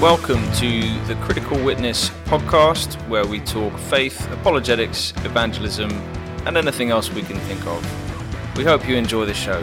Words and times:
Welcome 0.00 0.50
to 0.52 0.98
the 1.04 1.14
Critical 1.20 1.62
Witness 1.62 2.08
podcast, 2.24 2.94
where 3.06 3.26
we 3.26 3.40
talk 3.40 3.76
faith, 3.76 4.32
apologetics, 4.32 5.12
evangelism, 5.26 5.90
and 6.46 6.56
anything 6.56 6.88
else 6.88 7.10
we 7.10 7.20
can 7.20 7.38
think 7.40 7.66
of. 7.66 8.56
We 8.56 8.64
hope 8.64 8.88
you 8.88 8.96
enjoy 8.96 9.26
the 9.26 9.34
show. 9.34 9.62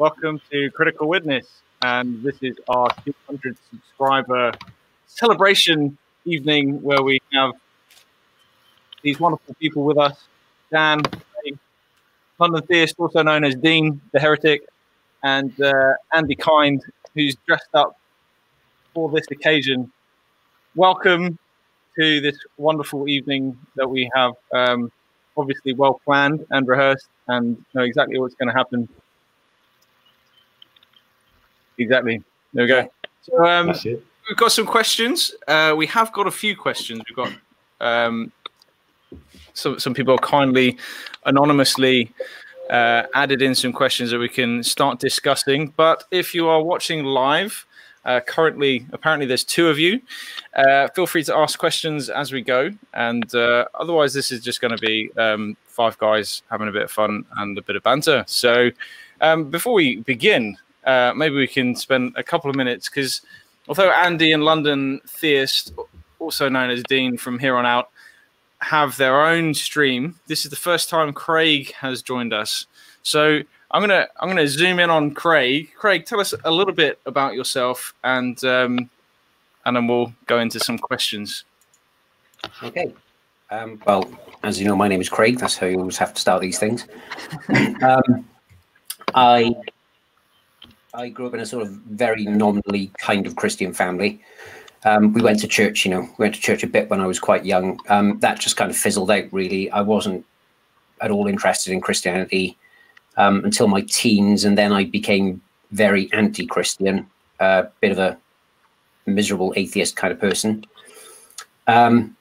Welcome 0.00 0.40
to 0.50 0.70
Critical 0.70 1.06
Witness, 1.06 1.60
and 1.82 2.22
this 2.22 2.36
is 2.40 2.56
our 2.68 2.88
200 3.04 3.54
subscriber 3.70 4.50
celebration 5.06 5.98
evening 6.24 6.80
where 6.80 7.02
we 7.02 7.20
have 7.34 7.52
these 9.02 9.20
wonderful 9.20 9.54
people 9.60 9.84
with 9.84 9.98
us 9.98 10.24
Dan, 10.72 11.02
London 12.38 12.62
Theist, 12.62 12.94
also 12.96 13.22
known 13.22 13.44
as 13.44 13.54
Dean 13.56 14.00
the 14.12 14.20
Heretic, 14.20 14.62
and 15.22 15.52
uh, 15.60 15.92
Andy 16.14 16.34
Kind, 16.34 16.82
who's 17.14 17.36
dressed 17.46 17.74
up 17.74 17.98
for 18.94 19.10
this 19.10 19.26
occasion. 19.30 19.92
Welcome 20.76 21.38
to 21.98 22.22
this 22.22 22.38
wonderful 22.56 23.06
evening 23.06 23.54
that 23.76 23.90
we 23.90 24.10
have 24.14 24.32
um, 24.54 24.90
obviously 25.36 25.74
well 25.74 26.00
planned 26.06 26.46
and 26.48 26.66
rehearsed 26.66 27.08
and 27.28 27.62
know 27.74 27.82
exactly 27.82 28.18
what's 28.18 28.34
going 28.36 28.48
to 28.48 28.54
happen. 28.54 28.88
Exactly. 31.80 32.22
There 32.52 32.64
we 32.64 32.68
go. 32.68 32.90
So 33.22 33.44
um, 33.44 33.68
we've 33.84 34.36
got 34.36 34.52
some 34.52 34.66
questions. 34.66 35.34
Uh, 35.48 35.74
we 35.76 35.86
have 35.86 36.12
got 36.12 36.26
a 36.26 36.30
few 36.30 36.54
questions. 36.54 37.00
We've 37.08 37.16
got 37.16 37.32
um, 37.80 38.32
some 39.54 39.80
some 39.80 39.94
people 39.94 40.18
kindly 40.18 40.78
anonymously 41.24 42.12
uh, 42.68 43.04
added 43.14 43.40
in 43.40 43.54
some 43.54 43.72
questions 43.72 44.10
that 44.10 44.18
we 44.18 44.28
can 44.28 44.62
start 44.62 44.98
discussing. 44.98 45.72
But 45.74 46.04
if 46.10 46.34
you 46.34 46.48
are 46.48 46.62
watching 46.62 47.04
live, 47.04 47.66
uh, 48.04 48.20
currently, 48.20 48.86
apparently, 48.92 49.26
there's 49.26 49.44
two 49.44 49.68
of 49.68 49.78
you. 49.78 50.02
Uh, 50.54 50.88
feel 50.88 51.06
free 51.06 51.24
to 51.24 51.34
ask 51.34 51.58
questions 51.58 52.10
as 52.10 52.30
we 52.30 52.42
go, 52.42 52.70
and 52.92 53.34
uh, 53.34 53.64
otherwise, 53.74 54.12
this 54.12 54.32
is 54.32 54.42
just 54.42 54.60
going 54.60 54.76
to 54.76 54.86
be 54.86 55.10
um, 55.16 55.56
five 55.66 55.96
guys 55.98 56.42
having 56.50 56.68
a 56.68 56.72
bit 56.72 56.82
of 56.82 56.90
fun 56.90 57.24
and 57.38 57.56
a 57.56 57.62
bit 57.62 57.76
of 57.76 57.82
banter. 57.82 58.24
So, 58.26 58.70
um, 59.22 59.50
before 59.50 59.72
we 59.74 59.96
begin, 59.96 60.56
uh, 60.84 61.12
maybe 61.14 61.34
we 61.36 61.46
can 61.46 61.74
spend 61.74 62.14
a 62.16 62.22
couple 62.22 62.50
of 62.50 62.56
minutes 62.56 62.88
because 62.88 63.22
although 63.68 63.90
Andy 63.90 64.32
and 64.32 64.44
London 64.44 65.00
Theist, 65.06 65.72
also 66.18 66.48
known 66.48 66.70
as 66.70 66.82
Dean 66.84 67.16
from 67.16 67.38
here 67.38 67.56
on 67.56 67.66
out, 67.66 67.90
have 68.58 68.96
their 68.96 69.24
own 69.24 69.54
stream, 69.54 70.18
this 70.26 70.44
is 70.44 70.50
the 70.50 70.56
first 70.56 70.88
time 70.88 71.12
Craig 71.12 71.72
has 71.72 72.02
joined 72.02 72.32
us. 72.32 72.66
So 73.02 73.40
I'm 73.70 73.82
gonna 73.82 74.06
I'm 74.20 74.28
gonna 74.28 74.48
zoom 74.48 74.78
in 74.78 74.90
on 74.90 75.12
Craig. 75.12 75.70
Craig, 75.76 76.04
tell 76.04 76.20
us 76.20 76.34
a 76.44 76.50
little 76.50 76.74
bit 76.74 76.98
about 77.06 77.34
yourself, 77.34 77.94
and 78.04 78.42
um, 78.44 78.90
and 79.64 79.76
then 79.76 79.86
we'll 79.86 80.12
go 80.26 80.38
into 80.40 80.60
some 80.60 80.78
questions. 80.78 81.44
Okay. 82.62 82.92
Um, 83.50 83.80
well, 83.86 84.08
as 84.42 84.60
you 84.60 84.66
know, 84.66 84.76
my 84.76 84.88
name 84.88 85.00
is 85.00 85.08
Craig. 85.08 85.38
That's 85.38 85.56
how 85.56 85.66
you 85.66 85.78
always 85.78 85.98
have 85.98 86.14
to 86.14 86.20
start 86.20 86.40
these 86.40 86.58
things. 86.58 86.86
um, 87.82 88.24
I 89.14 89.52
I 90.92 91.08
grew 91.08 91.26
up 91.26 91.34
in 91.34 91.40
a 91.40 91.46
sort 91.46 91.62
of 91.62 91.70
very 91.70 92.24
nominally 92.24 92.90
kind 92.98 93.26
of 93.26 93.36
Christian 93.36 93.72
family. 93.72 94.20
Um, 94.84 95.12
we 95.12 95.22
went 95.22 95.38
to 95.40 95.48
church, 95.48 95.84
you 95.84 95.90
know, 95.90 96.00
we 96.00 96.24
went 96.24 96.34
to 96.34 96.40
church 96.40 96.62
a 96.62 96.66
bit 96.66 96.90
when 96.90 97.00
I 97.00 97.06
was 97.06 97.20
quite 97.20 97.44
young. 97.44 97.78
Um, 97.88 98.18
that 98.20 98.40
just 98.40 98.56
kind 98.56 98.70
of 98.70 98.76
fizzled 98.76 99.10
out, 99.10 99.24
really. 99.32 99.70
I 99.70 99.82
wasn't 99.82 100.24
at 101.00 101.10
all 101.10 101.26
interested 101.26 101.72
in 101.72 101.80
Christianity 101.80 102.56
um, 103.16 103.44
until 103.44 103.68
my 103.68 103.82
teens, 103.82 104.44
and 104.44 104.56
then 104.56 104.72
I 104.72 104.84
became 104.84 105.40
very 105.70 106.10
anti-Christian, 106.12 107.06
a 107.38 107.44
uh, 107.44 107.68
bit 107.80 107.92
of 107.92 107.98
a 107.98 108.18
miserable 109.06 109.52
atheist 109.56 109.96
kind 109.96 110.12
of 110.12 110.18
person. 110.18 110.64
Um, 111.66 112.16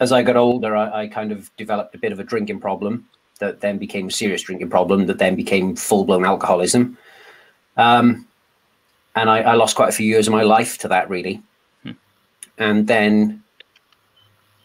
as 0.00 0.12
I 0.12 0.22
got 0.22 0.36
older, 0.36 0.74
I, 0.74 1.02
I, 1.02 1.06
kind 1.06 1.30
of 1.30 1.54
developed 1.56 1.94
a 1.94 1.98
bit 1.98 2.12
of 2.12 2.18
a 2.18 2.24
drinking 2.24 2.60
problem 2.60 3.08
that 3.38 3.60
then 3.60 3.78
became 3.78 4.08
a 4.08 4.10
serious 4.10 4.42
drinking 4.42 4.70
problem 4.70 5.06
that 5.06 5.18
then 5.18 5.36
became 5.36 5.76
full-blown 5.76 6.24
alcoholism. 6.24 6.98
Um, 7.76 8.26
and 9.14 9.30
I, 9.30 9.40
I, 9.40 9.54
lost 9.54 9.76
quite 9.76 9.88
a 9.88 9.92
few 9.92 10.06
years 10.06 10.26
of 10.26 10.32
my 10.32 10.42
life 10.42 10.78
to 10.78 10.88
that, 10.88 11.08
really. 11.10 11.42
Hmm. 11.82 11.92
And 12.58 12.86
then 12.86 13.42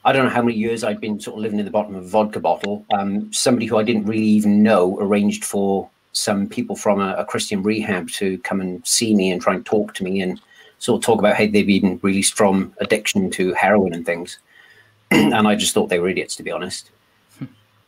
I 0.04 0.12
don't 0.12 0.26
know 0.26 0.32
how 0.32 0.42
many 0.42 0.58
years 0.58 0.84
I'd 0.84 1.02
been 1.02 1.20
sort 1.20 1.38
of 1.38 1.42
living 1.42 1.60
in 1.60 1.66
the 1.66 1.72
bottom 1.72 1.96
of 1.96 2.06
a 2.06 2.08
vodka 2.08 2.40
bottle. 2.40 2.86
Um, 2.94 3.32
somebody 3.32 3.66
who 3.66 3.78
I 3.78 3.84
didn't 3.84 4.06
really 4.06 4.24
even 4.24 4.64
know 4.64 4.98
arranged 5.00 5.46
for 5.46 5.90
some 6.14 6.48
people 6.48 6.76
from 6.76 7.00
a, 7.00 7.16
a, 7.16 7.26
Christian 7.26 7.64
rehab 7.64 8.10
to 8.10 8.38
come 8.40 8.60
and 8.60 8.86
see 8.86 9.16
me 9.16 9.32
and 9.32 9.42
try 9.42 9.54
and 9.54 9.66
talk 9.66 9.94
to 9.94 10.04
me 10.04 10.22
and 10.22 10.42
sort 10.80 11.00
of 11.00 11.06
talk 11.06 11.20
about 11.20 11.36
how 11.36 11.46
they've 11.46 11.66
been 11.66 12.00
released 12.02 12.34
from 12.34 12.74
addiction 12.80 13.30
to 13.32 13.54
heroin 13.54 13.94
and 13.94 14.06
things. 14.06 14.40
and 15.12 15.48
I 15.48 15.56
just 15.56 15.74
thought 15.74 15.90
they 15.90 16.00
were 16.00 16.10
idiots, 16.10 16.36
to 16.38 16.44
be 16.44 16.52
honest. 16.52 16.90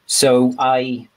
so 0.05 0.53
I, 0.59 1.07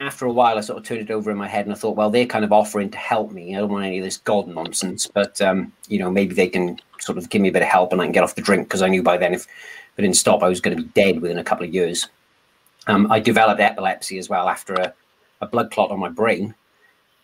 after 0.00 0.24
a 0.24 0.32
while, 0.32 0.56
I 0.56 0.62
sort 0.62 0.78
of 0.78 0.84
turned 0.84 1.02
it 1.02 1.10
over 1.10 1.30
in 1.30 1.36
my 1.36 1.46
head 1.46 1.66
and 1.66 1.74
I 1.74 1.76
thought, 1.76 1.94
well, 1.94 2.10
they're 2.10 2.26
kind 2.26 2.44
of 2.44 2.52
offering 2.52 2.90
to 2.90 2.98
help 2.98 3.32
me. 3.32 3.54
I 3.54 3.60
don't 3.60 3.70
want 3.70 3.84
any 3.84 3.98
of 3.98 4.04
this 4.04 4.16
God 4.16 4.48
nonsense, 4.48 5.06
but 5.06 5.40
um, 5.42 5.72
you 5.88 5.98
know, 5.98 6.10
maybe 6.10 6.34
they 6.34 6.48
can 6.48 6.80
sort 6.98 7.18
of 7.18 7.28
give 7.28 7.42
me 7.42 7.50
a 7.50 7.52
bit 7.52 7.62
of 7.62 7.68
help 7.68 7.92
and 7.92 8.00
I 8.00 8.06
can 8.06 8.12
get 8.12 8.24
off 8.24 8.34
the 8.34 8.42
drink 8.42 8.66
because 8.66 8.82
I 8.82 8.88
knew 8.88 9.02
by 9.02 9.18
then 9.18 9.34
if 9.34 9.46
I 9.98 10.02
didn't 10.02 10.16
stop, 10.16 10.42
I 10.42 10.48
was 10.48 10.60
going 10.60 10.76
to 10.76 10.82
be 10.82 10.88
dead 10.90 11.20
within 11.20 11.38
a 11.38 11.44
couple 11.44 11.66
of 11.66 11.74
years. 11.74 12.08
Um, 12.86 13.12
I 13.12 13.20
developed 13.20 13.60
epilepsy 13.60 14.18
as 14.18 14.30
well 14.30 14.48
after 14.48 14.74
a, 14.74 14.94
a, 15.42 15.46
blood 15.46 15.70
clot 15.70 15.90
on 15.90 16.00
my 16.00 16.08
brain, 16.08 16.54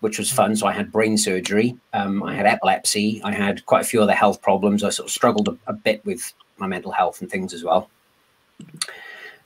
which 0.01 0.19
was 0.19 0.31
fun. 0.31 0.55
So 0.55 0.67
I 0.67 0.73
had 0.73 0.93
brain 0.93 1.17
surgery. 1.17 1.79
Um, 1.95 2.23
I 2.23 2.35
had 2.35 2.45
epilepsy. 2.45 3.23
I 3.25 3.33
had 3.33 3.65
quite 3.65 3.81
a 3.81 3.89
few 3.89 4.03
other 4.03 4.13
health 4.13 4.43
problems. 4.43 4.85
I 4.85 4.91
sort 4.91 5.09
of 5.09 5.13
struggled 5.13 5.49
a, 5.49 5.57
a 5.67 5.73
bit 5.73 6.05
with 6.05 6.35
my 6.59 6.67
mental 6.67 6.93
health 6.93 7.23
and 7.23 7.31
things 7.31 7.55
as 7.55 7.65
well. 7.65 7.89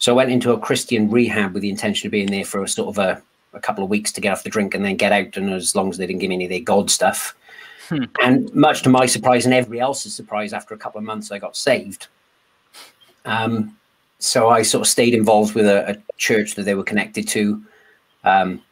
So 0.00 0.12
I 0.12 0.16
went 0.16 0.31
into 0.31 0.53
a 0.53 0.59
Christian 0.59 1.09
rehab 1.11 1.55
with 1.55 1.62
the 1.62 1.71
intention 1.71 2.09
of 2.09 2.12
being 2.12 2.31
there 2.31 2.44
for 2.44 2.65
a 2.65 2.69
sort 2.69 2.88
of 2.88 2.99
a, 2.99 3.22
a 3.53 3.61
couple 3.61 3.84
of 3.84 3.91
weeks 3.91 4.11
to 4.12 4.21
get 4.21 4.33
off 4.33 4.43
the 4.43 4.50
drink 4.50 4.75
and 4.75 4.84
then 4.84 4.97
get 4.97 5.12
out. 5.12 5.37
And 5.37 5.50
as 5.50 5.77
long 5.77 5.91
as 5.91 5.99
they 5.99 6.06
didn't 6.06 6.21
give 6.21 6.31
me 6.31 6.34
any 6.37 6.44
of 6.47 6.50
their 6.50 6.61
God 6.61 6.91
stuff, 6.91 7.37
Hmm. 7.91 8.05
And 8.22 8.55
much 8.55 8.83
to 8.83 8.89
my 8.89 9.05
surprise 9.05 9.44
and 9.44 9.53
everybody 9.53 9.81
else's 9.81 10.15
surprise, 10.15 10.53
after 10.53 10.75
a 10.75 10.78
couple 10.78 11.00
of 11.00 11.05
months, 11.05 11.33
I 11.33 11.41
got 11.41 11.56
saved. 11.56 12.06
Um, 13.25 13.77
so 14.21 14.49
I 14.49 14.62
sort 14.62 14.83
of 14.83 14.89
stayed 14.89 15.12
involved 15.12 15.56
with 15.56 15.66
a, 15.66 15.91
a 15.91 15.97
church 16.16 16.55
that 16.55 16.62
they 16.62 16.77
were 16.77 16.84
connected 16.84 17.27
to. 17.28 17.62
Um, 18.22 18.62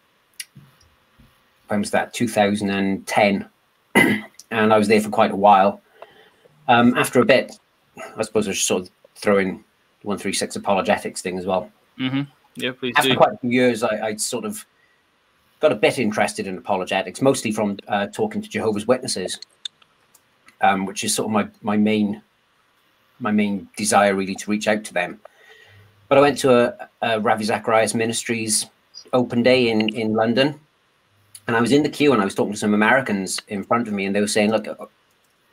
when 1.67 1.81
was 1.81 1.91
that? 1.91 2.15
2010. 2.15 3.49
and 3.95 4.25
I 4.53 4.79
was 4.79 4.87
there 4.87 5.01
for 5.01 5.11
quite 5.11 5.33
a 5.33 5.37
while. 5.37 5.83
Um, 6.69 6.97
after 6.97 7.21
a 7.21 7.25
bit, 7.25 7.59
I 8.17 8.23
suppose 8.23 8.47
I 8.47 8.53
should 8.53 8.65
sort 8.65 8.83
of 8.83 8.91
throw 10.03 10.11
in 10.11 10.17
136 10.17 10.57
apologetics 10.57 11.23
thing 11.23 11.39
as 11.39 11.47
well. 11.47 11.71
Mm-hmm. 11.99 12.23
Yeah, 12.57 12.73
please 12.73 12.95
After 12.97 13.11
do. 13.11 13.17
quite 13.17 13.33
a 13.33 13.39
few 13.39 13.51
years, 13.51 13.83
I, 13.83 14.09
I 14.09 14.17
sort 14.17 14.45
of 14.45 14.65
got 15.61 15.73
a 15.73 15.77
bit 15.77 15.99
interested 15.99 16.47
in 16.47 16.59
apologetics, 16.59 17.21
mostly 17.21 17.53
from 17.53 17.79
uh, 17.89 18.07
talking 18.09 18.43
to 18.43 18.49
Jehovah's 18.49 18.87
Witnesses, 18.87 19.39
um, 20.61 20.87
which 20.87 21.05
is 21.05 21.15
sort 21.15 21.27
of 21.27 21.33
my 21.33 21.49
my 21.63 21.77
main 21.77 22.23
my 23.21 23.31
main 23.31 23.69
desire 23.77 24.15
really 24.15 24.35
to 24.37 24.51
reach 24.51 24.69
out 24.69 24.85
to 24.85 24.95
them. 24.95 25.21
But 26.09 26.19
I 26.19 26.21
went 26.21 26.39
to 26.39 26.57
a, 26.57 26.89
a 27.03 27.21
Ravi 27.21 27.45
Zacharias 27.45 27.95
Ministries 27.95 28.67
open 29.13 29.43
day 29.43 29.71
in 29.71 29.89
in 29.91 30.15
London, 30.15 30.59
and 31.47 31.57
I 31.57 31.61
was 31.61 31.73
in 31.73 31.83
the 31.83 31.89
queue 31.89 32.13
and 32.13 32.23
I 32.23 32.25
was 32.25 32.35
talking 32.35 32.53
to 32.53 32.59
some 32.59 32.75
Americans 32.75 33.41
in 33.49 33.65
front 33.65 33.89
of 33.89 33.95
me, 33.95 34.07
and 34.07 34.15
they 34.15 34.21
were 34.21 34.29
saying, 34.29 34.51
"Look." 34.51 34.91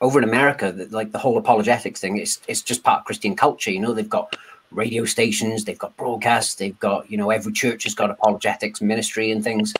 Over 0.01 0.19
in 0.19 0.27
America, 0.27 0.87
like 0.91 1.11
the 1.11 1.17
whole 1.17 1.37
apologetics 1.37 2.01
thing, 2.01 2.17
it's 2.17 2.41
it's 2.47 2.61
just 2.61 2.83
part 2.83 2.99
of 2.99 3.05
Christian 3.05 3.35
culture. 3.35 3.71
You 3.71 3.79
know, 3.79 3.93
they've 3.93 4.09
got 4.09 4.35
radio 4.71 5.05
stations, 5.05 5.63
they've 5.63 5.79
got 5.79 5.95
broadcasts, 5.95 6.55
they've 6.55 6.77
got 6.79 7.09
you 7.09 7.17
know 7.17 7.29
every 7.29 7.53
church 7.53 7.83
has 7.83 7.95
got 7.95 8.09
apologetics 8.09 8.81
ministry 8.81 9.31
and 9.31 9.43
things. 9.43 9.73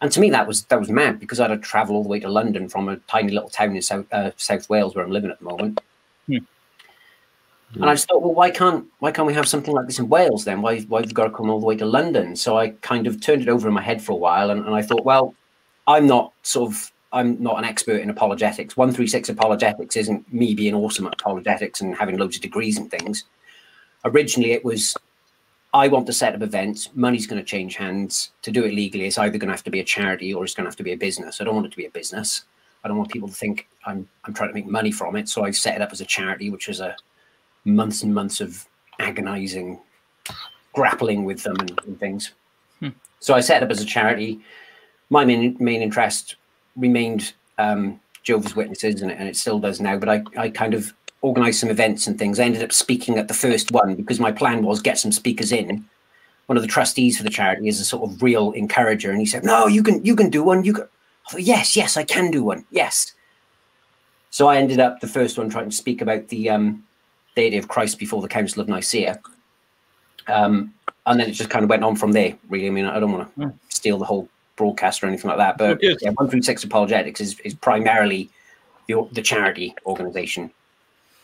And 0.00 0.10
to 0.12 0.20
me, 0.20 0.30
that 0.30 0.46
was 0.46 0.64
that 0.64 0.80
was 0.80 0.90
mad 0.90 1.20
because 1.20 1.40
I 1.40 1.48
had 1.48 1.60
to 1.62 1.68
travel 1.68 1.96
all 1.96 2.02
the 2.02 2.08
way 2.08 2.20
to 2.20 2.28
London 2.28 2.68
from 2.68 2.88
a 2.88 2.96
tiny 2.96 3.32
little 3.32 3.50
town 3.50 3.76
in 3.76 3.82
South 3.82 4.06
uh, 4.12 4.30
South 4.36 4.68
Wales 4.70 4.94
where 4.94 5.04
I'm 5.04 5.10
living 5.10 5.30
at 5.30 5.38
the 5.38 5.44
moment. 5.44 5.80
Hmm. 6.26 6.38
And 7.74 7.84
I 7.84 7.94
just 7.94 8.08
thought, 8.08 8.22
well, 8.22 8.34
why 8.34 8.50
can't 8.50 8.86
why 8.98 9.12
can't 9.12 9.26
we 9.26 9.34
have 9.34 9.46
something 9.46 9.72
like 9.72 9.86
this 9.86 9.98
in 9.98 10.08
Wales 10.08 10.44
then? 10.44 10.62
Why 10.62 10.80
why 10.80 11.00
have 11.00 11.10
you 11.10 11.14
got 11.14 11.24
to 11.24 11.30
come 11.30 11.50
all 11.50 11.60
the 11.60 11.66
way 11.66 11.76
to 11.76 11.86
London? 11.86 12.34
So 12.34 12.58
I 12.58 12.70
kind 12.80 13.06
of 13.06 13.20
turned 13.20 13.42
it 13.42 13.48
over 13.48 13.68
in 13.68 13.74
my 13.74 13.82
head 13.82 14.02
for 14.02 14.12
a 14.12 14.16
while, 14.16 14.50
and, 14.50 14.64
and 14.64 14.74
I 14.74 14.82
thought, 14.82 15.04
well, 15.04 15.34
I'm 15.86 16.06
not 16.06 16.32
sort 16.42 16.72
of 16.72 16.92
I'm 17.12 17.42
not 17.42 17.58
an 17.58 17.64
expert 17.64 18.00
in 18.00 18.10
apologetics. 18.10 18.76
One 18.76 18.92
three 18.92 19.06
six 19.06 19.28
apologetics 19.28 19.96
isn't 19.96 20.32
me 20.32 20.54
being 20.54 20.74
awesome 20.74 21.06
at 21.06 21.14
apologetics 21.14 21.80
and 21.80 21.94
having 21.96 22.18
loads 22.18 22.36
of 22.36 22.42
degrees 22.42 22.78
and 22.78 22.90
things. 22.90 23.24
originally 24.04 24.52
it 24.52 24.64
was 24.64 24.96
I 25.72 25.86
want 25.88 26.06
to 26.06 26.12
set 26.12 26.34
up 26.34 26.42
events. 26.42 26.90
Money's 26.94 27.26
going 27.28 27.40
to 27.40 27.46
change 27.46 27.76
hands. 27.76 28.32
To 28.42 28.50
do 28.50 28.64
it 28.64 28.74
legally, 28.74 29.06
it's 29.06 29.18
either 29.18 29.38
going 29.38 29.48
to 29.48 29.54
have 29.54 29.62
to 29.64 29.70
be 29.70 29.80
a 29.80 29.84
charity 29.84 30.34
or 30.34 30.42
it's 30.42 30.54
going 30.54 30.64
to 30.64 30.70
have 30.70 30.76
to 30.76 30.82
be 30.82 30.92
a 30.92 30.96
business. 30.96 31.40
I 31.40 31.44
don't 31.44 31.54
want 31.54 31.66
it 31.66 31.70
to 31.70 31.76
be 31.76 31.86
a 31.86 31.90
business. 31.90 32.44
I 32.82 32.88
don't 32.88 32.96
want 32.96 33.10
people 33.12 33.28
to 33.28 33.34
think 33.34 33.68
I'm 33.86 34.08
I'm 34.24 34.34
trying 34.34 34.50
to 34.50 34.54
make 34.54 34.66
money 34.66 34.90
from 34.90 35.16
it. 35.16 35.28
So 35.28 35.44
I 35.44 35.50
set 35.50 35.76
it 35.76 35.82
up 35.82 35.92
as 35.92 36.00
a 36.00 36.04
charity, 36.04 36.50
which 36.50 36.68
was 36.68 36.80
a 36.80 36.96
months 37.64 38.02
and 38.02 38.14
months 38.14 38.40
of 38.40 38.66
agonizing 38.98 39.80
grappling 40.72 41.24
with 41.24 41.42
them 41.42 41.56
and, 41.60 41.80
and 41.86 41.98
things. 41.98 42.32
Hmm. 42.78 42.90
So 43.18 43.34
I 43.34 43.40
set 43.40 43.62
it 43.62 43.64
up 43.64 43.70
as 43.70 43.80
a 43.80 43.84
charity. 43.84 44.40
My 45.10 45.24
main 45.24 45.56
main 45.60 45.82
interest 45.82 46.36
remained 46.76 47.32
um, 47.58 48.00
Jehovah's 48.22 48.56
Witnesses, 48.56 49.02
and, 49.02 49.10
and 49.10 49.28
it 49.28 49.36
still 49.36 49.58
does 49.58 49.80
now. 49.80 49.96
But 49.96 50.08
I 50.08 50.22
I 50.36 50.50
kind 50.50 50.74
of 50.74 50.92
organized 51.22 51.60
some 51.60 51.70
events 51.70 52.06
and 52.06 52.18
things. 52.18 52.40
I 52.40 52.44
ended 52.44 52.62
up 52.62 52.72
speaking 52.72 53.18
at 53.18 53.28
the 53.28 53.34
first 53.34 53.72
one 53.72 53.94
because 53.94 54.20
my 54.20 54.32
plan 54.32 54.62
was 54.62 54.80
get 54.80 54.98
some 54.98 55.12
speakers 55.12 55.52
in. 55.52 55.84
One 56.46 56.56
of 56.56 56.62
the 56.62 56.68
trustees 56.68 57.16
for 57.16 57.22
the 57.22 57.30
charity 57.30 57.68
is 57.68 57.80
a 57.80 57.84
sort 57.84 58.10
of 58.10 58.22
real 58.22 58.52
encourager, 58.52 59.10
and 59.10 59.20
he 59.20 59.26
said, 59.26 59.44
"No, 59.44 59.66
you 59.66 59.82
can 59.82 60.04
you 60.04 60.16
can 60.16 60.30
do 60.30 60.42
one. 60.42 60.64
You 60.64 60.74
can." 60.74 60.88
I 61.28 61.32
thought, 61.32 61.42
"Yes, 61.42 61.76
yes, 61.76 61.96
I 61.96 62.04
can 62.04 62.30
do 62.30 62.42
one. 62.42 62.64
Yes." 62.70 63.12
So 64.30 64.48
I 64.48 64.56
ended 64.56 64.80
up 64.80 65.00
the 65.00 65.08
first 65.08 65.38
one 65.38 65.50
trying 65.50 65.70
to 65.70 65.76
speak 65.76 66.00
about 66.00 66.28
the 66.28 66.50
um, 66.50 66.84
deity 67.34 67.58
of 67.58 67.68
Christ 67.68 67.98
before 67.98 68.22
the 68.22 68.28
Council 68.28 68.62
of 68.62 68.68
Nicaea, 68.68 69.20
um, 70.28 70.74
and 71.06 71.20
then 71.20 71.28
it 71.28 71.32
just 71.32 71.50
kind 71.50 71.62
of 71.64 71.70
went 71.70 71.84
on 71.84 71.96
from 71.96 72.12
there. 72.12 72.36
Really, 72.48 72.66
I 72.66 72.70
mean, 72.70 72.86
I 72.86 72.98
don't 72.98 73.12
want 73.12 73.34
to 73.34 73.40
mm. 73.40 73.54
steal 73.68 73.98
the 73.98 74.04
whole 74.04 74.28
broadcast 74.60 75.02
or 75.02 75.06
anything 75.06 75.28
like 75.32 75.38
that, 75.38 75.58
but 75.58 75.78
yeah, 75.82 76.10
One 76.14 76.28
Three 76.30 76.42
Six 76.42 76.64
Apologetics 76.64 77.20
is 77.20 77.40
is 77.40 77.54
primarily 77.54 78.30
the 78.86 79.08
the 79.12 79.22
charity 79.22 79.74
organization 79.86 80.50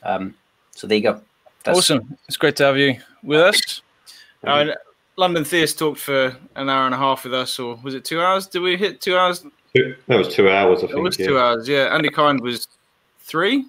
um, 0.07 0.35
so 0.71 0.87
there 0.87 0.97
you 0.97 1.03
go. 1.03 1.21
That's... 1.65 1.79
Awesome. 1.79 2.17
It's 2.29 2.37
great 2.37 2.57
to 2.57 2.65
have 2.65 2.77
you 2.77 2.97
with 3.23 3.41
us. 3.41 3.83
Uh, 4.45 4.67
London 5.17 5.45
Theist 5.45 5.79
talked 5.79 5.99
for 5.99 6.37
an 6.55 6.69
hour 6.69 6.87
and 6.87 6.95
a 6.95 6.99
half 6.99 7.25
with 7.25 7.35
us, 7.35 7.59
or 7.59 7.77
was 7.83 7.95
it 7.95 8.05
two 8.05 8.21
hours? 8.21 8.47
Did 8.47 8.61
we 8.61 8.77
hit 8.77 9.01
two 9.01 9.17
hours? 9.17 9.45
That 9.75 9.97
was 10.09 10.33
two 10.33 10.49
hours, 10.49 10.79
I 10.79 10.87
think. 10.87 10.99
It 10.99 11.01
was 11.01 11.19
yeah. 11.19 11.27
two 11.27 11.39
hours, 11.39 11.69
yeah. 11.69 11.95
Andy 11.95 12.09
Kind 12.09 12.41
was 12.41 12.69
three. 13.21 13.65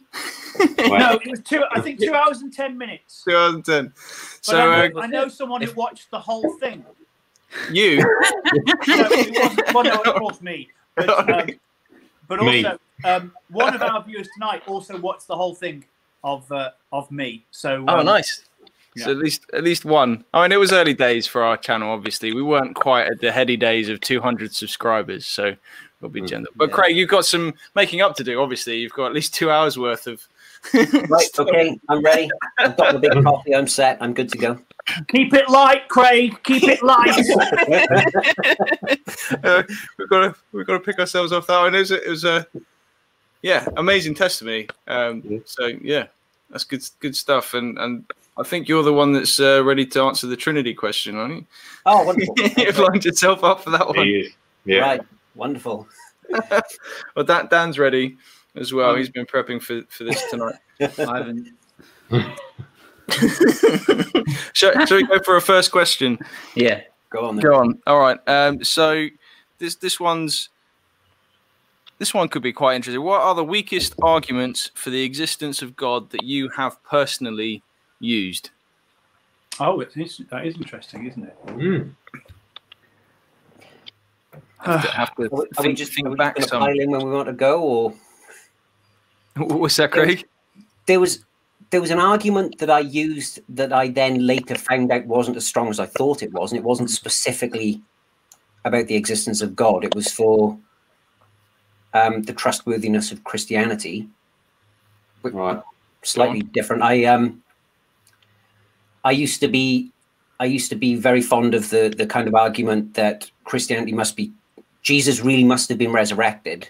no, 0.59 1.19
it 1.23 1.29
was 1.29 1.41
two. 1.41 1.63
I 1.71 1.81
think 1.81 1.99
two 1.99 2.13
hours 2.13 2.41
and 2.41 2.53
ten 2.53 2.77
minutes. 2.77 3.23
Two 3.27 3.35
hours 3.35 3.53
and 3.55 3.65
ten. 3.65 3.85
But 3.85 3.95
so 4.41 4.57
I 4.57 4.87
know, 4.87 4.99
uh, 4.99 5.01
I 5.03 5.07
know 5.07 5.27
someone 5.27 5.61
who 5.61 5.71
watched 5.73 6.11
the 6.11 6.19
whole 6.19 6.57
thing. 6.59 6.85
You? 7.71 7.97
no, 7.97 9.07
it. 9.11 9.73
Well, 9.73 9.83
no, 9.83 10.01
it 10.05 10.21
was 10.21 10.41
me. 10.41 10.69
But, 10.95 11.09
um, 11.29 11.49
but 12.27 12.39
also, 12.39 12.79
um, 13.05 13.31
one 13.49 13.75
of 13.75 13.81
our 13.81 14.03
viewers 14.03 14.27
tonight 14.33 14.63
also 14.67 14.99
watched 14.99 15.27
the 15.27 15.35
whole 15.35 15.55
thing 15.55 15.85
of 16.23 16.51
uh, 16.51 16.71
of 16.91 17.09
me. 17.11 17.45
So 17.51 17.85
oh, 17.87 17.99
um, 17.99 18.05
nice. 18.05 18.43
Yeah. 18.95 19.05
So 19.05 19.11
at 19.11 19.17
least 19.17 19.45
at 19.53 19.63
least 19.63 19.85
one. 19.85 20.25
I 20.33 20.43
mean, 20.43 20.51
it 20.51 20.59
was 20.59 20.73
early 20.73 20.93
days 20.93 21.27
for 21.27 21.43
our 21.43 21.57
channel. 21.57 21.91
Obviously, 21.91 22.33
we 22.33 22.41
weren't 22.41 22.75
quite 22.75 23.07
at 23.07 23.21
the 23.21 23.31
heady 23.31 23.57
days 23.57 23.89
of 23.89 24.01
200 24.01 24.53
subscribers. 24.53 25.25
So 25.25 25.55
we'll 26.01 26.11
be 26.11 26.21
mm. 26.21 26.27
gentle. 26.27 26.53
But 26.55 26.71
Craig, 26.71 26.97
you've 26.97 27.09
got 27.09 27.25
some 27.25 27.53
making 27.75 28.01
up 28.01 28.15
to 28.17 28.23
do. 28.23 28.41
Obviously, 28.41 28.79
you've 28.79 28.93
got 28.93 29.07
at 29.07 29.13
least 29.13 29.33
two 29.33 29.49
hours 29.51 29.77
worth 29.77 30.07
of. 30.07 30.27
Right. 30.73 31.29
Okay. 31.39 31.79
I'm 31.89 32.01
ready. 32.01 32.29
I've 32.57 32.77
got 32.77 32.93
the 32.93 32.99
big 32.99 33.23
coffee. 33.23 33.55
I'm 33.55 33.67
set. 33.67 33.97
I'm 34.01 34.13
good 34.13 34.29
to 34.29 34.37
go. 34.37 34.59
Keep 35.07 35.33
it 35.33 35.49
light, 35.49 35.87
Craig. 35.87 36.37
Keep 36.43 36.63
it 36.63 36.83
light. 36.83 37.09
uh, 39.43 39.63
we've 39.97 40.09
got 40.09 40.19
to 40.21 40.35
we've 40.51 40.65
got 40.65 40.73
to 40.73 40.79
pick 40.79 40.99
ourselves 40.99 41.31
off 41.31 41.47
that 41.47 41.59
one. 41.59 41.75
It 41.75 41.79
was, 41.79 41.91
it 41.91 42.07
was 42.07 42.23
a 42.23 42.47
yeah, 43.41 43.67
amazing 43.77 44.15
testimony. 44.15 44.67
Um, 44.87 45.43
so 45.45 45.67
yeah, 45.81 46.07
that's 46.49 46.63
good 46.63 46.83
good 46.99 47.15
stuff. 47.15 47.53
And 47.53 47.77
and 47.77 48.05
I 48.37 48.43
think 48.43 48.67
you're 48.67 48.83
the 48.83 48.93
one 48.93 49.13
that's 49.13 49.39
uh, 49.39 49.63
ready 49.63 49.85
to 49.87 50.01
answer 50.01 50.27
the 50.27 50.37
Trinity 50.37 50.73
question, 50.73 51.17
aren't 51.17 51.35
you? 51.35 51.45
Oh, 51.85 52.03
wonderful! 52.03 52.35
You've 52.57 52.79
lined 52.79 53.05
yourself 53.05 53.43
up 53.43 53.61
for 53.61 53.69
that 53.71 53.87
one. 53.87 54.23
Yeah, 54.65 54.79
right. 54.79 55.01
Wonderful. 55.35 55.87
well, 57.15 57.25
Dan, 57.25 57.47
Dan's 57.49 57.77
ready 57.77 58.17
as 58.57 58.73
well. 58.73 58.95
He's 58.95 59.09
been 59.09 59.25
prepping 59.25 59.61
for 59.61 59.81
for 59.89 60.03
this 60.03 60.23
tonight. 60.29 60.55
I 60.81 61.17
haven't. 61.17 61.49
shall, 64.53 64.85
shall, 64.85 64.97
we 64.97 65.07
go 65.07 65.19
for 65.23 65.37
a 65.37 65.41
first 65.41 65.71
question? 65.71 66.19
Yeah, 66.55 66.81
go 67.09 67.25
on. 67.25 67.35
Then. 67.35 67.43
Go 67.43 67.55
on. 67.55 67.79
All 67.87 67.99
right. 67.99 68.19
Um, 68.27 68.63
so 68.63 69.07
this 69.59 69.75
this 69.75 69.99
one's 69.99 70.49
this 71.97 72.13
one 72.13 72.29
could 72.29 72.43
be 72.43 72.53
quite 72.53 72.75
interesting. 72.75 73.03
What 73.03 73.21
are 73.21 73.35
the 73.35 73.43
weakest 73.43 73.95
arguments 74.01 74.71
for 74.75 74.89
the 74.89 75.03
existence 75.03 75.61
of 75.61 75.75
God 75.75 76.11
that 76.11 76.23
you 76.23 76.49
have 76.49 76.81
personally 76.83 77.63
used? 77.99 78.51
Oh, 79.59 79.79
it 79.79 79.91
is, 79.95 80.21
that 80.29 80.45
is 80.45 80.55
interesting, 80.55 81.07
isn't 81.07 81.23
it? 81.23 81.37
Mm. 81.47 81.91
Have 84.59 84.81
to, 84.81 84.91
have 84.91 85.15
to 85.15 85.23
are, 85.23 85.29
we, 85.31 85.45
are 85.57 85.63
we 85.63 85.73
just 85.73 85.93
think 85.93 86.15
back 86.17 86.41
some. 86.43 86.61
when 86.61 86.89
we 86.89 87.11
want 87.11 87.27
to 87.27 87.33
go, 87.33 87.61
or 87.61 87.93
what's 89.37 89.75
that, 89.77 89.91
Craig? 89.91 90.25
There 90.85 90.99
was 90.99 91.25
there 91.69 91.81
was 91.81 91.91
an 91.91 91.99
argument 91.99 92.59
that 92.59 92.69
I 92.69 92.79
used 92.79 93.39
that 93.49 93.73
I 93.73 93.89
then 93.89 94.25
later 94.25 94.55
found 94.55 94.91
out 94.91 95.05
wasn't 95.05 95.37
as 95.37 95.47
strong 95.47 95.69
as 95.69 95.79
I 95.79 95.85
thought 95.85 96.23
it 96.23 96.31
was, 96.31 96.51
and 96.51 96.59
it 96.59 96.63
wasn't 96.63 96.89
specifically 96.89 97.81
about 98.63 98.87
the 98.87 98.95
existence 98.95 99.41
of 99.41 99.55
God. 99.55 99.83
It 99.83 99.95
was 99.95 100.11
for 100.11 100.57
um, 101.93 102.23
the 102.23 102.33
trustworthiness 102.33 103.11
of 103.11 103.23
Christianity. 103.23 104.07
Right. 105.23 105.61
Slightly 106.03 106.41
different. 106.41 106.83
I 106.83 107.05
um 107.05 107.43
I 109.03 109.11
used 109.11 109.39
to 109.41 109.47
be 109.47 109.91
I 110.39 110.45
used 110.45 110.69
to 110.69 110.75
be 110.75 110.95
very 110.95 111.21
fond 111.21 111.53
of 111.53 111.69
the 111.69 111.93
the 111.95 112.05
kind 112.05 112.27
of 112.27 112.35
argument 112.35 112.93
that 112.93 113.29
Christianity 113.43 113.93
must 113.93 114.15
be 114.15 114.31
Jesus 114.83 115.21
really 115.21 115.43
must 115.43 115.67
have 115.69 115.77
been 115.77 115.91
resurrected 115.91 116.69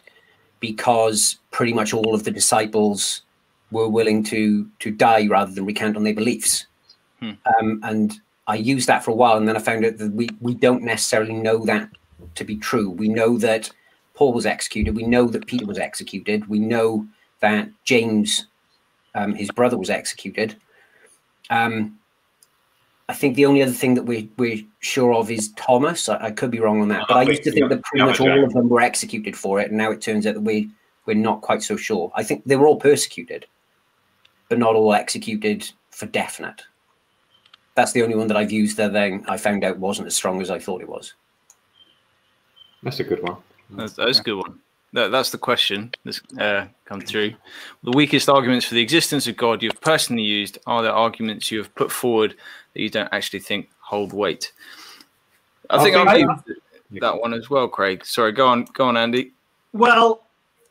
because 0.59 1.38
pretty 1.51 1.74
much 1.74 1.94
all 1.94 2.13
of 2.13 2.24
the 2.24 2.31
disciples 2.31 3.21
were 3.71 3.88
willing 3.88 4.24
to 4.24 4.69
to 4.80 4.92
die 4.92 5.27
rather 5.27 5.51
than 5.51 5.65
recant 5.65 5.98
on 5.98 6.04
their 6.04 6.13
beliefs. 6.13 6.68
Hmm. 7.19 7.31
Um, 7.59 7.80
and 7.83 8.19
I 8.48 8.56
used 8.56 8.88
that 8.88 9.04
for 9.04 9.12
a 9.12 9.15
while, 9.15 9.38
and 9.38 9.48
then 9.48 9.57
I 9.57 9.59
found 9.59 9.86
out 9.86 9.98
that 9.98 10.13
we 10.13 10.30
we 10.42 10.54
don't 10.54 10.83
necessarily 10.83 11.33
know 11.33 11.65
that 11.65 11.89
to 12.36 12.44
be 12.44 12.57
true. 12.57 12.89
We 12.89 13.09
know 13.09 13.38
that 13.39 13.69
Paul 14.13 14.33
was 14.33 14.45
executed. 14.45 14.95
We 14.95 15.06
know 15.06 15.27
that 15.27 15.48
Peter 15.48 15.65
was 15.65 15.77
executed. 15.77 16.48
We 16.48 16.60
know 16.60 17.06
that 17.39 17.69
James, 17.83 18.48
um, 19.15 19.36
his 19.36 19.51
brother, 19.51 19.77
was 19.77 19.89
executed. 19.89 20.56
Um, 21.50 21.96
I 23.09 23.13
think 23.13 23.35
the 23.35 23.45
only 23.45 23.63
other 23.63 23.71
thing 23.71 23.93
that 23.93 24.03
we, 24.03 24.29
we're 24.37 24.63
sure 24.79 25.13
of 25.13 25.31
is 25.31 25.53
Thomas. 25.53 26.09
I, 26.09 26.25
I 26.25 26.31
could 26.31 26.51
be 26.51 26.59
wrong 26.59 26.81
on 26.81 26.89
that, 26.89 27.05
but 27.07 27.17
I 27.17 27.21
used 27.23 27.43
to 27.43 27.51
think 27.51 27.69
that 27.69 27.81
pretty 27.83 28.05
much 28.05 28.19
all 28.19 28.43
of 28.43 28.53
them 28.53 28.67
were 28.67 28.81
executed 28.81 29.35
for 29.35 29.61
it, 29.61 29.69
and 29.69 29.77
now 29.77 29.91
it 29.91 30.01
turns 30.01 30.27
out 30.27 30.33
that 30.33 30.41
we 30.41 30.69
we're 31.05 31.15
not 31.15 31.41
quite 31.41 31.63
so 31.63 31.77
sure. 31.77 32.11
I 32.15 32.23
think 32.23 32.43
they 32.45 32.57
were 32.57 32.67
all 32.67 32.75
persecuted, 32.75 33.45
but 34.49 34.59
not 34.59 34.75
all 34.75 34.93
executed 34.93 35.71
for 35.89 36.05
definite. 36.05 36.63
That's 37.75 37.93
the 37.93 38.03
only 38.03 38.15
one 38.15 38.27
that 38.27 38.37
I've 38.37 38.51
used 38.51 38.75
that 38.77 38.91
then 38.91 39.23
I 39.27 39.37
found 39.37 39.63
out 39.63 39.77
wasn't 39.77 40.07
as 40.07 40.15
strong 40.15 40.41
as 40.41 40.51
I 40.51 40.59
thought 40.59 40.81
it 40.81 40.89
was. 40.89 41.13
That's 42.83 42.99
a 42.99 43.03
good 43.03 43.23
one. 43.23 43.37
That's, 43.69 43.93
that's 43.93 44.19
a 44.19 44.23
good 44.23 44.35
one. 44.35 44.59
That, 44.93 45.11
that's 45.11 45.31
the 45.31 45.37
question 45.37 45.91
that's 46.05 46.21
uh, 46.39 46.67
come 46.85 47.01
through. 47.01 47.33
The 47.83 47.91
weakest 47.91 48.29
arguments 48.29 48.65
for 48.65 48.75
the 48.75 48.81
existence 48.81 49.27
of 49.27 49.37
God 49.37 49.61
you've 49.61 49.79
personally 49.81 50.23
used 50.23 50.57
are 50.65 50.81
the 50.81 50.91
arguments 50.91 51.51
you 51.51 51.57
have 51.59 51.73
put 51.75 51.91
forward 51.91 52.35
that 52.77 52.84
you 52.84 52.89
don't 52.91 53.10
actually 53.12 53.39
think 53.39 53.69
hold 53.79 54.13
weight. 54.13 54.53
I 55.69 55.84
think 55.84 55.96
I'll 55.96 56.15
leave 56.15 57.01
that 57.01 57.19
one 57.19 57.34
as 57.34 57.50
well, 57.50 57.67
Craig. 57.67 58.05
Sorry, 58.05 58.31
go 58.31 58.48
on, 58.48 58.65
go 58.74 58.86
on, 58.86 58.96
Andy. 58.96 59.31
Well, 59.74 60.22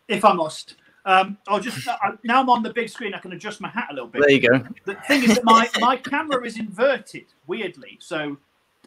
if 0.06 0.24
I'm 0.24 0.36
lost, 0.36 0.76
um, 1.04 1.36
I'll 1.48 1.58
just 1.58 1.86
uh, 1.88 1.96
now 2.22 2.40
I'm 2.40 2.48
on 2.48 2.62
the 2.62 2.72
big 2.72 2.88
screen. 2.88 3.12
I 3.12 3.18
can 3.18 3.32
adjust 3.32 3.60
my 3.60 3.68
hat 3.68 3.88
a 3.90 3.94
little 3.94 4.08
bit. 4.08 4.22
There 4.22 4.30
you 4.30 4.48
go. 4.48 4.64
The 4.84 4.94
thing 5.08 5.24
is 5.24 5.34
that 5.34 5.44
my 5.44 5.68
my 5.80 5.96
camera 5.96 6.44
is 6.46 6.58
inverted 6.60 7.26
weirdly, 7.48 7.98
so 8.00 8.36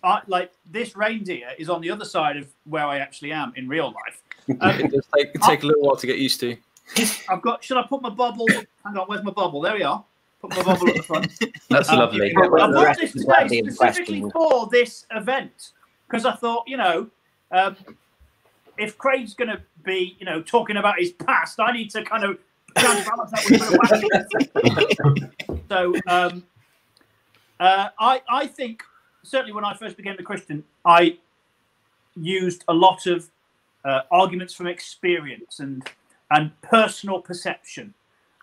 I, 0.01 0.21
like 0.27 0.51
this 0.71 0.95
reindeer 0.95 1.49
is 1.57 1.69
on 1.69 1.81
the 1.81 1.91
other 1.91 2.05
side 2.05 2.37
of 2.37 2.47
where 2.63 2.85
I 2.85 2.99
actually 2.99 3.33
am 3.33 3.51
in 3.57 3.67
real 3.67 3.87
life. 3.87 4.23
Um, 4.61 4.79
it 4.79 4.89
does 4.89 5.05
take, 5.15 5.31
take 5.41 5.61
a 5.61 5.67
little 5.67 5.83
while 5.83 5.95
to 5.95 6.07
get 6.07 6.17
used 6.17 6.39
to. 6.39 6.57
I've 7.29 7.43
got. 7.43 7.63
Should 7.63 7.77
I 7.77 7.83
put 7.83 8.01
my 8.01 8.09
bubble? 8.09 8.47
Hang 8.83 8.97
on, 8.97 9.05
where's 9.05 9.23
my 9.23 9.29
bubble? 9.29 9.61
There 9.61 9.75
we 9.75 9.83
are. 9.83 10.03
Put 10.41 10.51
my 10.51 10.63
bubble 10.63 10.89
at 10.89 10.95
the 10.95 11.03
front. 11.03 11.31
That's 11.69 11.89
um, 11.89 11.99
lovely. 11.99 12.33
I 12.35 12.47
bought 12.47 12.97
this 12.97 13.11
today 13.11 13.61
specifically 13.69 14.23
for 14.31 14.67
this 14.71 15.05
event 15.11 15.71
because 16.07 16.25
I 16.25 16.33
thought, 16.35 16.63
you 16.67 16.77
know, 16.77 17.09
um, 17.51 17.75
if 18.77 18.97
Craig's 18.97 19.33
going 19.33 19.49
to 19.49 19.61
be, 19.83 20.15
you 20.19 20.25
know, 20.25 20.41
talking 20.41 20.77
about 20.77 20.99
his 20.99 21.11
past, 21.11 21.59
I 21.59 21.71
need 21.71 21.89
to 21.91 22.03
kind 22.03 22.23
of 22.23 22.37
balance 22.75 23.31
that 23.31 23.45
with 25.43 25.61
so 25.69 25.93
um, 26.07 26.43
uh, 27.59 27.89
I 27.99 28.21
I 28.29 28.47
think 28.47 28.83
certainly 29.23 29.53
when 29.53 29.65
I 29.65 29.73
first 29.73 29.97
became 29.97 30.15
a 30.17 30.23
Christian, 30.23 30.63
I 30.85 31.17
used 32.15 32.63
a 32.67 32.73
lot 32.73 33.05
of 33.07 33.29
uh, 33.83 34.01
arguments 34.11 34.53
from 34.53 34.67
experience 34.67 35.59
and 35.59 35.87
and 36.31 36.51
personal 36.61 37.21
perception, 37.21 37.93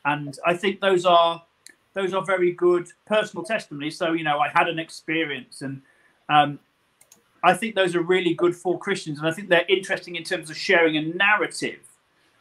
and 0.04 0.36
I 0.44 0.54
think 0.54 0.80
those 0.80 1.06
are 1.06 1.42
those 1.96 2.12
are 2.12 2.22
very 2.22 2.52
good 2.52 2.88
personal 3.06 3.42
testimonies. 3.42 3.96
So 3.96 4.12
you 4.12 4.22
know, 4.22 4.38
I 4.38 4.48
had 4.50 4.68
an 4.68 4.78
experience, 4.78 5.62
and 5.62 5.80
um, 6.28 6.60
I 7.42 7.54
think 7.54 7.74
those 7.74 7.96
are 7.96 8.02
really 8.02 8.34
good 8.34 8.54
for 8.54 8.78
Christians, 8.78 9.18
and 9.18 9.26
I 9.26 9.32
think 9.32 9.48
they're 9.48 9.64
interesting 9.68 10.14
in 10.14 10.22
terms 10.22 10.50
of 10.50 10.56
sharing 10.58 10.98
a 10.98 11.02
narrative 11.02 11.80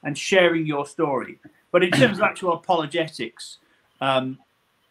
and 0.04 0.18
sharing 0.18 0.68
your 0.68 0.86
story. 0.86 1.40
But 1.72 1.84
in 1.84 1.92
terms 1.92 2.18
of 2.18 2.24
actual 2.32 2.54
apologetics, 2.54 3.60
um, 4.02 4.38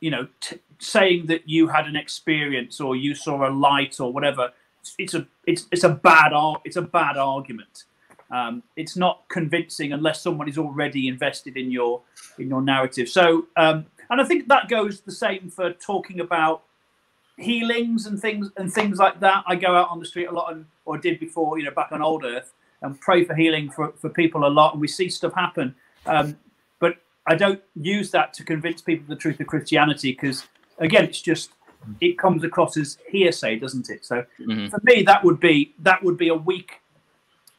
you 0.00 0.11
know, 0.11 0.26
t- 0.40 0.59
saying 0.78 1.26
that 1.26 1.47
you 1.47 1.68
had 1.68 1.87
an 1.87 1.94
experience 1.94 2.80
or 2.80 2.97
you 2.97 3.14
saw 3.14 3.47
a 3.47 3.52
light 3.52 4.00
or 4.00 4.11
whatever, 4.12 4.50
it's 4.99 5.12
a 5.12 5.26
it's 5.47 5.66
it's 5.73 5.85
a 5.85 5.90
bad 5.90 6.33
it's 6.64 6.76
a 6.76 6.83
bad 6.83 7.18
argument. 7.18 7.85
Um, 8.30 8.62
it's 8.76 8.97
not 8.97 9.25
convincing 9.28 9.92
unless 9.92 10.23
someone 10.23 10.49
is 10.49 10.56
already 10.56 11.06
invested 11.06 11.59
in 11.59 11.71
your 11.71 12.00
in 12.38 12.49
your 12.49 12.62
narrative. 12.62 13.09
So, 13.09 13.47
um, 13.56 13.87
and 14.14 14.23
I 14.23 14.25
think 14.25 14.47
that 14.47 14.68
goes 14.68 15.00
the 15.00 15.11
same 15.11 15.50
for 15.50 15.73
talking 15.73 16.21
about 16.21 16.62
healings 17.37 18.06
and 18.06 18.21
things 18.21 18.49
and 18.56 18.73
things 18.73 18.99
like 18.99 19.18
that. 19.18 19.42
I 19.44 19.56
go 19.56 19.75
out 19.75 19.88
on 19.90 19.99
the 19.99 20.06
street 20.06 20.26
a 20.26 20.30
lot, 20.30 20.52
and, 20.52 20.66
or 20.85 20.99
did 20.99 21.18
before, 21.18 21.59
you 21.59 21.64
know, 21.64 21.73
back 21.73 21.90
on 21.90 22.00
old 22.00 22.25
Earth, 22.25 22.52
and 22.80 23.00
pray 23.00 23.25
for 23.25 23.35
healing 23.35 23.71
for, 23.71 23.92
for 23.99 24.09
people 24.09 24.47
a 24.47 24.49
lot, 24.49 24.73
and 24.73 24.80
we 24.80 24.87
see 24.87 25.09
stuff 25.09 25.35
happen. 25.35 25.75
Um, 26.06 26.38
but 26.78 26.99
I 27.26 27.35
don't 27.35 27.61
use 27.75 28.12
that 28.12 28.33
to 28.35 28.44
convince 28.44 28.83
people 28.83 29.04
the 29.09 29.21
truth 29.21 29.40
of 29.40 29.49
Christianity 29.49 30.12
because, 30.12 30.47
again, 30.78 31.04
it's 31.06 31.21
just 31.21 31.50
it 32.00 32.16
comes 32.16 32.44
across 32.44 32.76
as 32.76 32.99
hearsay, 33.09 33.59
doesn't 33.59 33.90
it? 33.90 34.04
So 34.04 34.25
mm-hmm. 34.38 34.68
for 34.68 34.78
me, 34.85 35.02
that 35.02 35.25
would 35.25 35.40
be 35.40 35.75
that 35.80 36.04
would 36.04 36.16
be 36.16 36.28
a 36.28 36.37
weak. 36.37 36.80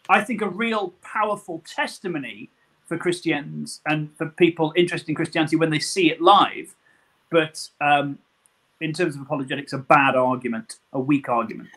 I 0.08 0.22
think 0.22 0.42
a 0.42 0.48
real 0.48 0.94
powerful 1.02 1.62
testimony 1.66 2.50
for 2.86 2.98
Christians 2.98 3.82
and 3.86 4.16
for 4.18 4.28
people 4.28 4.74
interested 4.76 5.10
in 5.10 5.16
Christianity 5.16 5.56
when 5.56 5.70
they 5.70 5.80
see 5.80 6.12
it 6.12 6.22
live, 6.22 6.76
but 7.32 7.70
um, 7.82 8.20
in 8.82 8.94
terms 8.94 9.16
of 9.16 9.22
apologetics, 9.22 9.74
a 9.74 9.78
bad 9.78 10.16
argument, 10.16 10.78
a 10.94 11.00
weak 11.00 11.30
argument. 11.30 11.70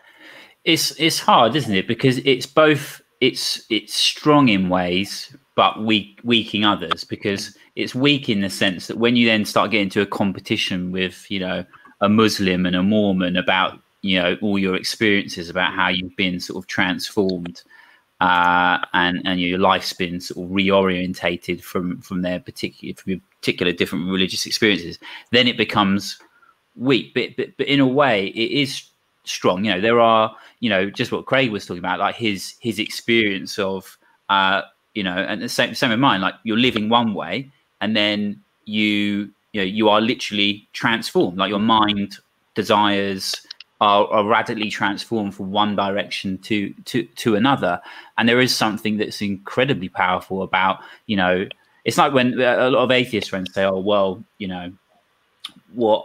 It's 0.65 0.91
it's 0.99 1.19
hard, 1.19 1.57
isn't 1.57 1.75
it? 1.75 1.87
Because 1.87 2.19
it's 2.19 2.47
both 2.47 3.00
it's 3.21 3.65
it's 3.71 3.95
strong 3.95 4.49
in 4.49 4.69
ways, 4.69 5.35
but 5.57 5.83
weak 5.83 6.21
weak 6.25 6.55
in 6.55 6.65
others. 6.65 7.05
Because 7.05 7.57
it's 7.75 7.95
weak 7.95 8.29
in 8.29 8.41
the 8.41 8.50
sense 8.50 8.87
that 8.88 8.99
when 8.99 9.17
you 9.17 9.27
then 9.27 9.45
start 9.45 9.71
getting 9.71 9.87
into 9.87 10.03
a 10.03 10.07
competition 10.07 10.93
with 10.93 11.31
you 11.31 11.41
know 11.41 11.65
a 12.00 12.09
Muslim 12.09 12.67
and 12.67 12.77
a 12.77 12.83
Mormon 12.83 13.37
about 13.37 13.81
you 14.03 14.21
know 14.21 14.37
all 14.43 14.59
your 14.59 14.75
experiences 14.75 15.49
about 15.49 15.73
how 15.73 15.88
you've 15.88 16.17
been 16.17 16.38
sort 16.41 16.62
of 16.62 16.67
transformed 16.67 17.62
uh, 18.21 18.79
and 18.93 19.23
and 19.25 19.41
your 19.41 19.59
life's 19.59 19.93
been 19.93 20.21
sort 20.21 20.45
of 20.45 20.51
reorientated 20.53 21.63
from 21.63 22.01
from 22.01 22.23
their 22.23 22.41
particular 22.41 22.95
from 22.95 23.13
your 23.13 23.21
particular 23.41 23.73
different 23.73 24.11
religious 24.11 24.47
experiences, 24.47 24.99
then 25.31 25.47
it 25.47 25.57
becomes 25.57 26.19
weak. 26.77 27.15
But, 27.15 27.37
but 27.37 27.57
but 27.57 27.67
in 27.67 27.81
a 27.81 27.87
way, 27.87 28.29
it 28.29 28.51
is 28.51 28.83
strong. 29.25 29.65
You 29.65 29.75
know, 29.75 29.81
there 29.81 30.01
are 30.01 30.35
you 30.61 30.69
know 30.69 30.91
just 30.91 31.13
what 31.13 31.27
Craig 31.27 31.51
was 31.51 31.67
talking 31.67 31.79
about, 31.79 32.01
like 32.01 32.17
his 32.17 32.55
his 32.61 32.79
experience 32.79 33.59
of 33.59 33.97
uh, 34.29 34.63
you 34.95 35.05
know, 35.05 35.17
and 35.17 35.41
the 35.41 35.49
same 35.49 35.75
same 35.75 35.93
in 35.93 36.01
mine. 36.01 36.21
Like 36.21 36.35
you're 36.43 36.59
living 36.59 36.89
one 36.89 37.15
way, 37.15 37.51
and 37.81 37.97
then 37.97 38.43
you 38.65 39.31
you 39.53 39.61
know 39.61 39.63
you 39.63 39.89
are 39.89 40.01
literally 40.01 40.67
transformed. 40.73 41.39
Like 41.39 41.51
your 41.51 41.61
mind 41.61 42.19
desires 42.55 43.37
are, 43.81 44.07
are, 44.09 44.25
radically 44.25 44.71
transformed 44.71 45.35
from 45.35 45.53
one 45.53 45.77
direction 45.77 46.39
to 46.39 46.73
to 46.85 47.05
to 47.05 47.37
another 47.37 47.81
and 48.17 48.29
there 48.29 48.41
is 48.41 48.55
something 48.55 48.97
that's 48.97 49.23
incredibly 49.23 49.89
powerful 49.89 50.43
about 50.43 50.81
you 51.07 51.17
know 51.17 51.47
it's 51.85 51.97
like 51.97 52.13
when 52.13 52.35
a 52.41 52.71
lot 52.71 52.83
of 52.83 52.91
atheist 52.91 53.31
friends 53.31 53.53
say 53.55 53.65
oh 53.65 53.79
well 53.79 54.23
you 54.39 54.49
know 54.49 54.73
what 55.75 56.05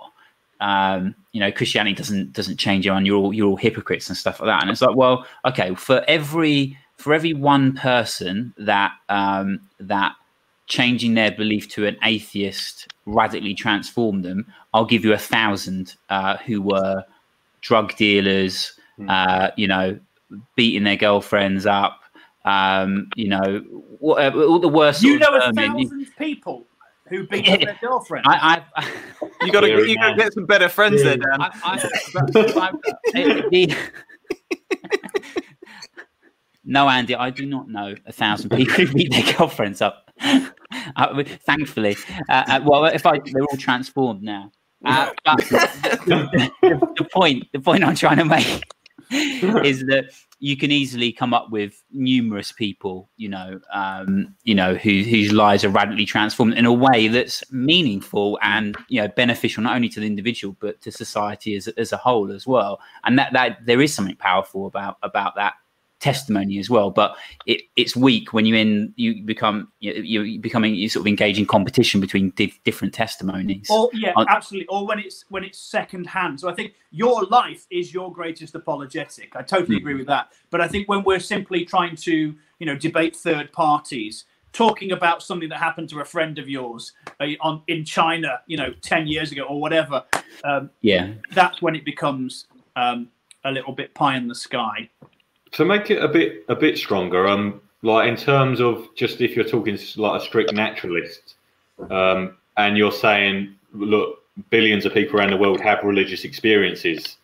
um, 0.63 1.13
you 1.33 1.39
know 1.39 1.51
Christianity 1.51 1.95
doesn't 1.95 2.33
doesn't 2.33 2.57
change 2.57 2.85
you 2.85 2.93
and 2.93 3.05
you're 3.05 3.17
all 3.17 3.33
you're 3.33 3.47
all 3.47 3.57
hypocrites 3.57 4.07
and 4.07 4.17
stuff 4.17 4.39
like 4.39 4.47
that. 4.47 4.61
And 4.61 4.71
it's 4.71 4.81
like, 4.81 4.95
well, 4.95 5.25
okay, 5.45 5.75
for 5.75 6.03
every 6.07 6.77
for 6.97 7.13
every 7.13 7.33
one 7.33 7.73
person 7.73 8.53
that 8.57 8.93
um, 9.09 9.59
that 9.79 10.15
changing 10.67 11.15
their 11.15 11.31
belief 11.31 11.67
to 11.69 11.85
an 11.85 11.97
atheist 12.03 12.93
radically 13.05 13.53
transformed 13.53 14.23
them, 14.23 14.45
I'll 14.73 14.85
give 14.85 15.03
you 15.03 15.13
a 15.13 15.17
thousand 15.17 15.95
uh, 16.09 16.37
who 16.37 16.61
were 16.61 17.03
drug 17.63 17.95
dealers, 17.95 18.73
mm. 18.99 19.09
uh, 19.09 19.51
you 19.57 19.67
know, 19.67 19.99
beating 20.55 20.83
their 20.83 20.97
girlfriends 20.97 21.65
up, 21.65 22.01
um, 22.45 23.09
you 23.15 23.29
know, 23.29 23.63
whatever, 23.99 24.43
all 24.43 24.59
the 24.59 24.67
worst. 24.67 25.01
You 25.01 25.17
know, 25.17 25.35
a 25.35 25.51
thousand 25.53 26.07
people 26.17 26.67
who 27.07 27.25
beat 27.27 27.47
yeah. 27.47 27.57
their 27.57 27.77
girlfriend. 27.81 28.25
I, 28.27 28.63
I, 28.75 28.91
you 29.41 29.51
got 29.51 29.61
to 29.61 29.69
you 29.69 29.95
got 29.95 30.09
to 30.11 30.15
get 30.15 30.33
some 30.33 30.45
better 30.45 30.69
friends 30.69 31.01
yeah. 31.03 31.15
there, 31.15 31.17
Dan. 31.17 31.41
I, 31.41 31.49
no, 36.65 36.89
Andy, 36.89 37.15
I 37.15 37.29
do 37.29 37.45
not 37.45 37.69
know 37.69 37.95
a 38.05 38.11
thousand 38.11 38.49
people 38.51 38.73
who 38.75 38.93
beat 38.93 39.11
their 39.11 39.33
girlfriends 39.37 39.81
up. 39.81 40.11
uh, 40.21 41.23
thankfully, 41.45 41.95
uh, 42.29 42.43
uh, 42.47 42.59
well, 42.65 42.85
if 42.85 43.05
I 43.05 43.19
they're 43.19 43.43
all 43.43 43.57
transformed 43.57 44.21
now. 44.21 44.51
Uh, 44.83 45.11
but 45.25 45.37
the, 45.37 46.51
the, 46.61 46.93
the 46.97 47.07
point, 47.13 47.47
the 47.53 47.59
point 47.59 47.83
I'm 47.83 47.95
trying 47.95 48.17
to 48.17 48.25
make 48.25 48.63
is 49.11 49.81
that 49.81 50.11
you 50.39 50.57
can 50.57 50.71
easily 50.71 51.13
come 51.13 51.33
up 51.33 51.51
with 51.51 51.81
numerous 51.91 52.51
people, 52.51 53.09
you 53.15 53.29
know, 53.29 53.61
um, 53.71 54.35
you 54.43 54.53
know, 54.53 54.75
who, 54.75 55.03
whose 55.03 55.31
lives 55.31 55.63
are 55.63 55.69
radically 55.69 56.05
transformed 56.05 56.55
in 56.55 56.65
a 56.65 56.73
way 56.73 57.07
that's 57.07 57.49
meaningful 57.49 58.37
and 58.41 58.75
you 58.89 59.01
know 59.01 59.07
beneficial 59.07 59.63
not 59.63 59.73
only 59.75 59.87
to 59.87 60.01
the 60.01 60.05
individual 60.05 60.57
but 60.59 60.81
to 60.81 60.91
society 60.91 61.55
as, 61.55 61.69
as 61.69 61.93
a 61.93 61.97
whole 61.97 62.29
as 62.31 62.45
well. 62.45 62.81
And 63.05 63.17
that 63.17 63.31
that 63.31 63.65
there 63.65 63.81
is 63.81 63.93
something 63.93 64.17
powerful 64.17 64.67
about 64.67 64.97
about 65.01 65.35
that 65.35 65.53
testimony 66.03 66.59
as 66.59 66.69
well. 66.69 66.91
But 66.91 67.15
it, 67.45 67.61
it's 67.77 67.95
weak 67.95 68.33
when 68.33 68.45
you 68.45 68.55
in 68.55 68.93
you 68.97 69.23
become 69.23 69.71
you, 69.79 70.21
are 70.21 70.41
becoming 70.41 70.75
you 70.75 70.89
sort 70.89 71.03
of 71.03 71.07
engaging 71.07 71.45
competition 71.45 72.01
between 72.01 72.31
di- 72.31 72.53
different 72.65 72.93
testimonies. 72.93 73.67
Or 73.69 73.89
yeah, 73.93 74.11
absolutely. 74.27 74.67
Or 74.67 74.85
when 74.85 74.99
it's 74.99 75.23
when 75.29 75.43
it's 75.43 75.57
second 75.57 76.05
hand. 76.05 76.41
So 76.41 76.49
I 76.49 76.53
think 76.53 76.73
your 76.91 77.23
life 77.23 77.65
is 77.71 77.93
your 77.93 78.11
greatest 78.11 78.53
apologetic. 78.53 79.35
I 79.35 79.43
totally 79.43 79.77
agree 79.77 79.95
with 79.95 80.07
that. 80.07 80.33
But 80.49 80.59
I 80.59 80.67
think 80.67 80.89
when 80.89 81.03
we're 81.03 81.19
simply 81.19 81.63
trying 81.65 81.95
to 81.95 82.35
you 82.59 82.65
know 82.65 82.75
debate 82.75 83.15
third 83.15 83.51
parties. 83.51 84.25
Talking 84.51 84.91
about 84.91 85.23
something 85.23 85.49
that 85.49 85.57
happened 85.57 85.89
to 85.89 86.01
a 86.01 86.05
friend 86.05 86.37
of 86.37 86.47
yours 86.47 86.93
uh, 87.19 87.25
on 87.41 87.63
in 87.65 87.83
China, 87.83 88.39
you 88.45 88.55
know, 88.55 88.71
ten 88.81 89.07
years 89.07 89.31
ago 89.31 89.41
or 89.41 89.59
whatever. 89.59 90.03
Um, 90.43 90.69
yeah, 90.81 91.13
that's 91.31 91.59
when 91.63 91.75
it 91.75 91.83
becomes 91.83 92.45
um, 92.75 93.07
a 93.45 93.51
little 93.51 93.73
bit 93.73 93.95
pie 93.95 94.15
in 94.15 94.27
the 94.27 94.35
sky 94.35 94.91
to 95.53 95.65
make 95.65 95.89
it 95.89 96.03
a 96.03 96.07
bit 96.07 96.45
a 96.49 96.55
bit 96.55 96.77
stronger, 96.77 97.27
um, 97.27 97.61
like 97.81 98.07
in 98.07 98.15
terms 98.15 98.59
of 98.59 98.87
just 98.95 99.21
if 99.21 99.35
you're 99.35 99.45
talking 99.45 99.77
like 99.97 100.21
a 100.21 100.25
strict 100.25 100.53
naturalist, 100.53 101.35
um, 101.89 102.37
and 102.57 102.77
you're 102.77 102.91
saying, 102.91 103.55
look, 103.73 104.19
billions 104.49 104.85
of 104.85 104.93
people 104.93 105.19
around 105.19 105.31
the 105.31 105.37
world 105.37 105.59
have 105.61 105.83
religious 105.83 106.23
experiences. 106.23 107.17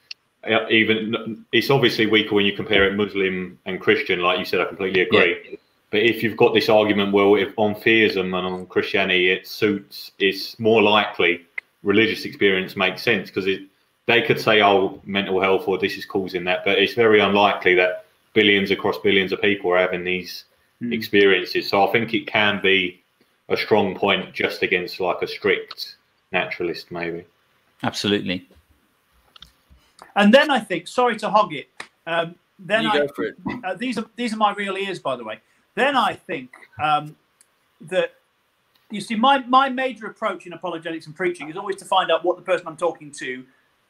Uh, 0.49 0.67
even 0.69 1.45
it's 1.51 1.69
obviously 1.69 2.05
weaker 2.05 2.33
when 2.33 2.45
you 2.45 2.55
compare 2.55 2.85
it 2.85 2.95
Muslim 2.95 3.59
and 3.65 3.81
Christian, 3.81 4.19
like 4.21 4.39
you 4.39 4.45
said. 4.45 4.61
I 4.61 4.65
completely 4.65 5.01
agree. 5.01 5.37
Yeah. 5.49 5.57
But 5.91 6.01
if 6.03 6.21
you've 6.21 6.37
got 6.37 6.53
this 6.53 6.69
argument, 6.69 7.13
well, 7.13 7.35
if 7.35 7.51
on 7.57 7.73
theism 7.73 8.33
and 8.35 8.45
on 8.45 8.65
Christianity, 8.67 9.31
it 9.31 9.47
suits, 9.47 10.11
it's 10.19 10.59
more 10.59 10.83
likely 10.83 11.45
religious 11.81 12.25
experience 12.25 12.75
makes 12.75 13.01
sense 13.01 13.29
because 13.29 13.47
it 13.47 13.61
they 14.05 14.21
could 14.23 14.39
say, 14.39 14.61
oh, 14.61 15.01
mental 15.05 15.39
health 15.39 15.67
or 15.67 15.77
this 15.77 15.95
is 15.95 16.05
causing 16.05 16.43
that, 16.45 16.65
but 16.65 16.79
it's 16.79 16.93
very 16.93 17.19
unlikely 17.19 17.75
that 17.75 18.05
billions 18.33 18.71
across 18.71 18.97
billions 18.99 19.31
of 19.31 19.41
people 19.41 19.71
are 19.71 19.79
having 19.79 20.03
these 20.03 20.45
mm. 20.81 20.93
experiences. 20.93 21.69
So 21.69 21.87
I 21.87 21.91
think 21.91 22.13
it 22.13 22.27
can 22.27 22.61
be 22.61 23.01
a 23.49 23.57
strong 23.57 23.95
point 23.95 24.33
just 24.33 24.61
against 24.61 24.99
like 24.99 25.21
a 25.21 25.27
strict 25.27 25.95
naturalist, 26.31 26.91
maybe. 26.91 27.25
Absolutely. 27.83 28.47
And 30.15 30.33
then 30.33 30.51
I 30.51 30.59
think, 30.59 30.87
sorry 30.87 31.17
to 31.17 31.29
hog 31.29 31.53
it. 31.53 31.69
Um, 32.05 32.35
then 32.59 32.83
you 32.83 32.91
I, 32.91 33.69
uh, 33.69 33.73
these 33.75 33.97
are 33.97 34.05
these 34.17 34.33
are 34.33 34.37
my 34.37 34.53
real 34.53 34.75
ears, 34.75 34.99
by 34.99 35.15
the 35.15 35.23
way. 35.23 35.39
Then 35.75 35.95
I 35.95 36.13
think 36.13 36.51
um, 36.81 37.15
that 37.81 38.15
you 38.91 38.99
see, 38.99 39.15
my 39.15 39.39
my 39.39 39.69
major 39.69 40.07
approach 40.07 40.45
in 40.45 40.53
apologetics 40.53 41.05
and 41.05 41.15
preaching 41.15 41.49
is 41.49 41.55
always 41.55 41.77
to 41.77 41.85
find 41.85 42.11
out 42.11 42.25
what 42.25 42.35
the 42.35 42.43
person 42.43 42.67
I'm 42.67 42.75
talking 42.75 43.11
to 43.13 43.45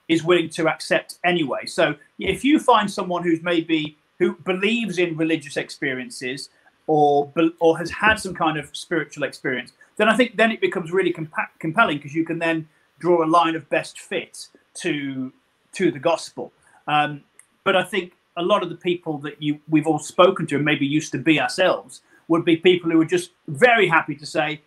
is 0.07 0.23
willing 0.23 0.49
to 0.49 0.67
accept 0.67 1.17
anyway. 1.23 1.65
So 1.65 1.95
if 2.19 2.43
you 2.43 2.59
find 2.59 2.89
someone 2.89 3.23
who's 3.23 3.41
maybe 3.41 3.97
who 4.19 4.35
believes 4.35 4.97
in 4.97 5.17
religious 5.17 5.57
experiences 5.57 6.49
or 6.87 7.31
or 7.59 7.77
has 7.77 7.89
had 7.89 8.15
some 8.15 8.33
kind 8.33 8.57
of 8.57 8.75
spiritual 8.75 9.23
experience, 9.23 9.71
then 9.97 10.09
I 10.09 10.15
think 10.15 10.35
then 10.35 10.51
it 10.51 10.61
becomes 10.61 10.91
really 10.91 11.13
compa- 11.13 11.49
compelling 11.59 11.97
because 11.97 12.13
you 12.13 12.25
can 12.25 12.39
then 12.39 12.67
draw 12.99 13.23
a 13.23 13.27
line 13.27 13.55
of 13.55 13.69
best 13.69 13.99
fit 13.99 14.47
to 14.75 15.31
to 15.73 15.91
the 15.91 15.99
gospel. 15.99 16.51
Um, 16.87 17.21
but 17.63 17.75
I 17.75 17.83
think 17.83 18.13
a 18.35 18.41
lot 18.41 18.63
of 18.63 18.69
the 18.69 18.75
people 18.75 19.17
that 19.19 19.41
you 19.41 19.59
we've 19.69 19.87
all 19.87 19.99
spoken 19.99 20.47
to 20.47 20.55
and 20.55 20.65
maybe 20.65 20.85
used 20.85 21.11
to 21.11 21.17
be 21.17 21.39
ourselves 21.39 22.01
would 22.27 22.45
be 22.45 22.57
people 22.57 22.89
who 22.91 22.99
are 23.01 23.05
just 23.05 23.31
very 23.47 23.87
happy 23.87 24.15
to 24.15 24.25
say, 24.25 24.61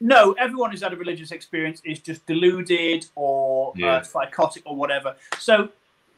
no, 0.00 0.32
everyone 0.32 0.70
who's 0.70 0.82
had 0.82 0.92
a 0.92 0.96
religious 0.96 1.30
experience 1.30 1.80
is 1.84 2.00
just 2.00 2.26
deluded 2.26 3.06
or 3.14 3.70
uh, 3.70 3.72
yeah. 3.76 3.94
uh, 3.94 4.02
psychotic 4.02 4.62
or 4.66 4.76
whatever. 4.76 5.16
So 5.38 5.70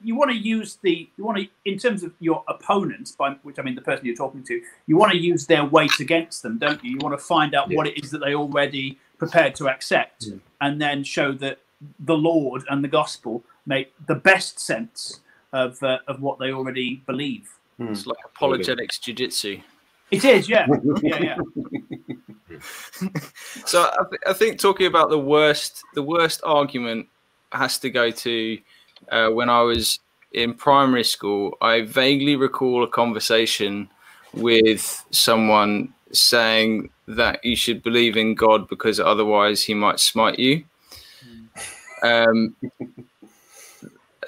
you 0.02 0.14
want 0.14 0.30
to 0.30 0.36
use 0.36 0.78
the 0.82 1.08
you 1.16 1.24
want 1.24 1.38
to 1.38 1.46
in 1.64 1.78
terms 1.78 2.02
of 2.02 2.12
your 2.20 2.44
opponents, 2.48 3.12
by 3.12 3.32
which 3.42 3.58
I 3.58 3.62
mean 3.62 3.74
the 3.74 3.82
person 3.82 4.06
you're 4.06 4.16
talking 4.16 4.42
to, 4.44 4.60
you 4.86 4.96
want 4.96 5.12
to 5.12 5.18
use 5.18 5.46
their 5.46 5.64
weight 5.64 6.00
against 6.00 6.42
them, 6.42 6.58
don't 6.58 6.82
you? 6.84 6.92
You 6.92 6.98
want 7.00 7.18
to 7.18 7.24
find 7.24 7.54
out 7.54 7.70
yeah. 7.70 7.76
what 7.76 7.86
it 7.86 8.02
is 8.02 8.10
that 8.10 8.18
they 8.18 8.34
already 8.34 8.98
prepared 9.18 9.54
to 9.56 9.68
accept, 9.68 10.24
yeah. 10.24 10.36
and 10.60 10.80
then 10.80 11.04
show 11.04 11.32
that 11.32 11.58
the 12.00 12.16
Lord 12.16 12.64
and 12.70 12.82
the 12.82 12.88
gospel 12.88 13.42
make 13.66 13.92
the 14.06 14.14
best 14.14 14.60
sense 14.60 15.20
of 15.52 15.82
uh, 15.82 15.98
of 16.06 16.20
what 16.20 16.38
they 16.38 16.52
already 16.52 17.02
believe. 17.06 17.50
Hmm. 17.78 17.88
It's 17.88 18.06
like 18.06 18.18
apologetics 18.24 18.98
jiu-jitsu. 18.98 19.60
It 20.10 20.24
is, 20.24 20.48
yeah, 20.48 20.66
yeah, 21.02 21.36
yeah. 22.50 22.58
so 23.64 23.82
I, 23.82 24.04
th- 24.08 24.22
I, 24.24 24.32
think 24.32 24.60
talking 24.60 24.86
about 24.86 25.10
the 25.10 25.18
worst, 25.18 25.82
the 25.94 26.02
worst 26.02 26.40
argument 26.44 27.08
has 27.50 27.78
to 27.80 27.90
go 27.90 28.10
to 28.10 28.58
uh, 29.10 29.28
when 29.28 29.48
I 29.48 29.62
was 29.62 30.00
in 30.32 30.54
primary 30.54 31.04
school. 31.04 31.56
I 31.60 31.82
vaguely 31.82 32.36
recall 32.36 32.84
a 32.84 32.88
conversation 32.88 33.88
with 34.32 35.04
someone 35.10 35.94
saying 36.12 36.90
that 37.08 37.44
you 37.44 37.56
should 37.56 37.82
believe 37.82 38.16
in 38.16 38.34
God 38.34 38.68
because 38.68 39.00
otherwise 39.00 39.62
He 39.62 39.74
might 39.74 40.00
smite 40.00 40.38
you. 40.38 40.64
Um, 42.02 42.54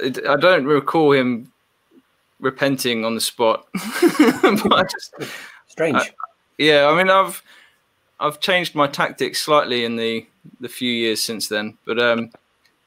I 0.00 0.36
don't 0.36 0.64
recall 0.64 1.12
him 1.12 1.52
repenting 2.40 3.04
on 3.04 3.14
the 3.14 3.20
spot. 3.20 3.66
just, 3.74 5.14
Strange. 5.66 5.96
I, 5.96 6.08
yeah, 6.56 6.86
I 6.86 6.96
mean, 6.96 7.10
I've 7.10 7.42
I've 8.20 8.40
changed 8.40 8.74
my 8.74 8.86
tactics 8.86 9.40
slightly 9.40 9.84
in 9.84 9.96
the 9.96 10.26
the 10.60 10.68
few 10.68 10.90
years 10.90 11.22
since 11.22 11.48
then, 11.48 11.76
but 11.84 12.00
um, 12.00 12.30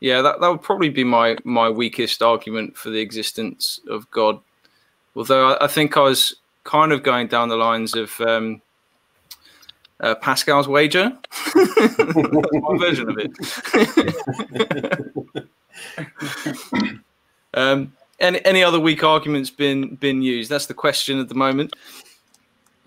yeah, 0.01 0.21
that 0.23 0.41
that 0.41 0.49
would 0.49 0.63
probably 0.63 0.89
be 0.89 1.05
my 1.05 1.37
my 1.45 1.69
weakest 1.69 2.21
argument 2.21 2.75
for 2.75 2.89
the 2.89 2.99
existence 2.99 3.79
of 3.87 4.09
God. 4.11 4.39
Although 5.15 5.53
I, 5.53 5.65
I 5.65 5.67
think 5.67 5.95
I 5.95 6.01
was 6.01 6.35
kind 6.63 6.91
of 6.91 7.03
going 7.03 7.27
down 7.27 7.49
the 7.49 7.55
lines 7.55 7.95
of 7.95 8.19
um, 8.21 8.61
uh, 9.99 10.15
Pascal's 10.15 10.67
wager. 10.67 11.15
my 11.55 12.77
version 12.79 13.09
of 13.09 13.17
it. 13.19 13.31
um, 17.53 17.93
any 18.19 18.43
any 18.43 18.63
other 18.63 18.79
weak 18.79 19.03
arguments 19.03 19.51
been 19.51 19.95
been 19.95 20.23
used? 20.23 20.49
That's 20.49 20.65
the 20.65 20.73
question 20.73 21.19
at 21.19 21.29
the 21.29 21.35
moment. 21.35 21.75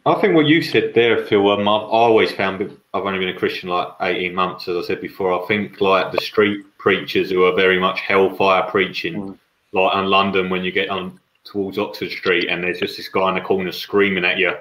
I 0.06 0.21
think 0.21 0.35
what 0.35 0.47
you 0.47 0.62
said 0.62 0.94
there, 0.94 1.25
Phil. 1.25 1.49
Um, 1.49 1.61
I've 1.61 1.66
always 1.66 2.33
found 2.33 2.61
I've 2.92 3.04
only 3.04 3.21
been 3.21 3.28
a 3.28 3.38
Christian 3.38 3.68
like 3.68 3.88
eighteen 4.00 4.35
months, 4.35 4.66
as 4.66 4.76
I 4.76 4.83
said 4.83 5.00
before. 5.00 5.40
I 5.40 5.47
think 5.47 5.80
like 5.80 6.11
the 6.11 6.21
street 6.21 6.66
preachers 6.84 7.30
who 7.30 7.44
are 7.44 7.56
very 7.56 7.80
much 7.80 8.00
hellfire 8.00 8.64
preaching, 8.70 9.14
mm. 9.14 9.38
like 9.72 9.96
in 9.96 10.04
London 10.04 10.50
when 10.50 10.62
you 10.62 10.70
get 10.70 10.90
on 10.90 11.18
towards 11.42 11.78
Oxford 11.78 12.10
Street 12.10 12.50
and 12.50 12.62
there's 12.62 12.78
just 12.78 12.98
this 12.98 13.08
guy 13.08 13.30
in 13.30 13.36
the 13.36 13.40
corner 13.40 13.72
screaming 13.72 14.26
at 14.26 14.36
you 14.36 14.52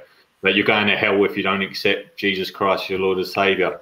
that 0.42 0.56
you're 0.56 0.66
going 0.66 0.88
to 0.88 0.96
hell 0.96 1.22
if 1.26 1.36
you 1.36 1.44
don't 1.44 1.62
accept 1.62 2.18
Jesus 2.18 2.50
Christ 2.50 2.86
as 2.86 2.92
your 2.92 3.00
Lord 3.00 3.18
and 3.18 3.28
Savior. 3.28 3.82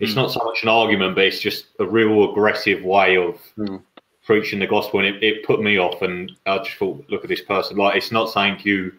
It's 0.00 0.14
mm. 0.14 0.16
not 0.16 0.32
so 0.32 0.40
much 0.42 0.64
an 0.64 0.68
argument, 0.68 1.14
but 1.14 1.26
it's 1.26 1.38
just 1.38 1.66
a 1.78 1.86
real 1.86 2.28
aggressive 2.28 2.82
way 2.82 3.16
of 3.16 3.40
mm. 3.56 3.80
preaching 4.24 4.58
the 4.58 4.66
gospel, 4.66 4.98
and 4.98 5.08
it, 5.14 5.22
it 5.22 5.44
put 5.44 5.62
me 5.62 5.78
off. 5.78 6.02
And 6.02 6.32
I 6.44 6.58
just 6.58 6.76
thought, 6.78 7.06
look 7.08 7.22
at 7.22 7.28
this 7.28 7.42
person. 7.42 7.76
Like, 7.76 7.94
it's 7.94 8.10
not 8.10 8.30
saying 8.30 8.58
you. 8.64 8.92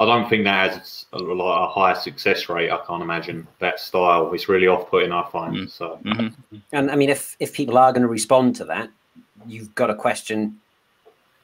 I 0.00 0.06
don't 0.06 0.28
think 0.28 0.44
that 0.44 0.72
has 0.72 1.06
a, 1.12 1.18
like 1.18 1.60
a 1.60 1.68
higher 1.68 1.94
success 1.94 2.48
rate. 2.48 2.70
I 2.70 2.78
can't 2.86 3.02
imagine 3.02 3.46
that 3.58 3.80
style. 3.80 4.32
It's 4.32 4.48
really 4.48 4.68
off-putting. 4.68 5.10
I 5.10 5.28
find 5.30 5.56
mm. 5.56 5.70
so. 5.70 5.98
Mm-hmm. 6.04 6.56
And 6.72 6.90
I 6.90 6.96
mean, 6.96 7.08
if 7.08 7.36
if 7.40 7.52
people 7.52 7.76
are 7.78 7.92
going 7.92 8.02
to 8.02 8.08
respond 8.08 8.54
to 8.56 8.64
that, 8.66 8.90
you've 9.46 9.74
got 9.74 9.88
to 9.88 9.94
question 9.94 10.60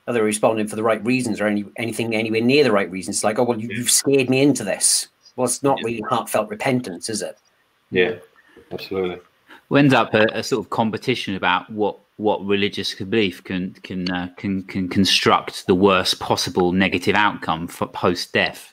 are 0.07 0.13
they 0.13 0.21
responding 0.21 0.67
for 0.67 0.77
the 0.77 0.83
right 0.83 1.05
reasons 1.05 1.41
or 1.41 1.47
any 1.47 1.65
anything 1.77 2.15
anywhere 2.15 2.41
near 2.41 2.65
the 2.65 2.73
right 2.73 2.91
reasons? 2.91 3.17
It's 3.17 3.25
like, 3.25 3.39
oh 3.39 3.45
well, 3.45 3.59
you, 3.59 3.75
have 3.79 3.91
scared 3.91 4.29
me 4.29 4.43
into 4.43 4.65
this. 4.65 5.09
Well, 5.37 5.47
it's 5.47 5.63
not 5.63 5.79
really 5.83 6.03
heartfelt 6.09 6.49
repentance, 6.49 7.09
is 7.09 7.23
it? 7.23 7.39
Yeah, 7.91 8.17
absolutely. 8.71 9.21
We 9.69 9.81
end 9.81 9.95
up 9.95 10.15
a, 10.15 10.27
a 10.33 10.43
sort 10.43 10.65
of 10.65 10.71
competition 10.71 11.35
about 11.35 11.71
what 11.71 11.99
what 12.17 12.45
religious 12.45 12.95
belief 12.95 13.43
can 13.43 13.75
can 13.83 14.11
uh, 14.11 14.29
can 14.37 14.63
can 14.65 14.89
construct 14.89 15.67
the 15.67 15.75
worst 15.75 16.21
possible 16.21 16.73
negative 16.73 17.15
outcome 17.15 17.67
for 17.67 17.87
post 17.87 18.33
death. 18.33 18.73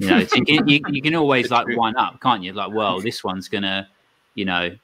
You 0.00 0.08
know, 0.08 0.24
so 0.24 0.36
you, 0.36 0.44
can, 0.44 0.68
you, 0.68 0.80
you, 0.88 1.02
can 1.02 1.14
always 1.14 1.50
like 1.50 1.66
one 1.76 1.94
up, 1.96 2.18
can't 2.22 2.42
you? 2.42 2.54
Like, 2.54 2.72
well, 2.72 2.98
this 2.98 3.22
one's 3.22 3.46
gonna, 3.46 3.88
you 4.34 4.46
know, 4.46 4.74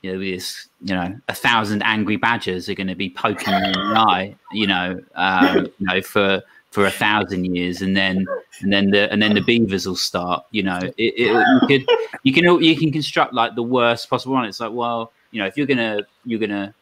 you 0.00 0.12
know, 0.12 0.18
this, 0.18 0.68
you 0.82 0.94
know, 0.94 1.18
a 1.28 1.34
thousand 1.34 1.82
angry 1.82 2.16
badgers 2.16 2.68
are 2.68 2.74
going 2.74 2.86
to 2.86 2.94
be 2.94 3.10
poking 3.10 3.52
you 3.52 3.64
in 3.66 3.72
the 3.72 3.94
eye, 3.96 4.34
you 4.52 4.66
know, 4.66 5.00
um, 5.16 5.66
you 5.78 5.86
know, 5.86 6.00
for 6.00 6.42
for 6.70 6.86
a 6.86 6.90
thousand 6.90 7.44
years, 7.56 7.82
and 7.82 7.96
then 7.96 8.26
and 8.60 8.72
then 8.72 8.90
the 8.90 9.10
and 9.12 9.20
then 9.20 9.34
the 9.34 9.40
beavers 9.40 9.86
will 9.86 9.96
start. 9.96 10.44
You 10.50 10.62
know, 10.62 10.78
it, 10.78 10.94
it, 10.98 11.28
you 11.28 11.66
could 11.66 11.96
you 12.22 12.32
can 12.32 12.62
you 12.62 12.76
can 12.76 12.92
construct 12.92 13.34
like 13.34 13.54
the 13.54 13.62
worst 13.62 14.08
possible 14.08 14.34
one. 14.34 14.44
It's 14.44 14.60
like, 14.60 14.72
well, 14.72 15.12
you 15.30 15.40
know, 15.40 15.46
if 15.46 15.56
you're 15.56 15.66
gonna 15.66 16.02
you're 16.24 16.40
gonna 16.40 16.74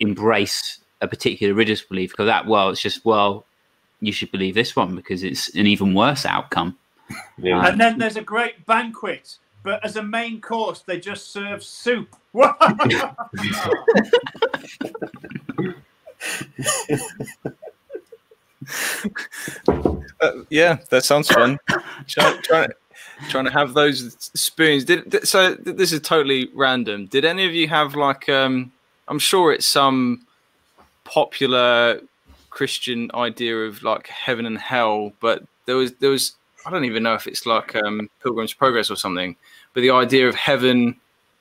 embrace 0.00 0.80
a 1.00 1.08
particular 1.08 1.54
religious 1.54 1.82
belief, 1.82 2.10
because 2.10 2.26
that 2.26 2.46
well, 2.46 2.70
it's 2.70 2.80
just 2.80 3.04
well, 3.04 3.44
you 4.00 4.12
should 4.12 4.30
believe 4.32 4.54
this 4.54 4.76
one 4.76 4.94
because 4.96 5.22
it's 5.22 5.54
an 5.54 5.66
even 5.66 5.94
worse 5.94 6.26
outcome. 6.26 6.76
Yeah. 7.36 7.58
Um, 7.58 7.64
and 7.66 7.80
then 7.80 7.98
there's 7.98 8.16
a 8.16 8.22
great 8.22 8.64
banquet 8.64 9.36
but 9.62 9.84
as 9.84 9.96
a 9.96 10.02
main 10.02 10.40
course, 10.40 10.82
they 10.82 10.98
just 10.98 11.32
serve 11.32 11.62
soup. 11.62 12.16
uh, 12.34 12.52
yeah, 20.50 20.78
that 20.90 21.02
sounds 21.04 21.28
fun. 21.28 21.58
Try, 22.08 22.40
try, 22.42 22.66
trying 23.28 23.44
to 23.44 23.52
have 23.52 23.74
those 23.74 24.16
spoons. 24.34 24.84
Did, 24.84 25.08
did, 25.10 25.28
so? 25.28 25.54
This 25.54 25.92
is 25.92 26.00
totally 26.00 26.48
random. 26.54 27.06
Did 27.06 27.24
any 27.24 27.46
of 27.46 27.54
you 27.54 27.68
have 27.68 27.94
like? 27.94 28.28
Um, 28.28 28.72
I'm 29.08 29.18
sure 29.18 29.52
it's 29.52 29.66
some 29.66 30.26
popular 31.04 32.00
Christian 32.50 33.10
idea 33.14 33.56
of 33.56 33.82
like 33.82 34.06
heaven 34.06 34.46
and 34.46 34.58
hell, 34.58 35.12
but 35.20 35.42
there 35.66 35.76
was 35.76 35.92
there 35.94 36.10
was 36.10 36.32
I 36.66 36.70
don't 36.70 36.84
even 36.84 37.02
know 37.02 37.14
if 37.14 37.26
it's 37.26 37.46
like 37.46 37.74
um, 37.76 38.08
Pilgrim's 38.22 38.52
Progress 38.52 38.90
or 38.90 38.96
something, 38.96 39.36
but 39.74 39.80
the 39.80 39.90
idea 39.90 40.28
of 40.28 40.34
heaven 40.34 40.96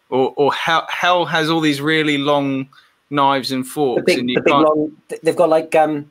or 0.10 0.34
or 0.36 0.54
hell, 0.54 0.86
hell 0.89 1.26
has 1.26 1.50
all 1.50 1.60
these 1.60 1.82
really 1.82 2.17
long 2.17 2.69
knives 3.10 3.52
and 3.52 3.67
forks. 3.67 4.02
The 4.02 4.06
big, 4.06 4.19
and 4.19 4.30
the 4.30 4.41
big 4.41 4.54
long, 4.54 4.97
they've 5.21 5.36
got 5.36 5.50
like 5.50 5.76
um, 5.76 6.10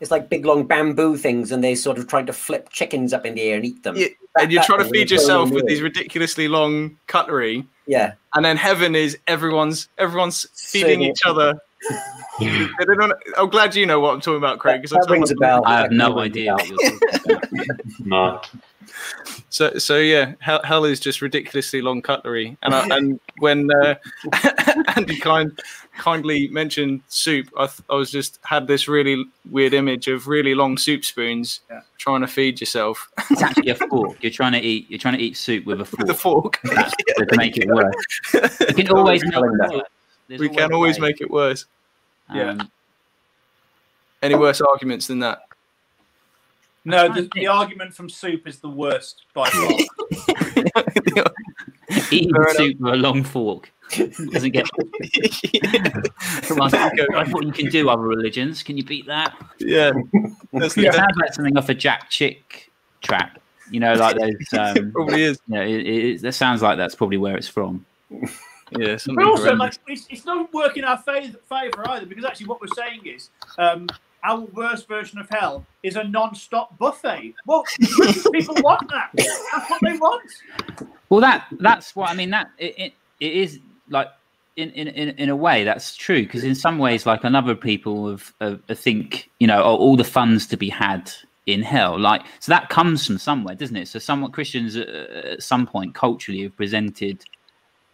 it's 0.00 0.10
like 0.10 0.28
big 0.28 0.44
long 0.44 0.66
bamboo 0.66 1.16
things, 1.16 1.52
and 1.52 1.62
they're 1.62 1.76
sort 1.76 1.98
of 1.98 2.06
trying 2.06 2.26
to 2.26 2.32
flip 2.32 2.68
chickens 2.70 3.12
up 3.12 3.26
in 3.26 3.34
the 3.34 3.42
air 3.42 3.56
and 3.56 3.64
eat 3.64 3.82
them. 3.82 3.96
Yeah, 3.96 4.08
that, 4.34 4.44
and 4.44 4.52
you're 4.52 4.62
trying 4.62 4.80
to 4.80 4.88
feed 4.88 5.10
yourself 5.10 5.50
with 5.50 5.66
these 5.66 5.82
ridiculously 5.82 6.48
long 6.48 6.96
cutlery. 7.06 7.66
Yeah, 7.86 8.14
and 8.34 8.44
then 8.44 8.56
heaven 8.56 8.94
is 8.94 9.18
everyone's 9.26 9.88
everyone's 9.98 10.46
feeding 10.54 11.02
each 11.02 11.20
other. 11.24 11.54
I'm 12.40 13.50
glad 13.50 13.74
you 13.74 13.86
know 13.86 14.00
what 14.00 14.14
I'm 14.14 14.20
talking 14.20 14.38
about, 14.38 14.58
Craig. 14.58 14.82
That, 14.82 15.06
that 15.06 15.10
rings 15.10 15.30
a 15.30 15.36
bell. 15.36 15.62
I 15.64 15.78
have 15.80 15.90
no 15.90 16.18
idea. 16.18 16.56
no. 18.00 18.40
So, 19.50 19.78
so 19.78 19.96
yeah, 19.98 20.34
hell, 20.40 20.60
hell 20.64 20.84
is 20.84 21.00
just 21.00 21.22
ridiculously 21.22 21.80
long 21.80 22.02
cutlery, 22.02 22.56
and 22.62 22.74
I, 22.74 22.96
and 22.96 23.20
when 23.38 23.70
uh, 23.72 23.94
Andy 24.96 25.18
Kind 25.18 25.58
kindly 25.96 26.48
mentioned 26.48 27.02
soup, 27.08 27.48
I, 27.56 27.66
th- 27.66 27.80
I 27.90 27.94
was 27.94 28.10
just 28.10 28.38
had 28.44 28.66
this 28.66 28.88
really 28.88 29.24
weird 29.50 29.74
image 29.74 30.08
of 30.08 30.28
really 30.28 30.54
long 30.54 30.76
soup 30.76 31.04
spoons 31.04 31.60
yeah. 31.70 31.80
trying 31.98 32.20
to 32.20 32.26
feed 32.26 32.60
yourself. 32.60 33.10
It's 33.30 33.42
actually 33.42 33.70
a 33.70 33.74
fork. 33.74 34.16
You're 34.22 34.32
trying 34.32 34.52
to 34.52 34.60
eat. 34.60 34.90
You're 34.90 34.98
trying 34.98 35.16
to 35.16 35.22
eat 35.22 35.36
soup 35.36 35.66
with 35.66 35.80
a 35.80 35.84
fork. 35.84 35.98
With 36.02 36.10
a 36.10 36.14
fork 36.14 36.60
yeah, 36.64 37.24
to 37.24 37.36
make 37.36 37.56
it 37.56 37.68
worse. 37.68 37.94
You 38.76 38.84
can 38.84 38.90
always 38.90 39.22
make 39.24 39.34
it 39.34 39.72
worse. 39.74 39.82
we 40.28 40.48
can 40.48 40.72
always 40.72 40.98
make 40.98 41.20
it 41.20 41.30
worse. 41.30 41.66
Yeah. 42.34 42.50
Um, 42.50 42.70
Any 44.22 44.34
worse 44.34 44.60
arguments 44.60 45.06
than 45.06 45.20
that? 45.20 45.47
No, 46.84 47.12
the, 47.12 47.28
the, 47.34 47.46
argument 47.46 47.94
from 47.94 48.08
soup 48.08 48.46
is 48.46 48.60
the 48.60 48.68
worst 48.68 49.24
by 49.34 49.50
far. 49.50 49.70
Eating 52.10 52.32
soup 52.54 52.80
with 52.80 52.94
a 52.94 52.96
long 52.96 53.22
fork 53.24 53.70
doesn't 53.90 54.52
get. 54.52 54.66
like, 56.50 57.28
what 57.32 57.46
you 57.46 57.52
can 57.52 57.70
do 57.70 57.88
other 57.88 58.02
religions. 58.02 58.62
Can 58.62 58.76
you 58.76 58.84
beat 58.84 59.06
that? 59.06 59.36
Yeah, 59.58 59.92
that's 60.52 60.76
it 60.76 60.92
sounds 60.92 61.16
like 61.16 61.32
something 61.34 61.56
off 61.56 61.68
a 61.68 61.74
Jack 61.74 62.10
Chick 62.10 62.70
track. 63.00 63.38
You 63.70 63.80
know, 63.80 63.94
like 63.94 64.16
those. 64.16 64.34
Um, 64.58 64.92
probably 64.92 65.22
is. 65.24 65.38
You 65.48 65.54
know, 65.56 65.62
it, 65.62 65.86
it, 65.86 66.24
it, 66.24 66.32
sounds 66.32 66.62
like 66.62 66.78
that's 66.78 66.94
probably 66.94 67.18
where 67.18 67.36
it's 67.36 67.48
from. 67.48 67.84
Yeah, 68.70 68.96
but 69.06 69.24
also, 69.24 69.54
like, 69.54 69.74
it's, 69.86 70.06
it's 70.10 70.24
not 70.24 70.52
working 70.52 70.84
our 70.84 70.98
favour, 70.98 71.38
favour 71.48 71.88
either 71.88 72.06
because 72.06 72.24
actually, 72.24 72.46
what 72.46 72.60
we're 72.60 72.68
saying 72.68 73.00
is, 73.06 73.30
um, 73.56 73.88
our 74.24 74.40
worst 74.40 74.88
version 74.88 75.18
of 75.18 75.28
hell 75.30 75.64
is 75.82 75.96
a 75.96 76.04
non-stop 76.04 76.76
buffet. 76.78 77.34
Well, 77.46 77.64
people 78.32 78.56
want 78.62 78.88
that. 78.90 79.10
That's 79.14 79.70
what 79.70 79.80
they 79.82 79.96
want. 79.98 80.30
Well, 81.08 81.20
that 81.20 81.46
that's 81.60 81.94
what 81.96 82.10
I 82.10 82.14
mean. 82.14 82.30
That 82.30 82.50
it, 82.58 82.74
it, 82.78 82.92
it 83.20 83.32
is 83.32 83.60
like 83.88 84.08
in, 84.58 84.70
in, 84.70 84.88
in 84.88 85.28
a 85.28 85.36
way 85.36 85.62
that's 85.62 85.94
true 85.94 86.22
because 86.22 86.42
in 86.42 86.54
some 86.54 86.78
ways 86.78 87.06
like 87.06 87.22
another 87.22 87.54
people 87.54 88.10
have, 88.10 88.34
have, 88.40 88.60
have 88.68 88.78
think 88.78 89.30
you 89.38 89.46
know 89.46 89.62
all 89.62 89.96
the 89.96 90.04
funds 90.04 90.46
to 90.48 90.56
be 90.56 90.68
had 90.68 91.12
in 91.46 91.62
hell 91.62 91.98
like 91.98 92.22
so 92.40 92.50
that 92.50 92.68
comes 92.68 93.06
from 93.06 93.18
somewhere 93.18 93.54
doesn't 93.54 93.76
it 93.76 93.86
so 93.86 94.00
somewhat 94.00 94.32
christians 94.32 94.76
uh, 94.76 95.22
at 95.32 95.42
some 95.42 95.64
point 95.64 95.94
culturally 95.94 96.42
have 96.42 96.56
presented 96.56 97.24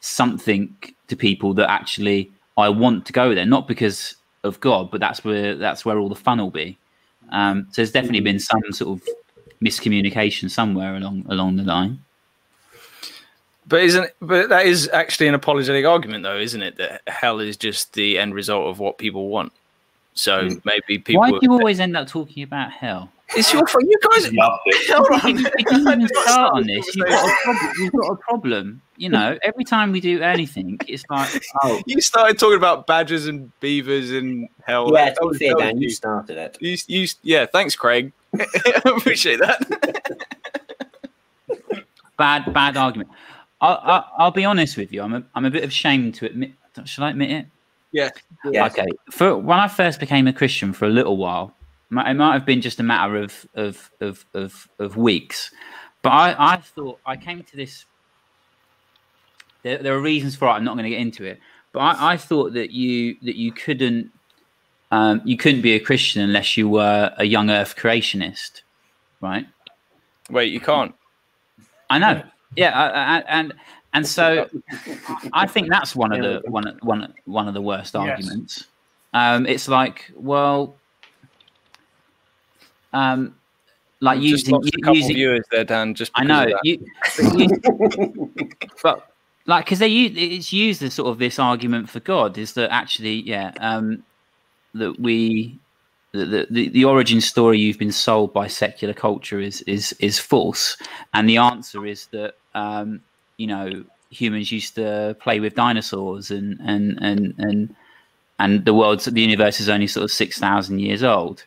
something 0.01 0.75
to 1.07 1.15
people 1.15 1.53
that 1.53 1.71
actually 1.71 2.33
i 2.57 2.67
want 2.67 3.05
to 3.05 3.13
go 3.13 3.35
there 3.35 3.45
not 3.45 3.69
because 3.69 4.17
of 4.45 4.61
god 4.61 4.91
but 4.91 5.01
that's 5.01 5.25
where 5.25 5.57
that's 5.57 5.85
where 5.85 5.99
all 5.99 6.09
the 6.09 6.15
fun 6.15 6.39
will 6.39 6.51
be 6.51 6.79
um, 7.31 7.67
so 7.71 7.77
there's 7.77 7.91
definitely 7.91 8.21
been 8.21 8.39
some 8.39 8.61
sort 8.71 8.99
of 8.99 9.09
miscommunication 9.63 10.51
somewhere 10.51 10.95
along 10.95 11.25
along 11.29 11.57
the 11.57 11.63
line 11.63 11.99
but 13.67 13.83
isn't 13.83 14.11
but 14.21 14.49
that 14.51 14.67
is 14.67 14.89
actually 14.93 15.29
an 15.29 15.35
apologetic 15.35 15.87
argument 15.87 16.23
though, 16.23 16.39
isn't 16.39 16.63
it? 16.63 16.77
That 16.77 17.03
hell 17.07 17.41
is 17.41 17.57
just 17.57 17.95
the 17.95 18.19
end 18.19 18.35
result 18.35 18.69
of 18.69 18.79
what 18.79 18.99
people 18.99 19.29
want. 19.29 19.53
So 20.15 20.43
mm. 20.43 20.61
maybe 20.65 20.99
people. 20.99 21.21
Why 21.21 21.31
do 21.31 21.39
you 21.41 21.53
always 21.53 21.81
end 21.81 21.97
up 21.97 22.07
talking 22.07 22.43
about 22.43 22.73
hell? 22.73 23.11
It's 23.37 23.53
your 23.53 23.67
fault. 23.67 23.85
You 23.85 23.99
guys 24.11 24.33
love 24.33 24.61
it. 24.67 24.91
Hold 24.91 25.25
on. 25.25 25.39
You 25.39 25.65
didn't 25.65 26.03
even 26.03 26.09
start 26.09 26.55
on 26.55 26.67
this. 26.67 26.95
You've 26.95 27.07
got, 27.07 27.29
a 27.29 27.43
problem. 27.43 27.73
You've 27.79 27.93
got 27.93 28.11
a 28.11 28.17
problem. 28.17 28.83
You 28.97 29.09
know, 29.09 29.39
every 29.43 29.65
time 29.65 29.93
we 29.93 30.01
do 30.01 30.23
anything, 30.23 30.79
it's 30.87 31.05
like, 31.11 31.43
oh. 31.63 31.83
You 31.87 32.01
started 32.01 32.39
talking 32.39 32.57
about 32.57 32.87
badgers 32.87 33.27
and 33.27 33.51
beavers 33.61 34.13
and 34.13 34.49
hell. 34.65 34.91
Yeah, 34.93 35.11
to 35.15 35.31
be 35.31 35.39
fair, 35.39 35.55
Dan, 35.55 35.81
you 35.81 35.91
started 35.91 36.37
it. 36.37 36.57
You, 36.61 36.77
you, 36.87 37.09
yeah, 37.23 37.47
thanks, 37.47 37.75
Craig. 37.75 38.13
I 38.39 38.83
appreciate 38.85 39.41
that. 39.41 39.61
bad, 42.17 42.53
bad 42.53 42.77
argument. 42.77 43.11
I'll, 43.61 44.05
I'll, 44.19 44.31
be 44.31 44.45
honest 44.45 44.77
with 44.77 44.93
you. 44.93 45.03
I'm 45.03 45.15
a, 45.15 45.25
I'm 45.35 45.45
a 45.45 45.51
bit 45.51 45.65
ashamed 45.65 46.15
to 46.17 46.27
admit. 46.27 46.53
Should 46.85 47.03
I 47.03 47.11
admit 47.11 47.31
it? 47.31 47.47
Yeah. 47.93 48.11
yeah. 48.51 48.67
Okay. 48.67 48.87
For 49.11 49.37
when 49.37 49.59
I 49.59 49.69
first 49.69 50.01
became 50.01 50.27
a 50.27 50.33
Christian, 50.33 50.73
for 50.73 50.85
a 50.85 50.91
little 50.91 51.17
while, 51.17 51.55
it 51.99 52.15
might 52.15 52.33
have 52.33 52.47
been 52.47 52.61
just 52.61 52.81
a 52.81 52.83
matter 52.83 53.17
of 53.17 53.47
of 53.55 53.91
of 54.01 54.25
of, 54.35 54.69
of 54.79 54.97
weeks, 54.97 55.51
but 56.03 56.11
I, 56.11 56.55
I 56.55 56.57
thought 56.57 57.01
I 57.07 57.17
came 57.17 57.43
to 57.43 57.57
this. 57.57 57.85
There, 59.63 59.79
there 59.79 59.95
are 59.95 60.01
reasons 60.01 60.37
for 60.37 60.49
it. 60.49 60.53
I'm 60.53 60.65
not 60.65 60.75
going 60.75 60.85
to 60.85 60.91
get 60.91 61.01
into 61.01 61.25
it, 61.25 61.41
but 61.73 61.81
I, 61.81 62.13
I 62.13 62.17
thought 62.17 62.53
that 62.55 62.71
you 62.71 63.17
that 63.23 63.37
you 63.37 63.53
couldn't 63.53 64.11
um, 64.91 65.23
you 65.25 65.37
couldn't 65.37 65.63
be 65.63 65.73
a 65.73 65.81
Christian 65.81 66.23
unless 66.23 66.57
you 66.57 66.69
were 66.69 67.13
a 67.17 67.25
young 67.25 67.51
Earth 67.51 67.75
creationist, 67.77 68.63
right? 69.21 69.47
Wait, 70.31 70.53
you 70.53 70.61
can't. 70.61 70.95
I 71.91 71.99
know. 71.99 72.23
Yeah, 72.57 73.23
and 73.27 73.53
and 73.93 74.07
so 74.07 74.49
I 75.33 75.47
think 75.47 75.69
that's 75.69 75.97
one 75.97 76.13
of 76.13 76.23
the 76.23 76.43
one 76.51 76.79
one 76.83 77.13
one 77.25 77.49
of 77.49 77.55
the 77.55 77.63
worst 77.63 77.97
arguments. 77.97 78.59
Yes. 78.59 78.69
Um, 79.15 79.47
it's 79.47 79.69
like, 79.69 80.11
well, 80.15 80.75
um, 82.95 83.35
like 84.01 84.21
using 84.21 84.55
a 84.55 84.61
couple 84.83 84.97
using, 84.97 85.17
viewers 85.17 85.45
there, 85.51 85.65
Dan. 85.65 85.95
Just 85.95 86.13
I 86.15 86.25
know, 86.25 86.47
you, 86.63 86.85
you, 87.35 87.49
but 88.83 89.11
like 89.47 89.65
because 89.65 89.79
they 89.79 89.89
use 89.89 90.13
it's 90.15 90.53
used 90.53 90.83
as 90.83 90.95
sort 90.95 91.09
of 91.09 91.19
this 91.19 91.39
argument 91.39 91.89
for 91.89 92.01
God 92.01 92.39
is 92.39 92.53
that 92.55 92.71
actually, 92.71 93.15
yeah, 93.23 93.53
um, 93.61 94.05
that 94.75 94.99
we 94.99 95.59
the, 96.13 96.47
the, 96.49 96.69
the 96.69 96.85
origin 96.85 97.21
story 97.21 97.59
you've 97.59 97.79
been 97.79 97.93
sold 97.93 98.33
by 98.33 98.47
secular 98.47 98.95
culture 98.95 99.41
is 99.41 99.63
is 99.63 99.95
is 99.99 100.19
false, 100.19 100.77
and 101.13 101.29
the 101.29 101.39
answer 101.39 101.85
is 101.85 102.07
that 102.07 102.35
um, 102.55 103.01
you 103.37 103.47
know 103.47 103.85
humans 104.11 104.53
used 104.53 104.77
to 104.77 105.17
play 105.21 105.41
with 105.41 105.57
dinosaurs 105.57 106.31
and 106.31 106.61
and 106.61 106.99
and 107.03 107.35
and 107.39 107.75
and 108.39 108.65
the 108.65 108.75
world's 108.75 109.07
the 109.07 109.21
universe 109.21 109.59
is 109.61 109.69
only 109.69 109.87
sort 109.87 110.05
of 110.05 110.11
six 110.11 110.39
thousand 110.39 110.79
years 110.79 111.03
old, 111.03 111.45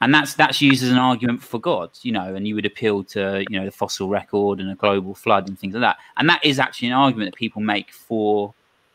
and 0.00 0.14
that's 0.14 0.34
that's 0.34 0.60
used 0.60 0.82
as 0.82 0.90
an 0.90 0.98
argument 0.98 1.42
for 1.42 1.58
God, 1.58 1.90
you 2.02 2.12
know, 2.12 2.34
and 2.34 2.46
you 2.46 2.54
would 2.54 2.66
appeal 2.66 3.04
to 3.04 3.44
you 3.48 3.58
know 3.58 3.64
the 3.64 3.70
fossil 3.72 4.08
record 4.08 4.60
and 4.60 4.70
a 4.70 4.74
global 4.74 5.14
flood 5.14 5.48
and 5.48 5.58
things 5.58 5.74
like 5.74 5.82
that, 5.82 5.98
and 6.16 6.28
that 6.28 6.44
is 6.44 6.58
actually 6.58 6.88
an 6.88 6.94
argument 6.94 7.32
that 7.32 7.38
people 7.38 7.62
make 7.62 7.92
for 7.92 8.54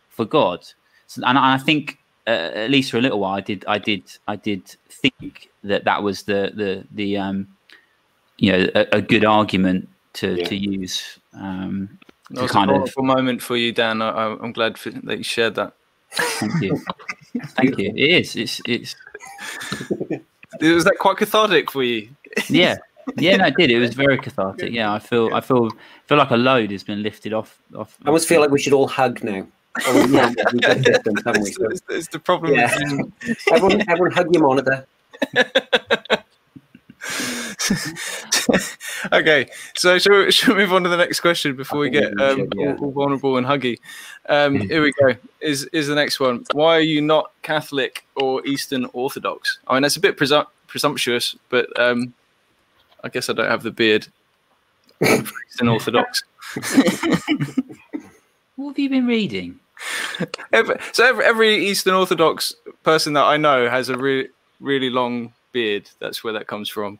for 0.09 0.25
God, 0.25 0.65
so, 1.07 1.21
and 1.25 1.37
I 1.37 1.57
think 1.57 1.99
uh, 2.27 2.51
at 2.55 2.71
least 2.71 2.91
for 2.91 2.97
a 2.97 3.01
little 3.01 3.19
while, 3.19 3.35
I 3.35 3.41
did 3.41 3.65
I 3.67 3.77
did 3.77 4.03
I 4.27 4.35
did 4.35 4.75
think 4.89 5.49
that 5.63 5.83
that 5.85 6.01
was 6.03 6.23
the 6.23 6.51
the 6.55 6.85
the 6.91 7.17
um 7.17 7.47
you 8.37 8.51
know 8.51 8.69
a, 8.75 8.97
a 8.97 9.01
good 9.01 9.25
argument 9.25 9.89
to 10.13 10.35
yeah. 10.35 10.45
to 10.45 10.55
use 10.55 11.19
um 11.33 11.99
that 12.31 12.41
was 12.41 12.51
kind 12.51 12.69
a 12.69 12.73
wonderful 12.73 13.09
of... 13.09 13.15
moment 13.15 13.41
for 13.41 13.55
you, 13.55 13.71
Dan. 13.71 14.01
I, 14.01 14.31
am 14.31 14.51
glad 14.51 14.77
for, 14.77 14.89
that 14.89 15.17
you 15.17 15.23
shared 15.23 15.55
that. 15.55 15.73
Thank 16.11 16.61
you. 16.61 16.83
Thank 17.49 17.77
you. 17.77 17.93
It 17.95 18.11
is. 18.11 18.35
It's. 18.35 18.61
It's. 18.65 18.95
was 20.61 20.83
that 20.85 20.97
quite 20.99 21.17
cathartic 21.17 21.71
for 21.71 21.83
you? 21.83 22.09
yeah. 22.49 22.77
Yeah, 23.17 23.35
no, 23.35 23.45
it 23.45 23.55
did. 23.55 23.69
It 23.69 23.77
was 23.77 23.93
very 23.93 24.17
cathartic. 24.17 24.73
Yeah, 24.73 24.91
I 24.91 24.97
feel, 24.97 25.31
I 25.31 25.39
feel, 25.39 25.69
feel 26.07 26.17
like 26.17 26.31
a 26.31 26.37
load 26.37 26.71
has 26.71 26.83
been 26.83 27.03
lifted 27.03 27.33
off. 27.33 27.61
Off. 27.75 27.99
I 28.03 28.07
almost 28.07 28.27
feel 28.27 28.41
like 28.41 28.49
we 28.49 28.59
should 28.59 28.73
all 28.73 28.87
hug 28.87 29.23
now. 29.23 29.45
Oh, 29.85 30.07
yeah, 30.07 30.33
distance, 30.33 31.21
it's, 31.25 31.81
it's, 31.87 32.07
the 32.07 32.17
problem. 32.17 32.55
Yeah. 32.55 32.73
everyone, 33.51 33.83
everyone, 33.87 34.11
hug 34.11 34.33
your 34.33 34.41
monitor. 34.41 34.87
okay, 39.13 39.47
so 39.75 39.99
shall 39.99 40.17
we, 40.17 40.31
shall 40.31 40.55
we 40.55 40.61
move 40.61 40.73
on 40.73 40.83
to 40.83 40.89
the 40.89 40.97
next 40.97 41.19
question 41.19 41.55
before 41.55 41.79
we 41.79 41.89
get 41.89 42.19
um, 42.19 42.47
all, 42.57 42.75
all, 42.77 42.91
vulnerable 42.91 43.37
and 43.37 43.45
huggy? 43.45 43.79
Um, 44.27 44.61
here 44.61 44.81
we 44.81 44.91
go. 44.93 45.15
Is 45.39 45.65
is 45.65 45.87
the 45.87 45.95
next 45.95 46.19
one? 46.19 46.45
Why 46.53 46.77
are 46.77 46.81
you 46.81 47.01
not 47.01 47.31
Catholic 47.43 48.05
or 48.15 48.45
Eastern 48.45 48.85
Orthodox? 48.93 49.59
I 49.67 49.73
mean, 49.73 49.83
that's 49.83 49.97
a 49.97 49.99
bit 49.99 50.17
presu- 50.17 50.47
presumptuous, 50.67 51.35
but 51.49 51.67
um, 51.79 52.13
I 53.03 53.09
guess 53.09 53.29
I 53.29 53.33
don't 53.33 53.49
have 53.49 53.63
the 53.63 53.71
beard. 53.71 54.07
Eastern 55.01 55.67
Orthodox. 55.67 56.23
what 58.55 58.69
have 58.69 58.79
you 58.79 58.89
been 58.89 59.05
reading? 59.05 59.59
Every, 60.53 60.77
so 60.91 61.05
every, 61.05 61.25
every 61.25 61.67
Eastern 61.67 61.93
Orthodox 61.93 62.55
person 62.83 63.13
that 63.13 63.25
I 63.25 63.37
know 63.37 63.69
has 63.69 63.89
a 63.89 63.97
really 63.97 64.29
really 64.59 64.89
long 64.89 65.33
beard. 65.55 65.89
That's 65.99 66.21
where 66.21 66.33
that 66.33 66.47
comes 66.47 66.67
from. 66.67 66.99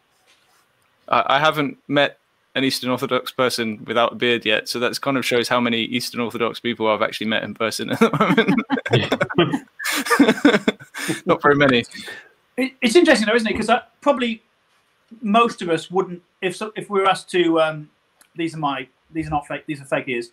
I, 1.09 1.23
I 1.35 1.39
haven't 1.39 1.77
met 1.89 2.19
an 2.55 2.63
Eastern 2.63 2.89
Orthodox 2.89 3.33
person 3.33 3.83
without 3.85 4.13
a 4.13 4.15
beard 4.15 4.45
yet, 4.45 4.69
so 4.69 4.79
that 4.79 4.99
kind 5.01 5.17
of 5.17 5.25
shows 5.25 5.49
how 5.49 5.59
many 5.59 5.81
Eastern 5.81 6.21
Orthodox 6.21 6.61
people 6.61 6.87
I've 6.87 7.01
actually 7.01 7.27
met 7.27 7.43
in 7.43 7.53
person 7.53 7.89
at 7.91 7.99
the 7.99 8.55
moment. 9.37 9.67
Not 11.25 11.41
very 11.41 11.55
many. 11.55 11.83
it's 12.57 12.95
interesting, 12.95 13.27
though, 13.27 13.35
isn't 13.35 13.49
it? 13.49 13.57
Because 13.57 13.69
probably 13.99 14.41
most 15.21 15.61
of 15.61 15.69
us 15.69 15.91
wouldn't, 15.91 16.23
if 16.41 16.55
so, 16.55 16.71
if 16.77 16.89
we 16.89 17.01
were 17.01 17.09
asked 17.09 17.29
to, 17.31 17.59
um, 17.59 17.89
these 18.37 18.55
are 18.55 18.59
my, 18.59 18.87
these 19.11 19.27
are 19.27 19.31
not 19.31 19.45
fake, 19.47 19.65
these 19.67 19.81
are 19.81 19.85
fake 19.85 20.07
ears. 20.07 20.29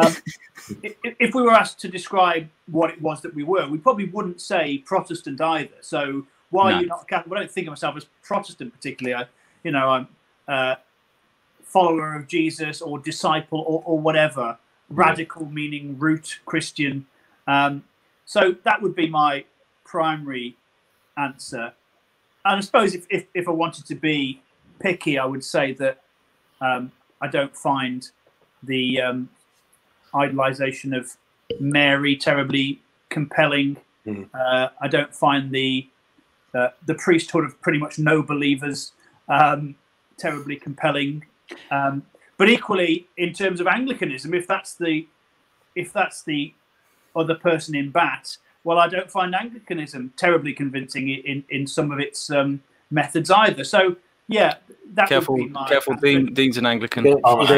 Um, 0.00 0.16
if, 0.82 0.94
if 1.04 1.34
we 1.34 1.42
were 1.42 1.52
asked 1.52 1.78
to 1.80 1.88
describe 1.88 2.48
what 2.70 2.90
it 2.90 3.02
was 3.02 3.20
that 3.20 3.34
we 3.34 3.44
were, 3.44 3.68
we 3.68 3.76
probably 3.76 4.06
wouldn't 4.06 4.40
say 4.40 4.78
Protestant 4.78 5.42
either. 5.42 5.76
So 5.82 6.26
why 6.56 6.70
no. 6.70 6.76
are 6.76 6.80
you 6.80 6.86
not 6.86 7.06
Catholic? 7.06 7.36
I 7.36 7.40
don't 7.40 7.50
think 7.50 7.66
of 7.66 7.72
myself 7.72 7.96
as 7.96 8.06
Protestant 8.22 8.72
particularly. 8.72 9.14
I, 9.14 9.26
you 9.62 9.72
know, 9.72 9.88
I'm 9.90 10.08
a 10.48 10.78
follower 11.62 12.14
of 12.14 12.26
Jesus 12.26 12.80
or 12.80 12.98
disciple 12.98 13.60
or, 13.66 13.82
or 13.84 13.98
whatever. 13.98 14.58
Radical 14.88 15.46
meaning 15.46 15.98
root 15.98 16.38
Christian. 16.46 17.06
Um, 17.46 17.84
so 18.24 18.54
that 18.64 18.80
would 18.80 18.94
be 18.94 19.08
my 19.08 19.44
primary 19.84 20.56
answer. 21.18 21.72
And 22.44 22.58
I 22.58 22.60
suppose 22.60 22.94
if, 22.94 23.04
if, 23.10 23.26
if 23.34 23.48
I 23.48 23.50
wanted 23.50 23.84
to 23.86 23.94
be 23.94 24.40
picky, 24.78 25.18
I 25.18 25.26
would 25.26 25.44
say 25.44 25.72
that 25.74 26.02
um, 26.60 26.92
I 27.20 27.26
don't 27.26 27.54
find 27.56 28.08
the 28.62 29.00
um, 29.00 29.28
idolization 30.14 30.96
of 30.96 31.16
Mary 31.60 32.16
terribly 32.16 32.80
compelling. 33.08 33.76
Mm. 34.06 34.28
Uh, 34.32 34.68
I 34.80 34.88
don't 34.88 35.14
find 35.14 35.50
the 35.50 35.88
uh, 36.56 36.70
the 36.86 36.94
priesthood 36.94 37.44
of 37.44 37.60
pretty 37.60 37.78
much 37.78 37.98
no 37.98 38.22
believers 38.22 38.92
um, 39.28 39.74
terribly 40.16 40.56
compelling. 40.56 41.24
Um, 41.70 42.04
but 42.38 42.48
equally, 42.48 43.06
in 43.16 43.32
terms 43.32 43.60
of 43.60 43.66
Anglicanism, 43.66 44.34
if 44.34 44.46
that's 44.46 44.74
the 44.74 45.06
if 45.74 45.92
that's 45.92 46.22
the 46.22 46.54
other 47.14 47.34
person 47.34 47.74
in 47.74 47.90
bat, 47.90 48.36
well, 48.64 48.78
I 48.78 48.88
don't 48.88 49.10
find 49.10 49.34
Anglicanism 49.34 50.12
terribly 50.16 50.52
convincing 50.52 51.08
in 51.08 51.44
in 51.50 51.66
some 51.66 51.92
of 51.92 52.00
its 52.00 52.30
um, 52.30 52.62
methods 52.90 53.30
either. 53.30 53.64
So 53.64 53.96
yeah, 54.28 54.54
that 54.94 55.08
careful, 55.08 55.36
would 55.36 55.44
be 55.44 55.50
my 55.50 55.68
careful. 55.68 55.94
Dean, 55.94 56.34
Dean's 56.34 56.56
an 56.56 56.66
Anglican. 56.66 57.06
Oh, 57.24 57.46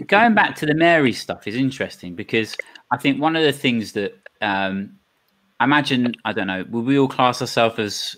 Going 0.06 0.34
back 0.34 0.56
to 0.56 0.66
the 0.66 0.74
Mary 0.74 1.12
stuff 1.12 1.46
is 1.46 1.54
interesting 1.54 2.16
because 2.16 2.56
I 2.90 2.96
think 2.96 3.20
one 3.20 3.36
of 3.36 3.44
the 3.44 3.52
things 3.52 3.92
that 3.92 4.18
um, 4.40 4.98
I 5.58 5.64
imagine 5.64 6.14
I 6.24 6.32
don't 6.32 6.46
know. 6.46 6.64
Will 6.70 6.82
we 6.82 6.98
all 6.98 7.08
class 7.08 7.40
ourselves 7.40 7.78
as 7.78 8.16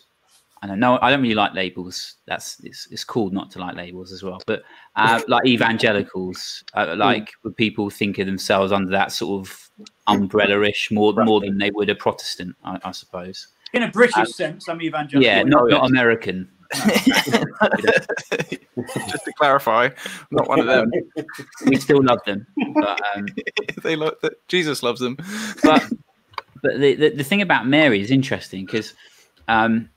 I 0.62 0.68
don't 0.68 0.78
know. 0.78 0.96
I 1.02 1.10
don't 1.10 1.22
really 1.22 1.34
like 1.34 1.54
labels. 1.54 2.14
That's 2.26 2.60
it's, 2.62 2.86
it's 2.92 3.02
cool 3.02 3.30
not 3.30 3.50
to 3.50 3.58
like 3.58 3.74
labels 3.74 4.12
as 4.12 4.22
well. 4.22 4.40
But 4.46 4.62
uh, 4.94 5.20
like 5.28 5.44
evangelicals, 5.44 6.62
uh, 6.74 6.94
like 6.96 7.32
would 7.42 7.56
people 7.56 7.90
think 7.90 8.18
of 8.18 8.26
themselves 8.26 8.70
under 8.70 8.92
that 8.92 9.10
sort 9.10 9.40
of 9.40 9.70
umbrella-ish 10.06 10.92
more 10.92 11.12
more 11.24 11.40
than 11.40 11.58
they 11.58 11.72
would 11.72 11.90
a 11.90 11.96
Protestant, 11.96 12.54
I, 12.64 12.78
I 12.84 12.92
suppose. 12.92 13.48
In 13.72 13.82
a 13.82 13.90
British 13.90 14.16
um, 14.16 14.26
sense, 14.26 14.68
I'm 14.68 14.80
evangelical. 14.80 15.24
Yeah, 15.26 15.42
not, 15.42 15.68
not 15.68 15.90
American. 15.90 16.48
Just 16.74 16.94
to 19.24 19.32
clarify, 19.36 19.90
not 20.30 20.48
one 20.48 20.60
of 20.60 20.66
them. 20.66 20.90
We 21.66 21.76
still 21.76 22.02
love 22.02 22.20
them, 22.24 22.46
but 22.74 23.00
um, 23.14 23.26
they 23.82 23.96
love 23.96 24.14
that 24.22 24.46
Jesus 24.46 24.82
loves 24.82 25.00
them. 25.00 25.16
but 25.62 25.84
but 26.62 26.80
the, 26.80 26.94
the, 26.94 27.08
the 27.10 27.24
thing 27.24 27.42
about 27.42 27.66
Mary 27.66 28.00
is 28.00 28.10
interesting 28.10 28.64
because 28.64 28.94
um, 29.48 29.90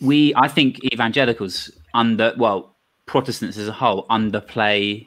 we, 0.00 0.34
I 0.34 0.48
think, 0.48 0.84
evangelicals 0.92 1.70
under 1.94 2.34
well 2.36 2.74
Protestants 3.06 3.56
as 3.56 3.68
a 3.68 3.72
whole 3.72 4.06
underplay 4.08 5.04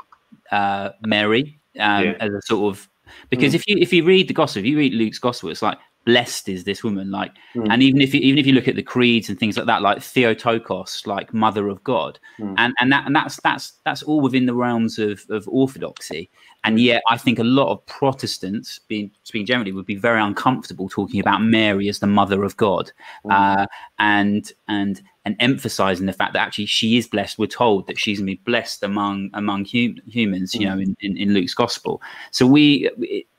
uh, 0.51 0.91
Mary 1.01 1.59
um, 1.79 2.05
yeah. 2.05 2.17
as 2.19 2.31
a 2.31 2.41
sort 2.43 2.73
of 2.73 2.89
because 3.29 3.53
mm. 3.53 3.55
if 3.55 3.67
you 3.67 3.77
if 3.77 3.93
you 3.93 4.03
read 4.03 4.27
the 4.27 4.33
gospel, 4.33 4.61
if 4.61 4.65
you 4.65 4.77
read 4.77 4.93
Luke's 4.93 5.19
gospel, 5.19 5.49
it's 5.49 5.61
like 5.61 5.77
blessed 6.05 6.49
is 6.49 6.63
this 6.63 6.83
woman 6.83 7.11
like 7.11 7.31
mm. 7.53 7.67
and 7.69 7.83
even 7.83 8.01
if 8.01 8.13
you 8.13 8.21
even 8.21 8.39
if 8.39 8.47
you 8.47 8.53
look 8.53 8.67
at 8.67 8.75
the 8.75 8.83
creeds 8.83 9.29
and 9.29 9.37
things 9.37 9.57
like 9.57 9.65
that 9.65 9.81
like 9.81 10.01
theotokos 10.01 11.05
like 11.05 11.33
mother 11.33 11.67
of 11.67 11.83
god 11.83 12.17
mm. 12.39 12.53
and 12.57 12.73
and 12.79 12.91
that 12.91 13.05
and 13.05 13.15
that's 13.15 13.39
that's 13.41 13.73
that's 13.85 14.01
all 14.03 14.21
within 14.21 14.45
the 14.45 14.53
realms 14.53 14.97
of 14.97 15.23
of 15.29 15.47
orthodoxy 15.49 16.29
and 16.63 16.79
yet 16.79 17.03
i 17.09 17.17
think 17.17 17.37
a 17.37 17.43
lot 17.43 17.69
of 17.71 17.85
protestants 17.85 18.79
being 18.87 19.11
speaking 19.23 19.45
generally 19.45 19.71
would 19.71 19.85
be 19.85 19.95
very 19.95 20.21
uncomfortable 20.21 20.87
talking 20.87 21.19
about 21.19 21.41
mary 21.43 21.89
as 21.89 21.99
the 21.99 22.07
mother 22.07 22.43
of 22.43 22.55
god 22.57 22.91
mm. 23.25 23.31
uh, 23.31 23.67
and 23.99 24.53
and 24.67 25.01
and 25.25 25.35
emphasizing 25.39 26.05
the 26.05 26.13
fact 26.13 26.33
that 26.33 26.39
actually 26.39 26.65
she 26.65 26.97
is 26.97 27.07
blessed 27.07 27.37
we're 27.37 27.45
told 27.45 27.85
that 27.87 27.99
she's 27.99 28.19
going 28.19 28.27
to 28.27 28.35
be 28.35 28.41
blessed 28.45 28.83
among 28.83 29.29
among 29.33 29.65
hum- 29.65 29.97
humans 30.07 30.55
you 30.55 30.61
mm. 30.61 30.69
know 30.69 30.79
in, 30.79 30.95
in, 31.01 31.17
in 31.17 31.33
luke's 31.33 31.53
gospel 31.53 32.01
so 32.31 32.47
we 32.47 32.89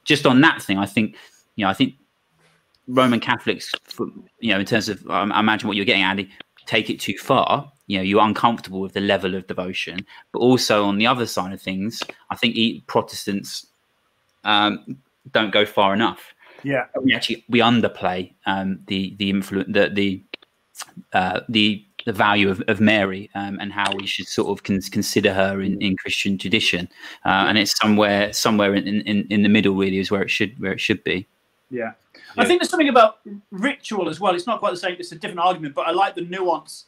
just 0.04 0.26
on 0.26 0.40
that 0.40 0.62
thing 0.62 0.78
i 0.78 0.86
think 0.86 1.16
you 1.56 1.64
know 1.64 1.70
i 1.70 1.74
think 1.74 1.94
Roman 2.90 3.20
Catholics, 3.20 3.72
you 4.40 4.52
know, 4.52 4.60
in 4.60 4.66
terms 4.66 4.88
of, 4.88 5.08
I 5.08 5.40
imagine 5.40 5.68
what 5.68 5.76
you're 5.76 5.86
getting, 5.86 6.02
Andy, 6.02 6.30
take 6.66 6.90
it 6.90 7.00
too 7.00 7.14
far. 7.18 7.70
You 7.86 7.98
know, 7.98 8.02
you're 8.02 8.22
uncomfortable 8.22 8.80
with 8.80 8.92
the 8.92 9.00
level 9.00 9.34
of 9.34 9.46
devotion. 9.46 10.06
But 10.32 10.40
also 10.40 10.84
on 10.84 10.98
the 10.98 11.06
other 11.06 11.26
side 11.26 11.52
of 11.52 11.62
things, 11.62 12.02
I 12.30 12.36
think 12.36 12.86
Protestants 12.86 13.66
um, 14.44 14.96
don't 15.32 15.52
go 15.52 15.64
far 15.64 15.94
enough. 15.94 16.34
Yeah, 16.62 16.86
we 17.02 17.14
actually 17.14 17.42
we 17.48 17.60
underplay 17.60 18.34
um, 18.44 18.80
the 18.86 19.14
the 19.16 19.30
influence 19.30 19.72
the 19.72 19.88
the 19.88 20.22
uh, 21.14 21.40
the 21.48 21.82
the 22.04 22.12
value 22.12 22.50
of, 22.50 22.62
of 22.68 22.80
Mary 22.80 23.30
um, 23.34 23.58
and 23.60 23.72
how 23.72 23.90
we 23.96 24.06
should 24.06 24.26
sort 24.26 24.48
of 24.48 24.62
con- 24.62 24.80
consider 24.90 25.32
her 25.32 25.62
in, 25.62 25.80
in 25.80 25.96
Christian 25.96 26.36
tradition, 26.36 26.86
uh, 27.24 27.46
and 27.48 27.56
it's 27.56 27.74
somewhere 27.78 28.30
somewhere 28.34 28.74
in, 28.74 28.86
in, 28.86 29.26
in 29.30 29.42
the 29.42 29.48
middle 29.48 29.74
really 29.74 29.98
is 29.98 30.10
where 30.10 30.22
it 30.22 30.30
should 30.30 30.58
where 30.60 30.72
it 30.72 30.80
should 30.80 31.02
be. 31.02 31.26
Yeah. 31.70 31.92
I 32.36 32.44
think 32.44 32.60
there's 32.60 32.70
something 32.70 32.88
about 32.88 33.18
ritual 33.50 34.08
as 34.08 34.20
well. 34.20 34.34
It's 34.34 34.46
not 34.46 34.60
quite 34.60 34.70
the 34.70 34.76
same. 34.76 34.96
It's 34.98 35.12
a 35.12 35.16
different 35.16 35.40
argument, 35.40 35.74
but 35.74 35.86
I 35.86 35.90
like 35.90 36.14
the 36.14 36.22
nuance. 36.22 36.86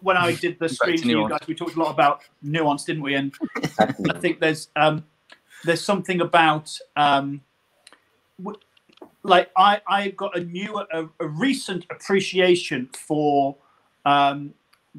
When 0.00 0.16
I 0.16 0.34
did 0.34 0.58
the 0.58 0.68
stream 0.68 0.98
for 0.98 1.08
you 1.08 1.28
guys, 1.28 1.40
we 1.46 1.54
talked 1.54 1.76
a 1.76 1.78
lot 1.78 1.90
about 1.90 2.22
nuance, 2.42 2.84
didn't 2.84 3.02
we? 3.02 3.14
And 3.14 3.34
I 3.80 4.18
think 4.18 4.40
there's 4.40 4.68
um, 4.76 5.04
there's 5.64 5.82
something 5.82 6.20
about 6.20 6.76
um, 6.96 7.40
w- 8.38 8.58
like 9.22 9.50
I 9.56 9.80
I 9.86 10.08
got 10.10 10.36
a 10.36 10.40
new 10.40 10.78
a, 10.78 11.08
a 11.20 11.26
recent 11.26 11.86
appreciation 11.90 12.88
for 12.92 13.56
um, 14.04 14.54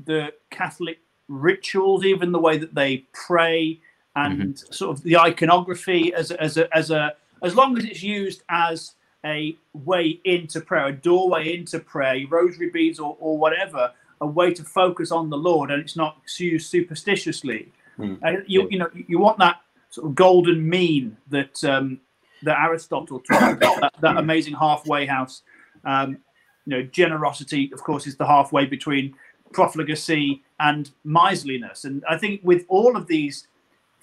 the 0.05 0.33
Catholic 0.49 0.99
rituals, 1.27 2.05
even 2.05 2.31
the 2.31 2.39
way 2.39 2.57
that 2.57 2.75
they 2.75 3.05
pray 3.13 3.79
and 4.15 4.55
mm-hmm. 4.55 4.73
sort 4.73 4.97
of 4.97 5.03
the 5.03 5.17
iconography 5.17 6.13
as 6.13 6.31
as 6.31 6.57
a, 6.57 6.75
as 6.75 6.91
a 6.91 7.13
as 7.43 7.55
long 7.55 7.77
as 7.77 7.85
it's 7.85 8.03
used 8.03 8.43
as 8.49 8.93
a 9.25 9.57
way 9.73 10.19
into 10.23 10.61
prayer, 10.61 10.87
a 10.87 10.91
doorway 10.91 11.55
into 11.55 11.79
prayer, 11.79 12.25
rosary 12.29 12.69
beads 12.69 12.99
or, 12.99 13.17
or 13.19 13.37
whatever, 13.37 13.91
a 14.21 14.27
way 14.27 14.53
to 14.53 14.63
focus 14.63 15.11
on 15.11 15.29
the 15.29 15.37
Lord, 15.37 15.71
and 15.71 15.81
it's 15.81 15.95
not 15.95 16.17
used 16.37 16.69
superstitiously. 16.69 17.71
Mm. 17.99 18.23
Uh, 18.23 18.41
you, 18.45 18.67
you 18.69 18.79
know, 18.79 18.89
you 18.93 19.19
want 19.19 19.37
that 19.39 19.61
sort 19.89 20.07
of 20.07 20.15
golden 20.15 20.67
mean 20.67 21.17
that 21.29 21.63
um, 21.63 21.99
that 22.43 22.59
Aristotle 22.59 23.19
talked 23.19 23.29
about, 23.29 23.81
that, 23.81 23.93
that, 24.01 24.17
amazing 24.17 24.53
halfway 24.53 25.05
house. 25.05 25.41
Um, 25.83 26.19
you 26.65 26.77
know, 26.77 26.83
generosity, 26.83 27.71
of 27.73 27.81
course, 27.81 28.05
is 28.05 28.17
the 28.17 28.25
halfway 28.25 28.65
between 28.65 29.15
profligacy 29.53 30.43
and 30.59 30.91
miserliness. 31.03 31.85
And 31.85 32.03
I 32.09 32.17
think 32.17 32.41
with 32.43 32.65
all 32.67 32.97
of 32.97 33.07
these 33.07 33.47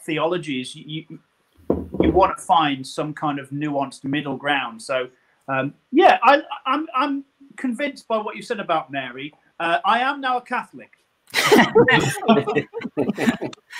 theologies, 0.00 0.74
you, 0.74 1.04
you 2.04 2.12
want 2.12 2.36
to 2.36 2.42
find 2.42 2.86
some 2.86 3.14
kind 3.14 3.38
of 3.38 3.48
nuanced 3.50 4.04
middle 4.04 4.36
ground. 4.36 4.80
So, 4.82 5.08
um, 5.48 5.74
yeah, 5.90 6.18
I, 6.22 6.36
am 6.36 6.42
I'm, 6.66 6.86
I'm 6.94 7.24
convinced 7.56 8.06
by 8.08 8.18
what 8.18 8.36
you 8.36 8.42
said 8.42 8.60
about 8.60 8.90
Mary. 8.90 9.32
Uh, 9.58 9.78
I 9.84 10.00
am 10.00 10.20
now 10.20 10.36
a 10.38 10.42
Catholic. 10.42 10.90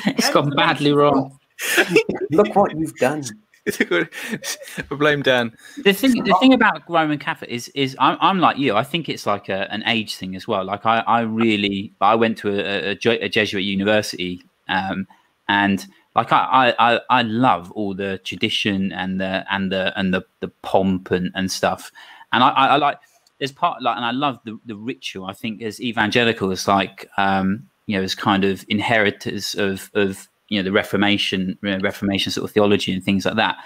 it's 0.07 0.31
gone 0.31 0.51
badly 0.51 0.93
wrong. 0.93 1.39
Look 2.31 2.55
what 2.57 2.77
you've 2.77 2.97
done. 2.97 3.25
blame 4.91 5.23
Dan. 5.23 5.53
The 5.85 5.93
thing, 5.93 6.23
the 6.25 6.37
thing 6.41 6.53
about 6.53 6.83
Roman 6.89 7.19
Catholic 7.19 7.51
is, 7.51 7.69
is 7.69 7.97
I'm, 7.99 8.19
I'm 8.21 8.39
like 8.39 8.59
you. 8.59 8.77
I 8.77 8.85
think 8.85 9.09
it's 9.09 9.27
like 9.27 9.49
a, 9.49 9.73
an 9.73 9.83
age 9.87 10.17
thing 10.17 10.37
as 10.37 10.47
well. 10.47 10.65
Like 10.65 10.85
I, 10.85 11.01
I 11.01 11.21
really, 11.21 11.93
I 12.01 12.15
went 12.15 12.37
to 12.39 12.51
a, 12.51 12.93
a, 12.93 13.25
a 13.25 13.29
Jesuit 13.29 13.65
university, 13.65 14.45
um, 14.69 15.07
and 15.49 15.87
like 16.15 16.33
I, 16.33 16.75
I, 16.79 17.01
I 17.11 17.23
love 17.23 17.73
all 17.73 17.95
the 17.95 18.19
tradition 18.19 18.93
and 18.93 19.21
the 19.21 19.45
and 19.51 19.73
the 19.73 19.93
and 19.99 20.15
the, 20.15 20.25
the 20.41 20.49
pomp 20.49 21.11
and, 21.11 21.31
and 21.35 21.51
stuff. 21.51 21.91
And 22.33 22.43
I, 22.43 22.51
I, 22.51 22.77
like 22.77 22.99
there's 23.39 23.53
part 23.53 23.83
like 23.83 23.97
and 23.97 24.05
I 24.05 24.13
love 24.13 24.39
the, 24.45 24.59
the 24.65 24.77
ritual. 24.77 25.27
I 25.27 25.33
think 25.33 25.61
as 25.63 25.81
evangelical, 25.81 26.49
evangelicals, 26.49 26.69
like 26.69 27.09
um, 27.19 27.69
you 27.87 27.97
know, 27.97 28.05
as 28.05 28.15
kind 28.15 28.45
of 28.45 28.65
inheritors 28.69 29.55
of 29.57 29.91
of 29.95 30.29
you 30.49 30.59
know 30.59 30.63
the 30.63 30.73
Reformation, 30.73 31.59
you 31.63 31.71
know, 31.71 31.79
Reformation 31.79 32.31
sort 32.31 32.49
of 32.49 32.55
theology 32.55 32.93
and 32.93 33.03
things 33.03 33.25
like 33.25 33.37
that. 33.37 33.57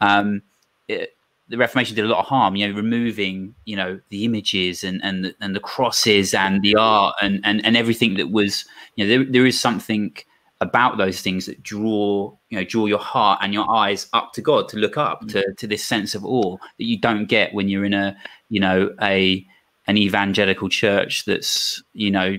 Um, 0.00 0.42
it, 0.86 1.16
the 1.48 1.58
Reformation 1.58 1.94
did 1.94 2.04
a 2.04 2.08
lot 2.08 2.20
of 2.20 2.26
harm, 2.26 2.56
you 2.56 2.68
know, 2.68 2.74
removing, 2.74 3.54
you 3.64 3.76
know, 3.76 4.00
the 4.10 4.24
images 4.24 4.84
and 4.84 5.00
and 5.02 5.24
the, 5.24 5.34
and 5.40 5.56
the 5.56 5.60
crosses 5.60 6.34
and 6.34 6.62
the 6.62 6.76
art 6.76 7.14
and, 7.20 7.40
and 7.44 7.64
and 7.64 7.76
everything 7.76 8.14
that 8.14 8.30
was, 8.30 8.64
you 8.94 9.04
know, 9.04 9.08
there, 9.08 9.32
there 9.32 9.46
is 9.46 9.58
something 9.58 10.16
about 10.60 10.96
those 10.96 11.20
things 11.20 11.44
that 11.46 11.62
draw 11.62 12.34
you 12.48 12.58
know 12.58 12.64
draw 12.64 12.86
your 12.86 12.98
heart 12.98 13.38
and 13.42 13.52
your 13.52 13.70
eyes 13.70 14.08
up 14.14 14.32
to 14.32 14.40
god 14.40 14.68
to 14.68 14.78
look 14.78 14.96
up 14.96 15.26
to, 15.28 15.44
to 15.54 15.66
this 15.66 15.84
sense 15.84 16.14
of 16.14 16.24
awe 16.24 16.56
that 16.78 16.84
you 16.84 16.98
don't 16.98 17.26
get 17.26 17.52
when 17.52 17.68
you're 17.68 17.84
in 17.84 17.92
a 17.92 18.16
you 18.48 18.58
know 18.58 18.90
a 19.02 19.46
an 19.86 19.98
evangelical 19.98 20.68
church 20.68 21.24
that's 21.26 21.82
you 21.92 22.10
know 22.10 22.36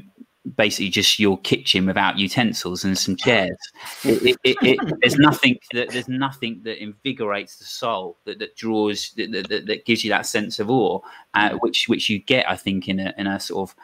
basically 0.55 0.89
just 0.89 1.19
your 1.19 1.37
kitchen 1.39 1.85
without 1.85 2.17
utensils 2.17 2.83
and 2.83 2.97
some 2.97 3.15
chairs. 3.15 3.57
It, 4.03 4.37
it, 4.43 4.57
it, 4.61 4.95
there's 5.01 5.17
nothing 5.17 5.57
that 5.73 5.89
there's 5.89 6.07
nothing 6.07 6.61
that 6.63 6.81
invigorates 6.81 7.57
the 7.57 7.65
soul 7.65 8.17
that, 8.25 8.39
that 8.39 8.55
draws 8.55 9.11
that, 9.17 9.31
that, 9.49 9.65
that 9.65 9.85
gives 9.85 10.03
you 10.03 10.09
that 10.11 10.25
sense 10.25 10.59
of 10.59 10.69
awe 10.69 10.99
uh, 11.33 11.51
which 11.61 11.89
which 11.89 12.09
you 12.09 12.19
get 12.19 12.49
i 12.49 12.55
think 12.55 12.87
in 12.87 12.99
a 12.99 13.13
in 13.17 13.27
a 13.27 13.39
sort 13.39 13.69
of 13.69 13.75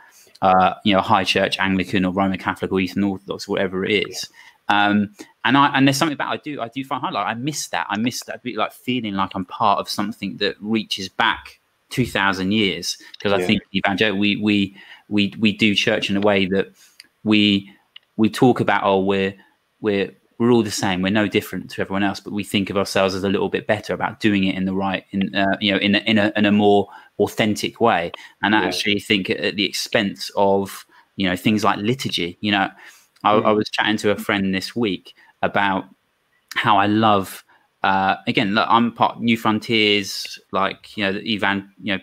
uh, 0.44 0.74
you 0.84 0.94
know, 0.94 1.00
high 1.00 1.24
church, 1.24 1.58
Anglican 1.58 2.04
or 2.04 2.12
Roman 2.12 2.38
Catholic 2.38 2.70
or 2.72 2.80
Eastern 2.82 3.06
Orthodox, 3.06 3.48
whatever 3.48 3.86
it 3.86 4.10
is. 4.10 4.30
Um, 4.68 5.16
and 5.46 5.58
I 5.58 5.68
and 5.76 5.88
there's 5.88 5.98
something 5.98 6.14
about 6.14 6.34
I 6.34 6.38
do 6.38 6.60
I 6.60 6.68
do 6.68 6.84
find 6.84 7.02
hard. 7.02 7.14
Like 7.14 7.28
I 7.28 7.34
miss 7.34 7.68
that. 7.70 7.88
I 7.90 7.98
miss 7.98 8.24
that 8.26 8.44
bit 8.44 8.58
like 8.58 8.74
feeling 8.74 9.14
like 9.14 9.32
I'm 9.36 9.46
part 9.46 9.80
of 9.80 9.88
something 9.90 10.38
that 10.38 10.56
reaches 10.60 11.08
back 11.08 11.60
two 11.90 12.06
thousand 12.06 12.52
years. 12.52 12.98
Because 13.14 13.32
I 13.32 13.38
yeah. 13.40 13.48
think 13.48 13.62
evangelical 13.74 14.20
we 14.20 14.36
we 14.36 14.76
we 15.08 15.34
we 15.40 15.54
do 15.54 15.74
church 15.76 16.10
in 16.10 16.18
a 16.18 16.22
way 16.22 16.46
that 16.48 16.74
we 17.24 17.72
we 18.18 18.30
talk 18.30 18.60
about 18.60 18.84
oh 18.84 19.00
we're 19.02 19.34
we're 19.80 20.12
we're 20.40 20.52
all 20.52 20.64
the 20.64 20.72
same. 20.72 21.02
We're 21.02 21.10
no 21.10 21.28
different 21.28 21.70
to 21.72 21.82
everyone 21.82 22.04
else, 22.04 22.20
but 22.20 22.34
we 22.34 22.44
think 22.44 22.70
of 22.70 22.78
ourselves 22.78 23.16
as 23.16 23.24
a 23.24 23.30
little 23.30 23.48
bit 23.48 23.66
better 23.66 23.94
about 23.94 24.20
doing 24.20 24.44
it 24.44 24.56
in 24.56 24.66
the 24.66 24.74
right, 24.74 25.06
in 25.12 25.34
uh, 25.34 25.56
you 25.62 25.72
know, 25.72 25.78
in 25.78 25.96
a, 25.96 26.00
in 26.00 26.18
a 26.18 26.34
in 26.36 26.46
a 26.46 26.52
more 26.52 26.90
authentic 27.20 27.80
way. 27.80 28.12
And 28.42 28.56
I 28.56 28.66
actually 28.66 29.00
think 29.00 29.30
at 29.30 29.56
the 29.56 29.66
expense 29.66 30.32
of 30.36 30.86
you 31.16 31.30
know 31.30 31.36
things 31.36 31.64
like 31.64 31.78
liturgy. 31.80 32.38
You 32.42 32.52
know, 32.52 32.70
I, 33.24 33.34
mm. 33.34 33.46
I 33.46 33.52
was 33.52 33.70
chatting 33.70 33.98
to 33.98 34.12
a 34.12 34.16
friend 34.16 34.54
this 34.54 34.76
week 34.76 35.14
about 35.42 35.86
how 36.56 36.78
I 36.78 36.88
love. 36.88 37.44
Uh, 37.84 38.16
again, 38.28 38.56
look, 38.56 38.66
I'm 38.70 38.94
part 38.94 39.20
New 39.20 39.36
Frontiers, 39.36 40.40
like 40.52 40.96
you 40.96 41.04
know, 41.04 41.14
the 41.14 41.36
Evan, 41.36 41.70
you 41.82 41.96
know, 41.96 42.02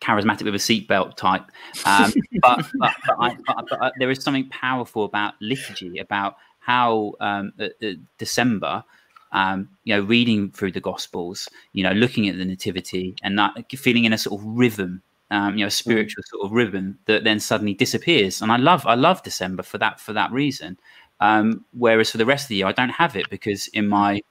charismatic 0.00 0.44
with 0.44 0.54
a 0.54 0.58
seatbelt 0.58 1.16
type. 1.16 1.44
Um, 1.86 2.12
but, 2.42 2.66
but, 2.78 2.94
but, 3.06 3.16
I, 3.20 3.36
but, 3.46 3.66
but, 3.70 3.92
there 3.98 4.10
is 4.10 4.22
something 4.22 4.48
powerful 4.48 5.04
about 5.04 5.34
liturgy, 5.40 5.98
about 5.98 6.36
how 6.58 7.12
um, 7.20 7.52
uh, 7.60 7.68
uh, 7.82 7.92
December 8.18 8.82
um, 9.34 9.68
you 9.82 9.94
know, 9.94 10.02
reading 10.02 10.50
through 10.52 10.72
the 10.72 10.80
Gospels, 10.80 11.48
you 11.72 11.82
know, 11.82 11.90
looking 11.92 12.28
at 12.28 12.38
the 12.38 12.44
Nativity, 12.44 13.16
and 13.22 13.36
that, 13.38 13.52
feeling 13.72 14.04
in 14.04 14.12
a 14.12 14.18
sort 14.18 14.40
of 14.40 14.46
rhythm, 14.46 15.02
um, 15.30 15.58
you 15.58 15.64
know, 15.64 15.66
a 15.66 15.72
spiritual 15.72 16.22
sort 16.28 16.46
of 16.46 16.52
rhythm 16.52 16.98
that 17.06 17.24
then 17.24 17.40
suddenly 17.40 17.74
disappears. 17.74 18.40
And 18.40 18.52
I 18.52 18.56
love, 18.56 18.86
I 18.86 18.94
love 18.94 19.22
December 19.24 19.64
for 19.64 19.78
that 19.78 19.98
for 20.00 20.12
that 20.12 20.30
reason. 20.30 20.78
Um, 21.20 21.64
whereas 21.72 22.10
for 22.12 22.18
the 22.18 22.26
rest 22.26 22.44
of 22.44 22.48
the 22.50 22.56
year, 22.56 22.66
I 22.66 22.72
don't 22.72 22.90
have 22.90 23.16
it 23.16 23.28
because 23.28 23.66
in 23.68 23.88
my 23.88 24.22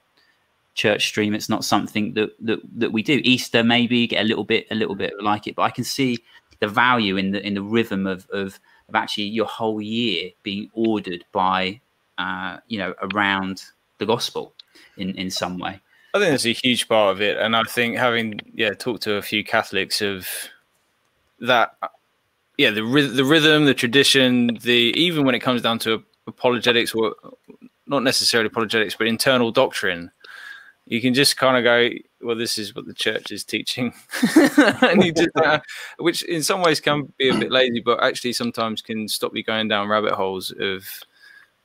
church 0.74 1.06
stream, 1.06 1.34
it's 1.34 1.50
not 1.50 1.64
something 1.64 2.14
that 2.14 2.30
that, 2.40 2.60
that 2.78 2.92
we 2.92 3.02
do. 3.02 3.20
Easter 3.24 3.62
maybe 3.62 4.06
get 4.06 4.22
a 4.22 4.26
little 4.26 4.44
bit 4.44 4.66
a 4.70 4.74
little 4.74 4.94
bit 4.94 5.12
like 5.20 5.46
it, 5.46 5.54
but 5.54 5.62
I 5.62 5.70
can 5.70 5.84
see 5.84 6.18
the 6.60 6.68
value 6.68 7.18
in 7.18 7.32
the 7.32 7.46
in 7.46 7.52
the 7.52 7.62
rhythm 7.62 8.06
of 8.06 8.26
of, 8.30 8.58
of 8.88 8.94
actually 8.94 9.24
your 9.24 9.46
whole 9.46 9.82
year 9.82 10.30
being 10.42 10.70
ordered 10.72 11.26
by 11.30 11.80
uh, 12.16 12.58
you 12.68 12.78
know 12.78 12.94
around 13.02 13.64
the 13.98 14.06
gospel 14.06 14.54
in 14.96 15.10
in 15.16 15.30
some 15.30 15.58
way. 15.58 15.80
I 16.14 16.18
think 16.18 16.30
that's 16.30 16.46
a 16.46 16.52
huge 16.52 16.88
part 16.88 17.12
of 17.12 17.20
it, 17.20 17.36
and 17.38 17.56
I 17.56 17.62
think 17.64 17.96
having 17.96 18.40
yeah 18.54 18.74
talked 18.74 19.02
to 19.02 19.14
a 19.14 19.22
few 19.22 19.44
Catholics 19.44 20.00
of 20.00 20.28
that, 21.40 21.74
yeah 22.56 22.70
the 22.70 22.82
the 22.82 23.24
rhythm, 23.24 23.64
the 23.64 23.74
tradition, 23.74 24.58
the 24.62 24.92
even 24.96 25.24
when 25.24 25.34
it 25.34 25.40
comes 25.40 25.62
down 25.62 25.78
to 25.80 26.04
apologetics 26.26 26.94
or 26.94 27.14
not 27.86 28.02
necessarily 28.02 28.46
apologetics, 28.46 28.94
but 28.94 29.06
internal 29.06 29.50
doctrine, 29.50 30.10
you 30.86 31.00
can 31.00 31.14
just 31.14 31.36
kind 31.36 31.56
of 31.56 31.64
go, 31.64 31.90
well, 32.22 32.36
this 32.36 32.58
is 32.58 32.74
what 32.74 32.86
the 32.86 32.94
church 32.94 33.30
is 33.30 33.44
teaching, 33.44 33.92
and 34.36 35.04
you 35.04 35.12
just, 35.12 35.36
uh, 35.36 35.60
which 35.98 36.22
in 36.22 36.42
some 36.42 36.62
ways 36.62 36.80
can 36.80 37.12
be 37.18 37.28
a 37.28 37.34
bit 37.38 37.50
lazy, 37.50 37.80
but 37.80 38.02
actually 38.02 38.32
sometimes 38.32 38.82
can 38.82 39.08
stop 39.08 39.34
you 39.34 39.42
going 39.42 39.68
down 39.68 39.88
rabbit 39.88 40.12
holes 40.12 40.52
of 40.58 40.86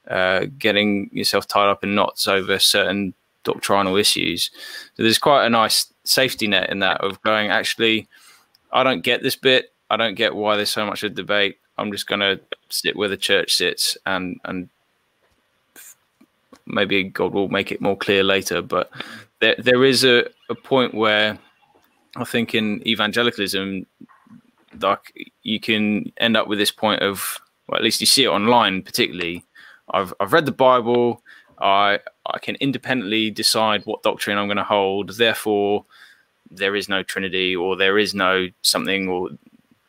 uh, 0.10 0.46
getting 0.58 1.10
yourself 1.14 1.48
tied 1.48 1.70
up 1.70 1.84
in 1.84 1.96
knots 1.96 2.28
over 2.28 2.60
certain 2.60 3.14
doctrinal 3.44 3.96
issues. 3.96 4.52
So 4.96 5.04
there's 5.04 5.18
quite 5.18 5.46
a 5.46 5.50
nice 5.50 5.92
safety 6.04 6.48
net 6.48 6.70
in 6.70 6.80
that 6.80 7.02
of 7.02 7.22
going, 7.22 7.50
actually, 7.50 8.08
I 8.72 8.84
don't 8.84 9.02
get 9.02 9.24
this 9.24 9.36
bit. 9.36 9.74
I 9.90 9.98
don't 9.98 10.16
get 10.16 10.36
why 10.36 10.56
there's 10.56 10.70
so 10.70 10.86
much 10.86 11.04
of 11.04 11.16
debate. 11.16 11.58
I'm 11.78 11.92
just 11.92 12.08
going 12.08 12.20
to 12.20 12.40
sit 12.70 12.96
where 12.96 13.08
the 13.08 13.18
church 13.18 13.54
sits 13.54 13.98
and 14.06 14.40
and 14.44 14.70
maybe 16.66 17.04
God 17.04 17.34
will 17.34 17.48
make 17.50 17.72
it 17.72 17.82
more 17.82 17.98
clear 17.98 18.24
later. 18.24 18.62
But 18.62 18.92
there 19.40 19.56
there 19.58 19.84
is 19.84 20.04
a, 20.04 20.26
a 20.50 20.56
point 20.56 20.94
where 20.94 21.40
I 22.16 22.24
think 22.24 22.54
in 22.54 22.86
evangelicalism, 22.88 23.86
like 24.80 25.32
you 25.44 25.60
can 25.60 26.12
end 26.18 26.38
up 26.38 26.48
with 26.48 26.60
this 26.60 26.72
point 26.72 27.02
of, 27.02 27.40
well, 27.68 27.78
at 27.78 27.84
least 27.84 28.02
you 28.02 28.08
see 28.08 28.26
it 28.26 28.30
online, 28.30 28.82
particularly. 28.82 29.44
I've 29.92 30.14
I've 30.20 30.34
read 30.34 30.46
the 30.46 30.52
Bible. 30.52 31.22
I 31.60 32.00
I 32.26 32.40
can 32.40 32.56
independently 32.56 33.32
decide 33.32 33.84
what 33.86 34.04
doctrine 34.04 34.38
I'm 34.38 34.48
going 34.48 34.58
to 34.58 34.64
hold. 34.64 35.10
Therefore, 35.10 35.86
there 36.52 36.76
is 36.76 36.90
no 36.90 37.04
Trinity, 37.04 37.56
or 37.56 37.76
there 37.76 37.98
is 37.98 38.14
no 38.14 38.48
something, 38.62 39.08
or 39.08 39.30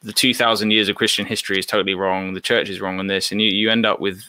the 0.03 0.13
2,000 0.13 0.71
years 0.71 0.89
of 0.89 0.97
Christian 0.97 1.27
history 1.27 1.59
is 1.59 1.67
totally 1.67 1.95
wrong. 1.95 2.33
The 2.33 2.41
church 2.41 2.71
is 2.71 2.81
wrong 2.81 2.99
on 2.99 3.07
this, 3.07 3.31
and 3.31 3.41
you 3.41 3.49
you 3.49 3.71
end 3.71 3.87
up 3.87 4.01
with 4.01 4.23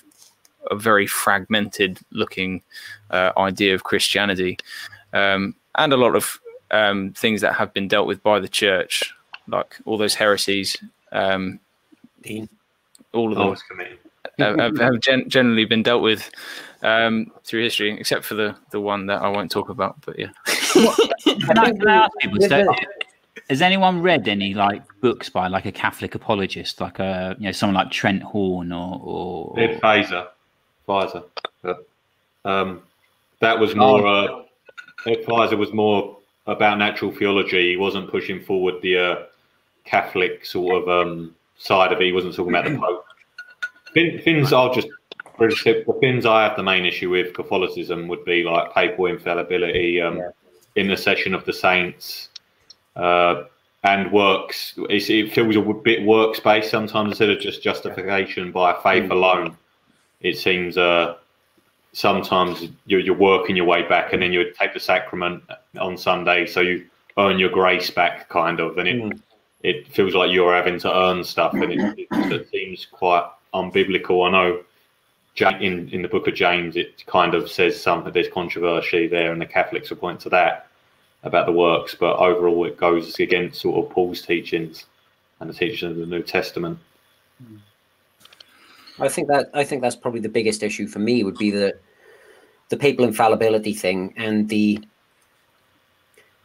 a 0.69 0.75
very 0.75 1.07
fragmented 1.07 1.99
looking 2.11 2.61
uh, 3.09 3.31
idea 3.37 3.73
of 3.73 3.83
Christianity, 3.83 4.57
um, 5.13 5.55
and 5.75 5.93
a 5.93 5.97
lot 5.97 6.15
of 6.15 6.39
um, 6.71 7.11
things 7.13 7.41
that 7.41 7.55
have 7.55 7.73
been 7.73 7.87
dealt 7.87 8.07
with 8.07 8.21
by 8.23 8.39
the 8.39 8.47
church, 8.47 9.13
like 9.47 9.77
all 9.85 9.97
those 9.97 10.15
heresies. 10.15 10.77
Um, 11.11 11.59
all 13.13 13.31
of 13.31 13.37
those 13.37 13.61
have, 14.39 14.77
have 14.77 14.99
gen- 14.99 15.29
generally 15.29 15.65
been 15.65 15.83
dealt 15.83 16.01
with 16.01 16.29
um, 16.83 17.31
through 17.43 17.63
history, 17.63 17.97
except 17.99 18.25
for 18.25 18.35
the 18.35 18.55
the 18.71 18.79
one 18.79 19.05
that 19.07 19.21
I 19.21 19.29
won't 19.29 19.51
talk 19.51 19.69
about. 19.69 20.01
But 20.05 20.19
yeah. 20.19 20.31
can, 20.45 21.57
I, 21.57 21.71
can 21.71 21.87
I 21.87 21.95
ask 21.95 22.11
people? 22.19 22.75
has 23.49 23.61
anyone 23.61 24.01
read 24.01 24.27
any 24.27 24.53
like 24.53 24.83
books 25.01 25.29
by 25.29 25.47
like 25.47 25.65
a 25.65 25.71
Catholic 25.71 26.15
apologist, 26.15 26.81
like 26.81 26.99
a 26.99 27.35
you 27.39 27.45
know 27.45 27.51
someone 27.51 27.75
like 27.75 27.91
Trent 27.91 28.23
Horn 28.23 28.71
or 28.71 28.99
or, 29.03 29.53
or... 29.57 29.79
Feser, 29.79 30.27
Feser? 30.87 31.23
Um, 32.43 32.81
that 33.39 33.59
was 33.59 33.75
more. 33.75 34.05
Uh, 34.05 34.43
Feser 35.05 35.57
was 35.57 35.73
more 35.73 36.17
about 36.47 36.77
natural 36.77 37.11
theology. 37.11 37.71
He 37.71 37.77
wasn't 37.77 38.09
pushing 38.09 38.41
forward 38.41 38.81
the 38.81 38.97
uh, 38.97 39.15
Catholic 39.83 40.45
sort 40.45 40.81
of 40.81 40.89
um, 40.89 41.35
side 41.57 41.91
of 41.91 42.01
it. 42.01 42.05
He 42.05 42.11
wasn't 42.11 42.35
talking 42.35 42.53
about 42.53 42.65
the 42.65 42.77
Pope. 42.77 43.05
Things 43.93 44.53
I'll 44.53 44.73
just 44.73 44.87
the 45.49 45.97
things 45.99 46.25
I 46.25 46.43
have 46.43 46.55
the 46.55 46.63
main 46.63 46.85
issue 46.85 47.09
with 47.09 47.33
Catholicism 47.33 48.07
would 48.07 48.23
be 48.25 48.43
like 48.43 48.73
papal 48.73 49.07
infallibility, 49.07 50.01
um, 50.01 50.17
yeah. 50.17 50.29
intercession 50.75 51.33
of 51.33 51.45
the 51.45 51.53
saints, 51.53 52.29
uh, 52.95 53.43
and 53.83 54.11
works. 54.11 54.75
it 54.77 55.33
feels 55.33 55.55
a 55.55 55.61
bit 55.61 56.05
works 56.05 56.39
based 56.39 56.69
sometimes 56.69 57.11
instead 57.11 57.29
of 57.29 57.39
just 57.39 57.63
justification 57.63 58.51
by 58.51 58.73
faith 58.81 59.05
mm. 59.05 59.11
alone. 59.11 59.57
It 60.21 60.37
seems 60.37 60.77
uh, 60.77 61.15
sometimes 61.93 62.67
you're, 62.85 62.99
you're, 62.99 63.15
working 63.15 63.55
your 63.55 63.65
way 63.65 63.87
back, 63.87 64.13
and 64.13 64.21
then 64.21 64.31
you 64.31 64.53
take 64.53 64.73
the 64.73 64.79
sacrament 64.79 65.43
on 65.79 65.97
Sunday, 65.97 66.45
so 66.45 66.61
you 66.61 66.85
earn 67.17 67.39
your 67.39 67.49
grace 67.49 67.89
back, 67.89 68.29
kind 68.29 68.59
of, 68.59 68.77
and 68.77 68.87
it 68.87 69.01
mm. 69.01 69.19
it 69.63 69.87
feels 69.87 70.13
like 70.13 70.31
you're 70.31 70.53
having 70.53 70.79
to 70.79 70.95
earn 70.95 71.23
stuff, 71.23 71.53
and 71.53 71.71
it, 71.71 71.79
it, 71.97 72.07
it 72.11 72.49
seems 72.51 72.85
quite 72.85 73.27
unbiblical. 73.53 74.27
I 74.27 74.31
know 74.31 74.63
in 75.59 75.89
in 75.89 76.01
the 76.01 76.07
book 76.07 76.27
of 76.27 76.35
James, 76.35 76.75
it 76.75 77.05
kind 77.05 77.33
of 77.33 77.49
says 77.49 77.81
something. 77.81 78.11
There's 78.11 78.27
controversy 78.27 79.07
there, 79.07 79.31
and 79.31 79.41
the 79.41 79.45
Catholics 79.45 79.89
will 79.89 79.97
point 79.97 80.19
to 80.21 80.29
that 80.29 80.67
about 81.23 81.45
the 81.45 81.51
works, 81.51 81.95
but 81.95 82.17
overall 82.17 82.65
it 82.65 82.77
goes 82.77 83.19
against 83.19 83.61
sort 83.61 83.85
of 83.85 83.91
Paul's 83.91 84.21
teachings 84.23 84.85
and 85.39 85.49
the 85.49 85.53
teachings 85.53 85.91
of 85.91 85.97
the 85.97 86.05
New 86.05 86.23
Testament. 86.23 86.79
I 88.99 89.07
think 89.07 89.27
that 89.27 89.49
I 89.53 89.63
think 89.63 89.81
that's 89.81 89.95
probably 89.95 90.19
the 90.19 90.29
biggest 90.29 90.63
issue 90.63 90.87
for 90.87 90.99
me 90.99 91.23
would 91.23 91.37
be 91.37 91.51
the 91.51 91.77
the 92.69 92.77
papal 92.77 93.05
infallibility 93.05 93.73
thing 93.73 94.13
and 94.17 94.49
the. 94.49 94.79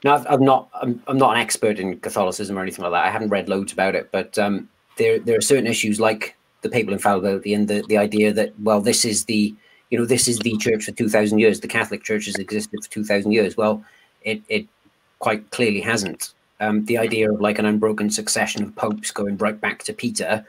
Now, 0.05 0.25
I'm 0.29 0.45
not 0.45 0.69
I'm, 0.75 1.03
I'm 1.07 1.19
not 1.19 1.35
an 1.35 1.41
expert 1.41 1.79
in 1.79 1.99
Catholicism 2.01 2.57
or 2.59 2.63
anything 2.63 2.83
like 2.83 2.93
that. 2.93 3.05
I 3.05 3.11
haven't 3.11 3.31
read 3.31 3.49
loads 3.49 3.73
about 3.73 3.95
it, 3.95 4.11
but 4.13 4.39
um, 4.39 4.69
there 4.97 5.19
there 5.19 5.37
are 5.37 5.43
certain 5.43 5.67
issues 5.67 5.99
like 5.99 6.36
the 6.63 6.69
papal 6.69 6.93
infallibility 6.93 7.55
and 7.55 7.69
the 7.69 7.85
the 7.89 7.99
idea 7.99 8.33
that 8.33 8.59
well, 8.61 8.81
this 8.81 9.05
is 9.05 9.25
the 9.25 9.55
you 9.91 9.99
know 9.99 10.05
this 10.05 10.29
is 10.29 10.39
the 10.41 10.57
church 10.59 10.85
for 10.85 10.93
two 10.93 11.09
thousand 11.09 11.39
years. 11.39 11.61
The 11.61 11.69
Catholic 11.69 12.03
Church 12.03 12.27
has 12.27 12.37
existed 12.37 12.83
for 12.83 12.91
two 12.91 13.05
thousand 13.05 13.33
years. 13.33 13.57
Well, 13.57 13.85
it 14.23 14.43
it 14.49 14.67
quite 15.19 15.51
clearly 15.51 15.81
hasn't. 15.81 16.33
Um, 16.59 16.85
the 16.87 16.99
idea 16.99 17.31
of 17.31 17.41
like 17.41 17.59
an 17.59 17.67
unbroken 17.67 18.11
succession 18.11 18.63
of 18.63 18.75
popes 18.77 19.11
going 19.11 19.37
right 19.37 19.61
back 19.61 19.83
to 19.85 19.93
Peter, 19.93 20.45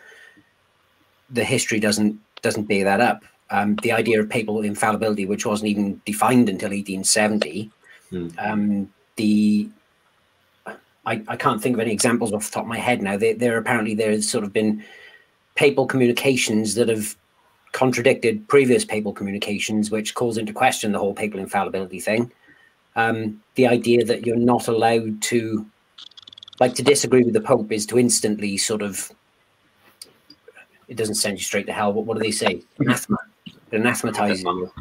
the 1.29 1.43
history 1.43 1.79
doesn't 1.79 2.19
doesn't 2.41 2.63
bear 2.63 2.83
that 2.85 3.01
up. 3.01 3.23
Um, 3.49 3.75
the 3.77 3.91
idea 3.91 4.19
of 4.19 4.29
papal 4.29 4.61
infallibility, 4.61 5.25
which 5.25 5.45
wasn't 5.45 5.69
even 5.69 6.01
defined 6.05 6.49
until 6.49 6.69
1870, 6.69 7.71
mm. 8.11 8.33
um, 8.45 8.91
the 9.15 9.69
I, 11.05 11.21
I 11.29 11.37
can't 11.37 11.61
think 11.61 11.75
of 11.75 11.79
any 11.79 11.93
examples 11.93 12.33
off 12.33 12.45
the 12.45 12.51
top 12.51 12.63
of 12.63 12.67
my 12.67 12.77
head 12.77 13.01
now. 13.01 13.17
There, 13.17 13.33
there 13.33 13.57
apparently 13.57 13.95
there's 13.95 14.29
sort 14.29 14.43
of 14.43 14.51
been 14.51 14.83
papal 15.57 15.85
communications 15.85 16.75
that 16.75 16.87
have 16.87 17.15
contradicted 17.73 18.47
previous 18.47 18.85
papal 18.85 19.11
communications, 19.11 19.91
which 19.91 20.15
calls 20.15 20.37
into 20.37 20.53
question 20.53 20.93
the 20.93 20.99
whole 20.99 21.13
papal 21.13 21.39
infallibility 21.39 21.99
thing 21.99 22.31
um, 22.97 23.41
the 23.55 23.67
idea 23.67 24.03
that 24.03 24.25
you're 24.25 24.35
not 24.35 24.67
allowed 24.67 25.21
to, 25.21 25.65
like, 26.59 26.73
to 26.75 26.83
disagree 26.83 27.23
with 27.23 27.33
the 27.33 27.41
Pope 27.41 27.71
is 27.71 27.85
to 27.85 27.99
instantly 27.99 28.57
sort 28.57 28.81
of, 28.81 29.11
it 30.87 30.97
doesn't 30.97 31.15
send 31.15 31.37
you 31.37 31.43
straight 31.43 31.67
to 31.67 31.73
hell, 31.73 31.93
but 31.93 32.01
what 32.01 32.17
do 32.17 32.23
they 32.23 32.31
say? 32.31 32.61
Anathema. 32.79 33.17
It 33.45 33.79
anathematizes 33.79 34.43
you. 34.43 34.71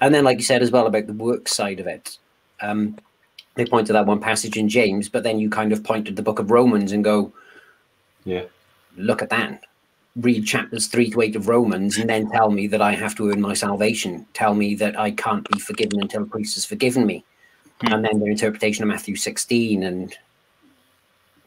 And 0.00 0.12
then, 0.14 0.24
like 0.24 0.38
you 0.38 0.44
said 0.44 0.62
as 0.62 0.70
well 0.70 0.86
about 0.86 1.06
the 1.06 1.12
work 1.12 1.46
side 1.46 1.78
of 1.78 1.86
it, 1.86 2.18
um, 2.60 2.98
they 3.54 3.64
point 3.64 3.86
to 3.86 3.92
that 3.92 4.06
one 4.06 4.20
passage 4.20 4.56
in 4.56 4.68
James, 4.68 5.08
but 5.08 5.22
then 5.22 5.38
you 5.38 5.48
kind 5.48 5.72
of 5.72 5.84
point 5.84 6.06
to 6.06 6.12
the 6.12 6.22
book 6.22 6.40
of 6.40 6.50
Romans 6.50 6.90
and 6.90 7.04
go, 7.04 7.32
yeah, 8.24 8.44
look 8.96 9.22
at 9.22 9.30
that. 9.30 9.62
Read 10.16 10.46
chapters 10.46 10.86
three 10.86 11.10
to 11.10 11.22
eight 11.22 11.36
of 11.36 11.48
Romans 11.48 11.98
and 11.98 12.08
then 12.08 12.30
tell 12.30 12.50
me 12.50 12.66
that 12.68 12.80
I 12.80 12.92
have 12.92 13.16
to 13.16 13.30
earn 13.30 13.40
my 13.40 13.54
salvation. 13.54 14.26
Tell 14.32 14.54
me 14.54 14.74
that 14.76 14.98
I 14.98 15.10
can't 15.10 15.48
be 15.50 15.58
forgiven 15.58 16.00
until 16.00 16.22
a 16.22 16.26
priest 16.26 16.54
has 16.54 16.64
forgiven 16.64 17.04
me 17.04 17.24
and 17.82 18.04
then 18.04 18.20
their 18.20 18.30
interpretation 18.30 18.82
of 18.82 18.88
Matthew 18.88 19.16
16 19.16 19.82
and 19.82 20.16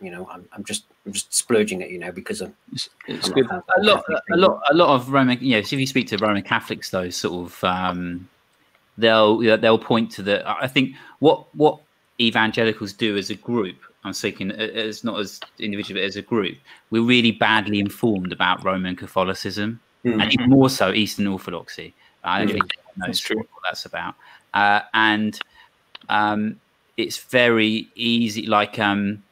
you 0.01 0.11
know 0.11 0.27
I'm, 0.31 0.47
I'm 0.51 0.63
just 0.63 0.85
I'm 1.05 1.13
just 1.13 1.33
splurging 1.33 1.81
at 1.81 1.89
you 1.89 1.99
now 1.99 2.11
because 2.11 2.41
of 2.41 2.53
it's, 2.73 2.89
it's 3.07 3.29
a 3.29 3.33
lot 3.79 4.03
a 4.31 4.37
lot 4.37 4.61
a 4.69 4.73
lot 4.73 4.89
of 4.95 5.11
Roman 5.11 5.39
you 5.41 5.53
know 5.53 5.59
if 5.59 5.71
you 5.71 5.87
speak 5.87 6.07
to 6.07 6.17
Roman 6.17 6.43
Catholics 6.43 6.89
though 6.89 7.09
sort 7.09 7.47
of 7.47 7.63
um, 7.63 8.27
they'll 8.97 9.39
they'll 9.57 9.79
point 9.79 10.11
to 10.11 10.21
the 10.21 10.47
I 10.47 10.67
think 10.67 10.95
what 11.19 11.53
what 11.55 11.79
evangelicals 12.19 12.93
do 12.93 13.17
as 13.17 13.29
a 13.29 13.35
group 13.35 13.77
I'm 14.07 14.13
speaking 14.13 14.51
as 14.51 15.03
not 15.03 15.19
as 15.19 15.39
individual 15.59 16.01
but 16.01 16.05
as 16.05 16.15
a 16.15 16.21
group 16.21 16.57
we're 16.89 17.03
really 17.03 17.31
badly 17.31 17.79
informed 17.79 18.31
about 18.31 18.63
Roman 18.63 18.95
Catholicism 18.95 19.79
mm-hmm. 20.03 20.19
and 20.19 20.33
even 20.33 20.49
more 20.49 20.69
so 20.69 20.91
Eastern 20.91 21.27
Orthodoxy 21.27 21.93
I 22.23 22.39
don't 22.39 22.53
think 22.53 22.73
knows 22.97 23.21
that's 23.21 23.29
what 23.29 23.47
that's 23.63 23.85
about. 23.85 24.15
Uh, 24.53 24.81
and 24.93 25.39
um, 26.09 26.59
it's 26.97 27.17
very 27.17 27.87
easy. 27.95 28.45
Like 28.45 28.79
um, 28.79 29.23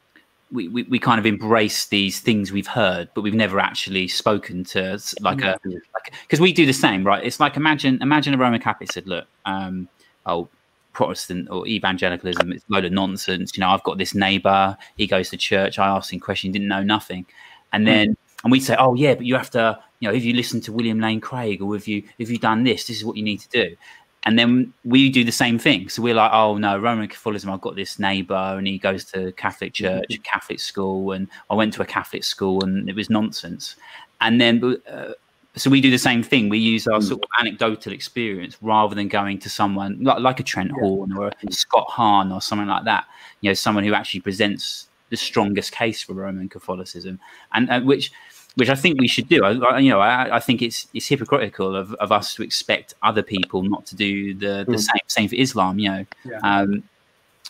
we, 0.50 0.68
we, 0.68 0.84
we 0.84 0.98
kind 0.98 1.18
of 1.18 1.26
embrace 1.26 1.86
these 1.86 2.20
things 2.20 2.52
we've 2.52 2.66
heard, 2.66 3.08
but 3.14 3.22
we've 3.22 3.34
never 3.34 3.58
actually 3.58 4.08
spoken 4.08 4.64
to 4.64 4.98
like 5.20 5.42
a 5.42 5.58
because 5.62 6.40
like, 6.40 6.40
we 6.40 6.52
do 6.52 6.66
the 6.66 6.72
same, 6.72 7.04
right? 7.04 7.24
It's 7.24 7.40
like 7.40 7.56
imagine 7.56 8.00
imagine 8.00 8.34
a 8.34 8.38
Roman 8.38 8.60
Catholic 8.60 8.92
said, 8.92 9.06
"Look, 9.06 9.26
um, 9.44 9.88
oh, 10.24 10.48
Protestant 10.96 11.48
or 11.50 11.66
evangelicalism, 11.66 12.52
it's 12.52 12.64
a 12.68 12.72
load 12.72 12.86
of 12.86 12.92
nonsense. 12.92 13.54
You 13.54 13.60
know, 13.60 13.70
I've 13.70 13.82
got 13.84 13.98
this 13.98 14.14
neighbor, 14.14 14.76
he 14.96 15.06
goes 15.06 15.30
to 15.30 15.36
church, 15.36 15.78
I 15.78 15.88
asked 15.96 16.12
him 16.12 16.20
questions, 16.20 16.52
didn't 16.52 16.68
know 16.76 16.82
nothing, 16.82 17.26
and 17.72 17.82
hmm. 17.82 17.92
then." 17.92 18.16
And 18.44 18.52
we'd 18.52 18.60
say, 18.60 18.76
oh 18.78 18.94
yeah, 18.94 19.14
but 19.14 19.26
you 19.26 19.34
have 19.34 19.50
to, 19.50 19.76
you 19.98 20.08
know, 20.08 20.14
if 20.14 20.22
you 20.22 20.32
listen 20.32 20.60
to 20.60 20.72
William 20.72 21.00
Lane 21.00 21.20
Craig, 21.20 21.60
or 21.60 21.74
if 21.74 21.88
you 21.88 22.04
if 22.18 22.30
you 22.30 22.38
done 22.38 22.62
this, 22.64 22.86
this 22.86 22.96
is 22.98 23.04
what 23.04 23.16
you 23.16 23.24
need 23.24 23.40
to 23.40 23.48
do. 23.48 23.76
And 24.24 24.38
then 24.38 24.72
we 24.84 25.08
do 25.08 25.24
the 25.24 25.32
same 25.32 25.58
thing. 25.58 25.88
So 25.88 26.02
we're 26.02 26.14
like, 26.14 26.30
oh 26.32 26.56
no, 26.58 26.78
Roman 26.78 27.08
Catholicism. 27.08 27.50
I've 27.50 27.60
got 27.60 27.76
this 27.76 27.98
neighbor, 27.98 28.34
and 28.56 28.66
he 28.66 28.78
goes 28.78 29.04
to 29.12 29.32
Catholic 29.32 29.72
church, 29.72 30.04
mm-hmm. 30.10 30.22
Catholic 30.22 30.60
school, 30.60 31.12
and 31.12 31.28
I 31.50 31.54
went 31.54 31.72
to 31.74 31.82
a 31.82 31.86
Catholic 31.86 32.24
school, 32.24 32.62
and 32.62 32.88
it 32.88 32.94
was 32.94 33.08
nonsense. 33.10 33.76
And 34.20 34.40
then, 34.40 34.54
uh, 34.90 35.12
so 35.56 35.70
we 35.70 35.80
do 35.80 35.90
the 35.90 35.98
same 35.98 36.22
thing. 36.22 36.48
We 36.48 36.58
use 36.58 36.86
our 36.86 36.98
mm. 36.98 37.08
sort 37.08 37.22
of 37.22 37.28
anecdotal 37.40 37.92
experience 37.92 38.56
rather 38.60 38.94
than 38.94 39.08
going 39.08 39.38
to 39.40 39.48
someone 39.48 40.02
like, 40.02 40.20
like 40.20 40.40
a 40.40 40.42
Trent 40.42 40.70
yeah. 40.74 40.82
Horn 40.82 41.16
or 41.16 41.28
a. 41.28 41.52
Scott 41.52 41.86
Hahn 41.88 42.30
or 42.30 42.42
something 42.42 42.68
like 42.68 42.84
that. 42.84 43.06
You 43.40 43.50
know, 43.50 43.54
someone 43.54 43.84
who 43.84 43.94
actually 43.94 44.20
presents 44.20 44.88
the 45.08 45.16
strongest 45.16 45.72
case 45.72 46.02
for 46.02 46.14
Roman 46.14 46.48
Catholicism, 46.48 47.18
and 47.52 47.70
uh, 47.70 47.80
which 47.80 48.12
which 48.56 48.70
I 48.70 48.74
think 48.74 49.00
we 49.00 49.08
should 49.08 49.28
do. 49.28 49.44
I, 49.44 49.78
you 49.78 49.90
know, 49.90 50.00
I, 50.00 50.36
I, 50.36 50.40
think 50.40 50.62
it's 50.62 50.88
it's 50.94 51.06
hypocritical 51.06 51.76
of, 51.76 51.92
of 51.94 52.10
us 52.10 52.34
to 52.34 52.42
expect 52.42 52.94
other 53.02 53.22
people 53.22 53.62
not 53.62 53.84
to 53.86 53.96
do 53.96 54.34
the, 54.34 54.64
the 54.66 54.76
mm. 54.76 54.80
same 54.80 55.00
same 55.06 55.28
for 55.28 55.36
Islam. 55.36 55.78
You 55.78 55.90
know, 55.90 56.06
yeah. 56.24 56.38
um, 56.42 56.82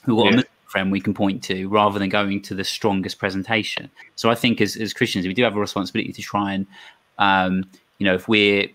who 0.04 0.16
got 0.16 0.34
yeah. 0.34 0.40
a 0.40 0.70
friend 0.70 0.92
we 0.92 1.00
can 1.00 1.14
point 1.14 1.42
to 1.44 1.68
rather 1.68 1.98
than 1.98 2.08
going 2.08 2.42
to 2.42 2.54
the 2.54 2.64
strongest 2.64 3.18
presentation. 3.18 3.90
So 4.14 4.30
I 4.30 4.34
think 4.34 4.60
as 4.60 4.76
as 4.76 4.92
Christians, 4.92 5.26
we 5.26 5.34
do 5.34 5.42
have 5.42 5.56
a 5.56 5.60
responsibility 5.60 6.12
to 6.12 6.22
try 6.22 6.54
and, 6.54 6.66
um, 7.18 7.64
you 7.98 8.06
know, 8.06 8.14
if 8.14 8.28
we're 8.28 8.68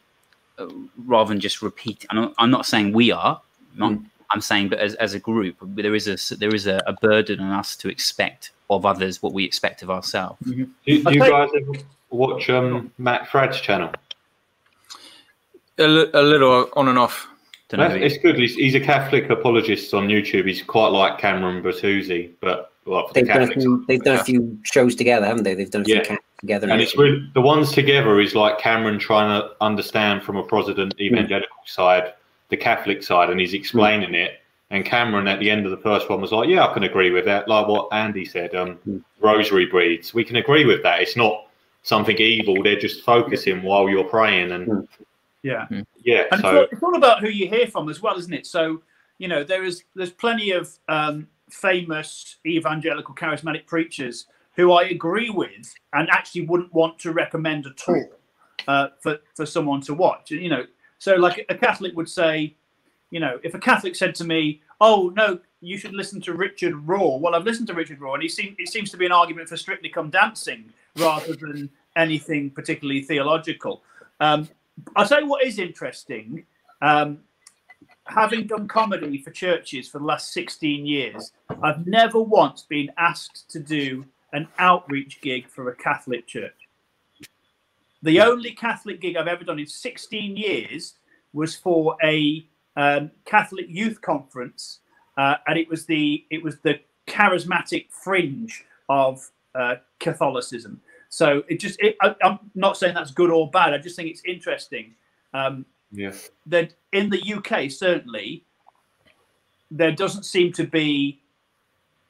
uh, 0.58 0.68
rather 1.06 1.30
than 1.30 1.40
just 1.40 1.62
repeat. 1.62 2.06
I'm 2.10 2.18
not, 2.18 2.34
I'm 2.38 2.52
not 2.52 2.66
saying 2.66 2.94
we 2.94 3.12
are. 3.12 3.42
Not, 3.76 3.94
mm. 3.94 4.06
I'm 4.32 4.42
saying, 4.42 4.70
but 4.70 4.80
as, 4.80 4.96
as 4.96 5.14
a 5.14 5.20
group, 5.20 5.58
there 5.62 5.96
is 5.96 6.08
a 6.08 6.38
there 6.38 6.54
is 6.54 6.68
a, 6.68 6.82
a 6.88 6.94
burden 6.94 7.40
on 7.40 7.52
us 7.52 7.76
to 7.78 7.90
expect 7.90 8.52
of 8.70 8.86
others 8.86 9.22
what 9.22 9.34
we 9.34 9.44
expect 9.44 9.82
of 9.82 9.90
ourselves. 9.90 10.42
Mm-hmm. 10.46 10.64
Do, 10.86 11.04
do 11.04 11.14
you 11.14 11.20
guys 11.20 11.50
ever 11.56 11.84
watch 12.10 12.50
um, 12.50 12.92
Matt 12.98 13.28
Fradd's 13.28 13.60
channel? 13.60 13.92
A, 15.78 15.86
a 15.86 16.22
little 16.22 16.70
on 16.74 16.88
and 16.88 16.98
off. 16.98 17.28
It's 17.72 18.18
good. 18.18 18.38
He's, 18.38 18.56
he's, 18.56 18.76
a 18.76 18.82
Catholic 18.82 19.30
apologist 19.30 19.94
on 19.94 20.08
YouTube. 20.08 20.46
He's 20.46 20.62
quite 20.62 20.90
like 20.90 21.18
Cameron 21.18 21.64
Bertuzzi, 21.64 22.32
but 22.42 22.74
well, 22.86 23.10
they've, 23.14 23.26
the 23.26 23.34
done 23.34 23.44
a 23.44 23.48
few, 23.48 23.86
they've 23.88 24.04
done 24.04 24.20
a 24.20 24.24
few 24.24 24.60
shows 24.64 24.94
together, 24.96 25.26
haven't 25.26 25.44
they? 25.44 25.54
They've 25.54 25.72
done 25.72 25.84
a 25.84 25.86
few 25.86 25.96
yeah. 25.96 26.18
Together. 26.42 26.70
And 26.70 26.82
it's 26.82 26.98
really, 26.98 27.30
the 27.34 27.42
ones 27.42 27.72
together 27.72 28.20
is 28.20 28.36
like 28.36 28.60
Cameron 28.60 29.00
trying 29.00 29.42
to 29.42 29.52
understand 29.62 30.24
from 30.24 30.36
a 30.36 30.44
Protestant 30.44 30.94
hmm. 30.98 31.02
evangelical 31.02 31.58
mm. 31.66 31.70
side 31.70 32.14
the 32.50 32.58
Catholic 32.58 33.02
side, 33.02 33.30
and 33.30 33.40
he's 33.40 33.54
explaining 33.54 34.10
mm. 34.10 34.26
it. 34.26 34.42
And 34.70 34.86
Cameron 34.86 35.28
at 35.28 35.40
the 35.40 35.50
end 35.50 35.66
of 35.66 35.72
the 35.72 35.78
first 35.78 36.10
one 36.10 36.22
was 36.22 36.32
like, 36.32 36.48
"Yeah, 36.48 36.68
I 36.68 36.74
can 36.74 36.84
agree 36.84 37.12
with 37.12 37.26
that." 37.26 37.48
Like 37.48 37.68
what 37.68 37.88
Andy 37.92 38.26
said, 38.26 38.54
um, 38.54 38.78
mm. 38.88 39.02
rosary 39.20 39.66
breeds. 39.66 40.14
We 40.14 40.24
can 40.24 40.36
agree 40.36 40.66
with 40.66 40.84
that. 40.84 41.02
It's 41.02 41.16
not 41.16 41.48
something 41.84 42.18
evil. 42.18 42.62
They're 42.62 42.80
just 42.80 43.04
focusing 43.04 43.64
while 43.64 43.90
you're 43.90 44.04
praying, 44.04 44.52
and 44.52 44.68
hmm. 44.68 44.80
yeah, 45.44 45.66
hmm. 45.68 45.82
yeah. 46.04 46.26
And 46.32 46.42
so 46.42 46.68
it's 46.72 46.84
all 46.84 46.96
about 46.96 47.22
who 47.22 47.30
you 47.30 47.48
hear 47.48 47.68
from 47.68 47.90
as 47.90 48.02
well, 48.02 48.18
isn't 48.18 48.34
it? 48.34 48.46
So 48.46 48.82
you 49.18 49.28
know, 49.28 49.44
there 49.44 49.64
is 49.64 49.84
there's 49.96 50.12
plenty 50.12 50.52
of 50.52 50.70
um, 50.88 51.28
famous 51.50 52.38
evangelical 52.46 53.16
charismatic 53.16 53.66
preachers 53.66 54.28
who 54.56 54.74
I 54.74 54.84
agree 54.84 55.30
with 55.30 55.74
and 55.94 56.10
actually 56.10 56.46
wouldn't 56.46 56.74
want 56.74 57.00
to 57.00 57.12
recommend 57.12 57.66
at 57.66 57.82
all 57.88 58.10
uh, 58.68 58.88
for 59.00 59.20
for 59.36 59.46
someone 59.46 59.82
to 59.82 59.94
watch. 59.94 60.32
You 60.32 60.50
know, 60.50 60.66
so 61.00 61.16
like 61.16 61.46
a 61.50 61.56
Catholic 61.56 61.96
would 61.96 62.10
say, 62.10 62.56
you 63.10 63.20
know, 63.20 63.40
if 63.44 63.54
a 63.54 63.60
Catholic 63.60 63.96
said 63.96 64.16
to 64.16 64.24
me, 64.24 64.62
"Oh 64.80 65.12
no, 65.16 65.40
you 65.62 65.78
should 65.78 65.94
listen 65.94 66.22
to 66.22 66.34
Richard 66.34 66.74
Rohr," 66.74 67.20
well, 67.20 67.36
I've 67.36 67.46
listened 67.46 67.68
to 67.68 67.74
Richard 67.74 68.00
Rohr, 68.00 68.16
and 68.16 68.24
he 68.24 68.30
seems 68.30 68.56
it 68.60 68.70
seems 68.70 68.92
to 68.92 68.98
be 68.98 69.06
an 69.06 69.12
argument 69.12 69.50
for 69.50 69.58
Strictly 69.58 69.90
Come 69.90 70.10
Dancing 70.10 70.72
rather 70.98 71.36
than 71.36 71.70
anything 71.96 72.50
particularly 72.50 73.02
theological. 73.02 73.82
Um, 74.20 74.50
I'll 74.96 75.08
tell 75.08 75.22
you 75.22 75.28
what 75.28 75.46
is 75.46 75.60
interesting. 75.60 76.46
Um, 76.82 77.20
having 78.06 78.48
done 78.48 78.68
comedy 78.68 79.22
for 79.22 79.32
churches 79.32 79.88
for 79.88 80.00
the 80.00 80.06
last 80.06 80.34
16 80.34 80.86
years, 80.86 81.32
I've 81.62 81.86
never 81.88 82.20
once 82.20 82.64
been 82.64 82.92
asked 82.98 83.50
to 83.52 83.60
do 83.60 84.06
an 84.34 84.48
outreach 84.60 85.22
gig 85.22 85.50
for 85.50 85.70
a 85.70 85.76
Catholic 85.76 86.28
church. 86.28 86.56
The 88.04 88.22
only 88.22 88.52
Catholic 88.52 89.00
gig 89.02 89.16
I've 89.16 89.28
ever 89.28 89.44
done 89.44 89.60
in 89.60 89.68
16 89.68 90.36
years 90.36 90.96
was 91.34 91.56
for 91.56 91.96
a 92.04 92.46
um, 92.76 93.12
Catholic 93.26 93.68
youth 93.70 94.02
conference, 94.02 94.80
uh, 95.18 95.36
and 95.48 95.58
it 95.58 95.70
was 95.70 95.86
the 95.86 96.26
it 96.30 96.42
was 96.42 96.60
the 96.60 96.80
charismatic 97.08 97.92
fringe 97.92 98.66
of 98.90 99.30
uh, 99.56 99.76
Catholicism. 100.00 100.82
So 101.10 101.44
it 101.50 101.60
just, 101.60 101.80
it, 101.82 101.98
I, 102.02 102.16
am 102.24 102.40
not 102.56 102.78
saying 102.78 102.94
that's 102.94 103.12
good 103.12 103.30
or 103.30 103.50
bad. 103.50 103.74
I 103.74 103.78
just 103.78 103.98
think 103.98 104.10
it's 104.10 104.24
interesting. 104.26 104.96
Um, 105.34 105.66
yes. 105.92 106.30
That 106.46 106.74
in 106.94 107.10
the 107.10 107.34
UK, 107.34 107.70
certainly, 107.70 108.46
there 109.70 109.92
doesn't 109.92 110.24
seem 110.24 110.54
to 110.54 110.66
be 110.66 111.22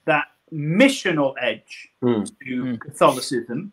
that 0.06 0.26
missional 0.54 1.36
edge 1.40 1.90
mm. 2.04 2.26
to 2.46 2.64
mm. 2.64 2.80
Catholicism. 2.80 3.72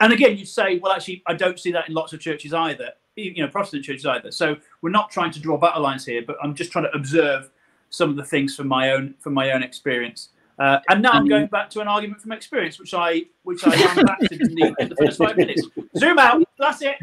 And 0.00 0.12
again, 0.12 0.36
you 0.36 0.44
say, 0.44 0.78
well, 0.78 0.92
actually, 0.92 1.22
I 1.26 1.34
don't 1.34 1.58
see 1.58 1.72
that 1.72 1.88
in 1.88 1.94
lots 1.94 2.12
of 2.12 2.20
churches 2.20 2.52
either, 2.52 2.92
you 3.16 3.42
know, 3.42 3.48
Protestant 3.48 3.84
churches 3.84 4.04
either. 4.04 4.30
So 4.30 4.56
we're 4.82 4.90
not 4.90 5.10
trying 5.10 5.30
to 5.32 5.40
draw 5.40 5.56
battle 5.56 5.82
lines 5.82 6.04
here, 6.04 6.22
but 6.26 6.36
I'm 6.42 6.54
just 6.54 6.70
trying 6.70 6.84
to 6.84 6.94
observe 6.94 7.50
some 7.90 8.10
of 8.10 8.16
the 8.16 8.24
things 8.24 8.54
from 8.54 8.68
my 8.68 8.90
own 8.90 9.14
from 9.20 9.34
my 9.34 9.52
own 9.52 9.62
experience. 9.62 10.30
Uh, 10.58 10.78
and 10.88 11.02
now 11.02 11.10
I'm 11.10 11.22
mm-hmm. 11.22 11.28
going 11.28 11.46
back 11.46 11.68
to 11.70 11.80
an 11.80 11.88
argument 11.88 12.20
from 12.20 12.32
experience, 12.32 12.78
which 12.78 12.94
I 12.94 13.24
which 13.42 13.66
I 13.66 13.74
unpacked 13.74 14.32
in 14.32 14.54
the, 14.54 14.74
in 14.78 14.88
the 14.88 14.96
first 14.96 15.18
five 15.18 15.36
minutes. 15.36 15.62
Zoom 15.96 16.18
out. 16.18 16.42
That's 16.58 16.82
it. 16.82 16.96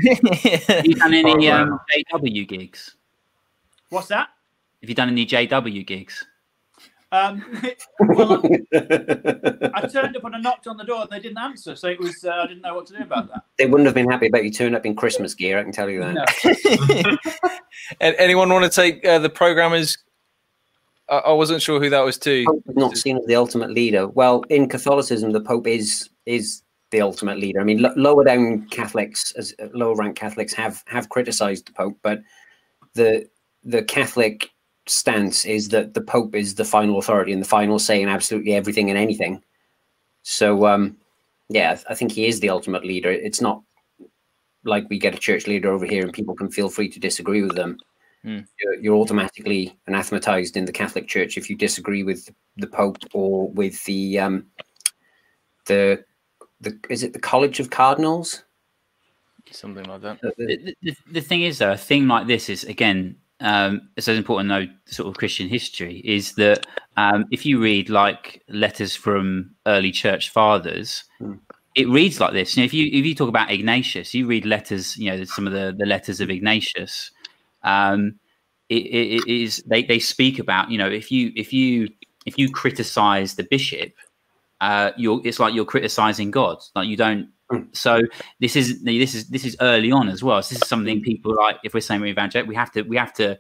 Have 0.68 0.86
you 0.86 0.96
done 0.96 1.14
any 1.14 1.50
um, 1.50 1.80
JW 2.14 2.48
gigs? 2.48 2.96
What's 3.89 4.08
that? 4.08 4.30
Have 4.82 4.89
you 4.89 4.96
done 4.96 5.10
any 5.10 5.26
JW 5.26 5.86
gigs? 5.86 6.26
Um, 7.14 7.45
well, 7.99 8.43
I 8.74 9.88
turned 9.88 10.18
up 10.18 10.24
and 10.24 10.36
I 10.36 10.39
knocked 10.39 10.68
on 10.68 10.78
the 10.78 10.84
door 10.84 11.03
and 11.03 11.09
they 11.11 11.20
didn't 11.20 11.38
answer, 11.38 11.76
so 11.76 11.88
it 11.88 11.99
was 11.99 12.26
uh, 12.26 12.32
I 12.32 12.47
didn't 12.47 12.64
know 12.64 12.74
what 12.74 12.88
to 12.88 12.97
do 12.97 13.03
about 13.03 13.30
that. 13.30 13.43
They 13.57 13.68
wouldn't 13.68 13.86
have 13.86 13.95
been 13.95 14.09
happy 14.09 14.28
about 14.28 14.43
you 14.43 14.51
turning 14.51 14.76
up 14.76 14.86
in 14.86 14.95
Christmas 14.95 15.34
gear. 15.34 15.59
I 15.59 15.64
can 15.64 15.72
tell 15.72 15.89
you 15.89 15.99
that. 16.01 17.20
No. 17.30 17.32
Anyone 18.01 18.49
want 18.49 18.66
to 18.66 18.70
take 18.70 19.05
uh, 19.05 19.20
the 19.20 19.30
programmers 19.30 19.97
I, 21.09 21.18
I 21.18 21.32
wasn't 21.34 21.61
sure 21.61 21.80
who 21.80 21.89
that 21.89 22.01
was 22.01 22.18
to. 22.20 22.45
Pope 22.45 22.64
is 22.68 22.76
not 22.76 22.97
seen 22.97 23.18
as 23.18 23.26
the 23.26 23.36
ultimate 23.36 23.72
leader. 23.72 24.07
Well, 24.07 24.43
in 24.49 24.68
Catholicism, 24.70 25.32
the 25.32 25.41
Pope 25.41 25.68
is 25.68 26.09
is 26.26 26.64
the 26.91 27.01
ultimate 27.01 27.39
leader. 27.39 27.59
I 27.59 27.64
mean, 27.64 27.86
lower 27.95 28.24
down 28.24 28.68
Catholics, 28.70 29.32
as 29.34 29.53
lower 29.74 29.95
rank 29.95 30.16
Catholics, 30.16 30.53
have 30.53 30.84
have 30.88 31.09
criticised 31.09 31.68
the 31.68 31.74
Pope, 31.74 31.97
but 32.01 32.22
the 32.93 33.28
the 33.64 33.84
Catholic 33.84 34.51
stance 34.86 35.45
is 35.45 35.69
that 35.69 35.93
the 35.93 36.01
Pope 36.01 36.36
is 36.36 36.55
the 36.55 36.65
final 36.65 36.99
authority 36.99 37.31
and 37.31 37.41
the 37.41 37.47
final 37.47 37.79
say 37.79 38.01
in 38.01 38.09
absolutely 38.09 38.53
everything 38.53 38.89
and 38.89 38.99
anything. 38.99 39.41
So, 40.23 40.65
um, 40.67 40.97
yeah, 41.49 41.77
I 41.89 41.95
think 41.95 42.11
he 42.11 42.27
is 42.27 42.39
the 42.39 42.49
ultimate 42.49 42.86
leader. 42.86 43.11
It's 43.11 43.41
not 43.41 43.61
like 44.63 44.89
we 44.89 44.97
get 44.97 45.15
a 45.15 45.19
church 45.19 45.47
leader 45.47 45.71
over 45.71 45.86
here 45.86 46.03
and 46.03 46.13
people 46.13 46.36
can 46.36 46.49
feel 46.49 46.69
free 46.69 46.89
to 46.89 46.99
disagree 46.99 47.41
with 47.43 47.55
them. 47.55 47.77
Mm. 48.25 48.47
You're, 48.61 48.75
you're, 48.75 48.95
automatically 48.95 49.77
anathematized 49.88 50.55
in 50.55 50.63
the 50.63 50.71
Catholic 50.71 51.07
Church 51.07 51.38
if 51.38 51.49
you 51.49 51.57
disagree 51.57 52.03
with 52.03 52.29
the 52.55 52.67
Pope 52.67 52.97
or 53.13 53.49
with 53.49 53.84
the 53.84 54.17
um, 54.17 54.45
the 55.65 56.05
the 56.61 56.79
is 56.89 57.03
it 57.03 57.11
the 57.11 57.19
College 57.19 57.59
of 57.59 57.69
Cardinals? 57.69 58.43
Something 59.51 59.84
like 59.84 60.01
that. 60.01 60.21
The, 60.21 60.73
the, 60.81 60.95
the 61.11 61.21
thing 61.21 61.41
is, 61.41 61.57
though, 61.57 61.73
a 61.73 61.77
thing 61.77 62.07
like 62.07 62.27
this 62.27 62.47
is 62.47 62.63
again 62.63 63.17
um, 63.39 63.89
it's 63.95 64.05
so 64.05 64.13
important 64.13 64.49
though, 64.49 64.67
sort 64.86 65.09
of 65.09 65.17
Christian 65.17 65.49
history 65.49 66.01
is 66.05 66.34
that 66.36 66.65
um, 66.97 67.25
if 67.31 67.45
you 67.45 67.61
read 67.61 67.89
like 67.89 68.43
letters 68.47 68.95
from 68.95 69.51
early 69.65 69.91
church 69.91 70.29
fathers, 70.29 71.03
mm. 71.21 71.39
it 71.75 71.88
reads 71.89 72.19
like 72.19 72.34
this. 72.34 72.55
You 72.55 72.61
know, 72.61 72.65
if 72.65 72.73
you 72.73 72.88
if 72.88 73.05
you 73.05 73.15
talk 73.15 73.29
about 73.29 73.51
Ignatius, 73.51 74.13
you 74.13 74.27
read 74.27 74.45
letters, 74.45 74.97
you 74.97 75.11
know, 75.11 75.23
some 75.23 75.47
of 75.47 75.53
the, 75.53 75.75
the 75.77 75.86
letters 75.86 76.21
of 76.21 76.29
Ignatius, 76.29 77.11
um, 77.63 78.19
it, 78.69 78.75
it 78.75 79.27
is 79.27 79.63
they, 79.67 79.84
they 79.84 79.99
speak 79.99 80.39
about 80.39 80.71
you 80.71 80.77
know 80.77 80.89
if 80.89 81.11
you 81.11 81.31
if 81.36 81.51
you 81.51 81.89
if 82.25 82.38
you 82.38 82.49
criticize 82.49 83.36
the 83.36 83.43
bishop 83.43 83.93
uh, 84.63 84.93
you're 84.95 85.19
it's 85.25 85.41
like 85.41 85.53
you're 85.53 85.65
criticizing 85.65 86.31
God. 86.31 86.57
Like 86.73 86.88
you 86.88 86.95
don't. 86.95 87.27
Mm. 87.52 87.76
So 87.76 88.02
this 88.39 88.56
is 88.56 88.82
this 88.84 89.16
is 89.16 89.30
this 89.30 89.46
is 89.46 89.58
early 89.60 89.91
on 89.91 90.10
as 90.10 90.24
well. 90.24 90.41
So 90.41 90.56
this 90.56 90.64
is 90.64 90.70
something 90.70 91.00
Hmm. 91.00 91.04
people 91.04 91.36
like 91.36 91.58
if 91.64 91.74
we're 91.74 91.82
saying 91.82 92.02
we're 92.02 92.08
evangelical, 92.08 92.50
we 92.50 92.56
have 92.56 92.72
to 92.72 92.84
we 92.84 92.98
have 92.98 93.14
to 93.16 93.39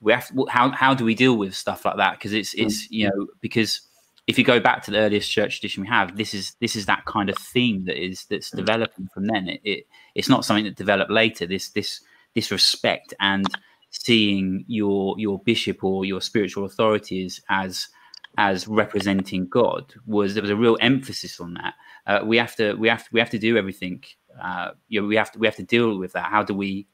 we 0.00 0.12
have 0.12 0.28
to, 0.28 0.46
how 0.48 0.70
how 0.70 0.94
do 0.94 1.04
we 1.04 1.14
deal 1.14 1.36
with 1.36 1.54
stuff 1.54 1.84
like 1.84 1.96
that? 1.96 2.12
Because 2.12 2.32
it's 2.32 2.54
mm. 2.54 2.66
it's 2.66 2.90
you 2.90 3.08
know 3.08 3.26
because 3.40 3.80
if 4.26 4.38
you 4.38 4.44
go 4.44 4.60
back 4.60 4.82
to 4.84 4.90
the 4.90 4.98
earliest 4.98 5.30
church 5.30 5.58
tradition 5.60 5.82
we 5.82 5.88
have, 5.88 6.16
this 6.16 6.34
is 6.34 6.54
this 6.60 6.76
is 6.76 6.86
that 6.86 7.04
kind 7.06 7.30
of 7.30 7.38
theme 7.38 7.84
that 7.86 8.02
is 8.02 8.26
that's 8.26 8.50
mm. 8.50 8.56
developing 8.56 9.08
from 9.12 9.26
then. 9.26 9.48
It, 9.48 9.60
it 9.64 9.86
it's 10.14 10.28
not 10.28 10.44
something 10.44 10.64
that 10.64 10.76
developed 10.76 11.10
later. 11.10 11.46
This 11.46 11.70
this 11.70 12.00
this 12.34 12.50
respect 12.50 13.14
and 13.20 13.46
seeing 13.90 14.64
your 14.68 15.18
your 15.18 15.38
bishop 15.40 15.82
or 15.82 16.04
your 16.04 16.20
spiritual 16.20 16.64
authorities 16.64 17.40
as 17.48 17.88
as 18.36 18.68
representing 18.68 19.46
God 19.48 19.94
was 20.06 20.34
there 20.34 20.42
was 20.42 20.50
a 20.50 20.56
real 20.56 20.76
emphasis 20.80 21.40
on 21.40 21.54
that. 21.54 21.74
Uh, 22.06 22.20
we 22.24 22.36
have 22.36 22.54
to 22.56 22.74
we 22.74 22.88
have 22.88 23.04
to 23.04 23.08
we 23.12 23.20
have 23.20 23.30
to 23.30 23.38
do 23.38 23.56
everything. 23.56 24.02
Uh, 24.40 24.70
you 24.88 25.00
know, 25.00 25.06
we 25.06 25.16
have 25.16 25.32
to 25.32 25.38
we 25.38 25.46
have 25.46 25.56
to 25.56 25.62
deal 25.62 25.98
with 25.98 26.12
that. 26.12 26.26
How 26.26 26.42
do 26.42 26.54
we, 26.54 26.86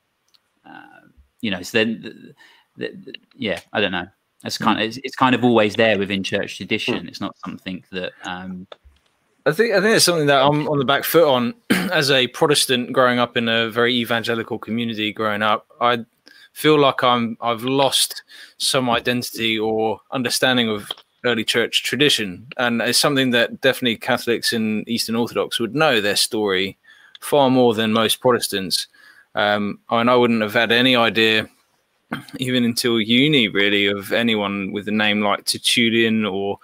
uh, 0.67 1.09
you 1.41 1.51
know? 1.51 1.63
So 1.63 1.79
then, 1.79 2.03
the, 2.03 2.35
the, 2.77 2.97
the, 3.05 3.15
yeah, 3.35 3.61
I 3.73 3.81
don't 3.81 3.93
know. 3.93 4.07
It's 4.45 4.59
kind 4.59 4.79
of 4.79 4.87
it's, 4.87 4.99
it's, 5.03 5.17
kind 5.17 5.35
of 5.35 5.43
always 5.43 5.75
there 5.75 5.99
within 5.99 6.23
church 6.23 6.57
tradition. 6.57 7.09
It's 7.09 7.21
not 7.21 7.37
something 7.45 7.85
that. 7.93 8.13
Um, 8.25 8.67
I 9.47 9.53
think 9.53 9.75
I 9.75 9.81
think 9.81 9.97
it's 9.97 10.05
something 10.05 10.27
that 10.27 10.43
I'm 10.43 10.67
on 10.69 10.79
the 10.79 10.85
back 10.87 11.05
foot 11.05 11.29
on 11.29 11.55
as 11.71 12.11
a 12.11 12.27
Protestant 12.29 12.93
growing 12.93 13.19
up 13.19 13.37
in 13.37 13.49
a 13.49 13.71
very 13.71 13.95
evangelical 13.95 14.59
community. 14.59 15.13
Growing 15.13 15.43
up, 15.43 15.67
I 15.81 16.05
feel 16.55 16.79
like 16.79 17.03
I'm 17.05 17.37
I've 17.41 17.65
lost 17.65 18.23
some 18.57 18.89
identity 18.89 19.59
or 19.59 20.01
understanding 20.13 20.71
of 20.71 20.91
early 21.25 21.45
church 21.45 21.83
tradition, 21.83 22.47
and 22.57 22.81
it's 22.83 22.99
something 22.99 23.31
that 23.31 23.61
definitely 23.61 23.97
Catholics 23.97 24.53
and 24.53 24.89
Eastern 24.89 25.17
Orthodox 25.17 25.59
would 25.59 25.75
know 25.75 26.01
their 26.01 26.17
story 26.17 26.79
far 27.21 27.51
more 27.51 27.75
than 27.75 27.93
most 27.93 28.21
Protestants. 28.21 28.87
Um, 29.35 29.81
and 29.91 30.11
I 30.11 30.15
wouldn't 30.15 30.43
have 30.43 30.55
had 30.55 30.71
any 30.71 30.95
idea, 30.95 31.49
even 32.39 32.65
until 32.65 33.01
uni, 33.01 33.49
really, 33.49 33.87
of 33.87 34.13
anyone 34.13 34.73
with 34.73 34.87
a 34.89 34.93
name 34.93 35.21
like 35.21 35.45
Tertullian 35.45 36.25
or 36.25 36.59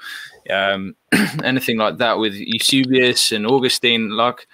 um, 0.50 0.94
anything 1.44 1.78
like 1.78 1.98
that 1.98 2.18
with 2.18 2.34
Eusebius 2.34 3.32
and 3.32 3.46
Augustine. 3.46 4.10
Like, 4.10 4.46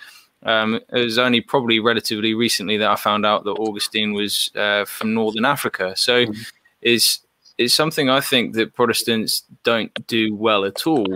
um, 0.44 0.80
it 0.92 1.04
was 1.04 1.18
only 1.18 1.40
probably 1.40 1.80
relatively 1.80 2.34
recently 2.34 2.76
that 2.78 2.90
I 2.90 2.96
found 2.96 3.26
out 3.26 3.44
that 3.44 3.50
Augustine 3.50 4.12
was 4.12 4.50
uh, 4.54 4.84
from 4.84 5.12
Northern 5.12 5.44
Africa. 5.44 5.94
So, 5.96 6.26
mm-hmm. 6.26 6.42
is 6.82 7.18
is 7.58 7.72
something 7.72 8.10
I 8.10 8.20
think 8.20 8.54
that 8.54 8.74
Protestants 8.74 9.42
don't 9.64 10.06
do 10.06 10.34
well 10.34 10.64
at 10.64 10.86
all. 10.86 11.06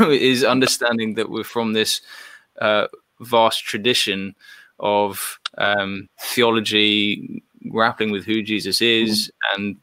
is 0.00 0.44
understanding 0.44 1.14
that 1.14 1.30
we're 1.30 1.44
from 1.44 1.72
this 1.72 2.00
uh, 2.60 2.86
vast 3.20 3.64
tradition 3.64 4.34
of 4.78 5.38
um, 5.58 6.08
theology, 6.20 7.42
grappling 7.70 8.12
with 8.12 8.24
who 8.24 8.42
Jesus 8.42 8.80
is, 8.80 9.26
mm-hmm. 9.26 9.62
and 9.62 9.76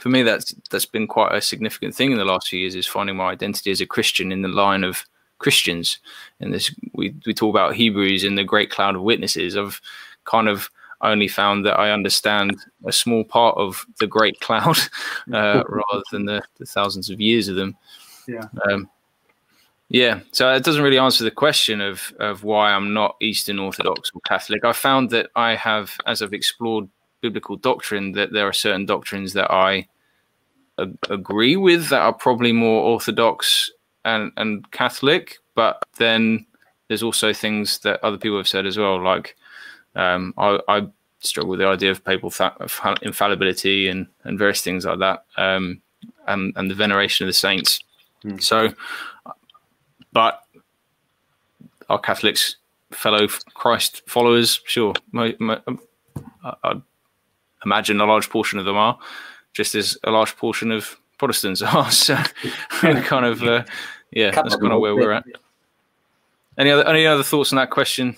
for 0.00 0.08
me, 0.08 0.22
that's 0.22 0.54
that's 0.70 0.86
been 0.86 1.06
quite 1.06 1.34
a 1.34 1.40
significant 1.40 1.94
thing 1.94 2.12
in 2.12 2.18
the 2.18 2.24
last 2.24 2.48
few 2.48 2.60
years. 2.60 2.74
Is 2.74 2.86
finding 2.86 3.16
my 3.16 3.30
identity 3.30 3.70
as 3.70 3.80
a 3.80 3.86
Christian 3.86 4.32
in 4.32 4.42
the 4.42 4.48
line 4.48 4.84
of 4.84 5.04
Christians. 5.38 5.98
And 6.40 6.52
this, 6.52 6.74
we 6.92 7.14
we 7.24 7.34
talk 7.34 7.50
about 7.50 7.74
Hebrews 7.74 8.24
in 8.24 8.34
the 8.34 8.44
great 8.44 8.70
cloud 8.70 8.94
of 8.94 9.02
witnesses. 9.02 9.56
I've 9.56 9.80
kind 10.24 10.48
of 10.48 10.70
only 11.02 11.28
found 11.28 11.66
that 11.66 11.78
I 11.78 11.90
understand 11.90 12.56
a 12.84 12.92
small 12.92 13.24
part 13.24 13.56
of 13.56 13.84
the 13.98 14.06
great 14.06 14.40
cloud 14.40 14.78
uh, 15.32 15.62
rather 15.68 16.02
than 16.10 16.24
the, 16.24 16.42
the, 16.58 16.66
thousands 16.66 17.10
of 17.10 17.20
years 17.20 17.48
of 17.48 17.56
them. 17.56 17.76
Yeah. 18.26 18.48
Um, 18.68 18.88
yeah. 19.88 20.20
So 20.32 20.52
it 20.52 20.64
doesn't 20.64 20.82
really 20.82 20.98
answer 20.98 21.22
the 21.22 21.30
question 21.30 21.80
of 21.80 22.12
of 22.18 22.42
why 22.42 22.72
I'm 22.72 22.92
not 22.92 23.16
Eastern 23.20 23.58
Orthodox 23.58 24.10
or 24.14 24.20
Catholic. 24.22 24.64
I 24.64 24.72
found 24.72 25.10
that 25.10 25.30
I 25.36 25.54
have, 25.54 25.96
as 26.06 26.22
I've 26.22 26.32
explored 26.32 26.88
biblical 27.20 27.56
doctrine, 27.56 28.12
that 28.12 28.32
there 28.32 28.48
are 28.48 28.52
certain 28.52 28.86
doctrines 28.86 29.32
that 29.34 29.50
I 29.50 29.86
ag- 30.78 30.98
agree 31.08 31.56
with 31.56 31.88
that 31.88 32.00
are 32.00 32.12
probably 32.12 32.52
more 32.52 32.82
Orthodox 32.82 33.70
and 34.04 34.32
and 34.36 34.68
Catholic, 34.72 35.38
but 35.54 35.82
then 35.98 36.46
there's 36.88 37.02
also 37.02 37.32
things 37.32 37.78
that 37.80 38.02
other 38.04 38.18
people 38.18 38.38
have 38.38 38.48
said 38.48 38.66
as 38.66 38.78
well, 38.78 39.02
like 39.02 39.36
um, 39.96 40.34
I, 40.36 40.60
I, 40.68 40.86
struggle 41.20 41.50
with 41.50 41.58
the 41.58 41.66
idea 41.66 41.90
of 41.90 42.04
papal 42.04 42.30
fa- 42.30 42.54
infallibility 43.02 43.88
and, 43.88 44.06
and 44.24 44.38
various 44.38 44.60
things 44.60 44.84
like 44.84 44.98
that, 45.00 45.24
um, 45.36 45.80
and, 46.28 46.52
and 46.56 46.70
the 46.70 46.74
veneration 46.74 47.24
of 47.24 47.28
the 47.28 47.32
saints. 47.32 47.80
Mm. 48.22 48.40
So, 48.40 48.72
but 50.12 50.44
our 51.88 51.98
Catholics, 51.98 52.56
fellow 52.92 53.26
Christ 53.54 54.02
followers, 54.06 54.60
sure, 54.66 54.94
my, 55.10 55.34
my, 55.40 55.60
I 56.62 56.80
imagine 57.64 58.00
a 58.00 58.06
large 58.06 58.30
portion 58.30 58.58
of 58.58 58.64
them 58.64 58.76
are, 58.76 58.98
just 59.52 59.74
as 59.74 59.98
a 60.04 60.10
large 60.10 60.36
portion 60.36 60.70
of 60.70 60.98
Protestants 61.18 61.62
are. 61.62 61.90
So, 61.90 62.14
kind 62.70 63.26
of, 63.26 63.42
uh, 63.42 63.64
yeah, 64.12 64.30
that's 64.30 64.56
kind 64.56 64.72
of 64.72 64.80
where 64.80 64.94
we're 64.94 65.12
at. 65.12 65.24
Any 66.58 66.70
other 66.70 66.86
any 66.86 67.06
other 67.06 67.22
thoughts 67.22 67.52
on 67.52 67.56
that 67.56 67.70
question? 67.70 68.16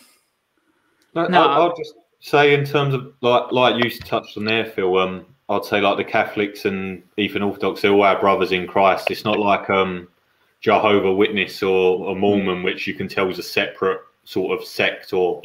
No, 1.14 1.26
no. 1.26 1.42
I'll, 1.42 1.62
I'll, 1.62 1.76
just 1.76 1.94
say 2.20 2.54
in 2.54 2.64
terms 2.64 2.94
of 2.94 3.12
like 3.20 3.52
like 3.52 3.82
you 3.82 3.90
touched 3.90 4.36
on 4.36 4.44
there, 4.44 4.64
Phil. 4.64 4.98
Um, 4.98 5.26
I'd 5.48 5.64
say 5.64 5.80
like 5.80 5.96
the 5.96 6.04
Catholics 6.04 6.66
and 6.66 7.02
even 7.16 7.42
Orthodox, 7.42 7.80
they're 7.80 7.92
all 7.92 8.02
our 8.02 8.20
brothers 8.20 8.52
in 8.52 8.66
Christ. 8.66 9.10
It's 9.10 9.24
not 9.24 9.38
like 9.38 9.70
um, 9.70 10.08
Jehovah 10.60 11.12
Witness 11.12 11.62
or 11.62 12.12
a 12.12 12.14
Mormon, 12.14 12.62
which 12.62 12.86
you 12.86 12.94
can 12.94 13.08
tell 13.08 13.30
is 13.30 13.38
a 13.38 13.42
separate 13.42 14.00
sort 14.24 14.58
of 14.58 14.66
sect 14.66 15.14
or 15.14 15.42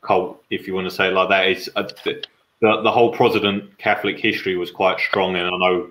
cult, 0.00 0.42
if 0.50 0.66
you 0.66 0.74
want 0.74 0.88
to 0.88 0.94
say 0.94 1.08
it 1.08 1.14
like 1.14 1.28
that. 1.28 1.46
It's 1.46 1.68
uh, 1.76 1.88
the, 2.04 2.20
the 2.60 2.90
whole 2.90 3.12
Protestant 3.12 3.78
Catholic 3.78 4.18
history 4.18 4.56
was 4.56 4.72
quite 4.72 4.98
strong, 4.98 5.36
and 5.36 5.46
I 5.46 5.56
know 5.56 5.90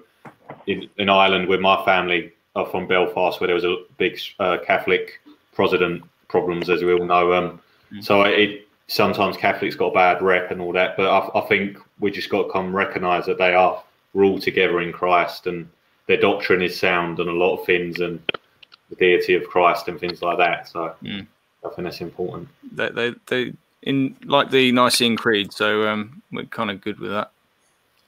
in, 0.67 0.89
in 0.97 1.09
Ireland, 1.09 1.47
where 1.47 1.59
my 1.59 1.83
family 1.85 2.33
are 2.55 2.65
from 2.65 2.87
Belfast, 2.87 3.39
where 3.39 3.47
there 3.47 3.55
was 3.55 3.63
a 3.63 3.77
big 3.97 4.19
uh, 4.39 4.57
Catholic 4.65 5.21
Protestant 5.53 6.03
problems, 6.27 6.69
as 6.69 6.83
we 6.83 6.93
all 6.93 7.05
know. 7.05 7.33
Um, 7.33 7.61
mm. 7.93 8.03
So 8.03 8.23
it 8.23 8.67
sometimes 8.87 9.37
Catholics 9.37 9.75
got 9.75 9.87
a 9.87 9.93
bad 9.93 10.21
rep 10.21 10.51
and 10.51 10.61
all 10.61 10.73
that, 10.73 10.97
but 10.97 11.07
I, 11.07 11.39
I 11.39 11.41
think 11.47 11.77
we 11.99 12.11
just 12.11 12.29
got 12.29 12.43
to 12.43 12.51
come 12.51 12.75
recognise 12.75 13.25
that 13.25 13.37
they 13.37 13.53
are 13.53 13.83
we're 14.13 14.25
all 14.25 14.39
together 14.39 14.81
in 14.81 14.91
Christ, 14.91 15.47
and 15.47 15.67
their 16.07 16.17
doctrine 16.17 16.61
is 16.61 16.79
sound 16.79 17.19
and 17.19 17.29
a 17.29 17.33
lot 17.33 17.57
of 17.57 17.65
things, 17.65 17.99
and 17.99 18.21
the 18.89 18.95
deity 18.95 19.35
of 19.35 19.47
Christ 19.47 19.87
and 19.87 19.99
things 19.99 20.21
like 20.21 20.37
that. 20.37 20.67
So 20.67 20.95
mm. 21.01 21.25
I 21.65 21.69
think 21.69 21.83
that's 21.85 22.01
important. 22.01 22.49
They, 22.71 22.89
they, 22.89 23.15
they 23.27 23.53
in 23.81 24.15
like 24.25 24.51
the 24.51 24.71
Nicene 24.71 25.17
Creed, 25.17 25.51
so 25.53 25.87
um, 25.87 26.21
we're 26.31 26.45
kind 26.45 26.71
of 26.71 26.81
good 26.81 26.99
with 26.99 27.11
that. 27.11 27.31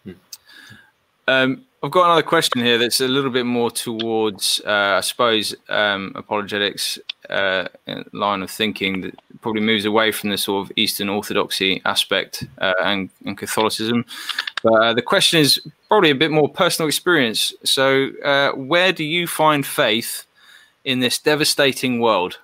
Hmm. 0.04 0.12
Um, 1.28 1.66
I've 1.86 1.92
got 1.92 2.06
another 2.06 2.24
question 2.24 2.64
here 2.64 2.80
that's 2.80 3.00
a 3.00 3.08
little 3.08 3.30
bit 3.30 3.46
more 3.46 3.70
towards, 3.70 4.60
uh, 4.66 4.96
I 4.98 5.02
suppose, 5.02 5.56
um, 5.70 6.14
apologetics 6.16 6.98
uh, 7.30 7.68
line 8.12 8.42
of 8.42 8.50
thinking 8.50 9.02
that 9.02 9.14
probably 9.42 9.62
moves 9.62 9.86
away 9.86 10.12
from 10.12 10.32
the 10.32 10.38
sort 10.40 10.66
of 10.66 10.76
Eastern 10.78 11.10
Orthodoxy 11.10 11.84
aspect 11.86 12.44
uh, 12.58 12.74
and, 12.84 13.12
and, 13.24 13.38
Catholicism. 13.38 14.04
But 14.64 14.74
uh, 14.74 14.94
the 14.96 15.04
question 15.04 15.40
is 15.40 15.62
probably 15.88 16.10
a 16.10 16.16
bit 16.16 16.32
more 16.32 16.50
personal 16.50 16.88
experience. 16.88 17.54
So, 17.64 18.10
uh, 18.24 18.54
where 18.54 18.92
do 18.92 19.04
you 19.04 19.28
find 19.28 19.64
faith 19.64 20.26
in 20.86 21.02
this 21.02 21.20
devastating 21.20 22.00
world? 22.00 22.40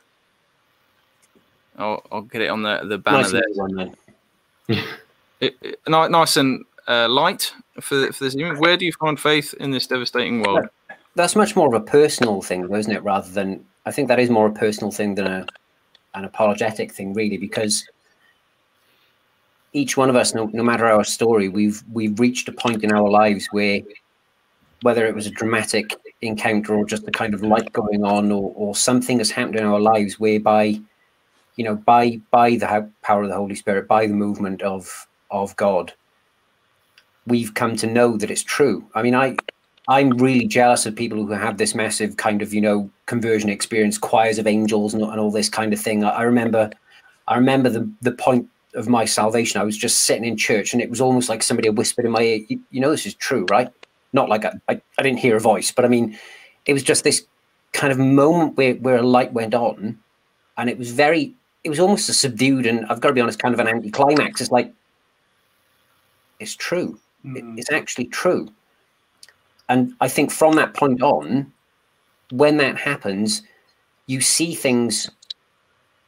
I'll, 1.80 2.06
I'll 2.12 2.22
get 2.22 2.44
it 2.44 2.52
on 2.52 2.62
the 2.62 2.82
the 2.84 3.00
banner 3.00 3.24
nice 3.24 3.32
there. 3.32 3.44
One, 3.56 3.96
it, 5.40 5.58
it, 5.64 5.80
nice 5.88 6.38
and 6.38 6.64
uh, 6.88 7.10
light 7.10 7.54
for 7.80 8.12
for 8.12 8.24
this. 8.24 8.36
Where 8.36 8.78
do 8.78 8.86
you 8.86 8.94
find 8.94 9.20
faith 9.20 9.54
in 9.60 9.72
this 9.72 9.88
devastating 9.88 10.42
world? 10.42 10.68
That's 11.16 11.36
much 11.36 11.56
more 11.56 11.68
of 11.68 11.82
a 11.82 11.86
personal 11.86 12.42
thing, 12.42 12.70
isn't 12.74 12.92
it? 12.92 13.04
Rather 13.04 13.30
than 13.30 13.66
I 13.86 13.92
think 13.92 14.08
that 14.08 14.20
is 14.20 14.30
more 14.30 14.48
a 14.48 14.52
personal 14.52 14.92
thing 14.92 15.16
than 15.16 15.28
a 15.28 15.46
an 16.14 16.26
apologetic 16.26 16.92
thing, 16.92 17.14
really, 17.14 17.38
because 17.38 17.88
each 19.74 19.96
one 19.96 20.10
of 20.10 20.18
us, 20.18 20.34
no, 20.34 20.50
no 20.52 20.64
matter 20.64 20.86
our 20.86 21.04
story, 21.04 21.48
we've 21.48 21.84
we've 21.92 22.20
reached 22.20 22.50
a 22.50 22.52
point 22.52 22.84
in 22.84 22.92
our 22.92 23.10
lives 23.10 23.48
where 23.52 23.82
whether 24.82 25.06
it 25.06 25.16
was 25.16 25.28
a 25.28 25.32
dramatic 25.32 25.96
encounter 26.22 26.74
or 26.74 26.86
just 26.86 27.08
a 27.08 27.12
kind 27.12 27.34
of 27.34 27.44
light 27.44 27.72
going 27.72 28.04
on 28.04 28.32
or, 28.32 28.52
or 28.56 28.76
something 28.76 29.20
has 29.20 29.30
happened 29.30 29.56
in 29.56 29.64
our 29.64 29.80
lives 29.80 30.20
whereby 30.20 30.80
you 31.56 31.64
know, 31.64 31.76
by 31.76 32.20
by 32.32 32.56
the 32.56 32.90
power 33.02 33.24
of 33.24 33.30
the 33.30 33.36
Holy 33.36 33.56
Spirit, 33.56 33.88
by 33.88 34.08
the 34.08 34.14
movement 34.14 34.62
of 34.62 35.08
of 35.30 35.56
God, 35.56 35.94
we've 37.28 37.54
come 37.54 37.76
to 37.78 37.88
know 37.88 38.18
that 38.18 38.32
it's 38.32 38.44
true. 38.44 38.86
I 38.96 39.02
mean, 39.02 39.16
I 39.16 39.36
I'm 39.88 40.12
really 40.12 40.48
jealous 40.48 40.86
of 40.86 40.96
people 40.96 41.26
who 41.26 41.34
have 41.34 41.58
this 41.58 41.76
massive 41.76 42.18
kind 42.18 42.42
of 42.42 42.54
you 42.54 42.62
know 42.62 42.90
conversion 43.06 43.50
experience, 43.50 43.98
choirs 43.98 44.38
of 44.38 44.48
angels, 44.48 44.94
and, 44.94 45.04
and 45.04 45.20
all 45.20 45.32
this 45.32 45.50
kind 45.50 45.74
of 45.74 45.80
thing. 45.80 46.04
I, 46.04 46.10
I 46.10 46.22
remember, 46.24 46.72
I 47.28 47.36
remember 47.36 47.70
the 47.70 47.90
the 48.02 48.12
point 48.12 48.48
of 48.76 48.88
my 48.88 49.06
salvation. 49.06 49.60
I 49.60 49.64
was 49.64 49.78
just 49.78 50.02
sitting 50.02 50.26
in 50.26 50.38
church, 50.38 50.74
and 50.74 50.82
it 50.82 50.90
was 50.90 51.02
almost 51.02 51.30
like 51.30 51.44
somebody 51.44 51.70
whispered 51.70 52.06
in 52.06 52.12
my 52.12 52.22
ear, 52.22 52.40
"You, 52.48 52.60
you 52.72 52.82
know, 52.82 52.92
this 52.92 53.06
is 53.06 53.16
true, 53.16 53.46
right?" 53.50 53.72
Not 54.14 54.30
like 54.30 54.46
I, 54.46 54.54
I 54.70 54.82
I 54.98 55.04
didn't 55.04 55.20
hear 55.20 55.36
a 55.36 55.42
voice, 55.42 55.72
but 55.72 55.86
I 55.86 55.88
mean, 55.88 56.18
it 56.66 56.74
was 56.74 56.84
just 56.84 57.04
this 57.04 57.26
kind 57.74 57.92
of 57.92 58.00
moment 58.00 58.58
where 58.58 58.76
where 58.76 58.98
a 58.98 59.04
light 59.04 59.34
went 59.34 59.54
on, 59.54 59.98
and 60.58 60.70
it 60.70 60.78
was 60.78 60.92
very 60.92 61.34
it 61.64 61.70
was 61.70 61.80
almost 61.80 62.10
a 62.10 62.14
subdued 62.14 62.66
and 62.66 62.86
I've 62.88 63.02
got 63.02 63.10
to 63.10 63.14
be 63.14 63.22
honest, 63.22 63.40
kind 63.40 63.54
of 63.54 63.60
an 63.60 63.68
anticlimax. 63.68 64.42
It's 64.42 64.52
like 64.52 64.74
it's 66.40 66.56
true. 66.56 67.00
Mm. 67.26 67.58
It's 67.58 67.72
actually 67.72 68.06
true. 68.06 68.50
And 69.70 69.94
I 70.02 70.08
think 70.08 70.32
from 70.32 70.56
that 70.56 70.74
point 70.74 71.02
on, 71.02 71.52
when 72.32 72.58
that 72.58 72.78
happens, 72.78 73.42
you 74.08 74.22
see 74.22 74.54
things 74.54 75.10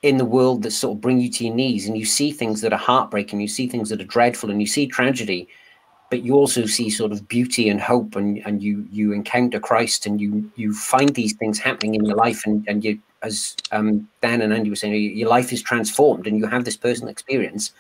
in 0.02 0.18
the 0.18 0.26
world 0.26 0.64
that 0.64 0.72
sort 0.72 0.98
of 0.98 1.02
bring 1.02 1.20
you 1.20 1.30
to 1.32 1.46
your 1.46 1.56
knees 1.56 1.88
and 1.88 1.98
you 1.98 2.06
see 2.06 2.32
things 2.32 2.60
that 2.62 2.74
are 2.74 2.80
heartbreaking, 2.80 3.40
you 3.40 3.48
see 3.48 3.68
things 3.68 3.90
that 3.90 4.02
are 4.02 4.06
dreadful, 4.06 4.52
and 4.52 4.60
you 4.60 4.68
see 4.68 4.86
tragedy, 4.86 5.48
but 6.10 6.24
you 6.24 6.34
also 6.34 6.66
see 6.66 6.90
sort 6.90 7.14
of 7.14 7.28
beauty 7.28 7.70
and 7.70 7.80
hope 7.80 8.16
and, 8.16 8.40
and 8.46 8.62
you 8.62 8.88
you 8.92 9.14
encounter 9.14 9.60
Christ 9.60 10.06
and 10.06 10.20
you 10.20 10.52
you 10.56 10.74
find 10.74 11.10
these 11.16 11.34
things 11.34 11.58
happening 11.58 11.96
in 11.96 12.06
your 12.06 12.18
life 12.18 12.46
and, 12.46 12.68
and 12.68 12.84
you 12.84 13.00
as 13.24 13.56
um, 13.72 14.08
Dan 14.22 14.42
and 14.42 14.54
Andy 14.54 14.70
were 14.70 14.76
saying, 14.76 15.18
your 15.18 15.30
life 15.30 15.54
is 15.54 15.62
transformed 15.62 16.28
and 16.28 16.38
you 16.38 16.46
have 16.46 16.66
this 16.66 16.78
personal 16.78 17.10
experience. 17.10 17.72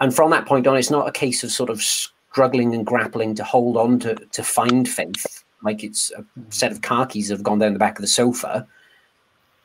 And 0.00 0.14
from 0.14 0.30
that 0.30 0.46
point 0.46 0.66
on, 0.66 0.76
it's 0.76 0.90
not 0.90 1.08
a 1.08 1.12
case 1.12 1.42
of 1.42 1.50
sort 1.50 1.70
of 1.70 1.82
struggling 2.38 2.72
and 2.72 2.86
grappling 2.86 3.34
to 3.34 3.42
hold 3.42 3.76
on 3.76 3.98
to 3.98 4.14
to 4.14 4.44
find 4.44 4.88
faith, 4.88 5.42
like 5.64 5.82
it's 5.82 6.12
a 6.12 6.24
set 6.50 6.70
of 6.70 6.82
car 6.82 7.04
keys 7.04 7.26
that 7.28 7.34
have 7.34 7.42
gone 7.42 7.58
down 7.58 7.72
the 7.72 7.78
back 7.80 7.98
of 7.98 8.02
the 8.02 8.06
sofa. 8.06 8.64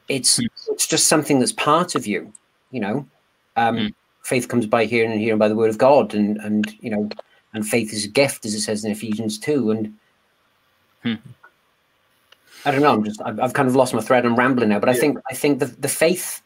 It's 0.08 0.40
mm. 0.40 0.48
it's 0.72 0.88
just 0.88 1.08
something 1.08 1.38
that's 1.38 1.52
part 1.52 1.94
of 1.94 2.08
you, 2.08 2.34
you 2.72 2.80
know. 2.80 3.06
Um, 3.58 3.78
mm. 3.78 3.94
Faith 4.24 4.48
comes 4.48 4.66
by 4.66 4.86
hearing 4.86 5.12
and 5.12 5.22
hearing 5.22 5.38
by 5.38 5.48
the 5.48 5.56
word 5.56 5.70
of 5.70 5.78
God, 5.78 6.16
and 6.16 6.38
and 6.38 6.74
you 6.82 6.90
know, 6.90 7.08
and 7.54 7.64
faith 7.64 7.94
is 7.94 8.06
a 8.06 8.08
gift, 8.08 8.44
as 8.44 8.56
it 8.56 8.62
says 8.62 8.84
in 8.84 8.92
Ephesians 8.92 9.38
two. 9.38 9.70
And 9.70 9.96
mm. 11.06 11.20
I 12.66 12.72
don't 12.72 12.82
know. 12.82 12.94
I'm 12.94 13.04
just 13.04 13.22
I've, 13.22 13.40
I've, 13.40 13.54
kind 13.54 13.70
of 13.70 13.76
lost 13.76 13.94
my 13.94 14.02
thread. 14.02 14.26
I'm 14.26 14.36
rambling 14.36 14.70
now, 14.70 14.80
but 14.80 14.90
I 14.90 14.96
think 14.96 15.20
I 15.30 15.36
think 15.36 15.60
the 15.60 15.68
the 15.68 15.90
faith 15.90 16.42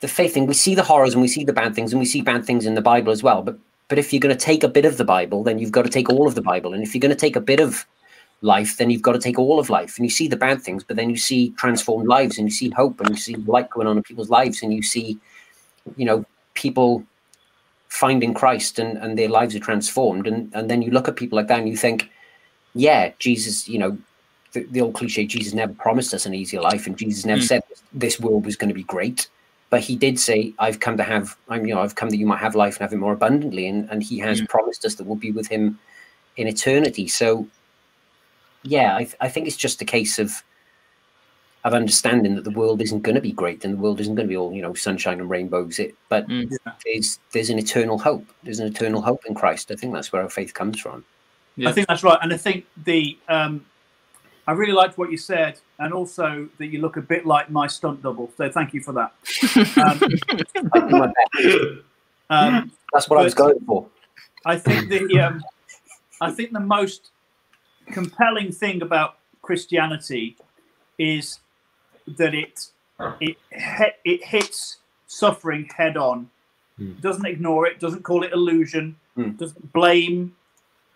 the 0.00 0.08
faith 0.08 0.34
thing, 0.34 0.46
we 0.46 0.54
see 0.54 0.74
the 0.74 0.82
horrors 0.82 1.12
and 1.14 1.22
we 1.22 1.28
see 1.28 1.44
the 1.44 1.52
bad 1.52 1.76
things 1.76 1.92
and 1.92 2.00
we 2.00 2.06
see 2.06 2.22
bad 2.22 2.44
things 2.44 2.66
in 2.66 2.74
the 2.74 2.82
Bible 2.82 3.12
as 3.12 3.22
well. 3.22 3.40
But 3.40 3.56
but 3.92 3.98
if 3.98 4.10
you're 4.10 4.20
going 4.20 4.34
to 4.34 4.42
take 4.42 4.64
a 4.64 4.68
bit 4.68 4.86
of 4.86 4.96
the 4.96 5.04
Bible, 5.04 5.44
then 5.44 5.58
you've 5.58 5.70
got 5.70 5.82
to 5.82 5.90
take 5.90 6.08
all 6.08 6.26
of 6.26 6.34
the 6.34 6.40
Bible. 6.40 6.72
And 6.72 6.82
if 6.82 6.94
you're 6.94 7.00
going 7.00 7.14
to 7.14 7.14
take 7.14 7.36
a 7.36 7.42
bit 7.42 7.60
of 7.60 7.84
life, 8.40 8.78
then 8.78 8.88
you've 8.88 9.02
got 9.02 9.12
to 9.12 9.18
take 9.18 9.38
all 9.38 9.58
of 9.58 9.68
life. 9.68 9.98
And 9.98 10.06
you 10.06 10.10
see 10.10 10.28
the 10.28 10.36
bad 10.38 10.62
things, 10.62 10.82
but 10.82 10.96
then 10.96 11.10
you 11.10 11.18
see 11.18 11.50
transformed 11.58 12.08
lives 12.08 12.38
and 12.38 12.48
you 12.48 12.50
see 12.50 12.70
hope 12.70 12.98
and 13.00 13.10
you 13.10 13.16
see 13.16 13.34
light 13.34 13.68
going 13.68 13.86
on 13.86 13.98
in 13.98 14.02
people's 14.02 14.30
lives 14.30 14.62
and 14.62 14.72
you 14.72 14.82
see, 14.82 15.18
you 15.98 16.06
know, 16.06 16.24
people 16.54 17.04
finding 17.88 18.32
Christ 18.32 18.78
and, 18.78 18.96
and 18.96 19.18
their 19.18 19.28
lives 19.28 19.54
are 19.54 19.60
transformed. 19.60 20.26
And, 20.26 20.50
and 20.54 20.70
then 20.70 20.80
you 20.80 20.90
look 20.90 21.06
at 21.06 21.16
people 21.16 21.36
like 21.36 21.48
that 21.48 21.58
and 21.58 21.68
you 21.68 21.76
think, 21.76 22.08
yeah, 22.72 23.12
Jesus, 23.18 23.68
you 23.68 23.78
know, 23.78 23.98
the, 24.52 24.62
the 24.70 24.80
old 24.80 24.94
cliche, 24.94 25.26
Jesus 25.26 25.52
never 25.52 25.74
promised 25.74 26.14
us 26.14 26.24
an 26.24 26.32
easier 26.32 26.62
life 26.62 26.86
and 26.86 26.96
Jesus 26.96 27.26
never 27.26 27.42
mm. 27.42 27.46
said 27.46 27.62
this 27.92 28.18
world 28.18 28.46
was 28.46 28.56
going 28.56 28.70
to 28.70 28.74
be 28.74 28.84
great 28.84 29.28
but 29.72 29.80
he 29.80 29.96
did 29.96 30.20
say, 30.20 30.52
"I've 30.58 30.80
come 30.80 30.98
to 30.98 31.02
have, 31.02 31.34
I'm, 31.48 31.64
you 31.64 31.74
know, 31.74 31.80
I've 31.80 31.94
come 31.94 32.10
that 32.10 32.18
you 32.18 32.26
might 32.26 32.40
have 32.40 32.54
life 32.54 32.74
and 32.74 32.82
have 32.82 32.92
it 32.92 32.98
more 32.98 33.14
abundantly," 33.14 33.66
and 33.66 33.88
and 33.90 34.02
he 34.02 34.18
has 34.18 34.42
mm. 34.42 34.48
promised 34.50 34.84
us 34.84 34.96
that 34.96 35.04
we'll 35.04 35.16
be 35.16 35.32
with 35.32 35.48
him 35.48 35.78
in 36.36 36.46
eternity. 36.46 37.08
So, 37.08 37.48
yeah, 38.64 38.94
I, 38.94 39.08
I 39.22 39.30
think 39.30 39.46
it's 39.46 39.56
just 39.56 39.80
a 39.80 39.86
case 39.86 40.18
of 40.18 40.42
of 41.64 41.72
understanding 41.72 42.34
that 42.34 42.44
the 42.44 42.50
world 42.50 42.82
isn't 42.82 43.00
going 43.00 43.14
to 43.14 43.20
be 43.22 43.32
great 43.32 43.64
and 43.64 43.72
the 43.72 43.78
world 43.78 43.98
isn't 43.98 44.14
going 44.14 44.26
to 44.26 44.28
be 44.28 44.36
all 44.36 44.52
you 44.52 44.60
know 44.60 44.74
sunshine 44.74 45.20
and 45.20 45.30
rainbows. 45.30 45.78
It, 45.78 45.94
but 46.10 46.28
mm. 46.28 46.54
there's 46.84 47.18
there's 47.32 47.48
an 47.48 47.58
eternal 47.58 47.98
hope. 47.98 48.26
There's 48.42 48.60
an 48.60 48.66
eternal 48.66 49.00
hope 49.00 49.24
in 49.24 49.34
Christ. 49.34 49.70
I 49.70 49.76
think 49.76 49.94
that's 49.94 50.12
where 50.12 50.20
our 50.20 50.28
faith 50.28 50.52
comes 50.52 50.78
from. 50.80 51.02
Yeah. 51.56 51.70
I 51.70 51.72
think 51.72 51.88
that's 51.88 52.04
right, 52.04 52.18
and 52.20 52.30
I 52.30 52.36
think 52.36 52.66
the 52.84 53.16
um, 53.30 53.64
I 54.46 54.52
really 54.52 54.72
liked 54.72 54.98
what 54.98 55.10
you 55.10 55.16
said, 55.16 55.60
and 55.78 55.92
also 55.92 56.48
that 56.58 56.66
you 56.66 56.80
look 56.80 56.96
a 56.96 57.02
bit 57.02 57.26
like 57.26 57.50
my 57.50 57.66
stunt 57.66 58.02
double. 58.02 58.30
So 58.36 58.50
thank 58.50 58.74
you 58.74 58.82
for 58.82 58.92
that. 58.92 59.12
Um, 61.50 61.82
um, 62.30 62.72
That's 62.92 63.08
what 63.08 63.20
I 63.20 63.22
was 63.22 63.34
going 63.34 63.60
for. 63.60 63.86
I 64.44 64.58
think 64.58 64.88
the 64.88 65.20
um, 65.20 65.44
I 66.20 66.30
think 66.32 66.52
the 66.52 66.60
most 66.60 67.10
compelling 67.92 68.50
thing 68.50 68.82
about 68.82 69.18
Christianity 69.42 70.36
is 70.98 71.38
that 72.06 72.34
it 72.34 72.66
it 73.20 73.36
it 74.04 74.24
hits 74.24 74.78
suffering 75.06 75.68
head 75.76 75.96
on. 75.96 76.30
Mm. 76.80 77.00
Doesn't 77.00 77.26
ignore 77.26 77.66
it. 77.66 77.78
Doesn't 77.78 78.02
call 78.02 78.24
it 78.24 78.32
illusion. 78.32 78.96
Mm. 79.16 79.38
Doesn't 79.38 79.72
blame 79.72 80.34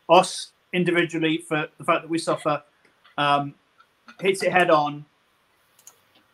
us 0.09 0.53
individually 0.73 1.39
for 1.39 1.69
the 1.79 1.85
fact 1.85 2.03
that 2.03 2.09
we 2.09 2.19
suffer 2.19 2.63
um, 3.19 3.55
hits 4.21 4.43
it 4.43 4.53
head 4.53 4.71
on, 4.71 5.05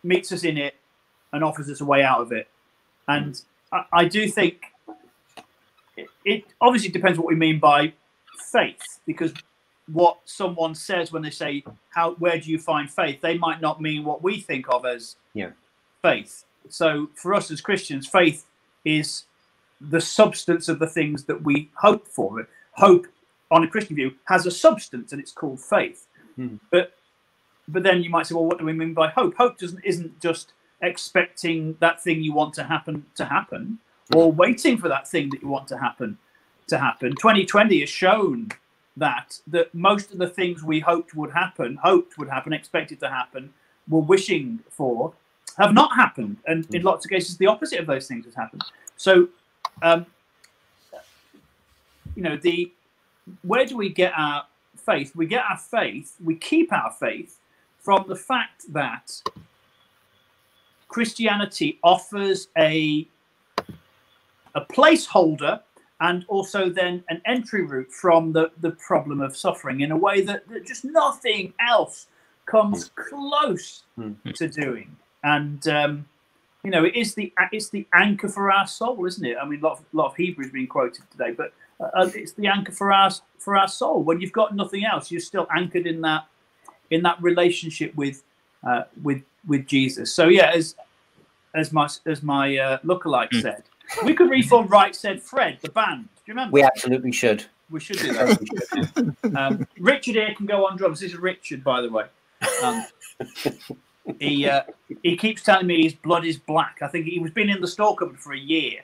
meets 0.03 0.33
us 0.33 0.45
in 0.45 0.59
it, 0.59 0.75
and 1.33 1.43
offers 1.43 1.71
us 1.71 1.81
a 1.81 1.85
way 1.85 2.03
out 2.03 2.21
of 2.21 2.33
it. 2.33 2.49
And 3.09 3.41
I, 3.73 3.85
I 3.93 4.05
do 4.05 4.29
think 4.29 4.63
it, 5.97 6.09
it 6.25 6.45
obviously 6.61 6.91
depends 6.91 7.19
what 7.19 7.29
we 7.29 7.35
mean 7.35 7.59
by 7.59 7.93
faith, 8.51 9.01
because 9.07 9.33
what 9.87 10.19
someone 10.25 10.75
says 10.75 11.13
when 11.13 11.23
they 11.23 11.31
say 11.31 11.65
how 11.91 12.13
where 12.15 12.39
do 12.39 12.51
you 12.51 12.59
find 12.59 12.91
faith 12.91 13.21
they 13.21 13.37
might 13.37 13.61
not 13.61 13.81
mean 13.81 14.05
what 14.05 14.23
we 14.23 14.41
think 14.41 14.69
of 14.69 14.85
as 14.85 15.17
yeah. 15.35 15.51
faith 16.03 16.45
so 16.69 17.09
for 17.15 17.35
us 17.35 17.51
as 17.51 17.61
christians 17.61 18.07
faith 18.07 18.47
is 18.85 19.25
the 19.81 20.01
substance 20.01 20.69
of 20.69 20.79
the 20.79 20.87
things 20.87 21.25
that 21.25 21.43
we 21.43 21.69
hope 21.75 22.07
for 22.07 22.47
hope 22.73 23.07
on 23.51 23.65
a 23.65 23.69
christian 23.69 23.97
view 23.97 24.13
has 24.27 24.47
a 24.47 24.51
substance 24.51 25.13
and 25.13 25.21
it's 25.21 25.33
called 25.33 25.61
faith 25.61 26.07
Hmm. 26.49 26.57
But 26.71 26.95
but 27.69 27.83
then 27.83 28.03
you 28.03 28.11
might 28.11 28.27
say, 28.27 28.35
well, 28.35 28.45
what 28.45 28.59
do 28.59 28.65
we 28.65 28.73
mean 28.73 28.95
by 28.95 29.09
hope? 29.09 29.37
Hope 29.37 29.59
doesn't 29.59 29.85
isn't 29.85 30.21
just 30.21 30.53
expecting 30.81 31.77
that 31.81 32.03
thing 32.03 32.23
you 32.23 32.33
want 32.33 32.55
to 32.55 32.65
happen 32.65 33.07
to 33.15 33.25
happen, 33.25 33.79
hmm. 34.11 34.19
or 34.19 34.33
waiting 34.33 34.79
for 34.79 34.89
that 34.89 35.09
thing 35.09 35.31
that 35.31 35.43
you 35.43 35.49
want 35.49 35.69
to 35.69 35.79
happen 35.79 36.19
to 36.69 36.79
happen. 36.79 37.11
2020 37.11 37.81
has 37.81 37.89
shown 37.89 38.51
that 38.97 39.39
that 39.47 39.75
most 39.75 40.13
of 40.13 40.19
the 40.19 40.29
things 40.29 40.63
we 40.63 40.81
hoped 40.81 41.15
would 41.15 41.31
happen, 41.31 41.79
hoped 41.83 42.19
would 42.19 42.29
happen, 42.29 42.53
expected 42.53 43.01
to 43.01 43.09
happen, 43.09 43.53
were 43.89 44.01
wishing 44.01 44.61
for, 44.69 45.13
have 45.59 45.73
not 45.73 45.95
happened, 45.95 46.37
and 46.47 46.67
in 46.75 46.81
hmm. 46.81 46.89
lots 46.89 47.05
of 47.07 47.11
cases, 47.11 47.37
the 47.37 47.47
opposite 47.47 47.79
of 47.79 47.87
those 47.87 48.07
things 48.07 48.25
has 48.25 48.35
happened. 48.35 48.65
So, 48.97 49.29
um, 49.83 50.07
you 52.15 52.23
know, 52.23 52.37
the 52.37 52.73
where 53.43 53.65
do 53.65 53.77
we 53.77 53.89
get 53.89 54.13
our 54.17 54.45
faith, 54.85 55.15
we 55.15 55.27
get 55.27 55.45
our 55.49 55.59
faith, 55.59 56.17
we 56.23 56.35
keep 56.37 56.73
our 56.73 56.93
faith 56.99 57.39
from 57.79 58.05
the 58.09 58.17
fact 58.17 58.73
that 58.73 59.11
Christianity 60.89 61.79
offers 61.83 62.49
a 62.59 63.09
a 64.55 64.61
placeholder 64.61 65.61
and 66.01 66.25
also 66.29 66.69
then 66.69 67.03
an 67.09 67.23
entry 67.25 67.63
route 67.63 67.91
from 67.91 68.33
the, 68.33 68.51
the 68.61 68.73
problem 68.73 69.21
of 69.21 69.35
suffering 69.35 69.81
in 69.81 69.93
a 69.93 69.97
way 69.97 70.21
that, 70.21 70.47
that 70.49 70.67
just 70.67 70.85
nothing 70.85 71.55
else 71.67 72.09
comes 72.45 72.91
close 72.97 73.85
mm. 73.99 74.15
to 74.35 74.49
doing. 74.49 74.95
And 75.25 75.67
um, 75.69 76.07
you 76.65 76.71
know, 76.71 76.85
it 76.85 76.95
is 76.95 77.15
the 77.15 77.33
it's 77.51 77.71
the 77.71 77.87
anchor 77.95 78.29
for 78.29 78.53
our 78.53 78.67
soul, 78.67 79.05
isn't 79.07 79.25
it? 79.25 79.37
I 79.41 79.47
mean, 79.47 79.61
a 79.61 79.65
lot 79.65 79.79
of, 79.79 79.85
a 79.93 79.97
lot 79.97 80.11
of 80.11 80.17
Hebrews 80.17 80.51
being 80.51 80.67
quoted 80.67 81.05
today, 81.11 81.33
but 81.33 81.53
uh, 81.95 82.11
it's 82.15 82.33
the 82.33 82.47
anchor 82.47 82.73
for 82.73 82.93
our 82.93 83.11
for 83.39 83.57
our 83.57 83.69
soul. 83.69 84.03
When 84.03 84.21
you've 84.21 84.33
got 84.33 84.55
nothing 84.55 84.85
else, 84.85 85.11
you're 85.11 85.21
still 85.21 85.47
anchored 85.55 85.87
in 85.87 86.01
that 86.03 86.27
in 86.91 87.03
that 87.03 87.23
relationship 87.23 87.95
with 87.95 88.23
uh, 88.67 88.85
with 89.03 89.23
with 89.47 89.67
Jesus. 89.67 90.15
So 90.15 90.29
yeah, 90.29 90.51
as 90.55 90.77
as 91.55 91.73
my 91.73 91.89
as 92.07 92.23
my 92.23 92.57
uh, 92.57 92.79
lookalike 92.79 93.31
mm. 93.31 93.43
said, 93.43 93.65
we 94.05 94.15
could 94.15 94.31
reform 94.31 94.69
Right 94.69 94.95
Said 94.95 95.23
Fred, 95.23 95.59
the 95.61 95.71
band. 95.71 96.05
Do 96.05 96.09
you 96.27 96.35
remember? 96.35 96.53
We 96.53 96.63
absolutely 96.63 97.13
should. 97.13 97.45
We 97.71 97.81
should 97.81 97.99
do 97.99 98.13
that. 98.13 99.17
um, 99.37 99.67
Richard 99.79 100.15
here 100.15 100.35
can 100.37 100.47
go 100.47 100.67
on 100.67 100.77
drums. 100.77 101.01
This 101.01 101.13
is 101.13 101.19
Richard, 101.19 101.65
by 101.65 101.81
the 101.81 101.91
way. 101.91 102.05
Um, 102.63 102.85
he 104.19 104.49
uh, 104.49 104.63
he 105.03 105.17
keeps 105.17 105.43
telling 105.43 105.67
me 105.67 105.83
his 105.83 105.95
blood 105.95 106.25
is 106.25 106.39
black. 106.39 106.79
I 106.83 106.89
think 106.89 107.07
he 107.07 107.19
was 107.19 107.31
been 107.31 107.49
in 107.49 107.61
the 107.61 107.69
store 107.69 107.97
cupboard 107.97 108.21
for 108.21 108.35
a 108.35 108.39
year 108.39 108.81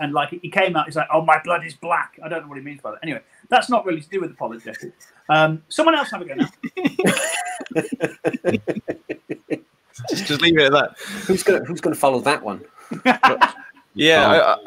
and 0.00 0.12
like 0.12 0.30
he 0.30 0.50
came 0.50 0.76
out, 0.76 0.86
he's 0.86 0.96
like, 0.96 1.08
"Oh, 1.12 1.22
my 1.22 1.40
blood 1.42 1.64
is 1.64 1.74
black." 1.74 2.18
I 2.22 2.28
don't 2.28 2.42
know 2.42 2.48
what 2.48 2.58
he 2.58 2.64
means 2.64 2.80
by 2.80 2.92
that. 2.92 3.00
Anyway, 3.02 3.20
that's 3.48 3.68
not 3.70 3.84
really 3.84 4.00
to 4.00 4.08
do 4.08 4.20
with 4.20 4.30
apologetic. 4.32 4.92
Um, 5.28 5.62
someone 5.68 5.94
else 5.94 6.10
have 6.10 6.22
a 6.22 6.24
go 6.24 6.34
now. 6.34 6.48
just, 10.08 10.26
just 10.26 10.40
leave 10.40 10.58
it 10.58 10.64
at 10.64 10.72
that. 10.72 10.98
Who's 11.26 11.42
going? 11.42 11.64
Who's 11.64 11.80
going 11.80 11.94
to 11.94 12.00
follow 12.00 12.20
that 12.20 12.42
one? 12.42 12.64
yeah, 13.94 14.26
I, 14.26 14.54
I, 14.54 14.58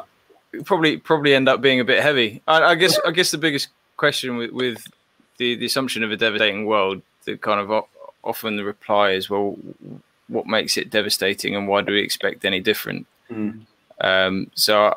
probably 0.64 0.96
probably 0.96 1.34
end 1.34 1.48
up 1.48 1.60
being 1.60 1.80
a 1.80 1.84
bit 1.84 2.02
heavy. 2.02 2.42
I, 2.46 2.62
I 2.62 2.74
guess 2.74 2.98
I 3.06 3.10
guess 3.10 3.30
the 3.30 3.38
biggest 3.38 3.68
question 3.96 4.36
with, 4.36 4.50
with 4.52 4.86
the 5.38 5.56
the 5.56 5.66
assumption 5.66 6.02
of 6.02 6.10
a 6.10 6.16
devastating 6.16 6.66
world, 6.66 7.02
the 7.24 7.36
kind 7.36 7.60
of 7.60 7.84
often 8.24 8.56
the 8.56 8.64
reply 8.64 9.10
is, 9.12 9.30
well, 9.30 9.56
what 10.28 10.46
makes 10.46 10.76
it 10.76 10.90
devastating, 10.90 11.54
and 11.54 11.68
why 11.68 11.82
do 11.82 11.92
we 11.92 12.00
expect 12.00 12.44
any 12.44 12.60
different? 12.60 13.06
Mm. 13.30 13.66
Um, 14.00 14.50
so 14.54 14.94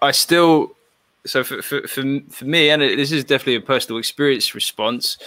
I 0.00 0.10
still 0.12 0.74
so 1.26 1.42
for, 1.42 1.62
for, 1.62 1.86
for, 1.86 2.20
for 2.30 2.44
me, 2.44 2.70
and 2.70 2.82
this 2.82 3.12
is 3.12 3.24
definitely 3.24 3.56
a 3.56 3.60
personal 3.60 3.98
experience 3.98 4.54
response. 4.54 5.18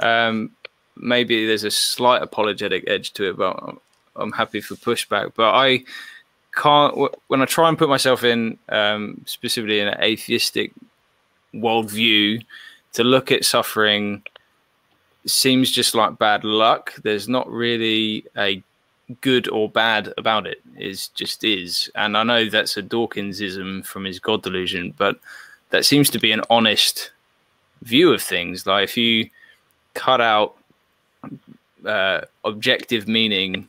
Um, 0.00 0.50
maybe 0.96 1.46
there's 1.46 1.64
a 1.64 1.70
slight 1.70 2.22
apologetic 2.22 2.84
edge 2.86 3.12
to 3.14 3.30
it, 3.30 3.36
but 3.36 3.78
I'm 4.16 4.32
happy 4.32 4.60
for 4.60 4.74
pushback. 4.74 5.32
But 5.34 5.54
I 5.54 5.84
can't 6.54 6.96
when 7.28 7.42
I 7.42 7.44
try 7.44 7.68
and 7.68 7.78
put 7.78 7.88
myself 7.88 8.24
in 8.24 8.58
um, 8.68 9.22
specifically 9.26 9.80
in 9.80 9.88
an 9.88 10.02
atheistic 10.02 10.72
worldview 11.54 12.44
to 12.94 13.04
look 13.04 13.30
at 13.30 13.44
suffering 13.44 14.22
seems 15.26 15.70
just 15.70 15.94
like 15.94 16.18
bad 16.18 16.44
luck. 16.44 16.94
There's 17.02 17.28
not 17.28 17.50
really 17.50 18.24
a 18.36 18.62
good 19.20 19.48
or 19.48 19.68
bad 19.68 20.12
about 20.18 20.46
it. 20.46 20.60
Is 20.76 21.08
just 21.08 21.44
is, 21.44 21.90
and 21.94 22.16
I 22.16 22.22
know 22.22 22.48
that's 22.48 22.76
a 22.76 22.82
Dawkinsism 22.82 23.84
from 23.84 24.04
his 24.04 24.18
God 24.18 24.42
delusion, 24.42 24.94
but 24.96 25.18
that 25.70 25.84
seems 25.84 26.10
to 26.10 26.18
be 26.18 26.32
an 26.32 26.42
honest 26.50 27.10
view 27.82 28.12
of 28.12 28.22
things. 28.22 28.66
Like 28.66 28.84
if 28.84 28.96
you 28.96 29.30
cut 29.94 30.20
out 30.20 30.56
uh, 31.84 32.22
objective 32.44 33.08
meaning, 33.08 33.68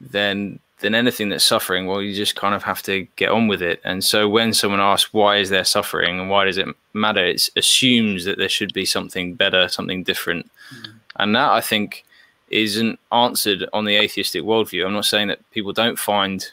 then 0.00 0.58
then 0.80 0.94
anything 0.94 1.30
that's 1.30 1.44
suffering, 1.44 1.86
well, 1.86 2.02
you 2.02 2.14
just 2.14 2.36
kind 2.36 2.54
of 2.54 2.62
have 2.62 2.82
to 2.82 3.06
get 3.16 3.30
on 3.30 3.48
with 3.48 3.62
it. 3.62 3.80
And 3.82 4.04
so 4.04 4.28
when 4.28 4.52
someone 4.52 4.80
asks 4.80 5.12
why 5.14 5.36
is 5.38 5.48
there 5.48 5.64
suffering 5.64 6.20
and 6.20 6.28
why 6.28 6.44
does 6.44 6.58
it 6.58 6.68
matter, 6.92 7.24
it 7.24 7.48
assumes 7.56 8.26
that 8.26 8.36
there 8.36 8.48
should 8.50 8.74
be 8.74 8.84
something 8.84 9.34
better, 9.34 9.68
something 9.68 10.02
different, 10.02 10.50
mm. 10.74 10.92
and 11.16 11.34
that 11.34 11.50
I 11.50 11.62
think 11.62 12.04
isn't 12.48 12.98
answered 13.12 13.68
on 13.72 13.84
the 13.84 13.96
atheistic 13.96 14.42
worldview. 14.42 14.86
I'm 14.86 14.92
not 14.92 15.04
saying 15.04 15.28
that 15.28 15.50
people 15.50 15.72
don't 15.72 15.98
find 15.98 16.46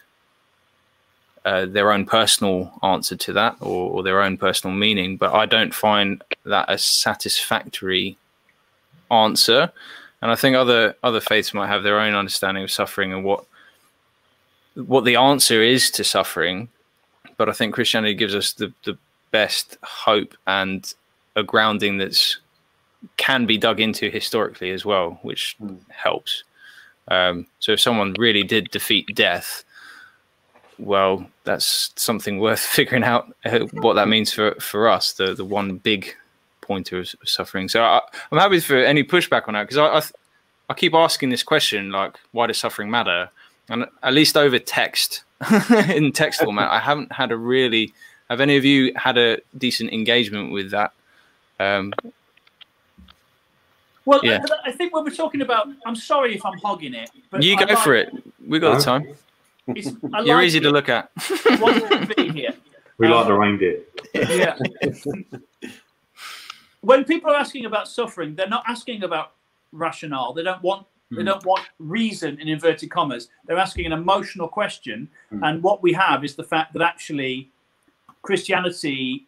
uh, 1.46 1.66
their 1.66 1.92
own 1.92 2.06
personal 2.06 2.72
answer 2.84 3.16
to 3.16 3.34
that 3.34 3.58
or, 3.60 3.90
or, 3.92 4.04
their 4.04 4.22
own 4.22 4.38
personal 4.38 4.76
meaning, 4.76 5.18
but 5.18 5.34
I 5.34 5.46
don't 5.46 5.74
find 5.74 6.24
that 6.46 6.70
a 6.70 6.78
satisfactory 6.78 8.18
answer. 9.12 9.72
And 10.22 10.32
I 10.32 10.36
think 10.36 10.56
other 10.56 10.96
other 11.04 11.20
faiths 11.20 11.54
might 11.54 11.68
have 11.68 11.84
their 11.84 12.00
own 12.00 12.14
understanding 12.14 12.64
of 12.64 12.72
suffering 12.72 13.12
and 13.12 13.26
what 13.26 13.46
what 14.76 15.04
the 15.04 15.18
answer 15.18 15.62
is 15.62 15.92
to 15.92 16.04
suffering. 16.04 16.70
But 17.36 17.50
I 17.50 17.52
think 17.52 17.74
Christianity 17.74 18.14
gives 18.14 18.36
us 18.36 18.54
the, 18.54 18.72
the 18.84 18.98
best 19.32 19.78
hope 19.84 20.36
and 20.48 20.94
a 21.36 21.44
grounding 21.44 21.98
that's 21.98 22.38
can 23.18 23.46
be 23.46 23.58
dug 23.58 23.80
into 23.80 24.10
historically 24.10 24.72
as 24.72 24.86
well, 24.86 25.20
which 25.22 25.56
mm. 25.62 25.78
helps. 25.90 26.44
Um, 27.08 27.48
so 27.60 27.74
if 27.74 27.82
someone 27.82 28.16
really 28.18 28.44
did 28.44 28.72
defeat 28.72 29.14
death, 29.16 29.64
well, 30.80 31.26
that's 31.44 31.92
something 31.96 32.40
worth 32.40 32.60
figuring 32.80 33.04
out 33.04 33.34
uh, 33.46 33.60
what 33.74 33.94
that 33.94 34.08
means 34.08 34.34
for, 34.34 34.56
for 34.56 34.88
us, 34.88 35.14
the, 35.14 35.34
the 35.34 35.46
one 35.46 35.78
big 35.78 36.16
pointer 36.62 37.00
of, 37.00 37.14
suffering. 37.26 37.70
So 37.70 37.84
I, 37.84 38.02
am 38.32 38.40
happy 38.40 38.60
for 38.60 38.78
any 38.78 39.04
pushback 39.04 39.48
on 39.48 39.54
that 39.54 39.64
because 39.64 39.78
I, 39.78 39.88
I, 39.88 40.02
I 40.70 40.74
keep 40.74 40.94
asking 40.94 41.30
this 41.30 41.44
question, 41.44 41.92
like, 41.92 42.18
why 42.32 42.48
does 42.48 42.58
suffering 42.58 42.90
matter? 42.90 43.30
And 43.70 43.86
at 44.02 44.14
least 44.14 44.36
over 44.38 44.60
text, 44.60 45.24
in 45.90 46.12
text 46.12 46.42
format, 46.42 46.72
I 46.72 46.80
haven't 46.80 47.12
had 47.12 47.32
a 47.32 47.38
really. 47.38 47.94
Have 48.30 48.40
any 48.40 48.56
of 48.56 48.66
you 48.66 48.94
had 48.96 49.18
a 49.18 49.40
decent 49.58 49.92
engagement 49.92 50.52
with 50.52 50.72
that? 50.72 50.94
Um, 51.60 51.94
well, 54.06 54.20
yeah. 54.24 54.44
I, 54.66 54.70
I, 54.70 54.72
think 54.72 54.94
when 54.94 55.04
we're 55.04 55.12
talking 55.12 55.42
about, 55.42 55.68
I'm 55.86 55.96
sorry 55.96 56.36
if 56.36 56.46
I'm 56.46 56.58
hogging 56.60 56.94
it. 56.94 57.10
But 57.30 57.44
you 57.44 57.56
I 57.56 57.66
go 57.66 57.74
like, 57.74 57.84
for 57.84 57.96
it. 57.96 58.14
We 58.46 58.60
got 58.60 58.78
the 58.78 58.84
time. 58.84 59.08
You're 60.26 60.42
easy 60.42 60.58
it. 60.58 60.62
to 60.62 60.72
look 60.72 60.90
at. 60.90 61.10
We 63.00 63.08
um, 63.08 63.14
like 63.14 63.28
the 63.28 63.34
reindeer. 63.34 63.82
Yeah. 64.14 64.56
when 66.82 67.04
people 67.06 67.32
are 67.32 67.36
asking 67.36 67.66
about 67.66 67.88
suffering, 67.88 68.36
they're 68.36 68.48
not 68.48 68.64
asking 68.68 69.04
about 69.04 69.32
rationale. 69.72 70.34
They 70.34 70.44
don't 70.44 70.62
want 70.62 70.86
they 71.10 71.18
hmm. 71.18 71.26
don't 71.26 71.46
want 71.46 71.64
reason 71.80 72.40
in 72.40 72.48
inverted 72.48 72.92
commas. 72.92 73.30
They're 73.46 73.58
asking 73.58 73.88
an 73.88 73.94
emotional 73.94 74.48
question, 74.48 75.10
mm. 75.32 75.40
and 75.44 75.62
what 75.62 75.84
we 75.84 75.94
have 75.94 76.24
is 76.24 76.36
the 76.36 76.44
fact 76.44 76.74
that 76.74 76.82
actually 76.82 77.50
Christianity, 78.22 79.28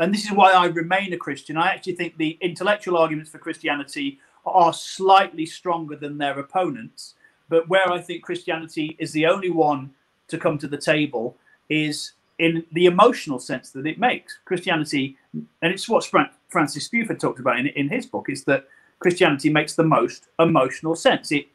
and 0.00 0.12
this 0.12 0.24
is 0.24 0.32
why 0.32 0.52
I 0.52 0.66
remain 0.66 1.12
a 1.12 1.16
Christian. 1.16 1.56
I 1.56 1.68
actually 1.68 1.94
think 1.94 2.16
the 2.16 2.36
intellectual 2.40 2.98
arguments 2.98 3.30
for 3.30 3.38
Christianity 3.38 4.18
are 4.44 4.72
slightly 4.72 5.46
stronger 5.46 5.94
than 5.94 6.18
their 6.18 6.38
opponents 6.40 7.14
but 7.50 7.68
where 7.68 7.92
I 7.92 8.00
think 8.00 8.22
Christianity 8.22 8.96
is 8.98 9.12
the 9.12 9.26
only 9.26 9.50
one 9.50 9.90
to 10.28 10.38
come 10.38 10.56
to 10.58 10.68
the 10.68 10.78
table 10.78 11.36
is 11.68 12.12
in 12.38 12.64
the 12.72 12.86
emotional 12.86 13.38
sense 13.38 13.70
that 13.72 13.86
it 13.86 13.98
makes. 13.98 14.38
Christianity, 14.46 15.18
and 15.34 15.72
it's 15.72 15.88
what 15.88 16.08
Francis 16.48 16.88
Spufford 16.88 17.18
talked 17.18 17.40
about 17.40 17.58
in, 17.58 17.66
in 17.66 17.90
his 17.90 18.06
book, 18.06 18.30
is 18.30 18.44
that 18.44 18.66
Christianity 19.00 19.50
makes 19.50 19.74
the 19.74 19.82
most 19.84 20.28
emotional 20.38 20.94
sense. 20.94 21.30
It 21.32 21.48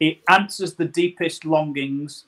it 0.00 0.18
answers 0.28 0.74
the 0.74 0.86
deepest 0.86 1.44
longings 1.44 2.24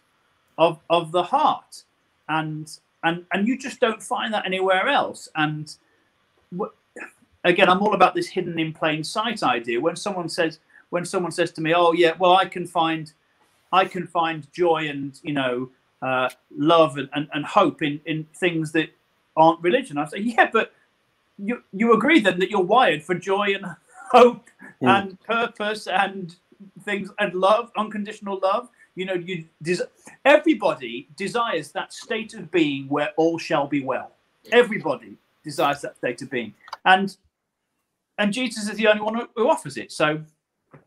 of 0.59 0.79
of 0.91 1.11
the 1.11 1.25
heart, 1.25 1.83
and 2.29 2.79
and 3.05 3.25
and 3.33 3.47
you 3.47 3.57
just 3.57 3.81
don't 3.81 4.03
find 4.03 4.33
that 4.35 4.47
anywhere 4.47 4.89
else. 4.89 5.29
And 5.37 5.75
again, 7.45 7.69
I'm 7.69 7.83
all 7.83 7.95
about 7.95 8.15
this 8.15 8.27
hidden 8.29 8.59
in 8.59 8.73
plain 8.73 9.05
sight 9.05 9.43
idea. 9.43 9.81
When 9.81 9.97
someone 9.97 10.29
says, 10.29 10.59
when 10.91 11.05
someone 11.05 11.33
says 11.33 11.53
to 11.53 11.61
me, 11.61 11.75
"Oh 11.75 11.93
yeah, 11.93 12.13
well 12.19 12.37
I 12.37 12.47
can 12.47 12.67
find 12.67 13.13
I 13.73 13.85
can 13.85 14.07
find 14.07 14.51
joy 14.53 14.89
and 14.89 15.19
you 15.23 15.35
know 15.35 15.71
uh, 16.03 16.29
love 16.57 16.97
and, 16.99 17.09
and, 17.15 17.29
and 17.33 17.45
hope 17.45 17.83
in 17.83 18.01
in 18.07 18.25
things 18.35 18.73
that 18.73 18.89
aren't 19.37 19.61
religion," 19.63 19.99
I 19.99 20.07
say, 20.07 20.19
"Yeah, 20.19 20.51
but 20.53 20.73
you 21.39 21.63
you 21.73 21.93
agree 21.93 22.21
then 22.21 22.39
that 22.41 22.51
you're 22.51 22.61
wired 22.61 23.03
for 23.03 23.15
joy 23.15 23.55
and 23.55 23.67
hope 24.11 24.49
mm. 24.83 24.89
and 24.89 25.21
purpose 25.23 25.87
and 25.87 26.35
things 26.85 27.11
and 27.19 27.35
love, 27.35 27.71
unconditional 27.77 28.41
love." 28.43 28.69
You 28.95 29.07
know, 29.07 29.15
you 29.15 29.45
des- 29.63 29.87
everybody 30.25 31.09
desires 31.17 31.73
that 31.73 31.93
state 31.93 32.35
of 32.35 32.51
being 32.51 32.89
where 32.89 33.11
all 33.17 33.39
shall 33.39 33.67
be 33.67 33.83
well. 33.83 34.13
Everybody 34.53 35.17
desires 35.43 35.81
that 35.83 35.97
state 35.97 36.23
of 36.23 36.31
being, 36.31 36.55
and 36.85 37.17
and 38.19 38.33
Jesus 38.33 38.69
is 38.69 38.77
the 38.77 38.87
only 38.87 39.03
one 39.03 39.29
who 39.35 39.49
offers 39.49 39.77
it. 39.77 39.91
So 39.91 40.23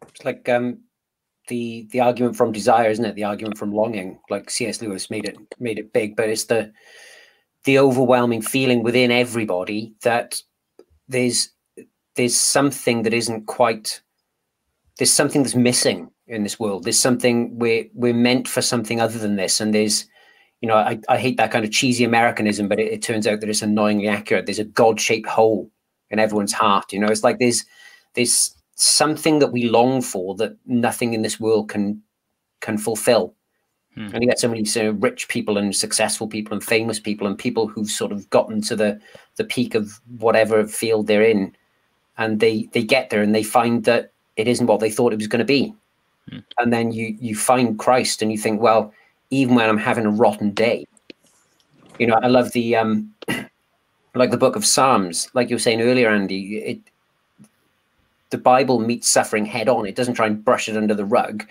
it's 0.07 0.23
like 0.23 0.47
um, 0.47 0.79
the 1.47 1.87
the 1.91 1.99
argument 1.99 2.35
from 2.35 2.51
desire, 2.51 2.89
isn't 2.89 3.03
it? 3.03 3.15
The 3.15 3.23
argument 3.23 3.57
from 3.57 3.73
longing. 3.73 4.19
Like 4.29 4.49
C.S. 4.49 4.81
Lewis 4.81 5.09
made 5.09 5.25
it 5.25 5.37
made 5.59 5.79
it 5.79 5.93
big, 5.93 6.15
but 6.15 6.29
it's 6.29 6.45
the 6.45 6.71
the 7.65 7.79
overwhelming 7.79 8.41
feeling 8.41 8.83
within 8.83 9.11
everybody 9.11 9.93
that 10.03 10.41
there's 11.07 11.49
there's 12.15 12.35
something 12.35 13.03
that 13.03 13.13
isn't 13.13 13.45
quite 13.45 14.01
there's 14.97 15.11
something 15.11 15.43
that's 15.43 15.55
missing 15.55 16.09
in 16.27 16.43
this 16.43 16.59
world. 16.59 16.83
There's 16.83 16.99
something 16.99 17.57
we're 17.57 17.85
we're 17.93 18.13
meant 18.13 18.47
for 18.47 18.61
something 18.61 18.99
other 18.99 19.17
than 19.17 19.35
this, 19.35 19.59
and 19.59 19.73
there's 19.73 20.05
you 20.61 20.67
know 20.67 20.75
I, 20.75 20.99
I 21.09 21.17
hate 21.17 21.37
that 21.37 21.51
kind 21.51 21.65
of 21.65 21.71
cheesy 21.71 22.03
Americanism, 22.03 22.67
but 22.67 22.79
it, 22.79 22.91
it 22.91 23.01
turns 23.01 23.27
out 23.27 23.39
that 23.39 23.49
it's 23.49 23.61
annoyingly 23.61 24.07
accurate. 24.07 24.45
There's 24.45 24.59
a 24.59 24.65
God 24.65 24.99
shaped 24.99 25.27
hole 25.27 25.69
in 26.09 26.19
everyone's 26.19 26.53
heart. 26.53 26.91
You 26.91 26.99
know, 26.99 27.07
it's 27.07 27.23
like 27.23 27.39
there's 27.39 27.65
there's 28.13 28.55
something 28.75 29.39
that 29.39 29.51
we 29.51 29.69
long 29.69 30.01
for 30.01 30.35
that 30.35 30.55
nothing 30.65 31.13
in 31.13 31.21
this 31.21 31.39
world 31.39 31.69
can 31.69 32.01
can 32.59 32.77
fulfill. 32.77 33.33
Hmm. 33.95 34.09
And 34.13 34.23
you 34.23 34.29
get 34.29 34.39
so 34.39 34.49
many 34.49 34.65
so 34.65 34.91
rich 34.91 35.27
people 35.27 35.57
and 35.57 35.75
successful 35.75 36.27
people 36.27 36.53
and 36.53 36.63
famous 36.63 36.99
people 36.99 37.27
and 37.27 37.37
people 37.37 37.67
who've 37.67 37.89
sort 37.89 38.11
of 38.11 38.29
gotten 38.29 38.61
to 38.63 38.75
the 38.75 38.99
the 39.37 39.43
peak 39.43 39.75
of 39.75 39.99
whatever 40.17 40.67
field 40.67 41.07
they're 41.07 41.23
in, 41.23 41.55
and 42.17 42.39
they 42.39 42.69
they 42.73 42.83
get 42.83 43.09
there 43.09 43.21
and 43.21 43.33
they 43.33 43.43
find 43.43 43.85
that 43.85 44.11
it 44.35 44.47
isn't 44.47 44.67
what 44.67 44.79
they 44.79 44.91
thought 44.91 45.13
it 45.13 45.19
was 45.19 45.27
going 45.27 45.39
to 45.39 45.45
be. 45.45 45.73
Hmm. 46.29 46.39
And 46.59 46.73
then 46.73 46.91
you 46.91 47.17
you 47.19 47.35
find 47.35 47.77
Christ 47.77 48.21
and 48.21 48.31
you 48.31 48.37
think, 48.37 48.61
well, 48.61 48.93
even 49.29 49.55
when 49.55 49.69
I'm 49.69 49.77
having 49.77 50.05
a 50.05 50.11
rotten 50.11 50.51
day, 50.51 50.87
you 51.99 52.07
know, 52.07 52.19
I 52.21 52.27
love 52.27 52.51
the 52.51 52.75
um 52.75 53.13
like 54.15 54.31
the 54.31 54.37
book 54.37 54.55
of 54.55 54.65
Psalms, 54.65 55.29
like 55.33 55.49
you 55.49 55.55
were 55.55 55.59
saying 55.59 55.81
earlier, 55.81 56.09
Andy, 56.09 56.57
it 56.57 56.79
the 58.29 58.37
Bible 58.37 58.79
meets 58.79 59.07
suffering 59.07 59.45
head 59.45 59.69
on. 59.69 59.85
It 59.85 59.95
doesn't 59.95 60.15
try 60.15 60.27
and 60.27 60.43
brush 60.43 60.67
it 60.67 60.75
under 60.75 60.93
the 60.93 61.05
rug. 61.05 61.47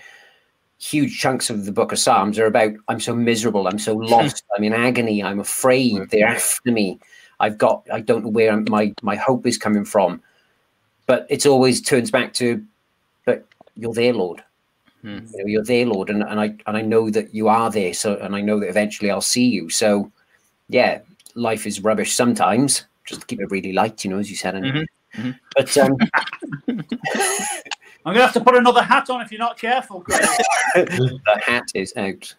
Huge 0.79 1.17
chunks 1.17 1.49
of 1.49 1.65
the 1.65 1.71
book 1.71 1.91
of 1.91 1.97
Psalms 1.97 2.37
are 2.37 2.45
about 2.45 2.73
I'm 2.87 2.99
so 2.99 3.15
miserable, 3.15 3.67
I'm 3.67 3.79
so 3.79 3.95
lost, 3.95 4.43
I'm 4.55 4.63
in 4.63 4.73
agony, 4.73 5.23
I'm 5.23 5.39
afraid, 5.39 6.09
they're 6.11 6.27
after 6.27 6.71
me. 6.71 6.99
I've 7.39 7.57
got 7.57 7.83
I 7.91 8.01
don't 8.01 8.23
know 8.23 8.31
where 8.31 8.55
my 8.61 8.93
my 9.01 9.15
hope 9.15 9.45
is 9.45 9.57
coming 9.57 9.85
from. 9.85 10.21
But 11.05 11.25
it's 11.29 11.45
always 11.45 11.81
turns 11.81 12.11
back 12.11 12.33
to 12.33 12.63
but 13.25 13.45
you're 13.75 13.93
there, 13.93 14.13
Lord. 14.13 14.43
Hmm. 15.01 15.19
You 15.33 15.37
know, 15.37 15.45
you're 15.45 15.63
there, 15.63 15.85
Lord, 15.85 16.09
and, 16.09 16.23
and 16.23 16.39
I 16.39 16.55
and 16.65 16.77
I 16.77 16.81
know 16.81 17.09
that 17.09 17.33
you 17.33 17.47
are 17.47 17.69
there. 17.69 17.93
So 17.93 18.17
and 18.17 18.35
I 18.35 18.41
know 18.41 18.59
that 18.59 18.69
eventually 18.69 19.11
I'll 19.11 19.21
see 19.21 19.45
you. 19.45 19.69
So 19.69 20.11
yeah, 20.69 20.99
life 21.35 21.65
is 21.65 21.83
rubbish 21.83 22.15
sometimes. 22.15 22.85
Just 23.05 23.27
keep 23.27 23.39
it 23.39 23.51
really 23.51 23.73
light, 23.73 24.03
you 24.03 24.09
know, 24.09 24.19
as 24.19 24.29
you 24.29 24.35
said. 24.35 24.55
And 24.55 24.65
mm-hmm. 24.65 24.83
Mm-hmm. 25.15 25.31
But 25.55 25.77
um, 25.77 25.97
I'm 28.05 28.13
gonna 28.13 28.21
have 28.21 28.33
to 28.33 28.41
put 28.41 28.55
another 28.55 28.81
hat 28.81 29.09
on 29.09 29.21
if 29.21 29.31
you're 29.31 29.39
not 29.39 29.59
careful. 29.59 30.03
the 30.07 31.41
hat 31.45 31.65
is 31.73 31.93
out. 31.97 32.33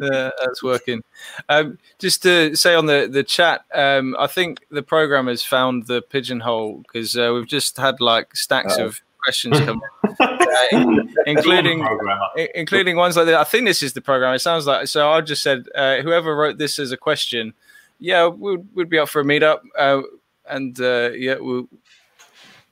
Uh, 0.00 0.30
that's 0.40 0.62
working. 0.62 1.02
Um, 1.48 1.78
just 1.98 2.22
to 2.22 2.54
say 2.54 2.74
on 2.74 2.86
the 2.86 3.08
the 3.10 3.24
chat, 3.24 3.64
um, 3.74 4.14
I 4.18 4.26
think 4.26 4.60
the 4.70 4.82
program 4.82 5.26
has 5.26 5.42
found 5.42 5.86
the 5.86 6.02
pigeonhole 6.02 6.78
because 6.78 7.16
uh, 7.16 7.32
we've 7.34 7.48
just 7.48 7.76
had 7.76 8.00
like 8.00 8.36
stacks 8.36 8.76
oh. 8.78 8.86
of 8.86 9.00
questions 9.22 9.58
come. 9.60 9.80
uh, 10.54 11.02
including 11.26 11.86
including 12.54 12.96
ones 12.96 13.16
like 13.16 13.26
that. 13.26 13.34
I 13.34 13.44
think 13.44 13.66
this 13.66 13.82
is 13.82 13.92
the 13.92 14.00
program. 14.00 14.34
It 14.34 14.40
sounds 14.40 14.66
like 14.66 14.86
so. 14.88 15.10
I 15.10 15.20
just 15.20 15.42
said 15.42 15.66
uh, 15.74 16.02
whoever 16.02 16.36
wrote 16.36 16.58
this 16.58 16.78
as 16.78 16.92
a 16.92 16.96
question, 16.96 17.54
yeah, 17.98 18.26
we'd, 18.26 18.66
we'd 18.74 18.88
be 18.88 18.98
up 18.98 19.08
for 19.08 19.20
a 19.20 19.24
meetup, 19.24 19.60
uh, 19.78 20.02
and 20.48 20.78
uh, 20.80 21.10
yeah, 21.10 21.36
we'll, 21.38 21.68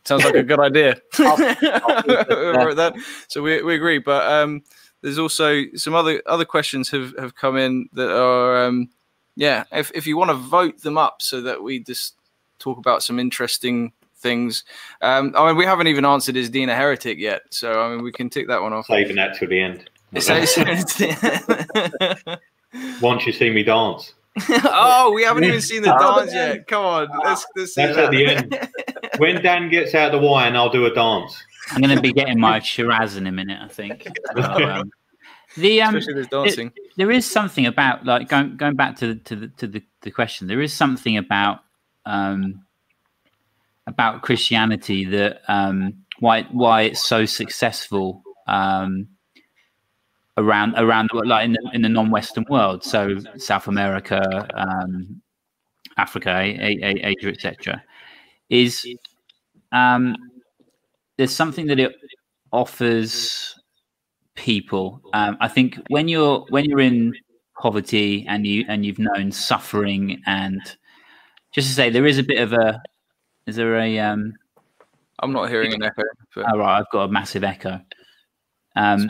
sounds 0.05 0.25
like 0.25 0.35
a 0.35 0.43
good 0.43 0.61
idea. 0.61 1.01
wrote 1.19 2.77
that, 2.77 2.95
so 3.29 3.43
we 3.43 3.63
we 3.63 3.75
agree. 3.75 3.99
But 3.99 4.31
um, 4.31 4.63
there's 5.01 5.19
also 5.19 5.65
some 5.75 5.95
other 5.95 6.23
other 6.27 6.45
questions 6.45 6.91
have 6.91 7.15
have 7.19 7.35
come 7.35 7.57
in 7.57 7.89
that 7.93 8.11
are 8.11 8.65
um, 8.65 8.89
yeah. 9.37 9.65
If 9.73 9.91
if 9.95 10.07
you 10.07 10.17
want 10.17 10.31
to 10.31 10.37
vote 10.37 10.83
them 10.83 10.99
up 10.99 11.23
so 11.23 11.41
that 11.43 11.63
we 11.63 11.79
just 11.81 12.15
talk 12.59 12.79
about 12.79 13.03
some 13.03 13.19
interesting 13.19 13.93
things. 14.23 14.65
Um, 15.03 15.35
I 15.37 15.49
mean, 15.49 15.57
we 15.57 15.65
haven't 15.65 15.89
even 15.89 16.05
answered 16.05 16.37
is 16.37 16.49
Dean 16.49 16.69
a 16.69 16.75
heretic 16.75 17.19
yet, 17.19 17.43
so 17.51 17.81
I 17.81 17.91
mean, 17.91 18.03
we 18.03 18.13
can 18.13 18.31
tick 18.31 18.49
that 18.49 18.63
one 18.63 18.73
off. 18.73 18.87
Saving 18.87 19.17
that 19.17 19.37
till 19.37 19.49
the 19.49 19.61
end. 19.61 19.91
Once 23.01 23.27
you 23.27 23.33
see 23.33 23.51
me 23.51 23.63
dance. 23.63 24.15
oh, 24.49 25.13
we 25.15 25.23
haven't 25.23 25.45
even 25.45 25.61
seen 25.61 25.83
the 25.83 25.89
dance 26.01 26.33
yet. 26.33 26.67
Come 26.67 26.85
on, 26.85 27.09
let's, 27.25 27.47
let's 27.55 27.75
That's 27.75 27.97
that. 27.97 28.05
at 28.07 28.11
the 28.11 28.27
end. 28.27 28.69
When 29.19 29.43
Dan 29.43 29.69
gets 29.69 29.95
out 29.95 30.11
the 30.11 30.19
wine, 30.19 30.57
I'll 30.57 30.71
do 30.71 30.87
a 30.87 30.95
dance. 30.95 31.37
I'm 31.71 31.83
going 31.83 31.95
to 31.95 32.01
be 32.01 32.15
getting 32.15 32.41
my 32.41 32.61
Shiraz 32.61 33.17
in 33.19 33.27
a 33.27 33.33
minute, 33.33 33.59
I 33.63 33.69
think. 33.69 34.09
So, 34.35 34.43
um, 34.43 34.91
the 35.59 35.83
um, 35.83 36.01
dancing. 36.31 36.69
It, 36.69 36.93
there 36.97 37.11
is 37.11 37.31
something 37.31 37.67
about 37.67 38.07
like 38.07 38.29
going 38.29 38.57
going 38.57 38.75
back 38.75 38.97
to 38.97 39.09
the, 39.09 39.15
to 39.17 39.37
the 39.37 39.49
to 39.49 39.67
the, 39.67 39.83
the 40.01 40.11
question. 40.11 40.47
There 40.47 40.63
is 40.63 40.73
something 40.73 41.19
about 41.19 41.61
um, 42.07 42.65
about 43.87 44.23
Christianity 44.23 45.05
that 45.07 45.41
um, 45.49 45.95
why 46.21 46.43
why 46.53 46.83
it's 46.83 47.05
so 47.05 47.25
successful 47.25 48.23
um, 48.47 49.09
around 50.37 50.75
around 50.77 51.11
like 51.13 51.45
in 51.45 51.53
the, 51.53 51.71
in 51.75 51.83
the 51.83 51.89
non-Western 51.89 52.45
world, 52.49 52.85
so 52.85 53.19
South 53.37 53.69
America, 53.69 54.49
um, 54.55 55.21
Africa, 55.97 56.39
Asia, 56.41 57.29
etc. 57.29 57.83
Is 58.49 58.87
um, 59.73 60.17
there's 61.17 61.35
something 61.35 61.67
that 61.67 61.79
it 61.79 61.93
offers 62.53 63.55
people. 64.35 65.01
Um, 65.13 65.37
I 65.41 65.49
think 65.49 65.79
when 65.89 66.09
you're 66.09 66.47
when 66.49 66.65
you're 66.65 66.81
in 66.81 67.15
poverty 67.61 68.27
and 68.29 68.47
you 68.47 68.65
and 68.69 68.85
you've 68.85 68.99
known 68.99 69.31
suffering 69.31 70.23
and 70.27 70.61
just 71.53 71.69
to 71.69 71.75
say 71.75 71.91
there 71.91 72.07
is 72.07 72.19
a 72.19 72.23
bit 72.23 72.39
of 72.39 72.53
a 72.53 72.83
is 73.47 73.57
there 73.57 73.77
a? 73.79 73.99
Um, 73.99 74.35
I'm 75.21 75.33
not 75.33 75.49
hearing 75.49 75.73
an 75.73 75.83
echo. 75.83 76.03
But... 76.35 76.47
Oh, 76.53 76.59
right, 76.59 76.79
I've 76.79 76.91
got 76.91 77.05
a 77.05 77.13
massive 77.13 77.45
echo. 77.45 77.81
Um, 78.77 79.09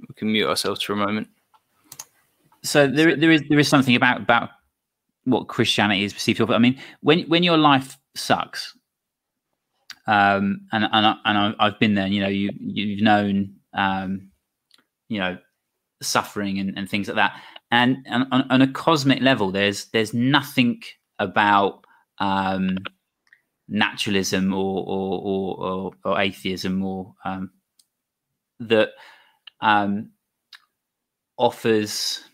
we 0.00 0.14
can 0.16 0.32
mute 0.32 0.48
ourselves 0.48 0.82
for 0.82 0.92
a 0.92 0.96
moment. 0.96 1.28
So 2.62 2.86
there, 2.86 3.16
there 3.16 3.30
is 3.30 3.42
there 3.48 3.58
is 3.58 3.68
something 3.68 3.94
about 3.94 4.20
about 4.20 4.50
what 5.24 5.48
Christianity 5.48 6.04
is 6.04 6.12
perceived 6.12 6.40
of. 6.40 6.50
I 6.50 6.58
mean, 6.58 6.78
when 7.00 7.20
when 7.22 7.42
your 7.42 7.56
life 7.56 7.98
sucks, 8.14 8.76
um, 10.06 10.60
and 10.72 10.84
and 10.92 11.06
I, 11.06 11.16
and 11.24 11.56
I've 11.58 11.78
been 11.78 11.94
there. 11.94 12.06
You 12.06 12.22
know, 12.22 12.28
you 12.28 12.50
you've 12.58 13.02
known, 13.02 13.54
um, 13.74 14.30
you 15.08 15.18
know, 15.18 15.38
suffering 16.02 16.58
and, 16.58 16.76
and 16.76 16.88
things 16.88 17.08
like 17.08 17.16
that. 17.16 17.40
And, 17.70 17.98
and 18.06 18.26
on, 18.32 18.50
on, 18.50 18.62
a 18.62 18.72
cosmic 18.72 19.20
level, 19.20 19.50
there's 19.50 19.86
there's 19.86 20.14
nothing 20.14 20.80
about 21.18 21.84
um, 22.18 22.78
naturalism 23.68 24.52
or 24.52 24.84
or, 24.86 25.20
or, 25.20 25.70
or, 25.70 25.92
or 26.04 26.20
atheism 26.20 26.82
or 26.84 27.14
um, 27.24 27.50
that 28.60 28.90
um, 29.60 30.10
offers 31.36 32.24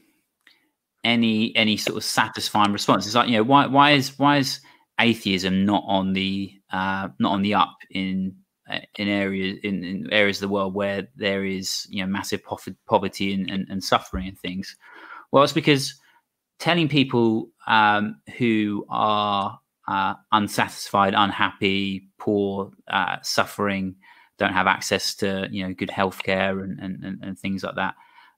any 1.04 1.54
any 1.56 1.76
sort 1.76 1.96
of 1.96 2.04
satisfying 2.04 2.72
response. 2.72 3.06
It's 3.06 3.14
like 3.14 3.28
you 3.28 3.36
know 3.36 3.42
why 3.42 3.66
why 3.66 3.92
is 3.92 4.18
why 4.18 4.38
is 4.38 4.60
atheism 5.00 5.64
not 5.64 5.84
on 5.86 6.12
the 6.12 6.52
uh, 6.72 7.08
not 7.18 7.32
on 7.32 7.42
the 7.42 7.54
up 7.54 7.76
in 7.90 8.34
uh, 8.70 8.80
in 8.96 9.08
areas 9.08 9.58
in, 9.62 9.84
in, 9.84 10.08
areas 10.12 10.38
of 10.38 10.48
the 10.48 10.54
world 10.54 10.74
where 10.74 11.08
there 11.16 11.44
is 11.44 11.86
you 11.90 12.02
know 12.02 12.10
massive 12.10 12.40
poverty 12.86 13.34
and, 13.34 13.50
and, 13.50 13.66
and 13.68 13.84
suffering 13.84 14.28
and 14.28 14.38
things. 14.38 14.76
Well, 15.30 15.44
it's 15.44 15.52
because 15.52 15.94
telling 16.58 16.88
people 16.88 17.48
um, 17.66 18.20
who 18.38 18.86
are 18.88 19.58
uh, 19.88 20.14
unsatisfied, 20.32 21.14
unhappy, 21.14 22.08
poor, 22.18 22.70
uh, 22.88 23.16
suffering, 23.22 23.96
don't 24.38 24.52
have 24.52 24.66
access 24.66 25.14
to 25.14 25.48
you 25.50 25.66
know 25.66 25.74
good 25.74 25.90
healthcare 25.90 26.62
and 26.62 26.78
and, 26.80 27.22
and 27.22 27.38
things 27.38 27.62
like 27.62 27.76
that. 27.76 27.94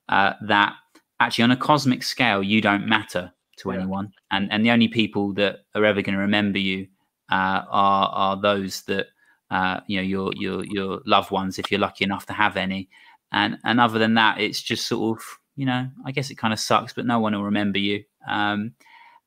Uh, 0.09 0.33
that 0.47 0.73
actually 1.19 1.43
on 1.43 1.51
a 1.51 1.57
cosmic 1.57 2.03
scale 2.03 2.43
you 2.43 2.61
don't 2.61 2.87
matter 2.87 3.31
to 3.57 3.71
yeah. 3.71 3.79
anyone, 3.79 4.11
and 4.31 4.51
and 4.51 4.65
the 4.65 4.71
only 4.71 4.87
people 4.87 5.33
that 5.33 5.59
are 5.75 5.85
ever 5.85 6.01
going 6.01 6.15
to 6.15 6.21
remember 6.21 6.59
you 6.59 6.87
uh, 7.31 7.63
are 7.69 8.09
are 8.09 8.41
those 8.41 8.83
that 8.83 9.07
uh, 9.49 9.79
you 9.87 9.97
know 9.97 10.03
your 10.03 10.31
your 10.35 10.63
your 10.65 11.01
loved 11.05 11.31
ones 11.31 11.57
if 11.57 11.71
you're 11.71 11.79
lucky 11.79 12.03
enough 12.03 12.25
to 12.27 12.33
have 12.33 12.57
any. 12.57 12.89
And 13.31 13.57
and 13.65 13.79
other 13.81 13.99
than 13.99 14.13
that, 14.13 14.39
it's 14.39 14.61
just 14.61 14.87
sort 14.87 15.19
of 15.19 15.25
you 15.55 15.65
know 15.65 15.89
I 16.05 16.11
guess 16.11 16.29
it 16.29 16.37
kind 16.37 16.53
of 16.53 16.59
sucks, 16.59 16.93
but 16.93 17.05
no 17.05 17.19
one 17.19 17.33
will 17.33 17.43
remember 17.43 17.79
you. 17.79 18.03
Um, 18.27 18.73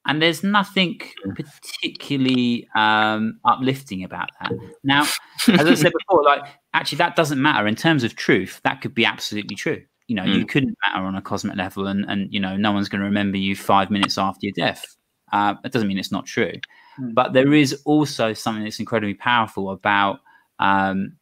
and 0.07 0.23
there's 0.23 0.43
nothing 0.43 1.01
particularly 1.35 2.67
um, 2.75 3.39
uplifting 3.45 4.03
about 4.03 4.31
that. 4.41 4.53
Now, 4.83 5.03
as 5.03 5.67
I 5.67 5.75
said 5.75 5.93
before, 5.99 6.25
like 6.25 6.43
actually 6.73 6.99
that 6.99 7.17
doesn't 7.17 7.41
matter 7.41 7.67
in 7.67 7.77
terms 7.77 8.03
of 8.03 8.17
truth. 8.17 8.61
That 8.65 8.81
could 8.81 8.95
be 8.95 9.05
absolutely 9.05 9.57
true. 9.57 9.83
You 10.07 10.17
know, 10.17 10.25
mm. 10.25 10.39
you 10.39 10.47
couldn't 10.47 10.77
matter 10.87 11.05
on 11.05 11.15
a 11.15 11.23
cosmic 11.23 11.57
level, 11.57 11.87
and 11.87 12.05
and 12.09 12.33
you 12.33 12.41
know, 12.41 12.57
no 12.57 12.73
one's 12.73 12.89
going 12.89 13.01
to 13.01 13.07
remember 13.07 13.37
you 13.37 13.55
five 13.55 13.91
minutes 13.91 14.19
after 14.19 14.41
your 14.43 14.55
death. 14.57 14.85
Uh, 15.33 15.55
that 15.63 15.71
doesn't 15.71 15.87
mean 15.87 15.99
it's 15.99 16.11
not 16.11 16.27
true, 16.27 16.53
mm. 16.99 17.15
but 17.15 17.33
there 17.33 17.53
is 17.53 17.81
also 17.85 18.33
something 18.33 18.65
that's 18.65 18.81
incredibly 18.81 19.15
powerful 19.15 19.71
about 19.71 20.21
um, 20.59 21.17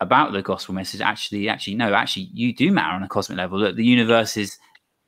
about 0.00 0.32
the 0.32 0.42
gospel 0.42 0.74
message. 0.74 1.00
Actually, 1.00 1.48
actually, 1.48 1.74
no, 1.74 1.92
actually, 1.92 2.30
you 2.32 2.54
do 2.54 2.70
matter 2.70 2.94
on 2.94 3.02
a 3.02 3.08
cosmic 3.08 3.36
level. 3.36 3.58
That 3.58 3.76
the 3.76 3.84
universe 3.84 4.36
is 4.36 4.58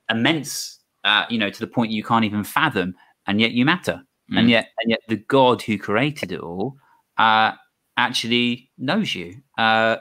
immense 0.09 0.78
uh, 1.03 1.25
you 1.29 1.37
know, 1.37 1.49
to 1.49 1.59
the 1.59 1.67
point 1.67 1.91
you 1.91 2.03
can't 2.03 2.25
even 2.25 2.43
fathom, 2.43 2.95
and 3.27 3.39
yet 3.39 3.51
you 3.51 3.65
matter. 3.65 4.01
Mm. 4.31 4.39
And 4.39 4.49
yet, 4.49 4.67
and 4.81 4.91
yet, 4.91 5.01
the 5.07 5.17
God 5.17 5.61
who 5.61 5.77
created 5.77 6.31
it 6.31 6.39
all 6.39 6.75
uh, 7.17 7.53
actually 7.97 8.69
knows 8.77 9.15
you. 9.15 9.41
Uh, 9.57 9.97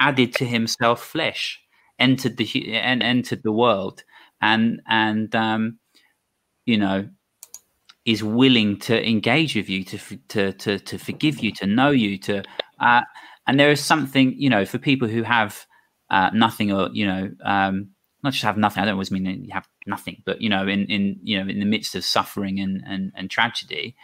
added 0.00 0.34
to 0.34 0.44
Himself 0.44 1.02
flesh, 1.02 1.60
entered 1.98 2.36
the 2.36 2.72
and 2.72 3.02
entered 3.02 3.42
the 3.42 3.52
world, 3.52 4.04
and 4.40 4.80
and 4.88 5.34
um, 5.34 5.78
you 6.66 6.76
know, 6.76 7.08
is 8.04 8.22
willing 8.22 8.78
to 8.80 9.08
engage 9.08 9.54
with 9.54 9.68
you, 9.68 9.84
to 9.84 9.98
to 10.28 10.52
to 10.52 10.78
to 10.78 10.98
forgive 10.98 11.40
you, 11.40 11.52
to 11.52 11.66
know 11.66 11.90
you, 11.90 12.18
to 12.18 12.42
uh, 12.80 13.02
and 13.46 13.58
there 13.58 13.70
is 13.70 13.84
something 13.84 14.34
you 14.38 14.50
know 14.50 14.64
for 14.64 14.78
people 14.78 15.08
who 15.08 15.22
have 15.22 15.66
uh, 16.10 16.30
nothing 16.32 16.72
or 16.72 16.90
you 16.92 17.06
know 17.06 17.30
um, 17.44 17.90
not 18.22 18.32
just 18.32 18.44
have 18.44 18.56
nothing. 18.58 18.82
I 18.82 18.86
don't 18.86 18.94
always 18.94 19.10
mean 19.10 19.26
you 19.44 19.52
have 19.52 19.68
nothing, 19.88 20.22
but 20.24 20.40
you 20.40 20.48
know, 20.48 20.66
in 20.66 20.86
in 20.86 21.18
you 21.22 21.38
know, 21.38 21.48
in 21.50 21.58
the 21.58 21.66
midst 21.66 21.94
of 21.94 22.04
suffering 22.04 22.60
and 22.60 22.82
and, 22.86 23.12
and 23.14 23.30
tragedy, 23.30 23.96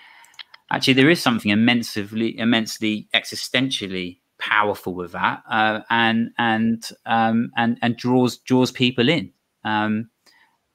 actually, 0.71 0.95
there 0.95 1.11
is 1.11 1.23
something 1.23 1.51
immensely 1.51 2.39
immensely 2.39 3.09
existentially 3.15 4.19
powerful 4.39 4.95
with 4.95 5.13
that, 5.13 5.43
uh, 5.51 5.81
and 5.91 6.31
and 6.39 6.89
um, 7.07 7.51
and 7.57 7.79
and 7.83 7.97
draws 7.97 8.39
draws 8.39 8.71
people 8.71 9.09
in. 9.09 9.33
Um, 9.65 10.11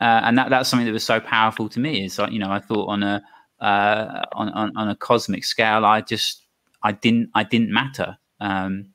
uh, 0.01 0.22
and 0.24 0.38
that 0.38 0.49
that's 0.49 0.70
something 0.70 0.86
that 0.86 0.93
was 0.93 1.03
so 1.03 1.20
powerful 1.20 1.68
to 1.70 1.80
me. 1.80 2.05
Is 2.05 2.18
like 2.20 2.32
you 2.32 2.39
know, 2.39 2.51
I 2.51 2.60
thought 2.60 2.88
on 2.88 3.03
a 3.03 3.22
uh, 3.60 4.22
on, 4.34 4.49
on 4.49 4.78
on 4.78 4.89
a 4.89 4.95
cosmic 4.95 5.43
scale, 5.43 5.86
I 5.86 6.01
just 6.01 6.45
I 6.84 6.93
didn't 6.93 7.30
I 7.36 7.43
didn't 7.43 7.72
matter. 7.72 8.18
Um, 8.39 8.93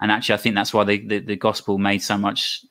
and 0.00 0.12
actually, 0.12 0.34
I 0.34 0.38
think 0.38 0.54
that's 0.54 0.74
why 0.74 0.84
the, 0.84 1.06
the, 1.06 1.18
the 1.20 1.36
gospel 1.36 1.78
made 1.78 2.02
so 2.02 2.18
much 2.18 2.64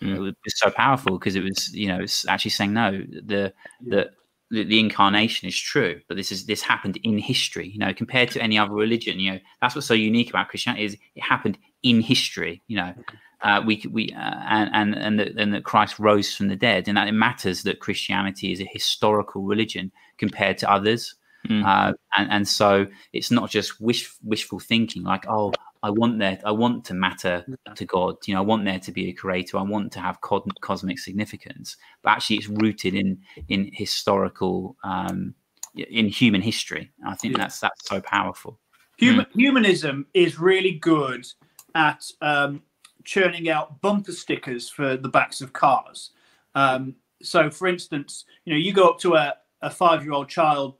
Mm-hmm. 0.00 0.26
It 0.26 0.36
was 0.44 0.58
so 0.58 0.70
powerful 0.70 1.18
because 1.18 1.36
it 1.36 1.42
was, 1.42 1.72
you 1.74 1.88
know, 1.88 2.00
it's 2.00 2.26
actually 2.26 2.50
saying 2.52 2.72
no. 2.72 2.90
The 2.90 3.52
the 3.86 4.10
the 4.50 4.78
incarnation 4.78 5.48
is 5.48 5.58
true, 5.58 6.00
but 6.08 6.16
this 6.16 6.30
is 6.30 6.44
this 6.46 6.62
happened 6.62 6.98
in 7.02 7.18
history. 7.18 7.68
You 7.68 7.78
know, 7.78 7.94
compared 7.94 8.30
to 8.32 8.42
any 8.42 8.58
other 8.58 8.74
religion, 8.74 9.18
you 9.18 9.32
know, 9.32 9.38
that's 9.60 9.74
what's 9.74 9.86
so 9.86 9.94
unique 9.94 10.30
about 10.30 10.48
Christianity 10.48 10.84
is 10.84 10.96
it 11.14 11.22
happened 11.22 11.58
in 11.82 12.02
history. 12.02 12.62
You 12.66 12.76
know, 12.76 12.94
uh, 13.40 13.62
we 13.64 13.82
we 13.90 14.10
uh, 14.10 14.34
and 14.48 14.70
and 14.74 14.94
and 14.94 15.18
that, 15.18 15.28
and 15.38 15.54
that 15.54 15.64
Christ 15.64 15.98
rose 15.98 16.34
from 16.34 16.48
the 16.48 16.56
dead, 16.56 16.86
and 16.86 16.96
that 16.96 17.08
it 17.08 17.12
matters 17.12 17.62
that 17.62 17.80
Christianity 17.80 18.52
is 18.52 18.60
a 18.60 18.68
historical 18.70 19.42
religion 19.42 19.90
compared 20.18 20.58
to 20.58 20.70
others. 20.70 21.14
Mm. 21.48 21.64
Uh, 21.66 21.94
and 22.16 22.30
and 22.30 22.48
so 22.48 22.86
it's 23.12 23.30
not 23.30 23.50
just 23.50 23.80
wish 23.80 24.12
wishful 24.22 24.60
thinking, 24.60 25.02
like 25.02 25.26
oh 25.28 25.52
I 25.82 25.90
want 25.90 26.18
there, 26.18 26.38
I 26.44 26.52
want 26.52 26.84
to 26.86 26.94
matter 26.94 27.44
to 27.74 27.84
God. 27.84 28.16
You 28.26 28.34
know, 28.34 28.40
I 28.40 28.44
want 28.44 28.64
there 28.64 28.78
to 28.78 28.92
be 28.92 29.08
a 29.08 29.12
creator. 29.12 29.58
I 29.58 29.62
want 29.62 29.92
to 29.92 30.00
have 30.00 30.20
co- 30.20 30.46
cosmic 30.60 30.98
significance. 30.98 31.76
But 32.02 32.10
actually, 32.10 32.36
it's 32.36 32.48
rooted 32.48 32.94
in 32.94 33.18
in 33.48 33.70
historical, 33.72 34.76
um, 34.84 35.34
in 35.74 36.06
human 36.08 36.40
history. 36.40 36.90
I 37.06 37.14
think 37.16 37.32
yeah. 37.32 37.44
that's 37.44 37.60
that's 37.60 37.88
so 37.88 38.00
powerful. 38.00 38.60
Human, 38.98 39.24
mm. 39.26 39.32
Humanism 39.34 40.06
is 40.14 40.38
really 40.38 40.72
good 40.72 41.26
at 41.74 42.04
um, 42.20 42.62
churning 43.04 43.48
out 43.48 43.80
bumper 43.80 44.12
stickers 44.12 44.68
for 44.68 44.96
the 44.96 45.08
backs 45.08 45.40
of 45.40 45.52
cars. 45.52 46.10
Um, 46.54 46.94
so, 47.22 47.50
for 47.50 47.66
instance, 47.66 48.24
you 48.44 48.52
know, 48.52 48.58
you 48.58 48.72
go 48.72 48.88
up 48.88 48.98
to 49.00 49.14
a, 49.14 49.34
a 49.62 49.70
five 49.70 50.04
year 50.04 50.12
old 50.12 50.28
child 50.28 50.76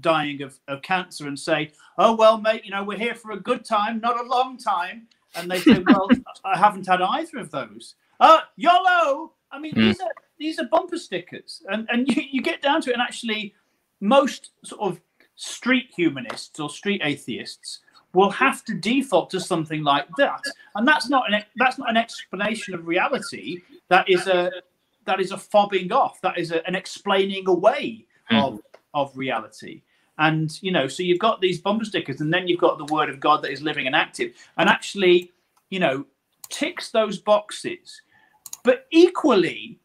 dying 0.00 0.42
of, 0.42 0.58
of 0.68 0.82
cancer 0.82 1.28
and 1.28 1.38
say, 1.38 1.72
Oh, 1.98 2.14
well, 2.14 2.38
mate, 2.38 2.64
you 2.64 2.70
know, 2.70 2.84
we're 2.84 2.98
here 2.98 3.14
for 3.14 3.32
a 3.32 3.40
good 3.40 3.64
time, 3.64 4.00
not 4.00 4.20
a 4.20 4.28
long 4.28 4.58
time. 4.58 5.06
And 5.34 5.50
they 5.50 5.58
say, 5.58 5.82
Well, 5.86 6.08
I 6.44 6.56
haven't 6.58 6.86
had 6.86 7.02
either 7.02 7.38
of 7.38 7.50
those. 7.50 7.94
Uh, 8.20 8.40
YOLO! 8.56 9.32
I 9.52 9.58
mean, 9.58 9.72
mm. 9.72 9.76
these 9.76 10.00
are 10.00 10.12
these 10.38 10.58
are 10.58 10.66
bumper 10.66 10.98
stickers. 10.98 11.62
And 11.70 11.86
and 11.90 12.08
you, 12.08 12.22
you 12.30 12.42
get 12.42 12.62
down 12.62 12.80
to 12.82 12.90
it, 12.90 12.94
and 12.94 13.02
actually, 13.02 13.54
most 14.00 14.50
sort 14.64 14.80
of 14.80 15.00
street 15.36 15.90
humanists 15.94 16.58
or 16.58 16.70
street 16.70 17.00
atheists 17.04 17.80
will 18.12 18.30
have 18.30 18.64
to 18.64 18.74
default 18.74 19.28
to 19.30 19.38
something 19.38 19.84
like 19.84 20.08
that. 20.16 20.42
And 20.74 20.88
that's 20.88 21.08
not 21.08 21.30
an 21.32 21.42
that's 21.56 21.78
not 21.78 21.90
an 21.90 21.96
explanation 21.96 22.74
of 22.74 22.86
reality. 22.86 23.60
That 23.88 24.08
is 24.08 24.26
a 24.26 24.50
that 25.04 25.20
is 25.20 25.32
a 25.32 25.36
fobbing 25.36 25.92
off. 25.92 26.20
That 26.22 26.38
is 26.38 26.50
a, 26.50 26.66
an 26.66 26.74
explaining 26.74 27.46
away 27.46 28.06
mm. 28.30 28.42
of 28.42 28.60
of 28.96 29.16
reality. 29.16 29.82
And 30.18 30.60
you 30.62 30.72
know, 30.72 30.88
so 30.88 31.02
you've 31.02 31.20
got 31.20 31.40
these 31.40 31.60
bumper 31.60 31.84
stickers, 31.84 32.20
and 32.20 32.32
then 32.32 32.48
you've 32.48 32.58
got 32.58 32.78
the 32.78 32.92
word 32.92 33.10
of 33.10 33.20
God 33.20 33.42
that 33.42 33.52
is 33.52 33.62
living 33.62 33.86
and 33.86 33.94
active, 33.94 34.32
and 34.56 34.68
actually, 34.68 35.30
you 35.70 35.78
know, 35.78 36.06
ticks 36.48 36.90
those 36.90 37.18
boxes. 37.18 38.00
But 38.64 38.86
equally, 38.90 39.78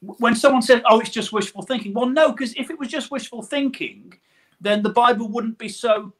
when 0.00 0.34
someone 0.34 0.62
says, 0.62 0.82
"Oh, 0.90 0.98
it's 0.98 1.10
just 1.10 1.32
wishful 1.32 1.62
thinking," 1.62 1.94
well, 1.94 2.08
no, 2.08 2.32
because 2.32 2.54
if 2.54 2.70
it 2.70 2.78
was 2.78 2.88
just 2.88 3.12
wishful 3.12 3.40
thinking, 3.40 4.12
then 4.60 4.82
the 4.82 4.90
Bible 4.90 5.28
wouldn't 5.28 5.58
be 5.58 5.68
so 5.68 6.12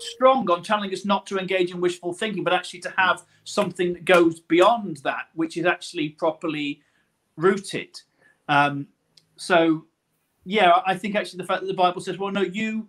strong 0.00 0.50
on 0.50 0.62
telling 0.62 0.92
us 0.92 1.04
not 1.04 1.26
to 1.26 1.38
engage 1.38 1.70
in 1.70 1.80
wishful 1.80 2.12
thinking, 2.12 2.42
but 2.42 2.52
actually 2.52 2.80
to 2.80 2.92
have 2.96 3.22
something 3.44 3.92
that 3.92 4.04
goes 4.04 4.40
beyond 4.40 4.98
that, 4.98 5.28
which 5.34 5.56
is 5.56 5.66
actually 5.66 6.10
properly 6.10 6.82
rooted. 7.36 8.00
Um, 8.48 8.88
so 9.36 9.86
yeah, 10.44 10.80
I 10.86 10.96
think 10.96 11.14
actually 11.14 11.38
the 11.38 11.46
fact 11.46 11.62
that 11.62 11.66
the 11.66 11.74
Bible 11.74 12.00
says, 12.00 12.18
well, 12.18 12.30
no, 12.30 12.42
you, 12.42 12.88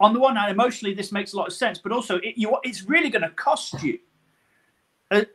on 0.00 0.12
the 0.12 0.20
one 0.20 0.36
hand, 0.36 0.50
emotionally, 0.50 0.94
this 0.94 1.12
makes 1.12 1.32
a 1.32 1.36
lot 1.36 1.48
of 1.48 1.52
sense, 1.52 1.78
but 1.78 1.92
also 1.92 2.16
it, 2.16 2.34
you, 2.36 2.56
it's 2.62 2.82
really 2.84 3.10
going 3.10 3.22
to 3.22 3.30
cost 3.30 3.82
you. 3.82 3.98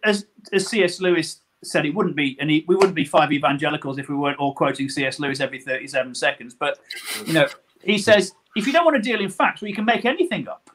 As, 0.04 0.28
as 0.52 0.68
C.S. 0.68 1.02
Lewis 1.02 1.42
said, 1.64 1.86
it 1.86 1.94
wouldn't 1.94 2.16
be, 2.16 2.38
and 2.40 2.50
he, 2.50 2.64
we 2.68 2.76
wouldn't 2.76 2.96
be 2.96 3.06
five 3.06 3.32
evangelicals 3.32 3.98
if 3.98 4.10
we 4.10 4.16
weren't 4.16 4.38
all 4.38 4.54
quoting 4.54 4.90
C.S. 4.90 5.20
Lewis 5.20 5.40
every 5.40 5.60
37 5.60 6.14
seconds. 6.14 6.54
But, 6.54 6.80
you 7.26 7.34
know, 7.34 7.48
he 7.84 7.98
says, 7.98 8.34
if 8.56 8.68
you 8.68 8.74
don't 8.74 8.86
want 8.86 8.96
to 8.98 9.02
deal 9.02 9.20
in 9.20 9.30
facts, 9.30 9.62
well, 9.62 9.70
you 9.70 9.76
can 9.76 9.86
make 9.86 10.06
anything 10.06 10.48
up. 10.48 10.70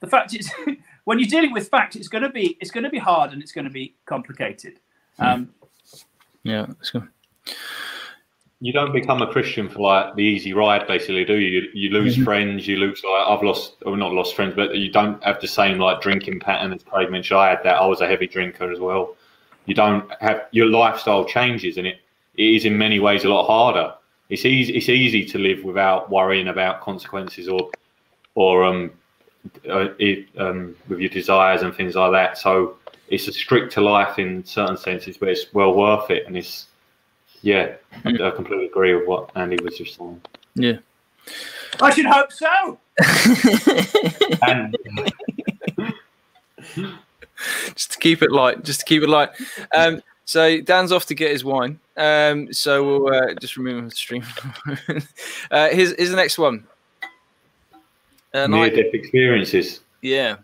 The 0.00 0.06
fact 0.06 0.34
is, 0.34 0.50
when 1.04 1.18
you're 1.18 1.28
dealing 1.28 1.52
with 1.52 1.68
facts, 1.68 1.96
it's 1.96 2.08
going 2.08 2.22
to 2.22 2.30
be, 2.30 2.56
it's 2.60 2.70
going 2.70 2.84
to 2.84 2.90
be 2.90 2.98
hard 2.98 3.32
and 3.32 3.42
it's 3.42 3.52
going 3.52 3.64
to 3.64 3.70
be 3.70 3.94
complicated. 4.04 4.78
Hmm. 5.18 5.24
Um, 5.24 5.50
yeah, 6.44 6.66
that's 6.68 6.90
good 6.90 7.08
you 8.66 8.72
don't 8.72 8.92
become 8.92 9.22
a 9.22 9.30
Christian 9.30 9.68
for 9.68 9.78
like 9.78 10.16
the 10.16 10.24
easy 10.24 10.52
ride, 10.52 10.88
basically, 10.88 11.24
do 11.24 11.36
you? 11.36 11.60
You, 11.60 11.68
you 11.72 11.90
lose 11.90 12.14
mm-hmm. 12.14 12.24
friends, 12.24 12.66
you 12.66 12.78
lose 12.78 13.00
like 13.04 13.28
I've 13.28 13.44
lost, 13.44 13.74
or 13.86 13.96
not 13.96 14.10
lost 14.10 14.34
friends, 14.34 14.54
but 14.56 14.74
you 14.76 14.90
don't 14.90 15.22
have 15.22 15.40
the 15.40 15.46
same 15.46 15.78
like 15.78 16.00
drinking 16.00 16.40
pattern 16.40 16.72
as 16.72 16.82
Craig 16.82 17.08
mentioned. 17.08 17.38
I 17.38 17.50
had 17.50 17.62
that. 17.62 17.76
I 17.76 17.86
was 17.86 18.00
a 18.00 18.08
heavy 18.08 18.26
drinker 18.26 18.72
as 18.72 18.80
well. 18.80 19.14
You 19.66 19.74
don't 19.74 20.10
have 20.20 20.46
your 20.50 20.66
lifestyle 20.66 21.24
changes, 21.24 21.78
and 21.78 21.86
it, 21.86 22.00
it 22.34 22.42
is 22.56 22.64
in 22.64 22.76
many 22.76 22.98
ways 22.98 23.22
a 23.22 23.28
lot 23.28 23.46
harder. 23.46 23.94
It's 24.30 24.44
easy. 24.44 24.76
It's 24.76 24.88
easy 24.88 25.24
to 25.26 25.38
live 25.38 25.62
without 25.62 26.10
worrying 26.10 26.48
about 26.48 26.80
consequences 26.80 27.48
or, 27.48 27.70
or 28.34 28.64
um, 28.64 28.90
uh, 29.70 29.90
it, 30.00 30.26
um, 30.38 30.74
with 30.88 30.98
your 30.98 31.10
desires 31.10 31.62
and 31.62 31.72
things 31.72 31.94
like 31.94 32.10
that. 32.10 32.36
So 32.36 32.78
it's 33.06 33.28
a 33.28 33.32
stricter 33.32 33.80
life 33.80 34.18
in 34.18 34.44
certain 34.44 34.76
senses, 34.76 35.16
but 35.18 35.28
it's 35.28 35.54
well 35.54 35.72
worth 35.72 36.10
it, 36.10 36.26
and 36.26 36.36
it's 36.36 36.66
yeah, 37.42 37.74
I, 38.04 38.10
I 38.10 38.30
completely 38.30 38.66
agree 38.66 38.94
with 38.94 39.06
what 39.06 39.30
Andy 39.34 39.56
was 39.62 39.76
just 39.78 39.96
saying. 39.96 40.20
Yeah. 40.54 40.78
I 41.80 41.90
should 41.94 42.06
hope 42.06 42.32
so. 42.32 42.78
and, 44.46 44.76
just 47.74 47.92
to 47.92 47.98
keep 47.98 48.22
it 48.22 48.32
light, 48.32 48.64
just 48.64 48.80
to 48.80 48.86
keep 48.86 49.02
it 49.02 49.08
light. 49.08 49.30
Um, 49.74 50.02
so 50.24 50.60
Dan's 50.60 50.92
off 50.92 51.06
to 51.06 51.14
get 51.14 51.30
his 51.30 51.44
wine. 51.44 51.78
Um, 51.96 52.52
so 52.52 52.84
we'll 52.84 53.14
uh, 53.14 53.34
just 53.34 53.56
remove 53.56 53.78
him 53.78 53.88
the 53.88 53.94
stream. 53.94 54.24
uh, 55.50 55.68
here's, 55.68 55.94
here's 55.96 56.10
the 56.10 56.16
next 56.16 56.38
one. 56.38 56.66
Uh, 58.34 58.46
Near 58.46 58.70
death 58.70 58.92
experiences. 58.92 59.80
Yeah. 60.02 60.36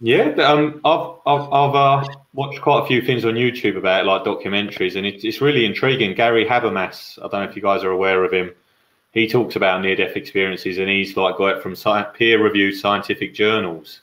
Yeah, 0.00 0.30
um, 0.42 0.80
I've 0.84 1.18
I've, 1.24 1.52
I've 1.52 1.74
uh, 1.74 2.04
watched 2.32 2.60
quite 2.60 2.82
a 2.82 2.86
few 2.86 3.00
things 3.00 3.24
on 3.24 3.34
YouTube 3.34 3.76
about 3.76 4.02
it, 4.02 4.06
like 4.06 4.24
documentaries, 4.24 4.96
and 4.96 5.06
it's 5.06 5.40
really 5.40 5.64
intriguing. 5.64 6.14
Gary 6.14 6.44
Habermas, 6.44 7.18
I 7.18 7.28
don't 7.28 7.44
know 7.44 7.48
if 7.48 7.56
you 7.56 7.62
guys 7.62 7.84
are 7.84 7.90
aware 7.90 8.24
of 8.24 8.32
him. 8.32 8.50
He 9.12 9.28
talks 9.28 9.54
about 9.54 9.80
near-death 9.80 10.16
experiences, 10.16 10.78
and 10.78 10.88
he's 10.88 11.16
like 11.16 11.36
got 11.36 11.56
it 11.56 11.62
from 11.62 11.76
peer-reviewed 12.14 12.74
scientific 12.76 13.32
journals, 13.32 14.00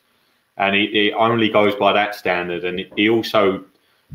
and 0.58 0.74
he, 0.74 0.88
he 0.88 1.14
only 1.14 1.50
goes 1.50 1.76
by 1.76 1.92
that 1.94 2.16
standard. 2.16 2.64
And 2.64 2.86
he 2.96 3.10
also 3.10 3.64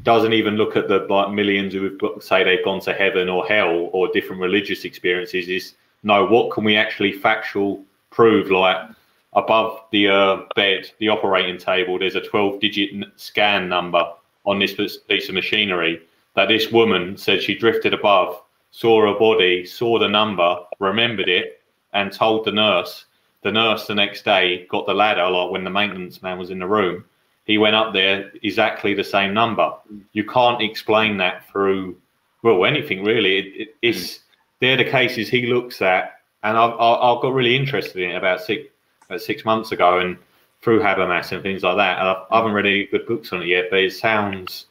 doesn't 0.02 0.32
even 0.32 0.56
look 0.56 0.76
at 0.76 0.88
the 0.88 1.00
like 1.10 1.30
millions 1.30 1.74
who 1.74 1.98
say 2.20 2.42
they've 2.42 2.64
gone 2.64 2.80
to 2.80 2.94
heaven 2.94 3.28
or 3.28 3.46
hell 3.46 3.90
or 3.92 4.08
different 4.08 4.40
religious 4.40 4.84
experiences. 4.84 5.48
Is 5.48 5.74
no, 6.02 6.24
what 6.24 6.50
can 6.50 6.64
we 6.64 6.76
actually 6.76 7.12
factual 7.12 7.84
prove? 8.10 8.50
Like 8.50 8.88
above 9.36 9.80
the 9.92 10.08
uh, 10.08 10.40
bed, 10.56 10.90
the 10.98 11.10
operating 11.10 11.58
table, 11.58 11.98
there's 11.98 12.16
a 12.16 12.20
12 12.26 12.58
digit 12.58 13.04
scan 13.16 13.68
number 13.68 14.02
on 14.46 14.58
this 14.58 14.74
piece 14.74 15.28
of 15.28 15.34
machinery 15.34 16.00
that 16.34 16.48
this 16.48 16.72
woman 16.72 17.16
said 17.16 17.42
she 17.42 17.54
drifted 17.54 17.94
above, 17.94 18.40
saw 18.70 19.06
her 19.06 19.18
body, 19.18 19.64
saw 19.64 19.98
the 19.98 20.08
number, 20.08 20.58
remembered 20.80 21.28
it, 21.28 21.62
and 21.92 22.12
told 22.12 22.44
the 22.44 22.52
nurse. 22.52 23.04
The 23.42 23.52
nurse 23.52 23.86
the 23.86 23.94
next 23.94 24.24
day 24.24 24.66
got 24.66 24.86
the 24.86 24.94
ladder, 24.94 25.28
like 25.28 25.50
when 25.50 25.64
the 25.64 25.70
maintenance 25.70 26.22
man 26.22 26.38
was 26.38 26.50
in 26.50 26.58
the 26.58 26.66
room. 26.66 27.04
He 27.44 27.58
went 27.58 27.76
up 27.76 27.92
there, 27.92 28.32
exactly 28.42 28.92
the 28.92 29.04
same 29.04 29.32
number. 29.32 29.72
You 30.12 30.24
can't 30.24 30.60
explain 30.60 31.16
that 31.18 31.48
through, 31.48 31.96
well, 32.42 32.64
anything 32.64 33.04
really. 33.04 33.38
It, 33.38 33.46
it, 33.60 33.76
it's, 33.82 34.20
they're 34.60 34.76
the 34.76 34.84
cases 34.84 35.28
he 35.28 35.46
looks 35.46 35.80
at. 35.80 36.14
And 36.42 36.56
I've, 36.56 36.72
I've 36.72 37.22
got 37.22 37.34
really 37.34 37.56
interested 37.56 38.02
in 38.02 38.10
it 38.10 38.16
about 38.16 38.40
six, 38.40 38.68
Uh, 39.08 39.18
six 39.18 39.44
months 39.44 39.70
ago 39.70 40.00
and 40.00 40.16
through 40.62 40.80
Habermas 40.80 41.30
and 41.30 41.40
things 41.40 41.62
like 41.62 41.76
that. 41.76 41.98
I, 41.98 42.24
I 42.28 42.38
haven't 42.38 42.54
read 42.54 42.66
any 42.66 42.86
good 42.86 43.06
books 43.06 43.32
on 43.32 43.40
it 43.40 43.46
yet, 43.46 43.66
but 43.70 43.78
it 43.78 43.92
sounds 43.92 44.66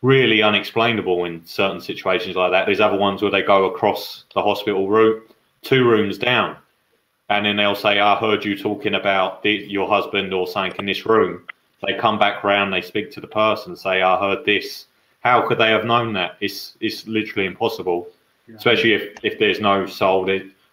really 0.00 0.40
unexplainable 0.40 1.26
in 1.26 1.44
certain 1.44 1.82
situations 1.82 2.36
like 2.36 2.52
that. 2.52 2.64
There's 2.64 2.80
other 2.80 2.96
ones 2.96 3.20
where 3.20 3.30
they 3.30 3.42
go 3.42 3.66
across 3.66 4.24
the 4.34 4.42
hospital 4.42 4.88
route, 4.88 5.30
two 5.60 5.86
rooms 5.86 6.16
down, 6.16 6.56
and 7.28 7.44
then 7.44 7.56
they'll 7.56 7.74
say, 7.74 8.00
"I 8.00 8.16
heard 8.16 8.46
you 8.46 8.56
talking 8.56 8.94
about 8.94 9.42
the, 9.42 9.50
your 9.50 9.86
husband 9.86 10.32
or 10.32 10.46
something 10.46 10.78
in 10.78 10.86
this 10.86 11.04
room." 11.04 11.44
They 11.86 11.98
come 11.98 12.18
back 12.18 12.42
round, 12.42 12.72
they 12.72 12.80
speak 12.80 13.10
to 13.12 13.20
the 13.20 13.26
person, 13.26 13.76
say, 13.76 14.00
"I 14.00 14.18
heard 14.18 14.46
this." 14.46 14.86
How 15.20 15.46
could 15.46 15.58
they 15.58 15.68
have 15.68 15.84
known 15.84 16.14
that? 16.14 16.38
It's 16.40 16.78
it's 16.80 17.06
literally 17.06 17.46
impossible, 17.46 18.08
yeah. 18.48 18.56
especially 18.56 18.94
if 18.94 19.22
if 19.22 19.38
there's 19.38 19.60
no 19.60 19.84
soul. 19.84 20.26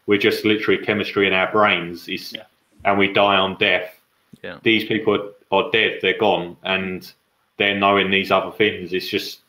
we're 0.05 0.17
just 0.17 0.45
literally 0.45 0.85
chemistry 0.85 1.27
in 1.27 1.33
our 1.33 1.51
brains. 1.51 2.07
It's 2.07 2.31
yeah 2.31 2.43
and 2.87 2.97
we 2.97 3.11
die 3.11 3.35
on 3.35 3.57
death, 3.57 3.99
yeah. 4.41 4.57
these 4.63 4.85
people 4.85 5.13
are, 5.51 5.59
are 5.59 5.69
dead, 5.71 5.99
they're 6.01 6.17
gone, 6.17 6.55
and 6.63 7.11
they're 7.57 7.77
knowing 7.77 8.09
these 8.09 8.31
other 8.31 8.51
things. 8.51 8.93
It's 8.93 9.09
just, 9.09 9.41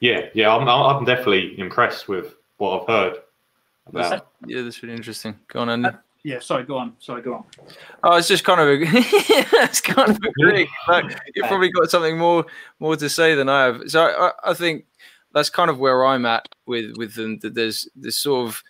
yeah, 0.00 0.26
yeah, 0.34 0.54
I'm, 0.54 0.68
I'm 0.68 1.04
definitely 1.04 1.58
impressed 1.58 2.06
with 2.06 2.34
what 2.58 2.82
I've 2.82 2.86
heard. 2.86 3.14
About. 3.86 4.28
Yeah, 4.46 4.62
that's 4.62 4.82
really 4.82 4.94
interesting. 4.94 5.38
Go 5.48 5.60
on, 5.60 5.70
Andy. 5.70 5.88
Uh, 5.88 5.92
yeah, 6.22 6.40
sorry, 6.40 6.64
go 6.64 6.76
on. 6.76 6.92
Sorry, 6.98 7.22
go 7.22 7.34
on. 7.34 7.44
Oh, 8.02 8.16
it's 8.16 8.28
just 8.28 8.44
kind 8.44 8.60
of 8.60 8.68
a, 8.68 8.78
it's 8.82 9.80
kind 9.80 10.10
of 10.10 10.16
agree. 10.16 10.68
Like, 10.88 11.18
you've 11.34 11.46
probably 11.46 11.70
got 11.70 11.88
something 11.88 12.18
more 12.18 12.44
more 12.80 12.96
to 12.96 13.08
say 13.08 13.36
than 13.36 13.48
I 13.48 13.66
have. 13.66 13.82
So 13.86 14.02
I, 14.02 14.50
I 14.50 14.52
think 14.52 14.86
that's 15.32 15.50
kind 15.50 15.70
of 15.70 15.78
where 15.78 16.04
I'm 16.04 16.26
at 16.26 16.48
with 16.66 16.96
with 16.96 17.14
them. 17.14 17.38
That 17.38 17.54
there's 17.54 17.88
this 17.94 18.16
sort 18.16 18.48
of 18.48 18.60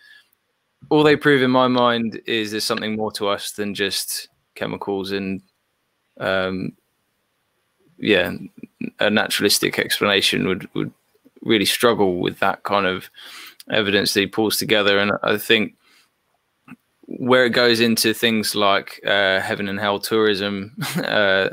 all 0.89 1.03
they 1.03 1.15
prove 1.15 1.41
in 1.41 1.51
my 1.51 1.67
mind 1.67 2.21
is 2.25 2.51
there's 2.51 2.63
something 2.63 2.95
more 2.95 3.11
to 3.13 3.27
us 3.27 3.51
than 3.51 3.73
just 3.73 4.29
chemicals 4.55 5.11
and 5.11 5.41
um, 6.19 6.71
yeah 7.97 8.31
a 8.99 9.09
naturalistic 9.09 9.79
explanation 9.79 10.47
would 10.47 10.73
would 10.73 10.91
really 11.41 11.65
struggle 11.65 12.19
with 12.19 12.39
that 12.39 12.63
kind 12.63 12.85
of 12.85 13.09
evidence 13.69 14.13
that 14.13 14.21
he 14.21 14.27
pulls 14.27 14.57
together. 14.57 14.99
And 14.99 15.11
i 15.23 15.37
think 15.37 15.75
where 17.07 17.45
it 17.45 17.51
goes 17.51 17.79
into 17.79 18.13
things 18.13 18.53
like 18.53 18.99
uh, 19.05 19.39
heaven 19.39 19.69
and 19.69 19.79
hell 19.79 19.99
tourism 19.99 20.75
uh, 20.97 21.49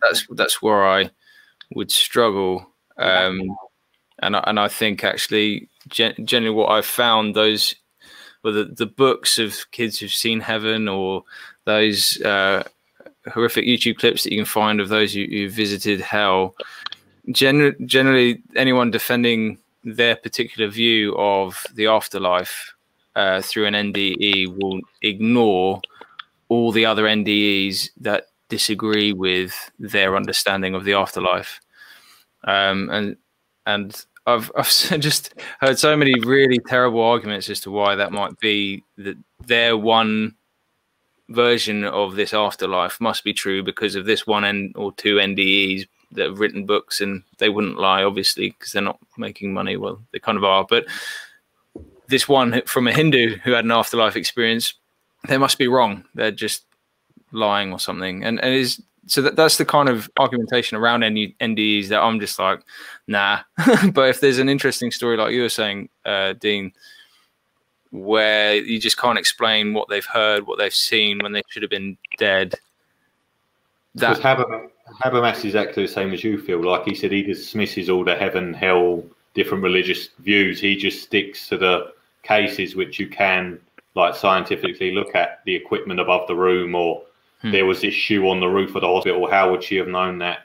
that's 0.00 0.26
that's 0.30 0.62
where 0.62 0.86
i 0.86 1.10
would 1.74 1.90
struggle 1.90 2.66
um, 2.98 3.42
and, 4.20 4.36
I, 4.36 4.44
and 4.46 4.58
i 4.58 4.68
think 4.68 5.04
actually 5.04 5.68
gen- 5.88 6.14
generally 6.24 6.54
what 6.54 6.70
i've 6.70 6.86
found 6.86 7.34
those 7.34 7.74
whether 8.46 8.62
the 8.62 8.86
books 8.86 9.40
of 9.40 9.68
kids 9.72 9.98
who've 9.98 10.12
seen 10.12 10.38
heaven 10.38 10.86
or 10.86 11.24
those 11.64 12.22
uh, 12.22 12.62
horrific 13.26 13.64
YouTube 13.66 13.98
clips 13.98 14.22
that 14.22 14.30
you 14.30 14.38
can 14.38 14.46
find 14.46 14.80
of 14.80 14.88
those 14.88 15.12
who, 15.12 15.24
who 15.28 15.50
visited 15.50 16.00
hell, 16.00 16.54
gen- 17.32 17.74
generally, 17.84 18.40
anyone 18.54 18.92
defending 18.92 19.58
their 19.82 20.14
particular 20.14 20.70
view 20.70 21.12
of 21.18 21.66
the 21.74 21.88
afterlife 21.88 22.72
uh, 23.16 23.42
through 23.42 23.66
an 23.66 23.74
NDE 23.74 24.56
will 24.56 24.78
ignore 25.02 25.80
all 26.48 26.70
the 26.70 26.86
other 26.86 27.02
NDEs 27.02 27.90
that 27.96 28.28
disagree 28.48 29.12
with 29.12 29.72
their 29.80 30.14
understanding 30.14 30.76
of 30.76 30.84
the 30.84 30.92
afterlife. 30.92 31.60
Um, 32.44 32.90
and 32.92 33.16
and 33.66 34.06
I've 34.26 34.50
I've 34.56 34.68
just 35.00 35.34
heard 35.60 35.78
so 35.78 35.96
many 35.96 36.18
really 36.20 36.58
terrible 36.58 37.02
arguments 37.02 37.48
as 37.50 37.60
to 37.60 37.70
why 37.70 37.94
that 37.94 38.12
might 38.12 38.38
be 38.40 38.82
that 38.98 39.16
their 39.44 39.76
one 39.76 40.34
version 41.28 41.84
of 41.84 42.14
this 42.14 42.32
afterlife 42.32 43.00
must 43.00 43.24
be 43.24 43.32
true 43.32 43.62
because 43.62 43.96
of 43.96 44.06
this 44.06 44.26
one 44.26 44.44
N 44.44 44.72
or 44.76 44.92
two 44.92 45.16
NDEs 45.16 45.86
that 46.12 46.26
have 46.28 46.40
written 46.40 46.66
books 46.66 47.00
and 47.00 47.24
they 47.38 47.48
wouldn't 47.48 47.78
lie 47.78 48.04
obviously 48.04 48.50
because 48.50 48.72
they're 48.72 48.82
not 48.82 49.00
making 49.18 49.52
money. 49.52 49.76
Well 49.76 50.00
they 50.12 50.18
kind 50.18 50.38
of 50.38 50.44
are 50.44 50.64
but 50.64 50.86
this 52.08 52.28
one 52.28 52.62
from 52.66 52.86
a 52.86 52.92
hindu 52.92 53.38
who 53.38 53.52
had 53.52 53.64
an 53.64 53.72
afterlife 53.72 54.14
experience 54.14 54.74
they 55.26 55.38
must 55.38 55.58
be 55.58 55.68
wrong. 55.68 56.04
They're 56.14 56.30
just 56.30 56.64
lying 57.32 57.72
or 57.72 57.80
something. 57.80 58.24
And, 58.24 58.42
and 58.42 58.54
is 58.54 58.80
so 59.06 59.22
that, 59.22 59.36
that's 59.36 59.56
the 59.56 59.64
kind 59.64 59.88
of 59.88 60.10
argumentation 60.18 60.76
around 60.76 61.00
NDEs 61.02 61.88
that 61.88 62.02
I'm 62.02 62.20
just 62.20 62.38
like, 62.38 62.60
nah. 63.06 63.40
but 63.92 64.08
if 64.08 64.20
there's 64.20 64.38
an 64.38 64.48
interesting 64.48 64.90
story 64.90 65.16
like 65.16 65.32
you 65.32 65.42
were 65.42 65.48
saying, 65.48 65.88
uh, 66.04 66.34
Dean, 66.34 66.72
where 67.92 68.56
you 68.56 68.80
just 68.80 68.98
can't 68.98 69.18
explain 69.18 69.74
what 69.74 69.88
they've 69.88 70.06
heard, 70.06 70.46
what 70.46 70.58
they've 70.58 70.74
seen 70.74 71.20
when 71.20 71.32
they 71.32 71.42
should 71.48 71.62
have 71.62 71.70
been 71.70 71.96
dead. 72.18 72.54
That 73.94 74.18
Habermas 74.18 75.38
is 75.38 75.44
exactly 75.46 75.86
the 75.86 75.92
same 75.92 76.12
as 76.12 76.22
you 76.22 76.38
feel. 76.38 76.62
Like 76.62 76.84
he 76.84 76.94
said, 76.94 77.12
he 77.12 77.22
dismisses 77.22 77.88
all 77.88 78.04
the 78.04 78.14
heaven, 78.14 78.52
hell, 78.52 79.04
different 79.34 79.62
religious 79.62 80.08
views. 80.18 80.60
He 80.60 80.76
just 80.76 81.02
sticks 81.02 81.48
to 81.48 81.56
the 81.56 81.92
cases 82.22 82.76
which 82.76 82.98
you 82.98 83.08
can, 83.08 83.58
like 83.94 84.14
scientifically, 84.14 84.92
look 84.92 85.14
at 85.14 85.40
the 85.44 85.54
equipment 85.54 86.00
above 86.00 86.26
the 86.26 86.34
room 86.34 86.74
or 86.74 87.02
hmm. 87.46 87.52
there 87.52 87.66
was 87.66 87.80
this 87.80 87.94
shoe 87.94 88.28
on 88.28 88.40
the 88.40 88.48
roof 88.48 88.74
of 88.74 88.82
the 88.82 88.88
hospital. 88.88 89.30
How 89.30 89.50
would 89.50 89.62
she 89.62 89.76
have 89.76 89.88
known 89.88 90.18
that? 90.18 90.40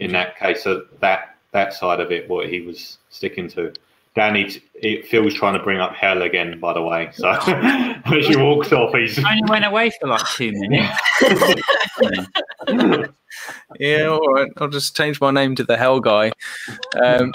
In 0.00 0.10
that 0.12 0.36
case, 0.36 0.64
so 0.64 0.86
that 1.00 1.36
that 1.52 1.72
side 1.72 2.00
of 2.00 2.10
it, 2.10 2.28
what 2.28 2.48
he 2.48 2.60
was 2.60 2.98
sticking 3.10 3.48
to. 3.50 3.72
Danny, 4.14 4.60
it 4.74 5.06
feels 5.08 5.34
trying 5.34 5.54
to 5.54 5.62
bring 5.62 5.80
up 5.80 5.92
hell 5.94 6.22
again, 6.22 6.60
by 6.60 6.72
the 6.72 6.82
way. 6.82 7.10
So 7.12 7.30
as 7.30 8.28
you 8.28 8.38
walked 8.38 8.72
off, 8.72 8.94
he's 8.94 9.18
only 9.18 9.42
went 9.48 9.64
away 9.64 9.90
for 10.00 10.08
like 10.08 10.24
two 10.28 10.52
minutes. 10.52 10.96
yeah, 13.80 14.06
all 14.06 14.32
right. 14.32 14.52
I'll 14.58 14.68
just 14.68 14.96
change 14.96 15.20
my 15.20 15.32
name 15.32 15.56
to 15.56 15.64
the 15.64 15.76
Hell 15.76 15.98
Guy. 15.98 16.30
Um, 17.04 17.34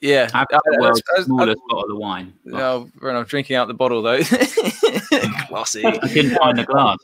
yeah, 0.00 0.28
I've 0.34 0.48
got 0.48 0.62
the 0.64 0.78
world's 0.80 1.02
smallest 1.24 1.60
bottle 1.68 1.92
of 1.92 1.98
wine. 1.98 2.32
No, 2.44 2.88
I'm 3.02 3.24
drinking 3.24 3.56
out 3.56 3.68
the 3.68 3.74
bottle 3.74 4.02
though. 4.02 4.22
Classy. 5.48 5.84
I 5.84 5.98
couldn't 6.08 6.36
find 6.36 6.58
the 6.58 6.64
glass. 6.64 6.98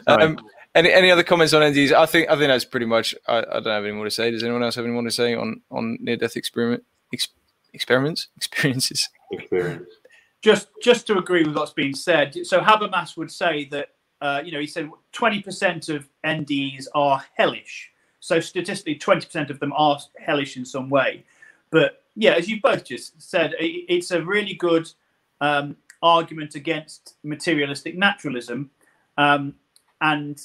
um, 0.06 0.38
any 0.74 0.92
any 0.92 1.10
other 1.10 1.22
comments 1.22 1.54
on 1.54 1.62
NDs? 1.62 1.92
I 1.92 2.06
think 2.06 2.28
I 2.28 2.36
think 2.36 2.48
that's 2.48 2.64
pretty 2.64 2.86
much. 2.86 3.14
I, 3.26 3.38
I 3.38 3.60
don't 3.60 3.66
have 3.66 3.84
any 3.84 3.94
more 3.94 4.04
to 4.04 4.10
say. 4.10 4.30
Does 4.30 4.42
anyone 4.42 4.62
else 4.62 4.74
have 4.74 4.84
any 4.84 4.92
more 4.92 5.02
to 5.02 5.10
say 5.10 5.34
on 5.34 5.62
on 5.70 5.96
near 6.00 6.16
death 6.16 6.36
experiment 6.36 6.84
ex, 7.12 7.28
experiments 7.72 8.28
experiences? 8.36 9.08
Experience. 9.32 9.88
Just 10.42 10.68
just 10.82 11.06
to 11.06 11.18
agree 11.18 11.44
with 11.44 11.56
what's 11.56 11.72
been 11.72 11.94
said. 11.94 12.36
So 12.46 12.60
Habermas 12.60 13.16
would 13.16 13.30
say 13.30 13.64
that 13.70 13.88
uh, 14.20 14.42
you 14.44 14.52
know 14.52 14.60
he 14.60 14.66
said 14.66 14.90
twenty 15.12 15.40
percent 15.40 15.88
of 15.88 16.08
NDs 16.24 16.86
are 16.94 17.24
hellish. 17.36 17.90
So 18.26 18.40
statistically, 18.40 18.96
twenty 18.96 19.24
percent 19.24 19.50
of 19.50 19.60
them 19.60 19.72
are 19.76 20.00
hellish 20.18 20.56
in 20.56 20.64
some 20.64 20.90
way. 20.90 21.24
But 21.70 22.02
yeah, 22.16 22.32
as 22.32 22.48
you 22.48 22.60
both 22.60 22.84
just 22.84 23.22
said, 23.22 23.54
it's 23.60 24.10
a 24.10 24.20
really 24.20 24.54
good 24.54 24.90
um, 25.40 25.76
argument 26.02 26.56
against 26.56 27.14
materialistic 27.22 27.96
naturalism. 27.96 28.68
Um, 29.16 29.54
and 30.00 30.42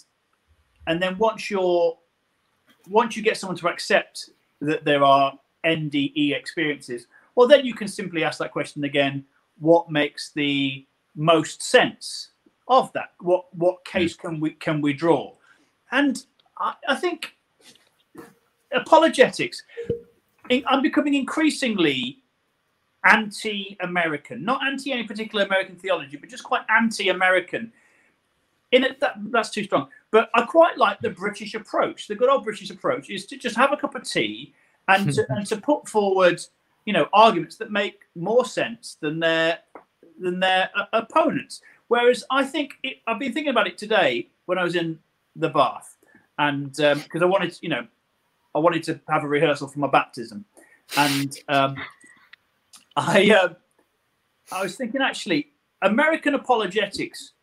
and 0.86 1.02
then 1.02 1.18
once 1.18 1.50
you're 1.50 1.98
once 2.88 3.18
you 3.18 3.24
get 3.24 3.38
someone 3.38 3.58
to 3.58 3.68
accept 3.68 4.30
that 4.60 4.86
there 4.86 5.04
are 5.04 5.34
NDE 5.66 6.36
experiences, 6.36 7.08
well, 7.34 7.48
then 7.48 7.66
you 7.66 7.74
can 7.74 7.88
simply 7.88 8.24
ask 8.24 8.38
that 8.38 8.52
question 8.52 8.84
again: 8.84 9.26
What 9.58 9.90
makes 9.90 10.32
the 10.34 10.86
most 11.16 11.64
sense 11.64 12.30
of 12.68 12.94
that? 12.94 13.14
What 13.22 13.46
what 13.56 13.84
case 13.86 14.16
can 14.16 14.40
we 14.40 14.52
can 14.52 14.82
we 14.82 14.94
draw? 14.94 15.34
And 15.92 16.24
I, 16.60 16.76
I 16.88 16.94
think 16.94 17.38
apologetics. 18.74 19.64
I'm 20.50 20.82
becoming 20.82 21.14
increasingly 21.14 22.22
anti-American, 23.04 24.44
not 24.44 24.66
anti 24.66 24.92
any 24.92 25.04
particular 25.04 25.46
American 25.46 25.76
theology, 25.76 26.18
but 26.18 26.30
just 26.30 26.44
quite 26.44 26.62
anti-American. 26.70 27.72
In 28.72 28.84
it 28.84 29.00
that, 29.00 29.16
that's 29.32 29.50
too 29.50 29.64
strong. 29.64 29.88
But 30.12 30.30
i 30.34 30.44
quite 30.44 30.78
like 30.78 31.00
the 31.00 31.10
british 31.10 31.56
approach. 31.56 32.08
The 32.08 32.16
good 32.16 32.30
old 32.30 32.44
british 32.44 32.70
approach 32.70 33.10
is 33.10 33.26
to 33.28 33.38
just 33.38 33.56
have 33.56 33.72
a 33.72 33.78
cup 33.78 33.96
of 33.96 34.04
tea 34.04 34.54
and 34.88 35.12
to, 35.14 35.26
and 35.30 35.46
to 35.48 35.58
put 35.58 35.88
forward 35.88 36.42
you 36.86 36.94
know 36.94 37.08
arguments 37.14 37.58
that 37.58 37.72
make 37.72 38.02
more 38.16 38.46
sense 38.46 38.98
than 39.02 39.20
their 39.20 39.60
than 40.20 40.40
their 40.40 40.70
uh, 40.76 40.86
opponents. 40.94 41.62
Whereas 41.88 42.24
i 42.32 42.44
think 42.44 42.76
it, 42.84 42.98
i've 43.08 43.20
been 43.20 43.34
thinking 43.34 43.52
about 43.52 43.68
it 43.68 43.78
today 43.78 44.30
when 44.46 44.58
i 44.58 44.64
was 44.64 44.76
in 44.76 44.98
the 45.36 45.50
bath 45.50 45.98
and 46.40 46.72
because 46.72 47.22
um, 47.22 47.24
i 47.24 47.26
wanted 47.26 47.58
you 47.62 47.70
know 47.70 47.86
i 48.56 48.60
wanted 48.60 48.84
to 48.84 49.00
have 49.10 49.24
a 49.24 49.28
rehearsal 49.28 49.68
for 49.68 49.80
my 49.80 49.88
baptism 49.88 50.46
and 50.98 51.38
um, 51.48 51.76
i 52.96 53.30
uh, 53.32 53.50
i 54.52 54.64
was 54.64 54.76
thinking 54.76 55.02
actually 55.02 55.48
american 55.82 56.36
apologetics 56.36 57.34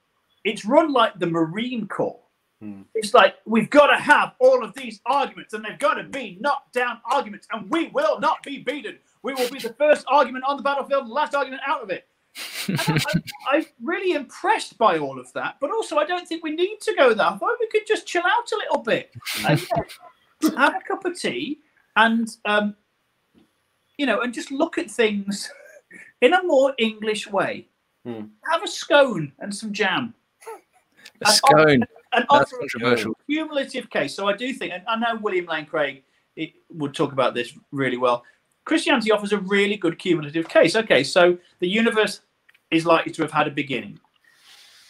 it's 0.44 0.64
run 0.64 0.92
like 0.92 1.18
the 1.18 1.26
Marine 1.26 1.86
Corps. 1.86 2.20
Hmm. 2.61 2.82
It's 2.94 3.14
like 3.14 3.36
we've 3.44 3.70
got 3.70 3.88
to 3.88 3.96
have 3.96 4.32
all 4.40 4.64
of 4.64 4.74
these 4.74 5.00
arguments, 5.06 5.54
and 5.54 5.64
they've 5.64 5.78
got 5.78 5.94
to 5.94 6.04
be 6.04 6.38
knocked 6.40 6.72
down 6.72 7.00
arguments, 7.11 7.46
and 7.52 7.70
we 7.70 7.88
will 7.88 8.18
not 8.18 8.42
be 8.42 8.59
beaten. 8.59 8.98
We 9.22 9.34
will 9.34 9.50
be 9.50 9.59
the 9.59 9.74
first 9.74 10.04
argument 10.09 10.44
on 10.46 10.56
the 10.56 10.62
battlefield 10.62 11.02
and 11.02 11.11
the 11.11 11.14
last 11.14 11.34
argument 11.34 11.62
out 11.66 11.82
of 11.82 11.90
it. 11.90 12.09
I, 13.50 13.56
am 13.56 13.66
really 13.82 14.12
impressed 14.12 14.76
by 14.78 14.98
all 14.98 15.18
of 15.18 15.32
that, 15.34 15.56
but 15.61 15.70
also 15.70 15.98
I 15.98 16.04
don't 16.04 16.26
think 16.26 16.42
we 16.42 16.50
need 16.50 16.80
to 16.82 16.94
go. 16.94 17.11
I 17.11 17.14
thought 17.14 17.56
we 17.61 17.68
could 17.68 17.86
just 17.86 18.06
chill 18.06 18.24
out 18.24 18.50
a 18.52 18.56
little 18.56 18.82
bit, 18.82 19.14
and, 19.46 19.61
have 20.57 20.76
a 20.76 20.80
cup 20.86 21.05
of 21.05 21.18
tea, 21.18 21.59
and 21.97 22.28
um, 22.45 22.76
you 23.97 24.07
know, 24.07 24.20
and 24.20 24.32
just 24.32 24.51
look 24.51 24.78
at 24.78 24.91
things 24.91 25.51
in 26.20 26.34
a 26.34 26.43
more 26.43 26.74
English 26.78 27.26
way. 27.26 27.68
Hmm. 28.05 28.26
Have 28.51 28.62
a 28.62 28.68
scone 28.68 29.32
and 29.41 29.55
some 29.55 29.72
jam 29.72 30.14
a 31.22 31.32
scone. 31.32 31.82
An 32.12 32.24
That's 32.30 32.53
controversial. 32.53 33.14
Cumulative 33.28 33.91
case. 33.91 34.15
So 34.15 34.28
I 34.28 34.36
do 34.36 34.52
think, 34.52 34.73
and 34.73 34.82
I 34.86 34.97
know 34.97 35.20
William 35.20 35.47
Lane 35.47 35.66
Craig 35.66 36.05
it, 36.36 36.52
would 36.73 36.94
talk 36.94 37.12
about 37.12 37.35
this 37.35 37.52
really 37.70 37.97
well. 37.97 38.24
Christianity 38.65 39.10
offers 39.12 39.32
a 39.32 39.39
really 39.39 39.77
good 39.77 39.98
cumulative 39.98 40.48
case. 40.48 40.77
Okay, 40.77 41.02
so 41.02 41.36
the 41.59 41.69
universe 41.69 42.20
is 42.70 42.86
likely 42.86 43.12
to 43.12 43.23
have 43.23 43.31
had 43.31 43.48
a 43.48 43.51
beginning. 43.51 43.98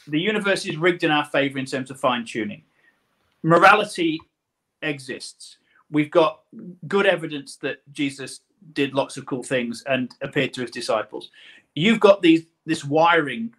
The 0.07 0.21
universe 0.21 0.65
is 0.67 0.77
rigged 0.77 1.05
in 1.05 1.11
our 1.11 1.25
favor 1.25 1.59
in 1.59 1.67
terms 1.67 1.91
of 1.91 1.99
fine 1.99 2.25
tuning. 2.25 2.63
Morality 3.43 4.21
exists. 4.83 5.59
We've 5.91 6.11
got 6.11 6.41
good 6.87 7.07
evidence 7.07 7.57
that 7.57 7.79
Jesus 7.93 8.41
did 8.73 8.95
lots 8.95 9.17
of 9.17 9.27
cool 9.27 9.43
things 9.43 9.83
and 9.87 10.13
appeared 10.21 10.53
to 10.55 10.63
his 10.63 10.71
disciples. 10.71 11.31
You've 11.75 12.01
got 12.01 12.23
these 12.23 12.47
this 12.67 12.85
wiring 12.85 13.55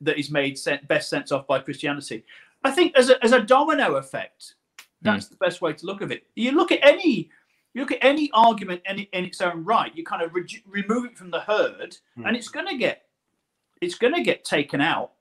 that 0.00 0.18
is 0.18 0.30
made 0.30 0.58
best 0.88 1.08
sense 1.08 1.32
of 1.32 1.46
by 1.46 1.60
Christianity. 1.60 2.24
I 2.64 2.70
think 2.70 2.96
as 2.96 3.10
a, 3.10 3.22
as 3.24 3.32
a 3.32 3.40
domino 3.40 3.96
effect, 3.96 4.54
that's 5.02 5.26
mm. 5.26 5.30
the 5.30 5.36
best 5.36 5.62
way 5.62 5.72
to 5.72 5.86
look 5.86 6.02
at 6.02 6.10
it. 6.10 6.24
You 6.34 6.52
look 6.52 6.72
at 6.72 6.80
any 6.82 7.30
you 7.72 7.82
look 7.82 7.92
at 7.92 7.98
any 8.02 8.30
argument 8.34 8.82
in, 8.88 8.98
in 8.98 9.24
its 9.24 9.40
own 9.40 9.64
right, 9.64 9.94
you 9.96 10.04
kind 10.04 10.22
of 10.22 10.34
re- 10.34 10.62
remove 10.66 11.04
it 11.04 11.16
from 11.16 11.30
the 11.30 11.40
herd, 11.40 11.96
mm. 12.18 12.26
and 12.26 12.36
it's 12.36 12.48
going 12.48 12.66
to 12.66 12.76
get 12.76 13.04
it's 13.80 13.94
going 13.94 14.14
to 14.14 14.22
get 14.22 14.44
taken 14.44 14.80
out. 14.80 15.12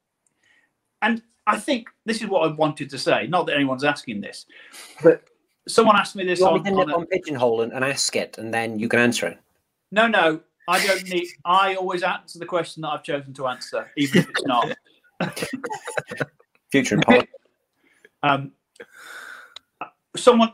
And 1.02 1.22
I 1.48 1.58
think 1.58 1.90
this 2.06 2.22
is 2.22 2.28
what 2.28 2.50
I 2.50 2.54
wanted 2.54 2.90
to 2.90 2.98
say. 2.98 3.28
Not 3.28 3.46
that 3.48 3.56
anyone's 3.56 3.84
asking 3.84 4.22
this, 4.22 4.46
but 5.02 5.28
someone 5.70 5.96
asked 5.96 6.16
me 6.16 6.24
this 6.24 6.40
you 6.40 6.48
on, 6.48 6.68
on, 6.68 6.91
on 6.91 7.06
Pigeonhole 7.06 7.62
and, 7.62 7.72
and 7.72 7.86
ask 7.86 8.16
it, 8.16 8.38
and 8.38 8.54
then 8.54 8.80
you 8.80 8.88
can 8.88 9.00
answer 9.00 9.28
it. 9.28 9.38
No, 9.91 10.08
no. 10.08 10.41
I 10.68 10.86
don't 10.86 11.10
need. 11.10 11.28
I 11.46 11.76
always 11.76 12.04
answer 12.04 12.38
the 12.38 12.46
question 12.46 12.82
that 12.82 12.90
I've 12.90 13.04
chosen 13.04 13.34
to 13.34 13.48
answer, 13.48 13.90
even 13.98 14.20
if 14.20 14.30
it's 14.30 14.46
not. 14.46 14.72
Future 16.72 16.96
and 16.96 17.04
politics. 17.04 17.34
Um, 18.22 18.52
someone, 20.16 20.54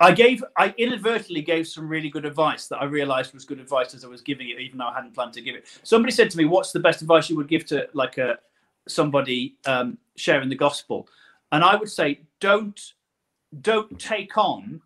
I 0.00 0.10
gave, 0.10 0.42
I 0.56 0.74
inadvertently 0.76 1.42
gave 1.42 1.68
some 1.68 1.88
really 1.88 2.10
good 2.10 2.24
advice 2.24 2.66
that 2.66 2.78
I 2.78 2.84
realised 2.86 3.32
was 3.32 3.44
good 3.44 3.60
advice 3.60 3.94
as 3.94 4.04
I 4.04 4.08
was 4.08 4.22
giving 4.22 4.48
it, 4.48 4.58
even 4.58 4.78
though 4.78 4.88
I 4.88 4.94
hadn't 4.94 5.14
planned 5.14 5.34
to 5.34 5.40
give 5.40 5.54
it. 5.54 5.66
Somebody 5.84 6.12
said 6.12 6.28
to 6.30 6.36
me, 6.36 6.44
"What's 6.44 6.72
the 6.72 6.80
best 6.80 7.00
advice 7.00 7.30
you 7.30 7.36
would 7.36 7.48
give 7.48 7.64
to 7.66 7.88
like 7.92 8.18
a 8.18 8.38
somebody 8.88 9.54
um, 9.66 9.98
sharing 10.16 10.48
the 10.48 10.56
gospel?" 10.56 11.08
And 11.52 11.62
I 11.62 11.76
would 11.76 11.90
say, 11.90 12.20
don't 12.40 12.80
don't 13.60 13.98
take 13.98 14.36
on. 14.36 14.80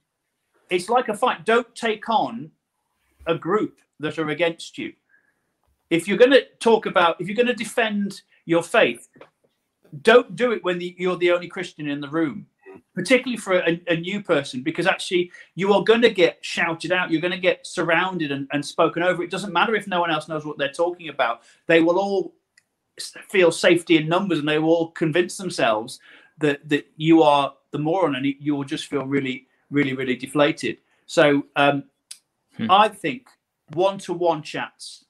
It's 0.70 0.88
like 0.88 1.08
a 1.08 1.14
fight. 1.14 1.44
Don't 1.44 1.74
take 1.74 2.08
on 2.08 2.50
a 3.26 3.34
group 3.34 3.78
that 3.98 4.18
are 4.18 4.28
against 4.28 4.78
you. 4.78 4.92
If 5.90 6.06
you're 6.06 6.18
going 6.18 6.30
to 6.30 6.46
talk 6.60 6.86
about, 6.86 7.20
if 7.20 7.26
you're 7.26 7.36
going 7.36 7.46
to 7.46 7.54
defend 7.54 8.22
your 8.46 8.62
faith, 8.62 9.08
don't 10.02 10.36
do 10.36 10.52
it 10.52 10.64
when 10.64 10.78
the, 10.78 10.94
you're 10.98 11.16
the 11.16 11.32
only 11.32 11.48
Christian 11.48 11.88
in 11.88 12.00
the 12.00 12.08
room, 12.08 12.46
particularly 12.94 13.36
for 13.36 13.54
a, 13.54 13.80
a 13.88 13.96
new 13.96 14.22
person, 14.22 14.62
because 14.62 14.86
actually 14.86 15.32
you 15.56 15.72
are 15.72 15.82
going 15.82 16.02
to 16.02 16.10
get 16.10 16.38
shouted 16.42 16.92
out. 16.92 17.10
You're 17.10 17.20
going 17.20 17.32
to 17.32 17.38
get 17.38 17.66
surrounded 17.66 18.30
and, 18.30 18.48
and 18.52 18.64
spoken 18.64 19.02
over. 19.02 19.22
It 19.22 19.30
doesn't 19.30 19.52
matter 19.52 19.74
if 19.74 19.88
no 19.88 20.00
one 20.00 20.12
else 20.12 20.28
knows 20.28 20.46
what 20.46 20.58
they're 20.58 20.72
talking 20.72 21.08
about. 21.08 21.42
They 21.66 21.80
will 21.80 21.98
all 21.98 22.34
feel 23.28 23.50
safety 23.50 23.96
in 23.96 24.08
numbers 24.08 24.38
and 24.38 24.48
they 24.48 24.58
will 24.58 24.70
all 24.70 24.90
convince 24.92 25.36
themselves 25.36 25.98
that, 26.38 26.68
that 26.68 26.86
you 26.96 27.22
are 27.22 27.54
the 27.72 27.78
moron 27.78 28.16
and 28.16 28.26
you 28.38 28.54
will 28.54 28.64
just 28.64 28.86
feel 28.86 29.04
really, 29.04 29.46
really, 29.70 29.94
really 29.94 30.16
deflated. 30.16 30.78
So 31.06 31.44
um, 31.56 31.84
hmm. 32.56 32.70
I 32.70 32.88
think 32.88 33.28
one 33.74 33.98
to 33.98 34.12
one 34.12 34.42
chats 34.42 35.04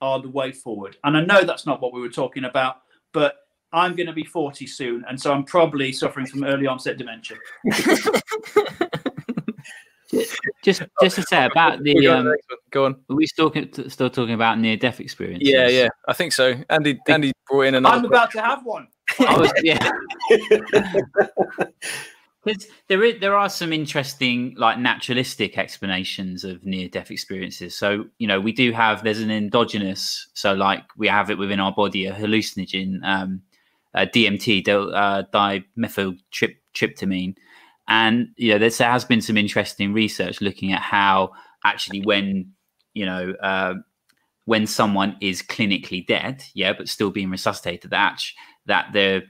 are 0.00 0.20
the 0.20 0.28
way 0.28 0.52
forward. 0.52 0.96
And 1.04 1.16
I 1.16 1.24
know 1.24 1.42
that's 1.44 1.66
not 1.66 1.80
what 1.80 1.92
we 1.92 2.00
were 2.00 2.08
talking 2.08 2.44
about, 2.44 2.82
but 3.12 3.36
I'm 3.72 3.96
going 3.96 4.06
to 4.06 4.12
be 4.12 4.24
40 4.24 4.66
soon, 4.66 5.04
and 5.08 5.20
so 5.20 5.32
I'm 5.32 5.44
probably 5.44 5.92
suffering 5.92 6.26
from 6.26 6.44
early 6.44 6.66
onset 6.66 6.96
dementia. 6.98 7.36
just 10.62 10.82
just 11.02 11.16
to 11.16 11.22
say 11.22 11.44
about 11.44 11.82
the 11.82 12.06
um, 12.06 12.32
go 12.70 12.86
on. 12.86 12.94
Are 13.10 13.16
we 13.16 13.26
still 13.26 13.52
still 13.88 14.08
talking 14.08 14.34
about 14.34 14.58
near 14.60 14.76
death 14.76 15.00
experience? 15.00 15.42
Yeah, 15.44 15.68
yeah, 15.68 15.88
I 16.08 16.12
think 16.12 16.32
so. 16.32 16.54
Andy 16.70 16.98
Andy 17.08 17.32
brought 17.46 17.62
in 17.62 17.74
another. 17.74 17.96
I'm 17.96 18.04
about 18.04 18.30
to 18.32 18.40
have 18.40 18.64
one. 18.64 18.86
Was, 19.18 19.52
yeah. 19.62 19.90
Because 22.46 22.66
there 22.86 23.02
is, 23.02 23.20
there 23.20 23.36
are 23.36 23.48
some 23.48 23.72
interesting 23.72 24.54
like 24.56 24.78
naturalistic 24.78 25.58
explanations 25.58 26.44
of 26.44 26.64
near 26.64 26.88
death 26.88 27.10
experiences. 27.10 27.74
So 27.74 28.04
you 28.18 28.28
know 28.28 28.40
we 28.40 28.52
do 28.52 28.70
have 28.70 29.02
there's 29.02 29.20
an 29.20 29.32
endogenous 29.32 30.28
so 30.32 30.54
like 30.54 30.84
we 30.96 31.08
have 31.08 31.28
it 31.28 31.38
within 31.38 31.58
our 31.58 31.72
body 31.72 32.06
a 32.06 32.12
hallucinogen 32.12 33.00
um, 33.02 33.42
a 33.94 34.06
DMT 34.06 34.68
uh, 34.68 35.24
dimethyltryptamine, 35.34 37.34
and 37.88 38.28
you 38.36 38.52
know 38.52 38.58
there 38.58 38.70
has 38.88 39.04
been 39.04 39.20
some 39.20 39.36
interesting 39.36 39.92
research 39.92 40.40
looking 40.40 40.72
at 40.72 40.82
how 40.82 41.32
actually 41.64 42.02
when 42.02 42.52
you 42.94 43.06
know 43.06 43.34
uh, 43.42 43.74
when 44.44 44.68
someone 44.68 45.16
is 45.20 45.42
clinically 45.42 46.06
dead, 46.06 46.44
yeah, 46.54 46.72
but 46.72 46.88
still 46.88 47.10
being 47.10 47.30
resuscitated, 47.30 47.90
that 47.90 48.22
that 48.66 48.92
the 48.92 49.22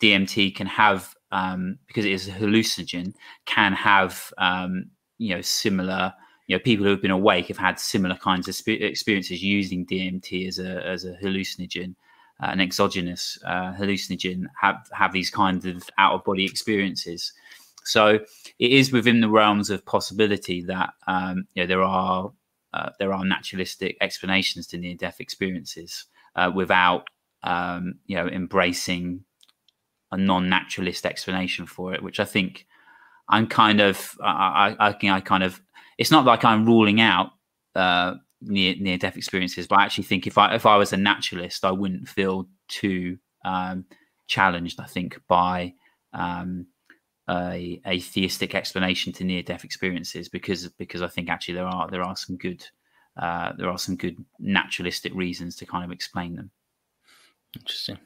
DMT 0.00 0.54
can 0.54 0.66
have 0.66 1.14
um, 1.30 1.78
because 1.86 2.04
it 2.04 2.12
is 2.12 2.28
a 2.28 2.32
hallucinogen, 2.32 3.12
can 3.44 3.72
have 3.72 4.32
um, 4.38 4.90
you 5.18 5.34
know 5.34 5.42
similar. 5.42 6.12
You 6.46 6.56
know, 6.56 6.60
people 6.62 6.84
who 6.84 6.90
have 6.90 7.02
been 7.02 7.10
awake 7.10 7.48
have 7.48 7.56
had 7.56 7.80
similar 7.80 8.16
kinds 8.16 8.48
of 8.48 8.68
experiences 8.68 9.42
using 9.42 9.86
DMT 9.86 10.46
as 10.46 10.58
a 10.58 10.86
as 10.86 11.04
a 11.04 11.14
hallucinogen, 11.22 11.94
uh, 12.42 12.46
an 12.46 12.60
exogenous 12.60 13.38
uh, 13.44 13.72
hallucinogen, 13.72 14.44
have 14.60 14.86
have 14.92 15.12
these 15.12 15.30
kinds 15.30 15.66
of 15.66 15.88
out 15.98 16.14
of 16.14 16.24
body 16.24 16.44
experiences. 16.44 17.32
So 17.84 18.18
it 18.58 18.70
is 18.70 18.92
within 18.92 19.20
the 19.20 19.28
realms 19.28 19.70
of 19.70 19.84
possibility 19.84 20.62
that 20.62 20.90
um, 21.06 21.46
you 21.54 21.62
know 21.62 21.66
there 21.66 21.82
are 21.82 22.30
uh, 22.74 22.90
there 22.98 23.12
are 23.12 23.24
naturalistic 23.24 23.96
explanations 24.00 24.66
to 24.68 24.78
near 24.78 24.94
death 24.94 25.20
experiences 25.20 26.06
uh, 26.36 26.50
without 26.54 27.08
um, 27.44 27.96
you 28.06 28.16
know 28.16 28.26
embracing 28.26 29.24
a 30.10 30.16
non-naturalist 30.16 31.06
explanation 31.06 31.66
for 31.66 31.94
it, 31.94 32.02
which 32.02 32.18
I 32.18 32.24
think 32.24 32.66
I'm 33.28 33.46
kind 33.46 33.80
of 33.80 34.16
I, 34.22 34.74
I, 34.78 34.88
I 34.88 35.20
kind 35.20 35.44
of 35.44 35.60
it's 35.98 36.10
not 36.10 36.24
like 36.24 36.44
I'm 36.44 36.66
ruling 36.66 37.00
out 37.00 37.30
uh, 37.76 38.14
near 38.40 38.74
near 38.78 38.98
death 38.98 39.16
experiences, 39.16 39.66
but 39.66 39.78
I 39.78 39.84
actually 39.84 40.04
think 40.04 40.26
if 40.26 40.38
I 40.38 40.54
if 40.54 40.66
I 40.66 40.76
was 40.76 40.92
a 40.92 40.96
naturalist, 40.96 41.64
I 41.64 41.70
wouldn't 41.70 42.08
feel 42.08 42.48
too 42.68 43.18
um, 43.44 43.84
challenged. 44.26 44.80
I 44.80 44.86
think 44.86 45.20
by 45.28 45.74
um, 46.12 46.66
a, 47.28 47.80
a 47.86 48.00
theistic 48.00 48.54
explanation 48.54 49.12
to 49.14 49.24
near 49.24 49.42
death 49.42 49.64
experiences 49.64 50.28
because 50.28 50.68
because 50.68 51.02
I 51.02 51.08
think 51.08 51.28
actually 51.28 51.54
there 51.54 51.66
are 51.66 51.90
there 51.90 52.02
are 52.02 52.16
some 52.16 52.36
good 52.36 52.64
uh, 53.16 53.52
there 53.56 53.70
are 53.70 53.78
some 53.78 53.96
good 53.96 54.16
naturalistic 54.38 55.14
reasons 55.14 55.56
to 55.56 55.66
kind 55.66 55.84
of 55.84 55.92
explain 55.92 56.36
them. 56.36 56.50
Interesting. 57.56 57.98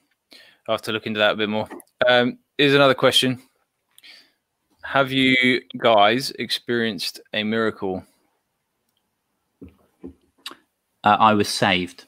I'll 0.67 0.75
have 0.75 0.83
to 0.83 0.93
look 0.93 1.07
into 1.07 1.19
that 1.21 1.33
a 1.33 1.37
bit 1.37 1.49
more. 1.49 1.69
Um, 2.07 2.39
here's 2.57 2.75
another 2.75 2.95
question. 2.95 3.41
Have 4.83 5.13
you 5.13 5.61
guys 5.77 6.31
experienced 6.33 7.21
a 7.33 7.43
miracle? 7.43 8.05
Uh, 11.05 11.17
I 11.19 11.35
was 11.35 11.49
saved. 11.49 12.07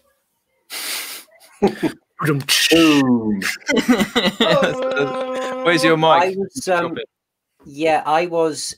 Where's 5.65 5.85
your 5.85 5.97
mic? 5.97 6.05
I 6.05 6.35
was, 6.37 6.69
um, 6.69 6.97
yeah, 7.65 8.03
I 8.07 8.27
was 8.27 8.77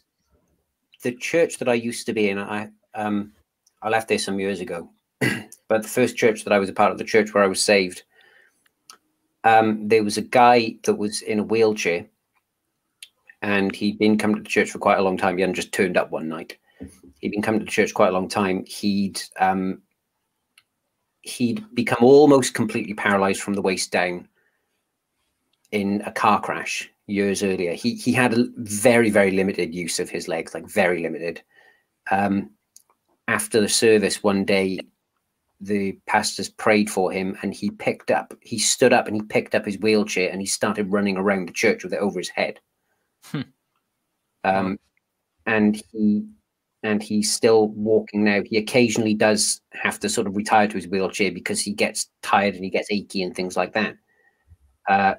the 1.03 1.13
church 1.13 1.59
that 1.59 1.69
I 1.69 1.75
used 1.75 2.07
to 2.07 2.13
be 2.13 2.29
in. 2.29 2.39
I 2.39 2.71
um, 2.95 3.33
I 3.83 3.89
left 3.89 4.09
there 4.09 4.19
some 4.19 4.39
years 4.41 4.61
ago, 4.61 4.91
but 5.69 5.83
the 5.83 5.89
first 5.89 6.17
church 6.17 6.45
that 6.45 6.53
I 6.53 6.59
was 6.59 6.69
a 6.69 6.73
part 6.73 6.93
of, 6.93 6.99
the 6.99 7.05
church 7.05 7.35
where 7.35 7.45
I 7.45 7.49
was 7.49 7.63
saved, 7.63 8.03
um, 9.44 9.89
there 9.89 10.05
was 10.05 10.16
a 10.16 10.23
guy 10.23 10.77
that 10.85 10.94
was 10.94 11.23
in 11.23 11.39
a 11.39 11.44
wheelchair 11.44 12.06
and 13.43 13.74
he'd 13.74 13.98
been 13.98 14.16
coming 14.16 14.36
to 14.36 14.43
the 14.43 14.48
church 14.48 14.70
for 14.70 14.78
quite 14.78 14.98
a 14.98 15.02
long 15.02 15.16
time. 15.16 15.36
He 15.36 15.43
hadn't 15.43 15.56
just 15.56 15.73
turned 15.73 15.97
up 15.97 16.10
one 16.10 16.28
night. 16.28 16.56
He'd 17.20 17.32
been 17.32 17.43
coming 17.43 17.60
to 17.60 17.64
the 17.64 17.70
church 17.70 17.93
quite 17.93 18.09
a 18.09 18.12
long 18.12 18.28
time. 18.28 18.64
He'd 18.66 19.20
um, 19.39 19.82
he'd 21.23 21.64
become 21.74 22.02
almost 22.02 22.55
completely 22.55 22.94
paralyzed 22.94 23.43
from 23.43 23.55
the 23.55 23.62
waist 23.62 23.90
down 23.90 24.28
in 25.70 26.02
a 26.02 26.12
car 26.12 26.40
crash 26.40 26.89
years 27.06 27.43
earlier. 27.43 27.74
He 27.74 27.94
he 27.97 28.12
had 28.12 28.35
a 28.35 28.47
very 28.56 29.10
very 29.10 29.32
limited 29.32 29.74
use 29.74 29.98
of 30.01 30.09
his 30.09 30.28
legs, 30.28 30.55
like 30.55 30.69
very 30.69 31.02
limited. 31.02 31.43
Um, 32.10 32.51
after 33.28 33.60
the 33.60 33.69
service 33.69 34.23
one 34.23 34.44
day, 34.44 34.81
the 35.63 35.97
pastors 36.07 36.49
prayed 36.49 36.91
for 36.91 37.13
him 37.13 37.39
and 37.43 37.55
he 37.55 37.71
picked 37.71 38.11
up, 38.11 38.35
he 38.41 38.59
stood 38.59 38.93
up 38.93 39.07
and 39.07 39.17
he 39.17 39.23
picked 39.23 39.55
up 39.55 39.65
his 39.65 39.79
wheelchair 39.79 40.29
and 40.31 40.41
he 40.41 40.47
started 40.47 40.91
running 40.91 41.17
around 41.17 41.49
the 41.49 41.53
church 41.53 41.85
with 41.85 41.93
it 41.93 42.01
over 42.01 42.19
his 42.19 42.29
head. 42.29 42.59
Hmm. 43.25 43.43
Um, 44.45 44.79
and 45.47 45.81
he 45.93 46.27
and 46.83 47.01
he's 47.01 47.33
still 47.33 47.69
walking 47.69 48.25
now. 48.25 48.43
He 48.45 48.57
occasionally 48.57 49.15
does 49.15 49.61
have 49.73 50.01
to 50.01 50.09
sort 50.09 50.27
of 50.27 50.37
retire 50.37 50.67
to 50.67 50.75
his 50.75 50.89
wheelchair 50.89 51.31
because 51.31 51.61
he 51.61 51.73
gets 51.73 52.11
tired 52.23 52.57
and 52.57 52.65
he 52.65 52.71
gets 52.71 52.91
achy 52.91 53.23
and 53.23 53.35
things 53.35 53.57
like 53.57 53.73
that. 53.75 53.95
Uh, 54.89 55.15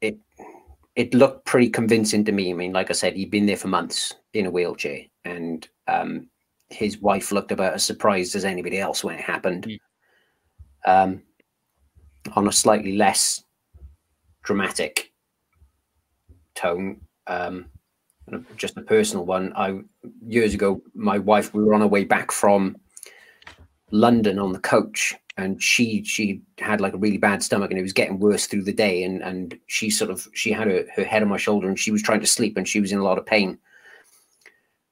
it 0.00 0.16
it 0.94 1.12
looked 1.12 1.44
pretty 1.44 1.70
convincing 1.70 2.24
to 2.24 2.32
me. 2.32 2.50
I 2.50 2.54
mean, 2.54 2.72
like 2.72 2.90
I 2.90 2.92
said, 2.92 3.16
he'd 3.16 3.32
been 3.32 3.46
there 3.46 3.56
for 3.56 3.68
months 3.68 4.14
in 4.32 4.46
a 4.46 4.50
wheelchair, 4.50 5.00
and 5.24 5.66
um, 5.88 6.28
his 6.72 6.98
wife 6.98 7.32
looked 7.32 7.52
about 7.52 7.74
as 7.74 7.84
surprised 7.84 8.34
as 8.34 8.44
anybody 8.44 8.78
else 8.78 9.04
when 9.04 9.16
it 9.16 9.20
happened. 9.20 9.66
Mm. 9.66 9.78
Um, 10.84 11.22
on 12.34 12.48
a 12.48 12.52
slightly 12.52 12.96
less 12.96 13.44
dramatic 14.42 15.12
tone, 16.54 17.00
um, 17.26 17.66
just 18.56 18.76
a 18.76 18.82
personal 18.82 19.24
one. 19.24 19.52
I 19.56 19.80
years 20.26 20.54
ago, 20.54 20.82
my 20.94 21.18
wife, 21.18 21.52
we 21.54 21.62
were 21.62 21.74
on 21.74 21.82
our 21.82 21.88
way 21.88 22.04
back 22.04 22.32
from 22.32 22.76
London 23.90 24.38
on 24.38 24.52
the 24.52 24.58
coach, 24.58 25.14
and 25.36 25.62
she 25.62 26.02
she 26.04 26.42
had 26.58 26.80
like 26.80 26.94
a 26.94 26.98
really 26.98 27.18
bad 27.18 27.42
stomach, 27.42 27.70
and 27.70 27.78
it 27.78 27.82
was 27.82 27.92
getting 27.92 28.18
worse 28.18 28.46
through 28.46 28.64
the 28.64 28.72
day. 28.72 29.04
And 29.04 29.22
and 29.22 29.58
she 29.66 29.90
sort 29.90 30.10
of 30.10 30.26
she 30.32 30.52
had 30.52 30.68
her, 30.68 30.84
her 30.94 31.04
head 31.04 31.22
on 31.22 31.28
my 31.28 31.36
shoulder, 31.36 31.68
and 31.68 31.78
she 31.78 31.90
was 31.90 32.02
trying 32.02 32.20
to 32.20 32.26
sleep, 32.26 32.56
and 32.56 32.68
she 32.68 32.80
was 32.80 32.92
in 32.92 32.98
a 32.98 33.04
lot 33.04 33.18
of 33.18 33.26
pain. 33.26 33.58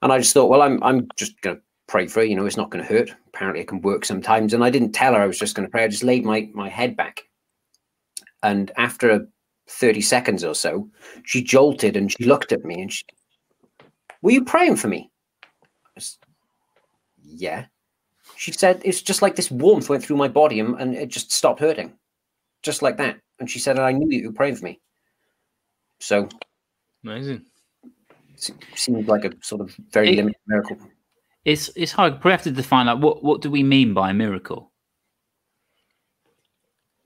And 0.02 0.12
I 0.12 0.18
just 0.18 0.34
thought, 0.34 0.50
well, 0.50 0.62
I'm 0.62 0.82
I'm 0.82 1.08
just 1.16 1.40
gonna 1.40 1.60
pray 1.90 2.06
for 2.06 2.20
her. 2.20 2.26
You 2.26 2.36
know, 2.36 2.46
it's 2.46 2.56
not 2.56 2.70
going 2.70 2.84
to 2.84 2.92
hurt. 2.92 3.10
Apparently, 3.28 3.60
it 3.60 3.68
can 3.68 3.82
work 3.82 4.04
sometimes. 4.04 4.54
And 4.54 4.64
I 4.64 4.70
didn't 4.70 4.92
tell 4.92 5.14
her 5.14 5.20
I 5.20 5.26
was 5.26 5.38
just 5.38 5.54
going 5.54 5.66
to 5.66 5.70
pray. 5.70 5.84
I 5.84 5.88
just 5.88 6.04
laid 6.04 6.24
my 6.24 6.48
my 6.54 6.68
head 6.68 6.96
back, 6.96 7.24
and 8.42 8.70
after 8.76 9.28
30 9.70 10.00
seconds 10.00 10.44
or 10.44 10.54
so, 10.54 10.88
she 11.24 11.42
jolted 11.42 11.96
and 11.96 12.10
she 12.10 12.24
looked 12.24 12.52
at 12.52 12.64
me 12.64 12.82
and 12.82 12.92
she, 12.92 13.04
Were 14.22 14.32
you 14.32 14.44
praying 14.44 14.76
for 14.76 14.88
me? 14.88 15.10
Was, 15.94 16.18
yeah. 17.22 17.66
She 18.36 18.52
said, 18.52 18.82
It's 18.84 19.02
just 19.02 19.22
like 19.22 19.36
this 19.36 19.50
warmth 19.50 19.88
went 19.88 20.04
through 20.04 20.16
my 20.16 20.28
body 20.28 20.60
and, 20.60 20.78
and 20.80 20.94
it 20.94 21.08
just 21.08 21.32
stopped 21.32 21.60
hurting. 21.60 21.92
Just 22.62 22.82
like 22.82 22.96
that. 22.98 23.18
And 23.38 23.48
she 23.48 23.58
said, 23.58 23.78
I 23.78 23.92
knew 23.92 24.08
you 24.10 24.28
were 24.28 24.34
praying 24.34 24.56
for 24.56 24.64
me. 24.64 24.80
So 26.00 26.28
amazing. 27.04 27.44
Seems 28.74 29.06
like 29.06 29.24
a 29.24 29.32
sort 29.42 29.60
of 29.60 29.74
very 29.92 30.10
it, 30.10 30.16
limited 30.16 30.40
miracle. 30.46 30.78
It's 31.44 31.70
it's 31.76 31.92
hard. 31.92 32.22
We 32.22 32.30
have 32.30 32.42
to 32.42 32.50
define 32.50 32.86
like 32.86 32.98
what 32.98 33.22
what 33.24 33.40
do 33.40 33.50
we 33.50 33.62
mean 33.62 33.94
by 33.94 34.10
a 34.10 34.14
miracle? 34.14 34.72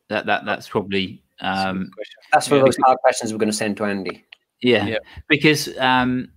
That 0.09 0.27
that 0.27 0.45
that's 0.45 0.69
probably 0.69 1.23
um, 1.41 1.91
that's 2.33 2.51
one 2.51 2.61
of 2.61 2.67
those 2.67 2.77
hard 2.79 2.99
questions 2.99 3.33
we're 3.33 3.39
going 3.39 3.51
to 3.51 3.57
send 3.57 3.77
to 3.79 3.85
Andy. 3.85 4.25
Yeah, 4.61 4.87
yeah. 4.87 4.99
because 5.29 5.77
um, 5.79 6.29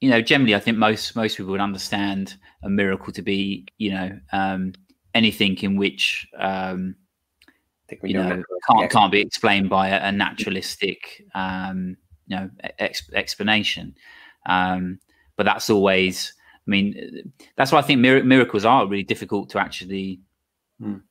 you 0.00 0.10
know, 0.10 0.20
generally, 0.20 0.54
I 0.54 0.60
think 0.60 0.76
most 0.76 1.16
most 1.16 1.36
people 1.36 1.52
would 1.52 1.60
understand 1.60 2.36
a 2.62 2.68
miracle 2.68 3.12
to 3.12 3.22
be, 3.22 3.66
you 3.78 3.90
know, 3.90 4.18
um, 4.32 4.74
anything 5.14 5.56
in 5.62 5.76
which 5.76 6.26
um, 6.38 6.94
you 8.02 8.14
know 8.14 8.42
can't 8.68 8.90
can't 8.90 9.12
be 9.12 9.20
explained 9.20 9.70
by 9.70 9.88
a, 9.88 10.08
a 10.08 10.12
naturalistic, 10.12 11.22
um, 11.34 11.96
you 12.26 12.36
know, 12.36 12.50
ex- 12.78 13.10
explanation. 13.14 13.94
Um, 14.46 14.98
but 15.36 15.46
that's 15.46 15.70
always, 15.70 16.34
I 16.66 16.70
mean, 16.70 17.32
that's 17.56 17.72
why 17.72 17.78
I 17.78 17.82
think 17.82 18.00
mir- 18.00 18.24
miracles 18.24 18.64
are 18.64 18.86
really 18.86 19.04
difficult 19.04 19.50
to 19.50 19.58
actually. 19.58 20.20
Mm 20.80 21.02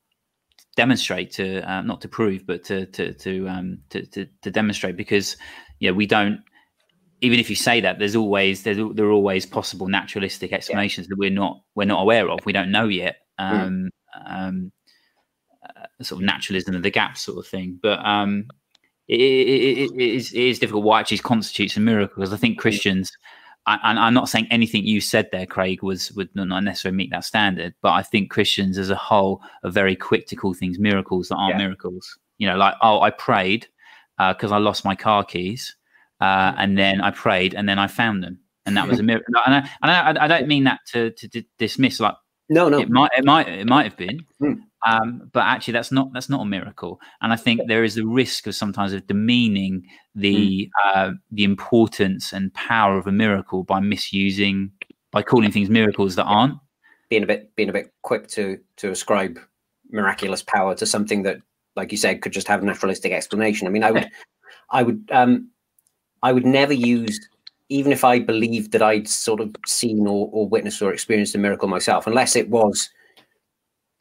demonstrate 0.75 1.31
to 1.31 1.61
uh, 1.71 1.83
not 1.83 2.01
to 2.01 2.07
prove 2.07 2.47
but 2.47 2.63
to 2.63 2.87
to 2.87 3.13
to, 3.13 3.47
um, 3.47 3.77
to 3.91 4.03
to 4.07 4.25
to 4.41 4.49
demonstrate 4.49 4.97
because 4.97 5.37
yeah 5.79 5.91
we 5.91 6.07
don't 6.07 6.41
even 7.23 7.39
if 7.39 7.49
you 7.49 7.55
say 7.55 7.79
that, 7.79 7.99
there's 7.99 8.17
always 8.17 8.63
there's 8.63 8.77
there 8.95 9.05
are 9.05 9.11
always 9.11 9.45
possible 9.45 9.87
naturalistic 9.87 10.51
explanations 10.51 11.05
yeah. 11.05 11.11
that 11.11 11.17
we're 11.17 11.29
not 11.29 11.61
we're 11.73 11.85
not 11.85 12.01
aware 12.01 12.29
of. 12.29 12.45
We 12.45 12.51
don't 12.51 12.69
know 12.69 12.89
yet. 12.89 13.15
Hmm. 13.39 13.45
Um, 13.45 13.89
mm. 14.15 14.47
um, 14.47 14.71
uh, 15.65 16.03
sort 16.03 16.21
of 16.21 16.25
naturalism 16.25 16.75
of 16.75 16.83
the 16.83 16.91
gap 16.91 17.17
sort 17.17 17.37
of 17.37 17.47
thing. 17.47 17.79
But 17.81 18.05
um, 18.05 18.47
it, 19.07 19.21
it, 19.21 19.91
it, 19.91 20.01
is, 20.01 20.33
it 20.33 20.41
is 20.41 20.59
difficult 20.59 20.83
what 20.83 20.99
actually 20.99 21.19
constitutes 21.19 21.77
a 21.77 21.79
miracle 21.79 22.15
because 22.17 22.33
I 22.33 22.37
think 22.37 22.55
hmm. 22.55 22.61
Christians. 22.61 23.11
And 23.65 23.97
I'm 23.97 24.13
not 24.13 24.27
saying 24.27 24.47
anything 24.51 24.83
you 24.83 24.99
said 24.99 25.29
there, 25.31 25.45
Craig, 25.45 25.83
was 25.83 26.11
would 26.13 26.29
not 26.35 26.63
necessarily 26.63 26.97
meet 26.97 27.11
that 27.11 27.23
standard. 27.23 27.73
But 27.81 27.93
I 27.93 28.01
think 28.01 28.29
Christians 28.29 28.77
as 28.77 28.89
a 28.89 28.95
whole 28.95 29.41
are 29.63 29.71
very 29.71 29.95
quick 29.95 30.27
to 30.27 30.35
call 30.35 30.53
things 30.53 30.79
miracles 30.79 31.29
that 31.29 31.35
aren't 31.35 31.55
yeah. 31.55 31.65
miracles. 31.65 32.17
You 32.39 32.47
know, 32.47 32.57
like 32.57 32.75
oh, 32.81 32.99
I 33.01 33.09
prayed 33.09 33.67
because 34.17 34.51
uh, 34.51 34.55
I 34.55 34.57
lost 34.57 34.83
my 34.83 34.95
car 34.95 35.23
keys 35.23 35.75
uh, 36.23 36.53
and 36.57 36.77
then 36.77 37.01
I 37.01 37.11
prayed, 37.11 37.53
and 37.53 37.67
then 37.67 37.79
I 37.79 37.87
found 37.87 38.23
them, 38.23 38.39
and 38.65 38.77
that 38.77 38.87
was 38.87 38.99
a 39.01 39.03
miracle. 39.03 39.33
And, 39.45 39.55
I, 39.55 39.69
and 39.81 40.17
I, 40.17 40.23
I, 40.23 40.27
don't 40.29 40.47
mean 40.47 40.63
that 40.63 40.79
to, 40.93 41.11
to, 41.11 41.27
to, 41.27 41.43
dismiss, 41.59 41.99
like 41.99 42.15
no, 42.49 42.69
no, 42.69 42.79
it 42.79 42.89
might, 42.89 43.11
it 43.17 43.25
might, 43.25 43.47
it 43.47 43.67
might 43.67 43.83
have 43.83 43.97
been, 43.97 44.25
mm. 44.41 44.59
um, 44.85 45.29
but 45.33 45.41
actually, 45.41 45.73
that's 45.73 45.91
not 45.91 46.11
that's 46.13 46.29
not 46.29 46.41
a 46.41 46.45
miracle. 46.45 46.99
And 47.21 47.33
I 47.33 47.35
think 47.35 47.61
there 47.67 47.83
is 47.83 47.97
a 47.97 48.05
risk 48.05 48.47
of 48.47 48.55
sometimes 48.55 48.93
of 48.93 49.07
demeaning 49.07 49.87
the 50.15 50.69
mm. 50.85 50.95
uh, 50.95 51.11
the 51.31 51.43
importance 51.43 52.33
and 52.33 52.53
power 52.53 52.97
of 52.97 53.07
a 53.07 53.11
miracle 53.11 53.63
by 53.63 53.79
misusing, 53.79 54.71
by 55.11 55.21
calling 55.21 55.51
things 55.51 55.69
miracles 55.69 56.15
that 56.15 56.25
aren't. 56.25 56.57
Being 57.09 57.23
a 57.23 57.27
bit, 57.27 57.55
being 57.55 57.69
a 57.69 57.73
bit 57.73 57.93
quick 58.01 58.27
to 58.29 58.59
to 58.77 58.91
ascribe 58.91 59.39
miraculous 59.91 60.43
power 60.43 60.75
to 60.75 60.85
something 60.85 61.23
that, 61.23 61.37
like 61.75 61.91
you 61.91 61.97
said, 61.97 62.21
could 62.21 62.33
just 62.33 62.47
have 62.47 62.61
a 62.61 62.65
naturalistic 62.65 63.11
explanation. 63.11 63.67
I 63.67 63.71
mean, 63.71 63.83
I 63.83 63.91
would, 63.91 64.09
I 64.69 64.83
would. 64.83 65.09
um 65.11 65.49
I 66.25 66.31
would 66.31 66.45
never 66.45 66.71
use, 66.71 67.19
even 67.73 67.91
if 67.91 68.03
I 68.03 68.19
believed 68.19 68.71
that 68.73 68.83
I'd 68.83 69.07
sort 69.07 69.39
of 69.39 69.55
seen 69.65 70.05
or, 70.05 70.29
or 70.31 70.47
witnessed 70.47 70.79
or 70.79 70.93
experienced 70.93 71.33
a 71.33 71.39
miracle 71.39 71.67
myself, 71.67 72.05
unless 72.05 72.35
it 72.35 72.49
was 72.49 72.87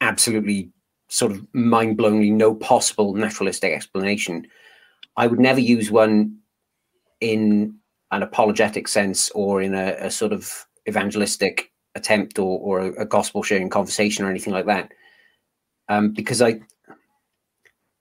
absolutely 0.02 0.70
sort 1.08 1.32
of 1.32 1.46
mind 1.54 1.96
blowingly 1.96 2.30
no 2.30 2.54
possible 2.54 3.14
naturalistic 3.14 3.72
explanation, 3.72 4.46
I 5.16 5.26
would 5.26 5.40
never 5.40 5.58
use 5.58 5.90
one 5.90 6.36
in 7.22 7.74
an 8.10 8.22
apologetic 8.22 8.88
sense 8.88 9.30
or 9.30 9.62
in 9.62 9.74
a, 9.74 9.96
a 10.00 10.10
sort 10.10 10.34
of 10.34 10.66
evangelistic 10.86 11.72
attempt 11.94 12.38
or, 12.38 12.58
or 12.60 12.80
a, 12.80 13.02
a, 13.02 13.06
gospel 13.06 13.42
sharing 13.42 13.70
conversation 13.70 14.26
or 14.26 14.28
anything 14.28 14.52
like 14.52 14.66
that. 14.66 14.92
Um, 15.88 16.12
because 16.12 16.42
I, 16.42 16.60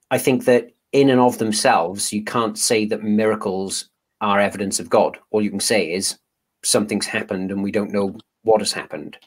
I 0.09 0.17
think 0.17 0.43
that 0.45 0.71
in 0.91 1.09
and 1.09 1.21
of 1.21 1.37
themselves, 1.37 2.11
you 2.11 2.25
can't 2.25 2.57
say 2.57 2.85
that 2.87 3.03
miracles 3.03 3.90
are 4.21 4.39
evidence 4.39 4.79
of 4.79 4.89
God. 4.89 5.17
All 5.31 5.41
you 5.41 5.49
can 5.49 5.59
say 5.59 5.91
is 5.91 6.17
something's 6.63 7.07
happened 7.07 7.51
and 7.51 7.63
we 7.63 7.71
don't 7.71 7.91
know 7.91 8.15
what 8.43 8.61
has 8.61 8.71
happened. 8.71 9.17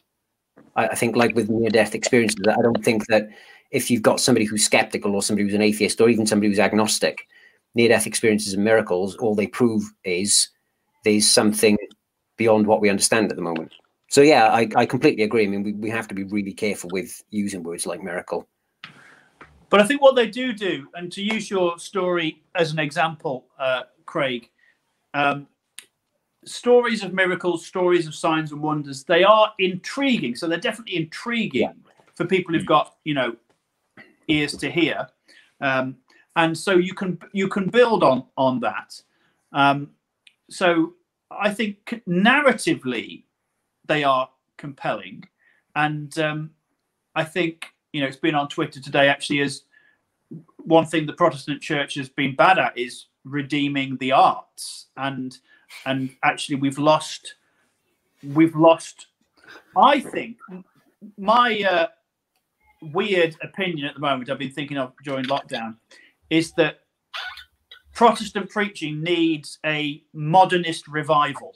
I, 0.77 0.89
I 0.89 0.95
think, 0.95 1.17
like 1.17 1.35
with 1.35 1.51
near 1.51 1.71
death 1.71 1.95
experiences, 1.95 2.45
I 2.49 2.63
don't 2.63 2.85
think 2.85 3.07
that 3.09 3.29
if 3.71 3.91
you've 3.91 4.03
got 4.03 4.21
somebody 4.21 4.45
who's 4.45 4.65
skeptical 4.65 5.15
or 5.15 5.23
somebody 5.23 5.45
who's 5.45 5.55
an 5.55 5.63
atheist 5.63 6.01
or 6.01 6.09
even 6.09 6.27
somebody 6.27 6.49
who's 6.49 6.61
agnostic, 6.61 7.27
near 7.75 7.89
death 7.89 8.07
experiences 8.07 8.55
and 8.55 8.65
miracles, 8.65 9.17
all 9.17 9.35
they 9.35 9.49
prove 9.49 9.83
is 10.05 10.49
there's 11.05 11.29
something 11.29 11.77
beyond 12.37 12.67
what 12.67 12.81
we 12.81 12.89
understand 12.89 13.31
at 13.31 13.37
the 13.37 13.43
moment. 13.43 13.73
So, 14.11 14.21
yeah, 14.21 14.47
I, 14.47 14.69
I 14.77 14.87
completely 14.87 15.25
agree. 15.25 15.45
I 15.45 15.49
mean, 15.49 15.65
we, 15.65 15.73
we 15.73 15.91
have 15.91 16.07
to 16.09 16.15
be 16.15 16.23
really 16.25 16.53
careful 16.53 16.89
with 16.93 17.23
using 17.31 17.65
words 17.65 17.85
like 17.85 18.03
miracle. 18.03 18.49
But 19.71 19.81
I 19.81 19.87
think 19.87 20.01
what 20.01 20.15
they 20.15 20.29
do 20.29 20.53
do, 20.53 20.87
and 20.95 21.11
to 21.11 21.23
use 21.23 21.51
your 21.51 21.79
story 21.81 22.45
as 22.55 22.73
an 22.73 22.79
example, 22.79 23.47
uh, 23.59 23.83
Craig, 24.07 24.51
um, 25.15 25.47
stories 26.45 27.03
of 27.03 27.15
miracles, 27.15 27.67
stories 27.67 28.07
of 28.07 28.15
signs 28.15 28.53
and 28.53 28.61
wonders, 28.61 29.05
they 29.05 29.25
are 29.25 29.53
intriguing. 29.59 30.35
So 30.35 30.47
they're 30.47 30.59
definitely 30.59 30.97
intriguing 30.97 31.63
yeah. 31.63 31.73
for 32.15 32.27
people 32.27 32.55
who've 32.55 32.67
got, 32.67 32.97
you 33.05 33.15
know, 33.15 33.37
ears 34.29 34.57
to 34.57 34.71
hear. 34.71 35.09
Um, 35.61 35.97
and 36.37 36.57
so 36.57 36.73
you 36.73 36.95
can 36.95 37.19
you 37.33 37.49
can 37.49 37.69
build 37.69 38.03
on 38.03 38.25
on 38.37 38.61
that. 38.61 39.01
Um, 39.53 39.91
so 40.51 40.95
I 41.31 41.55
think 41.55 42.03
narratively 42.09 43.23
they 43.87 44.03
are 44.03 44.29
compelling, 44.57 45.25
and 45.77 46.17
um, 46.19 46.51
I 47.15 47.23
think 47.25 47.67
you 47.93 48.01
know 48.01 48.09
it's 48.09 48.17
been 48.17 48.35
on 48.35 48.49
Twitter 48.49 48.81
today 48.81 49.09
actually 49.09 49.41
as 49.41 49.63
one 50.65 50.87
thing 50.87 51.07
the 51.07 51.13
Protestant 51.13 51.63
Church 51.63 51.95
has 51.95 52.09
been 52.09 52.35
bad 52.35 52.59
at 52.59 52.77
is 52.77 53.07
redeeming 53.25 53.97
the 53.99 54.13
arts 54.13 54.87
and 54.97 55.39
and 55.87 56.15
actually 56.23 56.57
we've 56.57 56.79
lost 56.79 57.35
we've 58.35 58.55
lost 58.55 59.07
i 59.77 59.99
think 59.99 60.37
my 61.19 61.61
uh, 61.63 61.87
weird 62.93 63.35
opinion 63.43 63.87
at 63.87 63.95
the 63.95 64.01
moment 64.01 64.31
i've 64.31 64.39
been 64.39 64.51
thinking 64.51 64.77
of 64.77 64.93
during 65.05 65.25
lockdown 65.25 65.75
is 66.31 66.53
that 66.53 66.81
protestant 67.95 68.51
preaching 68.51 69.03
needs 69.03 69.59
a 69.65 70.03
modernist 70.13 70.89
revival. 70.89 71.55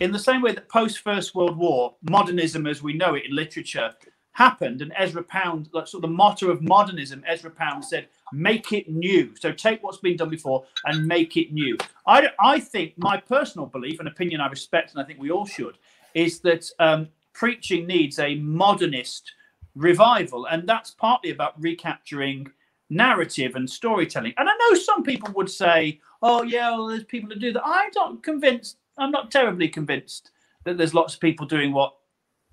In 0.00 0.12
the 0.12 0.18
same 0.18 0.42
way 0.42 0.52
that 0.52 0.68
post 0.68 0.98
first 0.98 1.34
world 1.34 1.56
war 1.56 1.94
modernism 2.02 2.66
as 2.66 2.82
we 2.82 2.92
know 2.92 3.14
it 3.14 3.24
in 3.26 3.34
literature 3.34 3.94
happened 4.34 4.82
and 4.82 4.92
ezra 4.96 5.22
pound 5.22 5.68
like 5.72 5.88
sort 5.88 6.04
of 6.04 6.10
the 6.10 6.16
motto 6.16 6.50
of 6.50 6.60
modernism 6.60 7.22
ezra 7.26 7.50
pound 7.50 7.84
said 7.84 8.08
make 8.32 8.72
it 8.72 8.88
new. 8.88 9.34
So 9.40 9.52
take 9.52 9.82
what's 9.82 9.98
been 9.98 10.16
done 10.16 10.28
before 10.28 10.64
and 10.84 11.06
make 11.06 11.36
it 11.36 11.52
new. 11.52 11.76
I, 12.06 12.28
I 12.40 12.60
think 12.60 12.94
my 12.98 13.16
personal 13.16 13.66
belief 13.66 14.00
and 14.00 14.08
opinion 14.08 14.40
I 14.40 14.48
respect, 14.48 14.92
and 14.92 15.00
I 15.00 15.04
think 15.04 15.20
we 15.20 15.30
all 15.30 15.46
should, 15.46 15.78
is 16.14 16.40
that 16.40 16.68
um, 16.78 17.08
preaching 17.32 17.86
needs 17.86 18.18
a 18.18 18.34
modernist 18.36 19.32
revival. 19.74 20.46
And 20.46 20.68
that's 20.68 20.90
partly 20.90 21.30
about 21.30 21.60
recapturing 21.60 22.48
narrative 22.90 23.56
and 23.56 23.68
storytelling. 23.68 24.34
And 24.36 24.48
I 24.48 24.52
know 24.56 24.74
some 24.78 25.02
people 25.02 25.32
would 25.34 25.50
say, 25.50 26.00
oh, 26.22 26.42
yeah, 26.42 26.70
well, 26.72 26.88
there's 26.88 27.04
people 27.04 27.28
that 27.30 27.40
do 27.40 27.52
that. 27.52 27.62
I'm 27.64 27.90
not 27.94 28.22
convinced, 28.22 28.76
I'm 28.98 29.10
not 29.10 29.30
terribly 29.30 29.68
convinced 29.68 30.30
that 30.64 30.76
there's 30.76 30.94
lots 30.94 31.14
of 31.14 31.20
people 31.20 31.46
doing 31.46 31.72
what 31.72 31.94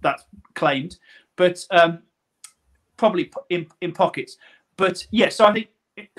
that's 0.01 0.23
claimed, 0.55 0.97
but 1.41 1.65
um, 1.72 2.03
probably 2.97 3.31
in, 3.49 3.65
in 3.81 3.91
pockets. 3.91 4.38
But 4.77 5.07
yes, 5.09 5.09
yeah, 5.09 5.30
so 5.30 5.45
I 5.45 5.53
think 5.53 5.69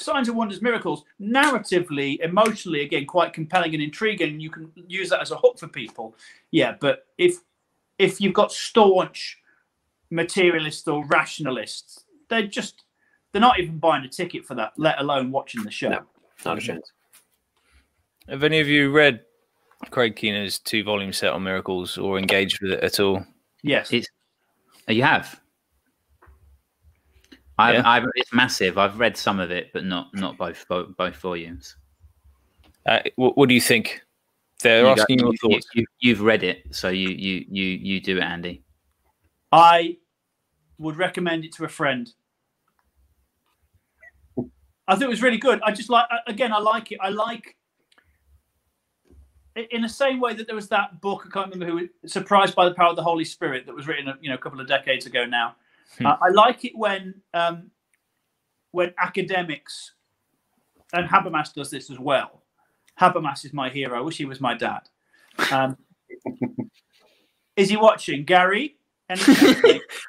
Signs 0.01 0.28
of 0.28 0.35
Wonders, 0.35 0.61
Miracles, 0.61 1.05
narratively, 1.20 2.19
emotionally, 2.19 2.81
again, 2.81 3.07
quite 3.07 3.32
compelling 3.32 3.73
and 3.73 3.81
intriguing. 3.81 4.40
You 4.40 4.51
can 4.51 4.73
use 4.89 5.11
that 5.11 5.20
as 5.20 5.31
a 5.31 5.36
hook 5.36 5.61
for 5.61 5.69
people. 5.69 6.16
Yeah, 6.51 6.74
but 6.81 7.07
if 7.19 7.36
if 8.01 8.20
you've 8.20 8.35
got 8.35 8.51
staunch 8.51 9.39
materialists 10.11 10.89
or 10.89 11.05
rationalists, 11.07 12.05
they're 12.28 12.49
just 12.49 12.82
they're 13.31 13.40
not 13.40 13.61
even 13.61 13.78
buying 13.78 14.05
a 14.05 14.09
ticket 14.09 14.44
for 14.44 14.57
that, 14.57 14.73
let 14.77 14.99
alone 14.99 15.31
watching 15.31 15.62
the 15.62 15.70
show. 15.70 15.89
No, 15.89 16.01
not 16.44 16.59
a 16.59 16.61
chance. 16.61 16.90
Have 18.28 18.43
any 18.43 18.59
of 18.59 18.66
you 18.66 18.90
read 18.90 19.20
Craig 19.90 20.16
Keener's 20.16 20.59
two 20.59 20.82
volume 20.82 21.12
set 21.12 21.32
on 21.32 21.44
miracles 21.44 21.97
or 21.97 22.19
engaged 22.19 22.61
with 22.61 22.73
it 22.73 22.82
at 22.82 22.99
all? 22.99 23.24
Yes. 23.62 23.93
It's, 23.93 24.09
you 24.88 25.02
have. 25.02 25.40
I, 27.59 27.74
yeah. 27.74 27.82
I, 27.84 28.04
it's 28.14 28.32
massive. 28.32 28.78
I've 28.78 28.98
read 28.98 29.16
some 29.16 29.38
of 29.38 29.50
it, 29.50 29.72
but 29.72 29.84
not 29.84 30.14
not 30.14 30.36
both 30.38 30.66
both, 30.68 30.96
both 30.96 31.16
volumes. 31.16 31.76
Uh, 32.86 33.00
what, 33.16 33.36
what, 33.36 33.48
do 33.48 33.54
you 33.54 33.60
think? 33.60 34.02
They're 34.62 34.82
you 34.82 34.88
asking 34.88 35.18
got, 35.18 35.24
your 35.24 35.32
you, 35.32 35.38
thoughts. 35.38 35.66
You, 35.74 35.84
you've 36.00 36.22
read 36.22 36.42
it, 36.42 36.74
so 36.74 36.88
you 36.88 37.10
you 37.10 37.44
you 37.48 37.64
you 37.64 38.00
do 38.00 38.16
it, 38.18 38.22
Andy. 38.22 38.62
I 39.52 39.98
would 40.78 40.96
recommend 40.96 41.44
it 41.44 41.52
to 41.54 41.64
a 41.64 41.68
friend. 41.68 42.12
I 44.88 44.94
think 44.94 45.04
it 45.04 45.09
was 45.09 45.22
really 45.22 45.38
good. 45.38 45.60
I 45.62 45.72
just 45.72 45.90
like 45.90 46.06
again, 46.26 46.52
I 46.52 46.59
like 46.59 46.90
it. 46.90 46.98
I 47.00 47.10
like 47.10 47.56
in 49.57 49.83
the 49.83 49.89
same 49.89 50.20
way 50.20 50.35
that 50.35 50.47
there 50.47 50.57
was 50.57 50.69
that 50.69 51.01
book. 51.01 51.24
I 51.27 51.31
can't 51.31 51.53
remember 51.53 51.79
who. 51.79 52.09
Surprised 52.09 52.55
by 52.55 52.69
the 52.69 52.74
Power 52.74 52.91
of 52.91 52.97
the 52.97 53.03
Holy 53.03 53.24
Spirit 53.24 53.66
that 53.66 53.74
was 53.74 53.87
written, 53.87 54.12
you 54.20 54.29
know, 54.29 54.35
a 54.35 54.39
couple 54.39 54.61
of 54.61 54.66
decades 54.66 55.07
ago 55.07 55.24
now. 55.27 55.57
Hmm. 55.99 56.07
Uh, 56.07 56.16
I 56.23 56.29
like 56.31 56.65
it 56.65 56.73
when 56.74 57.15
um, 57.35 57.70
when 58.70 58.95
academics 58.99 59.93
and 60.93 61.09
Habermas 61.09 61.55
does 61.55 61.70
this 61.70 61.91
as 61.91 61.99
well. 61.99 62.43
Habermas 63.01 63.45
is 63.45 63.53
my 63.53 63.70
hero. 63.70 63.99
I 63.99 64.03
wish 64.03 64.19
he 64.19 64.24
was 64.24 64.41
my 64.41 64.55
dad. 64.55 64.83
Um, 65.51 65.77
is 67.57 67.70
he 67.70 67.77
watching, 67.77 68.24
Gary? 68.24 68.77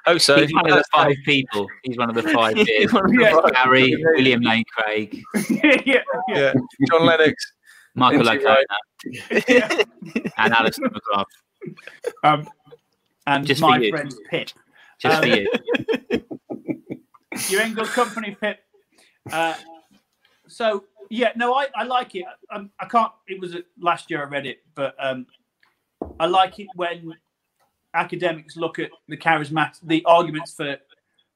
oh, 0.05 0.17
so 0.17 0.39
he's 0.39 0.53
one 0.53 0.69
of 0.71 0.77
the 0.77 0.83
five 0.93 1.15
people. 1.25 1.67
He's 1.83 1.97
one 1.97 2.09
of 2.09 2.15
the 2.15 2.23
five. 2.23 2.55
yeah. 2.57 3.35
Gary, 3.63 3.95
William 4.15 4.41
Lane 4.41 4.63
Craig, 4.75 5.21
yeah, 5.49 5.81
yeah. 5.85 6.01
yeah, 6.29 6.53
John 6.89 7.05
Lennox, 7.05 7.53
Michael 7.95 8.23
Licona, 8.23 8.65
yeah. 9.47 9.83
and 10.37 10.53
Alister 10.53 10.89
McGrath. 10.89 11.25
Um, 12.23 12.47
and 13.27 13.45
just 13.45 13.61
my 13.61 13.89
friend 13.89 14.13
Pip. 14.29 14.49
Just 14.99 15.15
um, 15.15 15.21
for 15.21 15.27
you. 15.27 15.51
You're 17.49 17.61
in 17.61 17.73
good 17.73 17.87
company, 17.87 18.35
Pip. 18.39 18.59
Uh, 19.31 19.55
so 20.47 20.85
yeah, 21.09 21.31
no, 21.35 21.53
I, 21.53 21.67
I 21.75 21.83
like 21.83 22.15
it. 22.15 22.25
I, 22.49 22.55
um, 22.55 22.71
I 22.79 22.85
can't. 22.85 23.11
It 23.27 23.39
was 23.39 23.55
last 23.79 24.09
year 24.09 24.21
I 24.21 24.25
read 24.25 24.45
it, 24.45 24.63
but 24.75 24.95
um, 24.99 25.27
I 26.19 26.25
like 26.25 26.59
it 26.59 26.67
when 26.75 27.15
academics 27.93 28.57
look 28.57 28.79
at 28.79 28.89
the 29.07 29.17
charismatic, 29.17 29.79
the 29.83 30.03
arguments 30.05 30.53
for 30.53 30.77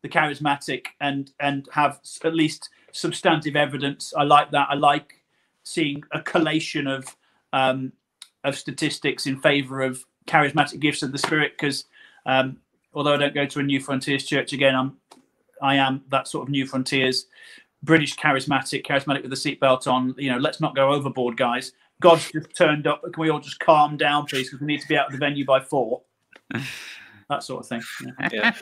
the 0.01 0.09
charismatic, 0.09 0.87
and 0.99 1.31
and 1.39 1.67
have 1.71 1.99
at 2.23 2.33
least 2.33 2.69
substantive 2.91 3.55
evidence. 3.55 4.13
I 4.17 4.23
like 4.23 4.51
that. 4.51 4.67
I 4.69 4.75
like 4.75 5.16
seeing 5.67 6.03
a 6.11 6.21
collation 6.21 6.87
of 6.87 7.15
um, 7.53 7.91
of 8.43 8.57
statistics 8.57 9.27
in 9.27 9.39
favor 9.39 9.81
of 9.81 10.03
charismatic 10.27 10.79
gifts 10.79 11.03
of 11.03 11.11
the 11.11 11.17
spirit 11.17 11.53
because 11.57 11.85
um, 12.25 12.57
although 12.93 13.13
I 13.13 13.17
don't 13.17 13.33
go 13.33 13.45
to 13.45 13.59
a 13.59 13.63
Newfrontiers 13.63 14.25
church 14.25 14.53
again, 14.53 14.75
I'm 14.75 14.97
I 15.61 15.75
am 15.75 16.03
that 16.09 16.27
sort 16.27 16.47
of 16.47 16.53
Newfrontiers 16.53 17.23
British 17.83 18.15
charismatic, 18.15 18.85
charismatic 18.85 19.21
with 19.23 19.31
the 19.31 19.35
seatbelt 19.37 19.87
on. 19.87 20.15
You 20.17 20.31
know, 20.31 20.37
let's 20.37 20.61
not 20.61 20.75
go 20.75 20.91
overboard, 20.91 21.37
guys. 21.37 21.73
God's 22.01 22.31
just 22.31 22.55
turned 22.55 22.85
up. 22.85 23.01
Can 23.01 23.13
we 23.17 23.29
all 23.29 23.39
just 23.39 23.59
calm 23.59 23.97
down, 23.97 24.25
please? 24.25 24.47
Because 24.47 24.61
we 24.61 24.67
need 24.67 24.81
to 24.81 24.87
be 24.87 24.97
out 24.97 25.07
of 25.07 25.13
the 25.13 25.17
venue 25.17 25.45
by 25.45 25.59
four. 25.59 26.01
That 27.29 27.43
sort 27.43 27.59
of 27.59 27.67
thing. 27.67 27.81
Yeah, 28.21 28.29
yeah. 28.31 28.53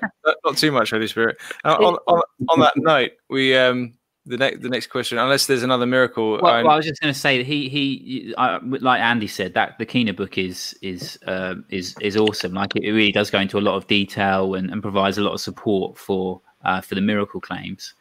not 0.43 0.57
too 0.57 0.71
much 0.71 0.89
Holy 0.89 1.05
Spirit. 1.05 1.37
Uh, 1.63 1.75
on, 1.75 1.97
on, 2.07 2.21
on 2.49 2.59
that 2.61 2.73
note, 2.75 3.11
we 3.29 3.55
um 3.55 3.93
the 4.25 4.37
next 4.37 4.61
the 4.61 4.69
next 4.69 4.87
question, 4.87 5.17
unless 5.17 5.45
there's 5.45 5.63
another 5.63 5.85
miracle. 5.85 6.39
Well, 6.41 6.63
well 6.63 6.69
I 6.69 6.75
was 6.75 6.85
just 6.85 6.99
going 6.99 7.13
to 7.13 7.19
say 7.19 7.37
that 7.37 7.45
he 7.45 7.69
he 7.69 8.33
I, 8.37 8.59
like 8.63 8.99
Andy 8.99 9.27
said 9.27 9.53
that 9.53 9.77
the 9.77 9.85
Keener 9.85 10.13
book 10.13 10.37
is 10.37 10.75
is 10.81 11.19
uh, 11.27 11.55
is 11.69 11.95
is 12.01 12.17
awesome. 12.17 12.53
Like 12.53 12.75
it, 12.75 12.91
really 12.91 13.11
does 13.11 13.29
go 13.29 13.39
into 13.39 13.57
a 13.57 13.61
lot 13.61 13.75
of 13.75 13.87
detail 13.87 14.55
and, 14.55 14.71
and 14.71 14.81
provides 14.81 15.17
a 15.17 15.21
lot 15.21 15.33
of 15.33 15.41
support 15.41 15.97
for 15.97 16.41
uh, 16.63 16.81
for 16.81 16.95
the 16.95 17.01
miracle 17.01 17.39
claims, 17.39 17.93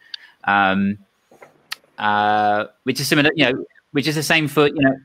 um, 0.45 0.99
uh, 1.99 2.67
which 2.85 3.01
is 3.01 3.09
similar. 3.09 3.31
You 3.35 3.53
know, 3.53 3.65
which 3.93 4.09
is 4.09 4.15
the 4.15 4.23
same 4.23 4.49
for 4.49 4.69
you 4.69 4.81
know. 4.81 4.97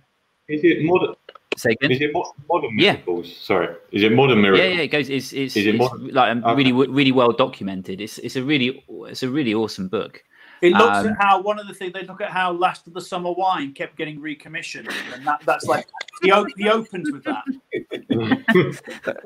Is 0.48 0.62
it 0.64 0.84
modern? 0.84 1.16
Say 1.58 1.72
again. 1.72 1.92
Is 1.92 2.00
it 2.00 2.14
modern 2.48 2.76
miracles? 2.76 3.28
Yeah. 3.28 3.34
Sorry, 3.40 3.76
is 3.92 4.04
it 4.04 4.14
modern 4.14 4.42
miracles? 4.42 4.66
Yeah, 4.66 4.76
yeah. 4.76 4.82
It 4.84 4.88
goes. 4.88 5.10
It's 5.10 5.34
it's, 5.34 5.58
is 5.58 5.66
it 5.66 5.76
it's 5.76 5.94
like 6.14 6.32
um, 6.32 6.46
okay. 6.46 6.56
really 6.56 6.72
really 6.72 7.12
well 7.12 7.34
documented. 7.34 8.00
It's 8.00 8.18
it's 8.20 8.38
a 8.38 8.44
really 8.44 8.82
it's 8.88 9.24
a 9.24 9.30
really 9.30 9.54
awesome 9.54 9.90
book. 9.90 10.24
It 10.62 10.74
looks 10.74 10.98
um, 10.98 11.08
at 11.08 11.18
how 11.20 11.42
one 11.42 11.60
of 11.60 11.68
the 11.68 11.74
things 11.74 11.94
they 11.94 12.04
look 12.04 12.22
at 12.22 12.32
how 12.32 12.52
Last 12.52 12.86
of 12.88 12.94
the 12.94 13.02
Summer 13.02 13.32
Wine 13.32 13.74
kept 13.74 13.96
getting 13.98 14.20
recommissioned, 14.20 14.90
and 15.14 15.26
that, 15.26 15.42
that's 15.46 15.66
like 15.66 15.88
the 16.22 16.52
the 16.58 16.70
opens 16.70 17.12
with 17.12 17.24
that. 17.24 17.44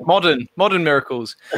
modern 0.00 0.46
modern 0.56 0.84
miracles. 0.84 1.36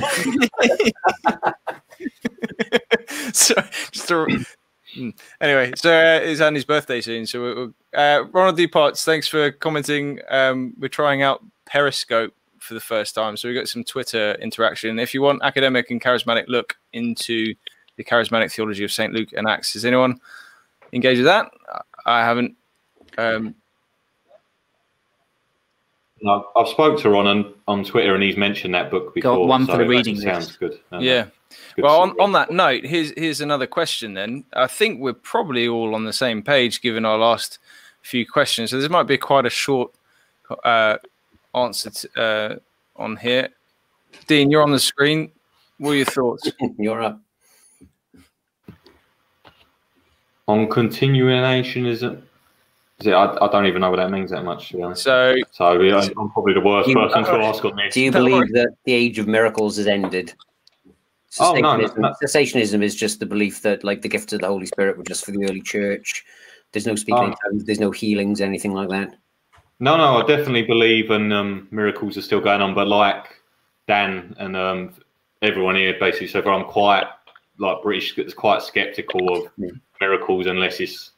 so 3.32 3.54
just 3.90 4.10
a, 4.10 4.44
hmm. 4.94 5.10
anyway, 5.40 5.72
so 5.76 5.90
uh, 5.90 6.20
it's 6.22 6.40
Andy's 6.40 6.64
birthday 6.64 7.00
soon. 7.00 7.26
So 7.26 7.74
uh, 7.94 8.24
Ronald 8.32 8.56
D. 8.56 8.66
Potts, 8.66 9.04
thanks 9.04 9.28
for 9.28 9.50
commenting. 9.50 10.20
Um, 10.30 10.74
we're 10.78 10.88
trying 10.88 11.22
out 11.22 11.44
Periscope 11.66 12.32
for 12.60 12.74
the 12.74 12.80
first 12.80 13.14
time, 13.14 13.36
so 13.36 13.48
we 13.48 13.54
got 13.54 13.68
some 13.68 13.84
Twitter 13.84 14.32
interaction. 14.40 14.98
If 14.98 15.12
you 15.12 15.20
want 15.20 15.42
academic 15.42 15.90
and 15.90 16.00
charismatic 16.00 16.44
look 16.48 16.76
into 16.92 17.54
the 17.96 18.04
charismatic 18.04 18.52
theology 18.52 18.84
of 18.84 18.92
St. 18.92 19.12
Luke 19.12 19.30
and 19.36 19.48
Acts. 19.48 19.76
Is 19.76 19.84
anyone 19.84 20.20
engaged 20.92 21.18
with 21.18 21.26
that? 21.26 21.50
I 22.04 22.20
haven't. 22.20 22.56
Um, 23.18 23.54
no, 26.22 26.48
I've 26.56 26.68
spoke 26.68 27.00
to 27.00 27.10
Ron 27.10 27.26
on, 27.26 27.54
on 27.68 27.84
Twitter 27.84 28.14
and 28.14 28.22
he's 28.22 28.36
mentioned 28.36 28.74
that 28.74 28.90
book 28.90 29.14
before. 29.14 29.36
Got 29.36 29.46
one 29.46 29.66
so 29.66 29.72
for 29.72 29.78
the 29.78 29.86
reading 29.86 30.16
sounds 30.16 30.46
list. 30.46 30.60
good. 30.60 30.80
yeah. 30.98 31.26
Good 31.74 31.84
well, 31.84 32.00
on, 32.00 32.18
on 32.20 32.32
that 32.32 32.50
note, 32.50 32.84
here's 32.84 33.12
here's 33.16 33.40
another 33.40 33.66
question. 33.66 34.14
Then 34.14 34.44
I 34.54 34.66
think 34.66 35.00
we're 35.00 35.12
probably 35.12 35.68
all 35.68 35.94
on 35.94 36.04
the 36.04 36.12
same 36.12 36.42
page, 36.42 36.80
given 36.80 37.04
our 37.04 37.18
last 37.18 37.58
few 38.02 38.26
questions. 38.26 38.70
So 38.70 38.80
this 38.80 38.90
might 38.90 39.04
be 39.04 39.18
quite 39.18 39.46
a 39.46 39.50
short 39.50 39.92
uh, 40.64 40.96
answer 41.54 41.90
to, 41.90 42.20
uh, 42.20 42.56
on 42.96 43.16
here. 43.16 43.50
Dean, 44.26 44.50
you're 44.50 44.62
on 44.62 44.72
the 44.72 44.80
screen. 44.80 45.30
What 45.78 45.92
are 45.92 45.96
your 45.96 46.06
thoughts? 46.06 46.50
you're 46.78 47.02
up. 47.02 47.20
On 50.48 50.66
continuationism. 50.68 52.22
Is 52.98 53.06
it, 53.08 53.12
I, 53.12 53.36
I 53.44 53.48
don't 53.50 53.66
even 53.66 53.82
know 53.82 53.90
what 53.90 53.96
that 53.96 54.10
means 54.10 54.30
that 54.30 54.42
much, 54.42 54.68
to 54.68 54.76
be 54.76 54.82
honest. 54.82 55.02
So, 55.02 55.34
so 55.52 55.80
yeah, 55.82 56.08
I'm 56.18 56.30
probably 56.30 56.54
the 56.54 56.60
worst 56.60 56.88
you, 56.88 56.94
person 56.94 57.24
to 57.24 57.30
ask 57.30 57.64
on 57.64 57.76
this. 57.76 57.92
Do 57.92 58.00
you 58.00 58.10
believe 58.10 58.52
that 58.52 58.70
the 58.84 58.92
age 58.92 59.18
of 59.18 59.28
miracles 59.28 59.76
has 59.76 59.86
ended? 59.86 60.32
Oh, 61.38 61.52
no, 61.52 61.76
no, 61.76 61.86
no. 61.98 62.14
Cessationism 62.22 62.82
is 62.82 62.94
just 62.94 63.20
the 63.20 63.26
belief 63.26 63.60
that, 63.60 63.84
like, 63.84 64.00
the 64.00 64.08
gifts 64.08 64.32
of 64.32 64.40
the 64.40 64.46
Holy 64.46 64.64
Spirit 64.64 64.96
were 64.96 65.04
just 65.04 65.26
for 65.26 65.32
the 65.32 65.44
early 65.44 65.60
church. 65.60 66.24
There's 66.72 66.86
no 66.86 66.94
speaking 66.94 67.34
oh. 67.34 67.50
tongues. 67.50 67.64
There's 67.64 67.80
no 67.80 67.90
healings, 67.90 68.40
anything 68.40 68.72
like 68.72 68.88
that. 68.88 69.14
No, 69.78 69.98
no, 69.98 70.16
I 70.16 70.26
definitely 70.26 70.62
believe 70.62 71.10
and 71.10 71.34
um, 71.34 71.68
miracles 71.70 72.16
are 72.16 72.22
still 72.22 72.40
going 72.40 72.62
on. 72.62 72.74
But 72.74 72.88
like 72.88 73.26
Dan 73.86 74.34
and 74.38 74.56
um, 74.56 74.94
everyone 75.42 75.76
here, 75.76 75.94
basically, 76.00 76.28
so 76.28 76.40
far, 76.40 76.54
I'm 76.54 76.64
quite 76.64 77.04
like 77.58 77.82
British, 77.82 78.14
quite 78.34 78.62
skeptical 78.62 79.36
of 79.36 79.52
miracles 80.00 80.46
unless 80.46 80.80
it's. 80.80 81.12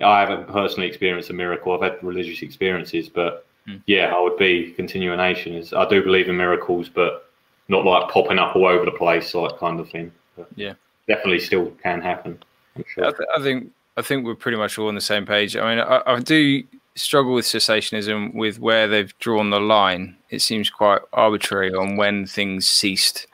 I 0.00 0.20
haven't 0.20 0.46
personally 0.46 0.86
experienced 0.86 1.30
a 1.30 1.32
miracle. 1.32 1.72
I've 1.72 1.82
had 1.82 2.02
religious 2.04 2.42
experiences, 2.42 3.08
but 3.08 3.46
mm. 3.66 3.82
yeah, 3.86 4.14
I 4.14 4.20
would 4.20 4.36
be 4.36 4.72
continuation. 4.72 5.54
Is 5.54 5.72
I 5.72 5.88
do 5.88 6.02
believe 6.02 6.28
in 6.28 6.36
miracles, 6.36 6.88
but 6.88 7.30
not 7.68 7.84
like 7.84 8.10
popping 8.10 8.38
up 8.38 8.54
all 8.54 8.66
over 8.66 8.84
the 8.84 8.92
place, 8.92 9.34
like 9.34 9.58
kind 9.58 9.80
of 9.80 9.90
thing. 9.90 10.12
But 10.36 10.48
yeah, 10.54 10.74
definitely 11.08 11.40
still 11.40 11.72
can 11.82 12.00
happen. 12.00 12.38
Sure. 12.86 13.06
I, 13.06 13.10
th- 13.10 13.28
I, 13.36 13.42
think 13.42 13.72
I 13.96 14.02
think 14.02 14.24
we're 14.24 14.36
pretty 14.36 14.56
much 14.56 14.78
all 14.78 14.88
on 14.88 14.94
the 14.94 15.00
same 15.00 15.26
page. 15.26 15.56
I 15.56 15.74
mean, 15.74 15.84
I, 15.84 16.02
I 16.06 16.20
do 16.20 16.62
struggle 16.94 17.34
with 17.34 17.44
cessationism 17.44 18.34
with 18.34 18.58
where 18.58 18.86
they've 18.86 19.16
drawn 19.18 19.50
the 19.50 19.60
line. 19.60 20.16
It 20.30 20.42
seems 20.42 20.70
quite 20.70 21.00
arbitrary 21.12 21.74
on 21.74 21.96
when 21.96 22.26
things 22.26 22.66
ceased, 22.66 23.26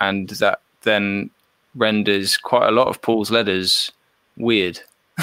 and 0.00 0.28
that 0.30 0.60
then 0.82 1.30
renders 1.74 2.36
quite 2.36 2.68
a 2.68 2.72
lot 2.72 2.88
of 2.88 3.00
Paul's 3.02 3.30
letters 3.30 3.92
weird. 4.36 4.80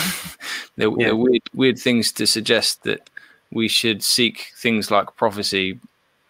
they're, 0.75 0.89
yeah. 0.89 0.95
they're, 0.97 1.15
weird, 1.15 1.41
weird 1.53 1.79
things 1.79 2.11
to 2.13 2.27
suggest 2.27 2.83
that 2.83 3.09
we 3.51 3.67
should 3.67 4.03
seek 4.03 4.51
things 4.55 4.91
like 4.91 5.15
prophecy. 5.15 5.79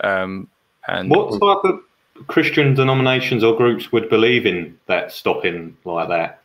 Um, 0.02 0.48
and 0.88 1.10
what 1.10 1.32
type 1.32 1.72
of 1.72 1.82
Christian 2.28 2.74
denominations 2.74 3.44
or 3.44 3.56
groups 3.56 3.92
would 3.92 4.10
believe 4.10 4.46
in 4.46 4.78
that 4.88 5.12
stopping 5.12 5.76
like 5.86 6.10
that? 6.10 6.42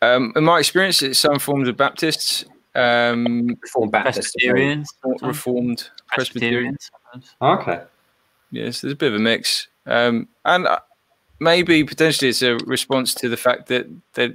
Um, 0.00 0.32
in 0.34 0.44
my 0.44 0.58
experience, 0.58 1.02
it's 1.02 1.18
some 1.18 1.38
forms 1.38 1.68
of 1.68 1.76
Baptists, 1.76 2.44
um, 2.74 3.56
Reformed 3.62 3.92
Baptists, 3.92 4.32
Presbyterians, 4.32 4.92
Reformed 5.20 5.90
Presbyterians. 6.08 6.90
Okay. 7.40 7.82
Yes, 8.50 8.80
there's 8.80 8.94
a 8.94 8.96
bit 8.96 9.08
of 9.08 9.14
a 9.14 9.22
mix, 9.22 9.68
um, 9.86 10.28
and 10.44 10.66
uh, 10.66 10.78
maybe 11.42 11.82
potentially 11.84 12.28
it's 12.28 12.42
a 12.42 12.56
response 12.66 13.14
to 13.14 13.28
the 13.28 13.36
fact 13.36 13.66
that 13.66 13.86
that 14.14 14.32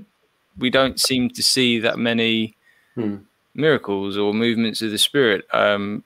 we 0.58 0.70
don't 0.70 1.00
seem 1.00 1.30
to 1.30 1.42
see 1.44 1.80
that 1.80 1.98
many 1.98 2.56
hmm. 2.96 3.18
miracles 3.56 4.18
or 4.18 4.34
movements 4.34 4.82
of 4.82 4.92
the 4.92 4.98
spirit. 4.98 5.46
Um, 5.54 6.04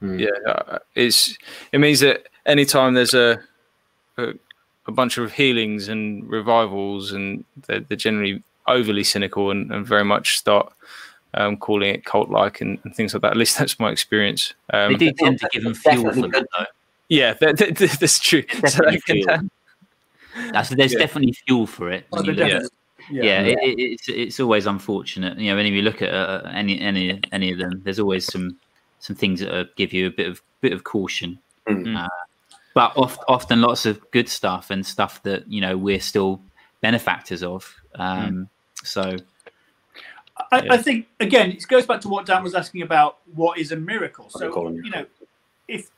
hmm. 0.00 0.18
Yeah, 0.18 0.38
uh, 0.46 0.78
it's 0.94 1.36
it 1.72 1.78
means 1.78 2.00
that 2.00 2.28
anytime 2.46 2.94
there's 2.94 3.14
a, 3.14 3.40
a, 4.16 4.32
a 4.86 4.92
bunch 4.92 5.18
of 5.18 5.32
healings 5.32 5.88
and 5.88 6.28
revivals, 6.28 7.12
and 7.12 7.44
they're, 7.66 7.80
they're 7.80 7.96
generally 7.96 8.42
overly 8.66 9.04
cynical 9.04 9.50
and, 9.50 9.70
and 9.70 9.86
very 9.86 10.04
much 10.04 10.38
start 10.38 10.72
um, 11.34 11.56
calling 11.56 11.94
it 11.94 12.04
cult-like 12.04 12.60
and, 12.60 12.78
and, 12.82 12.96
things 12.96 13.12
like 13.12 13.20
that. 13.22 13.32
At 13.32 13.36
least 13.36 13.58
that's 13.58 13.78
my 13.78 13.90
experience. 13.90 14.54
Um, 14.72 14.92
they 14.92 15.10
do 15.10 15.12
tend 15.12 15.38
to 15.40 15.48
give 15.52 15.62
them 15.62 15.74
fuel 15.74 16.12
for 16.12 16.28
that, 16.28 16.46
though. 16.56 16.64
Yeah, 17.08 17.34
that, 17.34 17.58
that, 17.58 17.76
that's 18.00 18.18
true. 18.18 18.42
So 18.66 18.82
that's, 20.52 20.70
there's 20.70 20.92
yeah. 20.92 20.98
definitely 20.98 21.32
fuel 21.32 21.66
for 21.66 21.90
it. 21.90 22.06
Oh, 22.12 22.22
yeah 22.22 22.60
yeah, 23.10 23.22
yeah 23.22 23.40
it, 23.42 23.58
it, 23.62 23.80
it's 23.80 24.08
it's 24.08 24.40
always 24.40 24.66
unfortunate. 24.66 25.38
You 25.38 25.50
know, 25.50 25.56
when 25.56 25.66
you 25.66 25.82
look 25.82 26.02
at 26.02 26.12
uh, 26.12 26.50
any 26.52 26.80
any 26.80 27.20
any 27.32 27.52
of 27.52 27.58
them, 27.58 27.82
there's 27.84 27.98
always 27.98 28.24
some 28.24 28.56
some 28.98 29.16
things 29.16 29.40
that 29.40 29.54
uh, 29.54 29.64
give 29.76 29.92
you 29.92 30.06
a 30.06 30.10
bit 30.10 30.28
of 30.28 30.42
bit 30.60 30.72
of 30.72 30.84
caution. 30.84 31.38
Mm. 31.68 32.04
Uh, 32.04 32.08
but 32.74 32.92
oft, 32.96 33.22
often 33.28 33.60
lots 33.60 33.86
of 33.86 34.10
good 34.10 34.28
stuff 34.28 34.70
and 34.70 34.84
stuff 34.84 35.22
that 35.22 35.50
you 35.50 35.60
know 35.60 35.76
we're 35.76 36.00
still 36.00 36.40
benefactors 36.80 37.42
of. 37.42 37.74
Um, 37.94 38.32
mm. 38.32 38.48
So 38.84 39.16
I. 40.52 40.66
I, 40.70 40.76
think 40.78 41.06
again, 41.20 41.50
it 41.52 41.66
goes 41.68 41.86
back 41.86 42.00
to 42.02 42.08
what 42.08 42.26
Dan 42.26 42.42
was 42.42 42.54
asking 42.54 42.82
about. 42.82 43.18
What 43.34 43.58
is 43.58 43.72
a 43.72 43.76
miracle? 43.76 44.28
So 44.30 44.70
you 44.70 44.90
know, 44.90 45.06
if 45.68 45.90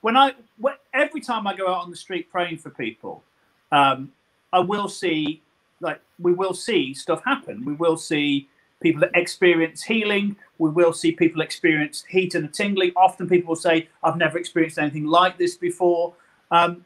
when 0.00 0.16
I 0.16 0.32
when, 0.58 0.74
every 0.92 1.20
time 1.20 1.46
I 1.46 1.54
go 1.54 1.68
out 1.68 1.82
on 1.82 1.90
the 1.90 1.96
street 1.96 2.30
praying 2.30 2.58
for 2.58 2.70
people, 2.70 3.22
um, 3.72 4.12
I 4.52 4.60
will 4.60 4.88
see 4.88 5.42
like 5.80 6.00
we 6.18 6.32
will 6.32 6.54
see 6.54 6.94
stuff 6.94 7.22
happen. 7.24 7.64
We 7.64 7.74
will 7.74 7.96
see 7.96 8.48
people 8.80 9.00
that 9.00 9.10
experience 9.14 9.82
healing. 9.82 10.36
We 10.58 10.70
will 10.70 10.92
see 10.92 11.12
people 11.12 11.42
experience 11.42 12.04
heat 12.08 12.34
and 12.34 12.44
a 12.44 12.48
tingling. 12.48 12.92
Often 12.96 13.28
people 13.28 13.48
will 13.48 13.56
say, 13.56 13.88
"I've 14.02 14.16
never 14.16 14.38
experienced 14.38 14.78
anything 14.78 15.06
like 15.06 15.36
this 15.38 15.56
before." 15.56 16.14
Um, 16.50 16.84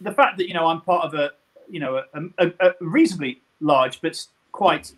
the 0.00 0.12
fact 0.12 0.38
that 0.38 0.48
you 0.48 0.54
know 0.54 0.66
I'm 0.66 0.80
part 0.80 1.04
of 1.04 1.14
a 1.14 1.32
you 1.68 1.80
know 1.80 2.02
a, 2.12 2.22
a, 2.38 2.52
a 2.60 2.72
reasonably 2.80 3.40
large 3.60 4.00
but 4.00 4.26
quite 4.50 4.92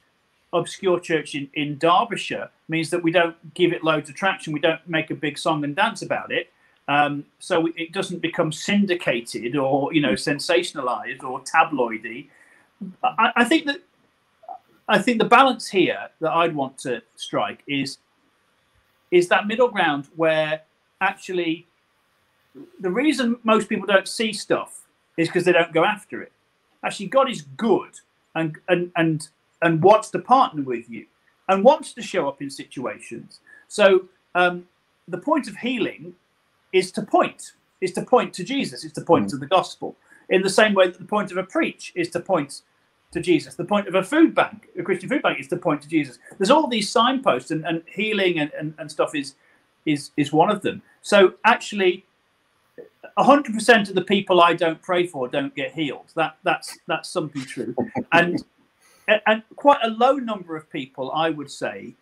obscure 0.53 1.01
church 1.01 1.35
in, 1.35 1.49
in 1.55 1.77
Derbyshire 1.79 2.49
means 2.69 2.89
that 2.91 3.03
we 3.03 3.11
don't 3.11 3.37
give 3.55 3.73
it 3.73 3.83
loads 3.85 4.09
of 4.09 4.15
traction. 4.15 4.53
We 4.53 4.61
don't 4.61 4.87
make 4.89 5.11
a 5.11 5.15
big 5.15 5.37
song 5.37 5.65
and 5.65 5.75
dance 5.75 6.03
about 6.03 6.33
it. 6.33 6.51
Um, 6.87 7.25
so 7.39 7.69
it 7.77 7.93
doesn't 7.93 8.21
become 8.21 8.53
syndicated 8.53 9.57
or 9.57 9.93
you 9.95 10.03
know 10.03 10.13
sensationalized 10.13 11.23
or 11.23 11.41
tabloidy. 11.41 12.29
I, 13.03 13.33
I, 13.37 13.45
think 13.45 13.65
that 13.67 13.81
I 14.87 14.99
think 14.99 15.19
the 15.19 15.25
balance 15.25 15.69
here 15.69 16.11
that 16.21 16.31
I'd 16.31 16.55
want 16.55 16.77
to 16.79 17.03
strike 17.17 17.63
is 17.67 17.99
is 19.11 19.29
that 19.29 19.47
middle 19.47 19.69
ground 19.69 20.09
where 20.17 20.61
actually 21.01 21.67
the 22.81 22.91
reason 22.91 23.37
most 23.45 23.69
people 23.69 23.87
don't 23.87 24.09
see 24.09 24.33
stuff 24.33 24.83
is 25.17 25.29
because 25.29 25.45
they 25.45 25.53
don't 25.53 25.73
go 25.73 25.85
after 25.85 26.21
it. 26.23 26.33
Actually, 26.85 27.07
God 27.07 27.31
is 27.31 27.43
good 27.43 27.93
and 28.35 28.59
and 28.69 28.93
and 28.97 29.29
and 29.63 29.83
wants 29.83 30.11
to 30.11 30.19
partner 30.19 30.63
with 30.63 30.91
you 30.91 31.07
and 31.49 31.65
wants 31.65 31.95
to 31.95 32.03
show 32.03 32.29
up 32.29 32.43
in 32.43 32.51
situations. 32.51 33.41
So 33.69 34.07
um, 34.35 34.67
the 35.09 35.19
point 35.19 35.49
of 35.49 35.57
healing 35.57 36.15
is 36.75 36.91
to 36.93 37.03
point, 37.03 37.53
is 37.81 37.93
to 37.93 38.03
point 38.03 38.35
to 38.35 38.45
Jesus, 38.45 38.85
is 38.85 38.93
to 38.93 39.01
point 39.01 39.27
mm. 39.27 39.31
to 39.31 39.37
the 39.39 39.47
gospel. 39.47 39.97
In 40.29 40.43
the 40.43 40.51
same 40.51 40.75
way 40.75 40.89
that 40.89 40.99
the 40.99 41.05
point 41.05 41.31
of 41.31 41.39
a 41.39 41.45
preach 41.45 41.93
is 41.95 42.11
to 42.11 42.21
point 42.21 42.63
to 43.13 43.21
Jesus. 43.21 43.55
The 43.55 43.65
point 43.65 43.87
of 43.87 43.95
a 43.95 44.03
food 44.03 44.35
bank, 44.35 44.69
a 44.79 44.83
Christian 44.83 45.09
food 45.09 45.23
bank, 45.23 45.39
is 45.39 45.47
to 45.49 45.57
point 45.57 45.81
to 45.83 45.89
Jesus. 45.89 46.19
There's 46.37 46.51
all 46.51 46.67
these 46.67 46.91
signposts, 46.91 47.51
and, 47.53 47.65
and 47.65 47.83
healing 47.87 48.41
and, 48.41 48.53
and, 48.59 48.75
and 48.79 48.91
stuff 48.91 49.15
is 49.15 49.35
is 49.87 50.11
is 50.17 50.33
one 50.33 50.51
of 50.51 50.63
them. 50.63 50.83
So 51.03 51.35
actually, 51.45 52.05
hundred 53.17 53.55
percent 53.55 53.89
of 53.89 53.95
the 53.95 54.03
people 54.03 54.41
I 54.41 54.55
don't 54.55 54.83
pray 54.83 55.07
for 55.07 55.29
don't 55.29 55.55
get 55.55 55.73
healed. 55.73 56.11
That 56.17 56.37
that's 56.43 56.77
that's 56.89 57.09
something 57.09 57.43
true, 57.43 57.77
and 58.13 58.43
and 59.27 59.43
quite 59.55 59.79
a 59.85 59.89
low 59.89 60.15
number 60.15 60.57
of 60.57 60.69
people, 60.71 61.13
I 61.13 61.31
would 61.31 61.51
say, 61.51 61.95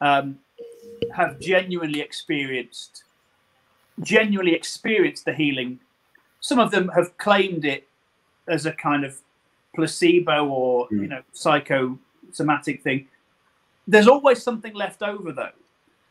um, 0.00 0.38
have 1.14 1.40
genuinely 1.40 2.00
experienced 2.00 3.04
genuinely 4.00 4.54
experienced 4.54 5.24
the 5.24 5.32
healing. 5.32 5.80
Some 6.40 6.58
of 6.58 6.70
them 6.70 6.88
have 6.88 7.16
claimed 7.18 7.64
it 7.64 7.88
as 8.48 8.66
a 8.66 8.72
kind 8.72 9.04
of 9.04 9.20
placebo 9.74 10.46
or 10.46 10.88
mm. 10.88 11.02
you 11.02 11.06
know 11.08 11.22
psychosomatic 11.32 12.82
thing. 12.82 13.06
There's 13.86 14.08
always 14.08 14.42
something 14.42 14.74
left 14.74 15.02
over 15.02 15.32
though, 15.32 15.50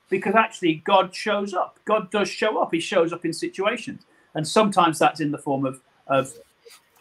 because 0.10 0.36
actually 0.36 0.76
God 0.86 1.14
shows 1.16 1.54
up. 1.54 1.80
God 1.86 2.12
does 2.12 2.30
show 2.30 2.62
up. 2.62 2.74
He 2.74 2.80
shows 2.80 3.14
up 3.14 3.26
in 3.26 3.34
situations, 3.34 4.04
and 4.36 4.48
sometimes 4.48 5.00
that's 5.00 5.20
in 5.20 5.32
the 5.32 5.38
form 5.38 5.66
of 5.66 5.82
of 6.08 6.34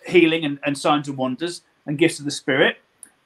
healing 0.07 0.45
and, 0.45 0.59
and 0.65 0.77
signs 0.77 1.09
and 1.09 1.17
wonders 1.17 1.63
and 1.87 1.99
gifts 1.99 2.19
of 2.19 2.25
the 2.25 2.31
Spirit. 2.31 2.79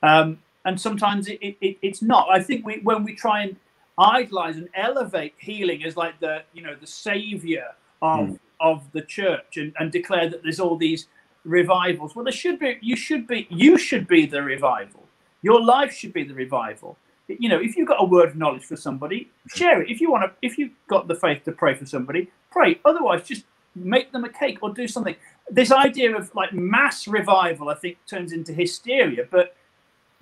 Um, 0.03 0.39
and 0.65 0.81
sometimes 0.81 1.29
it, 1.29 1.57
it, 1.61 1.77
it's 1.83 2.03
not. 2.03 2.29
I 2.31 2.43
think 2.43 2.65
we 2.67 2.79
when 2.81 3.05
we 3.05 3.15
try 3.15 3.43
and 3.43 3.57
idolize 3.99 4.57
and 4.57 4.69
elevate 4.75 5.35
healing 5.39 5.85
as 5.85 5.97
like 5.97 6.19
the 6.21 6.43
you 6.53 6.63
know 6.63 6.75
the 6.81 6.87
savior 6.87 7.69
of 8.03 8.29
mm. 8.29 8.39
of 8.61 8.83
the 8.93 9.03
church 9.03 9.57
and, 9.57 9.73
and 9.79 9.93
declare 9.93 10.29
that 10.29 10.43
there's 10.43 10.61
all 10.61 10.77
these 10.77 11.07
revivals. 11.45 12.15
Well, 12.15 12.25
there 12.25 12.33
should 12.33 12.59
be. 12.59 12.79
You 12.81 12.97
should 12.97 13.27
be. 13.27 13.47
You 13.51 13.79
should 13.79 14.09
be 14.09 14.27
the 14.27 14.43
revival. 14.43 15.05
Your 15.43 15.63
life 15.63 15.93
should 15.93 16.13
be 16.13 16.25
the 16.25 16.35
revival. 16.35 16.97
You 17.27 17.49
know, 17.49 17.61
if 17.61 17.77
you've 17.77 17.89
got 17.89 18.03
a 18.03 18.05
word 18.05 18.31
of 18.31 18.37
knowledge 18.37 18.65
for 18.65 18.77
somebody, 18.77 19.31
share 19.49 19.83
it. 19.83 19.91
If 19.91 20.01
you 20.01 20.11
want 20.11 20.25
to, 20.25 20.33
if 20.47 20.59
you've 20.59 20.73
got 20.89 21.09
the 21.09 21.15
faith 21.15 21.45
to 21.45 21.53
pray 21.53 21.75
for 21.75 21.87
somebody, 21.87 22.31
pray. 22.51 22.81
Otherwise, 22.85 23.23
just 23.23 23.45
make 23.75 24.13
them 24.13 24.25
a 24.25 24.29
cake 24.29 24.59
or 24.63 24.73
do 24.73 24.87
something. 24.87 25.17
This 25.51 25.71
idea 25.71 26.17
of 26.17 26.35
like 26.35 26.53
mass 26.53 27.07
revival, 27.07 27.69
I 27.69 27.75
think, 27.75 27.99
turns 28.07 28.33
into 28.33 28.53
hysteria. 28.53 29.27
But 29.31 29.57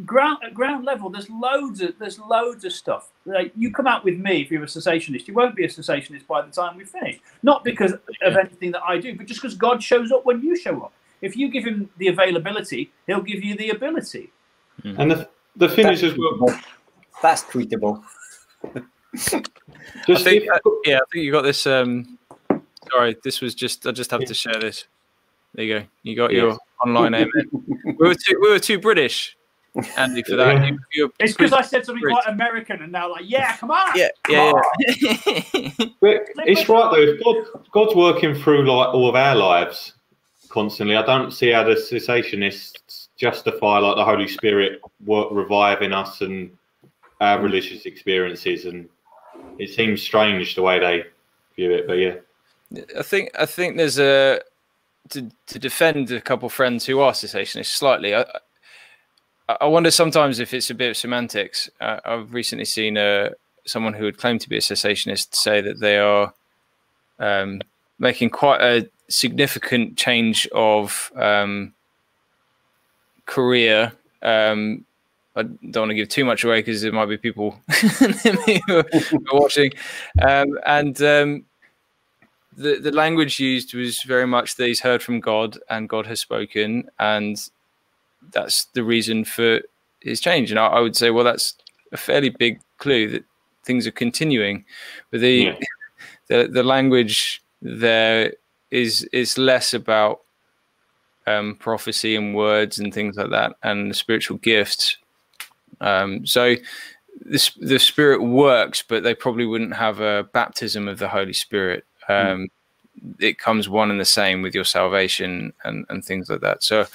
ground 0.05 0.39
at 0.45 0.55
ground 0.55 0.85
level, 0.85 1.11
there's 1.11 1.29
loads 1.31 1.81
of 1.81 1.99
there's 1.99 2.19
loads 2.19 2.65
of 2.65 2.73
stuff. 2.73 3.11
Like 3.24 3.53
you 3.57 3.73
come 3.73 3.87
out 3.87 4.05
with 4.05 4.19
me 4.19 4.43
if 4.43 4.51
you're 4.51 4.62
a 4.62 4.66
cessationist, 4.66 5.29
you 5.29 5.35
won't 5.35 5.55
be 5.55 5.65
a 5.65 5.69
cessationist 5.69 6.27
by 6.27 6.43
the 6.43 6.51
time 6.51 6.77
we 6.77 6.85
finish. 6.85 7.20
Not 7.43 7.65
because 7.65 7.93
of 7.93 8.37
anything 8.37 8.73
that 8.73 8.83
I 8.83 8.99
do, 8.99 9.16
but 9.16 9.27
just 9.27 9.41
because 9.41 9.57
God 9.57 9.83
shows 9.83 10.12
up 10.12 10.24
when 10.24 10.43
you 10.43 10.57
show 10.57 10.83
up. 10.83 10.93
If 11.20 11.37
you 11.37 11.49
give 11.49 11.65
him 11.65 11.89
the 11.99 12.09
availability, 12.09 12.91
he'll 13.07 13.23
give 13.23 13.45
you 13.45 13.57
the 13.57 13.70
ability. 13.70 14.33
Mm-hmm. 14.83 15.01
And 15.01 15.11
the, 15.11 15.29
the 15.57 15.69
finish 15.69 16.03
is 16.03 16.19
well. 16.19 16.61
That's 17.23 17.45
tweetable. 17.45 18.03
just 19.15 19.35
I 20.09 20.16
think, 20.16 20.51
uh, 20.51 20.59
yeah, 20.85 20.97
I 20.97 21.05
think 21.12 21.24
you 21.24 21.31
got 21.31 21.43
this. 21.43 21.66
Um, 21.66 22.19
sorry, 22.91 23.16
this 23.23 23.41
was 23.41 23.55
just. 23.55 23.87
I 23.87 23.93
just 23.93 24.11
have 24.11 24.24
to 24.24 24.35
share 24.35 24.59
this. 24.59 24.87
There 25.55 25.65
you 25.65 25.79
go. 25.79 25.87
You 26.03 26.16
got 26.16 26.33
yes. 26.33 26.41
your 26.41 26.59
online 26.85 27.12
name. 27.12 27.31
we 27.85 27.93
were 28.09 28.15
too. 28.15 28.39
We 28.41 28.51
were 28.51 28.59
too 28.59 28.81
British. 28.81 29.37
Andy, 29.97 30.23
for 30.23 30.36
that. 30.36 30.66
You, 30.66 30.78
you 30.93 31.12
it's 31.19 31.32
because 31.32 31.53
I 31.53 31.62
said 31.62 31.86
something 31.86 32.05
quite 32.05 32.27
American, 32.27 32.82
and 32.82 32.93
now 32.93 33.11
like, 33.11 33.24
yeah, 33.24 33.57
come 33.57 33.70
on. 33.70 33.93
Yeah, 33.97 34.09
yeah. 34.28 34.53
yeah. 34.78 35.70
it's 36.03 36.69
right 36.69 36.90
though. 36.90 37.01
If 37.01 37.24
God, 37.24 37.62
God's 37.73 37.94
working 37.94 38.35
through 38.35 38.70
like 38.70 38.93
all 38.93 39.09
of 39.09 39.15
our 39.15 39.35
lives, 39.35 39.94
constantly. 40.53 40.94
I 40.94 41.05
don't 41.05 41.32
see 41.32 41.51
how 41.51 41.65
the 41.65 41.74
cessationists 41.74 43.09
justify 43.16 43.78
like 43.78 43.97
the 43.97 44.05
Holy 44.05 44.28
Spirit 44.28 44.81
work 45.05 45.28
reviving 45.32 45.93
us 45.93 46.20
and 46.20 46.51
our 47.20 47.40
religious 47.40 47.86
experiences, 47.86 48.66
and 48.66 48.89
it 49.59 49.70
seems 49.70 50.03
strange 50.03 50.55
the 50.55 50.62
way 50.62 50.78
they 50.78 51.05
view 51.57 51.73
it. 51.73 51.86
But 51.86 51.94
yeah, 51.94 52.16
I 52.99 53.03
think 53.03 53.31
I 53.39 53.47
think 53.47 53.77
there's 53.77 53.99
a 53.99 54.40
to 55.11 55.31
to 55.47 55.59
defend 55.59 56.11
a 56.11 56.20
couple 56.20 56.47
of 56.47 56.53
friends 56.53 56.85
who 56.85 57.01
are 57.01 57.12
cessationists 57.12 57.74
slightly. 57.74 58.15
I, 58.15 58.24
I 59.48 59.66
wonder 59.66 59.90
sometimes 59.90 60.39
if 60.39 60.55
it's 60.55 60.70
a 60.70 60.74
bit 60.74 60.90
of 60.90 60.97
semantics. 60.97 61.69
Uh, 61.81 62.01
I've 62.05 62.32
recently 62.32 62.64
seen 62.64 62.97
uh, 62.97 63.31
someone 63.64 63.93
who 63.93 64.05
would 64.05 64.19
claim 64.19 64.39
to 64.39 64.48
be 64.48 64.56
a 64.56 64.60
cessationist 64.60 65.35
say 65.35 65.60
that 65.60 65.81
they 65.81 65.98
are 65.98 66.32
um, 67.19 67.60
making 67.98 68.31
quite 68.31 68.60
a 68.60 68.89
significant 69.09 69.97
change 69.97 70.48
of 70.48 71.12
um, 71.16 71.74
career. 73.27 73.93
Um, 74.23 74.85
I 75.35 75.43
don't 75.43 75.82
want 75.82 75.90
to 75.90 75.94
give 75.94 76.09
too 76.09 76.24
much 76.24 76.44
away 76.44 76.60
because 76.60 76.82
there 76.82 76.93
might 76.93 77.06
be 77.06 77.16
people 77.16 77.59
watching. 79.32 79.73
Um, 80.20 80.59
and 80.66 81.01
um, 81.02 81.44
the 82.56 82.78
the 82.78 82.93
language 82.93 83.40
used 83.40 83.74
was 83.74 84.02
very 84.02 84.27
much 84.27 84.56
that 84.56 84.66
he's 84.66 84.81
heard 84.81 85.02
from 85.02 85.20
God 85.20 85.59
and 85.70 85.89
God 85.89 86.06
has 86.06 86.20
spoken, 86.20 86.90
and 86.98 87.39
that's 88.31 88.66
the 88.66 88.85
reason 88.85 89.24
for 89.24 89.61
his 90.01 90.20
change. 90.20 90.51
And 90.51 90.61
I, 90.61 90.66
I 90.66 90.81
would 90.81 90.97
say, 90.97 91.11
well, 91.11 91.24
that's 91.24 91.55
a 91.93 91.97
fairly 91.97 92.31
big 92.31 92.61
clue 92.78 93.09
that 93.11 93.24
things 93.65 93.86
are 93.86 93.93
continuing. 93.93 94.65
But 95.11 95.20
the 95.20 95.35
yeah. 95.35 95.59
the 96.28 96.49
the 96.49 96.62
language 96.62 97.43
there 97.61 98.32
is 98.70 99.03
is 99.12 99.39
less 99.39 99.74
about 99.74 100.20
um, 101.27 101.57
prophecy 101.57 102.16
and 102.16 102.35
words 102.35 102.78
and 102.78 102.93
things 102.93 103.16
like 103.16 103.31
that, 103.31 103.55
and 103.62 103.90
the 103.90 103.94
spiritual 103.94 104.39
gifts. 104.39 104.97
Um, 105.81 106.27
so 106.27 106.57
the 107.24 107.51
the 107.61 107.78
Spirit 107.78 108.23
works, 108.23 108.82
but 108.86 109.03
they 109.03 109.15
probably 109.15 109.47
wouldn't 109.47 109.74
have 109.74 110.01
a 110.01 110.24
baptism 110.32 110.89
of 110.89 110.99
the 110.99 111.09
Holy 111.09 111.32
Spirit. 111.32 111.85
Um, 112.09 112.16
mm. 112.16 112.49
It 113.19 113.39
comes 113.39 113.69
one 113.69 113.90
and 113.90 113.99
the 113.99 114.05
same 114.05 114.43
with 114.43 114.55
your 114.55 114.65
salvation 114.65 115.53
and 115.65 115.86
and 115.89 116.05
things 116.05 116.28
like 116.28 116.40
that. 116.40 116.62
So 116.62 116.86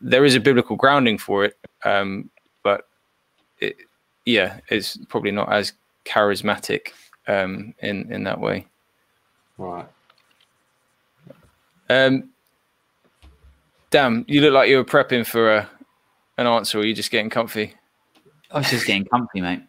there 0.00 0.24
is 0.24 0.34
a 0.34 0.40
biblical 0.40 0.76
grounding 0.76 1.18
for 1.18 1.44
it, 1.44 1.58
um, 1.84 2.30
but 2.62 2.88
it, 3.58 3.76
yeah, 4.24 4.60
it's 4.68 4.96
probably 5.08 5.30
not 5.30 5.52
as 5.52 5.72
charismatic 6.04 6.92
um, 7.28 7.74
in 7.80 8.10
in 8.12 8.24
that 8.24 8.40
way. 8.40 8.66
Right. 9.58 9.86
Um, 11.88 12.30
damn, 13.90 14.24
you 14.28 14.40
look 14.40 14.52
like 14.52 14.68
you 14.68 14.76
were 14.76 14.84
prepping 14.84 15.26
for 15.26 15.56
a, 15.56 15.70
an 16.38 16.46
answer, 16.46 16.78
or 16.78 16.82
are 16.82 16.84
you 16.84 16.94
just 16.94 17.10
getting 17.10 17.30
comfy? 17.30 17.74
I 18.50 18.58
was 18.58 18.70
just 18.70 18.86
getting 18.86 19.04
comfy, 19.04 19.40
mate. 19.40 19.62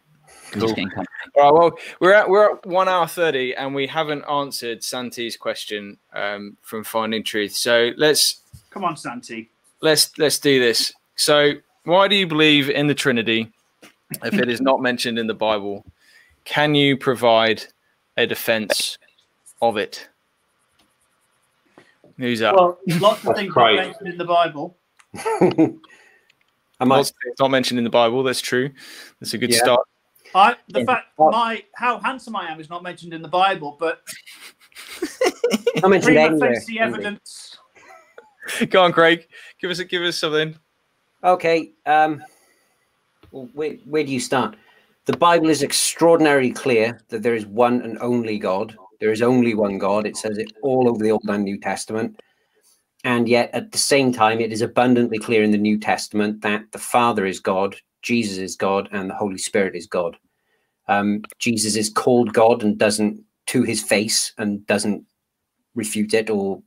Cool. 0.52 0.62
Just 0.62 0.76
getting 0.76 0.90
comfy. 0.90 1.08
All 1.34 1.42
right, 1.42 1.60
well, 1.60 1.78
we're 2.00 2.12
at 2.12 2.28
we're 2.28 2.52
at 2.52 2.66
one 2.66 2.88
hour 2.88 3.06
thirty, 3.06 3.54
and 3.54 3.74
we 3.74 3.86
haven't 3.86 4.24
answered 4.24 4.84
Santi's 4.84 5.36
question 5.36 5.98
um, 6.12 6.56
from 6.62 6.84
Finding 6.84 7.24
Truth. 7.24 7.56
So 7.56 7.90
let's 7.96 8.40
come 8.70 8.84
on, 8.84 8.96
Santi. 8.96 9.50
Let's 9.82 10.16
let's 10.18 10.38
do 10.38 10.60
this. 10.60 10.92
So, 11.16 11.52
why 11.84 12.08
do 12.08 12.16
you 12.16 12.26
believe 12.26 12.70
in 12.70 12.86
the 12.86 12.94
Trinity? 12.94 13.52
if 14.24 14.34
it 14.34 14.48
is 14.48 14.60
not 14.60 14.80
mentioned 14.82 15.18
in 15.18 15.26
the 15.26 15.34
Bible, 15.34 15.84
can 16.44 16.74
you 16.74 16.96
provide 16.96 17.64
a 18.16 18.26
defense 18.26 18.98
of 19.60 19.76
it? 19.76 20.08
Who's 22.18 22.40
that? 22.40 22.54
Well, 22.54 22.78
lots 23.00 23.24
of 23.26 23.34
things 23.36 23.54
not 23.54 23.74
mentioned 23.74 24.08
in 24.08 24.18
the 24.18 24.24
Bible. 24.24 24.76
Am 26.80 26.92
I... 26.92 27.00
It's 27.00 27.12
not 27.40 27.50
mentioned 27.50 27.78
in 27.78 27.84
the 27.84 27.90
Bible. 27.90 28.22
That's 28.22 28.40
true. 28.40 28.70
That's 29.20 29.34
a 29.34 29.38
good 29.38 29.50
yeah. 29.50 29.58
start. 29.58 29.80
I, 30.34 30.56
the 30.68 30.84
fact 30.84 31.08
my 31.18 31.62
how 31.74 31.98
handsome 32.00 32.36
I 32.36 32.50
am 32.50 32.58
is 32.58 32.70
not 32.70 32.82
mentioned 32.82 33.12
in 33.12 33.20
the 33.20 33.28
Bible, 33.28 33.76
but 33.78 34.00
I 35.84 35.88
mentioned 35.88 36.16
anywhere. 36.16 36.58
the 36.66 36.80
evidence. 36.80 37.58
Go 38.70 38.82
on, 38.82 38.92
Craig. 38.92 39.26
Give 39.60 39.70
us 39.70 39.78
a, 39.78 39.84
give 39.84 40.02
us 40.02 40.18
something. 40.18 40.56
Okay. 41.24 41.72
Um, 41.86 42.22
where, 43.30 43.74
where 43.84 44.04
do 44.04 44.12
you 44.12 44.20
start? 44.20 44.56
The 45.06 45.16
Bible 45.16 45.48
is 45.48 45.62
extraordinarily 45.62 46.52
clear 46.52 47.00
that 47.08 47.22
there 47.22 47.34
is 47.34 47.46
one 47.46 47.82
and 47.82 47.98
only 47.98 48.38
God. 48.38 48.76
There 49.00 49.10
is 49.10 49.22
only 49.22 49.54
one 49.54 49.78
God. 49.78 50.06
It 50.06 50.16
says 50.16 50.38
it 50.38 50.52
all 50.62 50.88
over 50.88 51.02
the 51.02 51.10
Old 51.10 51.22
and 51.28 51.44
New 51.44 51.58
Testament. 51.58 52.20
And 53.04 53.28
yet, 53.28 53.50
at 53.52 53.72
the 53.72 53.78
same 53.78 54.12
time, 54.12 54.40
it 54.40 54.52
is 54.52 54.62
abundantly 54.62 55.18
clear 55.18 55.42
in 55.42 55.50
the 55.50 55.58
New 55.58 55.78
Testament 55.78 56.40
that 56.42 56.70
the 56.70 56.78
Father 56.78 57.26
is 57.26 57.40
God, 57.40 57.74
Jesus 58.02 58.38
is 58.38 58.54
God, 58.54 58.88
and 58.92 59.10
the 59.10 59.14
Holy 59.14 59.38
Spirit 59.38 59.74
is 59.74 59.88
God. 59.88 60.16
Um, 60.86 61.22
Jesus 61.38 61.74
is 61.74 61.90
called 61.90 62.32
God 62.32 62.62
and 62.62 62.78
doesn't 62.78 63.20
to 63.46 63.64
his 63.64 63.82
face 63.82 64.32
and 64.38 64.64
doesn't 64.66 65.04
refute 65.74 66.14
it 66.14 66.30
or 66.30 66.62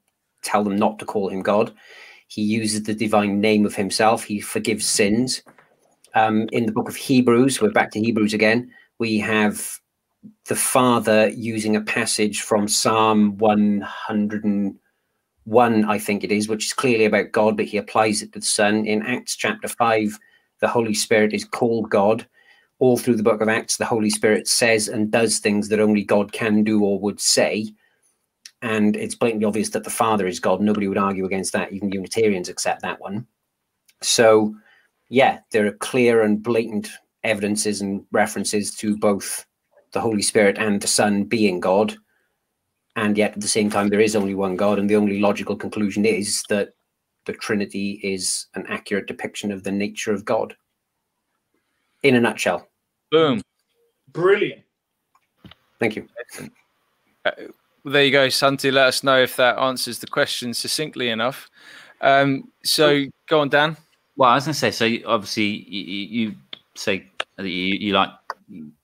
tell 0.46 0.64
them 0.64 0.78
not 0.78 1.00
to 1.00 1.06
call 1.06 1.30
him 1.30 1.42
God. 1.42 1.74
He 2.28 2.42
uses 2.42 2.84
the 2.84 2.94
divine 2.94 3.42
name 3.42 3.66
of 3.66 3.76
himself. 3.76 4.24
He 4.24 4.40
forgives 4.40 4.88
sins. 4.88 5.44
Um, 6.14 6.48
in 6.52 6.66
the 6.66 6.72
book 6.72 6.88
of 6.88 6.96
Hebrews, 6.96 7.62
we're 7.62 7.72
back 7.72 7.92
to 7.92 8.00
Hebrews 8.00 8.34
again. 8.34 8.72
We 9.00 9.20
have 9.20 9.80
the 10.48 10.56
Father 10.56 11.30
using 11.30 11.76
a 11.76 11.82
passage 11.82 12.42
from 12.42 12.68
Psalm 12.68 13.38
101, 13.38 15.86
I 15.86 16.00
think 16.00 16.24
it 16.24 16.32
is, 16.32 16.48
which 16.48 16.66
is 16.66 16.74
clearly 16.74 17.06
about 17.06 17.32
God, 17.32 17.58
but 17.58 17.66
he 17.66 17.78
applies 17.78 18.22
it 18.22 18.34
to 18.34 18.40
the 18.40 18.46
Son. 18.46 18.86
In 18.86 19.02
Acts 19.04 19.36
chapter 19.36 19.68
5, 19.68 20.20
the 20.62 20.68
Holy 20.68 20.94
Spirit 20.94 21.34
is 21.34 21.44
called 21.44 21.90
God. 21.90 22.26
All 22.80 22.98
through 22.98 23.16
the 23.16 23.24
book 23.24 23.42
of 23.42 23.50
Acts, 23.50 23.78
the 23.78 23.86
Holy 23.86 24.10
Spirit 24.10 24.48
says 24.48 24.88
and 24.88 25.12
does 25.12 25.40
things 25.40 25.70
that 25.70 25.80
only 25.80 26.04
God 26.04 26.32
can 26.32 26.64
do 26.64 26.84
or 26.84 27.00
would 27.00 27.20
say. 27.20 27.66
And 28.66 28.96
it's 28.96 29.14
blatantly 29.14 29.46
obvious 29.46 29.70
that 29.70 29.84
the 29.84 29.92
Father 29.92 30.26
is 30.26 30.40
God. 30.40 30.60
Nobody 30.60 30.88
would 30.88 30.98
argue 30.98 31.26
against 31.26 31.54
that. 31.54 31.72
Even 31.72 31.92
Unitarians 31.92 32.50
accept 32.50 32.82
that 32.82 33.00
one. 33.00 33.28
So, 34.02 34.56
yeah, 35.08 35.42
there 35.52 35.68
are 35.68 35.74
clear 35.74 36.24
and 36.24 36.42
blatant 36.42 36.90
evidences 37.24 37.82
and 37.82 38.04
references 38.12 38.74
to 38.78 38.98
both 38.98 39.46
the 39.92 40.02
Holy 40.02 40.24
Spirit 40.24 40.58
and 40.58 40.82
the 40.82 40.88
Son 40.88 41.26
being 41.26 41.60
God. 41.60 41.96
And 42.96 43.16
yet, 43.20 43.34
at 43.34 43.42
the 43.42 43.48
same 43.48 43.70
time, 43.70 43.90
there 43.90 44.02
is 44.02 44.16
only 44.16 44.34
one 44.34 44.56
God. 44.56 44.80
And 44.80 44.90
the 44.90 44.96
only 44.96 45.20
logical 45.20 45.56
conclusion 45.56 46.04
is 46.04 46.44
that 46.50 46.70
the 47.26 47.34
Trinity 47.34 48.00
is 48.02 48.48
an 48.56 48.66
accurate 48.68 49.06
depiction 49.06 49.52
of 49.52 49.62
the 49.62 49.72
nature 49.72 50.12
of 50.12 50.26
God. 50.26 50.56
In 52.02 52.16
a 52.16 52.20
nutshell. 52.20 52.68
Boom. 53.12 53.44
Brilliant. 54.12 54.64
Thank 55.80 55.98
you. 55.98 56.08
Uh, 57.24 57.32
there 57.86 58.04
you 58.04 58.12
go, 58.12 58.30
Santi. 58.30 58.72
Let 58.72 58.88
us 58.88 59.04
know 59.04 59.22
if 59.22 59.36
that 59.38 59.58
answers 59.58 60.00
the 60.00 60.08
question 60.08 60.54
succinctly 60.54 61.10
enough. 61.10 61.50
Um, 62.02 62.52
so 62.64 63.06
go 63.28 63.42
on, 63.42 63.50
Dan. 63.50 63.78
Well, 64.18 64.30
I 64.30 64.36
was 64.36 64.46
going 64.46 64.54
to 64.54 64.60
say, 64.60 64.72
so 64.72 65.10
obviously 65.10 65.46
you, 65.46 66.26
you 66.28 66.36
say 66.76 67.06
that 67.38 67.48
you, 67.48 67.78
you, 67.80 67.94
like 67.94 68.10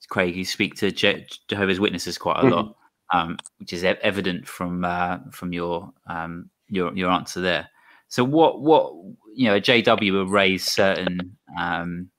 Craig, 0.10 0.36
you 0.36 0.45
speak 0.45 0.76
to 0.76 0.91
Je- 0.91 1.26
Jehovah's 1.48 1.80
Witnesses 1.80 2.18
quite 2.18 2.38
a 2.38 2.44
mm-hmm. 2.44 2.53
lot, 2.53 2.76
um, 3.14 3.38
which 3.57 3.73
is 3.73 3.84
evident 3.84 4.48
from 4.48 4.84
uh, 4.84 5.19
from 5.32 5.53
your 5.53 5.91
um, 6.07 6.49
your 6.68 6.95
your 6.95 7.10
answer 7.10 7.41
there. 7.41 7.69
So 8.07 8.23
what 8.23 8.61
what 8.61 8.94
you 9.34 9.48
know, 9.48 9.56
a 9.56 9.61
JW 9.61 10.11
will 10.11 10.28
raise 10.28 10.65
certain 10.65 11.38
um, 11.57 12.10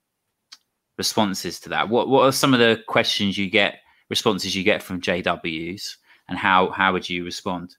responses 0.97 1.59
to 1.61 1.69
that. 1.69 1.89
What 1.89 2.09
what 2.09 2.23
are 2.23 2.31
some 2.31 2.53
of 2.53 2.59
the 2.59 2.81
questions 2.87 3.37
you 3.37 3.49
get, 3.49 3.79
responses 4.09 4.55
you 4.55 4.63
get 4.63 4.81
from 4.81 5.01
JWs, 5.01 5.97
and 6.29 6.37
how 6.37 6.69
how 6.71 6.93
would 6.93 7.09
you 7.09 7.23
respond? 7.23 7.75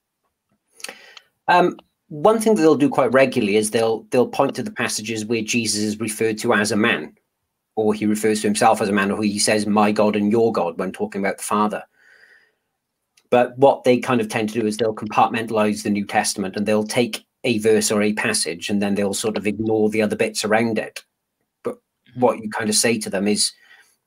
Um, 1.49 1.77
one 2.09 2.41
thing 2.41 2.55
that 2.55 2.63
they'll 2.63 2.77
do 2.77 2.89
quite 2.89 3.13
regularly 3.13 3.57
is 3.57 3.71
they'll 3.71 4.03
they'll 4.11 4.29
point 4.29 4.55
to 4.57 4.63
the 4.63 4.71
passages 4.71 5.25
where 5.25 5.43
Jesus 5.43 5.81
is 5.81 6.01
referred 6.01 6.39
to 6.39 6.55
as 6.55 6.73
a 6.73 6.77
man, 6.77 7.15
or 7.77 7.95
he 7.95 8.07
refers 8.07 8.41
to 8.41 8.47
himself 8.47 8.81
as 8.81 8.89
a 8.89 8.93
man, 8.93 9.11
or 9.11 9.23
he 9.23 9.39
says 9.39 9.67
"my 9.67 9.93
God" 9.93 10.17
and 10.17 10.31
"your 10.31 10.53
God" 10.53 10.79
when 10.79 10.93
talking 10.93 11.21
about 11.21 11.39
the 11.39 11.45
Father. 11.45 11.83
But 13.31 13.59
what 13.59 13.85
they 13.85 13.99
kind 13.99 14.21
of 14.21 14.29
tend 14.29 14.51
to 14.51 14.61
do 14.61 14.67
is 14.67 14.77
they'll 14.77 14.95
compartmentalize 14.95 15.83
the 15.83 15.91
New 15.91 16.07
Testament 16.07 16.57
and 16.57 16.67
they'll 16.67 16.87
take 16.87 17.25
a 17.45 17.59
verse 17.59 17.93
or 17.93 18.03
a 18.03 18.13
passage 18.15 18.71
and 18.71 18.83
then 18.83 18.95
they'll 18.95 19.15
sort 19.15 19.37
of 19.37 19.47
ignore 19.47 19.91
the 19.91 20.03
other 20.03 20.17
bits 20.17 20.45
around 20.45 20.79
it 20.79 21.05
but 21.63 21.79
what 22.17 22.43
you 22.43 22.51
kind 22.51 22.69
of 22.69 22.75
say 22.75 22.99
to 22.99 23.11
them 23.11 23.29
is 23.29 23.53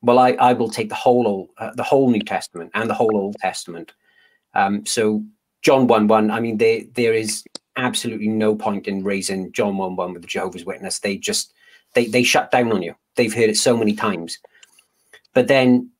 well 0.01 0.19
i, 0.19 0.31
I 0.31 0.53
will 0.53 0.69
take 0.69 0.89
the 0.89 0.95
whole 0.95 1.49
uh, 1.57 1.71
the 1.75 1.83
whole 1.83 2.09
new 2.09 2.21
testament 2.21 2.71
and 2.73 2.89
the 2.89 2.95
whole 2.95 3.15
old 3.15 3.35
testament 3.39 3.93
um, 4.57 4.85
so 4.85 5.23
john 5.61 5.87
1 5.87 6.07
1 6.07 6.31
i 6.31 6.39
mean 6.39 6.57
there 6.57 6.81
there 6.93 7.13
is 7.13 7.43
absolutely 7.77 8.27
no 8.27 8.55
point 8.55 8.87
in 8.87 9.03
raising 9.03 9.51
john 9.53 9.77
1 9.77 9.95
1 9.95 10.13
with 10.13 10.21
the 10.21 10.27
jehovah's 10.27 10.65
witness. 10.65 10.99
They 10.99 11.17
just 11.17 11.53
they 11.93 12.05
they 12.05 12.23
shut 12.23 12.51
down 12.51 12.71
on 12.71 12.81
you. 12.81 12.95
They've 13.15 13.33
heard 13.33 13.49
it 13.49 13.57
so 13.57 13.77
many 13.77 13.95
times. 13.95 14.37
But 15.33 15.47
then 15.47 15.91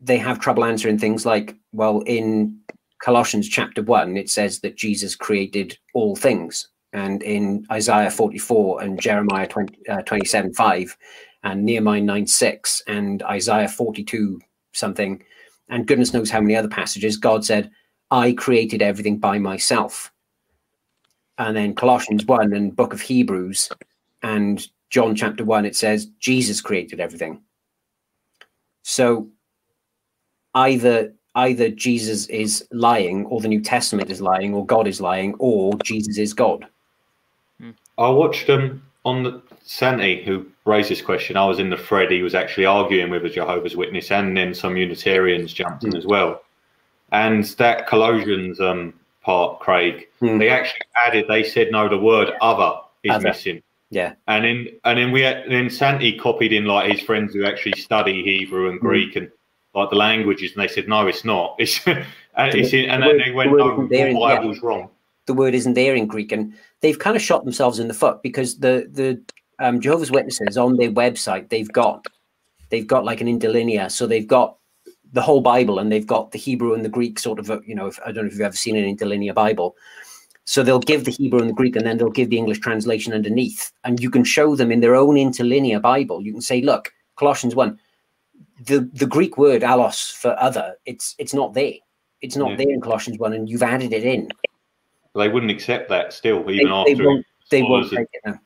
they 0.00 0.18
have 0.18 0.40
trouble 0.40 0.64
answering 0.64 0.98
things 0.98 1.26
like 1.26 1.56
well 1.72 2.00
in 2.06 2.58
Colossians 3.02 3.48
chapter 3.48 3.82
1, 3.82 4.16
it 4.16 4.30
says 4.30 4.60
that 4.60 4.76
Jesus 4.76 5.16
created 5.16 5.76
all 5.92 6.14
things. 6.14 6.68
And 6.92 7.20
in 7.22 7.66
Isaiah 7.72 8.10
44 8.10 8.82
and 8.82 9.00
Jeremiah 9.00 9.48
20, 9.48 9.88
uh, 9.88 10.02
27 10.02 10.54
5 10.54 10.96
and 11.42 11.64
Nehemiah 11.64 12.00
9 12.00 12.26
6 12.26 12.82
and 12.86 13.22
Isaiah 13.24 13.68
42 13.68 14.40
something, 14.72 15.22
and 15.68 15.86
goodness 15.86 16.12
knows 16.12 16.30
how 16.30 16.40
many 16.40 16.56
other 16.56 16.68
passages, 16.68 17.16
God 17.16 17.44
said, 17.44 17.70
I 18.10 18.32
created 18.32 18.82
everything 18.82 19.18
by 19.18 19.38
myself. 19.38 20.12
And 21.38 21.56
then 21.56 21.74
Colossians 21.74 22.24
1 22.26 22.52
and 22.52 22.76
book 22.76 22.92
of 22.92 23.00
Hebrews 23.00 23.70
and 24.22 24.66
John 24.90 25.14
chapter 25.14 25.44
1, 25.44 25.64
it 25.64 25.74
says, 25.74 26.06
Jesus 26.18 26.60
created 26.60 27.00
everything. 27.00 27.40
So 28.82 29.28
either 30.54 31.14
either 31.34 31.70
Jesus 31.70 32.26
is 32.26 32.66
lying, 32.72 33.24
or 33.26 33.40
the 33.40 33.48
New 33.48 33.62
Testament 33.62 34.10
is 34.10 34.20
lying, 34.20 34.52
or 34.52 34.66
God 34.66 34.86
is 34.86 35.00
lying, 35.00 35.34
or 35.38 35.74
Jesus 35.82 36.18
is 36.18 36.34
God. 36.34 36.66
I 37.96 38.08
watched 38.10 38.50
um 38.50 38.82
on 39.04 39.22
the 39.22 39.42
Santi 39.64 40.24
who 40.24 40.46
raised 40.64 40.90
this 40.90 41.02
question. 41.02 41.36
I 41.36 41.46
was 41.46 41.58
in 41.58 41.70
the 41.70 41.76
thread. 41.76 42.10
He 42.10 42.22
was 42.22 42.34
actually 42.34 42.66
arguing 42.66 43.10
with 43.10 43.24
a 43.24 43.30
Jehovah's 43.30 43.76
Witness, 43.76 44.10
and 44.10 44.36
then 44.36 44.54
some 44.54 44.76
Unitarians 44.76 45.52
jumped 45.52 45.84
in 45.84 45.92
hmm. 45.92 45.96
as 45.96 46.06
well. 46.06 46.42
And 47.12 47.44
that 47.44 47.86
Colossians 47.86 48.60
um 48.60 48.94
part, 49.22 49.60
Craig, 49.60 50.08
mm. 50.20 50.38
they 50.38 50.48
actually 50.48 50.86
added. 51.06 51.26
They 51.28 51.44
said 51.44 51.70
no, 51.70 51.88
the 51.88 51.98
word 51.98 52.32
other 52.40 52.78
is 53.02 53.12
other. 53.12 53.28
missing. 53.28 53.62
Yeah. 53.90 54.14
And 54.26 54.44
then 54.44 54.68
and 54.84 54.98
then 54.98 55.12
we 55.12 55.20
had, 55.20 55.44
then 55.48 55.68
Santi 55.70 56.18
copied 56.18 56.52
in 56.52 56.64
like 56.64 56.90
his 56.90 57.02
friends 57.02 57.34
who 57.34 57.44
actually 57.44 57.80
study 57.80 58.22
Hebrew 58.22 58.70
and 58.70 58.80
hmm. 58.80 58.86
Greek 58.86 59.14
mm. 59.14 59.16
and 59.18 59.30
like 59.74 59.90
the 59.90 59.96
languages, 59.96 60.52
and 60.52 60.62
they 60.62 60.68
said 60.68 60.88
no, 60.88 61.06
it's 61.06 61.24
not. 61.24 61.56
It's 62.34 62.48
and 62.48 62.54
it's 62.54 62.72
in, 62.72 62.88
and 62.88 63.02
then 63.02 63.18
they 63.18 63.30
went 63.30 63.50
the 63.50 63.58
no, 63.58 63.86
the 63.86 64.14
Bible's 64.14 64.56
yeah. 64.56 64.66
wrong. 64.66 64.88
The 65.26 65.34
word 65.34 65.54
isn't 65.54 65.74
there 65.74 65.94
in 65.94 66.06
Greek, 66.06 66.32
and 66.32 66.54
they've 66.80 66.98
kind 66.98 67.14
of 67.14 67.20
shot 67.20 67.44
themselves 67.44 67.78
in 67.78 67.88
the 67.88 67.94
foot 67.94 68.22
because 68.22 68.58
the 68.58 68.88
the 68.90 69.20
um, 69.62 69.80
Jehovah's 69.80 70.10
Witnesses 70.10 70.58
on 70.58 70.76
their 70.76 70.90
website 70.90 71.48
they've 71.48 71.72
got 71.72 72.06
they've 72.70 72.86
got 72.86 73.04
like 73.04 73.20
an 73.20 73.28
interlinear, 73.28 73.88
so 73.88 74.06
they've 74.06 74.26
got 74.26 74.56
the 75.12 75.22
whole 75.22 75.40
Bible 75.40 75.78
and 75.78 75.92
they've 75.92 76.06
got 76.06 76.32
the 76.32 76.38
Hebrew 76.38 76.74
and 76.74 76.84
the 76.84 76.88
Greek 76.88 77.18
sort 77.18 77.38
of 77.38 77.50
you 77.66 77.74
know 77.74 77.86
if, 77.86 77.98
I 78.04 78.12
don't 78.12 78.24
know 78.24 78.28
if 78.28 78.32
you've 78.32 78.42
ever 78.42 78.56
seen 78.56 78.76
an 78.76 78.84
interlinear 78.84 79.34
Bible. 79.34 79.76
So 80.44 80.64
they'll 80.64 80.80
give 80.80 81.04
the 81.04 81.12
Hebrew 81.12 81.38
and 81.38 81.48
the 81.48 81.54
Greek, 81.54 81.76
and 81.76 81.86
then 81.86 81.98
they'll 81.98 82.10
give 82.10 82.30
the 82.30 82.38
English 82.38 82.58
translation 82.58 83.12
underneath, 83.12 83.70
and 83.84 84.00
you 84.00 84.10
can 84.10 84.24
show 84.24 84.56
them 84.56 84.72
in 84.72 84.80
their 84.80 84.96
own 84.96 85.16
interlinear 85.16 85.78
Bible. 85.78 86.20
You 86.20 86.32
can 86.32 86.42
say, 86.42 86.60
look, 86.60 86.92
Colossians 87.16 87.54
one 87.54 87.78
the 88.66 88.88
the 88.92 89.06
Greek 89.06 89.38
word 89.38 89.62
allos 89.62 90.12
for 90.12 90.38
other, 90.38 90.76
it's 90.86 91.14
it's 91.18 91.34
not 91.34 91.54
there. 91.54 91.74
It's 92.20 92.36
not 92.36 92.50
yeah. 92.50 92.56
there 92.56 92.70
in 92.70 92.80
Colossians 92.80 93.18
one, 93.18 93.32
and 93.32 93.48
you've 93.48 93.62
added 93.62 93.92
it 93.92 94.04
in. 94.04 94.28
They 95.14 95.28
wouldn't 95.28 95.50
accept 95.50 95.88
that 95.90 96.12
still, 96.12 96.48
even 96.50 96.68
they, 96.68 96.72
after. 96.72 96.94
They 96.94 97.04
won't, 97.04 97.26
they 97.50 97.62
won't 97.62 97.90
take 97.90 98.08
it 98.12 98.22
now. 98.24 98.38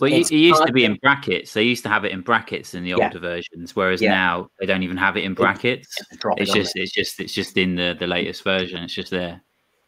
Well, 0.00 0.12
it, 0.12 0.30
used 0.30 0.66
to 0.66 0.72
be 0.72 0.84
in 0.84 0.96
brackets. 1.02 1.52
They 1.52 1.62
used 1.62 1.82
to 1.82 1.90
have 1.90 2.04
it 2.04 2.12
in 2.12 2.22
brackets 2.22 2.74
in 2.74 2.84
the 2.84 2.94
older 2.94 3.18
versions, 3.18 3.76
whereas 3.76 4.00
yeah. 4.00 4.10
now 4.10 4.48
they 4.58 4.66
don't 4.66 4.82
even 4.82 4.96
have 4.96 5.16
it 5.16 5.24
in 5.24 5.34
brackets. 5.34 5.94
It's, 6.36 6.52
just, 6.52 6.74
it. 6.74 6.82
it's 6.82 6.92
just, 6.92 7.20
it's 7.20 7.34
just 7.34 7.56
in 7.56 7.76
the 7.76 7.96
the 7.98 8.06
latest 8.06 8.42
version. 8.42 8.82
It's 8.82 8.94
just 8.94 9.10
there. 9.10 9.42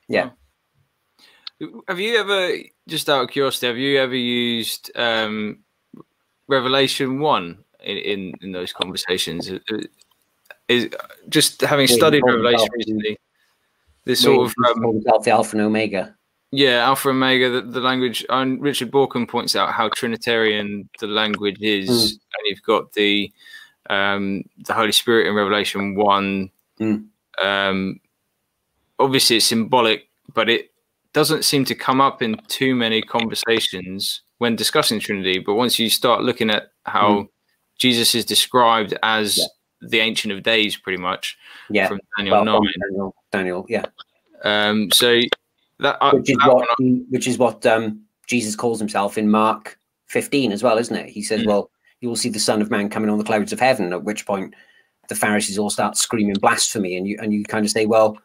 Yeah. 0.08 0.30
Have 1.88 2.00
you 2.00 2.18
ever, 2.18 2.56
just 2.88 3.08
out 3.08 3.22
of 3.22 3.30
curiosity, 3.30 3.68
have 3.68 3.78
you 3.78 3.98
ever 3.98 4.16
used 4.16 4.90
um, 4.96 5.60
Revelation 6.48 7.20
one 7.20 7.64
in 7.82 7.96
in, 7.96 8.34
in 8.42 8.52
those 8.52 8.72
conversations. 8.72 9.50
Is 10.68 10.88
just 11.28 11.60
having 11.60 11.86
studied 11.86 12.22
Revelation 12.24 12.68
recently. 12.72 13.18
This 14.04 14.20
sort 14.20 14.46
of 14.46 14.54
um, 14.76 15.00
the 15.00 15.30
Alpha 15.30 15.56
and 15.56 15.66
Omega. 15.66 16.16
Yeah, 16.52 16.84
Alpha 16.84 17.08
Omega. 17.08 17.48
The, 17.48 17.62
the 17.62 17.80
language. 17.80 18.24
And 18.28 18.60
Richard 18.60 18.90
Bauckham 18.90 19.26
points 19.26 19.56
out 19.56 19.72
how 19.72 19.88
Trinitarian 19.88 20.88
the 21.00 21.06
language 21.06 21.60
is, 21.60 21.88
mm. 21.88 22.10
and 22.10 22.44
you've 22.44 22.62
got 22.62 22.92
the 22.92 23.32
um, 23.88 24.44
the 24.66 24.74
Holy 24.74 24.92
Spirit 24.92 25.26
in 25.26 25.34
Revelation 25.34 25.94
one. 25.96 26.50
Mm. 26.78 27.06
Um, 27.42 28.00
obviously, 28.98 29.36
it's 29.38 29.46
symbolic, 29.46 30.08
but 30.34 30.50
it 30.50 30.70
doesn't 31.14 31.44
seem 31.44 31.64
to 31.64 31.74
come 31.74 32.00
up 32.02 32.22
in 32.22 32.36
too 32.48 32.74
many 32.74 33.00
conversations 33.00 34.20
when 34.38 34.54
discussing 34.54 35.00
Trinity. 35.00 35.38
But 35.38 35.54
once 35.54 35.78
you 35.78 35.88
start 35.88 36.22
looking 36.22 36.50
at 36.50 36.70
how 36.84 37.10
mm. 37.10 37.28
Jesus 37.78 38.14
is 38.14 38.26
described 38.26 38.94
as 39.02 39.38
yeah. 39.38 39.46
the 39.80 40.00
Ancient 40.00 40.34
of 40.34 40.42
Days, 40.42 40.76
pretty 40.76 41.00
much, 41.00 41.38
yeah, 41.70 41.88
from 41.88 42.00
Daniel 42.18 42.44
well, 42.44 42.60
nine, 42.60 42.72
Daniel, 42.88 43.14
Daniel, 43.30 43.66
yeah. 43.70 43.86
Um, 44.44 44.90
so 44.90 45.20
that 45.82 45.98
uh, 46.00 46.12
which 46.12 46.30
is 46.30 46.38
what 46.44 46.66
one, 46.78 47.06
which 47.10 47.26
is 47.26 47.38
what 47.38 47.66
um, 47.66 48.00
Jesus 48.26 48.56
calls 48.56 48.78
himself 48.78 49.18
in 49.18 49.30
Mark 49.30 49.78
fifteen 50.06 50.52
as 50.52 50.62
well, 50.62 50.78
isn't 50.78 50.96
it? 50.96 51.08
He 51.08 51.22
says, 51.22 51.42
mm. 51.42 51.46
"Well, 51.46 51.70
you 52.00 52.08
will 52.08 52.16
see 52.16 52.28
the 52.28 52.40
Son 52.40 52.62
of 52.62 52.70
Man 52.70 52.88
coming 52.88 53.10
on 53.10 53.18
the 53.18 53.24
clouds 53.24 53.52
of 53.52 53.60
heaven." 53.60 53.92
At 53.92 54.04
which 54.04 54.26
point, 54.26 54.54
the 55.08 55.14
Pharisees 55.14 55.58
all 55.58 55.70
start 55.70 55.96
screaming 55.96 56.36
blasphemy, 56.40 56.96
and 56.96 57.06
you 57.06 57.18
and 57.20 57.32
you 57.32 57.44
kind 57.44 57.64
of 57.64 57.70
say, 57.70 57.86
"Well." 57.86 58.18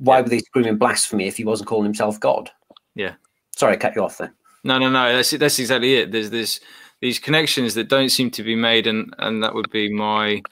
why 0.00 0.16
yeah. 0.16 0.22
were 0.22 0.28
they 0.28 0.38
screaming 0.38 0.76
blasphemy 0.76 1.26
if 1.28 1.36
he 1.36 1.44
wasn't 1.44 1.68
calling 1.68 1.84
himself 1.84 2.18
God? 2.18 2.50
Yeah. 2.94 3.14
Sorry, 3.54 3.74
I 3.74 3.76
cut 3.76 3.94
you 3.94 4.02
off 4.02 4.18
there. 4.18 4.34
No, 4.64 4.78
no, 4.78 4.90
no. 4.90 5.14
That's 5.14 5.30
that's 5.30 5.58
exactly 5.58 5.94
it. 5.96 6.10
There's 6.10 6.30
this 6.30 6.60
these 7.00 7.18
connections 7.18 7.74
that 7.74 7.88
don't 7.88 8.08
seem 8.08 8.30
to 8.32 8.42
be 8.42 8.56
made, 8.56 8.86
and 8.86 9.14
and 9.18 9.42
that 9.42 9.54
would 9.54 9.70
be 9.70 9.92
my. 9.92 10.42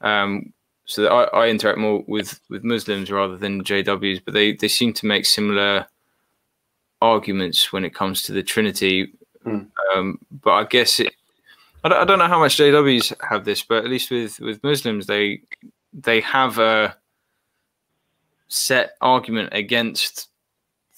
Um, 0.00 0.52
so 0.86 1.06
I, 1.06 1.44
I 1.44 1.48
interact 1.48 1.78
more 1.78 2.04
with 2.06 2.40
with 2.48 2.64
Muslims 2.64 3.10
rather 3.10 3.36
than 3.36 3.64
JWs, 3.64 4.22
but 4.24 4.34
they 4.34 4.52
they 4.52 4.68
seem 4.68 4.92
to 4.94 5.06
make 5.06 5.26
similar 5.26 5.86
arguments 7.00 7.72
when 7.72 7.84
it 7.84 7.94
comes 7.94 8.22
to 8.22 8.32
the 8.32 8.42
Trinity. 8.42 9.12
Mm. 9.46 9.68
Um, 9.94 10.18
but 10.30 10.52
I 10.52 10.64
guess 10.64 11.00
it. 11.00 11.12
I 11.82 11.88
don't, 11.88 11.98
I 12.00 12.04
don't 12.04 12.18
know 12.18 12.28
how 12.28 12.38
much 12.38 12.56
JWs 12.56 13.14
have 13.28 13.44
this, 13.44 13.62
but 13.62 13.84
at 13.84 13.90
least 13.90 14.10
with 14.10 14.40
with 14.40 14.62
Muslims, 14.62 15.06
they 15.06 15.40
they 15.92 16.20
have 16.20 16.58
a 16.58 16.96
set 18.48 18.96
argument 19.00 19.50
against 19.52 20.28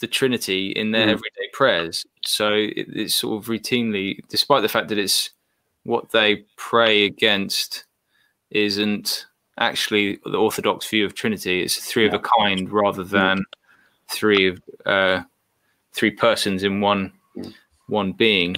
the 0.00 0.06
Trinity 0.06 0.70
in 0.72 0.90
their 0.90 1.06
mm. 1.06 1.12
everyday 1.12 1.48
prayers. 1.52 2.06
So 2.24 2.52
it, 2.52 2.86
it's 2.88 3.14
sort 3.14 3.42
of 3.42 3.48
routinely, 3.48 4.20
despite 4.28 4.62
the 4.62 4.68
fact 4.68 4.88
that 4.88 4.98
it's 4.98 5.30
what 5.84 6.10
they 6.10 6.44
pray 6.56 7.04
against 7.04 7.84
isn't 8.50 9.26
actually 9.58 10.18
the 10.24 10.36
Orthodox 10.36 10.88
view 10.88 11.04
of 11.04 11.14
Trinity. 11.14 11.62
It's 11.62 11.76
three 11.76 12.04
yeah. 12.04 12.14
of 12.14 12.14
a 12.14 12.30
kind 12.40 12.70
rather 12.70 13.04
mm. 13.04 13.10
than 13.10 13.44
three 14.08 14.48
of 14.48 14.62
uh, 14.84 15.22
three 15.92 16.10
persons 16.10 16.62
in 16.62 16.80
one 16.80 17.12
mm. 17.36 17.52
one 17.88 18.12
being, 18.12 18.56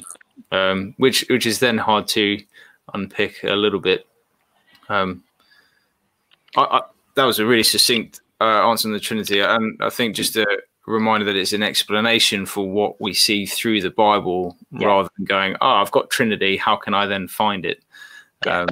um, 0.53 0.95
which 0.99 1.25
which 1.29 1.47
is 1.47 1.61
then 1.61 1.79
hard 1.79 2.09
to 2.09 2.39
unpick 2.95 3.43
a 3.45 3.55
little 3.55 3.81
bit. 3.81 4.07
Um, 4.89 5.23
I, 6.57 6.62
I, 6.62 6.83
that 7.15 7.25
was 7.25 7.39
a 7.39 7.47
really 7.47 7.62
succinct 7.62 8.20
uh, 8.41 8.66
on 8.66 8.77
the 8.93 9.01
Trinity, 9.01 9.41
and 9.41 9.81
I 9.83 9.91
think 9.91 10.16
just 10.16 10.37
a 10.37 10.47
reminder 10.87 11.27
that 11.27 11.37
it's 11.37 11.53
an 11.53 11.62
explanation 11.62 12.47
for 12.47 12.69
what 12.69 13.01
we 13.01 13.12
see 13.12 13.45
through 13.45 13.83
the 13.83 13.91
Bible, 13.91 14.57
yeah. 14.73 14.87
rather 14.87 15.11
than 15.16 15.27
going, 15.27 15.57
"Oh, 15.61 15.69
I've 15.69 15.91
got 15.91 16.11
Trinity. 16.11 16.57
How 16.57 16.77
can 16.77 16.95
I 16.95 17.07
then 17.07 17.29
find 17.29 17.65
it?" 17.66 17.83
Um, 18.47 18.69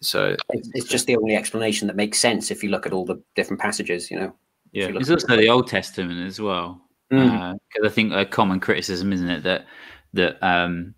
so 0.00 0.36
it's, 0.50 0.88
just 0.88 1.06
the 1.06 1.16
only 1.16 1.34
explanation 1.34 1.86
that 1.88 1.96
makes 1.96 2.18
sense 2.18 2.50
if 2.50 2.62
you 2.62 2.70
look 2.70 2.86
at 2.86 2.92
all 2.92 3.04
the 3.04 3.22
different 3.34 3.60
passages. 3.60 4.10
You 4.10 4.20
know. 4.20 4.34
Yeah, 4.72 4.90
it's 4.94 5.10
also 5.10 5.36
the 5.36 5.48
Old 5.48 5.68
Testament 5.68 6.26
as 6.26 6.40
well, 6.40 6.80
because 7.08 7.30
mm. 7.30 7.54
uh, 7.54 7.86
I 7.86 7.88
think 7.88 8.12
a 8.12 8.26
common 8.26 8.60
criticism, 8.60 9.12
isn't 9.12 9.30
it, 9.30 9.42
that 9.44 9.66
that 10.12 10.42
um, 10.42 10.94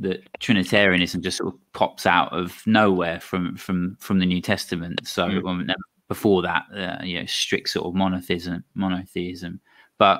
that 0.00 0.22
Trinitarianism 0.40 1.22
just 1.22 1.38
sort 1.38 1.54
of 1.54 1.60
pops 1.72 2.06
out 2.06 2.32
of 2.32 2.62
nowhere 2.66 3.20
from 3.20 3.56
from 3.56 3.96
from 4.00 4.18
the 4.18 4.26
New 4.26 4.40
Testament. 4.40 5.06
So 5.06 5.26
mm 5.26 5.74
before 6.08 6.42
that, 6.42 6.64
uh, 6.76 7.04
you 7.04 7.20
know, 7.20 7.24
strict 7.26 7.68
sort 7.68 7.86
of 7.86 7.94
monotheism, 7.94 8.64
monotheism. 8.74 9.60
But 9.96 10.18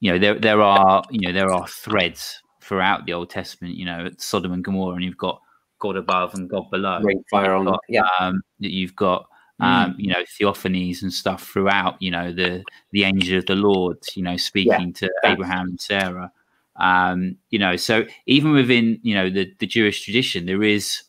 you 0.00 0.10
know, 0.10 0.18
there 0.18 0.38
there 0.38 0.62
are 0.62 1.04
you 1.10 1.20
know 1.20 1.34
there 1.34 1.52
are 1.52 1.68
threads 1.68 2.42
throughout 2.62 3.04
the 3.04 3.12
Old 3.12 3.28
Testament. 3.28 3.74
You 3.74 3.84
know, 3.84 4.08
Sodom 4.16 4.52
and 4.52 4.64
Gomorrah, 4.64 4.94
and 4.94 5.04
you've 5.04 5.18
got 5.18 5.42
God 5.78 5.96
above 5.96 6.34
and 6.34 6.48
God 6.48 6.70
below. 6.70 7.00
Rain 7.02 7.24
fire 7.30 7.54
on, 7.54 7.66
got, 7.66 7.80
yeah. 7.88 8.08
Um, 8.20 8.42
you've 8.58 8.96
got 8.96 9.26
um, 9.60 9.92
mm. 9.92 9.94
you 9.98 10.12
know 10.12 10.22
theophanies 10.40 11.02
and 11.02 11.12
stuff 11.12 11.48
throughout. 11.48 12.00
You 12.00 12.10
know, 12.10 12.32
the 12.32 12.62
the 12.92 13.04
angel 13.04 13.38
of 13.38 13.46
the 13.46 13.56
Lord. 13.56 13.98
You 14.14 14.22
know, 14.22 14.36
speaking 14.36 14.94
yeah, 15.00 15.08
to 15.08 15.10
Abraham 15.24 15.68
and 15.68 15.80
Sarah. 15.80 16.32
Um, 16.76 17.36
you 17.50 17.58
know, 17.58 17.76
so 17.76 18.04
even 18.26 18.52
within 18.52 19.00
you 19.02 19.14
know 19.14 19.30
the 19.30 19.52
the 19.58 19.66
Jewish 19.66 20.04
tradition, 20.04 20.46
there 20.46 20.62
is 20.62 21.02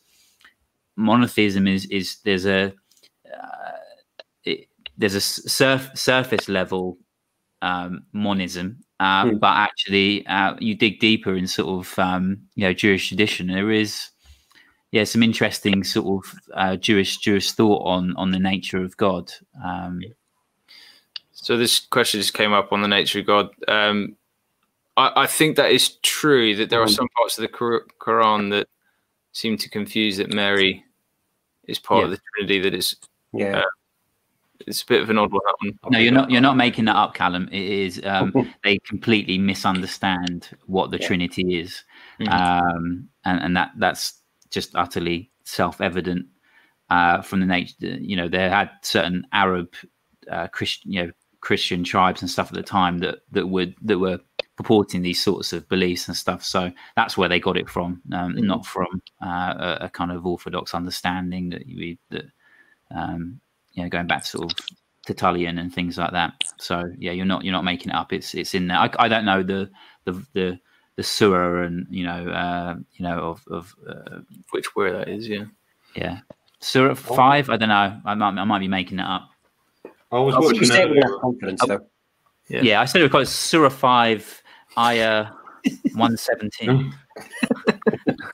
monotheism. 0.96 1.68
Is 1.68 1.86
is 1.86 2.18
there's 2.24 2.46
a 2.46 2.74
there's 5.00 5.16
a 5.16 5.22
surf, 5.22 5.90
surface 5.96 6.50
level 6.50 6.98
um, 7.62 8.04
monism, 8.14 8.80
uh, 9.00 9.26
mm. 9.26 9.40
but 9.40 9.56
actually, 9.56 10.28
uh, 10.28 10.56
you 10.60 10.76
dig 10.76 11.00
deeper 11.00 11.36
in 11.36 11.48
sort 11.48 11.88
of 11.88 11.98
um, 11.98 12.38
you 12.56 12.66
know 12.66 12.74
Jewish 12.74 13.08
tradition. 13.08 13.48
There 13.48 13.72
is 13.72 14.10
yeah 14.91 15.03
some 15.03 15.24
interesting 15.24 15.84
sort 15.84 16.26
of 16.26 16.40
uh, 16.53 16.76
Jewish 16.76 17.18
Jewish 17.18 17.52
thought 17.52 17.86
on 17.86 18.16
on 18.16 18.32
the 18.32 18.40
nature 18.40 18.82
of 18.84 18.98
God. 18.98 19.32
Um, 19.64 20.02
so 21.32 21.57
this 21.57 21.80
question 21.80 22.20
just 22.20 22.34
came 22.34 22.53
up 22.53 22.74
on 22.74 22.82
the 22.82 22.88
nature 22.88 23.20
of 23.20 23.26
God. 23.26 23.49
Um, 23.68 24.16
I, 24.98 25.24
I, 25.24 25.28
think 25.28 25.56
that 25.56 25.72
is 25.72 25.95
true 26.03 26.53
that 26.57 26.70
there 26.70 26.82
are 26.82 26.88
hmm. 26.88 26.91
some 26.91 27.07
parts 27.16 27.38
of 27.38 27.44
the 27.44 27.48
Quran 27.48 28.52
that 28.52 28.68
seem 29.32 29.57
to 29.57 29.70
confuse 29.70 30.18
that 30.18 30.34
Mary 30.34 30.84
is 31.64 31.80
part 31.80 31.99
yeah. 31.99 32.06
of 32.06 32.11
the 32.11 32.20
Trinity 32.36 32.60
that 32.60 32.74
is 32.74 32.95
yeah. 33.32 33.60
Uh, 33.60 33.64
it's 34.68 34.82
a 34.82 34.86
bit 34.86 35.02
of 35.02 35.10
an 35.10 35.18
odd 35.18 35.32
one. 35.32 35.80
No, 35.90 35.99
you're 35.99 36.11
not. 36.11 36.30
You're 36.30 36.41
not 36.41 36.57
making 36.57 36.86
that 36.86 36.95
up, 36.95 37.14
Callum. 37.14 37.48
It 37.52 37.61
is. 37.61 38.02
Um, 38.03 38.34
they 38.64 38.78
completely 38.80 39.38
misunderstand 39.38 40.49
what 40.66 40.91
the 40.91 40.99
yeah. 40.99 41.07
Trinity 41.07 41.60
is, 41.60 41.84
mm-hmm. 42.20 42.32
um, 42.32 43.07
and, 43.24 43.41
and 43.41 43.57
that 43.57 43.72
that's 43.78 44.16
just 44.50 44.76
utterly 44.76 45.32
self-evident 45.44 46.26
uh, 46.90 47.22
from 47.22 47.40
the 47.40 47.46
nature. 47.46 47.74
You 47.80 48.16
know, 48.16 48.28
they 48.28 48.50
had 48.50 48.70
certain 48.82 49.26
Arab 49.32 49.74
uh, 50.30 50.48
Christian, 50.48 50.92
you 50.92 51.04
know, 51.04 51.12
Christian 51.42 51.84
tribes 51.84 52.22
and 52.22 52.30
stuff 52.30 52.50
at 52.50 52.56
the 52.56 52.64
time 52.64 53.00
that 53.00 53.20
that 53.32 53.48
would 53.48 53.76
that 53.82 54.00
were 54.00 54.20
purporting 54.58 55.02
these 55.02 55.24
sorts 55.24 55.54
of 55.54 55.68
beliefs 55.70 56.08
and 56.08 56.18
stuff. 56.18 56.44
So 56.44 56.72
that's 56.96 57.18
where 57.18 57.30
they 57.30 57.40
got 57.40 57.58
it 57.58 57.70
from, 57.70 58.02
um, 58.12 58.34
mm-hmm. 58.34 58.46
not 58.46 58.66
from 58.66 59.02
uh, 59.24 59.54
a, 59.58 59.86
a, 59.86 59.90
kind 59.90 60.12
of 60.12 60.26
orthodox 60.26 60.74
understanding 60.74 61.50
that 61.52 61.66
we 61.66 61.98
that 62.10 62.26
um, 62.94 63.40
you 63.72 63.84
know, 63.84 63.90
going 63.90 64.08
back 64.08 64.24
to 64.24 64.28
sort 64.28 64.52
of 64.52 64.66
Tertullian 65.08 65.58
and 65.60 65.74
things 65.74 65.98
like 65.98 66.12
that. 66.12 66.34
So 66.58 66.92
yeah, 66.98 67.14
you're 67.14 67.26
not 67.26 67.44
you're 67.44 67.54
not 67.54 67.64
making 67.64 67.90
it 67.90 67.96
up. 67.96 68.12
It's 68.12 68.36
it's 68.36 68.54
in 68.54 68.68
there. 68.68 68.78
I, 68.78 68.90
I 69.00 69.08
don't 69.08 69.26
know 69.26 69.44
the 69.44 69.70
the 70.06 70.26
the 70.34 70.60
the 71.00 71.04
surah 71.04 71.64
and 71.64 71.88
you 71.90 72.04
know 72.04 72.28
uh, 72.28 72.76
you 72.98 73.04
know 73.06 73.20
of 73.20 73.48
of 73.48 73.74
uh, 73.88 74.20
which 74.52 74.76
where 74.76 74.92
that 74.92 75.08
is. 75.08 75.30
Yeah, 75.30 75.46
yeah. 75.96 76.20
Surah 76.60 76.94
five. 76.94 77.50
I 77.50 77.56
don't 77.56 77.70
know. 77.70 78.02
I 78.04 78.16
might 78.16 78.38
I 78.38 78.44
might 78.44 78.60
be 78.60 78.68
making 78.68 79.00
it 79.00 79.06
up. 79.06 79.30
I 80.12 80.20
was 80.20 80.36
watching 80.36 80.68
that. 80.68 80.90
With 80.90 81.22
confidence, 81.22 81.62
though. 81.66 81.80
Yeah. 82.50 82.62
yeah, 82.64 82.82
I 82.82 82.86
said 82.86 83.02
it 83.02 83.14
was 83.14 83.30
Surah 83.30 83.70
five, 83.70 84.44
ayah 84.78 85.28
one 85.94 86.18
seventeen. 86.18 86.94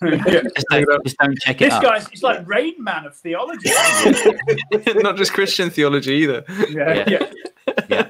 just, 0.02 0.66
don't, 0.72 1.06
just, 1.06 1.18
don't, 1.18 1.38
check 1.38 1.62
it. 1.62 1.70
This 1.70 1.80
guy's 1.80 2.08
it's 2.08 2.24
like 2.24 2.48
Rain 2.48 2.74
Man 2.80 3.06
of 3.06 3.16
theology. 3.16 3.70
Not 4.96 5.18
just 5.18 5.34
Christian 5.34 5.70
theology 5.70 6.14
either. 6.14 6.44
Yeah, 6.72 7.04
yeah. 7.08 7.32
yeah. 7.90 8.10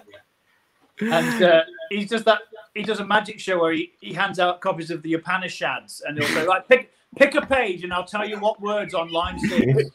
And 1.02 1.44
uh, 1.44 1.64
he 1.90 2.06
does 2.06 2.24
that. 2.24 2.40
He 2.74 2.84
does 2.84 3.00
a 3.00 3.06
magic 3.06 3.40
show 3.40 3.62
where 3.62 3.74
he, 3.74 3.94
he 4.02 4.14
hands 4.14 4.40
out 4.40 4.62
copies 4.62 4.92
of 4.92 5.02
the 5.02 5.14
Upanishads, 5.14 6.02
and 6.06 6.18
he'll 6.18 6.28
say, 6.28 6.46
"Like, 6.46 6.68
pick 6.68 6.92
pick 7.16 7.36
a 7.36 7.42
page, 7.42 7.84
and 7.84 7.94
I'll 7.94 8.06
tell 8.06 8.28
you 8.28 8.40
what 8.40 8.62
words 8.62 8.94
on 8.94 9.12
line 9.12 9.40
six." 9.40 9.90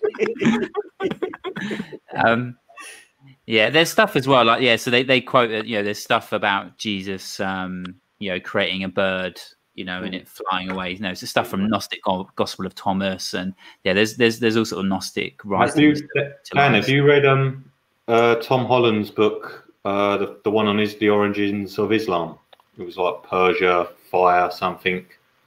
um, 2.24 2.56
yeah, 3.46 3.70
there's 3.70 3.90
stuff 3.90 4.16
as 4.16 4.26
well. 4.26 4.44
Like, 4.44 4.62
yeah, 4.62 4.76
so 4.76 4.90
they 4.90 5.02
they 5.02 5.20
quote, 5.20 5.66
you 5.66 5.76
know, 5.76 5.82
there's 5.82 6.02
stuff 6.02 6.32
about 6.32 6.78
Jesus, 6.78 7.40
um, 7.40 7.84
you 8.18 8.30
know, 8.30 8.40
creating 8.40 8.84
a 8.84 8.88
bird 8.88 9.40
you 9.74 9.86
know, 9.86 10.02
and 10.02 10.12
mm. 10.12 10.20
it 10.20 10.28
flying 10.28 10.70
away. 10.70 10.92
You 10.92 10.98
know, 10.98 11.10
it's 11.10 11.22
the 11.22 11.26
stuff 11.26 11.48
from 11.48 11.66
Gnostic 11.66 12.00
Gospel 12.36 12.66
of 12.66 12.74
Thomas, 12.74 13.32
and 13.32 13.54
yeah, 13.84 13.94
there's 13.94 14.16
there's 14.16 14.38
there's 14.38 14.56
also 14.56 14.80
a 14.80 14.82
Gnostic 14.82 15.42
writings. 15.44 16.02
Have 16.54 16.74
have 16.74 16.88
you 16.88 17.02
read 17.02 17.24
um 17.24 17.64
uh, 18.08 18.34
Tom 18.36 18.66
Holland's 18.66 19.10
book, 19.10 19.69
uh, 19.84 20.16
the 20.16 20.40
the 20.44 20.50
one 20.50 20.66
on 20.66 20.80
is 20.80 20.96
the 20.96 21.08
origins 21.08 21.78
of 21.78 21.92
Islam? 21.92 22.38
It 22.78 22.82
was 22.82 22.96
like 22.96 23.22
Persia, 23.22 23.88
fire, 24.10 24.50
something. 24.50 25.04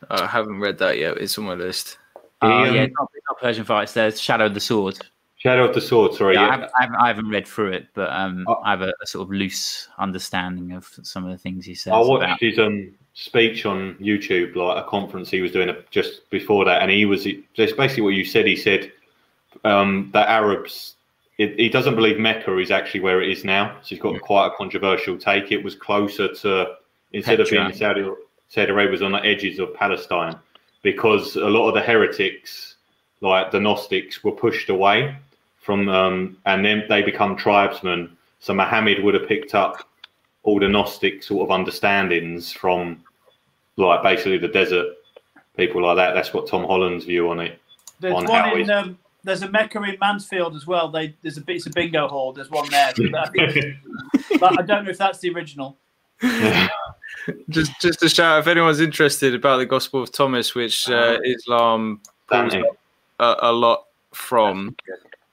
I 0.09 0.27
haven't 0.27 0.59
read 0.59 0.77
that 0.79 0.97
yet. 0.97 1.17
It's 1.17 1.37
on 1.37 1.45
my 1.45 1.53
list. 1.53 1.97
Oh, 2.41 2.51
um, 2.51 2.75
yeah, 2.75 2.85
not, 2.87 3.09
not, 3.29 3.39
Persian 3.39 3.63
fights. 3.63 3.93
There's 3.93 4.19
Shadow 4.19 4.45
of 4.47 4.53
the 4.53 4.59
Sword. 4.59 4.99
Shadow 5.37 5.65
of 5.65 5.73
the 5.73 5.81
Sword. 5.81 6.13
Sorry, 6.13 6.35
yeah, 6.35 6.41
yeah. 6.41 6.47
I, 6.47 6.51
haven't, 6.51 6.71
I, 6.77 6.81
haven't, 6.83 6.95
I, 6.97 7.07
haven't, 7.07 7.29
read 7.29 7.47
through 7.47 7.71
it, 7.73 7.87
but 7.93 8.09
um, 8.11 8.45
I, 8.47 8.53
I 8.53 8.69
have 8.71 8.81
a, 8.81 8.93
a, 9.01 9.07
sort 9.07 9.23
of 9.27 9.31
loose 9.31 9.87
understanding 9.97 10.73
of 10.73 10.89
some 11.03 11.25
of 11.25 11.31
the 11.31 11.37
things 11.37 11.65
he 11.65 11.75
says. 11.75 11.93
I 11.93 11.99
watched 11.99 12.23
about. 12.23 12.39
his 12.41 12.59
um, 12.59 12.93
speech 13.13 13.65
on 13.65 13.95
YouTube, 13.95 14.55
like 14.55 14.83
a 14.83 14.87
conference 14.87 15.29
he 15.29 15.41
was 15.41 15.51
doing 15.51 15.73
just 15.89 16.29
before 16.29 16.65
that, 16.65 16.81
and 16.81 16.91
he 16.91 17.05
was 17.05 17.27
just 17.53 17.77
basically 17.77 18.03
what 18.03 18.13
you 18.13 18.25
said. 18.25 18.45
He 18.45 18.55
said 18.55 18.91
um, 19.63 20.09
that 20.13 20.27
Arabs. 20.27 20.95
It, 21.43 21.59
he 21.59 21.69
doesn't 21.69 21.95
believe 21.95 22.19
Mecca 22.19 22.57
is 22.57 22.71
actually 22.71 23.01
where 23.01 23.21
it 23.21 23.29
is 23.29 23.43
now. 23.43 23.77
So 23.81 23.89
he's 23.89 23.99
got 23.99 24.19
quite 24.21 24.47
a 24.47 24.51
controversial 24.51 25.17
take. 25.17 25.51
It 25.51 25.63
was 25.63 25.75
closer 25.75 26.33
to 26.33 26.75
instead 27.11 27.39
Petra. 27.39 27.43
of 27.43 27.67
being 27.67 27.77
Saudi, 27.77 28.09
Saudi 28.47 28.71
Arabia 28.71 28.91
was 28.91 29.01
on 29.01 29.11
the 29.11 29.25
edges 29.25 29.59
of 29.59 29.73
Palestine 29.73 30.37
because 30.83 31.35
a 31.35 31.49
lot 31.49 31.67
of 31.67 31.73
the 31.73 31.81
heretics, 31.81 32.75
like 33.19 33.51
the 33.51 33.59
Gnostics, 33.59 34.23
were 34.23 34.31
pushed 34.31 34.69
away 34.69 35.15
from, 35.59 35.89
um, 35.89 36.37
and 36.45 36.63
then 36.63 36.83
they 36.87 37.01
become 37.01 37.35
tribesmen. 37.35 38.15
So 38.39 38.53
Muhammad 38.53 39.03
would 39.03 39.13
have 39.13 39.27
picked 39.27 39.53
up 39.53 39.87
all 40.43 40.59
the 40.59 40.67
Gnostic 40.67 41.23
sort 41.23 41.43
of 41.43 41.51
understandings 41.51 42.51
from, 42.53 43.03
like 43.75 44.01
basically 44.01 44.37
the 44.37 44.47
desert 44.47 44.87
people 45.57 45.81
like 45.81 45.97
that. 45.97 46.13
That's 46.13 46.33
what 46.33 46.47
Tom 46.47 46.63
Holland's 46.65 47.05
view 47.05 47.29
on 47.29 47.39
it. 47.39 47.59
There's 47.99 48.13
on 48.13 48.25
one 48.25 48.59
in. 48.59 48.69
Um, 48.69 48.97
there's 49.23 49.41
a 49.41 49.49
Mecca 49.49 49.81
in 49.83 49.97
Mansfield 49.99 50.55
as 50.55 50.67
well. 50.67 50.89
They 50.89 51.15
there's 51.21 51.37
a 51.37 51.43
it's 51.47 51.65
a 51.65 51.69
bingo 51.69 52.07
hall. 52.07 52.33
There's 52.33 52.49
one 52.49 52.69
there. 52.69 52.89
I, 52.89 53.29
think, 53.29 53.75
but 54.39 54.59
I 54.59 54.63
don't 54.63 54.85
know 54.85 54.91
if 54.91 54.97
that's 54.97 55.19
the 55.19 55.29
original. 55.31 55.77
just 57.49 57.79
just 57.79 57.99
to 57.99 58.09
shout 58.09 58.39
if 58.39 58.47
anyone's 58.47 58.79
interested 58.79 59.35
about 59.35 59.57
the 59.57 59.65
Gospel 59.65 60.01
of 60.01 60.11
Thomas, 60.11 60.55
which 60.55 60.89
uh, 60.89 60.93
uh-huh. 60.93 61.19
Islam 61.23 62.01
pulls 62.27 62.53
a, 62.53 63.35
a, 63.41 63.51
lot 63.51 63.85
from. 64.13 64.75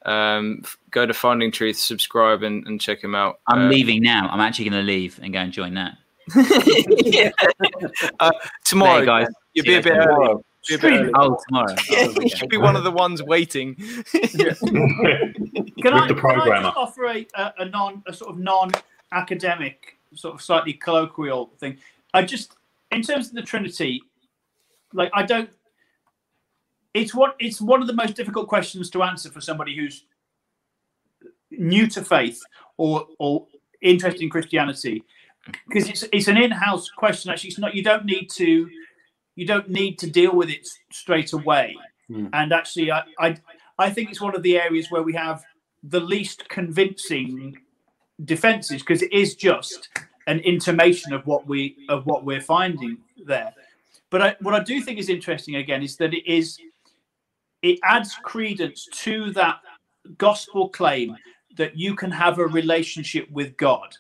Um, 0.06 0.62
go 0.90 1.04
to 1.04 1.12
Finding 1.12 1.52
Truth, 1.52 1.76
subscribe, 1.76 2.42
and, 2.42 2.66
and 2.66 2.80
check 2.80 3.02
him 3.02 3.14
out. 3.14 3.40
I'm 3.46 3.66
uh, 3.66 3.68
leaving 3.68 4.02
now. 4.02 4.28
I'm 4.30 4.40
actually 4.40 4.70
going 4.70 4.84
to 4.84 4.86
leave 4.86 5.20
and 5.22 5.32
go 5.32 5.40
and 5.40 5.52
join 5.52 5.74
that. 5.74 5.98
yeah. 7.04 7.30
uh, 8.20 8.30
tomorrow, 8.64 9.04
guys. 9.04 9.28
You'll 9.54 9.66
be 9.66 9.74
a 9.74 9.82
bit 9.82 9.92
early. 9.96 10.42
Be 10.68 10.74
a 10.74 10.78
bit 10.78 10.92
early. 10.92 11.12
Oh, 11.14 11.38
tomorrow. 11.48 11.74
Oh, 11.92 12.14
you 12.20 12.28
should 12.28 12.50
be 12.50 12.58
one 12.58 12.76
of 12.76 12.84
the 12.84 12.90
ones 12.90 13.22
waiting. 13.22 13.74
can 13.74 13.86
I, 14.34 16.06
the 16.06 16.14
can 16.14 16.40
I 16.40 16.62
just 16.62 16.76
offer 16.76 17.06
a, 17.06 17.26
a, 17.34 17.54
a 17.58 17.64
non 17.64 18.02
a 18.06 18.12
sort 18.12 18.30
of 18.30 18.38
non 18.38 18.72
academic 19.12 19.96
sort 20.14 20.34
of 20.34 20.42
slightly 20.42 20.72
colloquial 20.72 21.50
thing. 21.58 21.78
I 22.14 22.22
just, 22.22 22.54
in 22.90 23.02
terms 23.02 23.28
of 23.28 23.34
the 23.34 23.42
Trinity, 23.42 24.02
like 24.92 25.10
I 25.14 25.24
don't. 25.24 25.50
It's 26.92 27.14
what 27.14 27.36
it's 27.38 27.60
one 27.60 27.80
of 27.80 27.86
the 27.86 27.92
most 27.92 28.16
difficult 28.16 28.48
questions 28.48 28.90
to 28.90 29.04
answer 29.04 29.30
for 29.30 29.40
somebody 29.40 29.76
who's 29.76 30.04
new 31.52 31.86
to 31.88 32.04
faith 32.04 32.42
or 32.76 33.06
or 33.20 33.46
interested 33.80 34.22
in 34.22 34.30
Christianity, 34.30 35.04
because 35.68 35.88
it's 35.88 36.04
it's 36.12 36.26
an 36.26 36.36
in-house 36.36 36.90
question. 36.90 37.30
Actually, 37.30 37.50
it's 37.50 37.58
not. 37.58 37.74
You 37.76 37.84
don't 37.84 38.04
need 38.04 38.28
to. 38.30 38.68
You 39.36 39.47
don't 39.47 39.70
need 39.70 39.98
to 40.01 40.11
deal 40.11 40.35
with 40.35 40.51
it 40.51 40.66
straight 40.93 41.32
away. 41.32 41.77
Mm. 42.11 42.31
And 42.32 42.52
actually, 42.52 42.90
I, 42.93 43.02
I 43.19 43.36
I 43.78 43.90
think 43.90 44.11
it's 44.11 44.20
one 44.20 44.36
of 44.36 44.43
the 44.43 44.59
areas 44.59 44.90
where 44.90 45.02
we 45.02 45.15
have 45.15 45.44
the 45.82 46.01
least 46.01 46.48
convincing 46.48 47.57
defenses 48.24 48.82
because 48.82 49.02
it 49.02 49.12
is 49.12 49.35
just 49.35 49.89
an 50.27 50.40
intimation 50.40 51.12
of 51.12 51.27
what 51.27 51.47
we 51.47 51.77
of 51.89 52.07
what 52.07 52.24
we're 52.24 52.40
finding 52.40 52.98
there. 53.24 53.55
But 54.11 54.23
I, 54.23 54.36
what 54.40 54.55
I 54.55 54.62
do 54.62 54.81
think 54.81 54.98
is 54.98 55.09
interesting 55.09 55.57
again 55.57 55.82
is 55.82 55.97
that 55.97 56.12
it 56.12 56.31
is 56.31 56.59
it 57.62 57.78
adds 57.82 58.15
credence 58.23 58.86
to 58.93 59.32
that 59.32 59.61
gospel 60.19 60.69
claim 60.69 61.16
that 61.57 61.77
you 61.77 61.94
can 61.94 62.11
have 62.11 62.39
a 62.39 62.47
relationship 62.47 63.31
with 63.31 63.57
God 63.57 63.97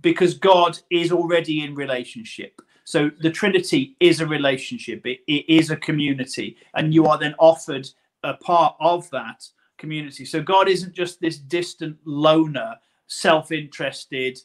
because 0.00 0.34
God 0.34 0.78
is 0.90 1.12
already 1.12 1.62
in 1.64 1.74
relationship. 1.74 2.60
So 2.84 3.10
the 3.20 3.30
Trinity 3.30 3.96
is 4.00 4.20
a 4.20 4.26
relationship, 4.26 5.06
it, 5.06 5.20
it 5.26 5.44
is 5.48 5.70
a 5.70 5.76
community, 5.76 6.56
and 6.74 6.92
you 6.92 7.06
are 7.06 7.18
then 7.18 7.34
offered 7.38 7.88
a 8.22 8.34
part 8.34 8.76
of 8.80 9.08
that 9.10 9.46
community. 9.78 10.24
So 10.24 10.42
God 10.42 10.68
isn't 10.68 10.94
just 10.94 11.20
this 11.20 11.38
distant 11.38 11.98
loner 12.04 12.76
self-interested 13.12 14.38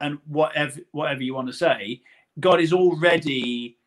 and 0.00 0.18
whatever 0.26 0.80
whatever 0.92 1.22
you 1.22 1.34
want 1.34 1.46
to 1.46 1.52
say 1.52 2.00
god 2.40 2.60
is 2.60 2.72
already 2.72 3.78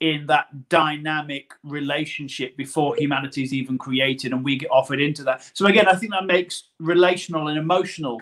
in 0.00 0.26
that 0.26 0.68
dynamic 0.68 1.52
relationship 1.62 2.56
before 2.56 2.96
humanity 2.96 3.42
is 3.42 3.54
even 3.54 3.78
created 3.78 4.32
and 4.32 4.44
we 4.44 4.56
get 4.56 4.70
offered 4.70 5.00
into 5.00 5.22
that 5.22 5.48
so 5.54 5.66
again 5.66 5.86
i 5.86 5.94
think 5.94 6.10
that 6.10 6.26
makes 6.26 6.70
relational 6.80 7.48
and 7.48 7.58
emotional 7.58 8.20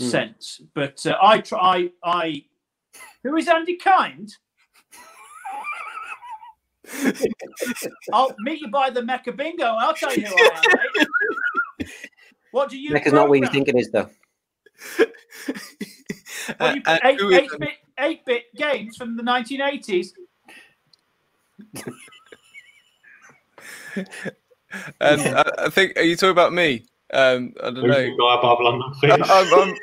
mm. 0.00 0.10
sense 0.10 0.60
but 0.74 1.04
uh, 1.06 1.16
i 1.22 1.38
try 1.38 1.90
i 2.04 2.42
who 3.22 3.36
is 3.36 3.48
andy 3.48 3.76
kind 3.76 4.36
I'll 8.12 8.34
meet 8.38 8.60
you 8.60 8.68
by 8.68 8.88
the 8.90 9.02
Mecca 9.02 9.32
bingo. 9.32 9.64
I'll 9.64 9.92
tell 9.94 10.14
you 10.14 10.24
who 10.24 10.34
I 10.34 10.62
am. 11.00 11.06
Mate. 11.78 11.88
What 12.50 12.70
do 12.70 12.78
you? 12.78 12.92
Mecca's 12.92 13.12
not 13.12 13.28
what 13.28 13.38
you 13.38 13.46
think 13.48 13.68
it 13.68 13.76
is, 13.76 13.90
though. 13.90 14.08
well, 16.58 16.76
you 16.76 16.82
uh, 16.86 16.98
eight, 17.04 17.20
eight, 17.20 17.50
bit, 17.58 17.74
eight 17.98 18.24
bit 18.24 18.44
games 18.56 18.96
from 18.96 19.18
the 19.18 19.22
1980s. 19.22 20.08
and 25.00 25.20
I, 25.20 25.44
I, 25.58 25.68
think, 25.68 25.98
are 25.98 26.02
you 26.02 26.16
talking 26.16 26.30
about 26.30 26.54
me? 26.54 26.84
Um, 27.12 27.52
I 27.62 27.64
don't 27.64 27.76
Who's 27.76 27.84
know. 27.84 28.16
Guy 28.16 28.38
above 28.38 28.58
London 28.60 28.92
I, 29.04 29.74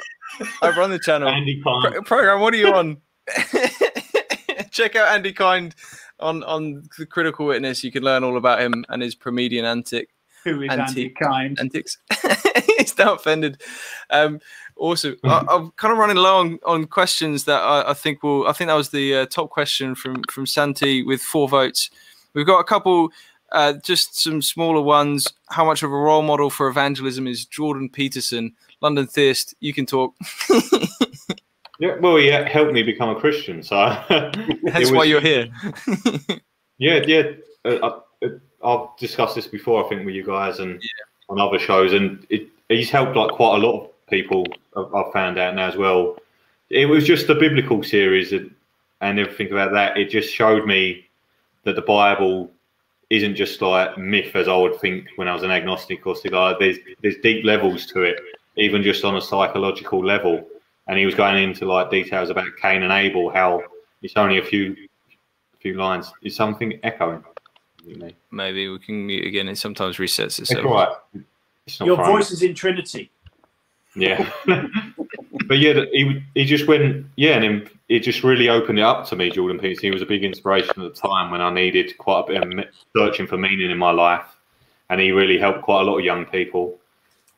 I 0.63 0.69
run 0.75 0.89
the 0.89 0.99
channel. 0.99 1.27
Andy 1.29 1.61
Kind. 1.63 2.03
program, 2.05 2.39
what 2.41 2.53
are 2.53 2.57
you 2.57 2.73
on? 2.73 2.97
Check 4.71 4.95
out 4.95 5.13
Andy 5.13 5.33
Kind 5.33 5.75
on, 6.19 6.43
on 6.43 6.83
the 6.97 7.05
Critical 7.05 7.45
Witness. 7.45 7.83
You 7.83 7.91
can 7.91 8.03
learn 8.03 8.23
all 8.23 8.37
about 8.37 8.61
him 8.61 8.85
and 8.89 9.01
his 9.01 9.15
Promedian 9.15 9.63
antic. 9.63 10.09
Who 10.43 10.61
is 10.61 10.69
anti- 10.69 10.83
Andy 10.83 11.09
Kind? 11.09 11.59
Antics. 11.59 11.97
He's 12.77 12.97
now 12.97 13.15
offended. 13.15 13.61
Um, 14.09 14.39
Awesome. 14.77 15.15
I, 15.23 15.45
am 15.49 15.71
kind 15.77 15.93
of 15.93 15.97
running 15.97 16.17
low 16.17 16.39
on, 16.39 16.59
on 16.65 16.85
questions 16.85 17.45
that 17.45 17.61
I, 17.61 17.91
I, 17.91 17.93
think 17.93 18.23
will. 18.23 18.45
I 18.47 18.51
think 18.51 18.67
that 18.67 18.73
was 18.73 18.89
the 18.89 19.15
uh, 19.15 19.25
top 19.25 19.49
question 19.49 19.95
from 19.95 20.21
from 20.29 20.45
Santi 20.45 21.01
with 21.01 21.21
four 21.21 21.47
votes. 21.47 21.89
We've 22.33 22.45
got 22.45 22.59
a 22.59 22.65
couple, 22.65 23.09
uh, 23.53 23.73
just 23.83 24.19
some 24.19 24.41
smaller 24.41 24.81
ones. 24.81 25.31
How 25.47 25.63
much 25.63 25.81
of 25.81 25.91
a 25.91 25.95
role 25.95 26.23
model 26.23 26.49
for 26.49 26.67
evangelism 26.67 27.25
is 27.25 27.45
Jordan 27.45 27.87
Peterson, 27.87 28.53
London 28.81 29.07
theist? 29.07 29.55
You 29.61 29.73
can 29.73 29.85
talk. 29.85 30.13
yeah, 31.79 31.95
well, 31.97 32.15
he 32.17 32.27
helped 32.27 32.73
me 32.73 32.83
become 32.83 33.09
a 33.09 33.19
Christian, 33.19 33.61
so 33.61 33.75
that's 34.09 34.79
was, 34.79 34.91
why 34.91 35.03
you're 35.03 35.21
here. 35.21 35.47
yeah, 36.77 37.01
yeah. 37.05 37.23
Uh, 37.63 37.99
I, 38.63 38.69
have 38.69 38.89
discussed 38.97 39.35
this 39.35 39.47
before, 39.47 39.85
I 39.85 39.89
think, 39.89 40.05
with 40.05 40.15
you 40.15 40.23
guys 40.23 40.59
and 40.59 40.81
yeah. 40.81 40.89
on 41.29 41.39
other 41.39 41.59
shows, 41.59 41.93
and 41.93 42.25
it, 42.29 42.47
he's 42.69 42.89
helped 42.89 43.15
like 43.15 43.31
quite 43.31 43.61
a 43.61 43.65
lot 43.65 43.81
of 43.81 44.07
people 44.07 44.45
I've 44.75 45.11
found 45.11 45.37
out 45.37 45.55
now 45.55 45.67
as 45.67 45.75
well. 45.75 46.17
It 46.69 46.85
was 46.87 47.05
just 47.05 47.27
the 47.27 47.35
biblical 47.35 47.83
series 47.83 48.31
and, 48.31 48.53
and 49.01 49.19
everything 49.19 49.51
about 49.51 49.71
that. 49.73 49.97
It 49.97 50.09
just 50.09 50.33
showed 50.33 50.65
me 50.65 51.05
that 51.63 51.75
the 51.75 51.81
Bible 51.81 52.51
isn't 53.09 53.35
just 53.35 53.61
like 53.61 53.97
myth 53.97 54.35
as 54.35 54.47
I 54.47 54.55
would 54.55 54.79
think 54.79 55.09
when 55.15 55.27
I 55.27 55.33
was 55.33 55.43
an 55.43 55.51
agnostic 55.51 56.07
or 56.07 56.15
something. 56.15 56.31
Like 56.31 56.59
there's 56.59 56.77
there's 57.01 57.17
deep 57.21 57.45
levels 57.45 57.85
to 57.87 58.01
it, 58.01 58.19
even 58.55 58.81
just 58.81 59.03
on 59.03 59.17
a 59.17 59.21
psychological 59.21 60.03
level. 60.03 60.47
And 60.87 60.99
he 60.99 61.05
was 61.05 61.15
going 61.15 61.41
into 61.41 61.65
like 61.65 61.89
details 61.89 62.29
about 62.29 62.47
Cain 62.61 62.83
and 62.83 62.91
Abel, 62.91 63.29
how 63.29 63.63
it's 64.01 64.13
only 64.15 64.37
a 64.37 64.43
few 64.43 64.75
few 65.59 65.75
lines. 65.75 66.11
Is 66.21 66.35
something 66.35 66.79
echoing? 66.83 67.23
Maybe 68.31 68.67
we 68.67 68.79
can 68.79 69.05
mute 69.07 69.25
again. 69.25 69.47
It 69.47 69.57
sometimes 69.57 69.97
resets 69.97 70.39
itself. 70.39 70.59
It's 71.65 71.81
right. 71.81 71.87
Your 71.87 71.97
voice 71.97 72.31
is 72.31 72.43
in 72.43 72.53
Trinity. 72.53 73.11
Yeah, 73.95 74.29
but 74.45 75.57
yeah, 75.57 75.85
he 75.91 76.21
he 76.33 76.45
just 76.45 76.67
went 76.67 77.05
yeah, 77.15 77.37
and 77.37 77.69
it 77.87 77.99
just 77.99 78.23
really 78.23 78.49
opened 78.49 78.77
it 78.77 78.83
up 78.83 79.07
to 79.07 79.15
me. 79.15 79.31
Jordan 79.31 79.57
Peterson. 79.57 79.85
He 79.85 79.91
was 79.91 80.01
a 80.01 80.05
big 80.05 80.23
inspiration 80.23 80.69
at 80.81 80.93
the 80.93 81.07
time 81.07 81.31
when 81.31 81.41
I 81.41 81.49
needed 81.49 81.97
quite 81.97 82.21
a 82.21 82.27
bit 82.27 82.43
of 82.43 82.65
searching 82.95 83.25
for 83.25 83.37
meaning 83.37 83.71
in 83.71 83.77
my 83.77 83.91
life, 83.91 84.25
and 84.89 84.99
he 84.99 85.11
really 85.11 85.37
helped 85.37 85.61
quite 85.61 85.81
a 85.81 85.83
lot 85.85 85.97
of 85.97 86.03
young 86.03 86.25
people. 86.25 86.77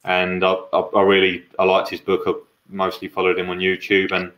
And 0.03 0.43
I, 0.43 0.53
I, 0.73 0.79
I 0.79 1.01
really 1.03 1.45
I 1.59 1.63
liked 1.65 1.89
his 1.89 2.01
book. 2.01 2.25
Uh, 2.25 2.33
Mostly 2.69 3.07
followed 3.07 3.39
him 3.39 3.49
on 3.49 3.59
YouTube, 3.59 4.11
and 4.11 4.31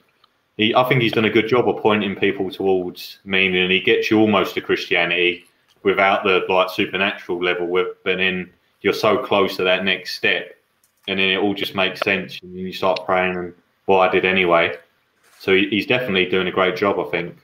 he 0.58 0.74
I 0.76 0.84
think 0.84 1.02
he's 1.02 1.14
done 1.14 1.26
a 1.26 1.30
good 1.30 1.48
job 1.48 1.68
of 1.68 1.82
pointing 1.82 2.16
people 2.16 2.50
towards 2.52 3.20
meaning, 3.26 3.64
and 3.64 3.72
he 3.72 3.80
gets 3.80 4.12
you 4.12 4.20
almost 4.20 4.54
to 4.56 4.62
Christianity 4.62 5.46
without 5.84 6.24
the 6.24 6.46
like 6.50 6.70
supernatural 6.70 7.44
level. 7.44 7.68
But 7.68 8.18
then 8.18 8.52
you're 8.82 8.94
so 8.94 9.18
close 9.18 9.56
to 9.58 9.64
that 9.64 9.84
next 9.84 10.16
step 10.16 10.56
and 11.10 11.20
then 11.20 11.30
it 11.30 11.38
all 11.38 11.56
just 11.56 11.74
makes 11.76 12.00
sense. 12.02 12.40
And 12.42 12.54
you 12.54 12.72
start 12.72 13.06
praying, 13.06 13.36
and 13.36 13.54
well, 13.88 14.00
I 14.00 14.10
did 14.10 14.26
anyway. 14.26 14.78
So 15.40 15.56
he's 15.56 15.88
definitely 15.88 16.28
doing 16.28 16.48
a 16.48 16.52
great 16.52 16.76
job, 16.76 17.00
I 17.00 17.10
think, 17.10 17.36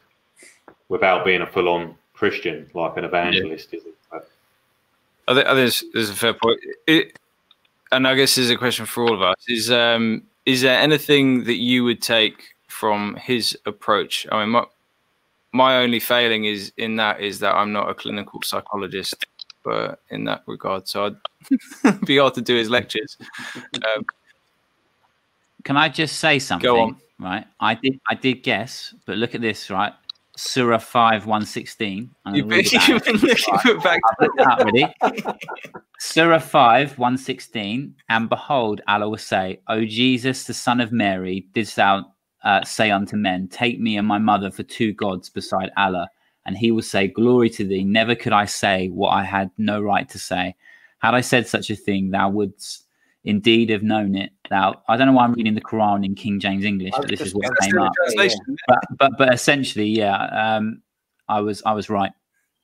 without 0.88 1.26
being 1.26 1.42
a 1.42 1.48
full-on 1.48 1.96
Christian 2.14 2.70
like 2.74 2.96
an 2.96 3.04
evangelist 3.04 3.70
yeah. 3.74 3.80
I 5.28 5.34
think, 5.34 5.48
there's 5.48 5.84
there's 5.94 6.10
a 6.12 6.14
fair 6.14 6.34
point. 6.34 6.60
It, 6.86 7.18
and 7.92 8.08
I 8.08 8.14
guess 8.14 8.36
this 8.36 8.46
is 8.46 8.52
a 8.52 8.56
question 8.56 8.86
for 8.86 9.04
all 9.04 9.14
of 9.14 9.24
us: 9.24 9.36
is 9.48 9.72
um, 9.72 10.24
is 10.46 10.62
there 10.62 10.80
anything 10.80 11.44
that 11.46 11.56
you 11.56 11.84
would 11.84 12.02
take 12.02 12.56
from 12.68 13.16
his 13.16 13.58
approach? 13.66 14.28
I 14.32 14.42
mean, 14.42 14.50
my, 14.50 14.66
my 15.52 15.78
only 15.78 16.00
failing 16.00 16.46
is 16.46 16.72
in 16.78 16.98
that 16.98 17.22
is 17.22 17.40
that 17.40 17.56
I'm 17.56 17.72
not 17.72 17.90
a 17.90 17.94
clinical 17.94 18.42
psychologist, 18.44 19.26
but 19.64 20.00
in 20.10 20.26
that 20.26 20.44
regard, 20.46 20.88
so 20.88 21.06
I'd 21.06 22.02
be 22.06 22.18
able 22.18 22.32
to 22.32 22.42
do 22.42 22.56
his 22.56 22.70
lectures. 22.70 23.18
Um, 23.76 24.06
Can 25.64 25.78
I 25.78 25.90
just 25.90 26.20
say 26.20 26.40
something? 26.40 26.66
Go 26.66 26.80
on. 26.80 26.98
Right, 27.18 27.46
I 27.62 27.76
did 27.76 28.00
I 28.10 28.16
did 28.16 28.44
guess, 28.44 28.94
but 29.06 29.18
look 29.18 29.36
at 29.36 29.42
this. 29.42 29.70
Right, 29.70 29.94
Surah 30.38 30.78
5 30.78 31.26
116. 31.26 32.10
You've 32.34 32.48
been, 32.48 32.66
you've 32.88 33.04
been 33.04 33.16
looking 33.18 33.80
back. 33.80 34.02
ready? 34.64 34.94
Surah 36.00 36.40
5 36.40 36.98
116. 36.98 37.96
And 38.10 38.30
behold, 38.30 38.82
Allah 38.88 39.10
will 39.10 39.18
say, 39.18 39.62
O 39.68 39.86
Jesus, 39.86 40.44
the 40.46 40.54
son 40.54 40.82
of 40.82 40.92
Mary, 40.92 41.48
didst 41.54 41.78
thou 41.78 42.06
uh, 42.44 42.64
say 42.64 42.92
unto 42.92 43.16
men, 43.16 43.48
Take 43.48 43.80
me 43.80 43.98
and 43.98 44.08
my 44.08 44.18
mother 44.18 44.52
for 44.52 44.64
two 44.64 44.94
gods 44.94 45.30
beside 45.30 45.72
Allah? 45.78 46.10
And 46.46 46.58
he 46.58 46.72
will 46.72 46.82
say, 46.82 47.08
Glory 47.08 47.50
to 47.52 47.66
thee. 47.66 47.84
Never 47.84 48.14
could 48.14 48.34
I 48.34 48.46
say 48.46 48.90
what 48.90 49.10
I 49.10 49.24
had 49.24 49.52
no 49.58 49.82
right 49.82 50.08
to 50.10 50.20
say. 50.20 50.56
Had 51.00 51.14
I 51.14 51.22
said 51.22 51.48
such 51.48 51.70
a 51.70 51.76
thing, 51.76 52.12
thou 52.12 52.30
wouldst 52.30 52.85
indeed 53.26 53.70
have 53.70 53.84
known 53.84 54.16
it. 54.16 54.32
Now, 54.50 54.84
I 54.88 54.96
don't 54.96 55.08
know 55.08 55.14
why 55.14 55.26
I'm 55.26 55.34
reading 55.34 55.56
the 55.56 55.62
Quran 55.62 56.06
in 56.06 56.16
King 56.16 56.40
James 56.40 56.64
English, 56.64 56.94
but 56.96 57.10
this 57.10 57.22
is 57.22 57.36
what 57.36 57.52
came 57.62 57.78
up. 57.78 57.92
But, 58.68 58.80
but 58.98 59.12
but 59.18 59.34
essentially, 59.34 59.88
yeah, 59.88 60.56
um, 60.56 60.82
I 61.28 61.42
was 61.42 61.62
I 61.66 61.74
was 61.74 61.90
right. 61.90 62.12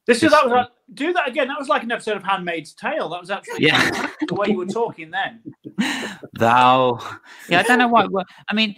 This 0.07 0.23
is 0.23 0.31
that 0.31 0.43
was 0.43 0.51
like, 0.51 0.67
do 0.93 1.13
that 1.13 1.27
again. 1.27 1.47
That 1.47 1.59
was 1.59 1.69
like 1.69 1.83
an 1.83 1.91
episode 1.91 2.17
of 2.17 2.23
Handmaid's 2.23 2.73
Tale. 2.73 3.09
That 3.09 3.19
was 3.19 3.29
actually 3.29 3.65
yeah. 3.65 4.07
the 4.27 4.35
way 4.35 4.47
you 4.49 4.57
were 4.57 4.65
talking 4.65 5.11
then. 5.11 5.41
Thou, 6.33 6.99
yeah, 7.49 7.59
I 7.59 7.63
don't 7.63 7.79
know 7.79 7.87
why. 7.87 8.07
I 8.47 8.53
mean, 8.53 8.75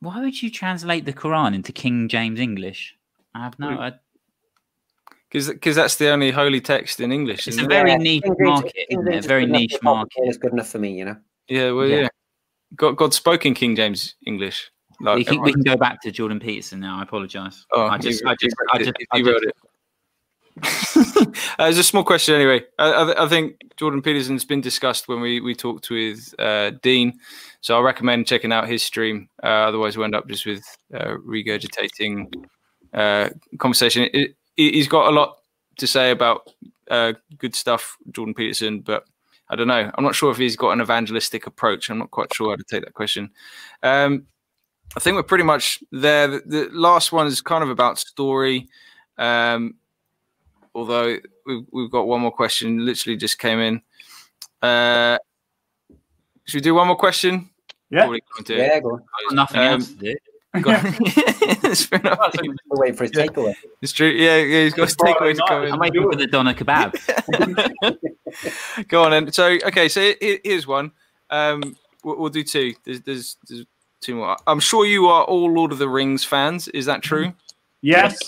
why 0.00 0.20
would 0.20 0.42
you 0.42 0.50
translate 0.50 1.04
the 1.04 1.12
Quran 1.12 1.54
into 1.54 1.72
King 1.72 2.08
James 2.08 2.40
English? 2.40 2.96
I 3.34 3.44
have 3.44 3.58
no. 3.58 3.68
I, 3.68 3.92
because 5.30 5.76
that's 5.76 5.96
the 5.96 6.10
only 6.10 6.30
holy 6.30 6.60
text 6.60 7.00
in 7.00 7.12
English. 7.12 7.46
It's 7.46 7.58
a 7.58 7.66
very 7.66 7.96
niche 7.96 8.24
market, 8.38 8.74
A 8.90 9.20
very 9.22 9.46
niche 9.46 9.78
market. 9.82 10.22
It's 10.24 10.38
good 10.38 10.52
enough 10.52 10.68
for 10.68 10.78
me, 10.78 10.98
you 10.98 11.04
know. 11.04 11.16
Yeah, 11.48 11.70
well, 11.70 11.86
yeah. 11.86 11.96
yeah. 12.02 12.08
God, 12.76 12.96
God 12.96 13.14
spoke 13.14 13.46
in 13.46 13.54
King 13.54 13.76
James 13.76 14.16
English. 14.26 14.70
Like, 15.00 15.16
we, 15.16 15.24
can, 15.24 15.40
we 15.42 15.52
can 15.52 15.62
go 15.62 15.76
back 15.76 16.02
to 16.02 16.10
Jordan 16.10 16.40
Peterson 16.40 16.80
now. 16.80 16.98
I 16.98 17.02
apologise. 17.02 17.64
Oh, 17.72 17.86
I 17.86 17.96
just, 17.96 18.24
I 18.24 18.34
just, 18.38 18.54
I 18.72 18.78
just, 18.78 18.92
I 19.12 19.22
wrote 19.22 19.42
it. 19.42 19.56
uh, 21.58 21.66
it's 21.68 21.78
a 21.78 21.82
small 21.82 22.04
question 22.04 22.34
anyway. 22.34 22.62
I, 22.78 22.90
I, 22.90 23.24
I, 23.24 23.28
think 23.28 23.56
Jordan 23.76 24.02
Peterson's 24.02 24.44
been 24.44 24.60
discussed 24.60 25.08
when 25.08 25.20
we, 25.20 25.40
we 25.40 25.54
talked 25.54 25.88
with 25.88 26.34
uh, 26.38 26.72
Dean, 26.82 27.18
so 27.62 27.78
I 27.78 27.80
recommend 27.80 28.26
checking 28.26 28.52
out 28.52 28.68
his 28.68 28.82
stream. 28.82 29.28
Uh, 29.42 29.46
otherwise, 29.46 29.96
we 29.96 30.04
end 30.04 30.14
up 30.14 30.28
just 30.28 30.44
with 30.44 30.62
uh, 30.92 31.14
regurgitating 31.26 32.44
uh, 32.92 33.30
conversation. 33.58 34.08
It, 34.12 34.36
he's 34.68 34.88
got 34.88 35.08
a 35.08 35.14
lot 35.14 35.38
to 35.78 35.86
say 35.86 36.10
about 36.10 36.50
uh, 36.90 37.14
good 37.38 37.54
stuff, 37.54 37.96
Jordan 38.10 38.34
Peterson, 38.34 38.80
but 38.80 39.04
I 39.48 39.56
don't 39.56 39.68
know. 39.68 39.90
I'm 39.94 40.04
not 40.04 40.14
sure 40.14 40.30
if 40.30 40.36
he's 40.36 40.56
got 40.56 40.70
an 40.70 40.80
evangelistic 40.80 41.46
approach. 41.46 41.88
I'm 41.88 41.98
not 41.98 42.10
quite 42.10 42.32
sure 42.34 42.50
how 42.50 42.56
to 42.56 42.64
take 42.64 42.84
that 42.84 42.94
question. 42.94 43.30
Um, 43.82 44.26
I 44.96 45.00
think 45.00 45.16
we're 45.16 45.22
pretty 45.22 45.44
much 45.44 45.82
there. 45.92 46.28
The, 46.28 46.42
the, 46.46 46.68
last 46.72 47.12
one 47.12 47.26
is 47.26 47.40
kind 47.40 47.62
of 47.62 47.70
about 47.70 47.98
story. 47.98 48.68
Um, 49.18 49.74
although 50.74 51.16
we've, 51.46 51.66
we've, 51.72 51.90
got 51.90 52.06
one 52.06 52.20
more 52.20 52.32
question, 52.32 52.84
literally 52.84 53.16
just 53.16 53.38
came 53.38 53.60
in. 53.60 53.82
Uh, 54.62 55.18
should 56.44 56.58
we 56.58 56.62
do 56.62 56.74
one 56.74 56.86
more 56.86 56.96
question? 56.96 57.50
Yeah. 57.90 58.12
Yeah, 58.48 58.80
go 58.80 58.90
on. 58.90 59.34
Nothing 59.34 59.60
um, 59.60 59.66
else 59.66 59.88
to 59.88 59.94
do. 59.94 60.16
it's 60.54 61.84
fair 61.84 62.00
enough. 62.00 62.34
Waiting 62.70 62.96
for 62.96 63.04
his 63.04 63.12
takeaway. 63.12 63.54
It's 63.82 63.92
true. 63.92 64.08
Yeah, 64.08 64.38
yeah, 64.38 64.64
he's 64.64 64.74
got 64.74 64.88
his 64.88 64.96
takeaway 64.96 65.36
to 65.36 65.44
come 65.46 65.64
in. 65.64 65.72
I'm 65.72 65.78
waiting 65.78 66.02
for 66.02 66.16
the 66.16 66.26
doner 66.26 66.54
kebab. 66.54 66.96
Go 68.88 69.04
on, 69.04 69.12
then. 69.12 69.32
So, 69.32 69.58
okay, 69.64 69.88
so 69.88 70.12
here's 70.20 70.66
one. 70.66 70.90
Um, 71.30 71.76
we'll, 72.02 72.18
we'll 72.18 72.30
do 72.30 72.42
two. 72.42 72.74
There's, 72.84 73.00
there's, 73.02 73.36
there's 73.48 73.64
two 74.00 74.16
more. 74.16 74.36
I'm 74.46 74.58
sure 74.58 74.84
you 74.84 75.06
are 75.06 75.22
all 75.24 75.52
Lord 75.52 75.70
of 75.70 75.78
the 75.78 75.88
Rings 75.88 76.24
fans. 76.24 76.66
Is 76.68 76.86
that 76.86 77.02
true? 77.02 77.32
Yes. 77.80 78.18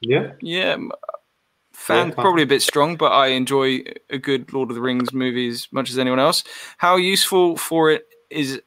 Yeah. 0.00 0.32
Yeah. 0.40 0.76
Fan 1.72 2.08
yeah, 2.08 2.14
probably 2.14 2.42
a 2.42 2.46
bit 2.46 2.62
strong, 2.62 2.96
but 2.96 3.12
I 3.12 3.28
enjoy 3.28 3.84
a 4.10 4.18
good 4.18 4.52
Lord 4.52 4.70
of 4.70 4.74
the 4.74 4.82
Rings 4.82 5.12
movie 5.12 5.48
as 5.48 5.68
much 5.70 5.88
as 5.88 5.98
anyone 5.98 6.18
else. 6.18 6.44
How 6.78 6.96
useful 6.96 7.56
for 7.56 7.90
it 7.90 8.06
is 8.28 8.60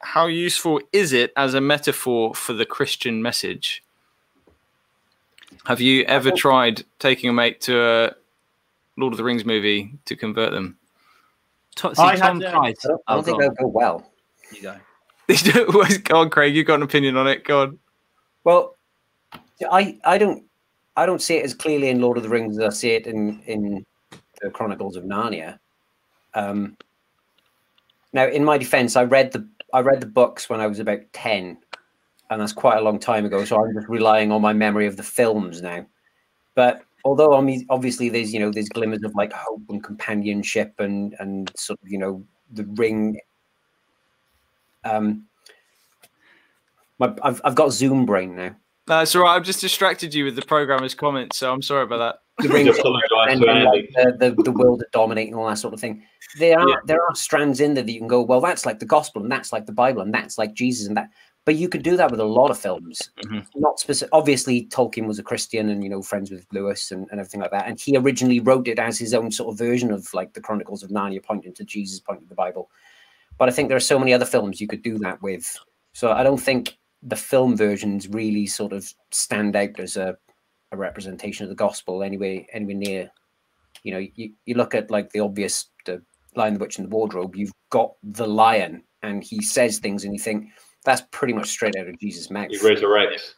how 0.00 0.26
useful 0.26 0.80
is 0.92 1.12
it 1.12 1.32
as 1.36 1.54
a 1.54 1.60
metaphor 1.60 2.34
for 2.34 2.52
the 2.52 2.66
Christian 2.66 3.22
message? 3.22 3.82
Have 5.66 5.80
you 5.80 6.04
ever 6.04 6.30
tried 6.30 6.84
taking 6.98 7.30
a 7.30 7.32
mate 7.32 7.60
to 7.62 7.82
a 7.82 8.14
Lord 8.96 9.12
of 9.12 9.16
the 9.16 9.24
Rings 9.24 9.44
movie 9.44 9.92
to 10.06 10.16
convert 10.16 10.52
them? 10.52 10.76
See, 11.76 11.88
I, 11.98 12.16
Tom 12.16 12.40
had, 12.40 12.54
uh, 12.54 12.60
I 12.60 12.72
don't, 12.72 13.00
I 13.06 13.14
don't 13.14 13.24
think 13.24 13.40
they'll 13.40 13.50
go 13.50 13.66
well. 13.66 14.10
You 14.52 14.62
go. 14.62 14.76
go 16.04 16.20
on, 16.20 16.30
Craig. 16.30 16.54
You've 16.54 16.66
got 16.66 16.76
an 16.76 16.82
opinion 16.82 17.16
on 17.16 17.28
it. 17.28 17.44
Go 17.44 17.62
on. 17.62 17.78
Well, 18.44 18.74
I 19.70 19.98
I 20.04 20.18
don't 20.18 20.44
I 20.96 21.06
don't 21.06 21.22
see 21.22 21.36
it 21.36 21.44
as 21.44 21.54
clearly 21.54 21.88
in 21.90 22.00
Lord 22.00 22.16
of 22.16 22.22
the 22.22 22.28
Rings 22.28 22.58
as 22.58 22.64
I 22.64 22.70
see 22.70 22.90
it 22.92 23.06
in 23.06 23.40
in 23.46 23.84
the 24.40 24.50
Chronicles 24.50 24.96
of 24.96 25.04
Narnia. 25.04 25.58
Um, 26.34 26.76
now, 28.12 28.26
in 28.26 28.44
my 28.44 28.58
defense, 28.58 28.96
I 28.96 29.04
read 29.04 29.32
the 29.32 29.46
I 29.72 29.80
read 29.80 30.00
the 30.00 30.06
books 30.06 30.48
when 30.48 30.60
I 30.60 30.66
was 30.66 30.78
about 30.78 31.00
10, 31.12 31.58
and 32.30 32.40
that's 32.40 32.52
quite 32.52 32.78
a 32.78 32.82
long 32.82 32.98
time 32.98 33.24
ago. 33.24 33.44
So 33.44 33.62
I'm 33.62 33.74
just 33.74 33.88
relying 33.88 34.32
on 34.32 34.42
my 34.42 34.52
memory 34.52 34.86
of 34.86 34.96
the 34.96 35.02
films 35.02 35.62
now. 35.62 35.86
But 36.54 36.82
although 37.04 37.36
I 37.36 37.40
mean, 37.40 37.66
obviously 37.70 38.08
there's 38.08 38.32
you 38.32 38.40
know 38.40 38.50
there's 38.50 38.68
glimmers 38.68 39.02
of 39.04 39.14
like 39.14 39.32
hope 39.32 39.62
and 39.68 39.82
companionship 39.82 40.74
and 40.78 41.14
and 41.18 41.50
sort 41.56 41.78
of 41.82 41.88
you 41.88 41.98
know 41.98 42.24
the 42.52 42.64
ring. 42.76 43.20
Um, 44.84 45.24
my, 46.98 47.14
I've 47.22 47.40
I've 47.44 47.54
got 47.54 47.72
Zoom 47.72 48.06
brain 48.06 48.36
now. 48.36 48.56
That's 48.86 49.14
all 49.14 49.22
right. 49.22 49.36
I've 49.36 49.44
just 49.44 49.60
distracted 49.60 50.14
you 50.14 50.24
with 50.24 50.34
the 50.34 50.42
programmer's 50.42 50.94
comments, 50.94 51.36
so 51.36 51.52
I'm 51.52 51.62
sorry 51.62 51.82
about 51.82 51.98
that. 51.98 52.27
The 52.40 52.48
ring, 52.48 52.68
and, 52.68 53.40
like, 53.40 53.90
the, 53.94 54.16
the, 54.36 54.42
the 54.44 54.52
world 54.52 54.78
that 54.78 54.92
dominating 54.92 55.34
all 55.34 55.48
that 55.48 55.58
sort 55.58 55.74
of 55.74 55.80
thing 55.80 56.04
there 56.36 56.58
are 56.58 56.68
yeah. 56.68 56.76
there 56.84 57.02
are 57.02 57.14
strands 57.14 57.60
in 57.60 57.74
there 57.74 57.84
that 57.84 57.92
you 57.92 57.98
can 57.98 58.08
go, 58.08 58.22
well, 58.22 58.40
that's 58.40 58.66
like 58.66 58.78
the 58.78 58.84
gospel, 58.84 59.22
and 59.22 59.30
that's 59.30 59.52
like 59.52 59.66
the 59.66 59.72
Bible, 59.72 60.02
and 60.02 60.12
that's 60.12 60.38
like 60.38 60.54
Jesus, 60.54 60.86
and 60.86 60.96
that. 60.96 61.10
But 61.44 61.54
you 61.54 61.68
could 61.68 61.82
do 61.82 61.96
that 61.96 62.10
with 62.10 62.20
a 62.20 62.24
lot 62.24 62.50
of 62.50 62.58
films. 62.58 63.10
Mm-hmm. 63.24 63.60
Not 63.60 63.80
specific. 63.80 64.10
Obviously, 64.12 64.66
Tolkien 64.66 65.06
was 65.06 65.18
a 65.18 65.22
Christian, 65.22 65.70
and 65.70 65.82
you 65.82 65.88
know, 65.88 66.02
friends 66.02 66.30
with 66.30 66.46
Lewis 66.52 66.90
and, 66.90 67.08
and 67.10 67.18
everything 67.18 67.40
like 67.40 67.52
that. 67.52 67.66
And 67.66 67.80
he 67.80 67.96
originally 67.96 68.40
wrote 68.40 68.68
it 68.68 68.78
as 68.78 68.98
his 68.98 69.14
own 69.14 69.30
sort 69.30 69.52
of 69.52 69.58
version 69.58 69.90
of 69.90 70.12
like 70.12 70.34
the 70.34 70.42
Chronicles 70.42 70.82
of 70.82 70.90
Narnia, 70.90 71.24
pointing 71.24 71.54
to 71.54 71.64
Jesus, 71.64 72.00
pointing 72.00 72.26
to 72.26 72.28
the 72.28 72.34
Bible. 72.34 72.70
But 73.38 73.48
I 73.48 73.52
think 73.52 73.68
there 73.68 73.76
are 73.76 73.80
so 73.80 73.98
many 73.98 74.12
other 74.12 74.26
films 74.26 74.60
you 74.60 74.68
could 74.68 74.82
do 74.82 74.98
that 74.98 75.22
with. 75.22 75.56
So 75.94 76.12
I 76.12 76.22
don't 76.22 76.40
think 76.40 76.76
the 77.02 77.16
film 77.16 77.56
versions 77.56 78.08
really 78.08 78.46
sort 78.46 78.72
of 78.72 78.92
stand 79.10 79.56
out 79.56 79.78
as 79.80 79.96
a, 79.96 80.16
a 80.72 80.76
representation 80.76 81.44
of 81.44 81.48
the 81.48 81.56
gospel 81.56 82.02
anyway, 82.02 82.46
anywhere 82.52 82.76
near. 82.76 83.10
You 83.82 83.92
know, 83.92 84.06
you, 84.14 84.32
you 84.44 84.54
look 84.54 84.74
at 84.74 84.90
like 84.90 85.10
the 85.12 85.20
obvious 85.20 85.66
the 85.84 86.02
Lion, 86.34 86.54
the 86.54 86.60
Witch, 86.60 86.78
and 86.78 86.86
the 86.86 86.94
Wardrobe, 86.94 87.36
you've 87.36 87.52
got 87.70 87.94
the 88.02 88.26
lion, 88.26 88.82
and 89.02 89.22
he 89.22 89.42
says 89.42 89.78
things, 89.78 90.04
and 90.04 90.12
you 90.12 90.18
think 90.18 90.48
that's 90.84 91.02
pretty 91.10 91.32
much 91.32 91.48
straight 91.48 91.76
out 91.76 91.88
of 91.88 91.98
Jesus' 91.98 92.30
mouth. 92.30 92.48
He 92.50 92.58
resurrects. 92.58 93.34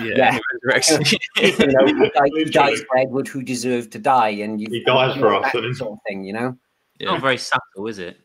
Yeah, 0.00 0.14
yeah. 0.16 0.38
He, 0.80 1.46
you 1.58 1.66
know, 1.66 2.10
he, 2.34 2.44
dies 2.44 2.80
for 2.82 2.98
Edward, 2.98 3.28
who 3.28 3.42
deserved 3.42 3.92
to 3.92 3.98
die, 3.98 4.30
and 4.30 4.60
you 4.60 4.66
he 4.70 4.84
dies 4.84 5.16
for 5.16 5.34
us, 5.34 5.50
sort 5.52 5.92
of 5.92 5.98
thing, 6.06 6.24
you 6.24 6.32
know. 6.32 6.56
Yeah. 6.98 7.12
Not 7.12 7.20
very 7.20 7.38
subtle, 7.38 7.86
is 7.86 7.98
it? 7.98 8.18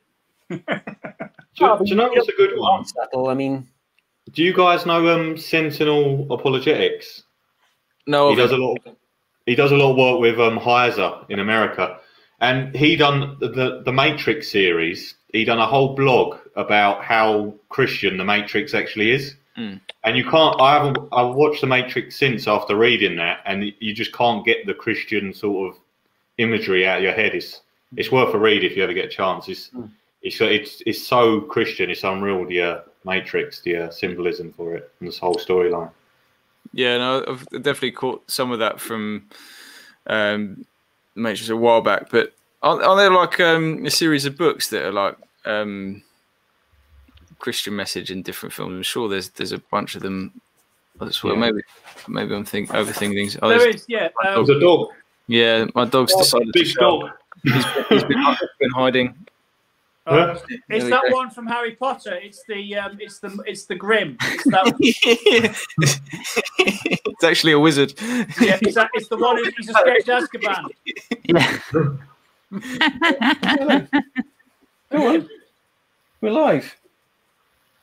do, 0.49 0.59
do, 0.59 1.77
you 1.85 1.95
know 1.95 2.09
what's 2.09 2.27
a 2.27 2.33
good 2.33 2.57
one? 2.57 2.85
Subtle. 2.85 3.29
I 3.29 3.33
mean, 3.33 3.67
do 4.31 4.43
you 4.43 4.53
guys 4.53 4.85
know 4.85 5.07
um 5.07 5.37
Sentinel 5.37 6.27
Apologetics? 6.31 7.23
No, 8.07 8.29
he 8.29 8.35
does 8.35 8.51
a 8.51 8.57
lot. 8.57 8.79
Of, 8.85 8.95
he 9.45 9.55
does 9.55 9.71
a 9.71 9.77
lot 9.77 9.91
of 9.91 9.97
work 9.97 10.19
with 10.19 10.39
um 10.39 10.57
Heiser 10.57 11.29
in 11.29 11.39
America, 11.39 11.99
and 12.39 12.75
he 12.75 12.95
done 12.95 13.37
the, 13.39 13.49
the, 13.49 13.81
the 13.85 13.93
Matrix 13.93 14.49
series. 14.49 15.15
He 15.33 15.43
done 15.43 15.59
a 15.59 15.67
whole 15.67 15.95
blog 15.95 16.37
about 16.55 17.03
how 17.03 17.53
Christian 17.69 18.17
the 18.17 18.23
Matrix 18.23 18.73
actually 18.73 19.11
is. 19.11 19.35
Mm. 19.57 19.81
And 20.03 20.17
you 20.17 20.23
can't. 20.23 20.59
I 20.61 20.75
haven't. 20.75 20.97
I've 21.11 21.35
watched 21.35 21.61
the 21.61 21.67
Matrix 21.67 22.15
since 22.15 22.47
after 22.47 22.75
reading 22.75 23.15
that, 23.17 23.41
and 23.45 23.73
you 23.79 23.93
just 23.93 24.13
can't 24.13 24.45
get 24.45 24.65
the 24.65 24.73
Christian 24.73 25.33
sort 25.33 25.73
of 25.73 25.79
imagery 26.37 26.87
out 26.87 26.99
of 26.99 27.03
your 27.03 27.13
head. 27.13 27.33
It's 27.33 27.61
it's 27.95 28.11
worth 28.11 28.33
a 28.33 28.39
read 28.39 28.63
if 28.63 28.77
you 28.77 28.83
ever 28.83 28.93
get 28.93 29.05
a 29.05 29.09
chance. 29.09 29.49
It's 29.49 29.69
mm. 29.69 29.89
it's 30.21 30.39
it's 30.41 30.83
it's 30.85 31.05
so 31.05 31.41
Christian. 31.41 31.89
It's 31.89 32.03
unreal. 32.03 32.45
The 32.45 32.61
uh, 32.61 32.81
Matrix, 33.03 33.61
the 33.61 33.77
uh, 33.77 33.89
symbolism 33.89 34.53
for 34.53 34.75
it, 34.75 34.91
and 34.99 35.07
this 35.07 35.17
whole 35.17 35.35
storyline. 35.35 35.91
Yeah, 36.73 36.97
no, 36.97 37.25
I've 37.27 37.45
definitely 37.63 37.91
caught 37.91 38.29
some 38.29 38.51
of 38.51 38.59
that 38.59 38.79
from 38.79 39.29
um, 40.07 40.65
Matrix 41.15 41.49
a 41.49 41.55
while 41.55 41.81
back, 41.81 42.09
but 42.09 42.33
Are, 42.63 42.81
are 42.83 42.97
there 42.97 43.11
like 43.11 43.39
um, 43.39 43.85
a 43.85 43.91
series 43.91 44.25
of 44.25 44.35
books 44.35 44.69
that 44.71 44.83
are 44.83 44.91
like 44.91 45.15
um, 45.45 46.01
Christian 47.37 47.75
message 47.75 48.09
in 48.09 48.23
different 48.23 48.51
films? 48.51 48.73
I'm 48.73 48.83
sure 48.83 49.07
there's 49.07 49.29
there's 49.29 49.51
a 49.51 49.59
bunch 49.59 49.95
of 49.95 50.01
them 50.01 50.41
as 50.99 51.23
well. 51.23 51.33
Yeah. 51.33 51.39
Maybe 51.39 51.61
maybe 52.07 52.33
I'm 52.33 52.45
think 52.45 52.69
overthinking 52.69 53.13
things. 53.13 53.37
Oh, 53.41 53.49
there 53.49 53.69
is, 53.69 53.85
yeah. 53.87 54.09
Um, 54.25 54.45
there's 54.45 54.49
a 54.49 54.59
dog. 54.59 54.89
Yeah, 55.27 55.65
my 55.75 55.85
dog's 55.85 56.13
oh, 56.15 56.19
decided 56.19 56.49
big 56.51 56.65
to 56.65 56.73
dog. 56.73 57.09
He's, 57.43 57.65
he's 57.89 58.03
been, 58.05 58.23
been 58.59 58.71
hiding. 58.71 59.15
Uh, 60.07 60.39
it's 60.69 60.89
that 60.89 61.03
go. 61.09 61.15
one 61.15 61.29
from 61.29 61.45
Harry 61.47 61.75
Potter. 61.75 62.13
It's 62.13 62.41
the 62.47 62.77
um, 62.77 62.97
it's 62.99 63.19
the 63.19 63.43
it's 63.45 63.65
the 63.65 63.75
Grim. 63.75 64.17
It's, 64.21 64.45
it's 66.59 67.23
actually 67.23 67.51
a 67.51 67.59
wizard. 67.59 67.93
Yeah, 67.99 68.57
it's, 68.61 68.75
that, 68.75 68.89
it's 68.93 69.09
the 69.09 69.17
one 69.17 69.35
who's 69.35 69.53
escaped 69.69 70.07
Azkaban. 70.07 70.69
Yeah. 71.25 71.59
Go 74.91 75.15
on. 75.15 75.29
We're 76.21 76.31
live. 76.31 76.73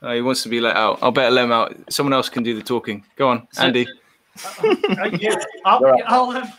Oh, 0.01 0.15
he 0.15 0.23
wants 0.23 0.43
to 0.45 0.49
be 0.49 0.61
let 0.61 0.77
out. 0.77 0.99
I'll 1.03 1.13
better 1.13 1.31
let 1.31 1.45
him 1.45 1.53
out. 1.53 1.77
Someone 1.91 2.15
else 2.15 2.31
can 2.31 2.43
do 2.43 2.55
the 2.55 2.63
talking. 2.63 3.05
Go 3.17 3.29
on, 3.29 3.47
Andy. 3.59 3.87
Uh, 4.43 4.77
uh, 4.99 5.11
yeah, 5.19 5.37
I'll, 5.67 6.03
I'll, 6.07 6.31
um, 6.31 6.53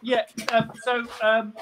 yeah. 0.00 0.22
Um, 0.52 0.72
so 0.84 1.04
um, 1.22 1.54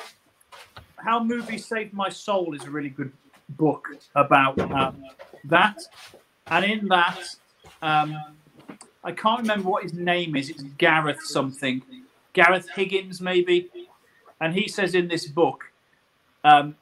how 1.05 1.23
Movies 1.23 1.67
Saved 1.67 1.93
My 1.93 2.09
Soul 2.09 2.55
is 2.55 2.65
a 2.65 2.71
really 2.71 2.89
good 2.89 3.13
book 3.51 3.89
about 4.15 4.59
um, 4.73 5.05
that. 5.45 5.79
And 6.47 6.65
in 6.65 6.89
that, 6.89 7.21
um, 7.83 8.17
I 9.05 9.13
can't 9.13 9.41
remember 9.41 9.69
what 9.69 9.83
his 9.83 9.93
name 9.93 10.35
is. 10.35 10.49
It's 10.49 10.63
Gareth 10.79 11.23
something. 11.23 11.83
Gareth 12.33 12.69
Higgins, 12.75 13.21
maybe. 13.21 13.71
And 14.41 14.55
he 14.55 14.67
says 14.67 14.95
in 14.95 15.09
this 15.09 15.27
book, 15.27 15.65
um, 16.43 16.75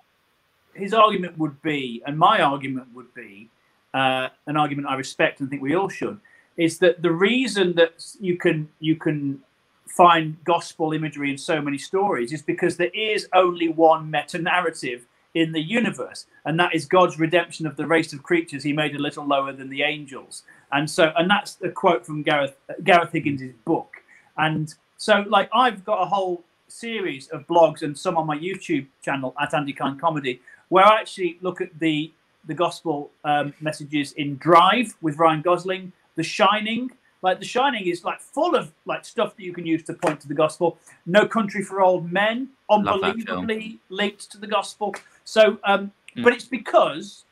his 0.75 0.95
argument 0.95 1.37
would 1.39 1.61
be, 1.63 2.03
and 2.07 2.17
my 2.17 2.41
argument 2.41 2.89
would 2.95 3.13
be, 3.15 3.49
uh, 3.93 4.29
an 4.47 4.57
argument 4.57 4.89
I 4.89 4.95
respect 4.95 5.41
and 5.41 5.51
think 5.51 5.61
we 5.61 5.75
all 5.75 5.89
should, 5.89 6.19
is 6.57 6.79
that 6.79 7.03
the 7.03 7.11
reason 7.11 7.75
that 7.75 8.07
you 8.21 8.37
can 8.37 8.69
you 8.81 8.97
can 8.97 9.43
find 9.93 10.43
gospel 10.45 10.93
imagery 10.95 11.31
in 11.31 11.37
so 11.37 11.61
many 11.61 11.77
stories 11.77 12.33
is 12.33 12.41
because 12.41 12.77
there 12.77 12.91
is 12.95 13.29
only 13.35 13.69
one 13.69 14.11
meta 14.11 14.39
narrative 14.39 15.07
in 15.35 15.53
the 15.53 15.61
universe, 15.61 16.27
and 16.45 16.59
that 16.59 16.75
is 16.75 16.85
God's 16.87 17.19
redemption 17.19 17.67
of 17.67 17.77
the 17.77 17.87
race 17.87 18.13
of 18.13 18.23
creatures 18.23 18.63
He 18.63 18.73
made 18.73 18.95
a 18.95 18.99
little 18.99 19.27
lower 19.27 19.53
than 19.53 19.69
the 19.69 19.83
angels. 19.83 20.45
And 20.73 20.91
so, 20.91 21.13
and 21.17 21.29
that's 21.29 21.59
a 21.63 21.71
quote 21.71 22.05
from 22.05 22.23
Gareth 22.23 22.57
Gareth 22.85 23.13
Higgins' 23.13 23.53
book. 23.65 23.97
And 24.37 24.75
so, 24.97 25.25
like, 25.29 25.49
I've 25.55 25.85
got 25.85 26.03
a 26.03 26.07
whole 26.07 26.43
series 26.69 27.29
of 27.29 27.47
blogs 27.47 27.83
and 27.83 27.97
some 27.97 28.17
on 28.17 28.27
my 28.27 28.39
YouTube 28.39 28.87
channel 29.03 29.35
at 29.41 29.53
Andy 29.53 29.75
Kind 29.75 30.01
Comedy, 30.01 30.41
where 30.71 30.85
I 30.85 31.01
actually 31.01 31.39
look 31.43 31.61
at 31.61 31.79
the 31.79 32.13
the 32.47 32.55
gospel 32.55 33.11
um, 33.25 33.55
messages 33.61 34.13
in 34.13 34.37
Drive 34.39 34.95
with 35.01 35.17
Ryan 35.19 35.43
Gosling, 35.43 35.93
The 36.17 36.25
Shining, 36.25 36.91
like 37.23 37.39
The 37.39 37.47
Shining 37.47 37.87
is 37.87 38.05
like 38.05 38.21
full 38.21 38.55
of 38.55 38.73
like 38.85 39.05
stuff 39.05 39.37
that 39.37 39.43
you 39.43 39.53
can 39.53 39.65
use 39.65 39.83
to 39.85 39.95
point 39.95 40.21
to 40.21 40.29
the 40.29 40.35
gospel. 40.35 40.79
No 41.07 41.27
Country 41.27 41.63
for 41.63 41.81
Old 41.81 42.11
Men, 42.11 42.49
unbelievably 42.69 43.79
linked 43.89 44.31
to 44.33 44.39
the 44.39 44.47
gospel. 44.47 44.95
So, 45.25 45.59
um, 45.65 45.93
mm. 46.17 46.25
but 46.25 46.33
it's 46.33 46.45
because 46.45 47.25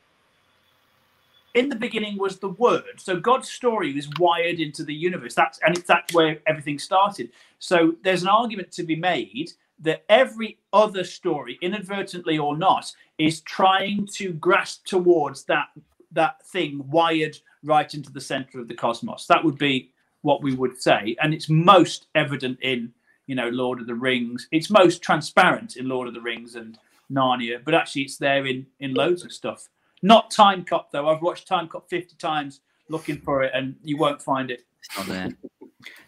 in 1.55 1.69
the 1.69 1.77
beginning 1.77 2.17
was 2.19 2.39
the 2.39 2.51
word. 2.51 2.99
So 2.99 3.19
God's 3.19 3.51
story 3.51 3.93
was 3.93 4.09
wired 4.19 4.61
into 4.61 4.85
the 4.85 4.95
universe. 4.95 5.35
That's 5.35 5.59
and 5.67 5.77
it's 5.77 5.87
that's 5.87 6.15
where 6.15 6.39
everything 6.47 6.79
started. 6.79 7.31
So 7.59 7.95
there's 8.03 8.23
an 8.23 8.29
argument 8.29 8.71
to 8.73 8.85
be 8.85 8.97
made 8.97 9.53
that 9.83 10.05
every 10.09 10.59
other 10.73 11.05
story, 11.05 11.59
inadvertently 11.63 12.39
or 12.39 12.57
not, 12.57 12.93
is 13.19 13.41
trying 13.41 14.07
to 14.15 14.33
grasp 14.35 14.85
towards 14.87 15.45
that 15.45 15.69
that 16.13 16.45
thing 16.47 16.85
wired 16.91 17.39
right 17.65 17.93
into 17.95 18.13
the 18.13 18.21
center 18.21 18.61
of 18.61 18.69
the 18.69 18.75
cosmos. 18.75 19.27
That 19.27 19.45
would 19.45 19.59
be 19.59 19.93
what 20.23 20.43
we 20.43 20.55
would 20.55 20.81
say, 20.81 21.17
and 21.23 21.33
it's 21.33 21.49
most 21.49 22.07
evident 22.15 22.59
in 22.63 22.93
you 23.27 23.35
know 23.35 23.49
Lord 23.49 23.81
of 23.81 23.87
the 23.87 23.95
Rings. 23.95 24.49
It's 24.53 24.71
most 24.71 25.03
transparent 25.03 25.77
in 25.77 25.89
Lord 25.89 26.09
of 26.09 26.15
the 26.15 26.21
Rings 26.21 26.57
and 26.57 26.79
Narnia, 27.11 27.63
but 27.65 27.75
actually 27.75 28.03
it's 28.03 28.17
there 28.17 28.47
in 28.47 28.67
in 28.81 28.95
loads 28.95 29.25
of 29.25 29.33
stuff. 29.33 29.69
Not 30.03 30.31
Time 30.31 30.65
Cop 30.65 30.91
though. 30.91 31.09
I've 31.09 31.23
watched 31.23 31.47
Time 31.47 31.69
Cop 31.69 31.89
fifty 31.89 32.17
times 32.17 32.61
looking 32.89 33.19
for 33.19 33.43
it, 33.43 33.53
and 33.55 33.77
you 33.83 33.97
won't 33.97 34.21
find 34.21 34.51
it. 34.51 34.65
It's 34.79 34.97
not 34.97 35.07
there. 35.07 35.29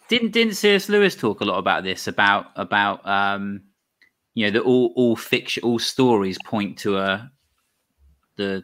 didn't 0.09 0.33
didn't 0.33 0.55
C.S. 0.55 0.89
Lewis 0.89 1.15
talk 1.15 1.41
a 1.41 1.45
lot 1.45 1.59
about 1.59 1.85
this? 1.85 2.07
About 2.07 2.47
about 2.57 3.07
um, 3.07 3.63
you 4.35 4.47
know 4.47 4.51
that 4.53 4.63
all 4.63 4.93
all 4.97 5.17
fiction, 5.17 5.63
all 5.63 5.79
stories 5.79 6.39
point 6.45 6.79
to 6.79 6.99
a 6.99 7.31
the. 8.37 8.63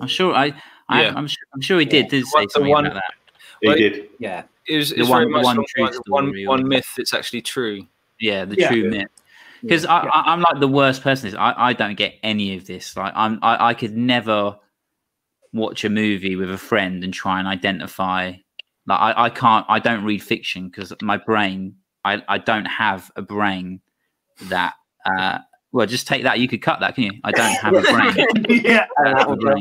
I'm 0.00 0.08
sure 0.08 0.34
I, 0.34 0.52
yeah. 0.90 1.12
I'm, 1.14 1.26
sure, 1.26 1.44
I'm 1.54 1.60
sure 1.60 1.78
he 1.78 1.86
did. 1.86 2.08
Did 2.08 2.26
say 2.26 2.46
something 2.50 2.70
one, 2.70 2.86
about 2.86 2.94
that? 2.94 3.14
He 3.60 3.68
well, 3.68 3.76
did. 3.76 4.08
Yeah. 4.18 4.44
It 4.66 4.76
was, 4.78 4.92
it's 4.92 5.08
one, 5.08 5.30
one, 5.32 5.64
true 5.68 5.88
one, 6.06 6.32
one 6.46 6.68
myth 6.68 6.86
that's 6.96 7.12
actually 7.12 7.42
true. 7.42 7.86
Yeah, 8.20 8.44
the 8.44 8.56
yeah. 8.56 8.68
true 8.68 8.90
myth. 8.90 9.08
Because 9.62 9.84
yeah. 9.84 9.92
I, 9.92 10.32
am 10.32 10.40
like 10.40 10.60
the 10.60 10.68
worst 10.68 11.02
person. 11.02 11.36
I, 11.36 11.68
I 11.68 11.72
don't 11.72 11.96
get 11.96 12.14
any 12.22 12.56
of 12.56 12.66
this. 12.66 12.96
Like 12.96 13.12
I'm, 13.14 13.38
I, 13.42 13.68
I 13.68 13.74
could 13.74 13.96
never 13.96 14.58
watch 15.52 15.84
a 15.84 15.90
movie 15.90 16.36
with 16.36 16.50
a 16.50 16.58
friend 16.58 17.04
and 17.04 17.12
try 17.12 17.38
and 17.38 17.48
identify. 17.48 18.32
Like 18.86 19.00
I, 19.00 19.24
I 19.24 19.30
can't. 19.30 19.64
I 19.68 19.78
don't 19.78 20.04
read 20.04 20.22
fiction 20.22 20.68
because 20.68 20.92
my 21.02 21.16
brain. 21.16 21.76
I, 22.06 22.22
I 22.28 22.36
don't 22.36 22.66
have 22.66 23.10
a 23.16 23.22
brain 23.22 23.80
that 24.42 24.74
uh, 25.06 25.38
well, 25.74 25.86
just 25.88 26.06
take 26.06 26.22
that. 26.22 26.38
You 26.38 26.46
could 26.46 26.62
cut 26.62 26.78
that, 26.78 26.94
can 26.94 27.02
you? 27.02 27.10
I 27.24 27.32
don't 27.32 27.52
have 27.56 27.74
a 27.74 27.80
brain. 28.44 28.62
yeah, 28.64 28.86
a 29.04 29.34
brain. 29.34 29.58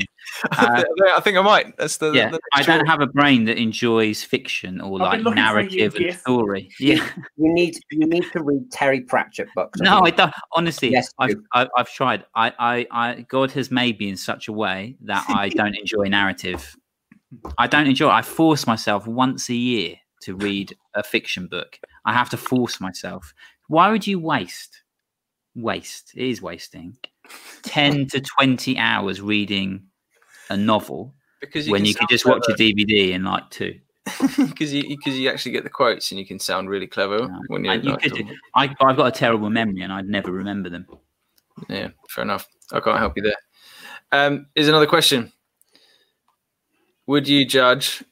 Uh, 0.52 0.84
I 1.18 1.20
think 1.22 1.40
I 1.40 1.42
might. 1.42 1.76
That's 1.76 1.98
the. 1.98 2.12
Yeah, 2.12 2.30
the 2.30 2.40
I 2.54 2.62
don't 2.62 2.86
have 2.86 3.02
a 3.02 3.08
brain 3.08 3.46
that 3.46 3.58
enjoys 3.58 4.24
fiction 4.24 4.80
or 4.80 5.02
I've 5.02 5.22
like 5.22 5.36
narrative 5.36 5.96
and 5.96 6.14
story. 6.16 6.70
Yeah, 6.80 7.04
you 7.36 7.52
need 7.56 7.80
you 7.90 8.06
need 8.06 8.26
to 8.32 8.44
read 8.44 8.72
Terry 8.72 9.02
Pratchett 9.02 9.48
books. 9.56 9.82
I 9.82 9.86
no, 9.86 10.04
think. 10.04 10.14
I 10.14 10.26
don't. 10.26 10.34
Honestly, 10.52 10.92
yes, 10.92 11.12
I've, 11.18 11.34
I've, 11.54 11.70
I've 11.76 11.90
tried. 11.90 12.26
I, 12.36 12.54
I 12.60 12.88
I 12.92 13.26
God 13.28 13.50
has 13.54 13.72
made 13.72 14.00
me 14.00 14.10
in 14.10 14.18
such 14.18 14.48
a 14.48 14.54
way 14.54 14.96
that 15.06 15.26
I 15.28 15.50
don't 15.50 15.76
enjoy 15.76 16.04
narrative. 16.10 16.76
I 17.58 17.66
don't 17.66 17.88
enjoy. 17.88 18.10
I 18.10 18.22
force 18.22 18.68
myself 18.68 19.08
once 19.08 19.50
a 19.50 19.56
year 19.56 19.96
to 20.22 20.36
read 20.36 20.78
a 20.94 21.02
fiction 21.02 21.48
book. 21.48 21.80
I 22.06 22.14
have 22.14 22.30
to 22.30 22.38
force 22.38 22.80
myself. 22.80 23.34
Why 23.68 23.90
would 23.90 24.06
you 24.06 24.20
waste? 24.20 24.83
Waste. 25.56 26.14
It 26.16 26.28
is 26.28 26.42
wasting 26.42 26.98
10 27.64 28.08
to 28.08 28.22
20 28.22 28.78
hours 28.78 29.22
reading 29.22 29.84
a 30.50 30.58
novel 30.58 31.14
because 31.40 31.68
you 31.68 31.72
when 31.72 31.86
you 31.86 31.96
could 31.96 32.10
just 32.10 32.24
clever. 32.24 32.40
watch 32.40 32.50
a 32.50 32.62
DVD 32.62 33.12
in 33.12 33.24
like 33.24 33.50
two. 33.50 33.80
Because 34.38 34.74
you 34.74 34.84
because 34.88 35.18
you 35.18 35.30
actually 35.30 35.54
get 35.54 35.64
the 35.64 35.70
quotes 35.70 36.12
and 36.12 36.20
you 36.20 36.26
can 36.26 36.38
sound 36.38 36.70
really 36.70 36.88
clever 36.88 37.20
no, 37.20 37.40
when 37.48 37.64
you're. 37.64 37.76
You 37.76 37.98
could, 37.98 38.28
I, 38.54 38.74
I've 38.82 38.98
got 38.98 39.08
a 39.08 39.12
terrible 39.12 39.50
memory 39.50 39.82
and 39.82 39.94
I'd 39.94 40.08
never 40.08 40.32
remember 40.32 40.70
them. 40.70 40.86
Yeah, 41.70 41.90
fair 42.10 42.24
enough. 42.24 42.48
I 42.72 42.80
can't 42.82 42.98
help 42.98 43.14
you 43.16 43.24
there. 43.24 43.36
Um, 44.12 44.48
is 44.56 44.68
another 44.68 44.88
question. 44.88 45.32
Would 47.08 47.28
you 47.28 47.46
judge 47.46 48.04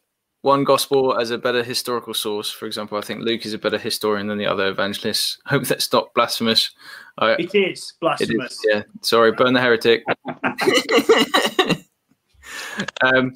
one 0.42 0.64
gospel 0.64 1.18
as 1.18 1.32
a 1.32 1.38
better 1.38 1.64
historical 1.64 2.14
source. 2.14 2.50
For 2.50 2.66
example, 2.66 2.98
I 2.98 3.02
think 3.02 3.22
Luke 3.22 3.46
is 3.46 3.54
a 3.54 3.58
better 3.58 3.78
historian 3.78 4.28
than 4.28 4.38
the 4.38 4.48
other 4.48 4.68
evangelists. 4.68 5.40
Hope 5.46 5.64
that's 5.64 5.92
not 5.94 6.14
blasphemous. 6.14 6.72
I, 7.18 7.34
it 7.34 7.54
is 7.54 7.94
blasphemous. 8.02 8.60
It 8.66 8.70
is, 8.70 8.76
yeah. 8.76 8.84
Sorry, 9.02 9.32
burn 9.32 9.54
the 9.54 9.62
heretic. 9.62 10.04
um, 13.04 13.34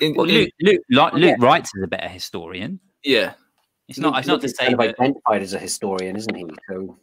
in, 0.00 0.14
well, 0.14 0.26
Luke, 0.26 0.50
Luke, 0.60 0.82
Luke 0.90 1.12
yeah. 1.16 1.36
writes 1.38 1.70
as 1.76 1.82
a 1.82 1.88
better 1.88 2.08
historian. 2.08 2.80
Yeah. 3.02 3.32
It's 3.88 3.98
not. 3.98 4.18
It's 4.18 4.26
not 4.26 4.40
to 4.40 4.48
say 4.48 4.66
kind 4.66 4.74
of 4.74 4.80
identified 4.80 5.42
as 5.42 5.54
a 5.54 5.58
historian, 5.58 6.16
isn't 6.16 6.34
he? 6.34 6.44
So 6.68 6.98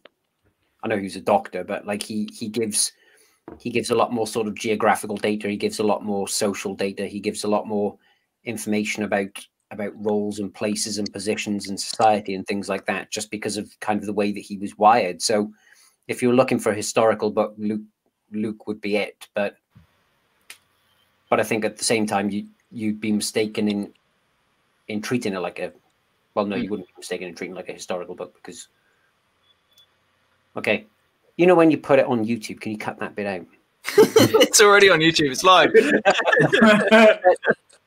I 0.84 0.90
know 0.90 0.98
he's 0.98 1.16
a 1.16 1.22
doctor, 1.22 1.64
but 1.64 1.88
like 1.88 2.04
he 2.04 2.30
he 2.34 2.50
gives 2.50 2.92
he 3.60 3.70
gives 3.70 3.90
a 3.90 3.96
lot 3.96 4.14
more 4.14 4.28
sort 4.28 4.48
of 4.48 4.56
geographical 4.56 5.18
data. 5.18 5.50
He 5.50 5.58
gives 5.58 5.80
a 5.80 5.84
lot 5.84 6.04
more 6.04 6.28
social 6.28 6.76
data. 6.76 7.06
He 7.06 7.20
gives 7.20 7.44
a 7.44 7.48
lot 7.48 7.68
more 7.68 7.98
information 8.46 9.04
about 9.04 9.46
about 9.72 10.06
roles 10.06 10.38
and 10.38 10.54
places 10.54 11.00
and 11.00 11.12
positions 11.12 11.68
in 11.68 11.78
society 11.78 12.36
and 12.36 12.46
things 12.46 12.70
like 12.70 12.86
that, 12.86 13.10
just 13.10 13.32
because 13.32 13.58
of 13.58 13.68
kind 13.80 14.00
of 14.00 14.06
the 14.06 14.14
way 14.14 14.32
that 14.32 14.40
he 14.40 14.58
was 14.58 14.78
wired. 14.78 15.22
So, 15.22 15.52
if 16.08 16.22
you're 16.22 16.34
looking 16.34 16.60
for 16.60 16.72
a 16.72 16.76
historical 16.76 17.32
book, 17.32 17.56
Luke 17.58 17.82
Luke 18.32 18.68
would 18.68 18.82
be 18.82 18.98
it. 18.98 19.28
But 19.34 19.58
but 21.30 21.40
I 21.40 21.44
think 21.44 21.66
at 21.66 21.78
the 21.78 21.84
same 21.84 22.06
time, 22.06 22.30
you 22.30 22.48
you'd 22.72 23.02
be 23.02 23.12
mistaken 23.12 23.68
in 23.68 23.94
in 24.88 25.02
treating 25.02 25.34
it 25.34 25.40
like 25.40 25.60
a 25.60 25.74
well, 26.36 26.46
no, 26.46 26.56
you 26.56 26.64
hmm. 26.64 26.72
wouldn't 26.72 26.90
be 26.90 26.94
mistaken 26.98 27.28
in 27.28 27.36
treating 27.36 27.56
it 27.56 27.58
like 27.58 27.70
a 27.70 27.74
historical 27.74 28.16
book 28.16 28.34
because 28.36 28.68
okay, 30.56 30.86
you 31.38 31.48
know 31.48 31.56
when 31.56 31.72
you 31.72 31.78
put 31.78 32.00
it 32.00 32.06
on 32.06 32.26
YouTube, 32.26 32.62
can 32.62 32.72
you 32.72 32.78
cut 32.78 33.00
that 33.00 33.16
bit 33.16 33.26
out? 33.26 33.46
it's 33.98 34.62
already 34.62 34.90
on 34.90 35.00
YouTube. 35.00 35.32
It's 35.32 35.44
live. 35.44 35.74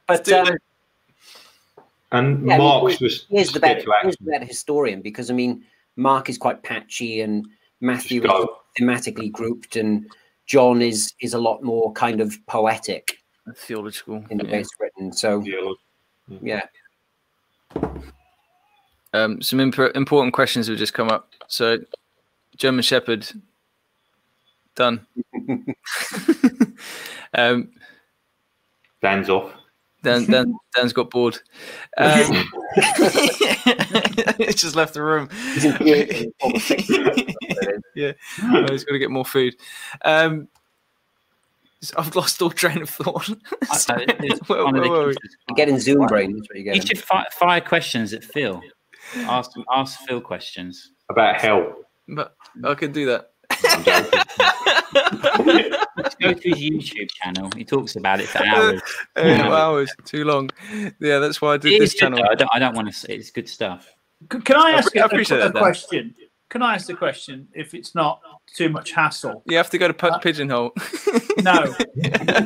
but 0.06 0.32
um, 0.32 0.56
and 2.12 2.46
yeah, 2.46 2.58
Marx 2.58 3.00
was 3.00 3.26
here's 3.30 3.52
the 3.52 3.60
better, 3.60 3.84
here's 4.02 4.16
the 4.16 4.30
better 4.30 4.44
historian 4.44 5.00
because 5.00 5.30
I 5.30 5.34
mean, 5.34 5.64
Mark 5.96 6.28
is 6.28 6.38
quite 6.38 6.62
patchy 6.62 7.20
and 7.20 7.46
Matthew 7.80 8.24
is 8.24 8.46
thematically 8.78 9.30
grouped, 9.30 9.76
and 9.76 10.10
John 10.46 10.82
is 10.82 11.14
is 11.20 11.34
a 11.34 11.38
lot 11.38 11.62
more 11.62 11.92
kind 11.92 12.20
of 12.20 12.36
poetic, 12.46 13.18
theological 13.56 14.24
in 14.30 14.38
the 14.38 14.44
yeah. 14.44 14.50
base 14.50 14.68
written. 14.78 15.12
So 15.12 15.42
yeah. 16.42 16.62
Um, 19.12 19.40
some 19.40 19.60
imp- 19.60 19.96
important 19.96 20.34
questions 20.34 20.68
have 20.68 20.76
just 20.76 20.92
come 20.92 21.08
up. 21.08 21.30
So, 21.46 21.78
German 22.56 22.82
Shepherd, 22.82 23.28
done. 24.74 25.06
um, 27.34 27.70
Dan's 29.02 29.28
off. 29.28 29.52
Dan, 30.02 30.24
Dan, 30.26 30.54
Dan's 30.74 30.92
got 30.92 31.10
bored. 31.10 31.38
Um, 31.98 32.50
he's 34.36 34.56
just 34.56 34.76
left 34.76 34.92
the 34.92 35.02
room. 35.02 35.30
yeah, 37.94 38.12
well, 38.52 38.68
he's 38.68 38.84
got 38.84 38.92
to 38.92 38.98
get 38.98 39.10
more 39.10 39.24
food. 39.24 39.56
Um, 40.04 40.48
I've 41.96 42.14
lost 42.14 42.42
all 42.42 42.50
train 42.50 42.82
of 42.82 42.90
thought. 42.90 43.30
so, 43.72 43.96
where, 44.46 44.66
where, 44.66 45.14
getting 45.56 45.78
Zoom 45.78 46.06
brain. 46.06 46.36
That's 46.36 46.50
what 46.50 46.58
you 46.58 46.64
get. 46.64 46.74
You 46.76 46.82
should 46.82 46.98
fire, 46.98 47.24
fire 47.32 47.62
questions 47.62 48.12
at 48.12 48.22
Phil. 48.22 48.60
Ask 49.16 49.52
ask 49.74 49.98
Phil 50.00 50.20
questions 50.20 50.92
about 51.08 51.40
hell. 51.40 51.85
But 52.08 52.36
I 52.64 52.74
can 52.74 52.92
do 52.92 53.06
that. 53.06 53.32
go 56.20 56.32
to 56.32 56.48
his 56.48 56.58
YouTube 56.58 57.10
channel. 57.10 57.50
He 57.56 57.64
talks 57.64 57.96
about 57.96 58.20
it 58.20 58.28
for 58.28 58.44
hours. 58.46 58.82
uh, 59.16 59.20
hours, 59.20 59.90
too 60.04 60.24
long. 60.24 60.50
Yeah, 61.00 61.18
that's 61.18 61.40
why 61.40 61.54
I 61.54 61.56
did 61.56 61.80
this 61.80 61.94
channel. 61.94 62.20
I 62.30 62.34
don't. 62.34 62.50
I 62.52 62.58
don't 62.58 62.74
want 62.74 62.88
to 62.88 62.94
say 62.94 63.14
it's 63.14 63.30
good 63.30 63.48
stuff. 63.48 63.92
Can 64.28 64.56
I 64.56 64.72
ask 64.72 64.96
I, 64.96 65.00
a, 65.00 65.44
a, 65.44 65.48
a 65.48 65.52
question? 65.52 66.14
Can 66.48 66.62
I 66.62 66.74
ask 66.74 66.88
a 66.88 66.94
question? 66.94 67.48
If 67.52 67.74
it's 67.74 67.94
not 67.94 68.20
too 68.54 68.68
much 68.68 68.92
hassle, 68.92 69.42
you 69.46 69.56
have 69.56 69.70
to 69.70 69.78
go 69.78 69.90
to 69.90 70.06
uh, 70.06 70.18
Pigeonhole. 70.18 70.72
no. 71.42 71.74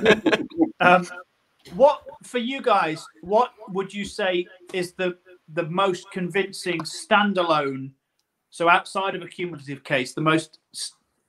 um, 0.81 1.07
what 1.75 2.03
for 2.25 2.39
you 2.39 2.63
guys? 2.63 3.05
What 3.23 3.53
would 3.69 3.93
you 3.93 4.05
say 4.05 4.47
is 4.73 4.95
the 4.95 5.19
the 5.53 5.65
most 5.65 6.11
convincing 6.13 6.81
standalone? 6.81 7.91
So 8.51 8.69
outside 8.69 9.15
of 9.15 9.23
a 9.23 9.29
cumulative 9.29 9.85
case, 9.85 10.13
the 10.13 10.21
most 10.21 10.59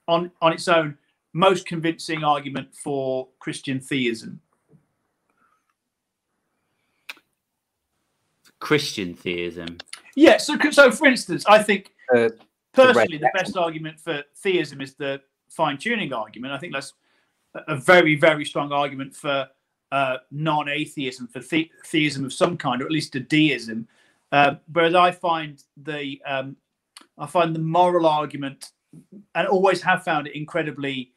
on 0.07 0.31
on 0.41 0.53
its 0.53 0.67
own 0.67 0.97
most 1.33 1.65
convincing 1.65 2.23
argument 2.23 2.75
for 2.75 3.27
Christian 3.39 3.79
theism? 3.79 4.41
Christian 8.59 9.13
theism. 9.13 9.77
Yeah. 10.15 10.37
So, 10.37 10.57
so 10.71 10.91
for 10.91 11.07
instance, 11.07 11.45
I 11.47 11.61
think 11.63 11.93
uh, 12.15 12.29
personally 12.73 13.17
the, 13.17 13.25
the 13.25 13.31
best 13.33 13.57
argument 13.57 13.99
for 13.99 14.23
theism 14.35 14.81
is 14.81 14.93
the 14.95 15.21
fine 15.49 15.77
tuning 15.77 16.13
argument. 16.13 16.53
I 16.53 16.57
think 16.57 16.73
that's 16.73 16.93
a 17.55 17.75
very, 17.75 18.15
very 18.15 18.45
strong 18.45 18.71
argument 18.71 19.15
for 19.15 19.47
uh, 19.91 20.17
non-atheism, 20.31 21.27
for 21.27 21.39
the- 21.39 21.71
theism 21.85 22.23
of 22.23 22.33
some 22.33 22.57
kind, 22.57 22.81
or 22.81 22.85
at 22.85 22.91
least 22.91 23.15
a 23.15 23.19
deism. 23.19 23.87
Uh, 24.31 24.55
whereas 24.71 24.95
I 24.95 25.11
find 25.11 25.61
the 25.75 26.21
um, 26.25 26.55
I 27.21 27.27
find 27.27 27.55
the 27.55 27.59
moral 27.59 28.07
argument, 28.07 28.71
and 29.35 29.47
always 29.47 29.81
have 29.83 30.03
found 30.03 30.27
it 30.27 30.35
incredibly 30.35 31.13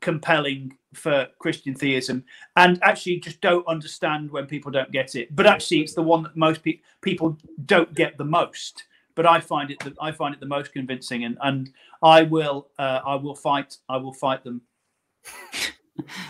compelling 0.00 0.76
for 0.92 1.26
Christian 1.38 1.74
theism, 1.74 2.24
and 2.56 2.78
actually 2.82 3.20
just 3.20 3.40
don't 3.40 3.66
understand 3.66 4.30
when 4.30 4.46
people 4.46 4.70
don't 4.70 4.92
get 4.92 5.14
it. 5.14 5.34
But 5.34 5.46
actually, 5.46 5.80
it's 5.80 5.94
the 5.94 6.02
one 6.02 6.22
that 6.24 6.36
most 6.36 6.62
pe- 6.62 6.80
people 7.00 7.38
don't 7.64 7.92
get 7.94 8.18
the 8.18 8.24
most. 8.24 8.84
But 9.14 9.24
I 9.24 9.40
find 9.40 9.70
it 9.70 9.78
that 9.80 9.94
I 10.00 10.12
find 10.12 10.34
it 10.34 10.40
the 10.40 10.46
most 10.46 10.74
convincing, 10.74 11.24
and 11.24 11.38
and 11.42 11.72
I 12.02 12.22
will 12.22 12.68
uh, 12.78 13.00
I 13.04 13.14
will 13.14 13.34
fight 13.34 13.78
I 13.88 13.96
will 13.96 14.12
fight 14.12 14.44
them. 14.44 14.60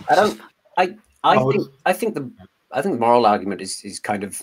I 0.08 0.14
don't. 0.14 0.40
I 0.76 0.96
I 1.24 1.36
think 1.36 1.66
I 1.84 1.92
think 1.92 2.14
the 2.14 2.30
I 2.70 2.80
think 2.80 2.94
the 2.94 3.00
moral 3.00 3.26
argument 3.26 3.60
is 3.60 3.82
is 3.82 3.98
kind 3.98 4.22
of 4.22 4.40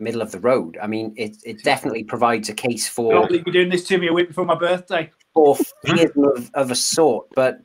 middle 0.00 0.22
of 0.22 0.32
the 0.32 0.40
road. 0.40 0.78
I 0.82 0.86
mean, 0.86 1.14
it 1.16 1.36
it 1.44 1.62
definitely 1.62 2.04
provides 2.04 2.48
a 2.48 2.54
case 2.54 2.88
for. 2.88 3.16
I 3.16 3.26
believe 3.26 3.46
you're 3.46 3.52
doing 3.52 3.68
this 3.68 3.86
to 3.88 3.98
me 3.98 4.08
a 4.08 4.12
week 4.12 4.28
before 4.28 4.44
my 4.44 4.54
birthday. 4.54 5.10
For 5.34 5.56
theism 5.84 6.24
of, 6.24 6.50
of 6.54 6.70
a 6.70 6.74
sort, 6.74 7.28
but 7.34 7.60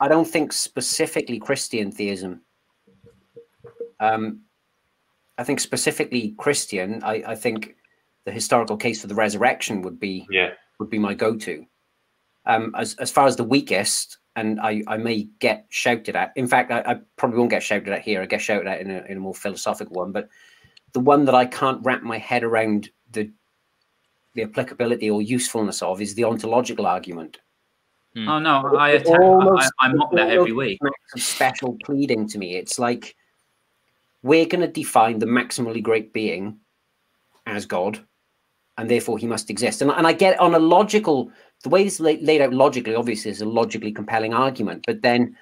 I 0.00 0.08
don't 0.08 0.26
think 0.26 0.52
specifically 0.52 1.38
Christian 1.38 1.90
theism. 1.90 2.42
Um, 4.00 4.42
I 5.38 5.44
think 5.44 5.60
specifically 5.60 6.34
Christian. 6.38 7.02
I, 7.02 7.22
I 7.26 7.34
think 7.34 7.74
the 8.24 8.32
historical 8.32 8.76
case 8.76 9.00
for 9.00 9.06
the 9.06 9.14
resurrection 9.14 9.82
would 9.82 9.98
be 9.98 10.26
yeah 10.30 10.50
would 10.78 10.90
be 10.90 10.98
my 10.98 11.14
go-to. 11.14 11.66
Um, 12.46 12.74
as 12.76 12.94
as 12.96 13.10
far 13.10 13.26
as 13.26 13.36
the 13.36 13.44
weakest, 13.44 14.18
and 14.36 14.60
I, 14.60 14.82
I 14.86 14.96
may 14.96 15.28
get 15.40 15.66
shouted 15.68 16.14
at. 16.14 16.32
In 16.36 16.46
fact, 16.46 16.70
I, 16.70 16.80
I 16.86 16.96
probably 17.16 17.38
won't 17.38 17.50
get 17.50 17.62
shouted 17.62 17.88
at 17.88 18.02
here. 18.02 18.22
I 18.22 18.26
get 18.26 18.40
shouted 18.40 18.68
at 18.68 18.80
in 18.80 18.90
a, 18.90 19.00
in 19.08 19.16
a 19.16 19.20
more 19.20 19.34
philosophical 19.34 19.96
one. 19.96 20.12
But 20.12 20.28
the 20.92 21.00
one 21.00 21.24
that 21.26 21.34
I 21.34 21.46
can't 21.46 21.84
wrap 21.84 22.02
my 22.02 22.18
head 22.18 22.44
around 22.44 22.90
the 23.12 23.30
the 24.34 24.42
applicability 24.42 25.10
or 25.10 25.20
usefulness 25.20 25.82
of 25.82 26.00
is 26.00 26.14
the 26.14 26.24
ontological 26.24 26.86
argument. 26.86 27.38
Hmm. 28.14 28.28
Oh 28.28 28.38
no, 28.38 28.76
I 28.76 28.90
attack, 28.90 29.18
I, 29.20 29.68
I 29.80 29.92
mock 29.92 30.12
that 30.12 30.30
every 30.30 30.52
week. 30.52 30.78
Special 31.16 31.76
pleading 31.84 32.28
to 32.28 32.38
me. 32.38 32.56
It's 32.56 32.78
like 32.78 33.16
we're 34.22 34.46
going 34.46 34.60
to 34.60 34.68
define 34.68 35.18
the 35.18 35.26
maximally 35.26 35.82
great 35.82 36.12
being 36.12 36.58
as 37.46 37.66
God, 37.66 38.00
and 38.76 38.90
therefore 38.90 39.18
he 39.18 39.26
must 39.26 39.50
exist. 39.50 39.82
And, 39.82 39.90
and 39.90 40.06
I 40.06 40.12
get 40.12 40.38
on 40.40 40.54
a 40.54 40.58
logical, 40.58 41.30
the 41.62 41.68
way 41.68 41.84
this 41.84 42.00
laid, 42.00 42.22
laid 42.22 42.40
out 42.40 42.52
logically, 42.52 42.94
obviously, 42.94 43.30
is 43.30 43.40
a 43.40 43.46
logically 43.46 43.92
compelling 43.92 44.34
argument. 44.34 44.84
But 44.86 45.02
then 45.02 45.36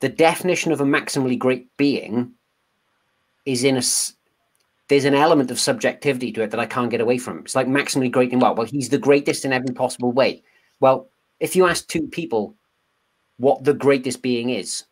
the 0.00 0.08
definition 0.08 0.72
of 0.72 0.80
a 0.80 0.84
maximally 0.84 1.38
great 1.38 1.68
being 1.76 2.32
is 3.48 3.64
in 3.64 3.78
a 3.78 3.82
there's 4.88 5.06
an 5.06 5.14
element 5.14 5.50
of 5.50 5.58
subjectivity 5.58 6.32
to 6.32 6.42
it 6.42 6.50
that 6.50 6.60
I 6.60 6.66
can't 6.66 6.90
get 6.90 7.00
away 7.00 7.18
from. 7.18 7.38
It's 7.40 7.54
like 7.54 7.66
maximally 7.66 8.10
great 8.10 8.32
in 8.32 8.40
what? 8.40 8.56
Well, 8.56 8.66
he's 8.66 8.90
the 8.90 8.98
greatest 8.98 9.44
in 9.44 9.52
every 9.52 9.74
possible 9.74 10.12
way. 10.12 10.42
Well, 10.80 11.08
if 11.40 11.56
you 11.56 11.66
ask 11.66 11.86
two 11.86 12.06
people 12.08 12.54
what 13.38 13.64
the 13.64 13.74
greatest 13.74 14.22
being 14.22 14.50
is, 14.50 14.84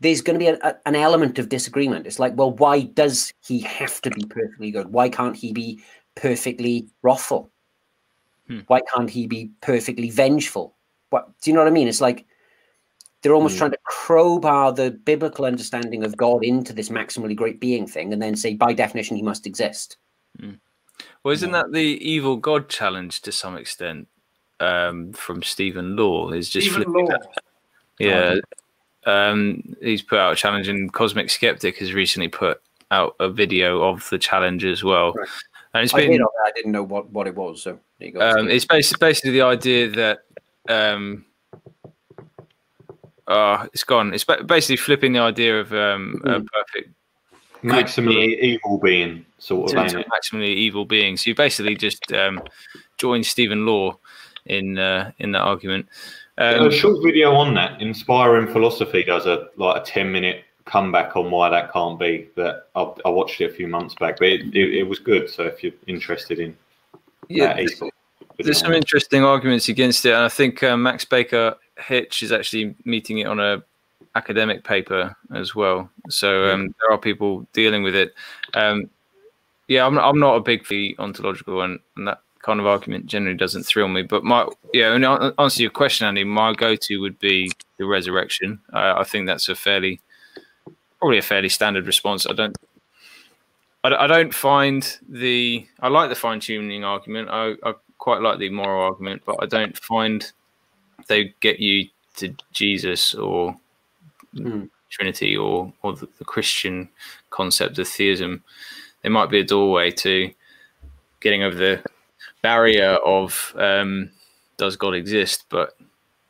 there's 0.00 0.22
going 0.22 0.38
to 0.38 0.44
be 0.44 0.48
a, 0.48 0.58
a, 0.62 0.74
an 0.86 0.94
element 0.94 1.38
of 1.38 1.48
disagreement. 1.48 2.06
It's 2.06 2.18
like, 2.18 2.36
well, 2.36 2.52
why 2.52 2.82
does 2.82 3.32
he 3.46 3.60
have 3.60 4.00
to 4.02 4.10
be 4.10 4.24
perfectly 4.24 4.70
good? 4.70 4.92
Why 4.92 5.08
can't 5.08 5.36
he 5.36 5.52
be 5.52 5.80
perfectly 6.14 6.88
wrathful? 7.02 7.50
Hmm. 8.48 8.60
Why 8.66 8.80
can't 8.94 9.10
he 9.10 9.26
be 9.26 9.50
perfectly 9.60 10.10
vengeful? 10.10 10.74
What 11.10 11.28
do 11.40 11.50
you 11.50 11.54
know 11.54 11.60
what 11.60 11.68
I 11.68 11.72
mean? 11.72 11.88
It's 11.88 12.00
like 12.00 12.26
they're 13.22 13.34
almost 13.34 13.54
hmm. 13.54 13.58
trying 13.58 13.70
to 13.72 13.78
crowbar 13.84 14.72
the 14.72 14.90
biblical 14.90 15.44
understanding 15.44 16.04
of 16.04 16.16
God 16.16 16.44
into 16.44 16.72
this 16.72 16.88
maximally 16.88 17.36
great 17.36 17.60
being 17.60 17.86
thing, 17.86 18.12
and 18.12 18.20
then 18.20 18.36
say, 18.36 18.54
by 18.54 18.72
definition, 18.72 19.16
he 19.16 19.22
must 19.22 19.46
exist. 19.46 19.96
Hmm. 20.38 20.54
Well, 21.22 21.32
isn't 21.32 21.52
that 21.52 21.72
the 21.72 21.80
evil 21.80 22.36
God 22.36 22.68
challenge 22.68 23.22
to 23.22 23.32
some 23.32 23.56
extent 23.56 24.08
um, 24.58 25.12
from 25.12 25.42
Stephen 25.42 25.96
Law? 25.96 26.30
Is 26.30 26.48
just 26.48 26.70
Stephen 26.70 26.92
Law. 26.92 27.08
Yeah, 27.98 28.36
um, 29.04 29.62
he's 29.82 30.02
put 30.02 30.18
out 30.18 30.32
a 30.32 30.36
challenge, 30.36 30.68
and 30.68 30.92
Cosmic 30.92 31.30
Skeptic 31.30 31.78
has 31.78 31.92
recently 31.92 32.28
put 32.28 32.60
out 32.90 33.14
a 33.20 33.28
video 33.28 33.82
of 33.82 34.08
the 34.10 34.18
challenge 34.18 34.64
as 34.64 34.82
well. 34.82 35.12
Right. 35.12 35.28
And 35.72 35.84
it's 35.84 35.92
been, 35.92 36.20
I, 36.20 36.24
I 36.46 36.50
didn't 36.56 36.72
know 36.72 36.82
what, 36.82 37.10
what 37.10 37.28
it 37.28 37.36
was, 37.36 37.62
so 37.62 37.78
um, 38.18 38.48
it's 38.48 38.64
basically 38.64 39.06
basically 39.06 39.30
the 39.30 39.42
idea 39.42 39.88
that 39.90 40.20
um, 40.68 41.24
oh, 43.30 43.66
it's 43.72 43.84
gone. 43.84 44.12
It's 44.12 44.24
basically 44.24 44.76
flipping 44.76 45.12
the 45.14 45.20
idea 45.20 45.60
of 45.60 45.72
um, 45.72 46.20
a 46.24 46.38
hmm. 46.38 46.46
perfect 46.52 46.94
maximally 47.62 48.38
evil 48.40 48.78
being 48.78 49.24
sort 49.38 49.74
of 49.74 49.86
to 49.88 50.04
maximally 50.04 50.54
evil 50.54 50.84
being. 50.84 51.16
So 51.16 51.30
you 51.30 51.34
basically 51.34 51.76
just 51.76 52.12
um, 52.12 52.42
join 52.98 53.22
Stephen 53.22 53.66
Law 53.66 53.98
in 54.46 54.78
uh, 54.78 55.12
in 55.18 55.32
that 55.32 55.42
argument. 55.42 55.86
Um, 56.38 56.66
a 56.66 56.70
short 56.70 57.02
video 57.04 57.34
on 57.34 57.54
that. 57.54 57.80
Inspiring 57.80 58.46
philosophy 58.46 59.02
does 59.04 59.26
a 59.26 59.48
like 59.56 59.82
a 59.82 59.84
ten 59.84 60.10
minute 60.10 60.44
comeback 60.64 61.16
on 61.16 61.30
why 61.30 61.48
that 61.50 61.72
can't 61.72 61.98
be. 61.98 62.28
That 62.36 62.68
I, 62.74 62.92
I 63.04 63.08
watched 63.08 63.40
it 63.40 63.50
a 63.50 63.54
few 63.54 63.68
months 63.68 63.94
back, 63.94 64.18
but 64.18 64.28
it, 64.28 64.54
it, 64.54 64.74
it 64.78 64.82
was 64.84 64.98
good. 64.98 65.28
So 65.28 65.44
if 65.44 65.62
you're 65.62 65.72
interested 65.86 66.38
in 66.38 66.56
yeah, 67.28 67.54
there's, 67.54 67.82
there's 68.38 68.58
some 68.58 68.72
interesting 68.72 69.22
arguments 69.22 69.68
against 69.68 70.04
it, 70.04 70.12
and 70.12 70.24
I 70.24 70.28
think 70.28 70.62
uh, 70.62 70.76
Max 70.76 71.04
Baker 71.04 71.56
Hytch 71.80 72.22
is 72.22 72.32
actually 72.32 72.74
meeting 72.84 73.18
it 73.18 73.26
on 73.26 73.40
a 73.40 73.62
academic 74.14 74.64
paper 74.64 75.16
as 75.34 75.54
well. 75.54 75.88
So 76.08 76.50
um, 76.50 76.74
there 76.80 76.92
are 76.92 76.98
people 76.98 77.46
dealing 77.52 77.82
with 77.82 77.94
it. 77.94 78.14
Um, 78.54 78.90
yeah, 79.68 79.86
I'm, 79.86 79.98
I'm 79.98 80.18
not 80.18 80.34
a 80.34 80.40
big 80.40 80.66
the 80.68 80.96
ontological 80.98 81.62
and, 81.62 81.78
and 81.96 82.08
that 82.08 82.20
kind 82.40 82.58
of 82.58 82.66
argument 82.66 83.06
generally 83.06 83.36
doesn't 83.36 83.64
thrill 83.64 83.88
me. 83.88 84.02
But 84.02 84.24
my 84.24 84.48
yeah, 84.72 84.94
and 84.94 85.34
answer 85.38 85.62
your 85.62 85.70
question, 85.70 86.06
Andy, 86.06 86.24
my 86.24 86.54
go-to 86.54 87.00
would 87.00 87.18
be 87.18 87.52
the 87.78 87.86
resurrection. 87.86 88.60
Uh, 88.72 88.94
I 88.96 89.04
think 89.04 89.26
that's 89.26 89.48
a 89.48 89.54
fairly 89.54 90.00
probably 90.98 91.18
a 91.18 91.22
fairly 91.22 91.48
standard 91.48 91.86
response. 91.86 92.26
I 92.26 92.32
don't 92.32 92.56
I, 93.84 94.04
I 94.04 94.06
don't 94.06 94.34
find 94.34 94.98
the. 95.08 95.66
I 95.80 95.88
like 95.88 96.08
the 96.08 96.16
fine 96.16 96.40
tuning 96.40 96.84
argument. 96.84 97.28
I, 97.30 97.54
I 97.62 97.74
quite 97.98 98.20
like 98.20 98.38
the 98.38 98.50
moral 98.50 98.82
argument, 98.82 99.22
but 99.24 99.36
I 99.40 99.46
don't 99.46 99.76
find 99.78 100.30
they 101.08 101.34
get 101.40 101.60
you 101.60 101.88
to 102.16 102.34
Jesus 102.52 103.14
or 103.14 103.56
mm. 104.34 104.68
Trinity 104.90 105.36
or 105.36 105.72
or 105.82 105.94
the, 105.94 106.08
the, 106.18 106.24
Christian 106.24 106.88
concept 107.30 107.78
of 107.78 107.88
theism. 107.88 108.42
They 109.02 109.08
might 109.08 109.30
be 109.30 109.40
a 109.40 109.44
doorway 109.44 109.90
to 109.92 110.30
getting 111.20 111.42
over 111.42 111.56
the 111.56 111.82
barrier 112.42 112.94
of 112.96 113.54
um, 113.56 114.10
does 114.56 114.76
God 114.76 114.94
exist, 114.94 115.44
but 115.48 115.76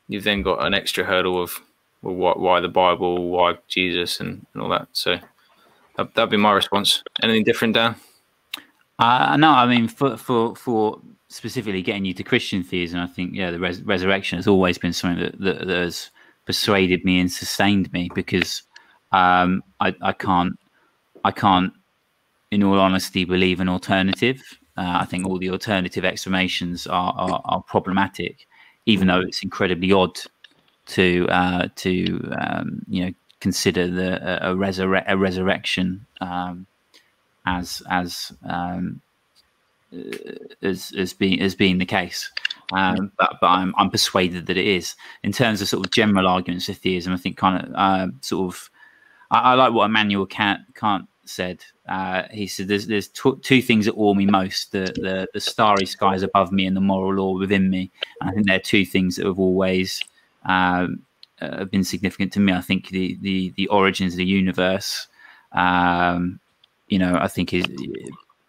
you've 0.07 0.23
then 0.23 0.41
got 0.41 0.65
an 0.65 0.73
extra 0.73 1.03
hurdle 1.03 1.41
of 1.41 1.59
well, 2.01 2.15
why, 2.15 2.33
why 2.35 2.59
the 2.59 2.67
Bible, 2.67 3.29
why 3.29 3.55
Jesus, 3.67 4.19
and, 4.19 4.45
and 4.53 4.63
all 4.63 4.69
that. 4.69 4.87
So 4.93 5.19
that, 5.97 6.13
that'd 6.15 6.29
be 6.29 6.37
my 6.37 6.51
response. 6.51 7.03
Anything 7.21 7.43
different, 7.43 7.75
Dan? 7.75 7.95
Uh, 8.97 9.35
no, 9.37 9.49
I 9.51 9.65
mean 9.65 9.87
for 9.87 10.15
for 10.17 10.55
for 10.55 10.99
specifically 11.31 11.81
getting 11.81 12.05
you 12.05 12.13
to 12.13 12.23
Christian 12.23 12.63
theism, 12.63 12.99
I 12.99 13.07
think 13.07 13.33
yeah, 13.33 13.51
the 13.51 13.59
res- 13.59 13.81
resurrection 13.83 14.37
has 14.37 14.47
always 14.47 14.77
been 14.77 14.93
something 14.93 15.23
that, 15.23 15.39
that, 15.39 15.67
that, 15.67 15.77
has 15.77 16.11
persuaded 16.45 17.05
me 17.05 17.19
and 17.19 17.31
sustained 17.31 17.91
me 17.93 18.09
because 18.13 18.63
um, 19.11 19.63
I, 19.79 19.95
I 20.01 20.11
can't 20.11 20.57
I 21.23 21.31
can't, 21.31 21.71
in 22.49 22.63
all 22.63 22.79
honesty, 22.79 23.25
believe 23.25 23.59
an 23.59 23.69
alternative. 23.69 24.41
Uh, 24.77 24.97
I 25.01 25.05
think 25.05 25.25
all 25.25 25.37
the 25.37 25.51
alternative 25.51 26.03
explanations 26.03 26.87
are, 26.87 27.13
are, 27.15 27.41
are 27.45 27.61
problematic, 27.63 28.47
even 28.85 29.07
though 29.07 29.19
it's 29.19 29.43
incredibly 29.43 29.91
odd 29.91 30.19
to 30.87 31.27
uh, 31.29 31.67
to 31.75 32.31
um, 32.39 32.81
you 32.89 33.05
know 33.05 33.11
consider 33.39 33.87
the 33.87 34.49
a, 34.49 34.53
resurre- 34.55 35.05
a 35.07 35.17
resurrection 35.17 36.05
um, 36.19 36.65
as 37.45 37.81
as 37.89 38.33
um, 38.47 39.01
as 40.61 40.93
as 40.97 41.13
being 41.13 41.41
as 41.41 41.55
being 41.55 41.77
the 41.77 41.85
case. 41.85 42.31
Um, 42.73 43.11
but 43.17 43.37
but 43.41 43.47
I'm 43.47 43.73
I'm 43.77 43.89
persuaded 43.89 44.45
that 44.47 44.57
it 44.57 44.67
is. 44.67 44.95
In 45.23 45.31
terms 45.31 45.61
of 45.61 45.67
sort 45.67 45.85
of 45.85 45.91
general 45.91 46.27
arguments 46.27 46.69
of 46.69 46.77
theism, 46.77 47.13
I 47.13 47.17
think 47.17 47.37
kind 47.37 47.65
of 47.65 47.73
uh, 47.75 48.07
sort 48.21 48.53
of 48.53 48.69
I, 49.29 49.39
I, 49.39 49.53
like 49.55 49.73
what 49.73 49.85
Immanuel 49.85 50.25
Kant 50.25 50.61
Kant 50.75 51.07
said. 51.25 51.63
Uh, 51.87 52.23
he 52.31 52.47
said 52.47 52.67
there's 52.67 52.87
there's 52.87 53.09
t- 53.09 53.39
two 53.41 53.61
things 53.61 53.85
that 53.85 53.93
awe 53.93 54.13
me 54.13 54.25
most: 54.25 54.71
the, 54.71 54.93
the 54.95 55.27
the 55.33 55.41
starry 55.41 55.85
skies 55.85 56.23
above 56.23 56.51
me 56.51 56.65
and 56.65 56.75
the 56.75 56.81
moral 56.81 57.15
law 57.15 57.37
within 57.37 57.69
me. 57.69 57.91
And 58.21 58.29
I 58.29 58.33
think 58.33 58.47
they're 58.47 58.59
two 58.59 58.85
things 58.85 59.15
that 59.17 59.25
have 59.25 59.39
always 59.39 60.01
um, 60.45 61.01
uh, 61.41 61.65
been 61.65 61.83
significant 61.83 62.31
to 62.33 62.39
me. 62.39 62.53
I 62.53 62.61
think 62.61 62.89
the 62.89 63.17
the 63.21 63.53
the 63.57 63.67
origins 63.67 64.13
of 64.13 64.17
the 64.17 64.25
universe, 64.25 65.07
um, 65.51 66.39
you 66.87 66.99
know, 66.99 67.17
I 67.19 67.27
think 67.27 67.53
is 67.53 67.65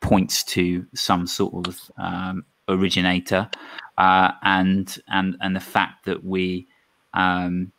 points 0.02 0.42
to 0.44 0.86
some 0.94 1.26
sort 1.26 1.66
of 1.66 1.80
um, 1.96 2.44
originator, 2.68 3.48
uh, 3.96 4.32
and 4.42 4.98
and 5.08 5.36
and 5.40 5.56
the 5.56 5.60
fact 5.60 6.04
that 6.04 6.22
we 6.22 6.66
um, 7.14 7.72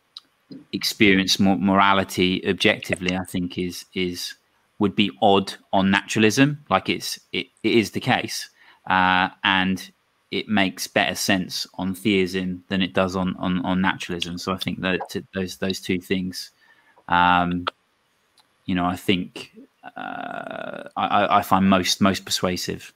experience 0.72 1.38
morality 1.38 2.46
objectively, 2.48 3.16
I 3.16 3.24
think 3.24 3.58
is 3.58 3.84
is 3.94 4.34
would 4.80 4.96
be 4.96 5.10
odd 5.22 5.54
on 5.72 5.90
naturalism. 5.90 6.64
Like 6.68 6.88
it's 6.88 7.20
it, 7.32 7.46
it 7.62 7.72
is 7.72 7.92
the 7.92 8.00
case, 8.00 8.50
uh, 8.88 9.28
and 9.44 9.90
it 10.30 10.48
makes 10.48 10.88
better 10.88 11.14
sense 11.14 11.66
on 11.74 11.94
theism 11.94 12.64
than 12.68 12.82
it 12.82 12.92
does 12.92 13.14
on 13.14 13.36
on, 13.36 13.64
on 13.64 13.80
naturalism. 13.80 14.38
So 14.38 14.52
I 14.52 14.56
think 14.56 14.80
that 14.80 15.14
those 15.34 15.58
those 15.58 15.80
two 15.80 16.00
things, 16.00 16.50
um, 17.08 17.66
you 18.66 18.74
know, 18.74 18.86
I 18.86 18.96
think 18.96 19.52
uh, 19.96 20.88
I, 20.96 21.38
I 21.38 21.42
find 21.42 21.68
most 21.68 22.00
most 22.00 22.24
persuasive. 22.24 22.92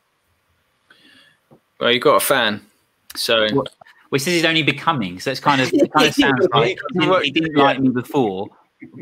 Well, 1.80 1.92
you've 1.92 2.02
got 2.02 2.16
a 2.16 2.20
fan, 2.20 2.60
so. 3.14 3.46
Well, 4.10 4.18
says 4.18 4.32
he's 4.32 4.44
only 4.46 4.62
becoming, 4.62 5.20
so 5.20 5.30
it's 5.30 5.40
kind 5.40 5.60
of 5.60 5.70
it 5.72 5.92
kind 5.92 6.08
of 6.08 6.14
sounds 6.14 6.48
like 6.54 6.78
he 6.92 6.98
didn't, 6.98 7.24
he 7.24 7.30
didn't 7.30 7.56
like 7.56 7.78
me 7.78 7.90
before, 7.90 8.48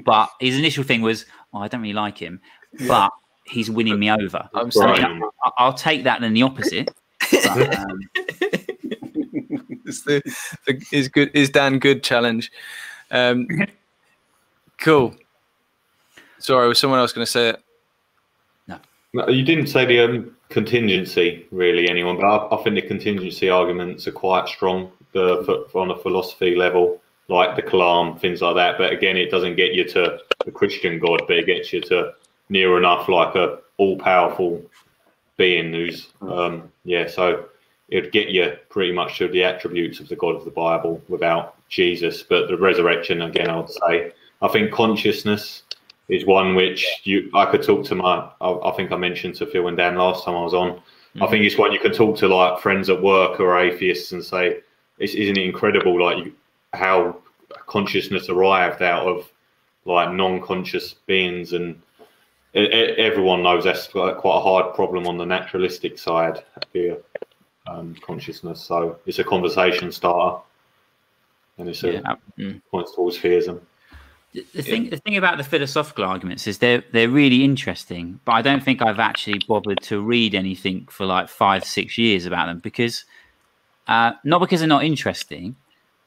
but 0.05 0.31
his 0.41 0.59
initial 0.59 0.83
thing 0.83 1.01
was, 1.01 1.27
"Oh, 1.55 1.61
I 1.61 1.69
don't 1.69 1.81
really 1.81 1.95
like 1.95 2.19
him," 2.19 2.41
but 2.89 3.13
he's 3.45 3.71
winning 3.71 3.99
me 3.99 4.11
over. 4.11 4.49
I'm 4.55 4.71
sorry. 4.71 5.01
So 5.01 5.33
I'll 5.59 5.73
take 5.73 6.05
that 6.05 6.21
than 6.21 6.35
the 6.35 6.43
opposite. 6.43 6.93
But, 7.31 7.75
um, 7.79 8.01
it's 9.87 10.03
the, 10.03 10.23
the 10.67 10.85
is 10.93 11.09
good 11.09 11.31
is 11.35 11.51
Dan 11.51 11.79
good 11.79 12.03
challenge. 12.03 12.51
Um, 13.11 13.47
cool. 14.79 15.15
Sorry, 16.39 16.69
was 16.69 16.79
someone 16.79 16.99
else 16.99 17.13
going 17.13 17.25
to 17.25 17.31
say 17.31 17.51
it? 17.51 17.63
You 19.28 19.43
didn't 19.43 19.68
say 19.68 19.84
the 19.84 20.01
um, 20.01 20.36
contingency 20.48 21.47
really, 21.51 21.88
anyone. 21.88 22.16
But 22.16 22.26
I, 22.26 22.56
I, 22.56 22.62
think 22.62 22.76
the 22.76 22.82
contingency 22.82 23.48
arguments 23.48 24.06
are 24.06 24.12
quite 24.12 24.48
strong. 24.48 24.90
The 25.12 25.66
on 25.74 25.90
a 25.90 25.97
philosophy 25.97 26.55
level, 26.55 27.01
like 27.28 27.56
the 27.56 27.62
Kalam, 27.62 28.20
things 28.20 28.43
like 28.43 28.56
that. 28.56 28.78
But 28.78 28.93
again, 28.93 29.16
it 29.16 29.30
doesn't 29.30 29.56
get 29.56 29.72
you 29.72 29.84
to 29.90 30.18
the 30.44 30.51
Christian 30.51 30.98
God, 30.98 31.22
but 31.26 31.36
it 31.38 31.47
gets 31.47 31.72
you 31.72 31.80
to 31.82 32.12
near 32.48 32.76
enough 32.78 33.09
like 33.09 33.34
a 33.34 33.59
all-powerful 33.78 34.62
being 35.36 35.72
who's 35.72 36.09
um, 36.22 36.70
yeah. 36.84 37.06
So 37.06 37.47
it'd 37.88 38.12
get 38.12 38.28
you 38.28 38.56
pretty 38.68 38.93
much 38.93 39.18
to 39.18 39.28
the 39.28 39.44
attributes 39.44 40.01
of 40.01 40.09
the 40.09 40.16
God 40.16 40.36
of 40.36 40.44
the 40.44 40.51
Bible 40.51 41.01
without 41.09 41.56
Jesus. 41.68 42.22
But 42.22 42.48
the 42.48 42.56
resurrection, 42.56 43.22
again, 43.22 43.51
I 43.51 43.56
would 43.56 43.70
say, 43.70 44.12
I 44.43 44.48
think 44.48 44.72
consciousness 44.72 45.62
is 46.09 46.24
one 46.24 46.55
which 46.55 46.87
you 47.05 47.31
I 47.35 47.47
could 47.47 47.62
talk 47.62 47.85
to 47.87 47.95
my. 47.95 48.31
I, 48.41 48.51
I 48.51 48.73
think 48.73 48.93
I 48.93 48.97
mentioned 48.97 49.35
to 49.37 49.47
Phil 49.47 49.69
and 49.69 49.77
Dan 49.77 49.97
last 49.97 50.24
time 50.24 50.35
I 50.35 50.43
was 50.43 50.55
on. 50.55 50.73
Mm-hmm. 50.73 51.23
I 51.23 51.27
think 51.28 51.45
it's 51.45 51.59
one 51.59 51.73
you 51.73 51.81
can 51.81 51.93
talk 51.93 52.16
to 52.19 52.28
like 52.28 52.61
friends 52.61 52.89
at 52.91 53.03
work 53.03 53.41
or 53.41 53.59
atheists 53.59 54.12
and 54.12 54.24
say, 54.24 54.61
"Isn't 54.99 55.39
it 55.39 55.45
incredible? 55.45 56.03
Like 56.03 56.24
you, 56.24 56.33
how 56.73 57.19
consciousness 57.66 58.28
arrived 58.28 58.83
out 58.83 59.07
of 59.07 59.31
like 59.85 60.12
non-conscious 60.12 60.95
beings 61.07 61.53
and." 61.53 61.81
everyone 62.55 63.43
knows 63.43 63.65
that's 63.65 63.87
quite 63.87 64.16
a 64.16 64.41
hard 64.41 64.74
problem 64.74 65.07
on 65.07 65.19
the 65.19 65.27
naturalistic 65.27 65.99
side. 65.99 66.43
Here 66.73 66.97
um, 67.66 67.97
consciousness. 68.05 68.61
So 68.61 68.99
it's 69.07 69.19
a 69.19 69.24
conversation 69.24 69.93
starter, 69.93 70.43
and 71.59 71.69
it's 71.69 71.83
a 71.85 71.93
yeah. 72.37 72.59
Points 72.70 72.95
towards 72.95 73.19
theism. 73.19 73.61
The 74.53 74.63
thing, 74.63 74.91
the 74.91 74.99
thing 74.99 75.17
about 75.17 75.39
the 75.39 75.45
philosophical 75.45 76.05
arguments 76.05 76.47
is 76.47 76.59
they're 76.59 76.85
they're 76.93 77.09
really 77.09 77.43
interesting, 77.43 78.21
but 78.25 78.33
I 78.33 78.43
don't 78.43 78.63
think 78.63 78.83
I've 78.83 78.99
actually 78.99 79.41
bothered 79.49 79.81
to 79.83 80.01
read 80.01 80.35
anything 80.35 80.87
for 80.91 81.07
like 81.07 81.29
five, 81.29 81.65
six 81.65 81.97
years 81.97 82.27
about 82.27 82.47
them 82.47 82.59
because, 82.59 83.05
uh, 83.89 84.13
not 84.25 84.41
because 84.41 84.61
they're 84.61 84.69
not 84.69 84.85
interesting, 84.85 85.57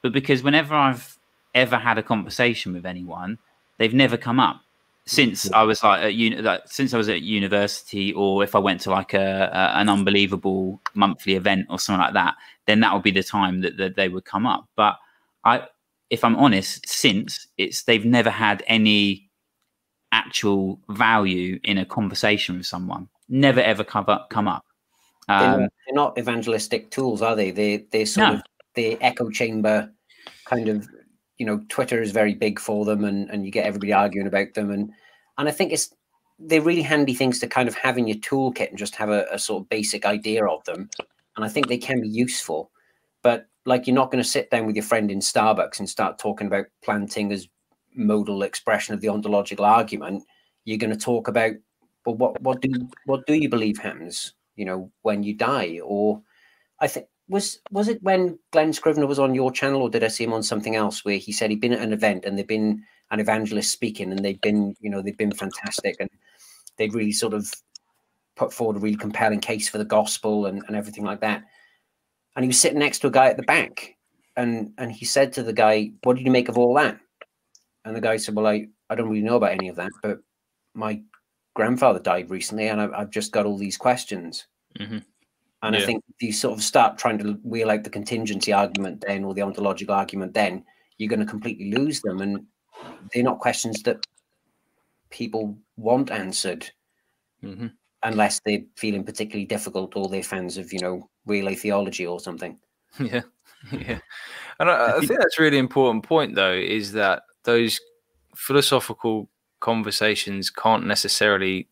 but 0.02 0.12
because 0.12 0.42
whenever 0.42 0.74
I've 0.74 1.18
ever 1.54 1.76
had 1.76 1.98
a 1.98 2.02
conversation 2.02 2.72
with 2.72 2.86
anyone, 2.86 3.38
they've 3.78 3.94
never 3.94 4.16
come 4.16 4.38
up 4.38 4.60
since 5.06 5.50
I 5.50 5.62
was 5.64 5.82
like 5.82 6.02
at 6.02 6.14
uni- 6.14 6.40
like, 6.40 6.62
since 6.66 6.94
I 6.94 6.98
was 6.98 7.08
at 7.08 7.22
university, 7.22 8.12
or 8.12 8.44
if 8.44 8.54
I 8.54 8.58
went 8.58 8.80
to 8.82 8.90
like 8.90 9.12
a, 9.12 9.50
a, 9.52 9.78
an 9.80 9.88
unbelievable 9.88 10.80
monthly 10.94 11.34
event 11.34 11.66
or 11.68 11.80
something 11.80 12.00
like 12.00 12.14
that, 12.14 12.36
then 12.66 12.78
that 12.80 12.94
would 12.94 13.02
be 13.02 13.10
the 13.10 13.24
time 13.24 13.62
that, 13.62 13.76
that 13.78 13.96
they 13.96 14.08
would 14.08 14.24
come 14.24 14.46
up. 14.46 14.68
But 14.76 14.96
I, 15.44 15.66
if 16.10 16.24
I'm 16.24 16.36
honest, 16.36 16.86
since 16.88 17.46
it's 17.56 17.84
they've 17.84 18.04
never 18.04 18.30
had 18.30 18.62
any 18.66 19.30
actual 20.12 20.80
value 20.88 21.60
in 21.64 21.78
a 21.78 21.86
conversation 21.86 22.58
with 22.58 22.66
someone. 22.66 23.08
Never 23.28 23.60
ever 23.60 23.84
come 23.84 24.06
up. 24.08 24.28
Come 24.30 24.48
up. 24.48 24.64
Um, 25.28 25.60
they're, 25.60 25.94
not, 25.94 26.18
evangelistic 26.18 26.90
tools, 26.90 27.22
are 27.22 27.36
they? 27.36 27.52
They 27.52 27.86
they 27.92 28.04
sort 28.04 28.28
no. 28.28 28.34
of 28.34 28.42
the 28.74 29.00
echo 29.00 29.30
chamber 29.30 29.90
kind 30.44 30.68
of 30.68 30.88
you 31.38 31.46
know 31.46 31.62
Twitter 31.68 32.02
is 32.02 32.10
very 32.10 32.34
big 32.34 32.58
for 32.58 32.84
them, 32.84 33.04
and 33.04 33.30
and 33.30 33.44
you 33.44 33.52
get 33.52 33.66
everybody 33.66 33.92
arguing 33.92 34.26
about 34.26 34.54
them, 34.54 34.70
and 34.70 34.90
and 35.38 35.48
I 35.48 35.52
think 35.52 35.72
it's 35.72 35.94
they're 36.40 36.60
really 36.60 36.82
handy 36.82 37.14
things 37.14 37.38
to 37.38 37.46
kind 37.46 37.68
of 37.68 37.74
have 37.76 37.98
in 37.98 38.08
your 38.08 38.16
toolkit 38.16 38.70
and 38.70 38.78
just 38.78 38.96
have 38.96 39.10
a, 39.10 39.26
a 39.30 39.38
sort 39.38 39.62
of 39.62 39.68
basic 39.68 40.04
idea 40.04 40.44
of 40.44 40.64
them, 40.64 40.90
and 41.36 41.44
I 41.44 41.48
think 41.48 41.68
they 41.68 41.78
can 41.78 42.00
be 42.00 42.08
useful. 42.08 42.72
But 43.22 43.46
like 43.66 43.86
you're 43.86 43.94
not 43.94 44.10
going 44.10 44.22
to 44.22 44.28
sit 44.28 44.50
down 44.50 44.66
with 44.66 44.76
your 44.76 44.84
friend 44.84 45.10
in 45.10 45.20
Starbucks 45.20 45.78
and 45.78 45.88
start 45.88 46.18
talking 46.18 46.46
about 46.46 46.66
Plantinga's 46.84 47.48
modal 47.94 48.42
expression 48.42 48.94
of 48.94 49.00
the 49.00 49.08
ontological 49.08 49.64
argument. 49.64 50.24
You're 50.64 50.78
going 50.78 50.96
to 50.96 50.96
talk 50.96 51.28
about, 51.28 51.52
well, 52.06 52.16
what 52.16 52.40
what 52.40 52.60
do 52.60 52.88
what 53.04 53.26
do 53.26 53.34
you 53.34 53.48
believe 53.48 53.78
happens, 53.78 54.34
you 54.56 54.64
know, 54.64 54.90
when 55.02 55.22
you 55.22 55.34
die? 55.34 55.80
Or 55.84 56.22
I 56.80 56.86
think 56.86 57.06
was 57.28 57.60
was 57.70 57.88
it 57.88 58.02
when 58.02 58.38
Glen 58.52 58.72
Scrivener 58.72 59.06
was 59.06 59.18
on 59.18 59.34
your 59.34 59.52
channel, 59.52 59.82
or 59.82 59.90
did 59.90 60.04
I 60.04 60.08
see 60.08 60.24
him 60.24 60.32
on 60.32 60.42
something 60.42 60.76
else 60.76 61.04
where 61.04 61.18
he 61.18 61.32
said 61.32 61.50
he'd 61.50 61.60
been 61.60 61.72
at 61.72 61.82
an 61.82 61.92
event 61.92 62.24
and 62.24 62.38
they'd 62.38 62.46
been 62.46 62.82
an 63.10 63.20
evangelist 63.20 63.72
speaking 63.72 64.10
and 64.12 64.24
they'd 64.24 64.40
been, 64.40 64.74
you 64.80 64.88
know, 64.88 65.02
they'd 65.02 65.16
been 65.16 65.32
fantastic 65.32 65.96
and 66.00 66.08
they'd 66.76 66.94
really 66.94 67.12
sort 67.12 67.34
of 67.34 67.52
put 68.36 68.52
forward 68.52 68.76
a 68.76 68.80
really 68.80 68.96
compelling 68.96 69.40
case 69.40 69.68
for 69.68 69.78
the 69.78 69.84
gospel 69.84 70.46
and, 70.46 70.62
and 70.66 70.76
everything 70.76 71.04
like 71.04 71.20
that. 71.20 71.42
And 72.40 72.44
he 72.46 72.48
was 72.48 72.58
sitting 72.58 72.78
next 72.78 73.00
to 73.00 73.08
a 73.08 73.10
guy 73.10 73.26
at 73.26 73.36
the 73.36 73.42
back, 73.42 73.98
and 74.34 74.72
and 74.78 74.90
he 74.90 75.04
said 75.04 75.34
to 75.34 75.42
the 75.42 75.52
guy, 75.52 75.90
"What 76.04 76.16
did 76.16 76.24
you 76.24 76.32
make 76.32 76.48
of 76.48 76.56
all 76.56 76.72
that?" 76.76 76.98
And 77.84 77.94
the 77.94 78.00
guy 78.00 78.16
said, 78.16 78.34
"Well, 78.34 78.46
I 78.46 78.68
I 78.88 78.94
don't 78.94 79.10
really 79.10 79.20
know 79.20 79.36
about 79.36 79.52
any 79.52 79.68
of 79.68 79.76
that, 79.76 79.90
but 80.02 80.20
my 80.72 81.02
grandfather 81.52 81.98
died 81.98 82.30
recently, 82.30 82.68
and 82.68 82.80
I've, 82.80 82.94
I've 82.94 83.10
just 83.10 83.30
got 83.30 83.44
all 83.44 83.58
these 83.58 83.76
questions. 83.76 84.46
Mm-hmm. 84.78 85.00
And 85.62 85.74
Yeah. 85.74 85.82
I 85.82 85.84
think 85.84 86.02
if 86.08 86.22
you 86.22 86.32
sort 86.32 86.56
of 86.56 86.64
start 86.64 86.96
trying 86.96 87.18
to 87.18 87.34
wheel 87.42 87.70
out 87.70 87.84
the 87.84 87.90
contingency 87.90 88.54
argument 88.54 89.04
then 89.06 89.22
or 89.22 89.34
the 89.34 89.42
ontological 89.42 89.94
argument 89.94 90.32
then, 90.32 90.64
you're 90.96 91.10
going 91.10 91.20
to 91.20 91.26
completely 91.26 91.72
lose 91.72 92.00
them. 92.00 92.22
And 92.22 92.46
they're 93.12 93.22
not 93.22 93.40
questions 93.40 93.82
that 93.82 94.06
people 95.10 95.58
want 95.76 96.10
answered 96.10 96.70
Mm-hmm. 97.42 97.66
Unless 98.02 98.40
they're 98.46 98.62
feeling 98.76 99.04
particularly 99.04 99.44
difficult 99.44 99.94
or 99.94 100.08
they're 100.08 100.22
fans 100.22 100.56
of, 100.56 100.72
you 100.72 100.78
know, 100.80 101.08
relay 101.26 101.54
theology 101.54 102.06
or 102.06 102.20
something. 102.20 102.58
Yeah, 102.98 103.22
yeah, 103.70 103.98
and 104.58 104.70
I, 104.70 104.96
I 104.96 104.98
think 105.00 105.20
that's 105.20 105.38
a 105.38 105.42
really 105.42 105.58
important 105.58 106.02
point, 106.02 106.34
though, 106.34 106.52
is 106.54 106.92
that 106.92 107.22
those 107.44 107.78
philosophical 108.34 109.28
conversations 109.60 110.50
can't 110.50 110.86
necessarily 110.86 111.68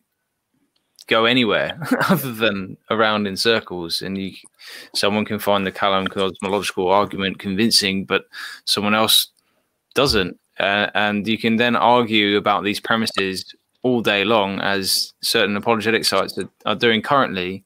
go 1.07 1.25
anywhere 1.25 1.79
other 2.09 2.31
than 2.31 2.77
around 2.89 3.27
in 3.27 3.35
circles, 3.35 4.01
and 4.01 4.17
you, 4.17 4.31
someone 4.95 5.25
can 5.25 5.39
find 5.39 5.65
the 5.65 5.71
Kalam 5.71 6.07
cosmological 6.09 6.87
argument 6.89 7.39
convincing, 7.39 8.05
but 8.05 8.25
someone 8.65 8.95
else 8.95 9.31
doesn't, 9.95 10.39
uh, 10.59 10.87
and 10.93 11.27
you 11.27 11.37
can 11.37 11.57
then 11.57 11.75
argue 11.75 12.37
about 12.37 12.63
these 12.63 12.79
premises 12.79 13.53
all 13.81 14.01
day 14.01 14.23
long, 14.23 14.59
as 14.59 15.13
certain 15.21 15.55
apologetic 15.55 16.05
sites 16.05 16.37
are, 16.37 16.49
are 16.65 16.75
doing 16.75 17.01
currently. 17.01 17.63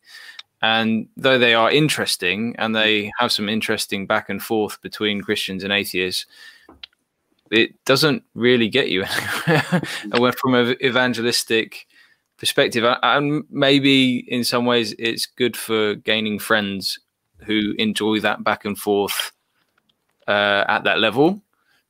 And 0.61 1.07
though 1.17 1.37
they 1.37 1.53
are 1.53 1.69
interesting 1.69 2.55
and 2.57 2.73
they 2.75 3.11
have 3.19 3.31
some 3.31 3.49
interesting 3.49 4.07
back 4.07 4.29
and 4.29 4.41
forth 4.41 4.81
between 4.81 5.21
Christians 5.21 5.63
and 5.63 5.73
atheists, 5.73 6.25
it 7.51 7.83
doesn't 7.85 8.23
really 8.33 8.69
get 8.69 8.89
you 8.89 9.03
anywhere. 10.11 10.31
from 10.31 10.55
an 10.55 10.75
evangelistic 10.81 11.85
perspective. 12.37 12.83
And 13.03 13.43
maybe 13.49 14.19
in 14.31 14.43
some 14.43 14.65
ways 14.65 14.95
it's 14.97 15.25
good 15.25 15.57
for 15.57 15.95
gaining 15.95 16.39
friends 16.39 16.97
who 17.39 17.73
enjoy 17.77 18.21
that 18.21 18.43
back 18.43 18.65
and 18.65 18.77
forth 18.77 19.33
uh, 20.27 20.63
at 20.67 20.85
that 20.85 20.99
level. 20.99 21.42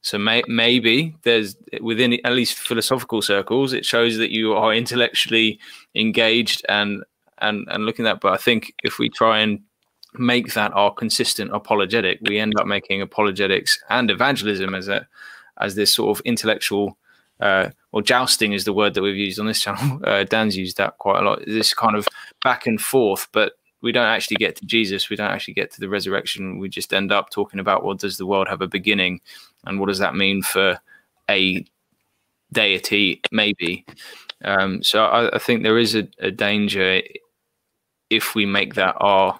So 0.04 0.20
may- 0.20 0.44
maybe 0.48 1.16
there's 1.24 1.56
within 1.82 2.20
at 2.26 2.34
least 2.34 2.60
philosophical 2.60 3.22
circles, 3.22 3.72
it 3.74 3.86
shows 3.86 4.18
that 4.18 4.32
you 4.32 4.54
are 4.54 4.74
intellectually 4.74 5.60
engaged 5.96 6.66
and 6.70 7.04
and 7.40 7.66
and 7.72 7.86
looking 7.86 8.06
at. 8.06 8.16
that. 8.16 8.22
But 8.22 8.34
I 8.34 8.38
think 8.38 8.74
if 8.84 9.00
we 9.00 9.10
try 9.10 9.40
and 9.40 9.62
make 10.16 10.54
that 10.54 10.74
our 10.74 10.94
consistent 10.94 11.52
apologetic, 11.54 12.20
we 12.22 12.38
end 12.38 12.54
up 12.60 12.68
making 12.68 13.02
apologetics 13.02 13.82
and 13.90 14.12
evangelism 14.12 14.76
as 14.76 14.90
a 14.90 15.08
as 15.60 15.76
this 15.76 15.94
sort 15.94 16.18
of 16.18 16.26
intellectual 16.26 16.98
uh, 17.40 17.70
or 17.94 18.02
jousting 18.02 18.52
is 18.54 18.66
the 18.66 18.74
word 18.74 18.94
that 18.94 19.02
we've 19.02 19.16
used 19.16 19.40
on 19.40 19.48
this 19.48 19.62
channel. 19.62 20.02
Uh, 20.14 20.26
Dan's 20.26 20.58
used 20.58 20.78
that 20.78 20.98
quite 20.98 21.22
a 21.22 21.26
lot. 21.26 21.40
This 21.48 21.74
kind 21.74 21.96
of 21.96 22.08
back 22.44 22.68
and 22.68 22.80
forth, 22.80 23.28
but 23.32 23.54
we 23.84 23.92
don't 23.92 24.08
actually 24.08 24.38
get 24.38 24.56
to 24.56 24.66
Jesus. 24.66 25.10
We 25.10 25.18
don't 25.18 25.30
actually 25.30 25.54
get 25.54 25.70
to 25.72 25.82
the 25.82 25.90
resurrection. 25.90 26.58
We 26.58 26.70
just 26.70 26.94
end 26.94 27.12
up 27.12 27.30
talking 27.30 27.60
about 27.60 27.84
what 27.84 28.00
does 28.00 28.18
the 28.18 28.26
world 28.26 28.48
have 28.48 28.62
a 28.62 28.68
beginning, 28.68 29.22
and 29.66 29.80
what 29.80 29.88
does 29.88 30.00
that 30.00 30.16
mean 30.16 30.42
for 30.42 30.80
a 31.30 31.64
deity, 32.52 33.22
maybe. 33.32 33.86
Um, 34.46 34.82
so 34.82 35.06
I, 35.06 35.36
I 35.36 35.40
think 35.40 35.64
there 35.64 35.78
is 35.78 35.96
a, 35.96 36.08
a 36.20 36.32
danger 36.32 37.02
if 38.10 38.36
we 38.36 38.46
make 38.46 38.76
that 38.76 38.96
our 39.00 39.40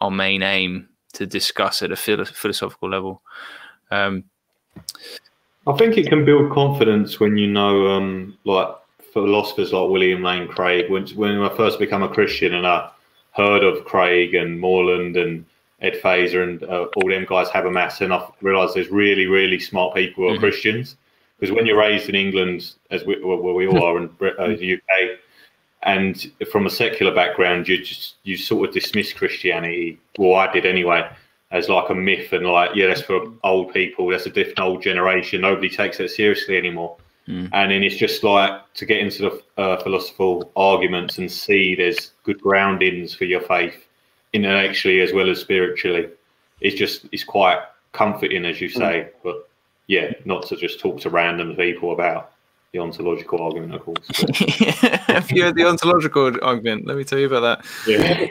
our 0.00 0.10
main 0.10 0.42
aim 0.42 0.88
to 1.14 1.26
discuss 1.26 1.82
at 1.82 1.90
a 1.90 1.96
philo- 1.96 2.24
philosophical 2.24 2.90
level. 2.90 3.22
Um, 3.90 4.24
I 5.66 5.72
think 5.76 5.96
it 5.96 6.08
can 6.08 6.24
build 6.24 6.52
confidence 6.52 7.18
when 7.18 7.36
you 7.36 7.46
know, 7.46 7.88
um, 7.88 8.36
like 8.44 8.68
philosophers 9.12 9.72
like 9.72 9.90
William 9.90 10.22
Lane 10.22 10.46
Craig. 10.46 10.90
When 10.90 11.06
when 11.08 11.40
I 11.40 11.56
first 11.56 11.78
become 11.78 12.02
a 12.02 12.08
Christian 12.08 12.54
and 12.54 12.66
I 12.66 12.90
heard 13.38 13.62
of 13.64 13.84
Craig 13.84 14.34
and 14.34 14.60
Moreland 14.60 15.16
and 15.16 15.44
Ed 15.80 15.94
Feser 16.02 16.42
and 16.42 16.62
uh, 16.64 16.86
all 16.96 17.08
them 17.08 17.24
guys 17.26 17.48
have 17.50 17.64
a 17.64 17.70
mass, 17.70 18.00
and 18.02 18.12
I 18.12 18.20
realised 18.42 18.74
there's 18.74 18.90
really 18.90 19.26
really 19.26 19.60
smart 19.60 19.94
people 19.94 20.24
who 20.24 20.30
are 20.30 20.36
Mhm. 20.36 20.40
Christians. 20.40 20.96
Because 21.38 21.54
when 21.54 21.66
you're 21.66 21.78
raised 21.78 22.08
in 22.08 22.16
England, 22.16 22.72
as 22.90 23.04
we, 23.04 23.14
where 23.22 23.54
we 23.54 23.68
all 23.68 23.84
are 23.84 23.96
in 23.96 24.10
uh, 24.20 24.56
the 24.56 24.74
UK, 24.74 25.18
and 25.84 26.32
from 26.50 26.66
a 26.66 26.70
secular 26.70 27.14
background, 27.14 27.68
you 27.68 27.78
just 27.78 28.16
you 28.24 28.36
sort 28.36 28.68
of 28.68 28.74
dismiss 28.74 29.12
Christianity. 29.12 29.98
Well, 30.18 30.34
I 30.34 30.50
did 30.52 30.66
anyway, 30.66 31.08
as 31.52 31.68
like 31.68 31.88
a 31.90 31.94
myth 31.94 32.32
and 32.32 32.44
like 32.44 32.74
yeah, 32.74 32.88
that's 32.88 33.02
for 33.02 33.20
old 33.44 33.72
people. 33.72 34.08
That's 34.08 34.26
a 34.26 34.30
different 34.30 34.58
old 34.58 34.82
generation. 34.82 35.40
Nobody 35.42 35.70
takes 35.70 36.00
it 36.00 36.08
seriously 36.10 36.56
anymore. 36.56 36.96
Mm. 37.28 37.50
And 37.52 37.70
then 37.70 37.82
it's 37.82 37.96
just 37.96 38.24
like 38.24 38.52
to 38.74 38.86
get 38.86 38.98
into 38.98 39.22
the 39.22 39.62
uh, 39.62 39.82
philosophical 39.82 40.50
arguments 40.56 41.18
and 41.18 41.30
see 41.30 41.74
there's 41.74 42.12
good 42.24 42.40
groundings 42.40 43.14
for 43.14 43.24
your 43.24 43.42
faith, 43.42 43.86
intellectually 44.32 45.00
as 45.00 45.12
well 45.12 45.28
as 45.28 45.40
spiritually. 45.40 46.08
It's 46.60 46.76
just 46.76 47.06
it's 47.12 47.24
quite 47.24 47.60
comforting, 47.92 48.46
as 48.46 48.60
you 48.60 48.70
say. 48.70 49.10
But 49.22 49.48
yeah, 49.88 50.12
not 50.24 50.46
to 50.46 50.56
just 50.56 50.80
talk 50.80 51.00
to 51.00 51.10
random 51.10 51.54
people 51.54 51.92
about 51.92 52.32
the 52.72 52.78
ontological 52.78 53.42
argument, 53.42 53.74
of 53.74 53.82
course. 53.82 54.06
If 54.08 55.32
you 55.32 55.42
had 55.42 55.54
the 55.54 55.66
ontological 55.66 56.32
argument, 56.42 56.86
let 56.86 56.96
me 56.96 57.04
tell 57.04 57.18
you 57.18 57.26
about 57.26 57.40
that. 57.40 57.66
yeah. 57.86 58.26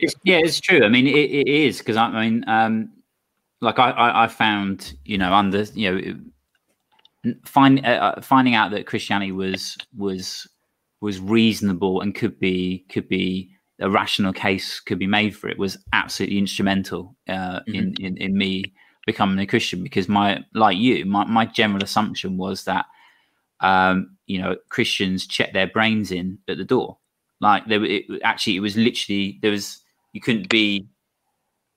yeah, 0.24 0.38
it's 0.38 0.60
true. 0.60 0.84
I 0.84 0.88
mean, 0.88 1.06
it, 1.06 1.12
it 1.12 1.48
is 1.48 1.78
because 1.78 1.96
I 1.96 2.10
mean, 2.10 2.44
um, 2.46 2.90
like 3.60 3.78
I, 3.78 3.90
I, 3.90 4.24
I 4.24 4.28
found, 4.28 4.94
you 5.04 5.18
know, 5.18 5.32
under 5.32 5.62
you 5.74 5.92
know, 5.92 6.18
find 7.44 7.84
uh, 7.84 8.20
finding 8.22 8.54
out 8.54 8.70
that 8.72 8.86
Christianity 8.86 9.32
was 9.32 9.76
was 9.96 10.48
was 11.00 11.20
reasonable 11.20 12.00
and 12.00 12.14
could 12.14 12.38
be 12.38 12.84
could 12.88 13.08
be 13.08 13.50
a 13.80 13.88
rational 13.90 14.32
case 14.32 14.80
could 14.80 14.98
be 14.98 15.06
made 15.06 15.34
for 15.34 15.48
it 15.48 15.58
was 15.58 15.78
absolutely 15.92 16.38
instrumental 16.38 17.16
uh, 17.28 17.60
in, 17.66 17.94
in 18.00 18.16
in 18.18 18.36
me 18.36 18.72
becoming 19.06 19.38
a 19.38 19.46
Christian 19.46 19.82
because 19.82 20.08
my 20.08 20.44
like 20.54 20.76
you, 20.76 21.04
my 21.06 21.24
my 21.24 21.46
general 21.46 21.82
assumption 21.82 22.36
was 22.36 22.64
that 22.64 22.86
um, 23.60 24.16
you 24.26 24.40
know 24.40 24.56
Christians 24.68 25.26
check 25.26 25.52
their 25.52 25.66
brains 25.66 26.10
in 26.12 26.38
at 26.48 26.56
the 26.58 26.64
door. 26.64 26.98
Like 27.40 27.66
there 27.66 27.80
were- 27.80 27.86
it, 27.86 28.04
actually 28.22 28.56
it 28.56 28.60
was 28.60 28.76
literally 28.76 29.38
there 29.42 29.50
was 29.50 29.80
you 30.12 30.20
couldn't 30.20 30.48
be 30.48 30.86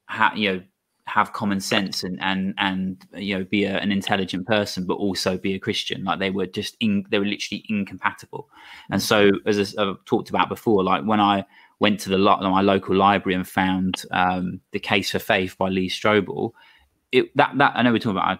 ha, 0.08 0.34
you 0.36 0.52
know 0.52 0.64
have 1.06 1.34
common 1.34 1.60
sense 1.60 2.04
and 2.04 2.18
and 2.22 2.54
and 2.58 3.06
you 3.16 3.38
know 3.38 3.44
be 3.44 3.66
a, 3.66 3.78
an 3.78 3.92
intelligent 3.92 4.48
person 4.48 4.86
but 4.86 4.94
also 4.94 5.38
be 5.38 5.54
a 5.54 5.60
christian 5.60 6.04
like 6.06 6.20
they 6.20 6.30
were 6.30 6.46
just 6.46 6.78
in 6.80 7.06
they 7.10 7.20
were 7.20 7.26
literally 7.26 7.64
incompatible 7.68 8.50
and 8.90 9.02
so 9.02 9.32
as 9.46 9.78
i've 9.78 10.04
talked 10.06 10.30
about 10.30 10.48
before 10.48 10.82
like 10.84 11.04
when 11.04 11.20
i 11.20 11.44
went 11.80 12.00
to 12.00 12.10
the 12.10 12.18
my 12.18 12.62
local 12.62 12.96
library 12.96 13.36
and 13.36 13.48
found 13.48 14.04
um, 14.12 14.62
the 14.72 14.80
case 14.80 15.12
for 15.12 15.20
faith 15.20 15.58
by 15.58 15.68
lee 15.68 15.90
strobel 15.90 16.54
it 17.12 17.36
that 17.36 17.52
that 17.58 17.74
i 17.76 17.82
know 17.82 17.92
we're 17.92 17.98
talking 17.98 18.12
about 18.18 18.40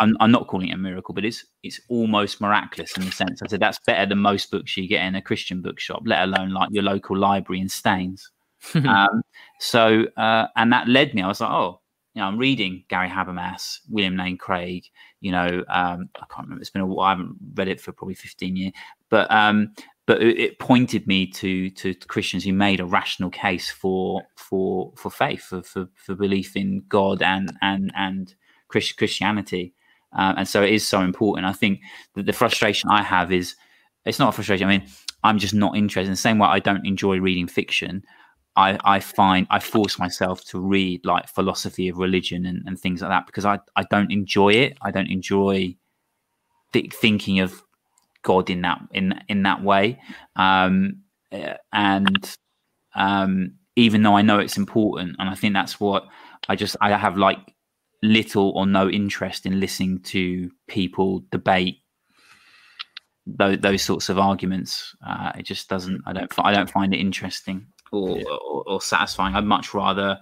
I'm 0.00 0.32
not 0.32 0.48
calling 0.48 0.68
it 0.68 0.74
a 0.74 0.76
miracle, 0.76 1.14
but 1.14 1.24
it's 1.24 1.44
it's 1.62 1.80
almost 1.88 2.40
miraculous 2.40 2.96
in 2.96 3.04
the 3.04 3.12
sense. 3.12 3.42
I 3.42 3.46
said 3.46 3.60
that's 3.60 3.78
better 3.86 4.06
than 4.06 4.18
most 4.18 4.50
books 4.50 4.76
you 4.76 4.88
get 4.88 5.04
in 5.04 5.14
a 5.14 5.22
Christian 5.22 5.62
bookshop, 5.62 6.02
let 6.04 6.24
alone 6.24 6.50
like 6.50 6.70
your 6.72 6.82
local 6.82 7.16
library 7.16 7.60
in 7.60 7.68
Staines. 7.68 8.30
Um, 8.74 9.22
so, 9.58 10.04
uh, 10.16 10.46
and 10.56 10.72
that 10.72 10.88
led 10.88 11.14
me. 11.14 11.22
I 11.22 11.28
was 11.28 11.40
like, 11.40 11.50
oh, 11.50 11.80
you 12.14 12.20
know, 12.20 12.28
I'm 12.28 12.38
reading 12.38 12.84
Gary 12.88 13.08
Habermas, 13.08 13.78
William 13.88 14.16
Lane 14.16 14.36
Craig. 14.36 14.84
You 15.20 15.32
know, 15.32 15.64
um, 15.68 16.08
I 16.16 16.26
can't 16.30 16.44
remember. 16.44 16.60
It's 16.60 16.70
been 16.70 16.82
a 16.82 16.86
while. 16.86 17.06
I 17.06 17.10
haven't 17.10 17.36
read 17.54 17.68
it 17.68 17.80
for 17.80 17.92
probably 17.92 18.14
15 18.14 18.56
years, 18.56 18.72
but 19.08 19.30
um, 19.30 19.72
but 20.06 20.22
it, 20.22 20.58
pointed 20.58 21.06
me 21.06 21.26
to 21.28 21.70
to 21.70 21.94
Christians 21.94 22.44
who 22.44 22.52
made 22.52 22.80
a 22.80 22.84
rational 22.84 23.30
case 23.30 23.70
for 23.70 24.22
for 24.36 24.92
for 24.96 25.10
faith, 25.10 25.42
for 25.42 25.62
for, 25.62 25.88
for 25.94 26.14
belief 26.14 26.56
in 26.56 26.82
God 26.88 27.22
and 27.22 27.52
and 27.62 27.92
and 27.96 28.34
Christ- 28.68 28.98
Christianity. 28.98 29.74
Um, 30.14 30.34
and 30.38 30.48
so 30.48 30.62
it 30.62 30.70
is 30.70 30.86
so 30.86 31.00
important. 31.00 31.46
I 31.46 31.52
think 31.52 31.80
that 32.14 32.26
the 32.26 32.32
frustration 32.34 32.90
I 32.90 33.02
have 33.02 33.32
is 33.32 33.56
it's 34.04 34.18
not 34.18 34.30
a 34.30 34.32
frustration. 34.32 34.66
I 34.66 34.78
mean, 34.78 34.86
I'm 35.24 35.38
just 35.38 35.54
not 35.54 35.76
interested. 35.76 36.08
In 36.08 36.12
the 36.12 36.16
same 36.16 36.38
way 36.38 36.48
I 36.48 36.58
don't 36.58 36.86
enjoy 36.86 37.20
reading 37.20 37.46
fiction. 37.46 38.02
I, 38.56 38.78
I 38.84 39.00
find 39.00 39.46
I 39.50 39.58
force 39.58 39.98
myself 39.98 40.44
to 40.46 40.60
read 40.60 41.06
like 41.06 41.28
philosophy 41.28 41.88
of 41.88 41.98
religion 41.98 42.44
and, 42.44 42.62
and 42.66 42.78
things 42.78 43.00
like 43.00 43.10
that 43.10 43.26
because 43.26 43.44
I, 43.44 43.60
I 43.76 43.84
don't 43.90 44.12
enjoy 44.12 44.50
it. 44.50 44.76
I 44.82 44.90
don't 44.90 45.10
enjoy 45.10 45.76
th- 46.72 46.92
thinking 46.92 47.40
of 47.40 47.62
God 48.22 48.50
in 48.50 48.62
that 48.62 48.80
in 48.92 49.18
in 49.28 49.42
that 49.44 49.62
way. 49.62 50.00
Um, 50.36 51.02
uh, 51.32 51.54
and 51.72 52.36
um, 52.94 53.54
even 53.76 54.02
though 54.02 54.16
I 54.16 54.22
know 54.22 54.38
it's 54.38 54.58
important, 54.58 55.16
and 55.18 55.30
I 55.30 55.34
think 55.34 55.54
that's 55.54 55.80
what 55.80 56.04
I 56.48 56.56
just 56.56 56.76
I 56.80 56.90
have 56.96 57.16
like 57.16 57.38
little 58.02 58.50
or 58.50 58.66
no 58.66 58.88
interest 58.88 59.46
in 59.46 59.60
listening 59.60 60.00
to 60.00 60.50
people 60.66 61.22
debate 61.30 61.78
those, 63.26 63.58
those 63.60 63.82
sorts 63.82 64.08
of 64.08 64.18
arguments. 64.18 64.94
Uh, 65.06 65.32
it 65.38 65.44
just 65.44 65.70
doesn't. 65.70 66.02
I 66.06 66.12
don't. 66.12 66.30
I 66.38 66.52
don't 66.52 66.70
find 66.70 66.92
it 66.92 66.98
interesting 66.98 67.66
or, 67.92 68.18
Yeah. 68.18 68.24
or, 68.24 68.64
or 68.66 68.82
satisfying. 68.82 69.34
I'd 69.34 69.44
much 69.44 69.74
rather. 69.74 70.18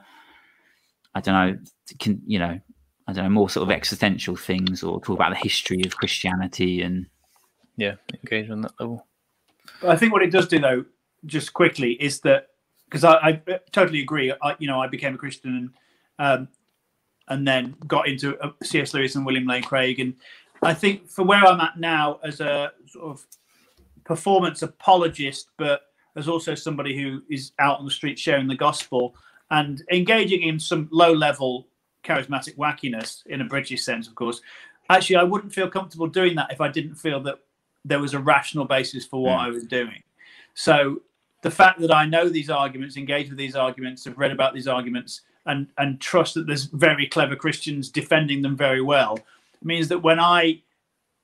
I 1.15 1.21
don't 1.21 1.35
know. 1.35 1.59
Can 1.99 2.21
you 2.27 2.39
know? 2.39 2.61
I 3.07 3.13
don't 3.13 3.25
know 3.25 3.31
more 3.31 3.51
sort 3.51 3.69
of 3.69 3.73
existential 3.73 4.37
things 4.37 4.83
or 4.85 5.01
talk 5.01 5.17
about 5.17 5.31
the 5.31 5.37
history 5.37 5.83
of 5.85 5.97
Christianity 5.97 6.83
and 6.83 7.07
Yeah, 7.77 7.95
engage 8.15 8.51
on 8.51 8.61
that 8.63 8.73
level. 8.79 9.07
I 9.83 9.97
think 9.97 10.13
what 10.13 10.23
it 10.23 10.31
does 10.31 10.47
do, 10.47 10.61
though, 10.61 10.85
just 11.27 11.53
quickly, 11.53 11.93
is 11.93 12.21
that 12.21 12.49
because 12.85 13.05
I, 13.05 13.15
I, 13.15 13.43
totally 13.73 14.01
agree. 14.01 14.33
I, 14.43 14.57
you 14.59 14.67
know, 14.69 14.81
I 14.81 14.87
became 14.87 15.15
a 15.15 15.19
Christian 15.19 15.57
and 15.57 15.71
um, 16.19 16.49
and 17.29 17.47
then 17.47 17.77
got 17.87 18.09
into 18.09 18.39
uh, 18.39 18.51
C.S. 18.63 18.93
Lewis 18.95 19.15
and 19.15 19.25
William 19.25 19.47
Lane 19.47 19.63
Craig, 19.63 19.99
and 19.99 20.15
I 20.63 20.75
think 20.75 21.09
for 21.09 21.25
where 21.25 21.45
I'm 21.45 21.61
at 21.61 21.79
now 21.79 22.21
as 22.23 22.41
a 22.41 22.73
sort 22.87 23.11
of 23.11 23.27
performance 24.05 24.63
apologist, 24.63 25.49
but 25.57 25.83
as 26.17 26.29
also 26.29 26.55
somebody 26.55 27.01
who 27.01 27.23
is 27.31 27.53
out 27.59 27.79
on 27.79 27.85
the 27.85 27.91
street 27.91 28.19
sharing 28.19 28.49
the 28.49 28.57
gospel 28.57 29.15
and 29.51 29.83
engaging 29.93 30.43
in 30.43 30.59
some 30.59 30.89
low 30.91 31.13
level 31.13 31.67
charismatic 32.05 32.57
wackiness 32.57 33.25
in 33.27 33.41
a 33.41 33.45
British 33.45 33.83
sense, 33.83 34.09
of 34.09 34.15
course. 34.15 34.41
Actually, 34.89 35.17
I 35.17 35.23
wouldn't 35.23 35.53
feel 35.53 35.69
comfortable 35.69 36.07
doing 36.07 36.35
that 36.37 36.53
if 36.53 36.61
I 36.61 36.69
didn't 36.69 36.97
feel 36.97 37.21
that 37.21 37.39
there 37.85 38.01
was 38.01 38.15
a 38.15 38.19
rational 38.19 38.65
basis 38.65 39.07
for 39.07 39.23
what 39.23 39.39
mm. 39.39 39.43
I 39.43 39.49
was 39.49 39.65
doing. 39.65 40.03
So 40.55 41.03
the 41.43 41.51
fact 41.51 41.81
that 41.81 41.93
I 41.93 42.07
know 42.07 42.29
these 42.29 42.51
arguments, 42.51 42.97
engage 42.97 43.29
with 43.29 43.39
these 43.39 43.57
arguments, 43.57 44.05
have 44.05 44.19
read 44.19 44.33
about 44.33 44.55
these 44.55 44.69
arguments, 44.69 45.23
and 45.47 45.69
and 45.79 46.01
trust 46.01 46.35
that 46.35 46.47
there's 46.47 46.65
very 46.65 47.07
clever 47.07 47.35
Christians 47.35 47.89
defending 47.89 48.43
them 48.43 48.57
very 48.57 48.83
well 48.83 49.19
means 49.63 49.89
that 49.89 50.01
when 50.01 50.19
I 50.19 50.61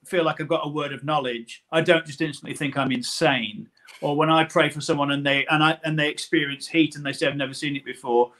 feel 0.04 0.24
like 0.24 0.40
I've 0.40 0.48
got 0.48 0.66
a 0.66 0.70
word 0.70 0.92
of 0.92 1.04
knowledge, 1.04 1.64
I 1.72 1.80
don't 1.80 2.06
just 2.06 2.20
instantly 2.20 2.56
think 2.56 2.76
I'm 2.76 2.92
insane. 2.92 3.68
Or 4.00 4.16
when 4.16 4.30
I 4.30 4.44
pray 4.44 4.68
for 4.68 4.80
someone 4.80 5.10
and 5.10 5.24
they 5.24 5.46
and 5.46 5.62
I 5.62 5.78
and 5.84 5.98
they 5.98 6.08
experience 6.08 6.68
heat 6.68 6.96
and 6.96 7.04
they 7.04 7.12
say 7.12 7.26
I've 7.26 7.36
never 7.36 7.54
seen 7.54 7.76
it 7.76 7.84
before, 7.84 8.32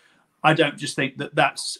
I 0.43 0.55
don't 0.55 0.77
just 0.77 0.97
think 0.97 1.17
that 1.19 1.35
that's 1.35 1.79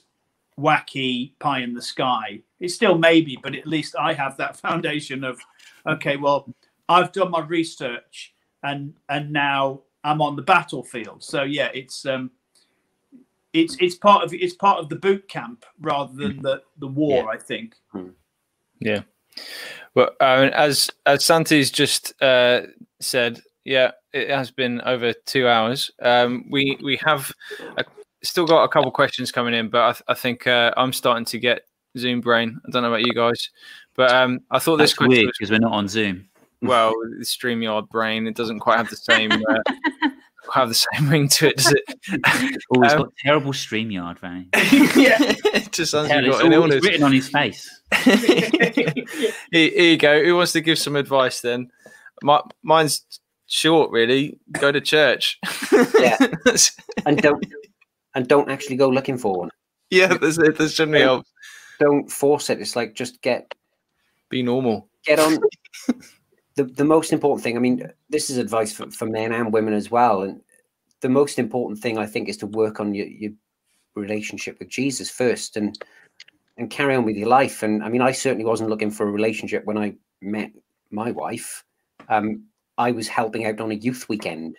wacky 0.59 1.33
pie 1.39 1.61
in 1.61 1.75
the 1.75 1.83
sky. 1.83 2.41
It's 2.59 2.75
still 2.75 2.97
maybe, 2.97 3.39
but 3.43 3.55
at 3.55 3.67
least 3.67 3.95
I 3.99 4.15
have 4.15 4.37
that 4.39 4.57
foundation 4.67 5.25
of 5.25 5.41
okay, 5.87 6.17
well, 6.17 6.53
I've 6.89 7.13
done 7.13 7.31
my 7.31 7.41
research 7.41 8.35
and 8.63 8.95
and 9.09 9.33
now 9.33 9.83
I'm 10.05 10.23
on 10.23 10.37
the 10.37 10.43
battlefield. 10.43 11.23
So 11.23 11.43
yeah, 11.43 11.71
it's 11.75 12.07
um 12.07 12.31
it's 13.53 13.77
it's 13.81 13.95
part 13.95 14.25
of 14.25 14.33
it's 14.33 14.55
part 14.55 14.79
of 14.79 14.89
the 14.89 14.97
boot 14.97 15.29
camp 15.29 15.65
rather 15.81 16.15
than 16.15 16.43
the 16.43 16.63
the 16.79 16.87
war. 16.89 17.25
Yeah. 17.25 17.31
I 17.31 17.37
think. 17.37 17.75
Hmm. 17.93 18.09
Yeah. 18.81 19.03
Well, 19.95 20.11
as 20.21 20.91
as 21.07 21.25
Santi's 21.25 21.71
just 21.71 22.21
uh, 22.23 22.63
said, 23.01 23.41
yeah, 23.67 23.91
it 24.13 24.31
has 24.31 24.51
been 24.51 24.81
over 24.83 25.13
two 25.13 25.49
hours. 25.49 25.91
Um, 26.01 26.47
we 26.49 26.79
we 26.83 26.99
have 27.05 27.33
a, 27.77 27.85
still 28.23 28.47
got 28.47 28.63
a 28.63 28.69
couple 28.69 28.91
questions 28.93 29.33
coming 29.33 29.55
in, 29.55 29.69
but 29.69 29.83
I, 29.83 29.93
th- 29.93 30.03
I 30.09 30.15
think 30.15 30.47
uh, 30.47 30.73
I'm 30.77 30.93
starting 30.93 31.25
to 31.27 31.39
get 31.39 31.63
Zoom 31.99 32.21
brain. 32.21 32.61
I 32.65 32.71
don't 32.71 32.83
know 32.83 32.89
about 32.89 33.05
you 33.05 33.13
guys, 33.13 33.51
but 33.97 34.13
um, 34.13 34.41
I 34.53 34.61
thought 34.61 34.77
That's 34.77 34.93
this 34.93 34.97
question 34.97 35.19
weird 35.19 35.33
because 35.37 35.51
we're 35.51 35.59
not 35.59 35.73
on 35.73 35.89
Zoom. 35.89 36.29
Well, 36.63 36.95
the 37.19 37.25
Streamyard 37.25 37.89
brain, 37.89 38.27
it 38.27 38.37
doesn't 38.37 38.61
quite 38.61 38.79
have 38.79 38.89
the 38.89 38.97
same. 38.97 39.33
Uh, 39.33 40.09
have 40.53 40.69
the 40.69 40.75
same 40.75 41.11
ring 41.11 41.29
to 41.29 41.49
it, 41.49 41.57
does 41.57 41.73
it? 41.73 41.83
oh, 42.75 42.83
he's 42.83 42.93
um, 42.93 42.99
got 42.99 43.13
terrible 43.19 43.53
StreamYard, 43.53 44.21
Vanny. 44.21 44.49
yeah, 44.55 45.17
it 45.55 45.73
just 45.73 45.91
sounds 45.91 46.09
got 46.09 46.45
an 46.45 46.53
illness. 46.53 46.85
written 46.85 47.03
on 47.03 47.13
his 47.13 47.29
face. 47.29 47.81
here, 48.05 48.51
here, 49.51 49.83
you 49.83 49.97
go. 49.97 50.23
Who 50.23 50.37
wants 50.37 50.53
to 50.53 50.61
give 50.61 50.79
some 50.79 50.95
advice 50.95 51.41
then? 51.41 51.71
My, 52.23 52.41
mine's 52.63 53.05
short, 53.47 53.91
really. 53.91 54.39
Go 54.53 54.73
to 54.73 54.81
church. 54.81 55.39
yeah, 55.99 56.19
and 57.07 57.21
don't 57.21 57.45
and 58.15 58.27
don't 58.29 58.51
actually 58.51 58.77
go 58.77 58.89
looking 58.89 59.19
for 59.19 59.39
one. 59.39 59.51
Yeah, 59.91 60.17
there's 60.17 60.37
there's 60.37 60.75
generally 60.75 61.05
helps. 61.05 61.31
Don't 61.79 62.11
force 62.11 62.51
it. 62.51 62.61
It's 62.61 62.77
like 62.77 62.95
just 62.95 63.21
get 63.23 63.55
be 64.29 64.43
normal. 64.43 64.89
Get 65.05 65.21
on. 65.21 65.39
the 66.57 66.65
the 66.65 66.85
most 66.85 67.13
important 67.13 67.45
thing. 67.45 67.57
I 67.57 67.61
mean, 67.61 67.91
this 68.09 68.31
is 68.31 68.39
advice 68.39 68.73
for, 68.73 68.91
for 68.91 69.07
men 69.07 69.33
and 69.33 69.53
women 69.53 69.75
as 69.75 69.91
well. 69.91 70.23
And 70.23 70.41
the 71.01 71.09
most 71.09 71.39
important 71.39 71.81
thing 71.81 71.99
I 71.99 72.07
think 72.07 72.29
is 72.29 72.37
to 72.39 72.47
work 72.47 72.81
on 72.81 72.95
your, 72.95 73.07
your 73.07 73.33
relationship 73.95 74.59
with 74.59 74.69
Jesus 74.69 75.11
first, 75.11 75.57
and 75.57 75.79
and 76.57 76.71
carry 76.71 76.97
on 76.97 77.05
with 77.05 77.17
your 77.17 77.29
life. 77.29 77.63
And 77.63 77.85
I 77.85 77.89
mean, 77.89 78.03
I 78.03 78.13
certainly 78.13 78.45
wasn't 78.45 78.71
looking 78.71 78.91
for 78.91 79.07
a 79.07 79.13
relationship 79.13 79.65
when 79.67 79.79
I 79.79 79.95
met 80.23 80.51
my 80.91 81.11
wife. 81.11 81.65
Um, 82.09 82.45
I 82.79 82.91
was 82.93 83.09
helping 83.09 83.47
out 83.47 83.61
on 83.61 83.71
a 83.71 83.75
youth 83.75 84.09
weekend, 84.09 84.57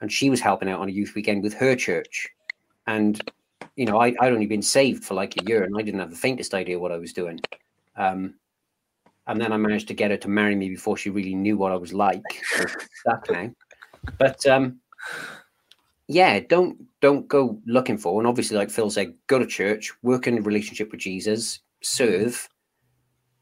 and 0.00 0.12
she 0.12 0.30
was 0.30 0.40
helping 0.40 0.68
out 0.68 0.80
on 0.80 0.88
a 0.88 0.92
youth 0.92 1.14
weekend 1.14 1.42
with 1.42 1.54
her 1.54 1.74
church. 1.74 2.28
And 2.86 3.20
you 3.76 3.86
know, 3.86 4.00
I, 4.00 4.14
I'd 4.20 4.32
only 4.32 4.46
been 4.46 4.62
saved 4.62 5.04
for 5.04 5.14
like 5.14 5.34
a 5.36 5.44
year, 5.46 5.64
and 5.64 5.76
I 5.76 5.82
didn't 5.82 6.00
have 6.00 6.10
the 6.10 6.16
faintest 6.16 6.54
idea 6.54 6.78
what 6.78 6.92
I 6.92 6.98
was 6.98 7.12
doing. 7.12 7.40
Um, 7.96 8.34
and 9.26 9.40
then 9.40 9.52
I 9.52 9.56
managed 9.56 9.88
to 9.88 9.94
get 9.94 10.10
her 10.10 10.16
to 10.18 10.28
marry 10.28 10.56
me 10.56 10.68
before 10.68 10.96
she 10.96 11.10
really 11.10 11.34
knew 11.34 11.56
what 11.56 11.72
I 11.72 11.76
was 11.76 11.92
like. 11.92 12.22
Stuck 13.00 13.30
now, 13.30 13.50
but 14.18 14.44
um, 14.46 14.80
yeah, 16.08 16.40
don't 16.40 16.76
don't 17.00 17.28
go 17.28 17.60
looking 17.66 17.96
for. 17.96 18.20
And 18.20 18.26
obviously, 18.26 18.56
like 18.56 18.70
Phil 18.70 18.90
said, 18.90 19.14
go 19.28 19.38
to 19.38 19.46
church, 19.46 19.92
work 20.02 20.26
in 20.26 20.38
a 20.38 20.42
relationship 20.42 20.90
with 20.90 21.00
Jesus, 21.00 21.60
serve, 21.82 22.48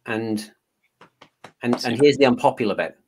and 0.07 0.53
and 1.63 1.83
and 1.85 2.01
here's 2.01 2.19
the 2.19 2.27
unpopular 2.27 2.75
bit. 2.75 2.99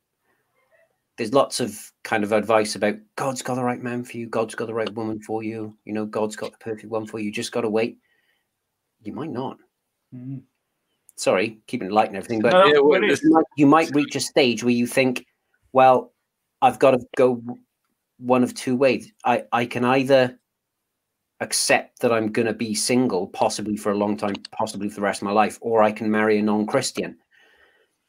There's 1.21 1.33
lots 1.33 1.59
of 1.59 1.91
kind 2.03 2.23
of 2.23 2.31
advice 2.31 2.75
about 2.75 2.95
God's 3.15 3.41
got 3.41 3.55
the 3.55 3.63
right 3.63 3.81
man 3.81 4.03
for 4.03 4.17
you, 4.17 4.27
God's 4.27 4.55
got 4.55 4.67
the 4.67 4.73
right 4.73 4.91
woman 4.93 5.21
for 5.21 5.43
you, 5.43 5.77
you 5.85 5.93
know, 5.93 6.05
God's 6.05 6.35
got 6.35 6.51
the 6.51 6.57
perfect 6.57 6.91
one 6.91 7.05
for 7.05 7.19
you. 7.19 7.25
You 7.25 7.31
just 7.31 7.51
got 7.51 7.61
to 7.61 7.69
wait. 7.69 7.99
You 9.03 9.13
might 9.13 9.31
not. 9.31 9.57
Mm-hmm 10.15 10.39
sorry, 11.21 11.59
keeping 11.67 11.89
light 11.89 12.07
and 12.07 12.17
everything, 12.17 12.41
but 12.41 12.67
you, 12.67 13.19
might, 13.29 13.45
you 13.55 13.67
might 13.67 13.95
reach 13.95 14.15
a 14.15 14.19
stage 14.19 14.63
where 14.63 14.73
you 14.73 14.87
think, 14.87 15.25
well, 15.71 16.13
I've 16.63 16.79
got 16.79 16.91
to 16.91 16.99
go 17.15 17.43
one 18.17 18.43
of 18.43 18.55
two 18.55 18.75
ways. 18.75 19.11
I, 19.23 19.43
I 19.51 19.65
can 19.65 19.85
either 19.85 20.39
accept 21.39 21.99
that 21.99 22.11
I'm 22.11 22.31
going 22.31 22.47
to 22.47 22.53
be 22.53 22.73
single, 22.73 23.27
possibly 23.27 23.77
for 23.77 23.91
a 23.91 23.97
long 23.97 24.17
time, 24.17 24.35
possibly 24.51 24.89
for 24.89 24.95
the 24.95 25.01
rest 25.01 25.21
of 25.21 25.27
my 25.27 25.31
life, 25.31 25.59
or 25.61 25.83
I 25.83 25.91
can 25.91 26.09
marry 26.09 26.39
a 26.39 26.41
non 26.41 26.65
Christian. 26.65 27.17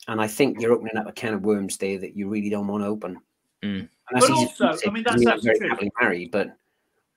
And 0.08 0.20
I 0.20 0.26
think 0.26 0.60
you're 0.60 0.72
opening 0.72 0.96
up 0.96 1.06
a 1.06 1.12
can 1.12 1.34
of 1.34 1.42
worms 1.42 1.76
there 1.76 1.98
that 1.98 2.16
you 2.16 2.28
really 2.28 2.50
don't 2.50 2.66
want 2.66 2.82
to 2.82 2.88
open. 2.88 3.18
Mm. 3.62 3.88
But 4.10 4.30
also, 4.30 4.76
I 4.86 4.90
mean, 4.90 5.04
that's, 5.04 5.24
that's 5.24 5.44
very 5.44 5.68
happily 5.68 5.92
married, 6.00 6.30
but 6.32 6.56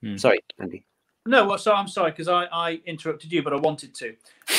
mm. 0.04 0.20
sorry, 0.20 0.40
Andy. 0.60 0.86
No, 1.26 1.48
well, 1.48 1.58
so 1.58 1.74
I'm 1.74 1.88
sorry 1.88 2.12
because 2.12 2.28
I, 2.28 2.46
I 2.46 2.82
interrupted 2.86 3.32
you, 3.32 3.42
but 3.42 3.54
I 3.54 3.56
wanted 3.56 3.96
to. 3.96 4.10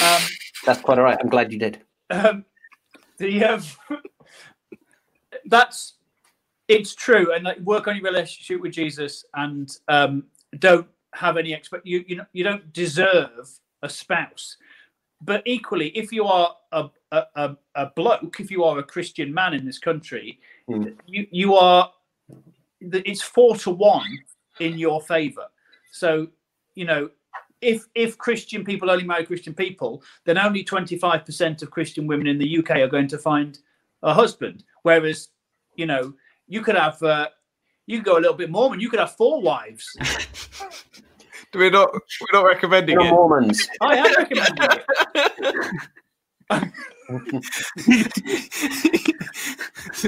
Um, 0.05 0.23
that's 0.65 0.81
quite 0.81 0.99
all 0.99 1.05
right. 1.05 1.17
I'm 1.21 1.29
glad 1.29 1.53
you 1.53 1.61
did. 1.61 1.83
Um, 2.11 2.45
the 3.19 3.45
um, 3.45 3.63
that's 5.47 5.95
it's 6.67 6.95
true, 6.95 7.33
and 7.33 7.45
like 7.45 7.59
work 7.61 7.87
on 7.87 7.95
your 7.95 8.05
relationship 8.05 8.61
with 8.61 8.73
Jesus, 8.73 9.25
and 9.35 9.77
um, 9.87 10.25
don't 10.59 10.89
have 11.15 11.37
any 11.37 11.53
expect 11.53 11.87
you 11.87 12.05
you 12.09 12.17
know 12.17 12.27
you 12.33 12.43
don't 12.43 12.73
deserve 12.73 13.49
a 13.83 13.89
spouse, 13.89 14.57
but 15.21 15.43
equally, 15.47 15.89
if 15.89 16.13
you 16.13 16.25
are 16.25 16.55
a 16.73 16.89
a, 17.13 17.57
a 17.75 17.87
bloke, 17.95 18.41
if 18.41 18.51
you 18.51 18.65
are 18.65 18.79
a 18.79 18.83
Christian 18.83 19.33
man 19.33 19.55
in 19.55 19.65
this 19.65 19.79
country, 19.79 20.41
mm. 20.69 20.95
you 21.07 21.27
you 21.31 21.55
are 21.55 21.91
it's 22.81 23.23
four 23.23 23.57
to 23.57 23.71
one 23.71 24.19
in 24.61 24.79
your 24.79 25.01
favor. 25.01 25.47
So 25.93 26.29
you 26.75 26.85
know 26.85 27.11
if 27.61 27.87
if 27.95 28.19
Christian 28.19 28.65
people 28.65 28.91
only 28.91 29.05
marry 29.05 29.25
Christian 29.25 29.55
people, 29.55 30.03
then 30.25 30.39
only 30.39 30.65
25% 30.65 31.63
of 31.63 31.71
Christian 31.71 32.07
women 32.07 32.27
in 32.27 32.39
the 32.39 32.59
UK 32.59 32.71
are 32.77 32.89
going 32.89 33.09
to 33.09 33.19
find 33.19 33.59
a 34.03 34.13
husband. 34.13 34.65
Whereas, 34.83 35.29
you 35.75 35.87
know, 35.87 36.15
you 36.47 36.63
could 36.63 36.77
have 36.77 37.03
uh, 37.03 37.29
you 37.87 37.99
could 37.99 38.07
go 38.07 38.19
a 38.19 38.21
little 38.21 38.35
bit 38.37 38.51
Mormon. 38.51 38.81
You 38.81 38.91
could 38.91 39.01
have 39.01 39.17
four 39.17 39.41
wives. 39.41 39.97
Do 41.53 41.59
we 41.59 41.71
not 41.71 41.93
we're 41.93 42.41
not 42.41 42.45
recommending 42.45 43.01
it? 43.01 43.11
Mormons. 43.11 43.69
I 43.81 43.97
am 43.97 44.15
recommending 44.17 44.79
it. 46.51 46.73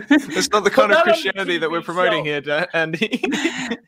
It's 0.01 0.51
not 0.51 0.65
the 0.65 0.71
kind 0.71 0.93
of 0.93 1.03
Christianity 1.03 1.59
that 1.59 1.71
we're 1.71 1.83
promoting 1.83 2.25
here, 2.25 2.43
Andy. 2.73 3.21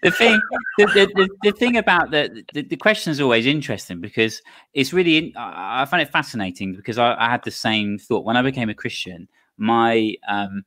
the 0.03 0.11
thing, 0.11 0.41
the, 0.79 0.87
the, 0.87 1.11
the, 1.15 1.29
the, 1.43 1.53
thing 1.53 1.77
about 1.77 2.11
the, 2.11 2.45
the, 2.55 2.63
the 2.63 2.77
question 2.77 3.11
is 3.11 3.21
always 3.21 3.47
interesting 3.47 4.01
because 4.01 4.43
it's 4.75 4.93
really, 4.93 5.33
I 5.37 5.85
find 5.87 6.03
it 6.03 6.11
fascinating 6.13 6.75
because 6.75 6.99
I, 6.99 7.15
I 7.19 7.31
had 7.31 7.43
the 7.45 7.51
same 7.51 7.99
thought 7.99 8.25
when 8.25 8.37
I 8.37 8.43
became 8.43 8.69
a 8.69 8.75
Christian. 8.75 9.29
My, 9.57 10.15
um, 10.29 10.65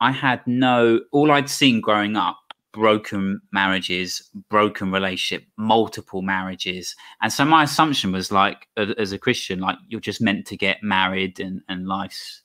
I 0.00 0.12
had 0.12 0.46
no, 0.46 1.00
all 1.12 1.30
I'd 1.30 1.50
seen 1.50 1.80
growing 1.80 2.16
up 2.16 2.38
broken 2.72 3.40
marriages, 3.52 4.30
broken 4.48 4.90
relationship, 4.90 5.46
multiple 5.56 6.22
marriages. 6.22 6.94
And 7.20 7.32
so 7.32 7.44
my 7.44 7.64
assumption 7.64 8.12
was 8.12 8.32
like, 8.32 8.66
as 8.76 9.12
a 9.12 9.18
Christian, 9.18 9.60
like 9.60 9.76
you're 9.88 10.00
just 10.00 10.20
meant 10.20 10.46
to 10.46 10.56
get 10.56 10.82
married 10.82 11.40
and, 11.40 11.62
and 11.68 11.86
life's 11.86 12.42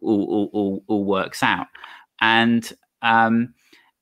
all, 0.00 0.24
all, 0.24 0.50
all, 0.52 0.84
all 0.86 1.04
works 1.04 1.42
out. 1.42 1.66
And, 2.20 2.70
um, 3.02 3.54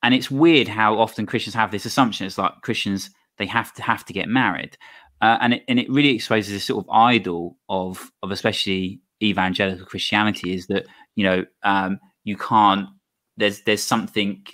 and 0.03 0.15
it's 0.15 0.31
weird 0.31 0.69
how 0.69 0.99
often 0.99 1.27
Christians 1.27 1.55
have 1.55 1.70
this 1.70 1.86
assumption. 1.86 2.27
It's 2.27 2.39
like 2.39 2.53
Christians, 2.62 3.11
they 3.39 3.47
have 3.47 3.73
to 3.74 3.82
have 3.82 4.05
to 4.05 4.12
get 4.12 4.28
married. 4.28 4.77
Uh, 5.20 5.39
and 5.41 5.55
it, 5.55 5.65
and 5.69 5.78
it 5.78 5.91
really 5.91 6.15
exposes 6.15 6.53
this 6.53 6.65
sort 6.65 6.85
of 6.85 6.91
idol 6.91 7.57
of, 7.69 8.12
of 8.23 8.31
especially 8.31 9.01
evangelical 9.23 9.86
Christianity 9.86 10.53
is 10.55 10.66
that, 10.66 10.86
you 11.15 11.24
know, 11.24 11.45
um, 11.62 11.99
you 12.24 12.36
can't 12.36 12.89
there's 13.36 13.62
there's 13.62 13.82
something 13.82 14.45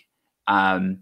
um, 0.50 0.98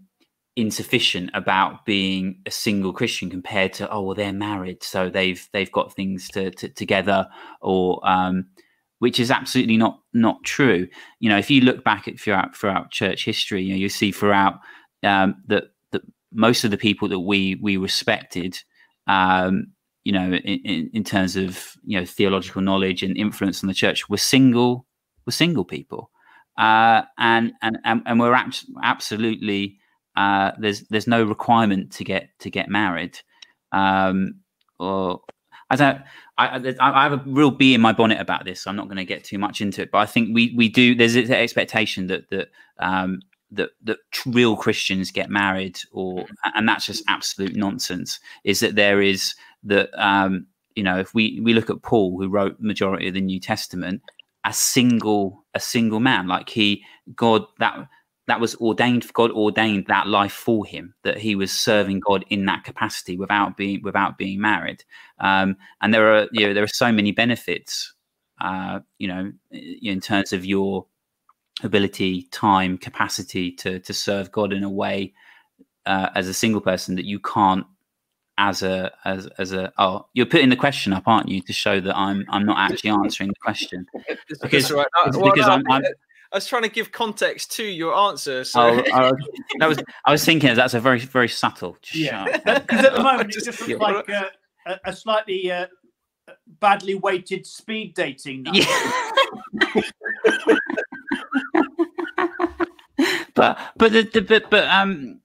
insufficient 0.55 1.31
about 1.33 1.85
being 1.85 2.41
a 2.45 2.51
single 2.51 2.93
Christian 2.93 3.29
compared 3.29 3.73
to 3.73 3.89
oh 3.91 4.01
well 4.01 4.15
they're 4.15 4.31
married 4.31 4.83
so 4.83 5.09
they've 5.09 5.47
they've 5.53 5.71
got 5.71 5.93
things 5.93 6.27
to, 6.29 6.51
to 6.51 6.69
together 6.69 7.27
or 7.61 7.99
um, 8.07 8.45
which 8.99 9.19
is 9.19 9.31
absolutely 9.31 9.77
not 9.77 9.99
not 10.13 10.43
true. 10.43 10.87
You 11.19 11.29
know, 11.29 11.37
if 11.37 11.49
you 11.49 11.61
look 11.61 11.83
back 11.83 12.07
at 12.07 12.19
throughout 12.19 12.55
throughout 12.55 12.91
church 12.91 13.25
history, 13.25 13.63
you 13.63 13.73
know, 13.73 13.79
you 13.79 13.89
see 13.89 14.11
throughout 14.11 14.59
um, 15.03 15.35
that 15.47 15.65
that 15.91 16.01
most 16.31 16.63
of 16.63 16.71
the 16.71 16.77
people 16.77 17.07
that 17.07 17.19
we 17.19 17.55
we 17.61 17.77
respected, 17.77 18.61
um, 19.07 19.67
you 20.03 20.11
know, 20.11 20.33
in, 20.33 20.89
in 20.93 21.03
terms 21.03 21.35
of 21.35 21.73
you 21.83 21.99
know 21.99 22.05
theological 22.05 22.61
knowledge 22.61 23.01
and 23.01 23.17
influence 23.17 23.63
on 23.63 23.67
the 23.67 23.73
church, 23.73 24.09
were 24.09 24.17
single 24.17 24.85
were 25.25 25.31
single 25.31 25.65
people, 25.65 26.11
uh, 26.59 27.03
and 27.17 27.53
and 27.61 27.77
and 27.83 28.19
we're 28.19 28.37
absolutely 28.83 29.79
uh, 30.17 30.51
there's 30.59 30.81
there's 30.89 31.07
no 31.07 31.23
requirement 31.23 31.91
to 31.93 32.03
get 32.03 32.29
to 32.39 32.49
get 32.49 32.67
married, 32.67 33.17
um, 33.71 34.35
or 34.77 35.21
I 35.69 35.77
don't. 35.77 36.01
I, 36.37 36.73
I, 36.79 37.03
have 37.03 37.13
a 37.13 37.23
real 37.25 37.51
bee 37.51 37.73
in 37.73 37.81
my 37.81 37.91
bonnet 37.91 38.19
about 38.19 38.45
this. 38.45 38.61
So 38.61 38.69
I'm 38.69 38.75
not 38.77 38.87
going 38.87 38.97
to 38.97 39.05
get 39.05 39.25
too 39.25 39.37
much 39.37 39.59
into 39.59 39.81
it, 39.81 39.91
but 39.91 39.99
I 39.99 40.05
think 40.05 40.33
we 40.33 40.53
we 40.55 40.67
do. 40.67 40.95
There's 40.95 41.15
an 41.15 41.31
expectation 41.31 42.07
that 42.07 42.29
that 42.29 42.49
um, 42.79 43.21
that 43.51 43.69
that 43.83 43.99
real 44.25 44.57
Christians 44.57 45.11
get 45.11 45.29
married, 45.29 45.79
or 45.93 46.25
and 46.43 46.67
that's 46.67 46.85
just 46.85 47.05
absolute 47.07 47.55
nonsense. 47.55 48.19
Is 48.43 48.59
that 48.59 48.75
there 48.75 49.01
is 49.01 49.33
that 49.63 49.89
um, 49.93 50.47
you 50.75 50.83
know 50.83 50.99
if 50.99 51.13
we 51.13 51.39
we 51.41 51.53
look 51.53 51.69
at 51.69 51.81
Paul, 51.83 52.19
who 52.19 52.27
wrote 52.27 52.59
majority 52.59 53.07
of 53.07 53.13
the 53.13 53.21
New 53.21 53.39
Testament, 53.39 54.01
a 54.45 54.53
single 54.53 55.45
a 55.53 55.59
single 55.59 55.99
man, 55.99 56.27
like 56.27 56.49
he 56.49 56.83
God 57.15 57.45
that 57.59 57.87
that 58.27 58.39
was 58.39 58.55
ordained 58.57 59.11
god 59.13 59.31
ordained 59.31 59.87
that 59.87 60.07
life 60.07 60.31
for 60.31 60.63
him 60.63 60.93
that 61.03 61.17
he 61.17 61.33
was 61.33 61.51
serving 61.51 61.99
god 61.99 62.23
in 62.29 62.45
that 62.45 62.63
capacity 62.63 63.17
without 63.17 63.57
being 63.57 63.81
without 63.83 64.17
being 64.17 64.39
married. 64.39 64.83
Um, 65.19 65.57
and 65.81 65.93
there 65.93 66.13
are 66.13 66.27
you 66.31 66.47
know 66.47 66.53
there 66.53 66.63
are 66.63 66.67
so 66.67 66.91
many 66.91 67.11
benefits 67.11 67.93
uh, 68.41 68.79
you 68.99 69.07
know 69.07 69.31
in 69.51 69.99
terms 69.99 70.31
of 70.31 70.45
your 70.45 70.85
ability 71.63 72.27
time 72.31 72.77
capacity 72.77 73.51
to 73.51 73.79
to 73.79 73.93
serve 73.93 74.31
god 74.31 74.53
in 74.53 74.63
a 74.63 74.69
way 74.69 75.13
uh, 75.85 76.09
as 76.15 76.27
a 76.27 76.33
single 76.33 76.61
person 76.61 76.95
that 76.95 77.05
you 77.05 77.19
can't 77.19 77.65
as 78.39 78.63
a 78.63 78.91
as 79.03 79.27
as 79.37 79.51
a 79.51 79.71
oh 79.77 80.05
you're 80.13 80.25
putting 80.25 80.49
the 80.49 80.55
question 80.55 80.93
up 80.93 81.03
aren't 81.05 81.27
you 81.27 81.41
to 81.41 81.51
show 81.51 81.81
that 81.81 81.95
i'm 81.95 82.25
i'm 82.29 82.45
not 82.45 82.57
actually 82.57 82.89
answering 82.89 83.27
the 83.27 83.35
question 83.41 83.85
because, 84.41 84.71
right. 84.71 84.87
uh, 85.05 85.11
well, 85.13 85.31
because 85.31 85.45
no, 85.45 85.53
I'm, 85.53 85.63
I'm, 85.69 85.83
I 86.31 86.37
was 86.37 86.47
trying 86.47 86.61
to 86.61 86.69
give 86.69 86.91
context 86.91 87.51
to 87.53 87.63
your 87.63 87.95
answer. 87.95 88.43
So 88.43 88.61
oh, 88.61 88.77
uh, 88.93 89.11
that 89.59 89.67
was 89.67 89.79
I 90.05 90.11
was 90.11 90.23
thinking 90.23 90.53
that's 90.55 90.75
a 90.75 90.79
very 90.79 90.99
very 90.99 91.27
subtle. 91.27 91.77
Yeah, 91.91 92.25
because 92.25 92.85
at 92.85 92.93
the 92.93 93.01
moment 93.01 93.29
it 93.35 93.43
just 93.43 93.67
looks 93.67 93.81
like 93.81 94.09
uh, 94.09 94.25
a, 94.67 94.79
a, 94.85 94.93
slightly 94.93 95.51
uh, 95.51 95.65
badly 96.59 96.93
weighted 96.95 97.47
speed 97.47 97.95
dating. 97.95 98.45
Yeah. 98.53 99.11
but 103.33 103.57
but 103.77 103.91
the, 103.91 104.03
the, 104.13 104.21
but 104.21 104.49
but 104.51 104.67
um 104.67 105.19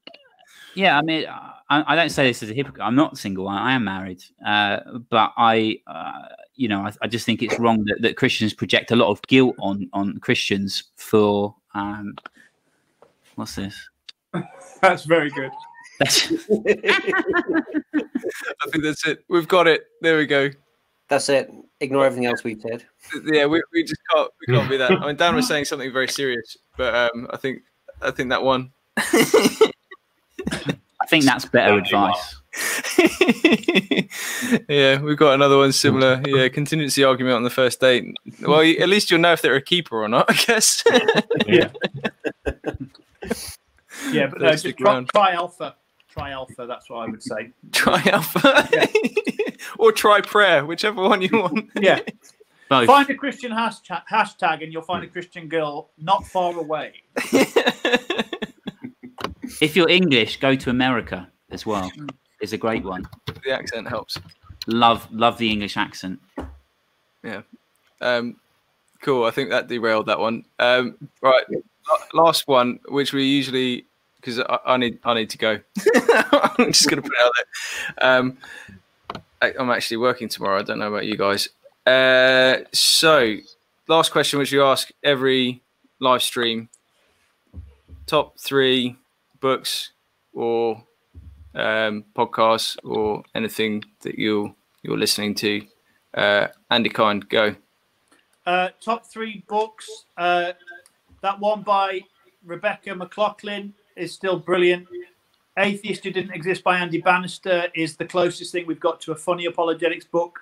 yeah 0.73 0.97
I 0.97 1.01
mean 1.03 1.27
I, 1.69 1.93
I, 1.93 1.95
don't 1.95 2.09
say 2.09 2.27
this 2.27 2.43
as 2.43 2.49
a 2.49 2.53
hypocrite. 2.53 2.83
I'm 2.83 2.95
not 2.95 3.17
single. 3.17 3.47
I, 3.47 3.71
I 3.71 3.73
am 3.73 3.83
married, 3.83 4.23
uh, 4.45 4.79
but 5.09 5.33
I, 5.37 5.79
uh, 5.87 6.27
you 6.55 6.67
know, 6.67 6.81
I, 6.81 6.91
I, 7.01 7.07
just 7.07 7.25
think 7.25 7.41
it's 7.41 7.57
wrong 7.59 7.83
that, 7.85 8.01
that 8.01 8.17
Christians 8.17 8.53
project 8.53 8.91
a 8.91 8.95
lot 8.95 9.09
of 9.09 9.21
guilt 9.23 9.55
on 9.59 9.89
on 9.93 10.19
Christians 10.19 10.83
for 10.95 11.55
um, 11.73 12.15
what's 13.35 13.55
this? 13.55 13.89
That's 14.81 15.05
very 15.05 15.29
good. 15.31 15.51
That's 15.99 16.31
I 16.31 16.35
think 18.69 18.83
that's 18.83 19.07
it. 19.07 19.23
We've 19.29 19.47
got 19.47 19.65
it. 19.67 19.85
There 20.01 20.17
we 20.17 20.25
go. 20.25 20.49
That's 21.07 21.29
it. 21.29 21.49
Ignore 21.79 22.05
everything 22.05 22.25
else 22.25 22.43
we've 22.43 22.59
said. 22.59 22.83
Yeah, 23.25 23.45
we, 23.45 23.63
we 23.71 23.83
just 23.83 24.01
can't 24.11 24.29
we 24.41 24.53
can't 24.53 24.69
be 24.69 24.75
that. 24.77 24.91
I 24.91 25.07
mean, 25.07 25.15
Dan 25.15 25.35
was 25.35 25.47
saying 25.51 25.65
something 25.65 25.93
very 25.93 26.09
serious, 26.09 26.57
but 26.77 26.93
um, 26.95 27.27
I 27.31 27.37
think 27.37 27.61
I 28.01 28.11
think 28.11 28.29
that 28.29 28.43
one. 28.43 28.71
I 31.05 31.07
think 31.07 31.23
that's 31.23 31.45
better 31.45 31.77
advice. 31.77 32.35
yeah, 34.67 34.99
we've 34.99 35.17
got 35.17 35.35
another 35.35 35.55
one 35.55 35.71
similar. 35.71 36.19
Yeah, 36.25 36.47
contingency 36.47 37.03
argument 37.03 37.35
on 37.35 37.43
the 37.43 37.51
first 37.51 37.79
date. 37.79 38.05
Well, 38.41 38.61
at 38.61 38.89
least 38.89 39.11
you'll 39.11 39.19
know 39.19 39.33
if 39.33 39.43
they're 39.43 39.53
a 39.53 39.61
keeper 39.61 40.01
or 40.01 40.07
not, 40.07 40.25
I 40.29 40.33
guess. 40.33 40.83
yeah. 41.45 41.69
yeah, 44.11 44.25
but 44.25 44.41
no, 44.41 44.47
uh, 44.47 44.55
just 44.55 44.77
try, 44.79 45.03
try, 45.03 45.33
alpha. 45.33 45.75
Try 46.09 46.31
alpha. 46.31 46.65
That's 46.67 46.89
what 46.89 47.07
I 47.07 47.11
would 47.11 47.21
say. 47.21 47.51
Try 47.71 48.01
alpha, 48.05 48.67
yeah. 48.73 48.87
or 49.77 49.91
try 49.91 50.21
prayer, 50.21 50.65
whichever 50.65 51.03
one 51.03 51.21
you 51.21 51.29
want. 51.33 51.69
yeah. 51.79 51.99
Both. 52.67 52.87
Find 52.87 53.07
a 53.11 53.13
Christian 53.13 53.51
hashtag, 53.51 54.01
hashtag, 54.11 54.63
and 54.63 54.73
you'll 54.73 54.81
find 54.81 55.03
a 55.03 55.07
Christian 55.07 55.49
girl 55.49 55.91
not 55.99 56.25
far 56.25 56.57
away 56.57 57.03
if 59.61 59.75
you're 59.75 59.89
English, 59.89 60.39
go 60.39 60.55
to 60.55 60.69
America 60.69 61.29
as 61.51 61.65
well. 61.65 61.91
Is 62.41 62.53
a 62.53 62.57
great 62.57 62.83
one. 62.83 63.07
The 63.43 63.51
accent 63.51 63.87
helps. 63.87 64.17
Love 64.67 65.07
love 65.11 65.37
the 65.37 65.49
English 65.49 65.77
accent. 65.77 66.19
Yeah. 67.23 67.41
Um, 68.01 68.35
cool. 69.01 69.25
I 69.25 69.31
think 69.31 69.49
that 69.49 69.67
derailed 69.67 70.07
that 70.07 70.19
one. 70.19 70.45
Um, 70.59 70.95
right. 71.21 71.43
Last 72.13 72.47
one, 72.47 72.79
which 72.89 73.13
we 73.13 73.25
usually 73.25 73.85
because 74.25 74.39
I, 74.39 74.59
I, 74.65 74.77
need 74.77 74.99
I 75.03 75.13
need 75.13 75.29
to 75.31 75.37
go. 75.37 75.51
I'm 76.31 76.71
just 76.71 76.89
going 76.89 77.01
to 77.01 77.07
put 77.07 77.13
it 77.13 77.19
out 77.19 77.31
there. 77.35 78.09
Um, 78.09 78.37
I, 79.41 79.53
am 79.59 79.69
actually 79.69 79.97
working 79.97 80.27
tomorrow. 80.27 80.59
I 80.59 80.63
don't 80.63 80.79
know 80.79 80.87
about 80.87 81.05
you 81.05 81.15
guys. 81.15 81.49
Uh, 81.85 82.65
so, 82.73 83.37
last 83.87 84.11
question, 84.11 84.39
which 84.39 84.51
we 84.51 84.59
ask 84.59 84.89
every 85.03 85.61
live 85.99 86.23
stream: 86.23 86.69
top 88.07 88.39
three 88.39 88.97
books 89.45 89.91
or 90.33 90.83
um, 91.53 92.03
podcasts 92.15 92.77
or 92.83 93.21
anything 93.35 93.83
that 94.01 94.17
you 94.17 94.55
you're 94.81 94.97
listening 94.97 95.35
to. 95.35 95.61
Uh, 96.15 96.47
Andy 96.71 96.89
Kind, 96.89 97.29
go. 97.29 97.55
Uh, 98.43 98.69
top 98.81 99.05
three 99.05 99.43
books. 99.47 99.87
Uh, 100.17 100.53
that 101.21 101.39
one 101.39 101.61
by 101.61 102.01
Rebecca 102.43 102.95
McLaughlin 102.95 103.71
is 103.95 104.11
still 104.11 104.39
brilliant. 104.39 104.87
Atheist 105.59 106.03
Who 106.03 106.09
Didn't 106.09 106.33
Exist 106.33 106.63
by 106.63 106.79
Andy 106.79 107.01
Bannister 107.01 107.67
is 107.75 107.95
the 107.95 108.05
closest 108.05 108.51
thing 108.51 108.65
we've 108.65 108.79
got 108.79 108.99
to 109.01 109.11
a 109.11 109.15
funny 109.15 109.45
apologetics 109.45 110.05
book. 110.05 110.39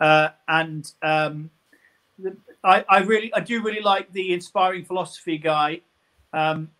Uh, 0.00 0.28
and 0.48 0.90
um, 1.02 1.50
I, 2.64 2.86
I, 2.88 3.00
really, 3.00 3.30
I 3.34 3.40
do 3.40 3.62
really 3.62 3.82
like 3.82 4.10
the 4.14 4.32
inspiring 4.32 4.86
philosophy 4.86 5.36
guy. 5.36 5.82
Um, 6.32 6.70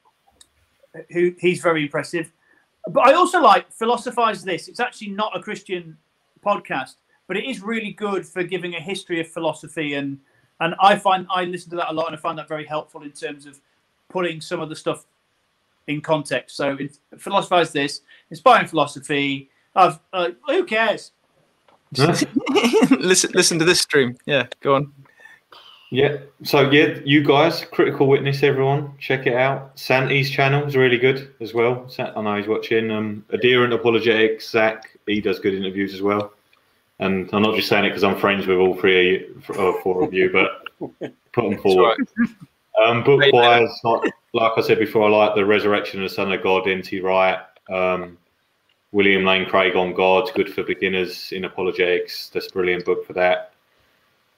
who 1.10 1.34
he's 1.39 1.60
very 1.60 1.83
impressive. 1.83 2.33
But 2.89 3.07
I 3.07 3.15
also 3.15 3.41
like 3.41 3.70
philosophize 3.73 4.44
this. 4.44 4.68
It's 4.68 4.81
actually 4.81 5.08
not 5.08 5.36
a 5.36 5.42
Christian 5.42 5.97
podcast, 6.44 6.94
but 7.26 7.36
it 7.36 7.44
is 7.44 7.62
really 7.62 7.92
good 7.92 8.25
for 8.25 8.42
giving 8.42 8.75
a 8.75 8.81
history 8.81 9.20
of 9.20 9.28
philosophy 9.28 9.94
and 9.94 10.18
and 10.60 10.75
I 10.81 10.97
find 10.97 11.26
I 11.31 11.44
listen 11.44 11.70
to 11.70 11.76
that 11.76 11.91
a 11.91 11.92
lot 11.92 12.07
and 12.07 12.16
I 12.16 12.18
find 12.18 12.39
that 12.39 12.49
very 12.49 12.65
helpful 12.65 13.02
in 13.02 13.12
terms 13.12 13.47
of 13.47 13.60
putting 14.08 14.41
some 14.41 14.60
of 14.60 14.68
the 14.68 14.76
stuff 14.76 15.05
in 15.86 16.00
context. 16.00 16.57
So 16.57 16.78
philosophize 17.18 17.73
this, 17.73 18.00
inspiring 18.31 18.66
philosophy. 18.66 19.50
Of 19.75 20.00
uh, 20.12 20.31
who 20.47 20.65
cares? 20.65 21.12
listen, 21.92 23.31
listen 23.34 23.58
to 23.58 23.65
this 23.65 23.81
stream. 23.81 24.16
Yeah, 24.25 24.47
go 24.60 24.75
on. 24.76 24.92
Yeah. 25.90 26.18
So 26.42 26.70
yeah, 26.70 26.98
you 27.05 27.23
guys, 27.23 27.65
Critical 27.65 28.08
Witness, 28.08 28.42
everyone, 28.42 28.92
check 28.98 29.26
it 29.26 29.34
out. 29.34 29.78
Santi's 29.78 30.31
channel 30.31 30.65
is 30.66 30.76
really 30.76 30.98
good 30.98 31.32
as 31.40 31.55
well. 31.55 31.89
I 31.98 32.20
know 32.20 32.36
he's 32.36 32.48
watching. 32.48 32.90
Um, 32.90 33.24
Adherent 33.31 33.73
Apologetics, 33.73 34.50
Zach, 34.50 34.98
he 35.06 35.20
does 35.20 35.39
good 35.39 35.55
interviews 35.55 35.94
as 35.94 36.02
well. 36.02 36.32
And 36.98 37.28
I'm 37.32 37.42
not 37.42 37.55
just 37.55 37.68
saying 37.68 37.84
it 37.84 37.90
because 37.90 38.05
I'm 38.05 38.16
friends 38.16 38.47
with 38.47 38.58
all 38.58 38.74
three 38.74 39.28
or 39.56 39.81
four 39.82 40.02
of 40.02 40.12
you, 40.12 40.31
but 40.31 41.12
put 41.32 41.50
them 41.50 41.58
forward. 41.58 42.08
Um, 42.82 43.05
book 43.05 43.23
wise, 43.32 43.68
like, 43.84 44.12
like, 44.32 44.52
I 44.56 44.60
said 44.60 44.78
before, 44.78 45.06
I 45.06 45.10
like 45.10 45.34
the 45.34 45.44
Resurrection 45.44 46.02
of 46.02 46.08
the 46.08 46.15
Son 46.15 46.32
of 46.32 46.42
God, 46.42 46.68
N.T. 46.68 47.00
Wright, 47.00 47.39
um, 47.70 48.18
William 48.92 49.24
Lane 49.24 49.48
Craig 49.48 49.76
on 49.76 49.94
God, 49.94 50.31
good 50.34 50.52
for 50.52 50.62
beginners 50.62 51.32
in 51.32 51.44
apologetics. 51.44 52.31
That's 52.31 52.48
a 52.48 52.52
brilliant 52.52 52.84
book 52.84 53.06
for 53.06 53.12
that. 53.12 53.52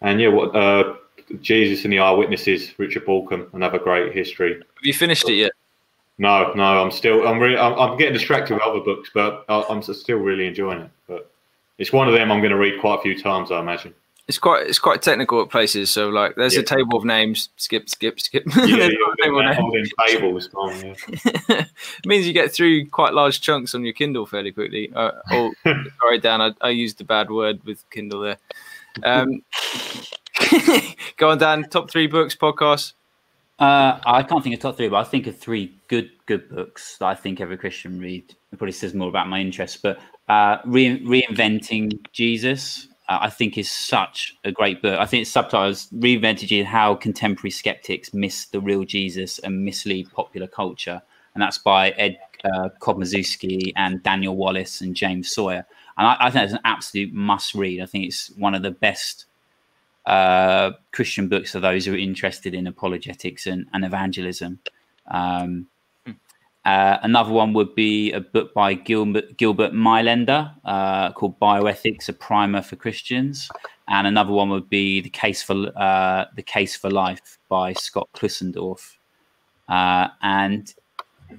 And 0.01 0.21
yeah, 0.21 0.29
what 0.29 0.55
uh, 0.55 0.95
Jesus 1.41 1.85
and 1.85 1.93
the 1.93 1.99
Eyewitnesses, 1.99 2.73
Richard 2.79 3.05
Bauckham, 3.05 3.53
another 3.55 3.79
great 3.79 4.15
history. 4.15 4.55
Have 4.55 4.85
you 4.85 4.95
finished 4.95 5.29
it 5.29 5.35
yet? 5.35 5.53
No, 6.19 6.53
no, 6.55 6.83
I'm 6.83 6.91
still. 6.91 7.27
I'm 7.27 7.39
really. 7.39 7.57
I'm, 7.57 7.75
I'm 7.75 7.97
getting 7.97 8.15
distracted 8.15 8.55
with 8.55 8.63
other 8.63 8.81
books, 8.81 9.11
but 9.15 9.45
I'm 9.49 9.83
still 9.83 10.19
really 10.19 10.47
enjoying 10.47 10.81
it. 10.81 10.91
But 11.07 11.31
it's 11.79 11.93
one 11.93 12.09
of 12.09 12.15
them 12.15 12.33
I'm 12.33 12.41
going 12.41 12.51
to 12.51 12.59
read 12.59 12.81
quite 12.81 12.99
a 12.99 13.03
few 13.03 13.21
times, 13.21 13.53
I 13.53 13.61
imagine. 13.61 13.95
it's 14.27 14.39
quite 14.39 14.67
it's 14.67 14.79
quite 14.79 15.01
technical 15.01 15.41
at 15.41 15.49
places. 15.49 15.91
So 15.91 16.09
like, 16.09 16.35
there's 16.35 16.55
yeah. 16.55 16.61
a 16.61 16.65
table 16.65 16.99
of 16.99 17.05
names. 17.05 17.51
Skip, 17.57 17.89
skip, 17.89 18.21
skip. 18.21 18.45
Yeah, 18.57 18.89
yeah, 18.89 19.55
holding 19.55 19.87
tables. 20.07 20.51
yeah. 20.55 20.95
it 21.59 21.67
means 22.07 22.27
you 22.27 22.33
get 22.33 22.53
through 22.53 22.89
quite 22.89 23.15
large 23.15 23.41
chunks 23.41 23.75
on 23.75 23.85
your 23.85 23.95
Kindle 23.95 24.27
fairly 24.27 24.53
quickly. 24.53 24.93
Uh, 24.95 25.13
oh, 25.31 25.53
sorry, 26.01 26.19
Dan, 26.19 26.43
I, 26.43 26.53
I 26.61 26.71
used 26.71 27.01
a 27.01 27.05
bad 27.05 27.31
word 27.31 27.65
with 27.65 27.89
Kindle 27.91 28.21
there. 28.21 28.39
Um, 29.05 29.43
go 31.17 31.31
on, 31.31 31.39
Dan. 31.39 31.69
Top 31.69 31.91
three 31.91 32.07
books, 32.07 32.37
podcasts. 32.37 32.93
Uh, 33.59 33.99
I 34.07 34.23
can't 34.23 34.43
think 34.43 34.55
of 34.55 34.61
top 34.61 34.77
three, 34.77 34.89
but 34.89 34.99
I 34.99 35.05
think 35.05 35.27
of 35.27 35.37
three 35.37 35.75
good 35.89 36.11
good 36.27 36.49
books 36.49 36.97
that 36.99 37.07
I 37.07 37.15
think 37.15 37.41
every 37.41 37.57
Christian 37.57 37.99
read. 37.99 38.25
It 38.53 38.59
probably 38.59 38.73
says 38.73 38.95
more 38.95 39.09
about 39.09 39.29
my 39.29 39.41
interests, 39.41 39.79
but 39.83 39.99
uh, 40.29 40.59
re- 40.65 41.05
reinventing 41.05 41.99
Jesus, 42.13 42.87
uh, 43.09 43.19
I 43.21 43.31
think, 43.31 43.59
is 43.59 43.69
such 43.69 44.37
a 44.45 44.53
great 44.53 44.81
book. 44.81 44.99
I 45.01 45.07
think 45.07 45.23
it's 45.23 45.31
subtitles 45.31 45.89
reinventing 45.91 46.47
Jesus: 46.47 46.69
How 46.69 46.95
Contemporary 46.95 47.51
Skeptics 47.51 48.15
Miss 48.15 48.47
the 48.47 48.61
Real 48.61 48.85
Jesus 48.85 49.41
and 49.41 49.65
Mislead 49.65 50.09
Popular 50.13 50.47
Culture, 50.47 51.03
and 51.35 51.43
that's 51.43 51.59
by 51.59 51.91
Ed 51.91 52.17
uh, 52.45 52.69
Komoszewski 52.81 53.73
and 53.75 54.01
Daniel 54.05 54.37
Wallace 54.37 54.81
and 54.81 54.95
James 54.95 55.33
Sawyer. 55.33 55.67
And 55.97 56.07
I, 56.07 56.17
I 56.21 56.31
think 56.31 56.45
it's 56.45 56.53
an 56.53 56.61
absolute 56.65 57.13
must 57.13 57.57
read. 57.57 57.81
I 57.81 57.87
think 57.87 58.05
it's 58.05 58.29
one 58.37 58.55
of 58.55 58.63
the 58.63 58.71
best 58.71 59.27
uh, 60.09 60.73
Christian 60.93 61.29
books 61.29 61.53
for 61.53 61.61
those 61.61 61.85
who 61.85 61.93
are 61.93 61.99
interested 61.99 62.55
in 62.55 62.67
apologetics 62.67 63.47
and, 63.47 63.67
and 63.75 63.85
evangelism. 63.85 64.59
Um, 65.09 65.67
hmm. 66.07 66.13
uh, 66.65 66.97
another 67.03 67.31
one 67.31 67.53
would 67.53 67.75
be 67.75 68.13
a 68.13 68.21
book 68.21 68.55
by 68.55 68.73
Gilbert, 68.73 69.37
Gilbert 69.37 69.73
uh, 69.75 71.13
called 71.13 71.39
Bioethics: 71.39 72.09
A 72.09 72.15
Primer 72.15 72.63
for 72.63 72.77
Christians, 72.77 73.51
and 73.87 74.07
another 74.07 74.33
one 74.33 74.49
would 74.49 74.71
be 74.71 75.03
the 75.03 75.11
case 75.11 75.43
for 75.43 75.71
uh, 75.77 76.25
the 76.35 76.43
case 76.43 76.75
for 76.75 76.91
life 76.91 77.39
by 77.51 77.75
Scott 77.75 78.09
Klusendorf. 78.15 78.97
Uh, 79.69 80.09
and 80.23 80.75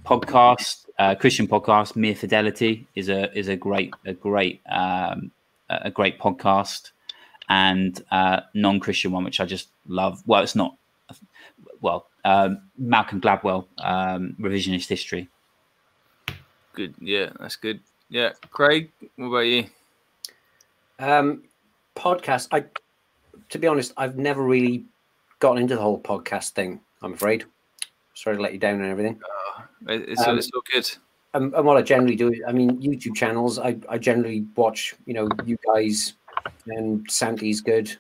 podcast, 0.06 0.86
uh, 1.00 1.16
Christian 1.16 1.48
podcast, 1.48 1.96
Mere 1.96 2.14
Fidelity 2.14 2.88
is 2.94 3.10
a 3.10 3.36
is 3.36 3.48
a 3.48 3.56
great 3.56 3.96
a 4.06 4.14
great 4.14 4.62
um, 4.70 5.32
a 5.70 5.90
great 5.90 6.20
podcast 6.20 6.92
and 7.50 8.04
uh, 8.12 8.42
non-Christian 8.54 9.12
one, 9.12 9.24
which 9.24 9.40
I 9.40 9.46
just 9.46 9.70
love. 9.88 10.22
Well, 10.26 10.44
it's 10.44 10.56
not. 10.56 10.76
Well, 11.82 12.08
um, 12.24 12.62
Malcolm 12.78 13.20
Gladwell, 13.22 13.66
um, 13.80 14.36
revisionist 14.40 14.88
history. 14.88 15.28
Good. 16.74 16.94
Yeah, 17.00 17.32
that's 17.40 17.56
good. 17.56 17.80
Yeah, 18.10 18.32
Craig, 18.52 18.92
what 19.16 19.28
about 19.28 19.40
you? 19.40 19.66
Um, 21.00 21.44
podcast. 21.96 22.48
I, 22.52 22.66
to 23.50 23.60
be 23.60 23.68
honest, 23.68 23.94
I've 23.98 24.18
never 24.18 24.44
really 24.44 24.86
gotten 25.40 25.62
into 25.62 25.76
the 25.76 25.82
whole 25.82 26.00
podcast 26.00 26.52
thing. 26.52 26.82
I'm 27.02 27.14
afraid. 27.14 27.46
Sorry 28.14 28.36
to 28.36 28.42
let 28.42 28.54
you 28.54 28.60
down 28.60 28.82
and 28.82 28.86
everything. 28.86 29.20
Uh, 29.24 29.64
it's, 29.88 30.22
um, 30.22 30.38
it's 30.38 30.50
all 30.54 30.62
good. 30.72 30.90
And, 31.34 31.54
and, 31.54 31.66
what 31.66 31.78
I 31.78 31.82
generally 31.82 32.16
do, 32.16 32.34
I 32.48 32.52
mean, 32.52 32.82
YouTube 32.82 33.16
channels. 33.16 33.60
I, 33.60 33.78
I 33.88 33.98
generally 33.98 34.46
watch, 34.56 34.96
you 35.06 35.14
know, 35.14 35.30
you 35.46 35.58
guys 35.74 36.14
and 36.68 37.10
Santi's 37.10 37.62
good. 37.62 37.96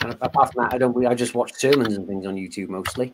And 0.00 0.16
apart 0.20 0.52
from 0.52 0.64
that, 0.64 0.74
I 0.74 0.78
don't. 0.78 1.06
I 1.06 1.14
just 1.14 1.34
watch 1.34 1.52
sermons 1.54 1.94
and 1.94 2.06
things 2.06 2.26
on 2.26 2.36
YouTube 2.36 2.68
mostly. 2.68 3.12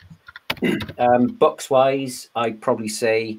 um, 0.98 1.26
books 1.26 1.70
wise, 1.70 2.30
I'd 2.36 2.60
probably 2.60 2.88
say 2.88 3.38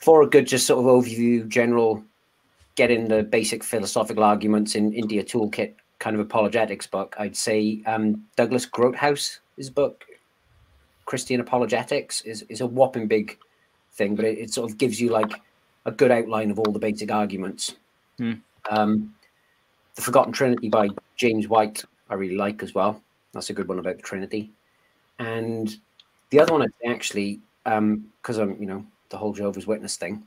for 0.00 0.22
a 0.22 0.26
good, 0.26 0.46
just 0.46 0.66
sort 0.66 0.84
of 0.84 0.86
overview, 0.86 1.46
general, 1.48 2.02
getting 2.74 3.08
the 3.08 3.22
basic 3.22 3.62
philosophical 3.62 4.24
arguments 4.24 4.74
in 4.74 4.92
India 4.92 5.22
Toolkit 5.22 5.74
kind 5.98 6.14
of 6.14 6.20
apologetics 6.20 6.86
book. 6.86 7.14
I'd 7.18 7.36
say 7.36 7.82
um, 7.86 8.24
Douglas 8.36 8.66
Groothuis, 8.66 9.38
his 9.56 9.70
book, 9.70 10.04
Christian 11.04 11.40
Apologetics, 11.40 12.20
is 12.22 12.42
is 12.48 12.60
a 12.60 12.66
whopping 12.66 13.06
big 13.06 13.38
thing, 13.92 14.14
but 14.14 14.24
it, 14.24 14.38
it 14.38 14.50
sort 14.52 14.70
of 14.70 14.78
gives 14.78 15.00
you 15.00 15.10
like 15.10 15.32
a 15.84 15.90
good 15.90 16.10
outline 16.10 16.50
of 16.50 16.58
all 16.58 16.72
the 16.72 16.78
basic 16.78 17.10
arguments. 17.10 17.76
Hmm. 18.18 18.34
Um, 18.70 19.14
the 19.98 20.02
Forgotten 20.02 20.32
Trinity 20.32 20.68
by 20.68 20.88
James 21.16 21.48
White, 21.48 21.84
I 22.08 22.14
really 22.14 22.36
like 22.36 22.62
as 22.62 22.72
well. 22.72 23.02
That's 23.32 23.50
a 23.50 23.52
good 23.52 23.66
one 23.66 23.80
about 23.80 23.96
the 23.96 24.02
Trinity. 24.02 24.52
And 25.18 25.76
the 26.30 26.38
other 26.38 26.52
one, 26.52 26.62
I 26.62 26.88
actually, 26.88 27.40
because 27.64 28.38
um, 28.38 28.40
I'm, 28.40 28.56
you 28.60 28.66
know, 28.66 28.86
the 29.08 29.16
whole 29.16 29.32
Jehovah's 29.32 29.66
Witness 29.66 29.96
thing, 29.96 30.22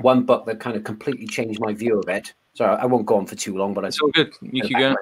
one 0.00 0.24
book 0.24 0.46
that 0.46 0.60
kind 0.60 0.76
of 0.76 0.84
completely 0.84 1.26
changed 1.26 1.60
my 1.60 1.74
view 1.74 2.00
of 2.00 2.08
it. 2.08 2.32
Sorry, 2.54 2.74
I 2.74 2.86
won't 2.86 3.04
go 3.04 3.16
on 3.16 3.26
for 3.26 3.36
too 3.36 3.54
long, 3.54 3.74
but 3.74 3.84
it's 3.84 4.00
all 4.00 4.12
good. 4.12 4.32
You 4.40 4.62
can 4.62 4.80
go. 4.80 4.96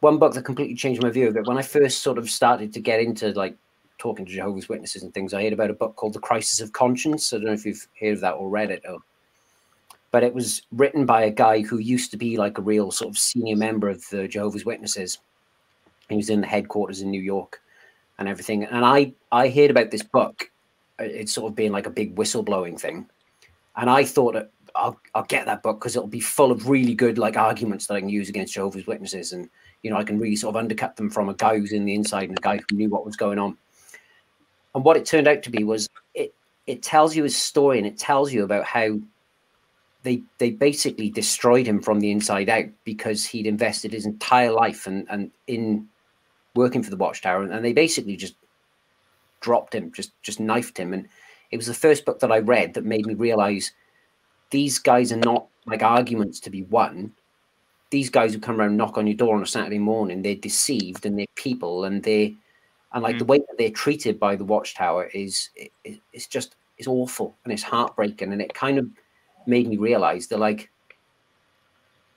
One 0.00 0.18
book 0.18 0.34
that 0.34 0.44
completely 0.44 0.74
changed 0.74 1.00
my 1.00 1.10
view 1.10 1.28
of 1.28 1.36
it. 1.36 1.46
When 1.46 1.58
I 1.58 1.62
first 1.62 2.02
sort 2.02 2.18
of 2.18 2.28
started 2.28 2.72
to 2.72 2.80
get 2.80 2.98
into 2.98 3.30
like 3.34 3.56
talking 3.98 4.26
to 4.26 4.32
Jehovah's 4.32 4.68
Witnesses 4.68 5.04
and 5.04 5.14
things, 5.14 5.32
I 5.32 5.44
heard 5.44 5.52
about 5.52 5.70
a 5.70 5.74
book 5.74 5.94
called 5.94 6.14
The 6.14 6.18
Crisis 6.18 6.58
of 6.58 6.72
Conscience. 6.72 7.32
I 7.32 7.36
don't 7.36 7.46
know 7.46 7.52
if 7.52 7.64
you've 7.64 7.86
heard 8.00 8.14
of 8.14 8.20
that 8.22 8.32
or 8.32 8.48
read 8.48 8.72
it. 8.72 8.82
Or 8.88 8.98
but 10.10 10.22
it 10.22 10.34
was 10.34 10.62
written 10.72 11.06
by 11.06 11.22
a 11.22 11.30
guy 11.30 11.62
who 11.62 11.78
used 11.78 12.10
to 12.10 12.16
be 12.16 12.36
like 12.36 12.58
a 12.58 12.62
real 12.62 12.90
sort 12.90 13.10
of 13.10 13.18
senior 13.18 13.56
member 13.56 13.88
of 13.88 14.06
the 14.10 14.26
Jehovah's 14.26 14.64
Witnesses. 14.64 15.18
He 16.08 16.16
was 16.16 16.30
in 16.30 16.40
the 16.40 16.46
headquarters 16.46 17.02
in 17.02 17.10
New 17.10 17.20
York 17.20 17.60
and 18.18 18.28
everything. 18.28 18.64
And 18.64 18.84
I 18.84 19.12
I 19.32 19.48
heard 19.48 19.70
about 19.70 19.90
this 19.90 20.02
book. 20.02 20.50
It's 20.98 21.32
sort 21.32 21.50
of 21.50 21.56
being 21.56 21.72
like 21.72 21.86
a 21.86 21.90
big 21.90 22.14
whistleblowing 22.16 22.78
thing, 22.78 23.08
and 23.76 23.88
I 23.88 24.04
thought 24.04 24.50
I'll 24.76 25.00
I'll 25.14 25.24
get 25.24 25.46
that 25.46 25.62
book 25.62 25.80
because 25.80 25.96
it'll 25.96 26.08
be 26.08 26.20
full 26.20 26.52
of 26.52 26.68
really 26.68 26.94
good 26.94 27.18
like 27.18 27.36
arguments 27.36 27.86
that 27.86 27.94
I 27.94 28.00
can 28.00 28.08
use 28.08 28.28
against 28.28 28.54
Jehovah's 28.54 28.86
Witnesses, 28.86 29.32
and 29.32 29.48
you 29.82 29.90
know 29.90 29.96
I 29.96 30.04
can 30.04 30.18
really 30.18 30.36
sort 30.36 30.54
of 30.54 30.60
undercut 30.60 30.96
them 30.96 31.10
from 31.10 31.28
a 31.28 31.34
guy 31.34 31.58
who's 31.58 31.72
in 31.72 31.86
the 31.86 31.94
inside 31.94 32.28
and 32.28 32.38
a 32.38 32.42
guy 32.42 32.58
who 32.58 32.76
knew 32.76 32.90
what 32.90 33.06
was 33.06 33.16
going 33.16 33.38
on. 33.38 33.56
And 34.74 34.84
what 34.84 34.96
it 34.96 35.06
turned 35.06 35.26
out 35.26 35.42
to 35.44 35.50
be 35.50 35.64
was 35.64 35.88
it 36.14 36.34
it 36.66 36.82
tells 36.82 37.16
you 37.16 37.24
his 37.24 37.36
story 37.36 37.78
and 37.78 37.86
it 37.86 37.98
tells 37.98 38.32
you 38.32 38.44
about 38.44 38.64
how 38.64 38.98
they 40.02 40.22
they 40.38 40.50
basically 40.50 41.10
destroyed 41.10 41.66
him 41.66 41.80
from 41.80 42.00
the 42.00 42.10
inside 42.10 42.48
out 42.48 42.66
because 42.84 43.24
he'd 43.24 43.46
invested 43.46 43.92
his 43.92 44.06
entire 44.06 44.52
life 44.52 44.86
and 44.86 45.06
and 45.10 45.30
in 45.46 45.86
working 46.54 46.82
for 46.82 46.90
the 46.90 46.96
watchtower 46.96 47.42
and, 47.42 47.52
and 47.52 47.64
they 47.64 47.72
basically 47.72 48.16
just 48.16 48.34
dropped 49.40 49.74
him 49.74 49.92
just 49.92 50.12
just 50.22 50.40
knifed 50.40 50.78
him 50.78 50.92
and 50.92 51.08
it 51.50 51.56
was 51.56 51.66
the 51.66 51.74
first 51.74 52.04
book 52.04 52.20
that 52.20 52.32
i 52.32 52.38
read 52.38 52.74
that 52.74 52.84
made 52.84 53.06
me 53.06 53.14
realize 53.14 53.72
these 54.50 54.78
guys 54.78 55.12
are 55.12 55.16
not 55.16 55.46
like 55.66 55.82
arguments 55.82 56.40
to 56.40 56.50
be 56.50 56.62
won 56.64 57.12
these 57.90 58.10
guys 58.10 58.32
who 58.32 58.40
come 58.40 58.60
around 58.60 58.76
knock 58.76 58.96
on 58.96 59.06
your 59.06 59.16
door 59.16 59.36
on 59.36 59.42
a 59.42 59.46
saturday 59.46 59.78
morning 59.78 60.22
they're 60.22 60.34
deceived 60.34 61.06
and 61.06 61.18
they're 61.18 61.26
people 61.36 61.84
and 61.84 62.02
they 62.02 62.34
and 62.92 63.02
like 63.02 63.16
mm. 63.16 63.20
the 63.20 63.24
way 63.24 63.38
that 63.38 63.56
they're 63.58 63.70
treated 63.70 64.18
by 64.18 64.34
the 64.34 64.44
watchtower 64.44 65.04
is 65.14 65.50
it, 65.56 65.70
it's 66.12 66.26
just 66.26 66.56
it's 66.78 66.88
awful 66.88 67.36
and 67.44 67.52
it's 67.52 67.62
heartbreaking 67.62 68.32
and 68.32 68.42
it 68.42 68.52
kind 68.54 68.78
of 68.78 68.86
made 69.46 69.68
me 69.68 69.76
realize 69.76 70.26
that 70.28 70.38
like 70.38 70.70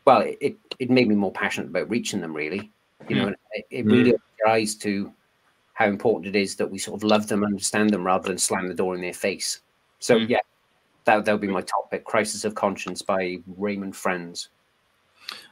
well 0.06 0.24
it, 0.42 0.56
it 0.80 0.90
made 0.90 1.08
me 1.08 1.16
more 1.16 1.32
passionate 1.32 1.70
about 1.70 1.90
reaching 1.90 2.22
them 2.22 2.34
really 2.34 2.72
you 3.10 3.16
know 3.16 3.28
hmm. 3.28 3.34
it, 3.54 3.66
it, 3.70 3.86
really 3.86 4.12
mm. 4.12 4.14
opened 4.14 4.38
your 4.40 4.48
eyes 4.50 4.76
to 4.76 5.12
how 5.74 5.86
important 5.86 6.36
it 6.36 6.40
is 6.40 6.56
that 6.56 6.70
we 6.70 6.78
sort 6.78 6.98
of 6.98 7.04
love 7.04 7.28
them 7.28 7.44
understand 7.44 7.90
them 7.90 8.06
rather 8.06 8.28
than 8.28 8.38
slam 8.38 8.68
the 8.68 8.74
door 8.74 8.96
in 8.96 9.02
their 9.02 9.14
face 9.14 9.62
so 10.00 10.18
mm. 10.18 10.30
yeah 10.30 10.40
that, 11.06 11.26
that 11.26 11.32
would 11.34 11.42
be 11.42 11.48
my 11.48 11.62
topic 11.62 12.06
crisis 12.06 12.46
of 12.46 12.56
conscience 12.56 13.02
by 13.02 13.38
raymond 13.58 13.96
franz 13.96 14.50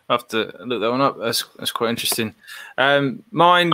i 0.10 0.14
have 0.14 0.28
to 0.28 0.54
look 0.66 0.82
that 0.82 0.92
one 0.92 1.02
up 1.02 1.18
that's, 1.20 1.46
that's 1.58 1.72
quite 1.72 1.90
interesting 1.90 2.34
um, 2.78 3.24
mine 3.32 3.74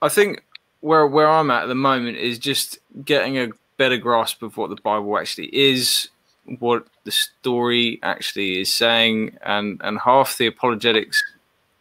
i 0.00 0.08
think 0.08 0.44
where 0.80 1.06
where 1.06 1.28
i'm 1.28 1.50
at 1.50 1.64
at 1.64 1.66
the 1.66 1.74
moment 1.74 2.16
is 2.16 2.38
just 2.38 2.78
getting 3.04 3.38
a 3.38 3.48
better 3.78 3.96
grasp 3.96 4.42
of 4.42 4.56
what 4.56 4.70
the 4.70 4.80
bible 4.82 5.18
actually 5.18 5.48
is 5.52 6.08
what 6.58 6.86
the 7.04 7.10
story 7.10 7.98
actually 8.02 8.60
is 8.60 8.72
saying, 8.72 9.36
and 9.44 9.80
and 9.82 9.98
half 9.98 10.38
the 10.38 10.46
apologetics 10.46 11.22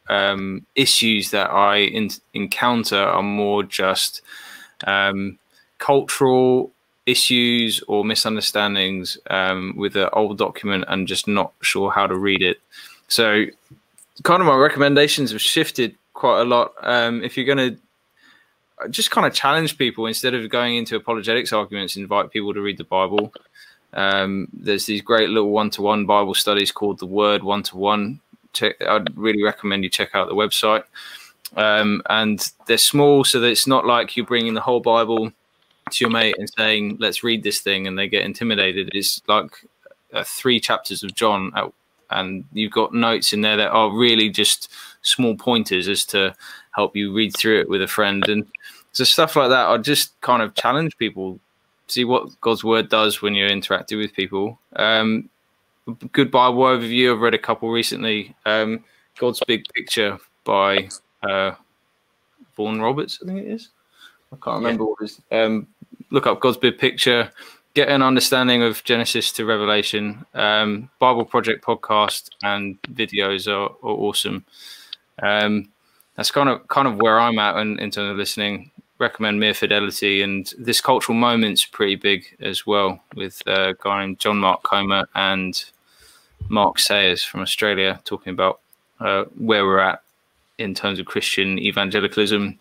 um, 0.10 0.66
issues 0.76 1.32
that 1.32 1.50
I 1.52 1.78
in, 1.78 2.10
encounter 2.34 2.98
are 2.98 3.24
more 3.24 3.64
just 3.64 4.22
um, 4.86 5.40
cultural 5.78 6.72
issues 7.06 7.82
or 7.88 8.06
misunderstandings 8.06 9.18
um, 9.30 9.74
with 9.76 9.94
the 9.94 10.10
old 10.12 10.38
document 10.38 10.86
and 10.88 11.08
just 11.08 11.28
not 11.28 11.54
sure 11.62 11.92
how 11.92 12.08
to 12.08 12.16
read 12.16 12.42
it. 12.42 12.62
So, 13.08 13.46
kind 14.24 14.42
of 14.42 14.48
my 14.48 14.56
recommendations 14.56 15.32
have 15.32 15.42
shifted 15.42 15.96
quite 16.14 16.42
a 16.42 16.46
lot. 16.46 16.74
Um, 16.82 17.24
if 17.24 17.38
you're 17.38 17.46
going 17.46 17.76
to 17.76 18.90
just 18.90 19.12
kind 19.12 19.28
of 19.28 19.34
challenge 19.34 19.78
people 19.78 20.06
instead 20.06 20.34
of 20.34 20.50
going 20.50 20.76
into 20.76 20.96
apologetics 20.96 21.54
arguments, 21.54 21.96
invite 21.96 22.32
people 22.32 22.54
to 22.54 22.62
read 22.62 22.78
the 22.78 22.84
Bible. 22.84 23.34
Um, 23.94 24.48
there's 24.54 24.86
these 24.86 25.02
great 25.02 25.30
little 25.30 25.52
one-to-one 25.52 26.06
Bible 26.06 26.34
studies 26.34 26.72
called 26.72 27.00
the 27.00 27.06
Word 27.06 27.44
One 27.44 27.64
to 27.64 27.78
One. 27.78 28.20
I'd 28.62 29.18
really 29.18 29.44
recommend 29.44 29.84
you 29.84 29.90
check 29.90 30.14
out 30.14 30.28
the 30.28 30.36
website. 30.36 30.84
Um, 31.58 32.02
and 32.10 32.50
they're 32.68 32.78
small, 32.78 33.24
so 33.24 33.40
that 33.40 33.50
it's 33.50 33.68
not 33.68 33.86
like 33.86 34.16
you're 34.16 34.26
bringing 34.26 34.54
the 34.54 34.62
whole 34.62 34.80
Bible 34.80 35.34
to 35.90 35.98
your 36.00 36.10
mate 36.10 36.36
and 36.38 36.50
saying, 36.58 36.98
"Let's 37.00 37.24
read 37.24 37.44
this 37.44 37.60
thing," 37.60 37.88
and 37.88 37.98
they 37.98 38.08
get 38.08 38.24
intimidated. 38.24 38.92
It's 38.94 39.22
like 39.28 39.66
uh, 40.14 40.24
three 40.24 40.62
chapters 40.62 41.04
of 41.04 41.14
John 41.14 41.52
at, 41.56 41.72
and 42.10 42.46
you've 42.54 42.72
got 42.72 42.94
notes 42.94 43.34
in 43.34 43.42
there 43.42 43.58
that 43.58 43.72
are 43.72 43.92
really 43.92 44.30
just 44.30 44.70
small 45.02 45.36
pointers 45.36 45.90
as 45.90 46.06
to 46.06 46.36
help 46.72 46.96
you 46.96 47.14
read 47.14 47.36
through 47.36 47.60
it 47.60 47.70
with 47.70 47.82
a 47.82 47.88
friend. 47.88 48.28
And 48.30 48.48
so 48.94 49.04
stuff 49.04 49.36
like 49.36 49.50
that, 49.50 49.68
I 49.68 49.78
just 49.78 50.20
kind 50.22 50.42
of 50.42 50.56
challenge 50.56 50.98
people, 50.98 51.40
see 51.92 52.06
what 52.06 52.40
God's 52.42 52.64
word 52.64 52.90
does 52.90 53.22
when 53.22 53.36
you're 53.36 53.48
interacting 53.48 53.98
with 53.98 54.14
people. 54.14 54.60
Um, 54.76 55.30
good 56.12 56.32
Bible 56.32 56.64
overview. 56.64 57.14
I've 57.14 57.22
read 57.22 57.34
a 57.34 57.40
couple 57.40 57.70
recently. 57.70 58.36
Um, 58.46 58.84
God's 59.18 59.42
Big 59.46 59.66
Picture 59.74 60.18
by 60.44 60.90
uh, 61.24 61.52
Vaughan 62.56 62.82
Roberts, 62.82 63.20
I 63.22 63.28
think 63.28 63.40
it 63.40 63.48
is. 63.48 63.70
I 64.32 64.38
can't 64.44 64.64
remember 64.64 64.84
yeah. 64.84 64.90
what 64.90 65.02
it 65.02 65.06
is. 65.06 65.22
Um, 65.32 65.68
look 66.10 66.28
up 66.28 66.40
God's 66.40 66.58
Big 66.58 66.78
Picture. 66.78 67.32
Get 67.74 67.90
an 67.90 68.02
understanding 68.02 68.64
of 68.64 68.84
Genesis 68.84 69.32
to 69.34 69.46
Revelation. 69.46 70.26
Um, 70.34 70.90
Bible 71.00 71.26
Project 71.26 71.64
podcast 71.64 72.30
and 72.44 72.82
videos 72.84 73.48
are, 73.48 73.70
are 73.70 73.76
awesome. 73.82 74.46
Um, 75.22 75.70
that's 76.16 76.32
kind 76.32 76.50
of 76.50 76.68
kind 76.68 76.88
of 76.88 76.98
where 76.98 77.20
I'm 77.20 77.40
at 77.40 77.58
in, 77.58 77.80
in 77.80 77.92
terms 77.92 78.12
of 78.12 78.18
listening. 78.18 78.71
Recommend 79.02 79.40
Mere 79.40 79.56
Fidelity 79.56 80.22
and 80.22 80.54
this 80.58 80.80
cultural 80.80 81.18
moment's 81.18 81.66
pretty 81.66 81.96
big 81.96 82.38
as 82.40 82.68
well 82.68 83.02
with 83.16 83.42
a 83.48 83.76
guy 83.84 84.06
named 84.06 84.20
John 84.20 84.38
Mark 84.38 84.62
Comer 84.62 85.08
and 85.16 85.66
Mark 86.48 86.78
Sayers 86.78 87.24
from 87.24 87.42
Australia 87.42 88.00
talking 88.06 88.32
about 88.32 88.60
uh, 89.00 89.24
where 89.36 89.66
we're 89.66 89.80
at 89.80 90.04
in 90.60 90.76
terms 90.76 91.00
of 91.00 91.08
Christian 91.08 91.58
evangelicalism, 91.58 92.60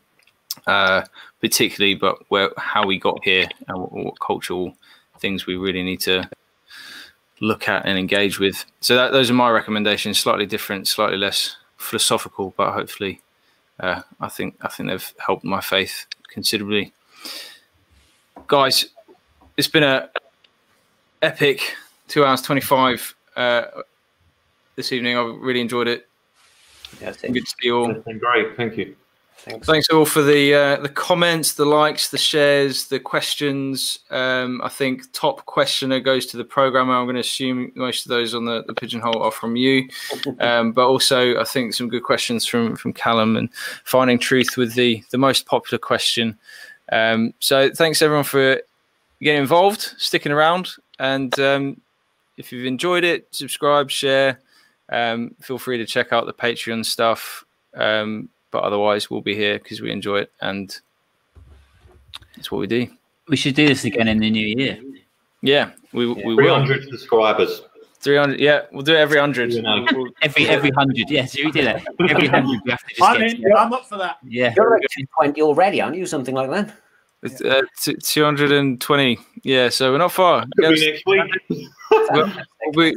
uh, 0.67 1.03
particularly, 1.41 1.95
but 1.95 2.19
where 2.29 2.51
how 2.57 2.87
we 2.87 2.99
got 2.99 3.23
here 3.23 3.47
and 3.69 3.79
what, 3.79 3.93
what, 3.93 4.21
cultural 4.21 4.75
things 5.19 5.47
we 5.47 5.57
really 5.57 5.83
need 5.83 6.01
to 6.01 6.29
look 7.41 7.69
at 7.69 7.85
and 7.85 7.99
engage 7.99 8.39
with. 8.39 8.65
So 8.81 8.97
that, 8.97 9.13
those 9.13 9.31
are 9.31 9.35
my 9.35 9.51
recommendations. 9.51 10.19
Slightly 10.19 10.47
different, 10.47 10.89
slightly 10.89 11.19
less 11.19 11.57
philosophical, 11.77 12.55
but 12.57 12.73
hopefully, 12.73 13.21
uh, 13.81 14.03
I 14.21 14.29
think 14.29 14.57
I 14.61 14.69
think 14.69 14.91
they've 14.91 15.15
helped 15.19 15.45
my 15.45 15.61
faith 15.61 16.07
considerably. 16.29 16.93
Guys, 18.47 18.87
it's 19.57 19.69
been 19.69 19.83
a 19.83 20.11
epic 21.23 21.77
two 22.09 22.25
hours 22.25 22.43
twenty 22.43 22.61
five 22.61 23.15
uh, 23.37 23.65
this 24.77 24.93
evening. 24.93 25.17
I've 25.17 25.37
really 25.41 25.61
enjoyed 25.61 25.89
it. 25.89 26.07
Yeah, 27.01 27.13
good 27.23 27.35
to 27.35 27.41
see 27.47 27.55
you 27.63 27.77
all. 27.77 27.93
great. 27.93 28.57
Thank 28.57 28.77
you. 28.77 28.97
Thanks. 29.45 29.67
Thanks 29.67 29.89
all 29.89 30.05
for 30.05 30.21
the 30.21 30.53
uh, 30.53 30.77
the 30.77 30.91
comments, 30.91 31.55
the 31.55 31.65
likes, 31.65 32.11
the 32.11 32.19
shares, 32.19 32.89
the 32.89 33.01
questions. 33.01 34.01
Um, 34.11 34.61
I 34.63 34.69
think 34.69 35.11
top 35.15 35.47
questioner 35.47 35.99
goes 35.99 36.27
to 36.27 36.37
the 36.37 36.45
programmer. 36.45 36.95
I'm 36.95 37.07
going 37.07 37.15
to 37.15 37.21
assume 37.21 37.73
most 37.75 38.05
of 38.05 38.11
those 38.11 38.35
on 38.35 38.45
the, 38.45 38.63
the 38.67 38.75
pigeonhole 38.75 39.23
are 39.23 39.31
from 39.31 39.57
you, 39.57 39.89
um, 40.41 40.73
but 40.73 40.87
also 40.87 41.41
I 41.41 41.45
think 41.45 41.73
some 41.73 41.89
good 41.89 42.03
questions 42.03 42.45
from 42.45 42.77
from 42.77 42.93
Callum 42.93 43.37
and 43.37 43.49
finding 43.85 44.19
truth 44.19 44.59
with 44.59 44.75
the 44.75 45.03
the 45.11 45.17
most 45.17 45.47
popular 45.47 45.79
question. 45.79 46.39
Um, 46.93 47.33
so 47.39 47.71
thanks 47.73 48.03
everyone 48.03 48.25
for 48.25 48.61
getting 49.23 49.41
involved, 49.41 49.95
sticking 49.97 50.33
around, 50.33 50.69
and 50.99 51.39
um, 51.41 51.81
if 52.37 52.53
you've 52.53 52.67
enjoyed 52.67 53.05
it, 53.05 53.27
subscribe, 53.31 53.91
share. 53.91 54.39
Um, 54.91 55.35
feel 55.41 55.57
free 55.57 55.79
to 55.79 55.87
check 55.87 56.13
out 56.13 56.27
the 56.27 56.35
Patreon 56.35 56.85
stuff. 56.85 57.47
Um, 57.75 58.29
but 58.51 58.63
otherwise, 58.63 59.11
we'll 59.11 59.21
be 59.21 59.35
here 59.35 59.59
because 59.59 59.81
we 59.81 59.91
enjoy 59.91 60.19
it 60.19 60.33
and 60.41 60.77
it's 62.37 62.51
what 62.51 62.59
we 62.59 62.67
do. 62.67 62.89
We 63.29 63.37
should 63.37 63.55
do 63.55 63.69
this 63.69 63.85
again 63.85 64.09
in 64.09 64.19
the 64.19 64.31
new 64.31 64.47
year. 64.47 64.81
Yeah, 65.43 65.71
we, 65.93 66.07
yeah. 66.07 66.27
we 66.27 66.37
300 66.37 66.85
will. 66.85 66.91
subscribers. 66.91 67.63
300 68.01 68.41
yeah 68.41 68.63
we'll 68.73 68.83
do 68.83 68.95
it 68.95 68.99
every 68.99 69.19
100 69.19 69.53
every 70.23 70.49
every 70.49 70.71
100 70.71 71.11
yes 71.11 71.37
we 71.37 71.51
do 71.51 71.63
that 71.63 71.85
every 72.09 72.29
100 72.29 72.61
we 72.65 72.71
have 72.71 72.81
to 72.81 72.95
just 72.95 73.03
I'm, 73.03 73.23
in, 73.23 73.45
I'm 73.55 73.73
up 73.75 73.87
for 73.87 73.99
that 73.99 74.17
yeah 74.25 74.55
you're 74.57 74.77
at 74.77 74.81
220 74.81 75.43
already 75.43 75.83
aren't 75.83 75.97
you 75.97 76.07
something 76.07 76.35
like 76.35 76.51
that 76.51 76.75
it's, 77.23 77.41
uh, 77.43 77.63
220 78.03 79.19
yeah 79.43 79.69
so 79.69 79.93
we're 79.93 79.99
not 79.99 80.13
far 80.13 80.45
Could 80.57 80.75
be 80.75 80.91
next 80.91 81.07
week 81.07 81.67
we'll, 82.11 82.33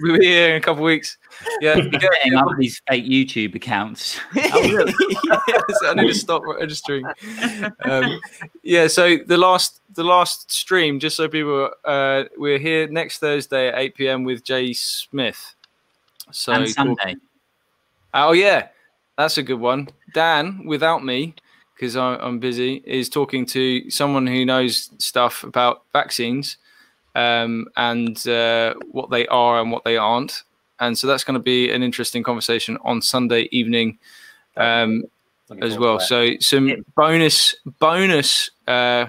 we'll, 0.02 0.20
be 0.20 0.26
here 0.26 0.52
in 0.52 0.56
a 0.58 0.62
couple 0.62 0.84
of 0.84 0.86
weeks. 0.86 1.18
Yeah, 1.62 1.80
getting 1.80 2.36
up 2.36 2.48
these 2.58 2.82
fake 2.88 3.06
YouTube 3.06 3.56
accounts. 3.56 4.20
oh, 4.38 4.92
yes, 5.48 5.80
I 5.86 5.94
need 5.96 6.08
to 6.08 6.14
stop 6.14 6.44
registering. 6.46 7.06
Um, 7.84 8.20
yeah, 8.62 8.88
so 8.88 9.18
the 9.18 9.38
last 9.38 9.82
the 9.94 10.04
last 10.04 10.52
stream, 10.52 11.00
just 11.00 11.16
so 11.16 11.28
people, 11.28 11.70
uh, 11.86 12.24
we're 12.38 12.60
here 12.60 12.88
next 12.88 13.20
Thursday 13.20 13.68
at 13.68 13.78
eight 13.78 13.96
pm 13.96 14.24
with 14.24 14.44
Jay 14.44 14.74
Smith. 14.74 15.56
So 16.32 16.54
and 16.54 16.70
Sunday. 16.70 17.16
Oh 18.14 18.32
yeah, 18.32 18.70
that's 19.18 19.38
a 19.38 19.44
good 19.44 19.60
one. 19.60 19.90
Dan, 20.14 20.66
without 20.66 21.04
me, 21.04 21.36
because 21.84 21.98
I'm 21.98 22.40
busy, 22.40 22.82
is 22.86 23.10
talking 23.10 23.46
to 23.48 23.90
someone 23.90 24.26
who 24.26 24.46
knows 24.46 24.90
stuff 25.00 25.44
about 25.44 25.84
vaccines 25.92 26.56
um, 27.14 27.68
and 27.76 28.26
uh, 28.26 28.74
what 28.90 29.10
they 29.10 29.28
are 29.28 29.60
and 29.60 29.70
what 29.70 29.84
they 29.84 29.98
aren't. 29.98 30.44
And 30.80 30.98
so 30.98 31.08
that's 31.08 31.26
going 31.26 31.34
to 31.34 31.44
be 31.44 31.72
an 31.72 31.84
interesting 31.84 32.24
conversation 32.24 32.78
on 32.86 33.02
Sunday 33.02 33.50
evening 33.52 34.00
um, 34.56 35.04
as 35.62 35.78
well. 35.78 36.00
So 36.00 36.36
some 36.40 36.86
bonus 36.96 37.54
bonus 37.80 38.50
uh, 38.66 39.08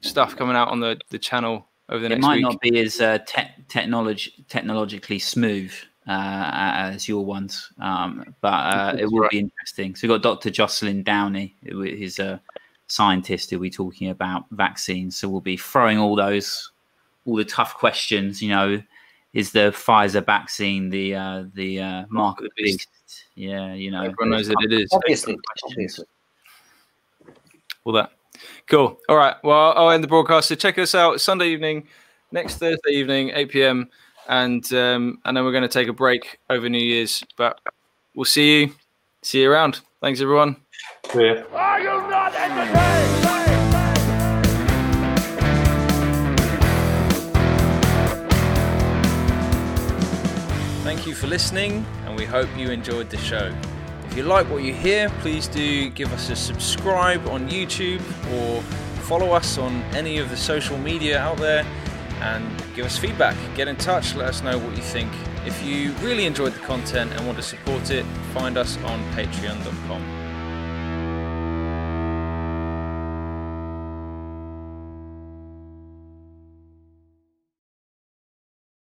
stuff 0.00 0.34
coming 0.34 0.56
out 0.56 0.66
on 0.70 0.80
the, 0.80 0.98
the 1.10 1.18
channel 1.18 1.68
over 1.90 2.00
the 2.00 2.06
it 2.06 2.08
next 2.08 2.22
might 2.22 2.34
week. 2.38 2.42
not 2.42 2.60
be 2.60 2.80
as 2.80 3.00
uh, 3.00 3.18
te- 3.24 3.54
technology 3.68 4.34
technologically 4.48 5.20
smooth 5.20 5.72
as 6.12 7.08
your 7.08 7.24
ones, 7.24 7.72
um, 7.80 8.34
but 8.40 8.48
uh, 8.48 8.96
it 8.98 9.10
will 9.10 9.20
right. 9.20 9.30
be 9.30 9.38
interesting. 9.38 9.94
So 9.94 10.08
we've 10.08 10.20
got 10.20 10.22
Dr. 10.22 10.50
Jocelyn 10.50 11.02
Downey, 11.02 11.54
who 11.68 11.82
is 11.82 12.18
a 12.18 12.40
scientist 12.86 13.50
who 13.50 13.58
be 13.58 13.70
talking 13.70 14.10
about 14.10 14.44
vaccines. 14.50 15.16
So 15.16 15.28
we'll 15.28 15.40
be 15.40 15.56
throwing 15.56 15.98
all 15.98 16.16
those 16.16 16.72
all 17.26 17.36
the 17.36 17.44
tough 17.44 17.74
questions. 17.74 18.42
You 18.42 18.50
know, 18.50 18.82
is 19.32 19.52
the 19.52 19.72
Pfizer 19.72 20.24
vaccine 20.24 20.90
the 20.90 21.14
uh, 21.14 21.44
the 21.54 21.80
uh, 21.80 22.04
mark 22.08 22.38
of 22.38 22.44
the 22.44 22.50
beast? 22.56 22.88
Yeah, 23.34 23.74
you 23.74 23.90
know, 23.90 24.02
everyone 24.02 24.30
knows 24.30 24.48
that 24.48 24.58
it 24.62 24.72
is. 24.72 24.88
Obviously, 24.92 25.38
obviously. 25.64 26.06
All 27.84 27.92
that. 27.94 28.12
Cool. 28.66 28.98
All 29.08 29.16
right. 29.16 29.36
Well, 29.42 29.72
I'll 29.76 29.90
end 29.90 30.04
the 30.04 30.08
broadcast. 30.08 30.48
So 30.48 30.54
check 30.54 30.78
us 30.78 30.94
out 30.94 31.20
Sunday 31.20 31.48
evening, 31.48 31.88
next 32.30 32.56
Thursday 32.56 32.92
evening, 32.92 33.32
8 33.34 33.50
p.m. 33.50 33.90
And 34.30 34.72
um, 34.72 35.18
and 35.24 35.36
then 35.36 35.44
we're 35.44 35.50
going 35.50 35.62
to 35.62 35.68
take 35.68 35.88
a 35.88 35.92
break 35.92 36.38
over 36.48 36.68
New 36.68 36.78
Year's. 36.78 37.24
But 37.36 37.60
we'll 38.14 38.24
see 38.24 38.60
you. 38.60 38.74
See 39.22 39.42
you 39.42 39.50
around. 39.50 39.80
Thanks, 40.00 40.20
everyone. 40.20 40.54
Yeah. 41.12 41.42
Are 41.52 41.80
you 41.80 42.08
not 42.08 42.32
entertained? 42.36 43.26
Thank 50.84 51.08
you 51.08 51.14
for 51.16 51.26
listening, 51.26 51.84
and 52.06 52.16
we 52.16 52.24
hope 52.24 52.48
you 52.56 52.70
enjoyed 52.70 53.10
the 53.10 53.18
show. 53.18 53.52
If 54.04 54.16
you 54.16 54.22
like 54.22 54.48
what 54.48 54.62
you 54.62 54.72
hear, 54.72 55.08
please 55.20 55.48
do 55.48 55.90
give 55.90 56.12
us 56.12 56.30
a 56.30 56.36
subscribe 56.36 57.26
on 57.26 57.48
YouTube 57.48 58.00
or 58.32 58.62
follow 59.02 59.32
us 59.32 59.58
on 59.58 59.82
any 59.92 60.18
of 60.18 60.30
the 60.30 60.36
social 60.36 60.78
media 60.78 61.18
out 61.18 61.38
there 61.38 61.66
and 62.20 62.59
give 62.80 62.86
us 62.86 62.96
feedback. 62.96 63.36
Get 63.54 63.68
in 63.68 63.76
touch, 63.76 64.14
let 64.14 64.28
us 64.28 64.42
know 64.42 64.56
what 64.56 64.74
you 64.74 64.82
think. 64.82 65.12
If 65.44 65.62
you 65.62 65.92
really 66.00 66.24
enjoyed 66.24 66.54
the 66.54 66.60
content 66.60 67.12
and 67.12 67.26
want 67.26 67.36
to 67.36 67.42
support 67.42 67.90
it, 67.90 68.06
find 68.32 68.56
us 68.56 68.78
on 68.84 69.02
patreon.com. 69.12 70.19